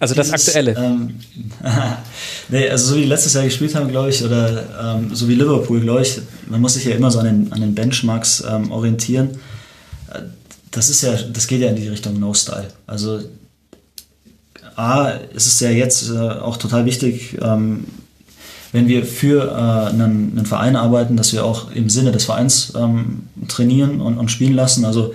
Also 0.00 0.16
das 0.16 0.32
dieses, 0.32 0.48
aktuelle. 0.48 0.74
Ähm, 0.76 1.14
nee, 2.48 2.68
also 2.68 2.92
so 2.92 2.96
wie 2.96 3.04
letztes 3.04 3.34
Jahr 3.34 3.44
gespielt 3.44 3.72
haben, 3.76 3.88
glaube 3.88 4.10
ich, 4.10 4.24
oder 4.24 4.96
ähm, 4.96 5.14
so 5.14 5.28
wie 5.28 5.36
Liverpool, 5.36 5.80
glaube 5.80 6.02
ich, 6.02 6.20
man 6.48 6.60
muss 6.60 6.74
sich 6.74 6.86
ja 6.86 6.96
immer 6.96 7.08
so 7.08 7.20
an 7.20 7.26
den, 7.26 7.52
an 7.52 7.60
den 7.60 7.72
Benchmarks 7.72 8.42
ähm, 8.50 8.72
orientieren. 8.72 9.38
Äh, 10.12 10.22
das 10.72 10.88
ist 10.88 11.02
ja, 11.02 11.12
das 11.14 11.46
geht 11.46 11.60
ja 11.60 11.68
in 11.68 11.76
die 11.76 11.86
Richtung 11.86 12.18
No-Style. 12.18 12.66
Also 12.88 13.20
A, 14.74 15.10
ist 15.10 15.46
es 15.46 15.60
ja 15.60 15.70
jetzt 15.70 16.10
äh, 16.10 16.18
auch 16.18 16.56
total 16.56 16.84
wichtig, 16.84 17.38
ähm, 17.40 17.84
wenn 18.72 18.88
wir 18.88 19.04
für 19.04 19.48
äh, 19.50 19.90
einen, 19.90 20.32
einen, 20.36 20.46
Verein 20.46 20.74
arbeiten, 20.74 21.16
dass 21.16 21.32
wir 21.32 21.44
auch 21.44 21.70
im 21.70 21.90
Sinne 21.90 22.10
des 22.10 22.24
Vereins 22.24 22.72
ähm, 22.74 23.28
trainieren 23.46 24.00
und, 24.00 24.18
und 24.18 24.30
spielen 24.30 24.54
lassen. 24.54 24.84
Also 24.84 25.14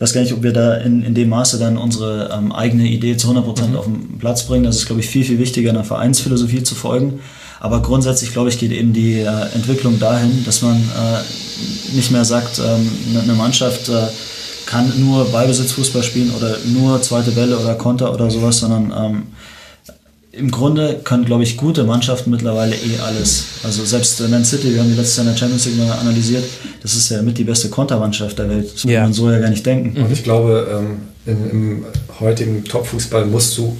ich 0.00 0.04
weiß 0.04 0.14
gar 0.14 0.22
nicht, 0.22 0.32
ob 0.32 0.42
wir 0.42 0.54
da 0.54 0.76
in, 0.76 1.02
in 1.02 1.14
dem 1.14 1.28
Maße 1.28 1.58
dann 1.58 1.76
unsere 1.76 2.30
ähm, 2.32 2.52
eigene 2.52 2.88
Idee 2.88 3.18
zu 3.18 3.28
100% 3.28 3.66
mhm. 3.66 3.76
auf 3.76 3.84
den 3.84 4.16
Platz 4.18 4.44
bringen. 4.44 4.64
Das 4.64 4.76
ist, 4.76 4.86
glaube 4.86 5.02
ich, 5.02 5.06
viel, 5.06 5.24
viel 5.24 5.38
wichtiger, 5.38 5.68
einer 5.68 5.84
Vereinsphilosophie 5.84 6.62
zu 6.62 6.74
folgen. 6.74 7.20
Aber 7.60 7.82
grundsätzlich, 7.82 8.32
glaube 8.32 8.48
ich, 8.48 8.58
geht 8.58 8.72
eben 8.72 8.94
die 8.94 9.18
äh, 9.18 9.26
Entwicklung 9.54 9.98
dahin, 9.98 10.42
dass 10.46 10.62
man 10.62 10.76
äh, 10.76 11.94
nicht 11.94 12.12
mehr 12.12 12.24
sagt, 12.24 12.60
ähm, 12.60 12.90
eine 13.22 13.34
Mannschaft 13.34 13.90
äh, 13.90 14.06
kann 14.64 14.90
nur 14.98 15.26
Ballbesitzfußball 15.26 16.02
spielen 16.02 16.32
oder 16.34 16.56
nur 16.64 17.02
zweite 17.02 17.36
Welle 17.36 17.58
oder 17.58 17.74
Konter 17.74 18.14
oder 18.14 18.30
sowas, 18.30 18.60
sondern 18.60 18.94
ähm, 18.96 19.22
im 20.32 20.50
Grunde 20.50 21.00
können, 21.02 21.24
glaube 21.24 21.42
ich, 21.42 21.56
gute 21.56 21.84
Mannschaften 21.84 22.30
mittlerweile 22.30 22.74
eh 22.74 22.98
alles. 23.00 23.44
Also 23.64 23.84
selbst 23.84 24.20
Man 24.28 24.44
City, 24.44 24.72
wir 24.72 24.80
haben 24.80 24.90
die 24.90 24.96
letztes 24.96 25.16
Jahr 25.16 25.26
in 25.26 25.32
der 25.32 25.38
Champions 25.38 25.66
League 25.66 25.78
mal 25.78 25.92
analysiert, 25.92 26.44
das 26.82 26.94
ist 26.94 27.10
ja 27.10 27.20
mit 27.22 27.36
die 27.36 27.44
beste 27.44 27.68
Kontermannschaft 27.68 28.38
der 28.38 28.48
Welt. 28.48 28.72
Das 28.72 28.84
ja. 28.84 29.02
man 29.02 29.12
so 29.12 29.30
ja 29.30 29.38
gar 29.38 29.50
nicht 29.50 29.66
denken. 29.66 30.00
Und 30.00 30.12
ich 30.12 30.22
glaube, 30.22 30.68
ähm, 30.72 30.98
im, 31.26 31.50
im 31.50 31.84
heutigen 32.20 32.64
Top-Fußball 32.64 33.26
musst 33.26 33.58
du 33.58 33.76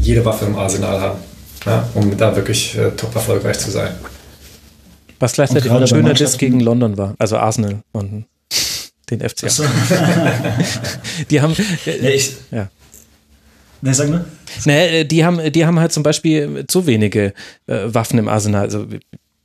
jede 0.00 0.24
Waffe 0.24 0.46
im 0.46 0.56
Arsenal 0.56 1.00
haben, 1.00 1.18
ja, 1.64 1.88
um 1.94 2.16
da 2.16 2.34
wirklich 2.34 2.76
äh, 2.76 2.90
top 2.90 3.14
erfolgreich 3.14 3.58
zu 3.58 3.70
sein. 3.70 3.92
Was 5.20 5.34
gleichzeitig 5.34 5.70
ein 5.70 5.86
schöner 5.86 6.14
Disk 6.14 6.38
gegen 6.38 6.60
London 6.60 6.98
war, 6.98 7.14
also 7.18 7.38
Arsenal 7.38 7.82
und 7.92 8.26
den 9.10 9.20
FCA. 9.20 9.48
So. 9.48 9.64
die 11.30 11.40
haben. 11.40 11.54
Ja, 11.84 12.08
ich, 12.08 12.32
ja. 12.50 12.68
Ne, 13.82 13.94
sag 13.94 14.08
nur. 14.08 14.24
Nee, 14.64 15.04
die 15.04 15.24
haben, 15.24 15.52
die 15.52 15.66
haben 15.66 15.78
halt 15.78 15.92
zum 15.92 16.02
Beispiel 16.02 16.64
zu 16.66 16.86
wenige 16.86 17.34
äh, 17.66 17.80
Waffen 17.86 18.18
im 18.18 18.28
Arsenal. 18.28 18.62
Also 18.62 18.86
ich 18.90 19.00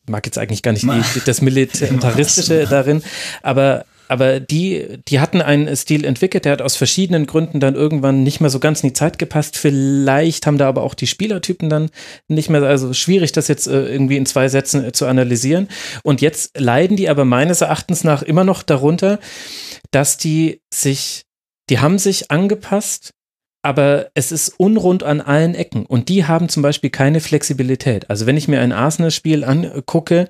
mag 0.07 0.25
jetzt 0.25 0.37
eigentlich 0.37 0.63
gar 0.63 0.71
nicht 0.71 0.83
die, 0.83 1.21
das 1.25 1.41
Militaristische 1.41 2.65
darin, 2.69 3.03
aber 3.41 3.85
aber 4.11 4.41
die, 4.41 4.99
die 5.07 5.21
hatten 5.21 5.41
einen 5.41 5.73
Stil 5.73 6.03
entwickelt, 6.03 6.43
der 6.43 6.51
hat 6.51 6.61
aus 6.61 6.75
verschiedenen 6.75 7.27
Gründen 7.27 7.61
dann 7.61 7.75
irgendwann 7.75 8.23
nicht 8.23 8.41
mehr 8.41 8.49
so 8.49 8.59
ganz 8.59 8.83
in 8.83 8.89
die 8.89 8.93
Zeit 8.93 9.17
gepasst. 9.17 9.55
Vielleicht 9.55 10.45
haben 10.45 10.57
da 10.57 10.67
aber 10.67 10.83
auch 10.83 10.95
die 10.95 11.07
Spielertypen 11.07 11.69
dann 11.69 11.89
nicht 12.27 12.49
mehr, 12.49 12.61
also 12.63 12.91
schwierig, 12.91 13.31
das 13.31 13.47
jetzt 13.47 13.67
äh, 13.67 13.87
irgendwie 13.87 14.17
in 14.17 14.25
zwei 14.25 14.49
Sätzen 14.49 14.83
äh, 14.83 14.91
zu 14.91 15.05
analysieren. 15.05 15.69
Und 16.03 16.19
jetzt 16.19 16.59
leiden 16.59 16.97
die 16.97 17.07
aber 17.07 17.23
meines 17.23 17.61
Erachtens 17.61 18.03
nach 18.03 18.21
immer 18.21 18.43
noch 18.43 18.63
darunter, 18.63 19.17
dass 19.91 20.17
die 20.17 20.59
sich, 20.73 21.23
die 21.69 21.79
haben 21.79 21.97
sich 21.97 22.31
angepasst 22.31 23.13
aber 23.63 24.09
es 24.13 24.31
ist 24.31 24.55
unrund 24.57 25.03
an 25.03 25.21
allen 25.21 25.55
Ecken 25.55 25.85
und 25.85 26.09
die 26.09 26.25
haben 26.25 26.49
zum 26.49 26.63
Beispiel 26.63 26.89
keine 26.89 27.21
Flexibilität. 27.21 28.09
Also 28.09 28.25
wenn 28.25 28.37
ich 28.37 28.47
mir 28.47 28.61
ein 28.61 28.71
Arsenal-Spiel 28.71 29.43
angucke 29.43 30.27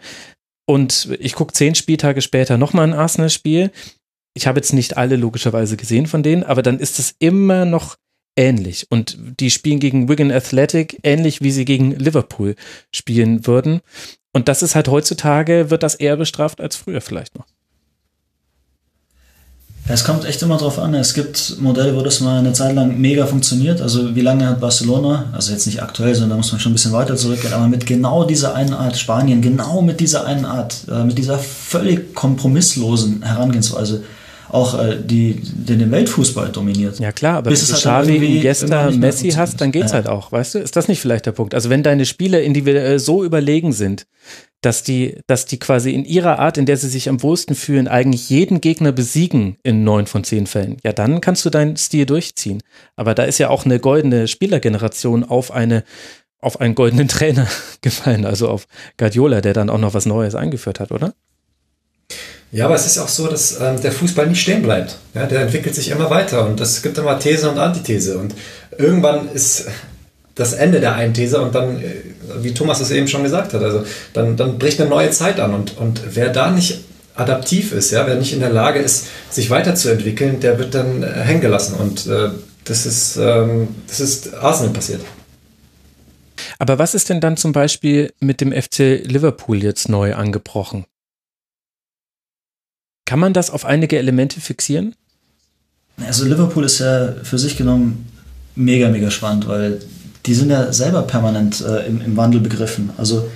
und 0.65 1.09
ich 1.19 1.33
gucke 1.33 1.53
zehn 1.53 1.75
Spieltage 1.75 2.21
später 2.21 2.57
nochmal 2.57 2.87
ein 2.87 2.93
Arsenal-Spiel, 2.93 3.71
ich 4.33 4.47
habe 4.47 4.59
jetzt 4.59 4.73
nicht 4.73 4.97
alle 4.97 5.15
logischerweise 5.15 5.77
gesehen 5.77 6.07
von 6.07 6.23
denen, 6.23 6.43
aber 6.43 6.61
dann 6.61 6.79
ist 6.79 6.99
es 6.99 7.15
immer 7.19 7.65
noch 7.65 7.97
ähnlich 8.37 8.87
und 8.89 9.17
die 9.39 9.51
spielen 9.51 9.79
gegen 9.79 10.07
Wigan 10.07 10.31
Athletic 10.31 10.99
ähnlich 11.03 11.41
wie 11.41 11.51
sie 11.51 11.65
gegen 11.65 11.91
Liverpool 11.91 12.55
spielen 12.93 13.45
würden 13.45 13.81
und 14.33 14.47
das 14.47 14.63
ist 14.63 14.75
halt 14.75 14.87
heutzutage 14.87 15.69
wird 15.69 15.83
das 15.83 15.95
eher 15.95 16.17
bestraft 16.17 16.61
als 16.61 16.75
früher 16.75 17.01
vielleicht 17.01 17.37
noch. 17.37 17.45
Es 19.93 20.05
kommt 20.05 20.23
echt 20.23 20.41
immer 20.41 20.55
drauf 20.55 20.80
an. 20.80 20.93
Es 20.93 21.13
gibt 21.13 21.57
Modelle, 21.59 21.93
wo 21.95 22.01
das 22.01 22.22
mal 22.22 22.39
eine 22.39 22.53
Zeit 22.53 22.73
lang 22.73 22.97
mega 22.97 23.26
funktioniert. 23.26 23.81
Also 23.81 24.15
wie 24.15 24.22
lange 24.22 24.47
hat 24.47 24.61
Barcelona, 24.61 25.26
also 25.34 25.51
jetzt 25.51 25.65
nicht 25.65 25.84
aktuell, 25.84 26.13
sondern 26.15 26.31
da 26.31 26.38
muss 26.38 26.51
man 26.53 26.61
schon 26.61 26.72
ein 26.72 26.76
bisschen 26.76 26.93
weiter 26.93 27.18
zurückgehen, 27.18 27.53
aber 27.53 27.68
mit 27.68 27.85
genau 27.85 28.23
dieser 28.23 28.55
einen 28.55 28.73
Art 28.73 28.97
Spanien, 28.97 29.41
genau 29.41 29.81
mit 29.81 29.99
dieser 29.99 30.26
einen 30.26 30.45
Art, 30.45 30.85
äh, 30.89 31.03
mit 31.03 31.18
dieser 31.18 31.38
völlig 31.38 32.15
kompromisslosen 32.15 33.22
Herangehensweise 33.23 34.03
auch 34.53 34.78
äh, 34.78 34.98
die, 35.02 35.41
den, 35.41 35.80
den 35.80 35.91
Weltfußball 35.91 36.49
dominiert. 36.49 36.99
Ja 36.99 37.11
klar, 37.11 37.38
aber 37.38 37.49
Bis 37.49 37.61
wenn 37.61 37.68
du 37.80 37.86
halt 37.90 38.06
Xavi, 38.07 38.38
Iniesta, 38.38 38.91
Messi 38.91 39.32
hast, 39.32 39.61
dann 39.61 39.72
geht's 39.72 39.91
ja. 39.91 39.95
halt 39.95 40.07
auch, 40.07 40.32
weißt 40.32 40.56
du? 40.56 40.60
Ist 40.60 40.76
das 40.76 40.88
nicht 40.88 40.99
vielleicht 40.99 41.26
der 41.26 41.32
Punkt? 41.32 41.56
Also 41.56 41.69
wenn 41.69 41.84
deine 41.84 42.06
Spieler 42.06 42.41
individuell 42.41 42.99
so 42.99 43.23
überlegen 43.23 43.72
sind, 43.72 44.06
dass 44.61 44.84
die, 44.84 45.18
dass 45.26 45.45
die 45.45 45.57
quasi 45.57 45.91
in 45.91 46.06
ihrer 46.06 46.40
Art, 46.40 46.57
in 46.57 46.65
der 46.65 46.78
sie 46.78 46.90
sich 46.90 47.10
am 47.10 47.23
wohlsten 47.23 47.56
fühlen, 47.56 47.88
eigentlich 47.88 48.30
jeden 48.30 48.61
Gegner 48.61 48.91
besiegen 48.91 49.57
in 49.64 49.84
neun 49.84 50.06
von 50.06 50.23
zehn 50.23 50.45
Fällen. 50.48 50.78
Ja, 50.84 50.94
dann 50.94 51.19
kannst 51.22 51.44
du 51.45 51.49
deinen 51.49 51.78
Stil 51.78 52.06
durchziehen. 52.06 52.61
Aber 52.95 53.15
da 53.15 53.23
ist 53.23 53.40
ja 53.40 53.49
auch 53.49 53.65
eine 53.65 53.80
goldene 53.80 54.28
Spielergeneration 54.28 55.23
auf 55.23 55.52
eine, 55.52 55.84
auf 56.40 56.61
einen 56.61 56.76
goldenen 56.76 57.07
Trainer 57.10 57.48
gefallen, 57.82 58.26
also 58.26 58.49
auf 58.49 58.68
Guardiola, 58.98 59.41
der 59.41 59.53
dann 59.53 59.69
auch 59.69 59.80
noch 59.80 59.94
was 59.94 60.06
Neues 60.06 60.36
eingeführt 60.36 60.80
hat, 60.80 60.91
oder? 60.91 61.14
Ja, 62.52 62.65
aber 62.65 62.76
es 62.76 62.86
ist 62.86 62.98
auch 62.98 63.07
so, 63.07 63.28
dass 63.28 63.60
ähm, 63.61 63.82
der 63.82 63.94
Fußball 63.94 64.28
nicht 64.28 64.41
stehen 64.41 64.61
bleibt. 64.61 64.98
Ja, 65.14 65.26
der 65.26 65.41
entwickelt 65.41 65.73
sich 65.73 65.90
immer 65.90 66.10
weiter 66.10 66.45
und 66.45 66.60
es 66.60 66.82
gibt 66.82 66.98
immer 66.98 67.18
These 67.18 67.49
und 67.49 67.57
Antithese. 67.57 68.18
Und 68.18 68.36
irgendwann 68.78 69.30
ist 69.32 69.68
das 70.36 70.53
Ende 70.53 70.82
der 70.82 70.95
einen 70.95 71.14
These 71.14 71.41
und 71.41 71.56
dann, 71.56 71.80
äh, 71.80 72.02
wie 72.41 72.53
Thomas 72.53 72.82
es 72.82 72.91
eben 72.91 73.07
schon 73.07 73.23
gesagt 73.23 73.53
hat, 73.53 73.64
also 73.64 73.84
dann, 74.14 74.36
dann 74.36 74.60
bricht 74.60 74.82
eine 74.82 74.90
neue 74.90 75.11
Zeit 75.11 75.40
an 75.40 75.53
und, 75.53 75.78
und 75.78 76.02
wer 76.14 76.30
da 76.30 76.52
nicht 76.52 76.82
adaptiv 77.15 77.72
ist, 77.72 77.91
ja, 77.91 78.07
wer 78.07 78.15
nicht 78.15 78.34
in 78.34 78.40
der 78.40 78.49
Lage 78.49 78.80
ist, 78.80 79.07
sich 79.30 79.49
weiterzuentwickeln, 79.49 80.40
der 80.40 80.57
wird 80.60 80.73
dann 80.73 81.03
äh, 81.03 81.07
hängen 81.07 81.41
gelassen 81.41 81.76
und 81.76 82.07
äh, 82.07 82.30
das 82.65 82.86
ist, 82.86 83.18
ähm, 83.18 83.69
das 83.88 83.99
ist 83.99 84.34
Arsenal 84.36 84.73
passiert. 84.73 85.02
Aber 86.60 86.80
was 86.80 86.95
ist 86.95 87.10
denn 87.10 87.22
dann 87.22 87.38
zum 87.38 87.53
Beispiel 87.53 88.14
mit 88.19 88.41
dem 88.41 88.52
FC 88.52 89.02
Liverpool 89.03 89.64
jetzt 89.64 89.90
neu 89.90 90.15
angebrochen? 90.15 90.86
Kann 93.06 93.19
man 93.19 93.34
das 93.34 93.49
auf 93.49 93.65
einige 93.65 93.98
Elemente 93.98 94.40
fixieren? 94.40 94.95
Also 96.06 96.26
Liverpool 96.26 96.64
ist 96.64 96.80
ja 96.80 97.14
für 97.23 97.38
sich 97.38 97.57
genommen 97.57 98.07
mega, 98.56 98.90
mega 98.90 99.11
spannend, 99.11 99.48
weil 99.48 99.80
die 100.26 100.34
sind 100.34 100.49
ja 100.49 100.72
selber 100.72 101.03
permanent 101.03 101.61
äh, 101.61 101.88
im, 101.88 102.02
im 102.02 102.18
Wandel 102.18 102.41
begriffen. 102.41 102.91
Also 102.98 103.30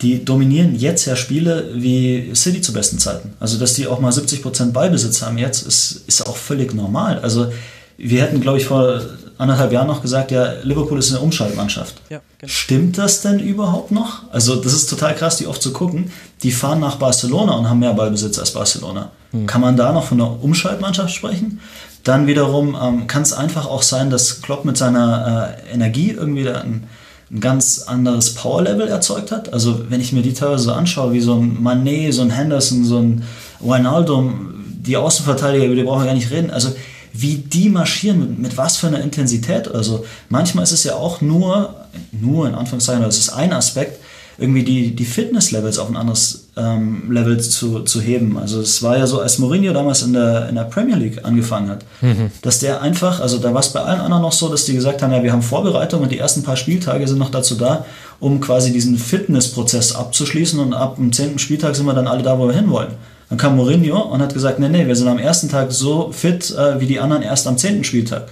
die 0.00 0.24
dominieren 0.24 0.76
jetzt 0.76 1.06
ja 1.06 1.16
Spiele 1.16 1.70
wie 1.74 2.30
City 2.34 2.60
zu 2.60 2.72
besten 2.72 2.98
Zeiten. 2.98 3.34
Also 3.40 3.58
dass 3.58 3.74
die 3.74 3.86
auch 3.86 4.00
mal 4.00 4.12
70% 4.12 4.72
Ballbesitz 4.72 5.22
haben 5.22 5.38
jetzt, 5.38 5.66
ist, 5.66 6.04
ist 6.06 6.26
auch 6.26 6.36
völlig 6.36 6.72
normal. 6.74 7.18
Also 7.18 7.52
wir 7.96 8.22
hätten, 8.22 8.40
glaube 8.40 8.58
ich, 8.58 8.66
vor 8.66 9.02
anderthalb 9.38 9.72
Jahren 9.72 9.86
noch 9.86 10.02
gesagt, 10.02 10.30
ja, 10.30 10.52
Liverpool 10.62 10.98
ist 10.98 11.10
eine 11.12 11.20
Umschaltmannschaft. 11.20 12.02
Ja, 12.10 12.20
genau. 12.38 12.52
Stimmt 12.52 12.98
das 12.98 13.22
denn 13.22 13.38
überhaupt 13.38 13.92
noch? 13.92 14.24
Also 14.32 14.56
das 14.56 14.72
ist 14.72 14.90
total 14.90 15.14
krass, 15.14 15.36
die 15.36 15.46
oft 15.46 15.62
zu 15.62 15.72
gucken. 15.72 16.10
Die 16.42 16.50
fahren 16.50 16.80
nach 16.80 16.96
Barcelona 16.96 17.52
und 17.52 17.68
haben 17.70 17.78
mehr 17.78 17.94
Ballbesitz 17.94 18.38
als 18.38 18.52
Barcelona. 18.52 19.12
Hm. 19.30 19.46
Kann 19.46 19.60
man 19.60 19.76
da 19.76 19.92
noch 19.92 20.04
von 20.04 20.20
einer 20.20 20.42
Umschaltmannschaft 20.42 21.14
sprechen? 21.14 21.60
Dann 22.04 22.26
wiederum 22.26 22.76
ähm, 22.80 23.06
kann 23.06 23.22
es 23.22 23.32
einfach 23.32 23.66
auch 23.66 23.82
sein, 23.82 24.10
dass 24.10 24.42
Klopp 24.42 24.64
mit 24.64 24.76
seiner 24.76 25.54
äh, 25.68 25.72
Energie 25.72 26.10
irgendwie 26.10 26.44
da 26.44 26.60
ein, 26.60 26.88
ein 27.30 27.40
ganz 27.40 27.82
anderes 27.82 28.34
Power-Level 28.34 28.88
erzeugt 28.88 29.30
hat. 29.30 29.52
Also 29.52 29.90
wenn 29.90 30.00
ich 30.00 30.12
mir 30.12 30.22
die 30.22 30.32
teilweise 30.32 30.64
so 30.64 30.72
anschaue, 30.72 31.12
wie 31.12 31.20
so 31.20 31.34
ein 31.34 31.62
Manet, 31.62 32.14
so 32.14 32.22
ein 32.22 32.30
Henderson, 32.30 32.84
so 32.84 32.98
ein 32.98 33.24
Wijnaldum, 33.60 34.54
die 34.80 34.96
Außenverteidiger, 34.96 35.66
über 35.66 35.74
die 35.74 35.82
brauchen 35.82 36.02
wir 36.02 36.06
gar 36.06 36.14
nicht 36.14 36.30
reden. 36.30 36.50
Also 36.50 36.70
wie 37.12 37.36
die 37.36 37.68
marschieren, 37.68 38.20
mit, 38.20 38.38
mit, 38.38 38.56
was 38.56 38.76
für 38.76 38.86
einer 38.86 39.00
Intensität. 39.00 39.68
Also 39.68 40.04
manchmal 40.28 40.64
ist 40.64 40.72
es 40.72 40.84
ja 40.84 40.94
auch 40.94 41.20
nur, 41.20 41.74
nur 42.12 42.48
in 42.48 42.54
Anführungszeichen, 42.54 43.02
das 43.02 43.18
ist 43.18 43.30
ein 43.30 43.52
Aspekt, 43.52 44.00
irgendwie 44.40 44.62
die, 44.62 44.94
die 44.94 45.04
Fitness-Levels 45.04 45.80
auf 45.80 45.88
ein 45.88 45.96
anderes 45.96 46.46
ähm, 46.56 47.10
Level 47.10 47.40
zu, 47.40 47.80
zu 47.80 48.00
heben. 48.00 48.38
Also 48.38 48.60
es 48.60 48.82
war 48.84 48.96
ja 48.96 49.04
so, 49.06 49.20
als 49.20 49.40
Mourinho 49.40 49.72
damals 49.72 50.02
in 50.02 50.12
der, 50.12 50.48
in 50.48 50.54
der 50.54 50.62
Premier 50.62 50.94
League 50.94 51.24
angefangen 51.24 51.68
hat, 51.68 51.84
mhm. 52.00 52.30
dass 52.42 52.60
der 52.60 52.80
einfach, 52.80 53.20
also 53.20 53.38
da 53.38 53.52
war 53.52 53.60
es 53.60 53.72
bei 53.72 53.80
allen 53.80 54.00
anderen 54.00 54.22
noch 54.22 54.32
so, 54.32 54.48
dass 54.48 54.64
die 54.64 54.74
gesagt 54.74 55.02
haben, 55.02 55.12
ja, 55.12 55.24
wir 55.24 55.32
haben 55.32 55.42
Vorbereitung 55.42 56.02
und 56.02 56.12
die 56.12 56.18
ersten 56.18 56.44
paar 56.44 56.56
Spieltage 56.56 57.08
sind 57.08 57.18
noch 57.18 57.30
dazu 57.30 57.56
da, 57.56 57.84
um 58.20 58.40
quasi 58.40 58.72
diesen 58.72 58.96
Fitness-Prozess 58.96 59.96
abzuschließen 59.96 60.60
und 60.60 60.72
ab 60.72 60.96
dem 60.96 61.12
zehnten 61.12 61.40
Spieltag 61.40 61.74
sind 61.74 61.86
wir 61.86 61.94
dann 61.94 62.06
alle 62.06 62.22
da, 62.22 62.38
wo 62.38 62.46
wir 62.46 62.54
hinwollen. 62.54 62.92
Dann 63.28 63.38
kam 63.38 63.56
Mourinho 63.56 64.00
und 64.00 64.22
hat 64.22 64.32
gesagt, 64.32 64.58
nee, 64.58 64.68
nee, 64.68 64.86
wir 64.86 64.96
sind 64.96 65.08
am 65.08 65.18
ersten 65.18 65.48
Tag 65.48 65.70
so 65.72 66.12
fit 66.12 66.50
äh, 66.50 66.80
wie 66.80 66.86
die 66.86 67.00
anderen 67.00 67.22
erst 67.22 67.46
am 67.46 67.58
zehnten 67.58 67.84
Spieltag. 67.84 68.28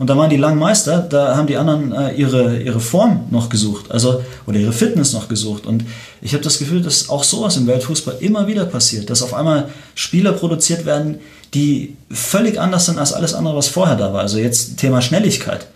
Und 0.00 0.08
da 0.08 0.16
waren 0.16 0.30
die 0.30 0.38
langen 0.38 0.58
Meister, 0.58 1.00
da 1.00 1.36
haben 1.36 1.46
die 1.46 1.58
anderen 1.58 1.92
äh, 1.92 2.12
ihre, 2.14 2.58
ihre 2.58 2.80
Form 2.80 3.26
noch 3.30 3.50
gesucht, 3.50 3.90
also 3.90 4.24
oder 4.46 4.58
ihre 4.58 4.72
Fitness 4.72 5.12
noch 5.12 5.28
gesucht. 5.28 5.66
Und 5.66 5.84
ich 6.22 6.32
habe 6.32 6.42
das 6.42 6.58
Gefühl, 6.58 6.80
dass 6.80 7.10
auch 7.10 7.22
sowas 7.22 7.58
im 7.58 7.66
Weltfußball 7.66 8.16
immer 8.20 8.46
wieder 8.46 8.64
passiert, 8.64 9.10
dass 9.10 9.22
auf 9.22 9.34
einmal 9.34 9.68
Spieler 9.94 10.32
produziert 10.32 10.86
werden, 10.86 11.18
die 11.52 11.96
völlig 12.10 12.58
anders 12.58 12.86
sind 12.86 12.98
als 12.98 13.12
alles 13.12 13.34
andere, 13.34 13.56
was 13.56 13.68
vorher 13.68 13.96
da 13.96 14.14
war. 14.14 14.22
Also 14.22 14.38
jetzt 14.38 14.78
Thema 14.78 15.02
Schnelligkeit. 15.02 15.66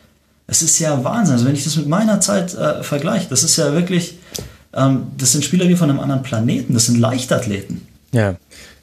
Es 0.47 0.63
ist 0.63 0.79
ja 0.79 1.05
Wahnsinn. 1.05 1.35
Also 1.35 1.45
wenn 1.45 1.55
ich 1.55 1.65
das 1.65 1.77
mit 1.77 1.89
meiner 1.89 2.19
Zeit 2.21 2.55
äh, 2.55 2.83
vergleiche, 2.83 3.27
das 3.29 3.43
ist 3.43 3.57
ja 3.59 3.75
wirklich, 3.75 4.17
ähm, 4.73 5.09
das 5.19 5.33
sind 5.33 5.45
Spieler 5.45 5.69
wie 5.69 5.77
von 5.77 5.91
einem 5.91 6.01
anderen 6.01 6.23
Planeten, 6.23 6.73
das 6.73 6.87
sind 6.87 6.99
Leichtathleten. 6.99 7.94
Ja. 8.15 8.37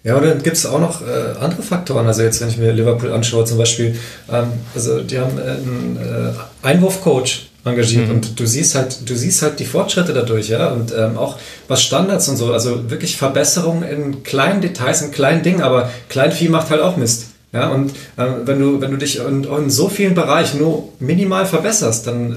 Ja, 0.03 0.16
und 0.16 0.26
dann 0.26 0.41
gibt 0.41 0.58
es 0.58 0.66
auch 0.66 0.80
noch 0.80 1.02
äh, 1.02 1.40
andere 1.40 1.62
Faktoren. 1.62 2.08
Also 2.08 2.24
jetzt, 2.24 2.41
wenn 2.41 2.49
ich 2.49 2.58
mir 2.58 2.72
Liverpool 2.72 3.12
anschaue 3.12 3.45
zum 3.45 3.58
Beispiel, 3.60 3.95
ähm, 4.32 4.48
also 4.74 5.02
die 5.02 5.20
haben 5.20 5.38
äh, 5.38 5.41
einen 5.41 5.98
äh, 5.98 6.68
Einwurfcoach 6.68 7.49
engagiert 7.64 8.08
mhm. 8.08 8.16
und 8.16 8.40
du 8.40 8.48
siehst 8.48 8.74
halt, 8.74 9.08
du 9.08 9.16
siehst 9.16 9.44
halt 9.44 9.60
die 9.60 9.66
Fortschritte 9.66 10.14
dadurch, 10.14 10.49
ja, 10.49 10.70
und 10.70 10.91
ähm, 10.98 11.18
auch 11.18 11.38
was 11.68 11.84
Standards 11.84 12.28
und 12.30 12.38
so, 12.38 12.52
also 12.52 12.90
wirklich 12.90 13.16
Verbesserungen 13.18 13.84
in 13.84 14.24
kleinen 14.24 14.62
Details, 14.62 15.03
in 15.03 15.12
kleinen 15.12 15.44
Dingen, 15.44 15.62
aber 15.62 15.91
Kleinvieh 16.10 16.49
macht 16.49 16.72
halt 16.72 16.82
auch 16.82 16.98
Mist. 16.98 17.26
Ja, 17.53 17.70
und 17.70 17.91
ähm, 18.18 18.41
wenn 18.45 18.60
du, 18.60 18.82
wenn 18.82 18.91
du 18.91 18.98
dich 18.98 19.20
in, 19.20 19.44
in, 19.44 19.70
so 19.70 19.90
vielen 19.90 20.16
Bereichen 20.16 20.60
nur 20.60 20.90
minimal 20.99 21.45
verbesserst, 21.45 22.08
dann 22.08 22.32
äh, 22.32 22.36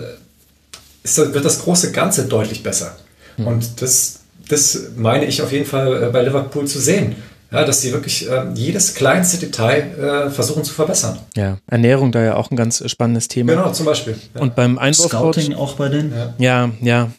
ist, 1.05 1.17
wird 1.17 1.45
das 1.45 1.61
große 1.61 1.93
Ganze 1.93 2.27
deutlich 2.27 2.63
besser. 2.63 2.97
Mhm. 3.39 3.47
Und 3.47 3.81
das, 3.81 4.21
das 4.49 4.91
meine 4.97 5.25
ich 5.25 5.43
auf 5.43 5.53
jeden 5.53 5.67
Fall 5.67 6.03
äh, 6.03 6.07
bei 6.11 6.23
Liverpool 6.23 6.67
zu 6.67 6.79
sehen 6.79 7.17
ja, 7.55 7.65
dass 7.65 7.81
sie 7.81 7.93
wirklich 7.93 8.29
äh, 8.29 8.47
jedes 8.55 8.95
kleinste 8.95 9.39
Detail 9.39 10.27
äh, 10.27 10.31
versuchen 10.31 10.65
zu 10.65 10.75
verbessern. 10.75 11.19
Ja, 11.37 11.59
Ernährung 11.69 12.11
da 12.11 12.21
ja 12.21 12.37
auch 12.37 12.51
ein 12.51 12.57
ganz 12.57 12.83
spannendes 12.91 13.29
Thema. 13.29 13.55
Genau, 13.55 13.71
zum 13.71 13.87
Beispiel. 13.87 14.17
Ja. 14.35 14.41
Und 14.41 14.57
beim 14.57 14.77
Einwurfcoach. 14.77 15.35
Scouting 15.35 15.55
auch 15.55 15.75
bei 15.75 15.89
denen? 15.89 16.13
Ja, 16.13 16.35
ja. 16.39 16.71
ja. 16.81 17.11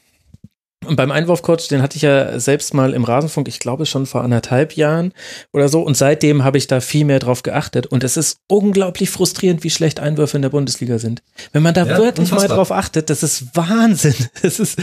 Und 0.85 0.95
beim 0.95 1.11
Einwurfcoach, 1.11 1.67
den 1.69 1.81
hatte 1.81 1.97
ich 1.97 2.03
ja 2.03 2.39
selbst 2.39 2.73
mal 2.73 2.93
im 2.93 3.03
Rasenfunk, 3.03 3.47
ich 3.47 3.59
glaube 3.59 3.85
schon 3.85 4.05
vor 4.05 4.23
anderthalb 4.23 4.73
Jahren 4.73 5.13
oder 5.53 5.69
so. 5.69 5.81
Und 5.81 5.97
seitdem 5.97 6.43
habe 6.43 6.57
ich 6.57 6.67
da 6.67 6.79
viel 6.81 7.05
mehr 7.05 7.19
drauf 7.19 7.43
geachtet. 7.43 7.87
Und 7.87 8.03
es 8.03 8.17
ist 8.17 8.39
unglaublich 8.47 9.09
frustrierend, 9.09 9.63
wie 9.63 9.69
schlecht 9.69 9.99
Einwürfe 9.99 10.37
in 10.37 10.41
der 10.41 10.49
Bundesliga 10.49 10.99
sind. 10.99 11.23
Wenn 11.51 11.63
man 11.63 11.73
da 11.73 11.85
ja, 11.85 11.97
wirklich 11.97 12.31
unfassbar. 12.31 12.49
mal 12.49 12.55
drauf 12.55 12.71
achtet, 12.71 13.09
das 13.09 13.23
ist 13.23 13.55
Wahnsinn. 13.55 14.15
Das 14.41 14.59
ist, 14.59 14.79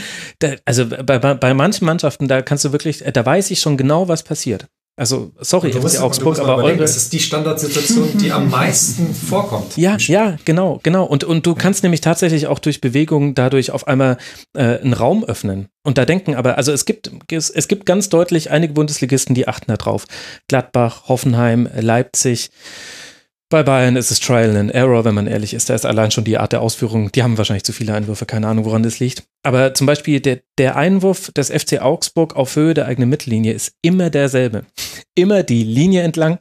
also 0.64 0.86
bei, 0.86 1.18
bei 1.18 1.54
manchen 1.54 1.84
Mannschaften, 1.84 2.26
da 2.26 2.42
kannst 2.42 2.64
du 2.64 2.72
wirklich, 2.72 3.04
da 3.12 3.24
weiß 3.24 3.50
ich 3.52 3.60
schon 3.60 3.76
genau, 3.76 4.08
was 4.08 4.22
passiert. 4.22 4.66
Also, 4.94 5.32
sorry, 5.40 5.72
FC 5.72 6.00
Augsburg, 6.02 6.38
aber 6.38 6.56
eure. 6.56 6.76
Das 6.76 6.96
ist 6.98 7.14
die 7.14 7.18
Standardsituation, 7.18 8.18
die 8.18 8.30
am 8.30 8.50
meisten 8.50 9.14
vorkommt. 9.14 9.78
Ja, 9.78 9.96
ja, 9.96 10.36
genau, 10.44 10.80
genau. 10.82 11.04
Und, 11.04 11.24
und 11.24 11.46
du 11.46 11.54
kannst 11.54 11.82
nämlich 11.82 12.02
tatsächlich 12.02 12.46
auch 12.46 12.58
durch 12.58 12.82
Bewegung 12.82 13.34
dadurch 13.34 13.70
auf 13.70 13.88
einmal 13.88 14.18
äh, 14.54 14.78
einen 14.80 14.92
Raum 14.92 15.24
öffnen. 15.24 15.68
Und 15.82 15.96
da 15.96 16.04
denken 16.04 16.34
aber, 16.34 16.58
also 16.58 16.72
es 16.72 16.84
gibt, 16.84 17.10
es, 17.30 17.48
es 17.48 17.68
gibt 17.68 17.86
ganz 17.86 18.10
deutlich 18.10 18.50
einige 18.50 18.74
Bundesligisten, 18.74 19.34
die 19.34 19.48
achten 19.48 19.70
da 19.70 19.78
drauf. 19.78 20.04
Gladbach, 20.48 21.08
Hoffenheim, 21.08 21.70
Leipzig. 21.74 22.50
Bei 23.48 23.62
Bayern 23.62 23.96
ist 23.96 24.10
es 24.10 24.20
Trial 24.20 24.56
and 24.56 24.72
Error, 24.72 25.06
wenn 25.06 25.14
man 25.14 25.26
ehrlich 25.26 25.54
ist. 25.54 25.70
Da 25.70 25.74
ist 25.74 25.86
allein 25.86 26.10
schon 26.10 26.24
die 26.24 26.36
Art 26.36 26.52
der 26.52 26.60
Ausführung, 26.60 27.10
die 27.12 27.22
haben 27.22 27.38
wahrscheinlich 27.38 27.64
zu 27.64 27.72
viele 27.72 27.94
Einwürfe, 27.94 28.26
keine 28.26 28.46
Ahnung, 28.46 28.66
woran 28.66 28.82
das 28.82 28.98
liegt. 28.98 29.24
Aber 29.42 29.74
zum 29.74 29.86
Beispiel 29.86 30.20
der, 30.20 30.40
der 30.56 30.76
Einwurf 30.76 31.32
des 31.32 31.50
FC 31.50 31.80
Augsburg 31.80 32.36
auf 32.36 32.54
Höhe 32.54 32.74
der 32.74 32.86
eigenen 32.86 33.08
Mittellinie 33.08 33.52
ist 33.52 33.74
immer 33.82 34.10
derselbe. 34.10 34.64
Immer 35.14 35.42
die 35.42 35.62
Linie 35.62 36.00
entlang 36.00 36.38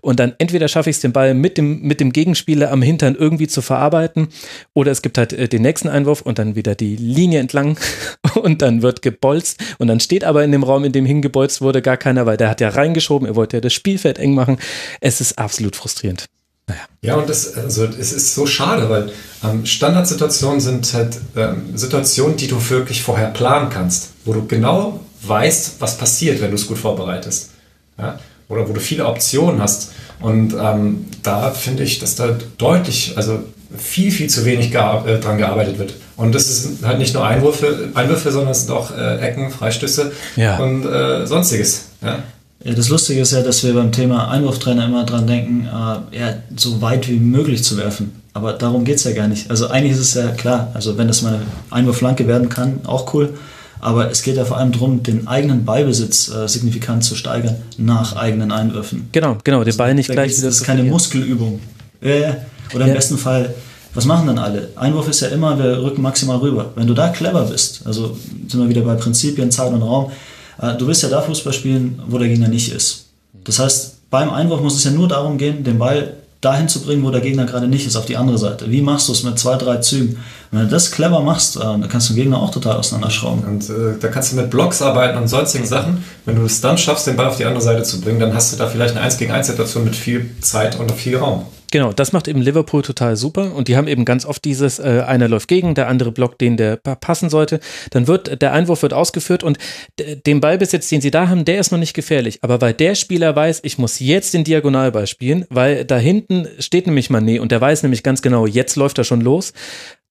und 0.00 0.20
dann 0.20 0.34
entweder 0.38 0.68
schaffe 0.68 0.88
ich 0.88 0.96
es, 0.96 1.02
den 1.02 1.12
Ball 1.12 1.34
mit 1.34 1.58
dem, 1.58 1.82
mit 1.82 1.98
dem 1.98 2.12
Gegenspieler 2.12 2.70
am 2.70 2.80
Hintern 2.80 3.16
irgendwie 3.16 3.48
zu 3.48 3.60
verarbeiten 3.60 4.28
oder 4.72 4.92
es 4.92 5.02
gibt 5.02 5.18
halt 5.18 5.32
äh, 5.32 5.48
den 5.48 5.62
nächsten 5.62 5.88
Einwurf 5.88 6.22
und 6.22 6.38
dann 6.38 6.54
wieder 6.54 6.76
die 6.76 6.94
Linie 6.94 7.40
entlang 7.40 7.76
und 8.40 8.62
dann 8.62 8.82
wird 8.82 9.02
gebolzt 9.02 9.60
und 9.78 9.88
dann 9.88 9.98
steht 9.98 10.22
aber 10.22 10.44
in 10.44 10.52
dem 10.52 10.62
Raum, 10.62 10.84
in 10.84 10.92
dem 10.92 11.06
hingebolzt 11.06 11.60
wurde, 11.60 11.82
gar 11.82 11.96
keiner, 11.96 12.24
weil 12.24 12.36
der 12.36 12.50
hat 12.50 12.60
ja 12.60 12.68
reingeschoben, 12.68 13.26
er 13.26 13.34
wollte 13.34 13.56
ja 13.56 13.60
das 13.60 13.72
Spielfeld 13.72 14.20
eng 14.20 14.34
machen. 14.34 14.58
Es 15.00 15.20
ist 15.20 15.36
absolut 15.36 15.74
frustrierend. 15.74 16.28
Naja. 16.68 16.80
Ja, 17.02 17.16
und 17.16 17.28
das, 17.28 17.54
also, 17.54 17.84
es 17.84 18.12
ist 18.12 18.34
so 18.34 18.46
schade, 18.46 18.88
weil 18.88 19.10
ähm, 19.42 19.66
Standardsituationen 19.66 20.60
sind 20.60 20.92
halt 20.94 21.18
ähm, 21.36 21.76
Situationen, 21.76 22.36
die 22.36 22.46
du 22.46 22.70
wirklich 22.70 23.02
vorher 23.02 23.28
planen 23.28 23.70
kannst, 23.70 24.10
wo 24.24 24.32
du 24.32 24.46
genau 24.46 25.00
weißt, 25.22 25.80
was 25.80 25.98
passiert, 25.98 26.40
wenn 26.40 26.50
du 26.50 26.56
es 26.56 26.66
gut 26.66 26.78
vorbereitest. 26.78 27.50
Ja? 27.98 28.18
oder 28.48 28.68
wo 28.68 28.72
du 28.72 28.80
viele 28.80 29.06
Optionen 29.06 29.60
hast. 29.62 29.92
Und 30.20 30.54
ähm, 30.60 31.06
da 31.22 31.50
finde 31.50 31.82
ich, 31.84 31.98
dass 31.98 32.16
da 32.16 32.36
deutlich, 32.56 33.12
also 33.16 33.40
viel, 33.76 34.10
viel 34.10 34.28
zu 34.28 34.44
wenig 34.44 34.70
gear 34.70 35.06
äh, 35.06 35.18
dran 35.20 35.38
gearbeitet 35.38 35.78
wird. 35.78 35.94
Und 36.16 36.34
das 36.34 36.48
ist 36.48 36.84
halt 36.84 36.98
nicht 36.98 37.14
nur 37.14 37.24
Einwürfe, 37.24 37.90
Einwürfe 37.94 38.32
sondern 38.32 38.52
es 38.52 38.62
sind 38.62 38.72
auch 38.72 38.90
äh, 38.96 39.18
Ecken, 39.18 39.50
Freistöße 39.50 40.12
ja. 40.36 40.56
und 40.58 40.86
äh, 40.86 41.26
sonstiges. 41.26 41.86
Ja. 42.02 42.22
Ja, 42.64 42.74
das 42.74 42.88
Lustige 42.88 43.20
ist 43.20 43.32
ja, 43.32 43.42
dass 43.42 43.62
wir 43.62 43.72
beim 43.72 43.92
Thema 43.92 44.28
Einwurftrainer 44.30 44.86
immer 44.86 45.04
dran 45.04 45.26
denken, 45.26 45.66
äh, 45.66 46.18
ja, 46.18 46.34
so 46.56 46.80
weit 46.82 47.08
wie 47.08 47.18
möglich 47.18 47.62
zu 47.62 47.76
werfen. 47.76 48.20
Aber 48.32 48.52
darum 48.52 48.84
geht 48.84 48.96
es 48.96 49.04
ja 49.04 49.12
gar 49.12 49.28
nicht. 49.28 49.50
Also 49.50 49.68
eigentlich 49.68 49.92
ist 49.92 50.00
es 50.00 50.14
ja 50.14 50.28
klar, 50.30 50.70
also 50.74 50.98
wenn 50.98 51.08
das 51.08 51.22
mal 51.22 51.34
eine 51.34 51.42
Einwurflanke 51.70 52.26
werden 52.26 52.48
kann, 52.48 52.80
auch 52.84 53.14
cool. 53.14 53.34
Aber 53.80 54.10
es 54.10 54.22
geht 54.22 54.36
ja 54.36 54.44
vor 54.44 54.56
allem 54.56 54.72
darum, 54.72 55.04
den 55.04 55.28
eigenen 55.28 55.64
Ballbesitz 55.64 56.28
äh, 56.30 56.48
signifikant 56.48 57.04
zu 57.04 57.14
steigern 57.14 57.56
nach 57.76 58.16
eigenen 58.16 58.50
Einwürfen. 58.50 59.08
Genau, 59.12 59.38
genau, 59.44 59.62
den 59.62 59.76
Ball 59.76 59.94
nicht 59.94 60.10
also, 60.10 60.20
gleich 60.20 60.36
wieder. 60.36 60.48
Das 60.48 60.56
ist 60.56 60.64
keine 60.64 60.82
Muskelübung. 60.82 61.60
Äh, 62.00 62.32
oder 62.74 62.84
im 62.84 62.88
ja. 62.88 62.94
besten 62.94 63.18
Fall, 63.18 63.54
was 63.94 64.04
machen 64.04 64.26
dann 64.26 64.38
alle? 64.38 64.68
Einwurf 64.74 65.08
ist 65.08 65.20
ja 65.20 65.28
immer, 65.28 65.58
wir 65.58 65.80
rücken 65.82 66.02
maximal 66.02 66.38
rüber. 66.38 66.72
Wenn 66.74 66.88
du 66.88 66.94
da 66.94 67.08
clever 67.08 67.44
bist, 67.44 67.82
also 67.84 68.16
sind 68.48 68.60
wir 68.60 68.68
wieder 68.68 68.82
bei 68.82 68.94
Prinzipien, 68.94 69.50
Zeit 69.50 69.72
und 69.72 69.82
Raum, 69.82 70.10
du 70.58 70.86
willst 70.86 71.02
ja 71.02 71.08
da 71.08 71.22
Fußball 71.22 71.52
spielen, 71.52 72.02
wo 72.08 72.18
der 72.18 72.28
Gegner 72.28 72.48
nicht 72.48 72.72
ist. 72.72 73.06
Das 73.44 73.58
heißt, 73.58 74.10
beim 74.10 74.30
Einwurf 74.30 74.60
muss 74.60 74.76
es 74.76 74.84
ja 74.84 74.90
nur 74.90 75.08
darum 75.08 75.38
gehen, 75.38 75.64
den 75.64 75.78
Ball 75.78 76.14
dahin 76.40 76.68
zu 76.68 76.80
bringen, 76.82 77.02
wo 77.02 77.10
der 77.10 77.20
Gegner 77.20 77.46
gerade 77.46 77.66
nicht 77.66 77.86
ist, 77.86 77.96
auf 77.96 78.06
die 78.06 78.16
andere 78.16 78.38
Seite. 78.38 78.70
Wie 78.70 78.80
machst 78.80 79.08
du 79.08 79.12
es 79.12 79.24
mit 79.24 79.38
zwei, 79.38 79.56
drei 79.56 79.78
Zügen? 79.78 80.18
Wenn 80.50 80.60
du 80.60 80.68
das 80.68 80.92
clever 80.92 81.20
machst, 81.20 81.56
äh, 81.56 81.60
dann 81.60 81.88
kannst 81.88 82.08
du 82.08 82.14
den 82.14 82.22
Gegner 82.22 82.40
auch 82.40 82.50
total 82.50 82.76
auseinanderschrauben. 82.76 83.44
Und 83.44 83.68
äh, 83.68 83.98
da 84.00 84.08
kannst 84.08 84.32
du 84.32 84.36
mit 84.36 84.50
Blocks 84.50 84.80
arbeiten 84.80 85.18
und 85.18 85.28
sonstigen 85.28 85.66
Sachen. 85.66 86.04
Wenn 86.24 86.36
du 86.36 86.44
es 86.44 86.60
dann 86.60 86.78
schaffst, 86.78 87.06
den 87.06 87.16
Ball 87.16 87.26
auf 87.26 87.36
die 87.36 87.44
andere 87.44 87.62
Seite 87.62 87.82
zu 87.82 88.00
bringen, 88.00 88.20
dann 88.20 88.34
hast 88.34 88.52
du 88.52 88.56
da 88.56 88.68
vielleicht 88.68 88.92
eine 88.92 89.00
1 89.00 89.18
gegen 89.18 89.32
1 89.32 89.48
Situation 89.48 89.84
mit 89.84 89.96
viel 89.96 90.30
Zeit 90.40 90.78
und 90.78 90.92
viel 90.92 91.16
Raum. 91.16 91.46
Genau, 91.70 91.92
das 91.92 92.12
macht 92.12 92.28
eben 92.28 92.40
Liverpool 92.40 92.82
total 92.82 93.16
super 93.16 93.54
und 93.54 93.68
die 93.68 93.76
haben 93.76 93.88
eben 93.88 94.06
ganz 94.06 94.24
oft 94.24 94.44
dieses, 94.44 94.78
äh, 94.78 95.04
einer 95.06 95.28
läuft 95.28 95.48
gegen, 95.48 95.74
der 95.74 95.88
andere 95.88 96.12
blockt 96.12 96.40
den, 96.40 96.56
der 96.56 96.76
passen 96.76 97.28
sollte. 97.28 97.60
Dann 97.90 98.06
wird, 98.06 98.40
der 98.40 98.52
Einwurf 98.54 98.82
wird 98.82 98.94
ausgeführt 98.94 99.42
und 99.42 99.58
den 99.98 100.40
Ballbesitz, 100.40 100.88
den 100.88 101.02
sie 101.02 101.10
da 101.10 101.28
haben, 101.28 101.44
der 101.44 101.58
ist 101.58 101.70
noch 101.70 101.78
nicht 101.78 101.92
gefährlich. 101.92 102.38
Aber 102.42 102.60
weil 102.62 102.72
der 102.72 102.94
Spieler 102.94 103.36
weiß, 103.36 103.60
ich 103.64 103.76
muss 103.76 103.98
jetzt 103.98 104.32
den 104.32 104.44
Diagonalball 104.44 105.06
spielen, 105.06 105.44
weil 105.50 105.84
da 105.84 105.98
hinten 105.98 106.48
steht 106.58 106.86
nämlich 106.86 107.08
Mané 107.08 107.40
und 107.40 107.52
der 107.52 107.60
weiß 107.60 107.82
nämlich 107.82 108.02
ganz 108.02 108.22
genau, 108.22 108.46
jetzt 108.46 108.76
läuft 108.76 108.96
er 108.96 109.04
schon 109.04 109.20
los, 109.20 109.52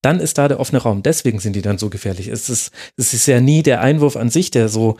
dann 0.03 0.19
ist 0.19 0.37
da 0.37 0.47
der 0.47 0.59
offene 0.59 0.81
Raum. 0.81 1.01
Deswegen 1.01 1.39
sind 1.39 1.55
die 1.55 1.63
dann 1.63 1.79
so 1.79 1.89
gefährlich. 1.89 2.27
Es 2.27 2.49
ist, 2.49 2.71
es 2.97 3.13
ist 3.13 3.25
ja 3.25 3.41
nie 3.41 3.63
der 3.63 3.81
Einwurf 3.81 4.15
an 4.15 4.29
sich, 4.29 4.51
der 4.51 4.69
so, 4.69 4.97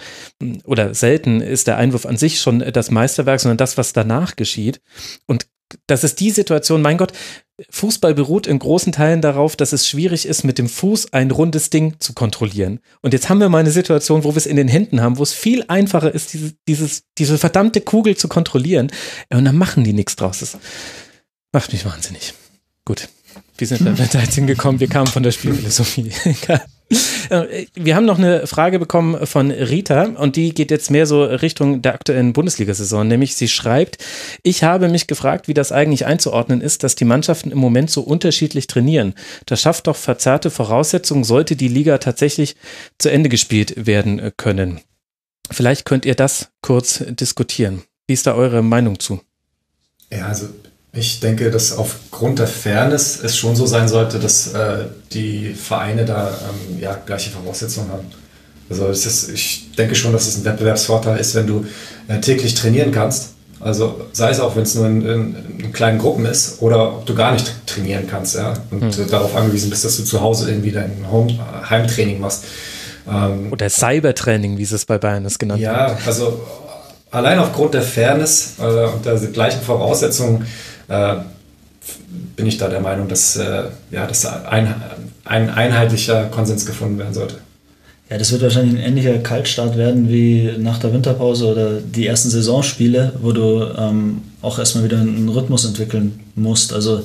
oder 0.64 0.96
selten 0.96 1.40
ist 1.40 1.68
der 1.68 1.78
Einwurf 1.78 2.08
an 2.08 2.18
sich 2.18 2.40
schon 2.40 2.60
das 2.60 2.90
Meisterwerk, 2.90 3.40
sondern 3.40 3.58
das, 3.58 3.78
was 3.78 3.94
danach 3.94 4.36
geschieht. 4.36 4.82
Und 5.28 5.46
das 5.88 6.04
ist 6.04 6.20
die 6.20 6.32
Situation, 6.32 6.82
mein 6.82 6.98
Gott, 6.98 7.14
Fußball 7.72 8.14
beruht 8.14 8.46
in 8.46 8.60
großen 8.60 8.94
Teilen 8.94 9.22
darauf, 9.22 9.56
dass 9.56 9.74
es 9.74 9.88
schwierig 9.88 10.28
ist, 10.28 10.44
mit 10.44 10.60
dem 10.60 10.70
Fuß 10.70 11.14
ein 11.14 11.32
rundes 11.32 11.72
Ding 11.72 11.96
zu 12.00 12.14
kontrollieren. 12.14 12.80
Und 13.02 13.14
jetzt 13.14 13.30
haben 13.30 13.40
wir 13.40 13.50
mal 13.50 13.60
eine 13.60 13.72
Situation, 13.72 14.24
wo 14.24 14.34
wir 14.34 14.38
es 14.38 14.46
in 14.46 14.58
den 14.58 14.68
Händen 14.68 15.02
haben, 15.02 15.18
wo 15.18 15.24
es 15.24 15.34
viel 15.34 15.66
einfacher 15.68 16.14
ist, 16.14 16.34
diese, 16.34 16.54
dieses, 16.68 17.04
diese 17.18 17.38
verdammte 17.40 17.82
Kugel 17.82 18.16
zu 18.16 18.28
kontrollieren. 18.28 18.92
Und 19.32 19.46
dann 19.46 19.58
machen 19.58 19.84
die 19.84 19.94
nichts 19.94 20.16
draus. 20.16 20.40
Das 20.40 20.58
macht 21.52 21.74
mich 21.74 21.84
wahnsinnig. 21.84 22.36
Gut. 22.86 23.10
Wir 23.58 23.66
sind 23.66 23.86
da 24.14 24.20
jetzt 24.20 24.36
hingekommen, 24.36 24.80
wir 24.80 24.88
kamen 24.88 25.08
von 25.08 25.24
der 25.24 25.32
Spielphilosophie. 25.32 26.12
Äh, 27.30 27.66
wir 27.74 27.96
haben 27.96 28.06
noch 28.06 28.18
eine 28.18 28.48
Frage 28.48 28.80
bekommen 28.80 29.26
von 29.28 29.52
Rita 29.52 30.06
und 30.06 30.36
die 30.36 30.54
geht 30.54 30.72
jetzt 30.72 30.92
mehr 30.92 31.06
so 31.06 31.24
Richtung 31.24 31.82
der 31.82 31.94
aktuellen 31.94 32.34
Bundesliga-Saison, 32.34 33.08
nämlich 33.08 33.36
sie 33.36 33.48
schreibt, 33.48 33.98
ich 34.44 34.64
habe 34.64 34.88
mich 34.88 35.08
gefragt, 35.08 35.48
wie 35.48 35.54
das 35.54 35.72
eigentlich 35.72 36.06
einzuordnen 36.06 36.62
ist, 36.62 36.84
dass 36.84 36.96
die 36.96 37.06
Mannschaften 37.06 37.52
im 37.52 37.58
Moment 37.58 37.90
so 37.90 38.02
unterschiedlich 38.02 38.68
trainieren. 38.68 39.14
Das 39.46 39.62
schafft 39.62 39.88
doch 39.88 39.96
verzerrte 39.96 40.50
Voraussetzungen, 40.50 41.24
sollte 41.24 41.56
die 41.56 41.68
Liga 41.68 41.98
tatsächlich 41.98 42.56
zu 42.98 43.10
Ende 43.10 43.30
gespielt 43.30 43.86
werden 43.86 44.32
können. 44.38 44.80
Vielleicht 45.52 45.86
könnt 45.86 46.06
ihr 46.06 46.16
das 46.16 46.50
kurz 46.62 47.04
diskutieren. 47.08 47.84
Wie 48.08 48.14
ist 48.14 48.28
da 48.28 48.36
eure 48.36 48.62
Meinung 48.62 49.00
zu? 49.00 49.22
Ja, 50.12 50.28
also 50.28 50.48
ich 50.98 51.20
denke, 51.20 51.52
dass 51.52 51.78
aufgrund 51.78 52.40
der 52.40 52.48
Fairness 52.48 53.20
es 53.24 53.38
schon 53.38 53.56
so 53.56 53.66
sein 53.66 53.88
sollte, 53.88 54.20
dass 54.20 54.54
äh, 54.54 54.86
die 55.12 55.54
Vereine 55.54 56.06
da 56.06 56.30
ähm, 56.30 56.80
ja, 56.82 56.98
gleiche 57.06 57.30
Voraussetzungen 57.30 57.92
haben. 57.92 58.08
Also 58.70 58.88
ist, 58.88 59.30
ich 59.30 59.72
denke 59.78 59.96
schon, 59.96 60.12
dass 60.12 60.28
es 60.28 60.38
ein 60.38 60.46
Wettbewerbsvorteil 60.46 61.20
ist, 61.20 61.36
wenn 61.36 61.48
du 61.48 61.66
äh, 62.08 62.20
täglich 62.20 62.56
trainieren 62.56 62.92
kannst. 62.92 63.34
Also 63.60 64.02
sei 64.12 64.30
es 64.30 64.40
auch, 64.40 64.56
wenn 64.56 64.64
es 64.64 64.76
nur 64.76 64.86
in, 64.88 65.02
in, 65.02 65.36
in, 65.60 65.74
kleinen 65.74 65.98
Gruppen 65.98 66.26
ist 66.26 66.62
oder 66.62 66.98
ob 66.98 67.06
du 67.06 67.16
gar 67.16 67.32
nicht 67.32 67.52
trainieren 67.66 68.06
kannst, 68.08 68.36
ja. 68.36 68.54
Und 68.72 68.98
mhm. 68.98 69.10
darauf 69.10 69.36
angewiesen 69.36 69.70
bist, 69.70 69.86
dass 69.86 69.98
du 69.98 70.04
zu 70.04 70.22
Hause 70.22 70.50
irgendwie 70.50 70.72
dein 70.72 71.06
Home, 71.12 71.32
äh, 71.32 71.70
Heimtraining 71.70 72.20
machst. 72.20 72.44
Ähm, 73.10 73.52
oder 73.52 73.70
Cybertraining, 73.70 74.58
wie 74.58 74.64
es 74.64 74.86
bei 74.86 74.98
Bayern 74.98 75.26
ist 75.26 75.40
genannt 75.40 75.62
Ja, 75.62 75.98
also 76.06 76.42
allein 77.10 77.40
aufgrund 77.40 77.74
der 77.74 77.82
Fairness 77.82 78.56
äh, 78.60 78.64
und 78.64 79.06
der 79.06 79.16
gleichen 79.16 79.62
Voraussetzungen 79.62 80.46
bin 80.88 82.46
ich 82.46 82.58
da 82.58 82.68
der 82.68 82.82
Meinung, 82.82 83.08
dass, 83.08 83.36
äh, 83.36 83.64
ja, 83.92 84.06
dass 84.08 84.26
ein, 84.26 84.74
ein 85.26 85.50
einheitlicher 85.50 86.26
Konsens 86.26 86.66
gefunden 86.66 86.98
werden 86.98 87.14
sollte. 87.14 87.36
Ja, 88.10 88.18
das 88.18 88.32
wird 88.32 88.42
wahrscheinlich 88.42 88.76
ein 88.76 88.86
ähnlicher 88.86 89.18
Kaltstart 89.18 89.76
werden 89.76 90.08
wie 90.08 90.54
nach 90.60 90.80
der 90.80 90.94
Winterpause 90.94 91.46
oder 91.46 91.82
die 91.82 92.08
ersten 92.08 92.30
Saisonspiele, 92.30 93.14
wo 93.22 93.34
du 93.34 93.66
ähm, 93.78 94.22
auch 94.42 94.60
erstmal 94.60 94.86
wieder 94.86 95.00
einen 95.00 95.28
Rhythmus 95.28 95.66
entwickeln 95.66 96.20
musst. 96.36 96.72
Also 96.72 97.04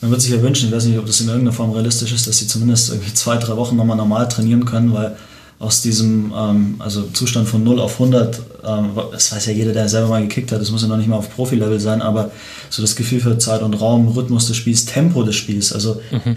man 0.00 0.10
würde 0.10 0.20
sich 0.20 0.32
ja 0.32 0.42
wünschen, 0.42 0.68
ich 0.68 0.74
weiß 0.74 0.86
nicht, 0.86 0.98
ob 0.98 1.06
das 1.06 1.20
in 1.20 1.28
irgendeiner 1.28 1.52
Form 1.52 1.70
realistisch 1.70 2.12
ist, 2.12 2.26
dass 2.26 2.38
sie 2.38 2.48
zumindest 2.48 2.90
irgendwie 2.90 3.14
zwei, 3.14 3.36
drei 3.36 3.56
Wochen 3.56 3.76
nochmal 3.76 3.96
normal 3.96 4.26
trainieren 4.28 4.64
können, 4.64 4.92
weil 4.92 5.16
aus 5.60 5.82
diesem 5.82 6.32
ähm, 6.36 6.74
also 6.80 7.02
Zustand 7.12 7.48
von 7.48 7.62
0 7.62 7.78
auf 7.78 7.92
100, 8.00 8.40
ähm, 8.66 8.90
das 9.12 9.32
weiß 9.32 9.46
ja 9.46 9.52
jeder, 9.52 9.72
der 9.72 9.88
selber 9.88 10.08
mal 10.08 10.22
gekickt 10.22 10.52
hat, 10.52 10.60
das 10.60 10.70
muss 10.70 10.82
ja 10.82 10.88
noch 10.88 10.96
nicht 10.96 11.08
mal 11.08 11.16
auf 11.16 11.34
Profi-Level 11.34 11.80
sein, 11.80 12.02
aber 12.02 12.30
so 12.68 12.82
das 12.82 12.96
Gefühl 12.96 13.20
für 13.20 13.38
Zeit 13.38 13.62
und 13.62 13.74
Raum, 13.74 14.08
Rhythmus 14.08 14.46
des 14.46 14.56
Spiels, 14.56 14.84
Tempo 14.84 15.22
des 15.22 15.36
Spiels, 15.36 15.72
also 15.72 16.00
mhm. 16.10 16.36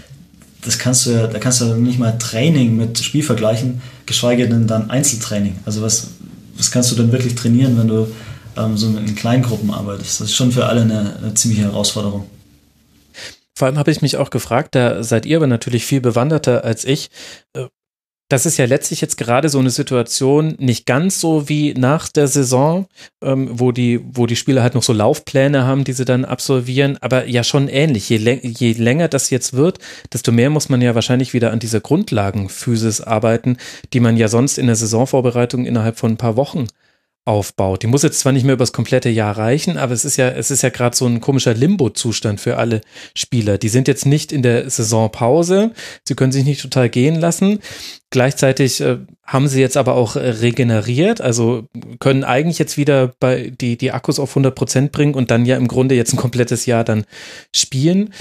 das 0.62 0.78
kannst 0.78 1.06
du 1.06 1.10
ja, 1.10 1.26
da 1.26 1.38
kannst 1.38 1.60
du 1.60 1.74
nicht 1.74 1.98
mal 1.98 2.16
Training 2.18 2.76
mit 2.76 2.98
Spiel 2.98 3.22
vergleichen, 3.22 3.82
geschweige 4.06 4.48
denn 4.48 4.66
dann 4.66 4.90
Einzeltraining. 4.90 5.56
Also 5.64 5.82
was, 5.82 6.08
was 6.56 6.70
kannst 6.70 6.90
du 6.90 6.96
denn 6.96 7.12
wirklich 7.12 7.34
trainieren, 7.34 7.78
wenn 7.78 7.88
du 7.88 8.06
ähm, 8.56 8.76
so 8.76 8.86
in 8.86 9.14
Kleingruppen 9.14 9.70
arbeitest? 9.70 10.20
Das 10.20 10.28
ist 10.28 10.34
schon 10.34 10.52
für 10.52 10.66
alle 10.66 10.82
eine, 10.82 11.16
eine 11.22 11.34
ziemliche 11.34 11.62
Herausforderung. 11.62 12.26
Vor 13.56 13.66
allem 13.66 13.78
habe 13.78 13.90
ich 13.90 14.02
mich 14.02 14.16
auch 14.16 14.30
gefragt, 14.30 14.74
da 14.74 15.04
seid 15.04 15.26
ihr 15.26 15.36
aber 15.36 15.46
natürlich 15.46 15.86
viel 15.86 16.00
bewanderter 16.00 16.64
als 16.64 16.84
ich. 16.84 17.08
Das 18.28 18.46
ist 18.46 18.56
ja 18.56 18.64
letztlich 18.64 19.02
jetzt 19.02 19.18
gerade 19.18 19.50
so 19.50 19.58
eine 19.58 19.68
Situation, 19.68 20.54
nicht 20.58 20.86
ganz 20.86 21.20
so 21.20 21.48
wie 21.48 21.74
nach 21.74 22.08
der 22.08 22.26
Saison, 22.26 22.86
ähm, 23.22 23.48
wo, 23.52 23.70
die, 23.70 24.00
wo 24.02 24.26
die 24.26 24.36
Spieler 24.36 24.62
halt 24.62 24.74
noch 24.74 24.82
so 24.82 24.94
Laufpläne 24.94 25.64
haben, 25.64 25.84
die 25.84 25.92
sie 25.92 26.06
dann 26.06 26.24
absolvieren, 26.24 26.96
aber 27.02 27.28
ja 27.28 27.44
schon 27.44 27.68
ähnlich. 27.68 28.08
Je, 28.08 28.16
je 28.42 28.72
länger 28.72 29.08
das 29.08 29.28
jetzt 29.28 29.52
wird, 29.52 29.78
desto 30.12 30.32
mehr 30.32 30.48
muss 30.48 30.70
man 30.70 30.80
ja 30.80 30.94
wahrscheinlich 30.94 31.34
wieder 31.34 31.52
an 31.52 31.58
dieser 31.58 31.80
Grundlagenphysis 31.80 33.02
arbeiten, 33.02 33.58
die 33.92 34.00
man 34.00 34.16
ja 34.16 34.28
sonst 34.28 34.56
in 34.56 34.66
der 34.66 34.76
Saisonvorbereitung 34.76 35.66
innerhalb 35.66 35.98
von 35.98 36.12
ein 36.12 36.16
paar 36.16 36.36
Wochen 36.36 36.66
aufbaut. 37.26 37.82
Die 37.82 37.86
muss 37.86 38.02
jetzt 38.02 38.20
zwar 38.20 38.32
nicht 38.32 38.44
mehr 38.44 38.52
über 38.52 38.62
das 38.62 38.74
komplette 38.74 39.08
Jahr 39.08 39.36
reichen, 39.36 39.78
aber 39.78 39.94
es 39.94 40.04
ist 40.04 40.16
ja, 40.16 40.28
es 40.28 40.50
ist 40.50 40.62
ja 40.62 40.68
gerade 40.68 40.94
so 40.94 41.06
ein 41.06 41.20
komischer 41.20 41.54
Limbo-Zustand 41.54 42.38
für 42.38 42.58
alle 42.58 42.82
Spieler. 43.16 43.56
Die 43.56 43.70
sind 43.70 43.88
jetzt 43.88 44.04
nicht 44.04 44.30
in 44.30 44.42
der 44.42 44.68
Saisonpause, 44.68 45.72
sie 46.06 46.14
können 46.14 46.32
sich 46.32 46.44
nicht 46.44 46.60
total 46.60 46.90
gehen 46.90 47.18
lassen. 47.18 47.60
Gleichzeitig 48.10 48.80
äh, 48.82 48.98
haben 49.24 49.48
sie 49.48 49.60
jetzt 49.60 49.78
aber 49.78 49.94
auch 49.94 50.16
äh, 50.16 50.28
regeneriert, 50.28 51.22
also 51.22 51.66
können 51.98 52.24
eigentlich 52.24 52.58
jetzt 52.58 52.76
wieder 52.76 53.14
bei 53.18 53.50
die, 53.58 53.78
die 53.78 53.92
Akkus 53.92 54.18
auf 54.18 54.30
100 54.30 54.54
Prozent 54.54 54.92
bringen 54.92 55.14
und 55.14 55.30
dann 55.30 55.46
ja 55.46 55.56
im 55.56 55.66
Grunde 55.66 55.94
jetzt 55.94 56.12
ein 56.12 56.18
komplettes 56.18 56.66
Jahr 56.66 56.84
dann 56.84 57.04
spielen. 57.54 58.12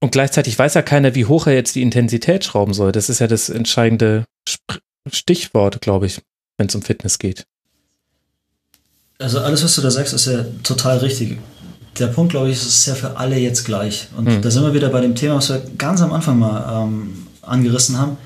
Und 0.00 0.12
gleichzeitig 0.12 0.58
weiß 0.58 0.74
ja 0.74 0.82
keiner, 0.82 1.14
wie 1.14 1.26
hoch 1.26 1.46
er 1.46 1.54
jetzt 1.54 1.74
die 1.74 1.82
Intensität 1.82 2.44
schrauben 2.44 2.74
soll. 2.74 2.92
Das 2.92 3.08
ist 3.08 3.18
ja 3.18 3.26
das 3.26 3.48
entscheidende 3.48 4.24
Stichwort, 5.10 5.80
glaube 5.80 6.06
ich, 6.06 6.20
wenn 6.58 6.68
es 6.68 6.74
um 6.74 6.82
Fitness 6.82 7.18
geht. 7.18 7.44
Also 9.18 9.40
alles, 9.40 9.62
was 9.62 9.74
du 9.76 9.82
da 9.82 9.90
sagst, 9.90 10.12
ist 10.12 10.26
ja 10.26 10.44
total 10.62 10.98
richtig. 10.98 11.38
Der 11.98 12.06
Punkt, 12.06 12.32
glaube 12.32 12.48
ich, 12.48 12.56
ist, 12.56 12.86
ja 12.86 12.94
für 12.94 13.16
alle 13.16 13.36
jetzt 13.36 13.64
gleich. 13.64 14.08
Und 14.16 14.26
mhm. 14.26 14.42
da 14.42 14.50
sind 14.50 14.62
wir 14.62 14.74
wieder 14.74 14.88
bei 14.88 15.00
dem 15.00 15.14
Thema, 15.14 15.36
was 15.36 15.50
wir 15.50 15.62
ganz 15.78 16.00
am 16.00 16.12
Anfang 16.12 16.38
mal 16.38 16.84
ähm, 16.84 17.26
angerissen 17.42 17.98
haben. 17.98 18.16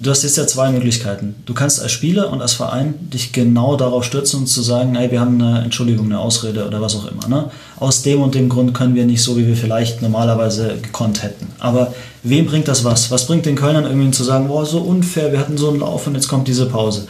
Du 0.00 0.10
hast 0.10 0.22
jetzt 0.22 0.36
ja 0.36 0.46
zwei 0.46 0.70
Möglichkeiten. 0.70 1.34
Du 1.44 1.54
kannst 1.54 1.82
als 1.82 1.90
Spieler 1.90 2.30
und 2.32 2.40
als 2.40 2.52
Verein 2.52 2.94
dich 3.00 3.32
genau 3.32 3.74
darauf 3.74 4.04
stürzen 4.04 4.40
und 4.40 4.46
zu 4.46 4.62
sagen, 4.62 4.94
hey, 4.94 5.10
wir 5.10 5.18
haben 5.18 5.42
eine 5.42 5.62
Entschuldigung, 5.64 6.06
eine 6.06 6.20
Ausrede 6.20 6.64
oder 6.64 6.80
was 6.80 6.94
auch 6.94 7.10
immer. 7.10 7.26
Ne? 7.26 7.50
Aus 7.80 8.02
dem 8.02 8.22
und 8.22 8.36
dem 8.36 8.48
Grund 8.48 8.74
können 8.74 8.94
wir 8.94 9.06
nicht 9.06 9.22
so, 9.22 9.36
wie 9.36 9.48
wir 9.48 9.56
vielleicht 9.56 10.00
normalerweise 10.00 10.76
gekonnt 10.80 11.24
hätten. 11.24 11.48
Aber 11.58 11.94
wem 12.22 12.46
bringt 12.46 12.68
das 12.68 12.84
was? 12.84 13.10
Was 13.10 13.26
bringt 13.26 13.44
den 13.44 13.56
Kölnern 13.56 13.86
irgendwie 13.86 14.12
zu 14.12 14.22
sagen, 14.22 14.46
boah, 14.46 14.64
so 14.64 14.78
unfair, 14.78 15.32
wir 15.32 15.40
hatten 15.40 15.58
so 15.58 15.68
einen 15.68 15.80
Lauf 15.80 16.06
und 16.06 16.14
jetzt 16.14 16.28
kommt 16.28 16.46
diese 16.46 16.66
Pause? 16.66 17.08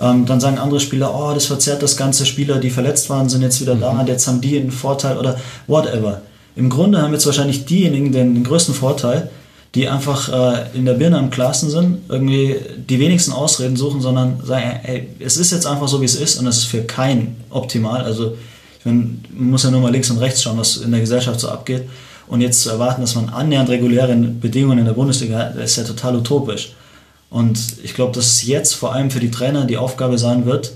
Ähm, 0.00 0.24
dann 0.24 0.40
sagen 0.40 0.58
andere 0.58 0.80
Spieler, 0.80 1.14
oh, 1.14 1.32
das 1.34 1.46
verzerrt 1.46 1.82
das 1.82 1.96
ganze. 1.96 2.24
Spieler, 2.24 2.58
die 2.58 2.70
verletzt 2.70 3.10
waren, 3.10 3.28
sind 3.28 3.42
jetzt 3.42 3.60
wieder 3.60 3.74
mhm. 3.74 3.80
da, 3.80 4.04
jetzt 4.06 4.26
haben 4.26 4.40
die 4.40 4.58
einen 4.58 4.70
Vorteil 4.70 5.18
oder 5.18 5.38
whatever. 5.66 6.22
Im 6.56 6.70
Grunde 6.70 7.02
haben 7.02 7.12
jetzt 7.12 7.26
wahrscheinlich 7.26 7.66
diejenigen 7.66 8.12
den, 8.12 8.34
den 8.34 8.44
größten 8.44 8.74
Vorteil, 8.74 9.30
die 9.74 9.88
einfach 9.88 10.28
äh, 10.32 10.76
in 10.76 10.84
der 10.84 10.94
Birne 10.94 11.18
am 11.18 11.30
klarsten 11.30 11.70
sind, 11.70 11.98
irgendwie 12.08 12.56
die 12.88 12.98
wenigsten 12.98 13.32
Ausreden 13.32 13.76
suchen, 13.76 14.00
sondern 14.00 14.40
sagen, 14.44 14.80
ey, 14.82 15.08
es 15.20 15.36
ist 15.36 15.52
jetzt 15.52 15.66
einfach 15.66 15.86
so, 15.86 16.00
wie 16.00 16.06
es 16.06 16.16
ist 16.16 16.40
und 16.40 16.46
es 16.46 16.58
ist 16.58 16.64
für 16.64 16.82
keinen 16.82 17.36
optimal. 17.50 18.02
Also 18.02 18.36
ich 18.78 18.86
meine, 18.86 19.10
man 19.32 19.50
muss 19.50 19.62
ja 19.62 19.70
nur 19.70 19.80
mal 19.80 19.92
links 19.92 20.10
und 20.10 20.18
rechts 20.18 20.42
schauen, 20.42 20.58
was 20.58 20.78
in 20.78 20.90
der 20.90 21.00
Gesellschaft 21.00 21.38
so 21.38 21.48
abgeht. 21.48 21.84
Und 22.26 22.40
jetzt 22.40 22.62
zu 22.62 22.70
erwarten, 22.70 23.00
dass 23.00 23.14
man 23.14 23.28
annähernd 23.28 23.68
reguläre 23.68 24.14
Bedingungen 24.14 24.78
in 24.78 24.84
der 24.86 24.92
Bundesliga 24.92 25.38
hat, 25.38 25.56
ist 25.56 25.76
ja 25.76 25.84
total 25.84 26.16
utopisch. 26.16 26.72
Und 27.30 27.58
ich 27.82 27.94
glaube, 27.94 28.12
dass 28.12 28.44
jetzt 28.44 28.74
vor 28.74 28.92
allem 28.92 29.10
für 29.10 29.20
die 29.20 29.30
Trainer 29.30 29.64
die 29.64 29.76
Aufgabe 29.76 30.18
sein 30.18 30.44
wird, 30.46 30.72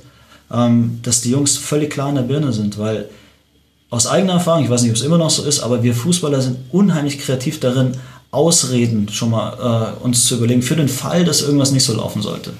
ähm, 0.51 1.01
dass 1.02 1.20
die 1.20 1.31
Jungs 1.31 1.56
völlig 1.56 1.90
klar 1.90 2.09
in 2.09 2.14
der 2.14 2.22
Birne 2.22 2.52
sind, 2.52 2.78
weil 2.78 3.09
aus 3.90 4.06
eigener 4.06 4.35
Erfahrung, 4.35 4.64
ich 4.64 4.70
weiß 4.70 4.82
nicht, 4.82 4.90
ob 4.90 4.97
es 4.97 5.02
immer 5.02 5.18
noch 5.18 5.31
so 5.31 5.44
ist, 5.44 5.60
aber 5.60 5.82
wir 5.82 5.94
Fußballer 5.94 6.40
sind 6.40 6.59
unheimlich 6.72 7.18
kreativ 7.18 7.60
darin, 7.60 7.97
Ausreden 8.31 9.09
schon 9.09 9.31
mal 9.31 9.97
äh, 10.01 10.05
uns 10.05 10.24
zu 10.26 10.36
überlegen, 10.36 10.62
für 10.62 10.74
den 10.74 10.89
Fall, 10.89 11.24
dass 11.24 11.43
irgendwas 11.43 11.70
nicht 11.70 11.85
so 11.85 11.94
laufen 11.94 12.20
sollte. 12.20 12.52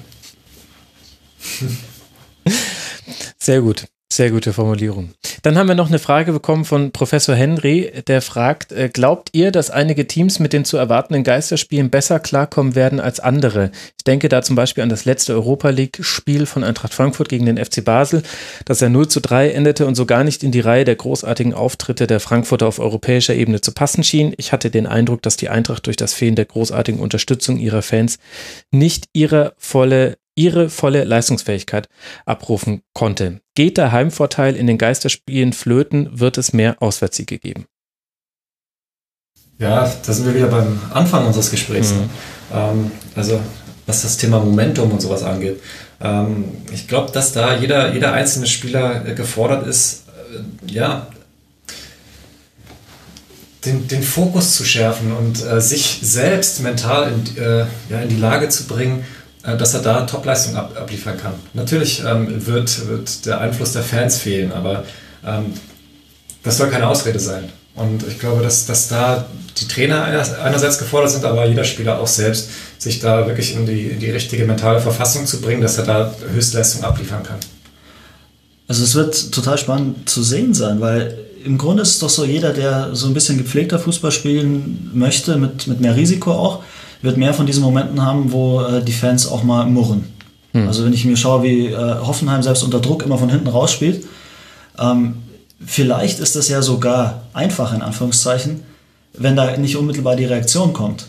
Sehr 3.37 3.61
gut. 3.61 3.85
Sehr 4.13 4.29
gute 4.29 4.53
Formulierung. 4.53 5.09
Dann 5.41 5.57
haben 5.57 5.67
wir 5.67 5.75
noch 5.75 5.89
eine 5.89 5.99
Frage 5.99 6.31
bekommen 6.31 6.63
von 6.63 6.91
Professor 6.91 7.35
Henry, 7.35 7.91
der 8.07 8.21
fragt, 8.21 8.71
äh, 8.71 8.87
glaubt 8.87 9.29
ihr, 9.33 9.51
dass 9.51 9.71
einige 9.71 10.07
Teams 10.07 10.39
mit 10.39 10.53
den 10.53 10.63
zu 10.63 10.77
erwartenden 10.77 11.23
Geisterspielen 11.23 11.89
besser 11.89 12.19
klarkommen 12.19 12.75
werden 12.75 12.99
als 12.99 13.19
andere? 13.19 13.71
Ich 13.97 14.03
denke 14.05 14.29
da 14.29 14.41
zum 14.43 14.55
Beispiel 14.55 14.83
an 14.83 14.89
das 14.89 15.05
letzte 15.05 15.33
Europa 15.33 15.69
League-Spiel 15.69 16.45
von 16.45 16.63
Eintracht 16.63 16.93
Frankfurt 16.93 17.29
gegen 17.29 17.45
den 17.45 17.57
FC 17.57 17.83
Basel, 17.83 18.21
das 18.65 18.79
ja 18.79 18.89
0 18.89 19.07
zu 19.07 19.21
3 19.21 19.49
endete 19.49 19.85
und 19.87 19.95
so 19.95 20.05
gar 20.05 20.23
nicht 20.23 20.43
in 20.43 20.51
die 20.51 20.61
Reihe 20.61 20.85
der 20.85 20.95
großartigen 20.95 21.53
Auftritte 21.53 22.07
der 22.07 22.19
Frankfurter 22.19 22.67
auf 22.67 22.79
europäischer 22.79 23.33
Ebene 23.33 23.59
zu 23.59 23.71
passen 23.71 24.03
schien. 24.03 24.33
Ich 24.37 24.51
hatte 24.51 24.69
den 24.69 24.87
Eindruck, 24.87 25.23
dass 25.23 25.35
die 25.35 25.49
Eintracht 25.49 25.87
durch 25.87 25.97
das 25.97 26.13
Fehlen 26.13 26.35
der 26.35 26.45
großartigen 26.45 27.01
Unterstützung 27.01 27.57
ihrer 27.57 27.81
Fans 27.81 28.19
nicht 28.71 29.09
ihre 29.13 29.53
volle 29.57 30.17
ihre 30.35 30.69
volle 30.69 31.03
Leistungsfähigkeit 31.03 31.87
abrufen 32.25 32.81
konnte. 32.93 33.41
Geht 33.55 33.77
der 33.77 33.91
Heimvorteil 33.91 34.55
in 34.55 34.67
den 34.67 34.77
Geisterspielen 34.77 35.53
flöten, 35.53 36.19
wird 36.19 36.37
es 36.37 36.53
mehr 36.53 36.81
Auswärtssiege 36.81 37.39
geben. 37.39 37.65
Ja, 39.57 39.91
da 40.05 40.13
sind 40.13 40.25
wir 40.25 40.35
wieder 40.35 40.47
beim 40.47 40.79
Anfang 40.91 41.25
unseres 41.25 41.49
Gesprächs. 41.49 41.93
Mhm. 41.93 42.09
Ähm, 42.53 42.91
also 43.15 43.39
was 43.85 44.01
das 44.01 44.17
Thema 44.17 44.39
Momentum 44.39 44.91
und 44.91 45.01
sowas 45.01 45.23
angeht. 45.23 45.61
Ähm, 46.01 46.45
ich 46.71 46.87
glaube, 46.87 47.11
dass 47.11 47.31
da 47.31 47.55
jeder, 47.57 47.93
jeder 47.93 48.13
einzelne 48.13 48.47
Spieler 48.47 49.05
äh, 49.07 49.13
gefordert 49.13 49.67
ist, 49.67 50.03
äh, 50.07 50.71
ja, 50.71 51.07
den, 53.65 53.87
den 53.87 54.03
Fokus 54.03 54.55
zu 54.55 54.63
schärfen 54.63 55.11
und 55.11 55.43
äh, 55.43 55.59
sich 55.59 55.99
selbst 56.01 56.61
mental 56.61 57.11
in, 57.11 57.37
äh, 57.37 57.65
ja, 57.89 58.01
in 58.01 58.09
die 58.09 58.17
Lage 58.17 58.49
zu 58.49 58.65
bringen, 58.65 59.05
dass 59.45 59.73
er 59.73 59.81
da 59.81 60.01
Topleistung 60.01 60.55
ab, 60.55 60.75
abliefern 60.79 61.17
kann. 61.17 61.33
Natürlich 61.53 62.03
ähm, 62.05 62.45
wird, 62.45 62.87
wird 62.87 63.25
der 63.25 63.41
Einfluss 63.41 63.73
der 63.73 63.83
Fans 63.83 64.17
fehlen, 64.17 64.51
aber 64.51 64.83
ähm, 65.25 65.53
das 66.43 66.57
soll 66.57 66.69
keine 66.69 66.87
Ausrede 66.87 67.19
sein. 67.19 67.49
Und 67.75 68.07
ich 68.07 68.19
glaube, 68.19 68.41
dass, 68.41 68.65
dass 68.65 68.87
da 68.87 69.25
die 69.59 69.67
Trainer 69.67 70.03
einerseits 70.03 70.77
gefordert 70.79 71.11
sind, 71.11 71.25
aber 71.25 71.45
jeder 71.45 71.63
Spieler 71.63 71.99
auch 71.99 72.07
selbst, 72.07 72.49
sich 72.77 72.99
da 72.99 73.27
wirklich 73.27 73.55
in 73.55 73.65
die, 73.65 73.87
in 73.87 73.99
die 73.99 74.11
richtige 74.11 74.45
mentale 74.45 74.79
Verfassung 74.79 75.25
zu 75.25 75.41
bringen, 75.41 75.61
dass 75.61 75.77
er 75.77 75.85
da 75.85 76.15
Höchstleistung 76.33 76.83
abliefern 76.83 77.23
kann. 77.23 77.39
Also 78.67 78.83
es 78.83 78.95
wird 78.95 79.31
total 79.31 79.57
spannend 79.57 80.09
zu 80.09 80.23
sehen 80.23 80.53
sein, 80.53 80.81
weil 80.81 81.17
im 81.43 81.57
Grunde 81.57 81.83
ist 81.83 81.89
es 81.91 81.99
doch 81.99 82.09
so, 82.09 82.25
jeder, 82.25 82.53
der 82.53 82.95
so 82.95 83.07
ein 83.07 83.13
bisschen 83.13 83.37
gepflegter 83.37 83.77
Fußball 83.77 84.11
spielen 84.11 84.89
möchte, 84.93 85.37
mit, 85.37 85.67
mit 85.67 85.79
mehr 85.79 85.95
Risiko 85.95 86.31
auch, 86.31 86.63
wird 87.01 87.17
mehr 87.17 87.33
von 87.33 87.45
diesen 87.45 87.63
Momenten 87.63 88.01
haben, 88.01 88.31
wo 88.31 88.61
äh, 88.61 88.83
die 88.83 88.93
Fans 88.93 89.27
auch 89.27 89.43
mal 89.43 89.65
murren. 89.65 90.05
Hm. 90.53 90.67
Also 90.67 90.85
wenn 90.85 90.93
ich 90.93 91.05
mir 91.05 91.17
schaue, 91.17 91.43
wie 91.43 91.67
äh, 91.67 91.75
Hoffenheim 91.75 92.41
selbst 92.41 92.63
unter 92.63 92.79
Druck 92.79 93.03
immer 93.03 93.17
von 93.17 93.29
hinten 93.29 93.47
rausspielt, 93.47 94.05
ähm, 94.79 95.15
vielleicht 95.65 96.19
ist 96.19 96.35
das 96.35 96.47
ja 96.47 96.61
sogar 96.61 97.23
einfach 97.33 97.73
in 97.73 97.81
Anführungszeichen, 97.81 98.61
wenn 99.13 99.35
da 99.35 99.55
nicht 99.57 99.77
unmittelbar 99.77 100.15
die 100.15 100.25
Reaktion 100.25 100.73
kommt. 100.73 101.07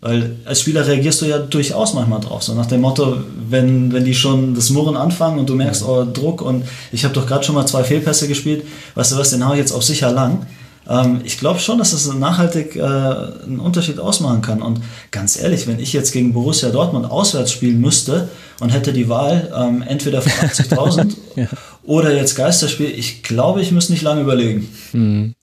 Weil 0.00 0.36
als 0.44 0.60
Spieler 0.60 0.86
reagierst 0.86 1.22
du 1.22 1.26
ja 1.26 1.38
durchaus 1.38 1.92
manchmal 1.92 2.20
drauf. 2.20 2.44
So 2.44 2.54
nach 2.54 2.66
dem 2.66 2.82
Motto, 2.82 3.16
wenn, 3.50 3.92
wenn 3.92 4.04
die 4.04 4.14
schon 4.14 4.54
das 4.54 4.70
Murren 4.70 4.96
anfangen 4.96 5.40
und 5.40 5.48
du 5.48 5.56
merkst, 5.56 5.82
oh, 5.84 6.04
Druck 6.04 6.40
und 6.40 6.64
ich 6.92 7.04
habe 7.04 7.14
doch 7.14 7.26
gerade 7.26 7.44
schon 7.44 7.56
mal 7.56 7.66
zwei 7.66 7.82
Fehlpässe 7.82 8.28
gespielt, 8.28 8.64
weißt 8.94 9.12
du 9.12 9.16
was, 9.16 9.30
den 9.30 9.46
hau 9.46 9.52
ich 9.52 9.58
jetzt 9.58 9.72
auf 9.72 9.82
sicher 9.82 10.12
lang. 10.12 10.46
Ähm, 10.88 11.20
ich 11.24 11.38
glaube 11.38 11.60
schon, 11.60 11.78
dass 11.78 11.92
es 11.92 12.12
nachhaltig 12.12 12.76
äh, 12.76 12.80
einen 12.80 13.60
Unterschied 13.60 13.98
ausmachen 13.98 14.42
kann. 14.42 14.62
Und 14.62 14.80
ganz 15.10 15.40
ehrlich, 15.40 15.66
wenn 15.66 15.78
ich 15.78 15.92
jetzt 15.92 16.12
gegen 16.12 16.32
Borussia 16.32 16.70
Dortmund 16.70 17.10
auswärts 17.10 17.52
spielen 17.52 17.80
müsste 17.80 18.28
und 18.60 18.70
hätte 18.70 18.92
die 18.92 19.08
Wahl, 19.08 19.52
ähm, 19.54 19.82
entweder 19.82 20.22
für 20.22 20.30
80.000 20.30 21.16
ja. 21.36 21.46
oder 21.84 22.14
jetzt 22.14 22.34
Geisterspiel, 22.34 22.90
ich 22.90 23.22
glaube, 23.22 23.60
ich 23.60 23.70
müsste 23.70 23.92
nicht 23.92 24.02
lange 24.02 24.22
überlegen. 24.22 24.68
Mhm. 24.92 25.34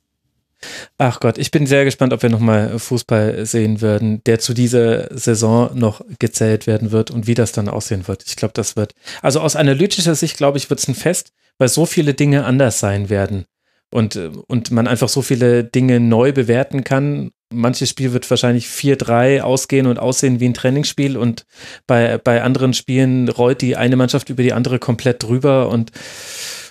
Ach 0.97 1.19
Gott, 1.19 1.37
ich 1.37 1.51
bin 1.51 1.67
sehr 1.67 1.85
gespannt, 1.85 2.11
ob 2.11 2.23
wir 2.23 2.29
nochmal 2.31 2.79
Fußball 2.79 3.45
sehen 3.45 3.81
werden, 3.81 4.23
der 4.23 4.39
zu 4.39 4.55
dieser 4.55 5.15
Saison 5.15 5.69
noch 5.77 6.01
gezählt 6.17 6.65
werden 6.65 6.91
wird 6.91 7.11
und 7.11 7.27
wie 7.27 7.35
das 7.35 7.51
dann 7.51 7.69
aussehen 7.69 8.07
wird. 8.07 8.23
Ich 8.25 8.35
glaube, 8.35 8.53
das 8.55 8.75
wird, 8.75 8.93
also 9.21 9.41
aus 9.41 9.55
analytischer 9.55 10.15
Sicht, 10.15 10.37
glaube 10.37 10.57
ich, 10.57 10.71
wird 10.71 10.79
es 10.79 10.87
ein 10.87 10.95
Fest, 10.95 11.33
weil 11.59 11.67
so 11.67 11.85
viele 11.85 12.15
Dinge 12.15 12.45
anders 12.45 12.79
sein 12.79 13.09
werden 13.09 13.45
und, 13.91 14.19
und 14.47 14.71
man 14.71 14.87
einfach 14.87 15.09
so 15.09 15.21
viele 15.21 15.63
Dinge 15.63 15.99
neu 15.99 16.31
bewerten 16.33 16.83
kann. 16.83 17.31
Manches 17.53 17.89
Spiel 17.89 18.13
wird 18.13 18.29
wahrscheinlich 18.29 18.67
4-3 18.67 19.41
ausgehen 19.41 19.87
und 19.87 19.99
aussehen 19.99 20.39
wie 20.39 20.49
ein 20.49 20.53
Trainingsspiel 20.53 21.15
und 21.17 21.45
bei, 21.87 22.17
bei 22.17 22.41
anderen 22.41 22.73
Spielen 22.73 23.29
rollt 23.29 23.61
die 23.61 23.75
eine 23.75 23.95
Mannschaft 23.95 24.29
über 24.29 24.43
die 24.43 24.53
andere 24.53 24.79
komplett 24.79 25.23
drüber 25.23 25.69
und 25.69 25.91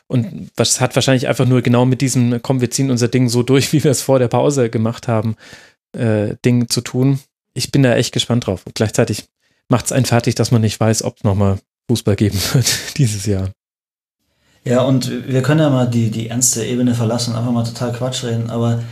und 0.06 0.50
was 0.56 0.80
hat 0.80 0.94
wahrscheinlich 0.94 1.28
einfach 1.28 1.46
nur 1.46 1.62
genau 1.62 1.86
mit 1.86 2.00
diesem, 2.02 2.42
komm, 2.42 2.60
wir 2.60 2.70
ziehen 2.70 2.90
unser 2.90 3.08
Ding 3.08 3.28
so 3.28 3.42
durch, 3.42 3.72
wie 3.72 3.82
wir 3.82 3.90
es 3.90 4.02
vor 4.02 4.18
der 4.18 4.28
Pause 4.28 4.70
gemacht 4.70 5.08
haben, 5.08 5.36
äh, 5.96 6.36
Ding 6.44 6.68
zu 6.68 6.82
tun. 6.82 7.20
Ich 7.54 7.72
bin 7.72 7.82
da 7.82 7.94
echt 7.96 8.12
gespannt 8.12 8.46
drauf. 8.46 8.66
Und 8.66 8.74
gleichzeitig 8.74 9.24
macht 9.68 9.86
es 9.86 9.92
einen 9.92 10.04
fertig, 10.04 10.34
dass 10.34 10.50
man 10.50 10.60
nicht 10.60 10.78
weiß, 10.78 11.04
ob 11.04 11.16
es 11.16 11.24
nochmal 11.24 11.58
Fußball 11.88 12.16
geben 12.16 12.38
wird 12.52 12.98
dieses 12.98 13.26
Jahr. 13.26 13.50
Ja, 14.64 14.82
und 14.82 15.28
wir 15.28 15.42
können 15.42 15.60
ja 15.60 15.70
mal 15.70 15.86
die, 15.86 16.10
die 16.10 16.28
ernste 16.28 16.64
Ebene 16.64 16.94
verlassen 16.94 17.32
und 17.32 17.38
einfach 17.38 17.52
mal 17.52 17.64
total 17.64 17.92
Quatsch 17.92 18.24
reden, 18.24 18.50
aber 18.50 18.82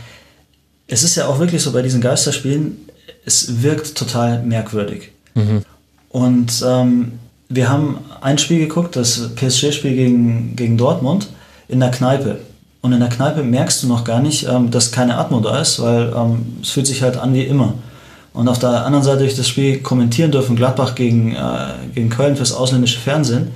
es 0.87 1.03
ist 1.03 1.15
ja 1.15 1.27
auch 1.27 1.39
wirklich 1.39 1.61
so 1.61 1.71
bei 1.71 1.81
diesen 1.81 2.01
Geisterspielen, 2.01 2.77
es 3.25 3.63
wirkt 3.63 3.95
total 3.95 4.43
merkwürdig. 4.43 5.11
Mhm. 5.33 5.63
Und 6.09 6.63
ähm, 6.65 7.13
wir 7.49 7.69
haben 7.69 7.97
ein 8.21 8.37
Spiel 8.37 8.59
geguckt, 8.59 8.95
das 8.95 9.29
PSG-Spiel 9.35 9.95
gegen, 9.95 10.55
gegen 10.55 10.77
Dortmund, 10.77 11.29
in 11.67 11.79
der 11.79 11.89
Kneipe. 11.89 12.39
Und 12.81 12.93
in 12.93 12.99
der 12.99 13.09
Kneipe 13.09 13.43
merkst 13.43 13.81
du 13.81 13.87
noch 13.87 14.03
gar 14.03 14.21
nicht, 14.21 14.47
ähm, 14.47 14.69
dass 14.69 14.91
keine 14.91 15.17
Atmo 15.17 15.39
da 15.39 15.59
ist, 15.59 15.81
weil 15.81 16.13
ähm, 16.15 16.57
es 16.61 16.69
fühlt 16.71 16.85
sich 16.85 17.01
halt 17.01 17.17
an 17.17 17.33
wie 17.33 17.43
immer. 17.43 17.73
Und 18.33 18.47
auf 18.47 18.59
der 18.59 18.85
anderen 18.85 19.03
Seite 19.03 19.19
durch 19.19 19.35
das 19.35 19.47
Spiel 19.47 19.79
kommentieren 19.79 20.31
dürfen 20.31 20.55
Gladbach 20.55 20.93
gegen, 20.95 21.33
äh, 21.35 21.73
gegen 21.93 22.09
Köln 22.09 22.35
fürs 22.35 22.51
ausländische 22.51 22.99
Fernsehen. 22.99 23.49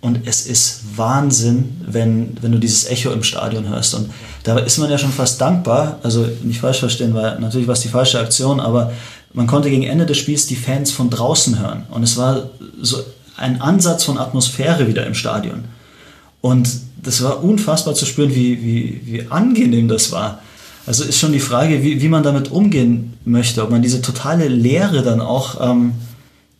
Und 0.00 0.20
es 0.26 0.46
ist 0.46 0.82
Wahnsinn, 0.96 1.80
wenn, 1.86 2.36
wenn 2.40 2.52
du 2.52 2.58
dieses 2.58 2.86
Echo 2.86 3.10
im 3.10 3.22
Stadion 3.22 3.68
hörst. 3.68 3.94
Und 3.94 4.10
da 4.44 4.58
ist 4.58 4.78
man 4.78 4.90
ja 4.90 4.98
schon 4.98 5.10
fast 5.10 5.40
dankbar, 5.40 5.98
also 6.02 6.26
nicht 6.42 6.60
falsch 6.60 6.80
verstehen, 6.80 7.14
weil 7.14 7.40
natürlich 7.40 7.66
war 7.66 7.74
es 7.74 7.80
die 7.80 7.88
falsche 7.88 8.20
Aktion, 8.20 8.60
aber 8.60 8.92
man 9.32 9.46
konnte 9.46 9.70
gegen 9.70 9.82
Ende 9.82 10.06
des 10.06 10.18
Spiels 10.18 10.46
die 10.46 10.56
Fans 10.56 10.92
von 10.92 11.10
draußen 11.10 11.58
hören. 11.58 11.84
Und 11.90 12.02
es 12.02 12.16
war 12.16 12.50
so 12.80 12.98
ein 13.36 13.60
Ansatz 13.60 14.04
von 14.04 14.18
Atmosphäre 14.18 14.86
wieder 14.86 15.06
im 15.06 15.14
Stadion. 15.14 15.64
Und 16.40 16.68
das 17.02 17.22
war 17.22 17.42
unfassbar 17.42 17.94
zu 17.94 18.06
spüren, 18.06 18.34
wie, 18.34 18.62
wie, 18.62 19.00
wie 19.04 19.26
angenehm 19.30 19.88
das 19.88 20.12
war. 20.12 20.40
Also 20.86 21.04
ist 21.04 21.18
schon 21.18 21.32
die 21.32 21.40
Frage, 21.40 21.82
wie, 21.82 22.00
wie 22.00 22.08
man 22.08 22.22
damit 22.22 22.50
umgehen 22.50 23.14
möchte, 23.24 23.62
ob 23.62 23.70
man 23.70 23.82
diese 23.82 24.02
totale 24.02 24.46
Leere 24.46 25.02
dann 25.02 25.20
auch 25.20 25.60
ähm, 25.60 25.92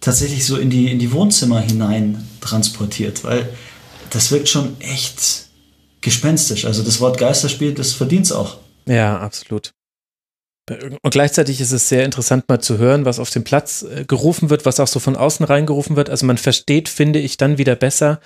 tatsächlich 0.06 0.46
so 0.46 0.56
in 0.56 0.70
die, 0.70 0.88
in 0.88 1.00
die 1.00 1.10
Wohnzimmer 1.10 1.58
hinein 1.60 2.24
transportiert, 2.40 3.24
weil 3.24 3.48
das 4.10 4.30
wirkt 4.30 4.48
schon 4.48 4.80
echt 4.80 5.46
gespenstisch. 6.00 6.64
Also 6.64 6.84
das 6.84 7.00
Wort 7.00 7.18
Geisterspiel, 7.18 7.74
das 7.74 7.92
verdient 7.92 8.26
es 8.26 8.32
auch. 8.32 8.58
Ja, 8.86 9.18
absolut. 9.18 9.72
Und 10.70 11.10
gleichzeitig 11.10 11.60
ist 11.60 11.72
es 11.72 11.88
sehr 11.88 12.04
interessant 12.04 12.48
mal 12.48 12.60
zu 12.60 12.78
hören, 12.78 13.04
was 13.04 13.18
auf 13.18 13.30
dem 13.30 13.42
Platz 13.42 13.82
äh, 13.82 14.04
gerufen 14.04 14.48
wird, 14.48 14.64
was 14.64 14.78
auch 14.78 14.86
so 14.86 15.00
von 15.00 15.16
außen 15.16 15.44
reingerufen 15.44 15.96
wird. 15.96 16.08
Also 16.08 16.24
man 16.24 16.38
versteht, 16.38 16.88
finde 16.88 17.18
ich, 17.18 17.36
dann 17.36 17.58
wieder 17.58 17.74
besser, 17.74 18.20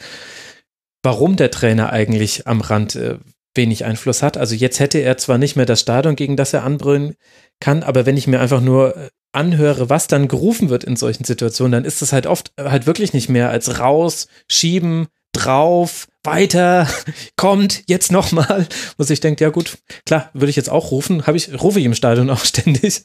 warum 1.03 1.37
der 1.37 1.51
Trainer 1.51 1.95
eigentlich 1.95 2.47
am 2.47 2.61
Rand 2.61 2.95
äh, 2.97 3.17
wenig 3.55 3.87
Einfluss 3.87 4.23
hat. 4.23 4.37
Also 4.37 4.55
jetzt 4.55 4.81
hätte 4.81 4.99
er 4.99 5.17
zwar 5.17 5.39
nicht 5.39 5.57
mehr 5.57 5.67
das 5.67 5.81
Stadion, 5.81 6.15
gegen 6.15 6.37
das 6.37 6.53
er 6.53 6.63
anbrüllen 6.63 7.15
kann, 7.59 7.83
aber 7.83 8.05
wenn 8.05 8.19
ich 8.19 8.27
mir 8.27 8.41
einfach 8.41 8.61
nur 8.61 8.97
äh, 8.99 9.09
anhöre, 9.33 9.89
was 9.89 10.07
dann 10.07 10.29
gerufen 10.29 10.71
wird 10.71 10.85
in 10.85 10.97
solchen 10.97 11.25
Situationen, 11.25 11.73
dann 11.73 11.85
ist 11.85 12.03
das 12.03 12.13
halt 12.13 12.27
oft 12.27 12.53
halt 12.59 12.87
wirklich 12.87 13.13
nicht 13.13 13.29
mehr 13.29 13.51
als 13.51 13.79
raus, 13.79 14.29
schieben, 14.49 15.09
drauf, 15.33 16.09
weiter, 16.23 16.89
kommt, 17.37 17.85
jetzt 17.87 18.13
nochmal. 18.13 18.67
Wo 18.99 19.05
ich 19.05 19.21
denke, 19.21 19.45
ja 19.45 19.51
gut, 19.51 19.79
klar, 20.05 20.31
würde 20.35 20.51
ich 20.51 20.57
jetzt 20.57 20.71
auch 20.71 20.91
rufen, 20.91 21.27
habe 21.27 21.37
ich, 21.37 21.63
rufe 21.63 21.79
ich 21.79 21.85
im 21.85 21.95
Stadion 21.95 22.31
auch 22.31 22.45
ständig. 22.45 23.05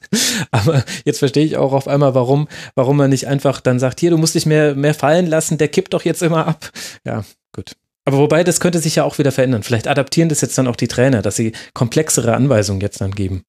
Aber 0.51 0.83
jetzt 1.05 1.19
verstehe 1.19 1.45
ich 1.45 1.57
auch 1.57 1.73
auf 1.73 1.87
einmal, 1.87 2.15
warum, 2.15 2.47
warum 2.75 2.97
man 2.97 3.09
nicht 3.09 3.27
einfach 3.27 3.61
dann 3.61 3.79
sagt, 3.79 3.99
hier, 3.99 4.11
du 4.11 4.17
musst 4.17 4.35
dich 4.35 4.45
mehr, 4.45 4.75
mehr 4.75 4.93
fallen 4.93 5.27
lassen, 5.27 5.57
der 5.57 5.67
kippt 5.67 5.93
doch 5.93 6.03
jetzt 6.03 6.23
immer 6.23 6.47
ab. 6.47 6.71
Ja, 7.05 7.23
gut. 7.53 7.75
Aber 8.07 8.17
wobei, 8.17 8.43
das 8.43 8.59
könnte 8.59 8.79
sich 8.79 8.95
ja 8.95 9.03
auch 9.03 9.17
wieder 9.17 9.31
verändern. 9.31 9.63
Vielleicht 9.63 9.87
adaptieren 9.87 10.29
das 10.29 10.41
jetzt 10.41 10.57
dann 10.57 10.67
auch 10.67 10.75
die 10.75 10.87
Trainer, 10.87 11.23
dass 11.23 11.35
sie 11.35 11.53
komplexere 11.73 12.35
Anweisungen 12.35 12.81
jetzt 12.81 13.01
dann 13.01 13.11
geben. 13.11 13.43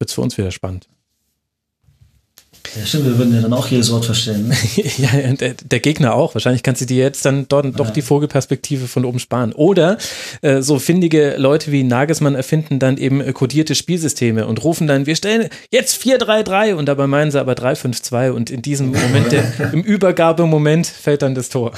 Wird 0.00 0.10
es 0.10 0.14
für 0.14 0.22
uns 0.22 0.36
wieder 0.36 0.50
spannend. 0.50 0.88
Ja, 2.74 2.84
stimmt, 2.86 3.04
wir 3.04 3.18
würden 3.18 3.34
ja 3.34 3.40
dann 3.40 3.52
auch 3.52 3.68
jedes 3.68 3.90
Wort 3.92 4.04
verstehen. 4.04 4.52
Ja, 4.98 5.32
der, 5.32 5.54
der, 5.54 5.80
Gegner 5.80 6.14
auch. 6.14 6.34
Wahrscheinlich 6.34 6.62
kannst 6.62 6.80
du 6.80 6.86
dir 6.86 7.02
jetzt 7.02 7.24
dann 7.24 7.46
dort 7.48 7.78
doch 7.78 7.86
ja. 7.86 7.92
die 7.92 8.02
Vogelperspektive 8.02 8.88
von 8.88 9.04
oben 9.04 9.18
sparen. 9.18 9.52
Oder 9.52 9.98
äh, 10.42 10.62
so 10.62 10.78
findige 10.78 11.36
Leute 11.36 11.72
wie 11.72 11.82
Nagelsmann 11.82 12.34
erfinden 12.34 12.78
dann 12.78 12.96
eben 12.96 13.20
äh, 13.20 13.32
kodierte 13.32 13.74
Spielsysteme 13.74 14.46
und 14.46 14.64
rufen 14.64 14.86
dann, 14.86 15.06
wir 15.06 15.16
stellen 15.16 15.48
jetzt 15.70 16.02
4-3-3 16.02 16.74
und 16.74 16.86
dabei 16.86 17.06
meinen 17.06 17.30
sie 17.30 17.40
aber 17.40 17.52
3-5-2 17.52 18.30
und 18.30 18.50
in 18.50 18.62
diesem 18.62 18.86
Moment, 18.92 19.32
der, 19.32 19.72
im 19.72 19.82
Übergabemoment 19.82 20.86
fällt 20.86 21.22
dann 21.22 21.34
das 21.34 21.48
Tor. 21.48 21.72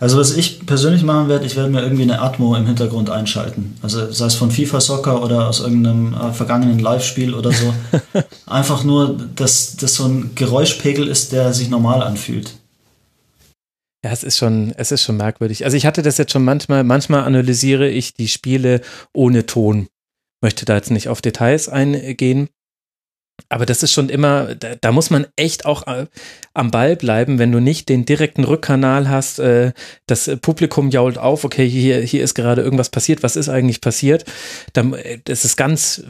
Also 0.00 0.18
was 0.18 0.36
ich 0.36 0.64
persönlich 0.66 1.02
machen 1.02 1.28
werde, 1.28 1.46
ich 1.46 1.56
werde 1.56 1.70
mir 1.70 1.82
irgendwie 1.82 2.02
eine 2.02 2.20
Atmo 2.20 2.54
im 2.54 2.66
Hintergrund 2.66 3.10
einschalten. 3.10 3.76
Also 3.82 4.10
sei 4.12 4.26
es 4.26 4.34
von 4.34 4.50
FIFA 4.50 4.80
Soccer 4.80 5.22
oder 5.22 5.48
aus 5.48 5.60
irgendeinem 5.60 6.14
äh, 6.14 6.32
vergangenen 6.32 6.78
Live-Spiel 6.78 7.34
oder 7.34 7.50
so. 7.52 7.74
Einfach 8.46 8.84
nur, 8.84 9.18
dass 9.34 9.76
das 9.76 9.94
so 9.94 10.04
ein 10.04 10.30
Geräuschpegel 10.34 11.08
ist, 11.08 11.32
der 11.32 11.52
sich 11.52 11.68
normal 11.68 12.02
anfühlt. 12.02 12.54
Ja, 14.04 14.12
es 14.12 14.22
ist 14.22 14.38
schon, 14.38 14.72
es 14.76 14.92
ist 14.92 15.02
schon 15.02 15.16
merkwürdig. 15.16 15.64
Also 15.64 15.76
ich 15.76 15.84
hatte 15.84 16.02
das 16.02 16.18
jetzt 16.18 16.32
schon 16.32 16.44
manchmal, 16.44 16.84
manchmal 16.84 17.24
analysiere 17.24 17.88
ich 17.88 18.14
die 18.14 18.28
Spiele 18.28 18.80
ohne 19.12 19.46
Ton. 19.46 19.88
Möchte 20.40 20.64
da 20.64 20.76
jetzt 20.76 20.92
nicht 20.92 21.08
auf 21.08 21.20
Details 21.20 21.68
eingehen. 21.68 22.48
Aber 23.50 23.64
das 23.64 23.82
ist 23.82 23.92
schon 23.92 24.08
immer, 24.10 24.54
da, 24.54 24.74
da 24.74 24.92
muss 24.92 25.10
man 25.10 25.26
echt 25.36 25.64
auch 25.64 25.86
äh, 25.86 26.06
am 26.52 26.70
Ball 26.70 26.96
bleiben, 26.96 27.38
wenn 27.38 27.50
du 27.50 27.60
nicht 27.60 27.88
den 27.88 28.04
direkten 28.04 28.44
Rückkanal 28.44 29.08
hast. 29.08 29.38
Äh, 29.38 29.72
das 30.06 30.30
Publikum 30.42 30.90
jault 30.90 31.16
auf, 31.16 31.44
okay, 31.44 31.68
hier, 31.68 32.00
hier 32.00 32.22
ist 32.22 32.34
gerade 32.34 32.62
irgendwas 32.62 32.90
passiert, 32.90 33.22
was 33.22 33.36
ist 33.36 33.48
eigentlich 33.48 33.80
passiert? 33.80 34.24
Dann, 34.74 34.92
äh, 34.92 35.20
ist 35.26 35.56
ganz 35.56 36.02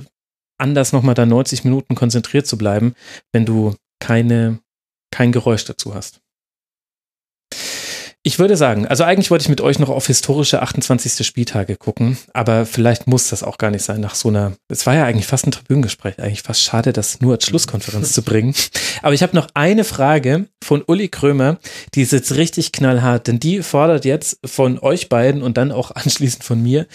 anders, 0.58 0.92
nochmal 0.92 1.14
da 1.14 1.26
90 1.26 1.64
Minuten 1.64 1.94
konzentriert 1.94 2.46
zu 2.46 2.58
bleiben, 2.58 2.94
wenn 3.32 3.46
du 3.46 3.74
keine, 4.00 4.58
kein 5.12 5.30
Geräusch 5.30 5.64
dazu 5.64 5.94
hast. 5.94 6.20
Ich 8.28 8.38
würde 8.38 8.58
sagen, 8.58 8.86
also 8.86 9.04
eigentlich 9.04 9.30
wollte 9.30 9.44
ich 9.44 9.48
mit 9.48 9.62
euch 9.62 9.78
noch 9.78 9.88
auf 9.88 10.06
historische 10.06 10.60
28. 10.60 11.26
Spieltage 11.26 11.76
gucken, 11.76 12.18
aber 12.34 12.66
vielleicht 12.66 13.06
muss 13.06 13.30
das 13.30 13.42
auch 13.42 13.56
gar 13.56 13.70
nicht 13.70 13.82
sein 13.82 14.02
nach 14.02 14.14
so 14.14 14.28
einer, 14.28 14.52
es 14.68 14.84
war 14.84 14.94
ja 14.94 15.06
eigentlich 15.06 15.26
fast 15.26 15.46
ein 15.46 15.50
Tribünengespräch, 15.50 16.18
eigentlich 16.18 16.42
fast 16.42 16.62
schade, 16.62 16.92
das 16.92 17.22
nur 17.22 17.32
als 17.32 17.46
Schlusskonferenz 17.46 18.12
zu 18.12 18.20
bringen. 18.20 18.54
Aber 19.02 19.14
ich 19.14 19.22
habe 19.22 19.34
noch 19.34 19.48
eine 19.54 19.82
Frage 19.82 20.44
von 20.62 20.82
Uli 20.86 21.08
Krömer, 21.08 21.56
die 21.94 22.02
ist 22.02 22.12
jetzt 22.12 22.34
richtig 22.34 22.72
knallhart, 22.72 23.28
denn 23.28 23.40
die 23.40 23.62
fordert 23.62 24.04
jetzt 24.04 24.40
von 24.44 24.78
euch 24.78 25.08
beiden 25.08 25.42
und 25.42 25.56
dann 25.56 25.72
auch 25.72 25.92
anschließend 25.92 26.44
von 26.44 26.62
mir, 26.62 26.86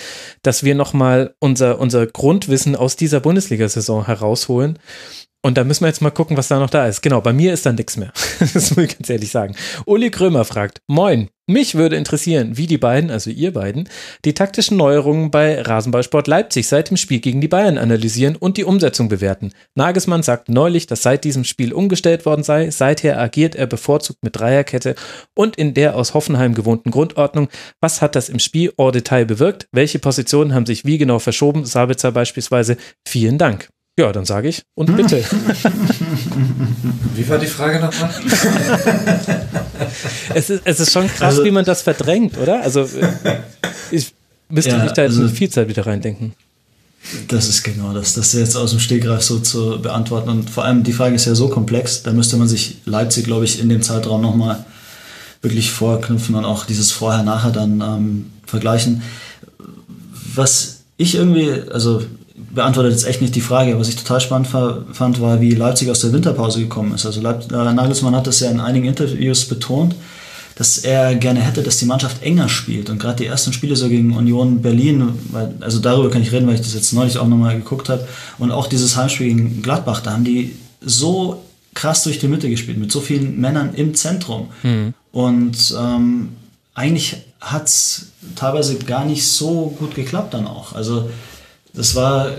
dass 0.44 0.64
wir 0.64 0.76
nochmal 0.76 1.34
unser, 1.40 1.80
unser 1.80 2.06
Grundwissen 2.06 2.76
aus 2.76 2.96
dieser 2.96 3.22
Bundesliga-Saison 3.22 4.06
herausholen 4.06 4.78
und 5.46 5.58
da 5.58 5.66
müssen 5.66 5.82
wir 5.82 5.90
jetzt 5.90 6.02
mal 6.02 6.10
gucken, 6.10 6.38
was 6.38 6.48
da 6.48 6.58
noch 6.58 6.70
da 6.70 6.88
ist. 6.88 7.02
Genau, 7.02 7.20
bei 7.20 7.34
mir 7.34 7.54
ist 7.54 7.66
da 7.66 7.74
nichts 7.74 7.98
mehr. 7.98 8.14
das 8.40 8.76
muss 8.76 8.86
ich 8.86 8.98
ganz 8.98 9.10
ehrlich 9.10 9.30
sagen. 9.30 9.56
Uli 9.86 10.10
Krömer 10.10 10.46
fragt, 10.46 10.82
moin, 10.88 11.30
mich 11.48 11.76
würde 11.76 11.98
interessieren, 11.98 12.56
wie 12.56 12.68
die 12.68 12.78
beiden, 12.78 13.12
also 13.12 13.30
ihr 13.30 13.52
beiden, 13.52 13.90
die 14.24 14.34
taktischen 14.34 14.78
Neuerungen 14.78 15.30
bei 15.32 15.62
Rasenballsport 15.62 16.28
Leipzig 16.28 16.70
seit 16.70 16.90
dem 16.90 16.96
Spiel 16.96 17.20
gegen 17.20 17.42
die 17.42 17.50
Bayern 17.50 17.78
analysieren 17.78 18.38
und 18.38 18.56
die 18.56 18.64
Umsetzung 18.64 19.10
bewerten. 19.10 19.52
Nagelsmann 19.76 20.24
sagt 20.24 20.48
neulich, 20.48 20.88
dass 20.88 21.02
seit 21.02 21.26
diesem 21.26 21.44
Spiel 21.44 21.74
umgestellt 21.74 22.26
worden 22.26 22.44
sei. 22.44 22.72
Seither 22.72 23.20
agiert 23.20 23.56
er 23.56 23.68
bevorzugt 23.68 24.24
mit 24.24 24.38
Dreierkette 24.38 24.96
und 25.36 25.58
in 25.58 25.74
der 25.74 25.98
aus 25.98 26.14
Hoffenheim 26.14 26.54
gewohnten 26.54 26.92
Grundordnung. 26.92 27.50
Was 27.82 28.02
hat 28.02 28.16
das 28.16 28.30
im 28.30 28.40
Spiel 28.40 28.72
en 28.78 28.94
Detail 28.94 29.26
bewirkt? 29.26 29.68
Welche 29.74 30.00
Positionen 30.00 30.54
haben 30.54 30.66
sich 30.66 30.86
wie 30.86 30.98
genau 30.98 31.20
verschoben? 31.20 31.66
Sabitzer 31.66 32.14
beispielsweise. 32.14 32.78
Vielen 33.06 33.38
Dank. 33.38 33.68
Ja, 34.00 34.12
dann 34.12 34.26
sage 34.26 34.48
ich 34.48 34.64
und 34.74 34.96
bitte. 34.96 35.18
Wie 37.16 37.30
war 37.30 37.38
die 37.38 37.46
Frage 37.46 37.80
nochmal? 37.80 38.10
es, 40.34 40.50
ist, 40.50 40.64
es 40.66 40.80
ist 40.80 40.92
schon 40.92 41.08
krass, 41.08 41.22
also, 41.22 41.46
wie 41.46 41.52
man 41.52 41.64
das 41.64 41.84
verdrängt, 41.84 42.40
oder? 42.40 42.64
Also 42.64 42.90
ich 43.92 44.12
müsste 44.50 44.72
ja, 44.72 44.84
mich 44.84 44.94
da 44.94 45.04
jetzt 45.04 45.20
also, 45.20 45.28
viel 45.28 45.50
Zeit 45.50 45.68
wieder 45.68 45.86
reindenken. 45.86 46.34
Das 47.28 47.48
ist 47.48 47.62
genau 47.62 47.94
das, 47.94 48.16
das 48.16 48.34
jetzt 48.34 48.56
aus 48.56 48.72
dem 48.72 48.80
Stegreif 48.80 49.22
so 49.22 49.38
zu 49.40 49.80
beantworten. 49.80 50.30
Und 50.30 50.50
vor 50.50 50.66
allem 50.66 50.84
die 50.84 50.94
Frage 50.94 51.14
ist 51.14 51.26
ja 51.26 51.36
so 51.36 51.50
komplex, 51.50 52.02
da 52.02 52.14
müsste 52.14 52.38
man 52.38 52.48
sich 52.48 52.78
Leipzig, 52.86 53.26
glaube 53.26 53.46
ich, 53.46 53.60
in 53.60 53.70
dem 53.70 53.84
Zeitraum 53.84 54.22
nochmal 54.22 54.66
wirklich 55.44 55.70
vorknüpfen 55.70 56.34
und 56.34 56.46
auch 56.46 56.66
dieses 56.66 56.92
Vorher-Nachher 56.92 57.52
dann 57.52 57.82
ähm, 57.82 58.32
vergleichen. 58.48 59.04
Was 60.34 60.80
ich 60.98 61.14
irgendwie, 61.14 61.52
also 61.70 62.02
beantwortet 62.54 62.92
jetzt 62.92 63.06
echt 63.06 63.22
nicht 63.22 63.36
die 63.36 63.42
Frage. 63.42 63.78
Was 63.80 63.90
ich 63.90 63.96
total 63.96 64.22
spannend 64.22 64.48
fand, 64.48 65.22
war, 65.22 65.42
wie 65.42 65.52
Leipzig 65.52 65.90
aus 65.90 66.02
der 66.02 66.14
Winterpause 66.14 66.60
gekommen 66.60 66.94
ist. 66.94 67.06
Also 67.06 67.22
Leip 67.22 67.52
äh, 67.52 67.74
Nagelsmann 67.74 68.16
hat 68.16 68.28
das 68.28 68.40
ja 68.40 68.50
in 68.50 68.60
einigen 68.60 68.86
Interviews 68.86 69.46
betont, 69.46 69.96
dass 70.56 70.78
er 70.80 71.16
gerne 71.16 71.42
hätte, 71.42 71.64
dass 71.64 71.78
die 71.78 71.86
Mannschaft 71.86 72.22
enger 72.22 72.50
spielt. 72.50 72.90
Und 72.90 73.00
gerade 73.00 73.18
die 73.18 73.26
ersten 73.26 73.54
Spiele 73.54 73.76
so 73.76 73.90
gegen 73.90 74.16
Union 74.16 74.62
Berlin, 74.62 75.10
weil, 75.32 75.54
also 75.62 75.80
darüber 75.80 76.12
kann 76.12 76.22
ich 76.22 76.32
reden, 76.32 76.48
weil 76.48 76.56
ich 76.56 76.62
das 76.62 76.74
jetzt 76.74 76.94
neulich 76.94 77.18
auch 77.18 77.28
nochmal 77.28 77.56
geguckt 77.56 77.90
habe. 77.90 78.08
Und 78.38 78.52
auch 78.52 78.68
dieses 78.68 78.96
Heimspiel 78.96 79.28
gegen 79.28 79.62
Gladbach, 79.62 80.02
da 80.02 80.14
haben 80.14 80.24
die 80.24 80.56
so 80.82 81.42
krass 81.74 82.04
durch 82.04 82.20
die 82.20 82.28
Mitte 82.28 82.50
gespielt, 82.50 82.78
mit 82.78 82.92
so 82.92 83.02
vielen 83.02 83.40
Männern 83.40 83.74
im 83.74 83.96
Zentrum. 83.96 84.50
Mhm. 84.62 84.94
Und 85.12 85.76
ähm, 85.80 86.30
eigentlich 86.76 87.18
hat 87.40 87.66
es 87.66 88.08
teilweise 88.36 88.76
gar 88.78 89.06
nicht 89.06 89.28
so 89.28 89.76
gut 89.78 89.96
geklappt 89.96 90.34
dann 90.34 90.48
auch. 90.48 90.74
Also 90.74 91.10
das 91.74 91.96
war 91.96 92.32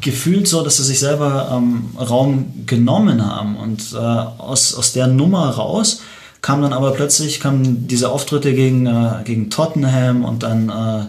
gefühlt 0.00 0.46
so, 0.46 0.62
dass 0.62 0.76
sie 0.76 0.84
sich 0.84 0.98
selber 0.98 1.50
ähm, 1.52 1.90
Raum 1.98 2.64
genommen 2.66 3.24
haben 3.24 3.56
und 3.56 3.92
äh, 3.94 3.96
aus, 3.96 4.74
aus 4.74 4.92
der 4.92 5.06
Nummer 5.06 5.48
raus 5.50 6.02
kam 6.42 6.60
dann 6.60 6.74
aber 6.74 6.90
plötzlich 6.90 7.40
kamen 7.40 7.88
diese 7.88 8.10
Auftritte 8.10 8.52
gegen, 8.52 8.86
äh, 8.86 9.22
gegen 9.24 9.48
Tottenham 9.48 10.26
und 10.26 10.42
dann 10.42 10.68
äh, 10.68 11.06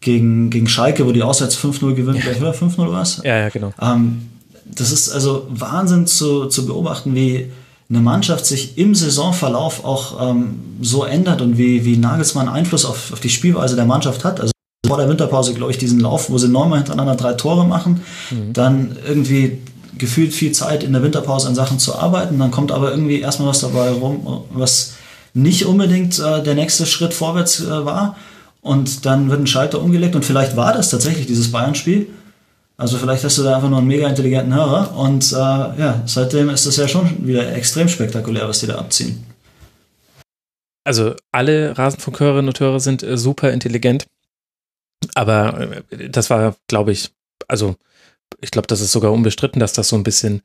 gegen, 0.00 0.50
gegen 0.50 0.68
Schalke, 0.68 1.06
wo 1.06 1.12
die 1.12 1.22
auswärts 1.22 1.56
5-0 1.56 1.94
gewinnt. 1.94 2.22
Ja. 2.22 2.32
Oder 2.36 2.52
5-0 2.52 2.92
was? 2.92 3.22
Ja, 3.24 3.38
ja, 3.38 3.48
genau. 3.48 3.72
Ähm, 3.80 4.28
das 4.66 4.92
ist 4.92 5.10
also 5.10 5.46
Wahnsinn 5.48 6.06
zu, 6.06 6.46
zu 6.46 6.66
beobachten, 6.66 7.14
wie 7.14 7.50
eine 7.88 8.00
Mannschaft 8.00 8.44
sich 8.44 8.76
im 8.76 8.94
Saisonverlauf 8.94 9.82
auch 9.82 10.30
ähm, 10.30 10.60
so 10.82 11.04
ändert 11.04 11.40
und 11.40 11.56
wie, 11.56 11.86
wie 11.86 11.96
Nagelsmann 11.96 12.48
Einfluss 12.48 12.84
auf, 12.84 13.14
auf 13.14 13.20
die 13.20 13.30
Spielweise 13.30 13.76
der 13.76 13.86
Mannschaft 13.86 14.24
hat. 14.24 14.40
Also 14.40 14.52
vor 14.86 14.98
der 14.98 15.08
Winterpause, 15.08 15.54
glaube 15.54 15.72
ich, 15.72 15.78
diesen 15.78 16.00
Lauf, 16.00 16.30
wo 16.30 16.38
sie 16.38 16.48
neunmal 16.48 16.78
hintereinander 16.78 17.16
drei 17.16 17.34
Tore 17.34 17.66
machen, 17.66 18.02
mhm. 18.30 18.52
dann 18.52 18.96
irgendwie 19.06 19.58
gefühlt 19.98 20.34
viel 20.34 20.52
Zeit 20.52 20.82
in 20.82 20.92
der 20.92 21.02
Winterpause 21.02 21.48
an 21.48 21.54
Sachen 21.54 21.78
zu 21.78 21.96
arbeiten, 21.96 22.38
dann 22.38 22.50
kommt 22.50 22.72
aber 22.72 22.90
irgendwie 22.90 23.20
erstmal 23.20 23.48
was 23.48 23.60
dabei 23.60 23.90
rum, 23.90 24.44
was 24.50 24.94
nicht 25.34 25.66
unbedingt 25.66 26.18
äh, 26.18 26.42
der 26.42 26.54
nächste 26.54 26.86
Schritt 26.86 27.14
vorwärts 27.14 27.60
äh, 27.60 27.84
war 27.84 28.16
und 28.60 29.06
dann 29.06 29.30
wird 29.30 29.40
ein 29.40 29.46
Schalter 29.46 29.80
umgelegt 29.80 30.14
und 30.14 30.24
vielleicht 30.24 30.56
war 30.56 30.72
das 30.72 30.90
tatsächlich 30.90 31.26
dieses 31.26 31.52
Bayern-Spiel. 31.52 32.08
Also 32.78 32.98
vielleicht 32.98 33.24
hast 33.24 33.38
du 33.38 33.42
da 33.42 33.56
einfach 33.56 33.70
nur 33.70 33.78
einen 33.78 33.86
mega 33.86 34.06
intelligenten 34.06 34.54
Hörer 34.54 34.94
und 34.96 35.32
äh, 35.32 35.36
ja, 35.36 36.02
seitdem 36.04 36.50
ist 36.50 36.66
das 36.66 36.76
ja 36.76 36.86
schon 36.86 37.26
wieder 37.26 37.54
extrem 37.54 37.88
spektakulär, 37.88 38.48
was 38.48 38.60
die 38.60 38.66
da 38.66 38.76
abziehen. 38.76 39.24
Also 40.84 41.14
alle 41.32 41.76
Rasenfunkhörerinnen 41.76 42.48
und 42.48 42.60
Hörer 42.60 42.80
sind 42.80 43.02
äh, 43.02 43.16
super 43.16 43.50
intelligent. 43.50 44.06
Aber 45.14 45.82
äh, 45.90 46.08
das 46.08 46.30
war, 46.30 46.56
glaube 46.68 46.92
ich, 46.92 47.10
also 47.48 47.76
ich 48.40 48.50
glaube, 48.50 48.66
das 48.66 48.80
ist 48.80 48.92
sogar 48.92 49.12
unbestritten, 49.12 49.60
dass 49.60 49.72
das 49.72 49.88
so 49.88 49.96
ein 49.96 50.02
bisschen 50.02 50.42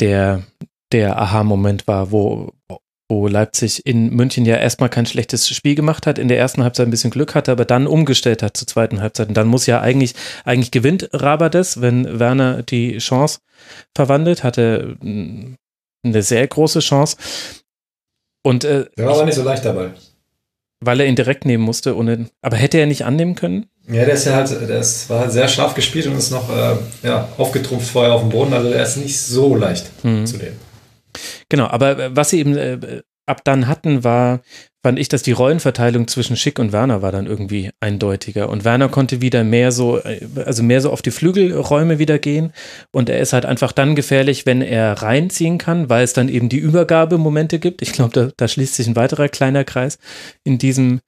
der, 0.00 0.42
der 0.92 1.18
Aha-Moment 1.18 1.86
war, 1.86 2.10
wo, 2.10 2.52
wo 3.08 3.28
Leipzig 3.28 3.86
in 3.86 4.10
München 4.10 4.44
ja 4.44 4.56
erstmal 4.56 4.88
kein 4.88 5.06
schlechtes 5.06 5.48
Spiel 5.48 5.74
gemacht 5.74 6.06
hat, 6.06 6.18
in 6.18 6.28
der 6.28 6.38
ersten 6.38 6.62
Halbzeit 6.62 6.86
ein 6.86 6.90
bisschen 6.90 7.10
Glück 7.10 7.34
hatte, 7.34 7.52
aber 7.52 7.64
dann 7.64 7.86
umgestellt 7.86 8.42
hat 8.42 8.56
zur 8.56 8.66
zweiten 8.66 9.00
Halbzeit. 9.00 9.28
Und 9.28 9.34
dann 9.34 9.48
muss 9.48 9.66
ja 9.66 9.80
eigentlich, 9.80 10.14
eigentlich 10.44 10.70
gewinnt 10.70 11.08
Rabades, 11.12 11.80
wenn 11.80 12.18
Werner 12.18 12.62
die 12.62 12.98
Chance 12.98 13.40
verwandelt, 13.94 14.44
hatte 14.44 14.96
eine 15.02 16.22
sehr 16.22 16.46
große 16.46 16.80
Chance. 16.80 17.16
Und, 18.42 18.64
äh, 18.64 18.86
der 18.96 19.06
war 19.06 19.14
aber 19.14 19.24
nicht 19.24 19.34
so 19.34 19.42
leicht 19.42 19.64
dabei. 19.64 19.90
Weil 20.80 21.00
er 21.00 21.06
ihn 21.06 21.16
direkt 21.16 21.44
nehmen 21.44 21.64
musste. 21.64 21.96
Ohne, 21.96 22.26
aber 22.42 22.56
hätte 22.56 22.78
er 22.78 22.86
nicht 22.86 23.04
annehmen 23.04 23.34
können? 23.34 23.66
Ja, 23.88 24.04
der 24.04 24.14
ist 24.14 24.24
ja 24.24 24.34
halt, 24.34 24.50
der 24.50 24.78
ist, 24.78 25.10
war 25.10 25.20
halt 25.20 25.32
sehr 25.32 25.48
scharf 25.48 25.74
gespielt 25.74 26.06
und 26.06 26.16
ist 26.16 26.30
noch 26.30 26.48
äh, 26.50 26.76
ja, 27.02 27.28
aufgetrumpft 27.38 27.90
vorher 27.90 28.14
auf 28.14 28.22
dem 28.22 28.30
Boden. 28.30 28.52
Also 28.52 28.70
der 28.70 28.82
ist 28.82 28.96
nicht 28.96 29.20
so 29.20 29.54
leicht 29.54 29.90
mhm. 30.04 30.26
zu 30.26 30.36
nehmen. 30.36 30.56
Genau, 31.48 31.66
aber 31.66 31.98
äh, 31.98 32.16
was 32.16 32.30
sie 32.30 32.40
eben 32.40 32.56
äh, 32.56 33.02
ab 33.26 33.42
dann 33.44 33.66
hatten, 33.66 34.04
war, 34.04 34.40
fand 34.82 34.98
ich, 34.98 35.08
dass 35.08 35.22
die 35.22 35.32
Rollenverteilung 35.32 36.08
zwischen 36.08 36.36
Schick 36.36 36.58
und 36.58 36.72
Werner 36.72 37.02
war 37.02 37.12
dann 37.12 37.26
irgendwie 37.26 37.70
eindeutiger. 37.80 38.48
Und 38.48 38.64
Werner 38.64 38.88
konnte 38.88 39.20
wieder 39.20 39.44
mehr 39.44 39.72
so, 39.72 39.98
äh, 39.98 40.26
also 40.44 40.62
mehr 40.62 40.80
so 40.80 40.90
auf 40.90 41.02
die 41.02 41.10
Flügelräume 41.10 41.98
wieder 41.98 42.18
gehen. 42.18 42.52
Und 42.90 43.10
er 43.10 43.20
ist 43.20 43.32
halt 43.32 43.44
einfach 43.44 43.72
dann 43.72 43.94
gefährlich, 43.94 44.46
wenn 44.46 44.62
er 44.62 44.94
reinziehen 44.94 45.58
kann, 45.58 45.90
weil 45.90 46.04
es 46.04 46.14
dann 46.14 46.28
eben 46.28 46.48
die 46.48 46.58
Übergabemomente 46.58 47.58
gibt. 47.58 47.82
Ich 47.82 47.92
glaube, 47.92 48.12
da, 48.12 48.30
da 48.36 48.48
schließt 48.48 48.74
sich 48.74 48.86
ein 48.86 48.96
weiterer 48.96 49.28
kleiner 49.28 49.64
Kreis 49.64 49.98
in 50.44 50.58
diesem, 50.58 51.00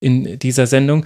in 0.00 0.38
dieser 0.38 0.66
Sendung. 0.66 1.04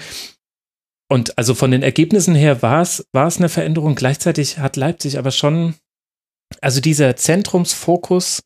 Und 1.08 1.36
also 1.36 1.54
von 1.54 1.70
den 1.70 1.82
Ergebnissen 1.82 2.34
her 2.34 2.62
war 2.62 2.80
es, 2.80 3.06
war 3.12 3.26
es 3.26 3.36
eine 3.36 3.50
Veränderung. 3.50 3.94
Gleichzeitig 3.94 4.58
hat 4.58 4.76
Leipzig 4.76 5.18
aber 5.18 5.30
schon, 5.30 5.74
also 6.62 6.80
dieser 6.80 7.16
Zentrumsfokus, 7.16 8.42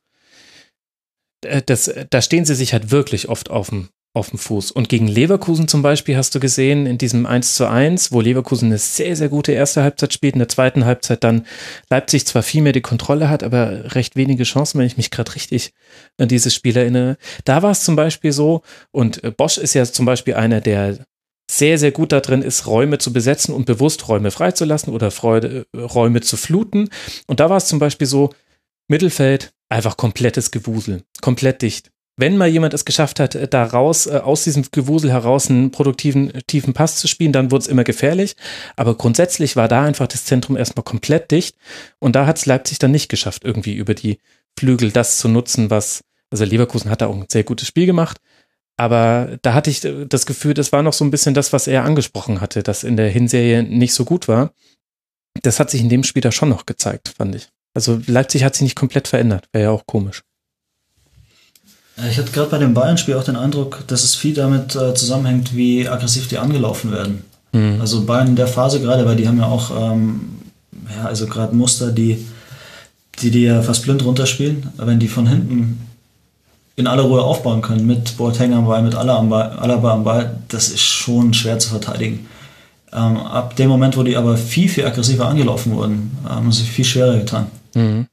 das, 1.41 1.92
da 2.10 2.23
stehen 2.23 2.44
sie 2.44 2.55
sich 2.55 2.73
halt 2.73 2.91
wirklich 2.91 3.28
oft 3.28 3.50
auf 3.50 3.70
dem, 3.70 3.89
auf 4.15 4.31
dem 4.31 4.39
Fuß. 4.39 4.73
Und 4.73 4.89
gegen 4.89 5.07
Leverkusen 5.07 5.68
zum 5.68 5.83
Beispiel 5.83 6.17
hast 6.17 6.34
du 6.34 6.41
gesehen, 6.41 6.86
in 6.86 6.99
diesem 6.99 7.26
1 7.26 7.55
zu 7.55 7.68
1, 7.68 8.12
wo 8.12 8.20
Leverkusen 8.20 8.67
eine 8.67 8.78
sehr, 8.78 9.15
sehr 9.15 9.28
gute 9.28 9.52
erste 9.52 9.83
Halbzeit 9.83 10.12
spielt, 10.12 10.34
in 10.34 10.41
der 10.41 10.49
zweiten 10.49 10.84
Halbzeit 10.84 11.23
dann 11.23 11.47
Leipzig 11.91 12.26
zwar 12.26 12.42
viel 12.42 12.62
mehr 12.62 12.73
die 12.73 12.81
Kontrolle 12.81 13.28
hat, 13.28 13.42
aber 13.42 13.94
recht 13.94 14.17
wenige 14.17 14.44
Chancen, 14.44 14.78
wenn 14.78 14.86
ich 14.86 14.97
mich 14.97 15.10
gerade 15.10 15.34
richtig 15.34 15.73
an 16.18 16.28
dieses 16.28 16.55
Spiel 16.55 16.76
erinnere. 16.76 17.17
Da 17.44 17.62
war 17.62 17.70
es 17.70 17.84
zum 17.84 17.97
Beispiel 17.97 18.33
so, 18.33 18.62
und 18.91 19.23
äh, 19.23 19.31
Bosch 19.31 19.58
ist 19.58 19.75
ja 19.75 19.84
zum 19.84 20.07
Beispiel 20.07 20.34
einer, 20.34 20.60
der 20.60 20.99
sehr, 21.50 21.78
sehr 21.78 21.92
gut 21.92 22.12
darin 22.12 22.42
ist, 22.42 22.67
Räume 22.67 22.99
zu 22.99 23.12
besetzen 23.12 23.55
und 23.55 23.65
bewusst 23.65 24.07
Räume 24.08 24.31
freizulassen 24.31 24.92
oder 24.92 25.10
Freude, 25.10 25.67
äh, 25.73 25.78
Räume 25.81 26.20
zu 26.20 26.36
fluten. 26.36 26.91
Und 27.26 27.41
da 27.41 27.49
war 27.49 27.57
es 27.57 27.67
zum 27.67 27.78
Beispiel 27.78 28.07
so, 28.07 28.31
Mittelfeld, 28.89 29.52
einfach 29.68 29.97
komplettes 29.97 30.50
Gewusel, 30.50 31.02
komplett 31.20 31.62
dicht. 31.62 31.90
Wenn 32.18 32.36
mal 32.36 32.48
jemand 32.48 32.74
es 32.74 32.84
geschafft 32.84 33.20
hat, 33.20 33.36
äh, 33.36 33.47
da 33.47 33.64
raus, 33.64 34.06
äh, 34.06 34.18
aus 34.18 34.42
diesem 34.42 34.64
Gewusel 34.72 35.12
heraus 35.12 35.48
einen 35.48 35.70
produktiven, 35.70 36.32
tiefen 36.48 36.74
Pass 36.74 36.97
zu 36.97 37.06
spielen, 37.06 37.32
dann 37.32 37.52
wurde 37.52 37.62
es 37.62 37.68
immer 37.68 37.84
gefährlich. 37.84 38.34
Aber 38.74 38.97
grundsätzlich 38.97 39.55
war 39.55 39.68
da 39.68 39.84
einfach 39.84 40.08
das 40.08 40.24
Zentrum 40.24 40.56
erstmal 40.56 40.82
komplett 40.82 41.30
dicht. 41.30 41.56
Und 42.00 42.16
da 42.16 42.26
hat 42.26 42.38
es 42.38 42.47
Leipzig 42.47 42.80
dann 42.80 42.90
nicht 42.90 43.08
geschafft, 43.08 43.44
irgendwie 43.44 43.74
über 43.74 43.94
die 43.94 44.18
Flügel 44.58 44.90
das 44.90 45.18
zu 45.18 45.28
nutzen, 45.28 45.70
was, 45.70 46.02
also 46.30 46.44
Leverkusen 46.44 46.90
hat 46.90 47.02
da 47.02 47.06
auch 47.06 47.14
ein 47.14 47.26
sehr 47.28 47.44
gutes 47.44 47.68
Spiel 47.68 47.86
gemacht. 47.86 48.18
Aber 48.76 49.38
da 49.42 49.55
hatte 49.55 49.70
ich 49.70 49.86
das 50.08 50.26
Gefühl, 50.26 50.55
das 50.55 50.72
war 50.72 50.82
noch 50.82 50.92
so 50.92 51.05
ein 51.05 51.12
bisschen 51.12 51.34
das, 51.34 51.52
was 51.52 51.68
er 51.68 51.84
angesprochen 51.84 52.40
hatte, 52.40 52.64
das 52.64 52.82
in 52.82 52.97
der 52.97 53.10
Hinserie 53.10 53.62
nicht 53.62 53.94
so 53.94 54.05
gut 54.05 54.26
war. 54.26 54.52
Das 55.42 55.60
hat 55.60 55.70
sich 55.70 55.80
in 55.80 55.88
dem 55.88 56.02
Spiel 56.02 56.22
da 56.22 56.32
schon 56.32 56.48
noch 56.48 56.66
gezeigt, 56.66 57.14
fand 57.16 57.36
ich. 57.36 57.48
Also 57.74 58.00
Leipzig 58.06 58.44
hat 58.44 58.55
sich 58.55 58.62
nicht 58.62 58.76
komplett 58.76 59.08
verändert, 59.08 59.48
wäre 59.52 59.64
ja 59.64 59.70
auch 59.70 59.86
komisch. 59.86 60.22
Ich 62.10 62.16
hatte 62.16 62.30
gerade 62.30 62.50
bei 62.50 62.58
dem 62.58 62.74
Bayern-Spiel 62.74 63.14
auch 63.14 63.24
den 63.24 63.36
Eindruck, 63.36 63.82
dass 63.88 64.05
es 64.05 64.14
viel 64.14 64.34
damit 64.34 64.76
äh, 64.76 64.94
zusammenhängt, 64.94 65.56
wie 65.56 65.88
aggressiv 65.88 66.28
die 66.28 66.38
angelaufen 66.38 66.92
werden. 66.92 67.24
Mhm. 67.52 67.80
Also 67.80 68.05
Bayern 68.05 68.28
in 68.28 68.36
der 68.36 68.47
Phase 68.47 68.80
gerade, 68.80 69.05
weil 69.05 69.16
die 69.16 69.26
haben 69.26 69.38
ja 69.38 69.47
auch, 69.47 69.70
ähm, 69.92 70.20
ja, 70.97 71.06
also 71.06 71.26
gerade 71.26 71.56
Muster, 71.56 71.90
die, 71.90 72.24
die 73.20 73.30
die 73.30 73.42
ja 73.42 73.62
fast 73.62 73.82
blind 73.82 74.05
runterspielen. 74.05 74.70
Wenn 74.76 75.00
die 75.00 75.08
von 75.08 75.26
hinten 75.26 75.80
in 76.76 76.86
aller 76.86 77.02
Ruhe 77.02 77.22
aufbauen 77.22 77.62
können, 77.62 77.86
mit 77.86 78.16
Boateng 78.16 78.55
am 78.55 78.66
Ball, 78.66 78.82
mit 78.82 78.94
Alaba 78.94 79.92
am 79.92 80.05
Ball, 80.05 80.38
das 80.47 80.68
ist 80.68 80.82
schon 80.82 81.34
schwer 81.34 81.58
zu 81.58 81.70
verteidigen. 81.70 82.28
Ähm, 82.92 83.16
ab 83.16 83.56
dem 83.56 83.68
Moment, 83.68 83.97
wo 83.97 84.05
die 84.05 84.16
aber 84.16 84.36
viel, 84.36 84.68
viel 84.68 84.86
aggressiver 84.86 85.26
angelaufen 85.26 85.74
wurden, 85.74 86.16
haben 86.24 86.52
sie 86.52 86.62
viel 86.62 86.84
schwerer 86.84 87.18
getan. 87.18 87.48
Mhm. 87.78 88.07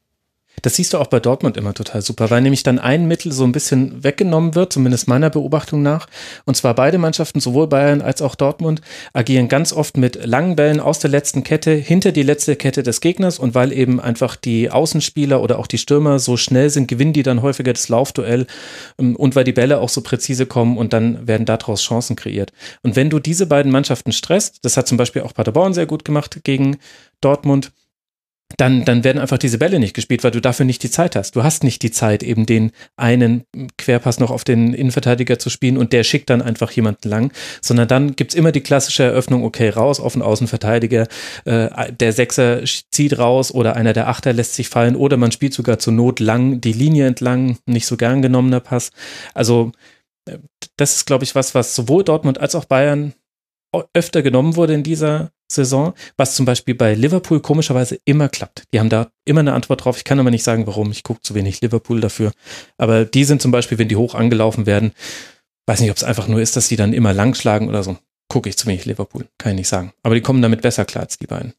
Das 0.61 0.75
siehst 0.75 0.93
du 0.93 0.97
auch 0.97 1.07
bei 1.07 1.19
Dortmund 1.19 1.57
immer 1.57 1.73
total 1.73 2.01
super, 2.01 2.29
weil 2.29 2.41
nämlich 2.41 2.63
dann 2.63 2.79
ein 2.79 3.07
Mittel 3.07 3.31
so 3.31 3.43
ein 3.43 3.51
bisschen 3.51 4.03
weggenommen 4.03 4.55
wird, 4.55 4.73
zumindest 4.73 5.07
meiner 5.07 5.29
Beobachtung 5.29 5.81
nach. 5.81 6.07
Und 6.45 6.55
zwar 6.55 6.73
beide 6.73 6.97
Mannschaften, 6.97 7.39
sowohl 7.39 7.67
Bayern 7.67 8.01
als 8.01 8.21
auch 8.21 8.35
Dortmund, 8.35 8.81
agieren 9.13 9.47
ganz 9.47 9.73
oft 9.73 9.97
mit 9.97 10.25
langen 10.25 10.55
Bällen 10.55 10.79
aus 10.79 10.99
der 10.99 11.09
letzten 11.09 11.43
Kette 11.43 11.71
hinter 11.71 12.11
die 12.11 12.23
letzte 12.23 12.55
Kette 12.55 12.83
des 12.83 13.01
Gegners. 13.01 13.37
Und 13.37 13.53
weil 13.53 13.71
eben 13.71 13.99
einfach 13.99 14.35
die 14.35 14.71
Außenspieler 14.71 15.41
oder 15.41 15.59
auch 15.59 15.67
die 15.67 15.77
Stürmer 15.77 16.19
so 16.19 16.37
schnell 16.37 16.69
sind, 16.69 16.87
gewinnen 16.87 17.13
die 17.13 17.23
dann 17.23 17.41
häufiger 17.41 17.73
das 17.73 17.89
Laufduell. 17.89 18.47
Ähm, 18.97 19.15
und 19.15 19.35
weil 19.35 19.43
die 19.43 19.53
Bälle 19.53 19.79
auch 19.79 19.89
so 19.89 20.01
präzise 20.01 20.45
kommen 20.45 20.77
und 20.77 20.93
dann 20.93 21.27
werden 21.27 21.45
daraus 21.45 21.83
Chancen 21.83 22.15
kreiert. 22.15 22.53
Und 22.81 22.95
wenn 22.95 23.09
du 23.09 23.19
diese 23.19 23.45
beiden 23.45 23.71
Mannschaften 23.71 24.13
stresst, 24.13 24.59
das 24.63 24.77
hat 24.77 24.87
zum 24.87 24.97
Beispiel 24.97 25.23
auch 25.23 25.33
Paderborn 25.33 25.73
sehr 25.73 25.85
gut 25.85 26.05
gemacht 26.05 26.39
gegen 26.43 26.77
Dortmund, 27.21 27.71
dann, 28.57 28.85
dann 28.85 29.03
werden 29.03 29.19
einfach 29.19 29.39
diese 29.39 29.57
Bälle 29.57 29.79
nicht 29.79 29.95
gespielt, 29.95 30.23
weil 30.23 30.31
du 30.31 30.39
dafür 30.39 30.65
nicht 30.65 30.83
die 30.83 30.91
Zeit 30.91 31.15
hast. 31.15 31.35
Du 31.35 31.43
hast 31.43 31.63
nicht 31.63 31.81
die 31.81 31.91
Zeit, 31.91 32.21
eben 32.21 32.45
den 32.45 32.71
einen 32.95 33.43
Querpass 33.77 34.19
noch 34.19 34.29
auf 34.29 34.43
den 34.43 34.73
Innenverteidiger 34.73 35.39
zu 35.39 35.49
spielen 35.49 35.77
und 35.77 35.93
der 35.93 36.03
schickt 36.03 36.29
dann 36.29 36.41
einfach 36.41 36.71
jemanden 36.71 37.09
lang, 37.09 37.33
sondern 37.61 37.87
dann 37.87 38.15
gibt's 38.15 38.35
immer 38.35 38.51
die 38.51 38.61
klassische 38.61 39.03
Eröffnung, 39.03 39.43
okay, 39.43 39.69
raus 39.69 39.99
auf 39.99 40.13
den 40.13 40.21
Außenverteidiger, 40.21 41.07
äh, 41.45 41.91
der 41.91 42.13
Sechser 42.13 42.61
zieht 42.91 43.17
raus 43.17 43.51
oder 43.51 43.75
einer 43.75 43.93
der 43.93 44.07
Achter 44.07 44.31
lässt 44.31 44.53
sich 44.53 44.69
fallen 44.69 44.95
oder 44.95 45.17
man 45.17 45.31
spielt 45.31 45.53
sogar 45.53 45.79
zur 45.79 45.93
Not 45.93 46.19
lang 46.19 46.61
die 46.61 46.73
Linie 46.73 47.07
entlang, 47.07 47.57
nicht 47.65 47.87
so 47.87 47.97
gern 47.97 48.21
genommener 48.21 48.59
Pass. 48.59 48.91
Also 49.33 49.71
äh, 50.29 50.37
das 50.77 50.95
ist, 50.97 51.05
glaube 51.05 51.23
ich, 51.23 51.33
was, 51.33 51.55
was 51.55 51.75
sowohl 51.75 52.03
Dortmund 52.03 52.39
als 52.39 52.53
auch 52.53 52.65
Bayern 52.65 53.13
öfter 53.93 54.21
genommen 54.21 54.55
wurde 54.55 54.73
in 54.73 54.83
dieser 54.83 55.31
Saison, 55.47 55.93
was 56.17 56.35
zum 56.35 56.45
Beispiel 56.45 56.75
bei 56.75 56.95
Liverpool 56.95 57.39
komischerweise 57.39 57.99
immer 58.05 58.29
klappt. 58.29 58.63
Die 58.73 58.79
haben 58.79 58.89
da 58.89 59.11
immer 59.25 59.41
eine 59.41 59.53
Antwort 59.53 59.85
drauf. 59.85 59.97
Ich 59.97 60.03
kann 60.03 60.19
aber 60.19 60.31
nicht 60.31 60.43
sagen, 60.43 60.67
warum. 60.67 60.91
Ich 60.91 61.03
gucke 61.03 61.21
zu 61.21 61.35
wenig 61.35 61.61
Liverpool 61.61 62.01
dafür. 62.01 62.31
Aber 62.77 63.05
die 63.05 63.23
sind 63.23 63.41
zum 63.41 63.51
Beispiel, 63.51 63.77
wenn 63.77 63.87
die 63.87 63.95
hoch 63.95 64.15
angelaufen 64.15 64.65
werden, 64.65 64.91
weiß 65.67 65.81
nicht, 65.81 65.91
ob 65.91 65.97
es 65.97 66.03
einfach 66.03 66.27
nur 66.27 66.41
ist, 66.41 66.55
dass 66.55 66.67
die 66.67 66.75
dann 66.75 66.93
immer 66.93 67.13
lang 67.13 67.35
schlagen 67.35 67.69
oder 67.69 67.83
so. 67.83 67.97
Gucke 68.27 68.49
ich 68.49 68.57
zu 68.57 68.67
wenig 68.67 68.85
Liverpool. 68.85 69.27
Kann 69.37 69.51
ich 69.51 69.59
nicht 69.59 69.67
sagen. 69.67 69.93
Aber 70.03 70.15
die 70.15 70.21
kommen 70.21 70.41
damit 70.41 70.61
besser 70.61 70.85
klar 70.85 71.03
als 71.03 71.17
die 71.17 71.27
beiden. 71.27 71.53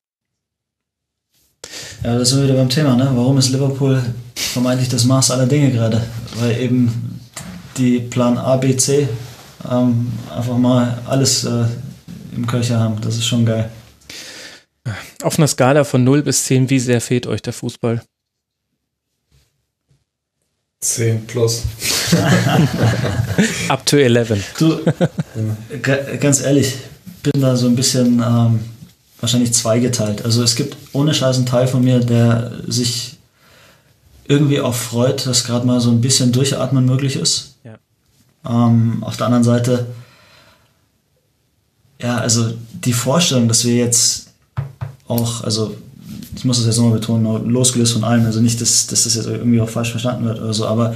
Ja, 2.02 2.18
das 2.18 2.30
sind 2.30 2.38
wir 2.40 2.48
wieder 2.48 2.58
beim 2.58 2.68
Thema, 2.68 2.96
ne? 2.96 3.10
Warum 3.14 3.38
ist 3.38 3.50
Liverpool 3.50 4.02
vermeintlich 4.34 4.88
das 4.88 5.04
Maß 5.04 5.30
aller 5.30 5.46
Dinge 5.46 5.72
gerade? 5.72 6.02
Weil 6.36 6.60
eben 6.60 7.20
die 7.76 8.00
Plan 8.00 8.38
A, 8.38 8.56
B, 8.56 8.76
C 8.76 9.08
ähm, 9.70 10.12
einfach 10.34 10.56
mal 10.56 10.98
alles 11.06 11.44
äh, 11.44 11.64
im 12.34 12.46
Köcher 12.46 12.78
haben. 12.78 13.00
Das 13.00 13.16
ist 13.16 13.26
schon 13.26 13.44
geil. 13.44 13.70
Auf 15.22 15.38
einer 15.38 15.48
Skala 15.48 15.84
von 15.84 16.04
0 16.04 16.22
bis 16.22 16.44
10, 16.44 16.70
wie 16.70 16.78
sehr 16.78 17.00
fehlt 17.00 17.26
euch 17.26 17.42
der 17.42 17.52
Fußball? 17.52 18.02
10 20.80 21.26
plus. 21.26 21.64
Up 23.68 23.84
to 23.86 23.96
11. 23.96 24.54
Du, 24.58 24.80
ganz 26.20 26.40
ehrlich, 26.40 26.76
bin 27.22 27.40
da 27.40 27.56
so 27.56 27.66
ein 27.66 27.74
bisschen 27.74 28.22
ähm, 28.24 28.60
wahrscheinlich 29.18 29.52
zweigeteilt. 29.52 30.24
Also 30.24 30.42
es 30.42 30.54
gibt 30.54 30.76
ohne 30.92 31.14
Scheiß 31.14 31.36
einen 31.36 31.46
Teil 31.46 31.66
von 31.66 31.82
mir, 31.82 32.00
der 32.00 32.62
sich 32.66 33.18
irgendwie 34.28 34.60
auch 34.60 34.74
freut, 34.74 35.26
dass 35.26 35.44
gerade 35.44 35.66
mal 35.66 35.80
so 35.80 35.90
ein 35.90 36.00
bisschen 36.00 36.32
Durchatmen 36.32 36.84
möglich 36.84 37.16
ist. 37.16 37.56
Ja. 37.64 37.78
Ähm, 38.44 39.02
auf 39.02 39.16
der 39.16 39.26
anderen 39.26 39.44
Seite 39.44 39.86
ja, 42.00 42.18
also 42.18 42.52
die 42.72 42.92
Vorstellung, 42.92 43.48
dass 43.48 43.64
wir 43.64 43.74
jetzt 43.74 44.25
auch, 45.08 45.44
also 45.44 45.76
ich 46.36 46.44
muss 46.44 46.58
das 46.58 46.66
jetzt 46.66 46.76
nochmal 46.78 46.98
betonen, 46.98 47.48
losgelöst 47.48 47.92
von 47.92 48.04
allem, 48.04 48.26
also 48.26 48.40
nicht, 48.40 48.60
dass, 48.60 48.86
dass 48.86 49.04
das 49.04 49.14
jetzt 49.14 49.26
irgendwie 49.26 49.60
auch 49.60 49.68
falsch 49.68 49.90
verstanden 49.90 50.24
wird 50.24 50.40
oder 50.40 50.52
so, 50.52 50.66
aber 50.66 50.94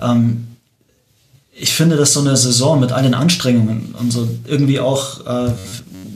ähm, 0.00 0.46
ich 1.58 1.72
finde, 1.72 1.96
dass 1.96 2.12
so 2.12 2.20
eine 2.20 2.36
Saison 2.36 2.80
mit 2.80 2.92
all 2.92 3.02
den 3.02 3.14
Anstrengungen 3.14 3.94
und 3.98 4.12
so 4.12 4.28
irgendwie 4.46 4.78
auch 4.78 5.26
äh, 5.26 5.52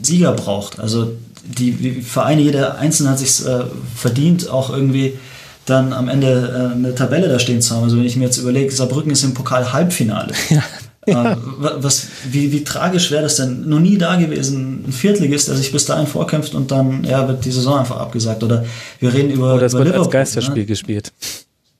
Sieger 0.03 0.33
braucht. 0.33 0.79
Also 0.79 1.13
die 1.43 2.01
Vereine, 2.01 2.41
jeder 2.41 2.77
Einzelne 2.77 3.09
hat 3.09 3.19
sich 3.19 3.45
äh, 3.45 3.63
verdient, 3.95 4.49
auch 4.49 4.69
irgendwie 4.69 5.17
dann 5.65 5.93
am 5.93 6.09
Ende 6.09 6.71
äh, 6.71 6.75
eine 6.75 6.95
Tabelle 6.95 7.27
da 7.27 7.39
stehen 7.39 7.61
zu 7.61 7.75
haben. 7.75 7.83
Also 7.83 7.97
wenn 7.97 8.05
ich 8.05 8.15
mir 8.15 8.25
jetzt 8.25 8.37
überlege, 8.37 8.71
Saarbrücken 8.71 9.11
ist 9.11 9.23
im 9.23 9.33
Pokal 9.33 9.73
Halbfinale. 9.73 10.33
Ja. 10.49 10.63
Ja. 11.07 11.33
Äh, 11.33 11.37
was, 11.59 12.07
wie, 12.29 12.51
wie 12.51 12.63
tragisch 12.63 13.11
wäre 13.11 13.23
das 13.23 13.37
denn? 13.37 13.67
Noch 13.67 13.79
nie 13.79 13.97
da 13.97 14.15
gewesen, 14.17 14.85
ein 14.87 14.91
Viertligist, 14.91 15.47
der 15.47 15.55
sich 15.55 15.71
bis 15.71 15.85
dahin 15.85 16.07
vorkämpft 16.07 16.53
und 16.53 16.71
dann 16.71 17.03
ja, 17.03 17.27
wird 17.27 17.43
die 17.45 17.51
Saison 17.51 17.79
einfach 17.79 17.97
abgesagt. 17.97 18.43
Oder 18.43 18.65
wir 18.99 19.13
reden 19.13 19.31
über. 19.31 19.55
Oder 19.55 19.65
es 19.65 19.73
über 19.73 19.85
wird 19.85 19.95
als 19.95 20.09
Geisterspiel 20.09 20.63
ne? 20.63 20.65
gespielt. 20.65 21.11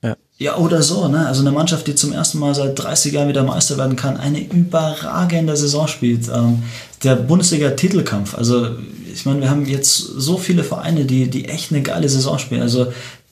Ja. 0.04 0.16
Ja, 0.40 0.58
oder 0.58 0.82
so, 0.82 1.08
ne? 1.08 1.28
Also 1.28 1.42
eine 1.42 1.52
Mannschaft, 1.52 1.86
die 1.86 1.94
zum 1.94 2.12
ersten 2.14 2.40
Mal 2.40 2.56
seit 2.56 2.80
30 2.80 3.14
Jahren 3.14 3.30
wieder 3.30 3.44
Meister 3.44 3.78
werden 3.78 3.96
kann, 3.96 4.18
eine 4.18 4.42
überragende 4.42 5.56
Saison 5.56 5.88
spielt. 5.88 6.28
Ähm, 6.30 6.64
der 7.04 7.16
Bundesliga-Titelkampf, 7.16 8.36
also 8.36 8.70
ich 9.14 9.26
meine, 9.26 9.42
wir 9.42 9.50
haben 9.52 9.66
jetzt 9.68 9.98
so 9.98 10.38
viele 10.38 10.64
Vereine, 10.64 11.06
die, 11.06 11.30
die 11.30 11.46
echt 11.46 11.72
eine 11.72 11.84
geile 11.84 12.10
Saison 12.10 12.40
spielen. 12.40 12.62
Also 12.62 12.88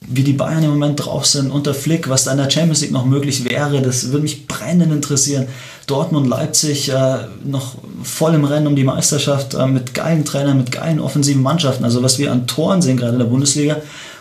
wie 0.06 0.22
die 0.24 0.32
Bayern 0.32 0.62
im 0.62 0.70
Moment 0.70 1.04
drauf 1.04 1.26
sind, 1.26 1.50
unter 1.50 1.74
Flick, 1.74 2.08
was 2.08 2.24
da 2.24 2.32
in 2.32 2.38
der 2.38 2.50
Champions 2.50 2.80
League 2.80 2.92
noch 2.92 3.04
möglich 3.04 3.44
wäre, 3.44 3.82
das 3.82 4.08
würde 4.08 4.22
mich 4.22 4.46
brennend 4.48 4.92
interessieren. 4.92 5.46
Dortmund, 5.86 6.26
Leipzig 6.26 6.88
äh, 6.88 7.18
noch 7.44 7.76
voll 8.02 8.34
im 8.34 8.44
Rennen 8.44 8.66
um 8.66 8.76
die 8.76 8.84
Meisterschaft 8.84 9.54
äh, 9.54 9.66
mit 9.66 9.92
geilen 9.92 10.24
Trainern, 10.24 10.56
mit 10.56 10.72
geilen 10.72 11.00
offensiven 11.00 11.42
Mannschaften. 11.42 11.84
Also 11.84 12.02
was 12.02 12.18
wir 12.18 12.32
an 12.32 12.46
Toren 12.46 12.80
sehen 12.80 12.96
gerade 12.96 13.12
in 13.12 13.18
der 13.18 13.26
Bundesliga. 13.26 13.76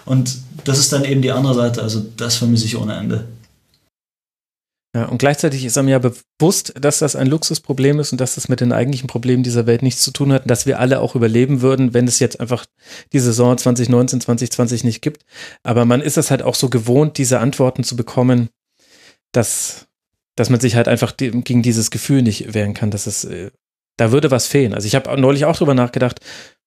Und 0.05 0.37
das 0.65 0.79
ist 0.79 0.91
dann 0.91 1.05
eben 1.05 1.21
die 1.21 1.31
andere 1.31 1.53
Seite. 1.53 1.81
Also 1.81 2.03
das 2.17 2.35
vermisse 2.35 2.65
ich 2.65 2.77
ohne 2.77 2.95
Ende. 2.95 3.25
Ja, 4.95 5.05
und 5.05 5.19
gleichzeitig 5.19 5.65
ist 5.65 5.77
einem 5.77 5.89
ja 5.89 5.99
bewusst, 5.99 6.73
dass 6.79 6.97
das 6.97 7.15
ein 7.15 7.27
Luxusproblem 7.27 7.99
ist 7.99 8.11
und 8.11 8.19
dass 8.19 8.35
das 8.35 8.49
mit 8.49 8.59
den 8.59 8.71
eigentlichen 8.71 9.07
Problemen 9.07 9.43
dieser 9.43 9.67
Welt 9.67 9.83
nichts 9.83 10.01
zu 10.01 10.11
tun 10.11 10.33
hat, 10.33 10.49
dass 10.49 10.65
wir 10.65 10.79
alle 10.79 10.99
auch 10.99 11.15
überleben 11.15 11.61
würden, 11.61 11.93
wenn 11.93 12.07
es 12.07 12.17
jetzt 12.17 12.39
einfach 12.39 12.65
die 13.13 13.19
Saison 13.19 13.55
2019, 13.55 14.21
2020 14.21 14.83
nicht 14.83 15.01
gibt. 15.01 15.25
Aber 15.61 15.85
man 15.85 16.01
ist 16.01 16.17
es 16.17 16.31
halt 16.31 16.41
auch 16.41 16.55
so 16.55 16.69
gewohnt, 16.69 17.19
diese 17.19 17.39
Antworten 17.39 17.83
zu 17.83 17.95
bekommen, 17.95 18.49
dass, 19.31 19.87
dass 20.35 20.49
man 20.49 20.59
sich 20.59 20.75
halt 20.75 20.87
einfach 20.87 21.17
gegen 21.17 21.61
dieses 21.61 21.91
Gefühl 21.91 22.23
nicht 22.23 22.55
wehren 22.55 22.73
kann, 22.73 22.89
dass 22.89 23.05
es, 23.05 23.25
äh, 23.25 23.51
da 23.97 24.11
würde 24.11 24.31
was 24.31 24.47
fehlen. 24.47 24.73
Also 24.73 24.87
ich 24.87 24.95
habe 24.95 25.21
neulich 25.21 25.45
auch 25.45 25.55
drüber 25.55 25.75
nachgedacht, 25.75 26.19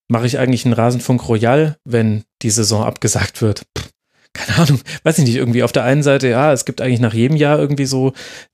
mache 0.06 0.26
ich 0.26 0.38
eigentlich 0.38 0.64
einen 0.64 0.74
Rasenfunk 0.74 1.28
Royal, 1.28 1.76
wenn 1.84 2.22
die 2.42 2.50
Saison 2.50 2.84
abgesagt 2.84 3.42
wird? 3.42 3.62
Pff, 3.76 3.90
keine 4.34 4.58
Ahnung, 4.58 4.80
weiß 5.02 5.18
ich 5.18 5.24
nicht, 5.24 5.36
irgendwie 5.36 5.62
auf 5.62 5.72
der 5.72 5.84
einen 5.84 6.02
Seite, 6.02 6.28
ja, 6.28 6.52
es 6.52 6.64
gibt 6.64 6.80
eigentlich 6.80 7.00
nach 7.00 7.12
jedem 7.12 7.36
Jahr 7.36 7.58
irgendwie 7.58 7.84
so 7.84 8.12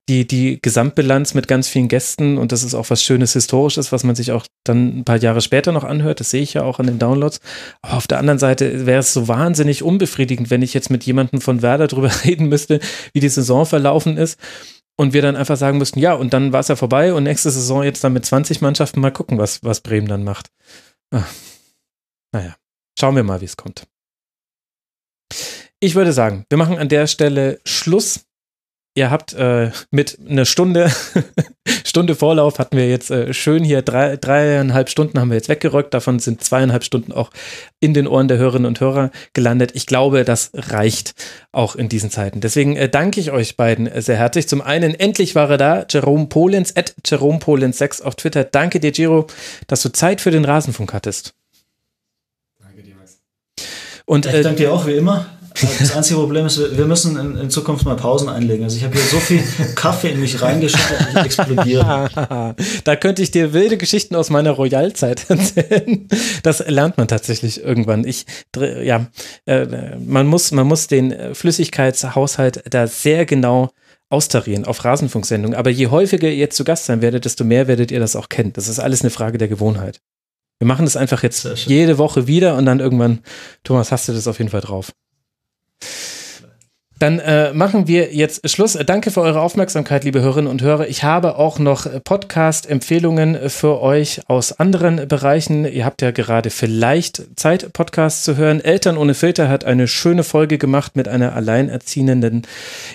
die, 0.08 0.26
die 0.26 0.60
Gesamtbilanz 0.60 1.34
mit 1.34 1.46
ganz 1.46 1.68
vielen 1.68 1.88
Gästen 1.88 2.36
und 2.36 2.50
das 2.50 2.64
ist 2.64 2.74
auch 2.74 2.90
was 2.90 3.02
Schönes 3.02 3.34
Historisches, 3.34 3.92
was 3.92 4.02
man 4.02 4.16
sich 4.16 4.32
auch 4.32 4.46
dann 4.64 5.00
ein 5.00 5.04
paar 5.04 5.18
Jahre 5.18 5.40
später 5.40 5.70
noch 5.70 5.84
anhört. 5.84 6.20
Das 6.20 6.30
sehe 6.30 6.42
ich 6.42 6.54
ja 6.54 6.62
auch 6.62 6.80
an 6.80 6.86
den 6.86 6.98
Downloads. 6.98 7.40
Aber 7.82 7.96
auf 7.96 8.06
der 8.06 8.18
anderen 8.18 8.38
Seite 8.38 8.86
wäre 8.86 9.00
es 9.00 9.12
so 9.12 9.28
wahnsinnig 9.28 9.82
unbefriedigend, 9.82 10.50
wenn 10.50 10.62
ich 10.62 10.74
jetzt 10.74 10.90
mit 10.90 11.04
jemandem 11.04 11.40
von 11.40 11.62
Werder 11.62 11.86
drüber 11.88 12.10
reden 12.24 12.48
müsste, 12.48 12.80
wie 13.12 13.20
die 13.20 13.28
Saison 13.28 13.64
verlaufen 13.64 14.16
ist. 14.16 14.38
Und 14.96 15.12
wir 15.12 15.22
dann 15.22 15.36
einfach 15.36 15.56
sagen 15.56 15.78
müssten, 15.78 16.00
ja, 16.00 16.14
und 16.14 16.32
dann 16.32 16.52
war 16.52 16.58
es 16.58 16.66
ja 16.66 16.74
vorbei 16.74 17.14
und 17.14 17.22
nächste 17.22 17.52
Saison 17.52 17.84
jetzt 17.84 18.02
dann 18.02 18.12
mit 18.12 18.26
20 18.26 18.60
Mannschaften 18.62 19.00
mal 19.00 19.12
gucken, 19.12 19.38
was, 19.38 19.62
was 19.62 19.80
Bremen 19.80 20.08
dann 20.08 20.24
macht. 20.24 20.48
Ah. 21.12 21.22
Naja, 22.32 22.56
schauen 22.98 23.14
wir 23.14 23.22
mal, 23.22 23.40
wie 23.40 23.44
es 23.44 23.56
kommt. 23.56 23.86
Ich 25.80 25.94
würde 25.94 26.12
sagen, 26.12 26.44
wir 26.48 26.58
machen 26.58 26.78
an 26.78 26.88
der 26.88 27.06
Stelle 27.06 27.60
Schluss. 27.64 28.24
Ihr 28.96 29.12
habt 29.12 29.32
äh, 29.34 29.70
mit 29.92 30.18
einer 30.28 30.44
Stunde, 30.44 30.90
Stunde 31.84 32.16
Vorlauf 32.16 32.58
hatten 32.58 32.76
wir 32.76 32.88
jetzt 32.88 33.12
äh, 33.12 33.32
schön 33.32 33.62
hier 33.62 33.82
drei, 33.82 34.16
dreieinhalb 34.16 34.88
Stunden 34.88 35.20
haben 35.20 35.28
wir 35.28 35.36
jetzt 35.36 35.48
weggerückt. 35.48 35.94
Davon 35.94 36.18
sind 36.18 36.42
zweieinhalb 36.42 36.82
Stunden 36.82 37.12
auch 37.12 37.30
in 37.78 37.94
den 37.94 38.08
Ohren 38.08 38.26
der 38.26 38.38
Hörerinnen 38.38 38.66
und 38.66 38.80
Hörer 38.80 39.12
gelandet. 39.34 39.70
Ich 39.74 39.86
glaube, 39.86 40.24
das 40.24 40.50
reicht 40.52 41.14
auch 41.52 41.76
in 41.76 41.88
diesen 41.88 42.10
Zeiten. 42.10 42.40
Deswegen 42.40 42.74
äh, 42.74 42.88
danke 42.88 43.20
ich 43.20 43.30
euch 43.30 43.56
beiden 43.56 43.88
sehr 44.02 44.16
herzlich. 44.16 44.48
Zum 44.48 44.62
einen, 44.62 44.96
endlich 44.96 45.36
war 45.36 45.48
er 45.48 45.58
da, 45.58 45.86
Jerome 45.88 46.26
Polens, 46.26 46.74
at 46.74 46.96
Jerome 47.06 47.38
Polens 47.38 47.78
6 47.78 48.00
auf 48.00 48.16
Twitter. 48.16 48.42
Danke 48.42 48.80
dir, 48.80 48.90
Giro, 48.90 49.28
dass 49.68 49.82
du 49.82 49.92
Zeit 49.92 50.20
für 50.20 50.32
den 50.32 50.44
Rasenfunk 50.44 50.92
hattest. 50.92 51.34
Danke 52.60 52.82
dir, 52.82 52.96
Max. 52.96 53.20
Und, 54.06 54.26
ich 54.26 54.42
danke 54.42 54.56
dir 54.56 54.72
auch, 54.72 54.88
wie 54.88 54.94
immer. 54.94 55.37
Das 55.54 55.96
einzige 55.96 56.20
Problem 56.20 56.46
ist, 56.46 56.76
wir 56.76 56.86
müssen 56.86 57.18
in, 57.18 57.36
in, 57.36 57.50
Zukunft 57.50 57.84
mal 57.84 57.96
Pausen 57.96 58.28
einlegen. 58.28 58.64
Also 58.64 58.76
ich 58.76 58.84
habe 58.84 58.94
hier 58.94 59.04
so 59.04 59.18
viel 59.18 59.42
Kaffee 59.74 60.10
in 60.10 60.20
mich 60.20 60.40
reingeschüttet, 60.40 61.08
ich 61.10 61.16
explodiere. 61.16 62.54
da 62.84 62.96
könnte 62.96 63.22
ich 63.22 63.30
dir 63.30 63.52
wilde 63.52 63.76
Geschichten 63.76 64.14
aus 64.14 64.30
meiner 64.30 64.52
Royalzeit 64.52 65.28
erzählen. 65.28 66.08
Das 66.42 66.66
lernt 66.66 66.98
man 66.98 67.08
tatsächlich 67.08 67.62
irgendwann. 67.62 68.04
Ich, 68.04 68.26
ja, 68.56 69.06
äh, 69.46 69.96
man 69.98 70.26
muss, 70.26 70.52
man 70.52 70.66
muss 70.66 70.86
den 70.86 71.34
Flüssigkeitshaushalt 71.34 72.62
da 72.70 72.86
sehr 72.86 73.26
genau 73.26 73.70
austarieren 74.10 74.64
auf 74.64 74.84
Rasenfunksendungen. 74.84 75.58
Aber 75.58 75.70
je 75.70 75.88
häufiger 75.88 76.28
ihr 76.28 76.36
jetzt 76.36 76.56
zu 76.56 76.64
Gast 76.64 76.86
sein 76.86 77.02
werdet, 77.02 77.24
desto 77.24 77.44
mehr 77.44 77.68
werdet 77.68 77.90
ihr 77.90 78.00
das 78.00 78.16
auch 78.16 78.28
kennen. 78.28 78.52
Das 78.52 78.68
ist 78.68 78.78
alles 78.78 79.02
eine 79.02 79.10
Frage 79.10 79.38
der 79.38 79.48
Gewohnheit. 79.48 80.00
Wir 80.58 80.66
machen 80.66 80.86
das 80.86 80.96
einfach 80.96 81.22
jetzt 81.22 81.44
jede 81.66 81.98
Woche 81.98 82.26
wieder 82.26 82.56
und 82.56 82.66
dann 82.66 82.80
irgendwann, 82.80 83.20
Thomas, 83.62 83.92
hast 83.92 84.08
du 84.08 84.12
das 84.12 84.26
auf 84.26 84.38
jeden 84.38 84.50
Fall 84.50 84.60
drauf. 84.60 84.92
Dann 86.98 87.20
äh, 87.20 87.52
machen 87.52 87.86
wir 87.86 88.12
jetzt 88.12 88.48
Schluss. 88.50 88.76
Danke 88.84 89.12
für 89.12 89.20
eure 89.20 89.40
Aufmerksamkeit, 89.40 90.02
liebe 90.02 90.20
Hörerinnen 90.20 90.50
und 90.50 90.62
Hörer. 90.62 90.88
Ich 90.88 91.04
habe 91.04 91.36
auch 91.36 91.60
noch 91.60 91.86
Podcast-Empfehlungen 92.02 93.48
für 93.50 93.80
euch 93.80 94.20
aus 94.26 94.58
anderen 94.58 95.06
Bereichen. 95.06 95.64
Ihr 95.64 95.84
habt 95.84 96.02
ja 96.02 96.10
gerade 96.10 96.50
vielleicht 96.50 97.22
Zeit, 97.38 97.72
Podcasts 97.72 98.24
zu 98.24 98.36
hören. 98.36 98.60
Eltern 98.60 98.96
ohne 98.96 99.14
Filter 99.14 99.48
hat 99.48 99.64
eine 99.64 99.86
schöne 99.86 100.24
Folge 100.24 100.58
gemacht 100.58 100.96
mit 100.96 101.06
einer 101.06 101.36
alleinerziehenden 101.36 102.42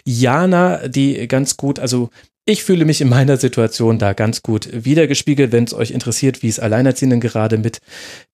Jana, 0.03 0.89
die 0.89 1.25
ganz 1.29 1.55
gut, 1.55 1.79
also 1.79 2.09
ich 2.45 2.65
fühle 2.65 2.83
mich 2.83 2.99
in 2.99 3.07
meiner 3.07 3.37
Situation 3.37 3.99
da 3.99 4.11
ganz 4.11 4.43
gut 4.43 4.67
wiedergespiegelt. 4.73 5.53
Wenn 5.53 5.63
es 5.63 5.73
euch 5.73 5.91
interessiert, 5.91 6.43
wie 6.43 6.49
es 6.49 6.59
Alleinerziehenden 6.59 7.21
gerade 7.21 7.57
mit 7.57 7.79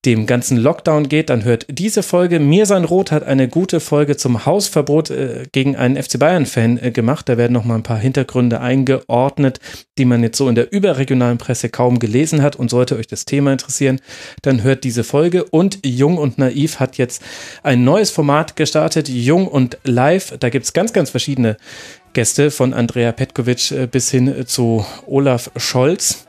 dem 0.04 0.26
ganzen 0.26 0.58
Lockdown 0.58 1.10
geht, 1.10 1.30
dann 1.30 1.44
hört 1.44 1.68
diese 1.70 2.02
Folge. 2.02 2.40
Mirsan 2.40 2.86
Roth 2.86 3.12
hat 3.12 3.24
eine 3.24 3.48
gute 3.48 3.80
Folge 3.80 4.18
zum 4.18 4.48
Hausverbot 4.48 5.12
äh, 5.12 5.44
gegen 5.52 5.76
einen 5.76 6.02
FC 6.02 6.18
Bayern-Fan 6.18 6.80
äh, 6.82 6.90
gemacht. 6.90 7.30
Da 7.30 7.38
werden 7.38 7.54
noch 7.54 7.66
mal 7.66 7.76
ein 7.76 7.84
paar 7.84 8.00
Hintergründe 8.00 8.62
eingeordnet, 8.62 9.60
die 10.00 10.06
man 10.06 10.24
jetzt 10.24 10.40
so 10.40 10.50
in 10.50 10.56
der 10.56 10.72
überregionalen 10.72 11.38
Presse 11.38 11.70
kaum 11.70 12.00
gelesen 12.00 12.42
hat. 12.42 12.56
Und 12.56 12.72
sollte 12.72 12.98
euch 12.98 13.08
das 13.08 13.26
Thema 13.26 13.52
interessieren, 13.52 14.00
dann 14.42 14.64
hört 14.64 14.86
diese 14.86 15.04
Folge. 15.04 15.44
Und 15.44 15.86
Jung 15.86 16.18
und 16.18 16.40
Naiv 16.40 16.80
hat 16.80 16.98
jetzt 16.98 17.22
ein 17.62 17.84
neues 17.84 18.10
Format 18.10 18.56
gestartet, 18.56 19.08
Jung 19.08 19.48
und 19.48 19.78
Live. 19.84 20.36
Da 20.40 20.50
gibt 20.50 20.66
es 20.66 20.74
ganz, 20.74 20.94
ganz 20.94 21.12
verschiedene 21.12 21.58
Gäste 22.14 22.52
von 22.52 22.74
Andrea 22.74 23.12
Petkovic 23.12 23.72
äh, 23.72 23.88
bis 23.88 24.10
hin 24.10 24.46
zu 24.46 24.86
Olaf 25.06 25.52
Scholz. 25.56 26.26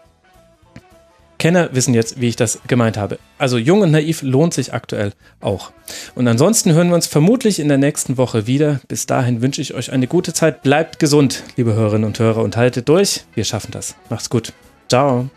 Kenner 1.40 1.70
wissen 1.72 1.94
jetzt, 1.94 2.20
wie 2.20 2.28
ich 2.28 2.36
das 2.36 2.60
gemeint 2.66 2.98
habe. 2.98 3.18
Also 3.38 3.56
Jung 3.56 3.80
und 3.80 3.90
Naiv 3.90 4.20
lohnt 4.20 4.52
sich 4.52 4.74
aktuell 4.74 5.14
auch. 5.40 5.72
Und 6.14 6.28
ansonsten 6.28 6.74
hören 6.74 6.88
wir 6.88 6.94
uns 6.94 7.06
vermutlich 7.06 7.58
in 7.58 7.68
der 7.68 7.78
nächsten 7.78 8.18
Woche 8.18 8.46
wieder. 8.46 8.80
Bis 8.88 9.06
dahin 9.06 9.40
wünsche 9.40 9.62
ich 9.62 9.72
euch 9.72 9.90
eine 9.90 10.06
gute 10.06 10.34
Zeit. 10.34 10.62
Bleibt 10.62 10.98
gesund, 10.98 11.42
liebe 11.56 11.72
Hörerinnen 11.72 12.04
und 12.04 12.18
Hörer, 12.18 12.42
und 12.42 12.58
haltet 12.58 12.90
durch. 12.90 13.24
Wir 13.34 13.44
schaffen 13.44 13.70
das. 13.70 13.96
Macht's 14.10 14.28
gut. 14.28 14.52
Ciao. 14.90 15.30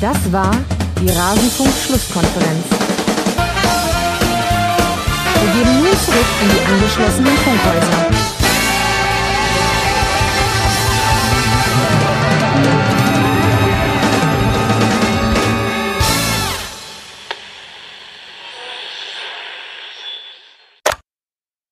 Das 0.00 0.32
war 0.32 0.56
die 1.00 1.08
Rasenfunk-Schlusskonferenz. 1.08 2.81
Wir 5.42 5.50
geben 5.54 5.82
nun 5.82 5.98
zurück 5.98 6.24
in 6.40 6.48
die 6.50 6.72
angeschlossenen 6.72 7.36
Funkhäuser. 7.38 8.12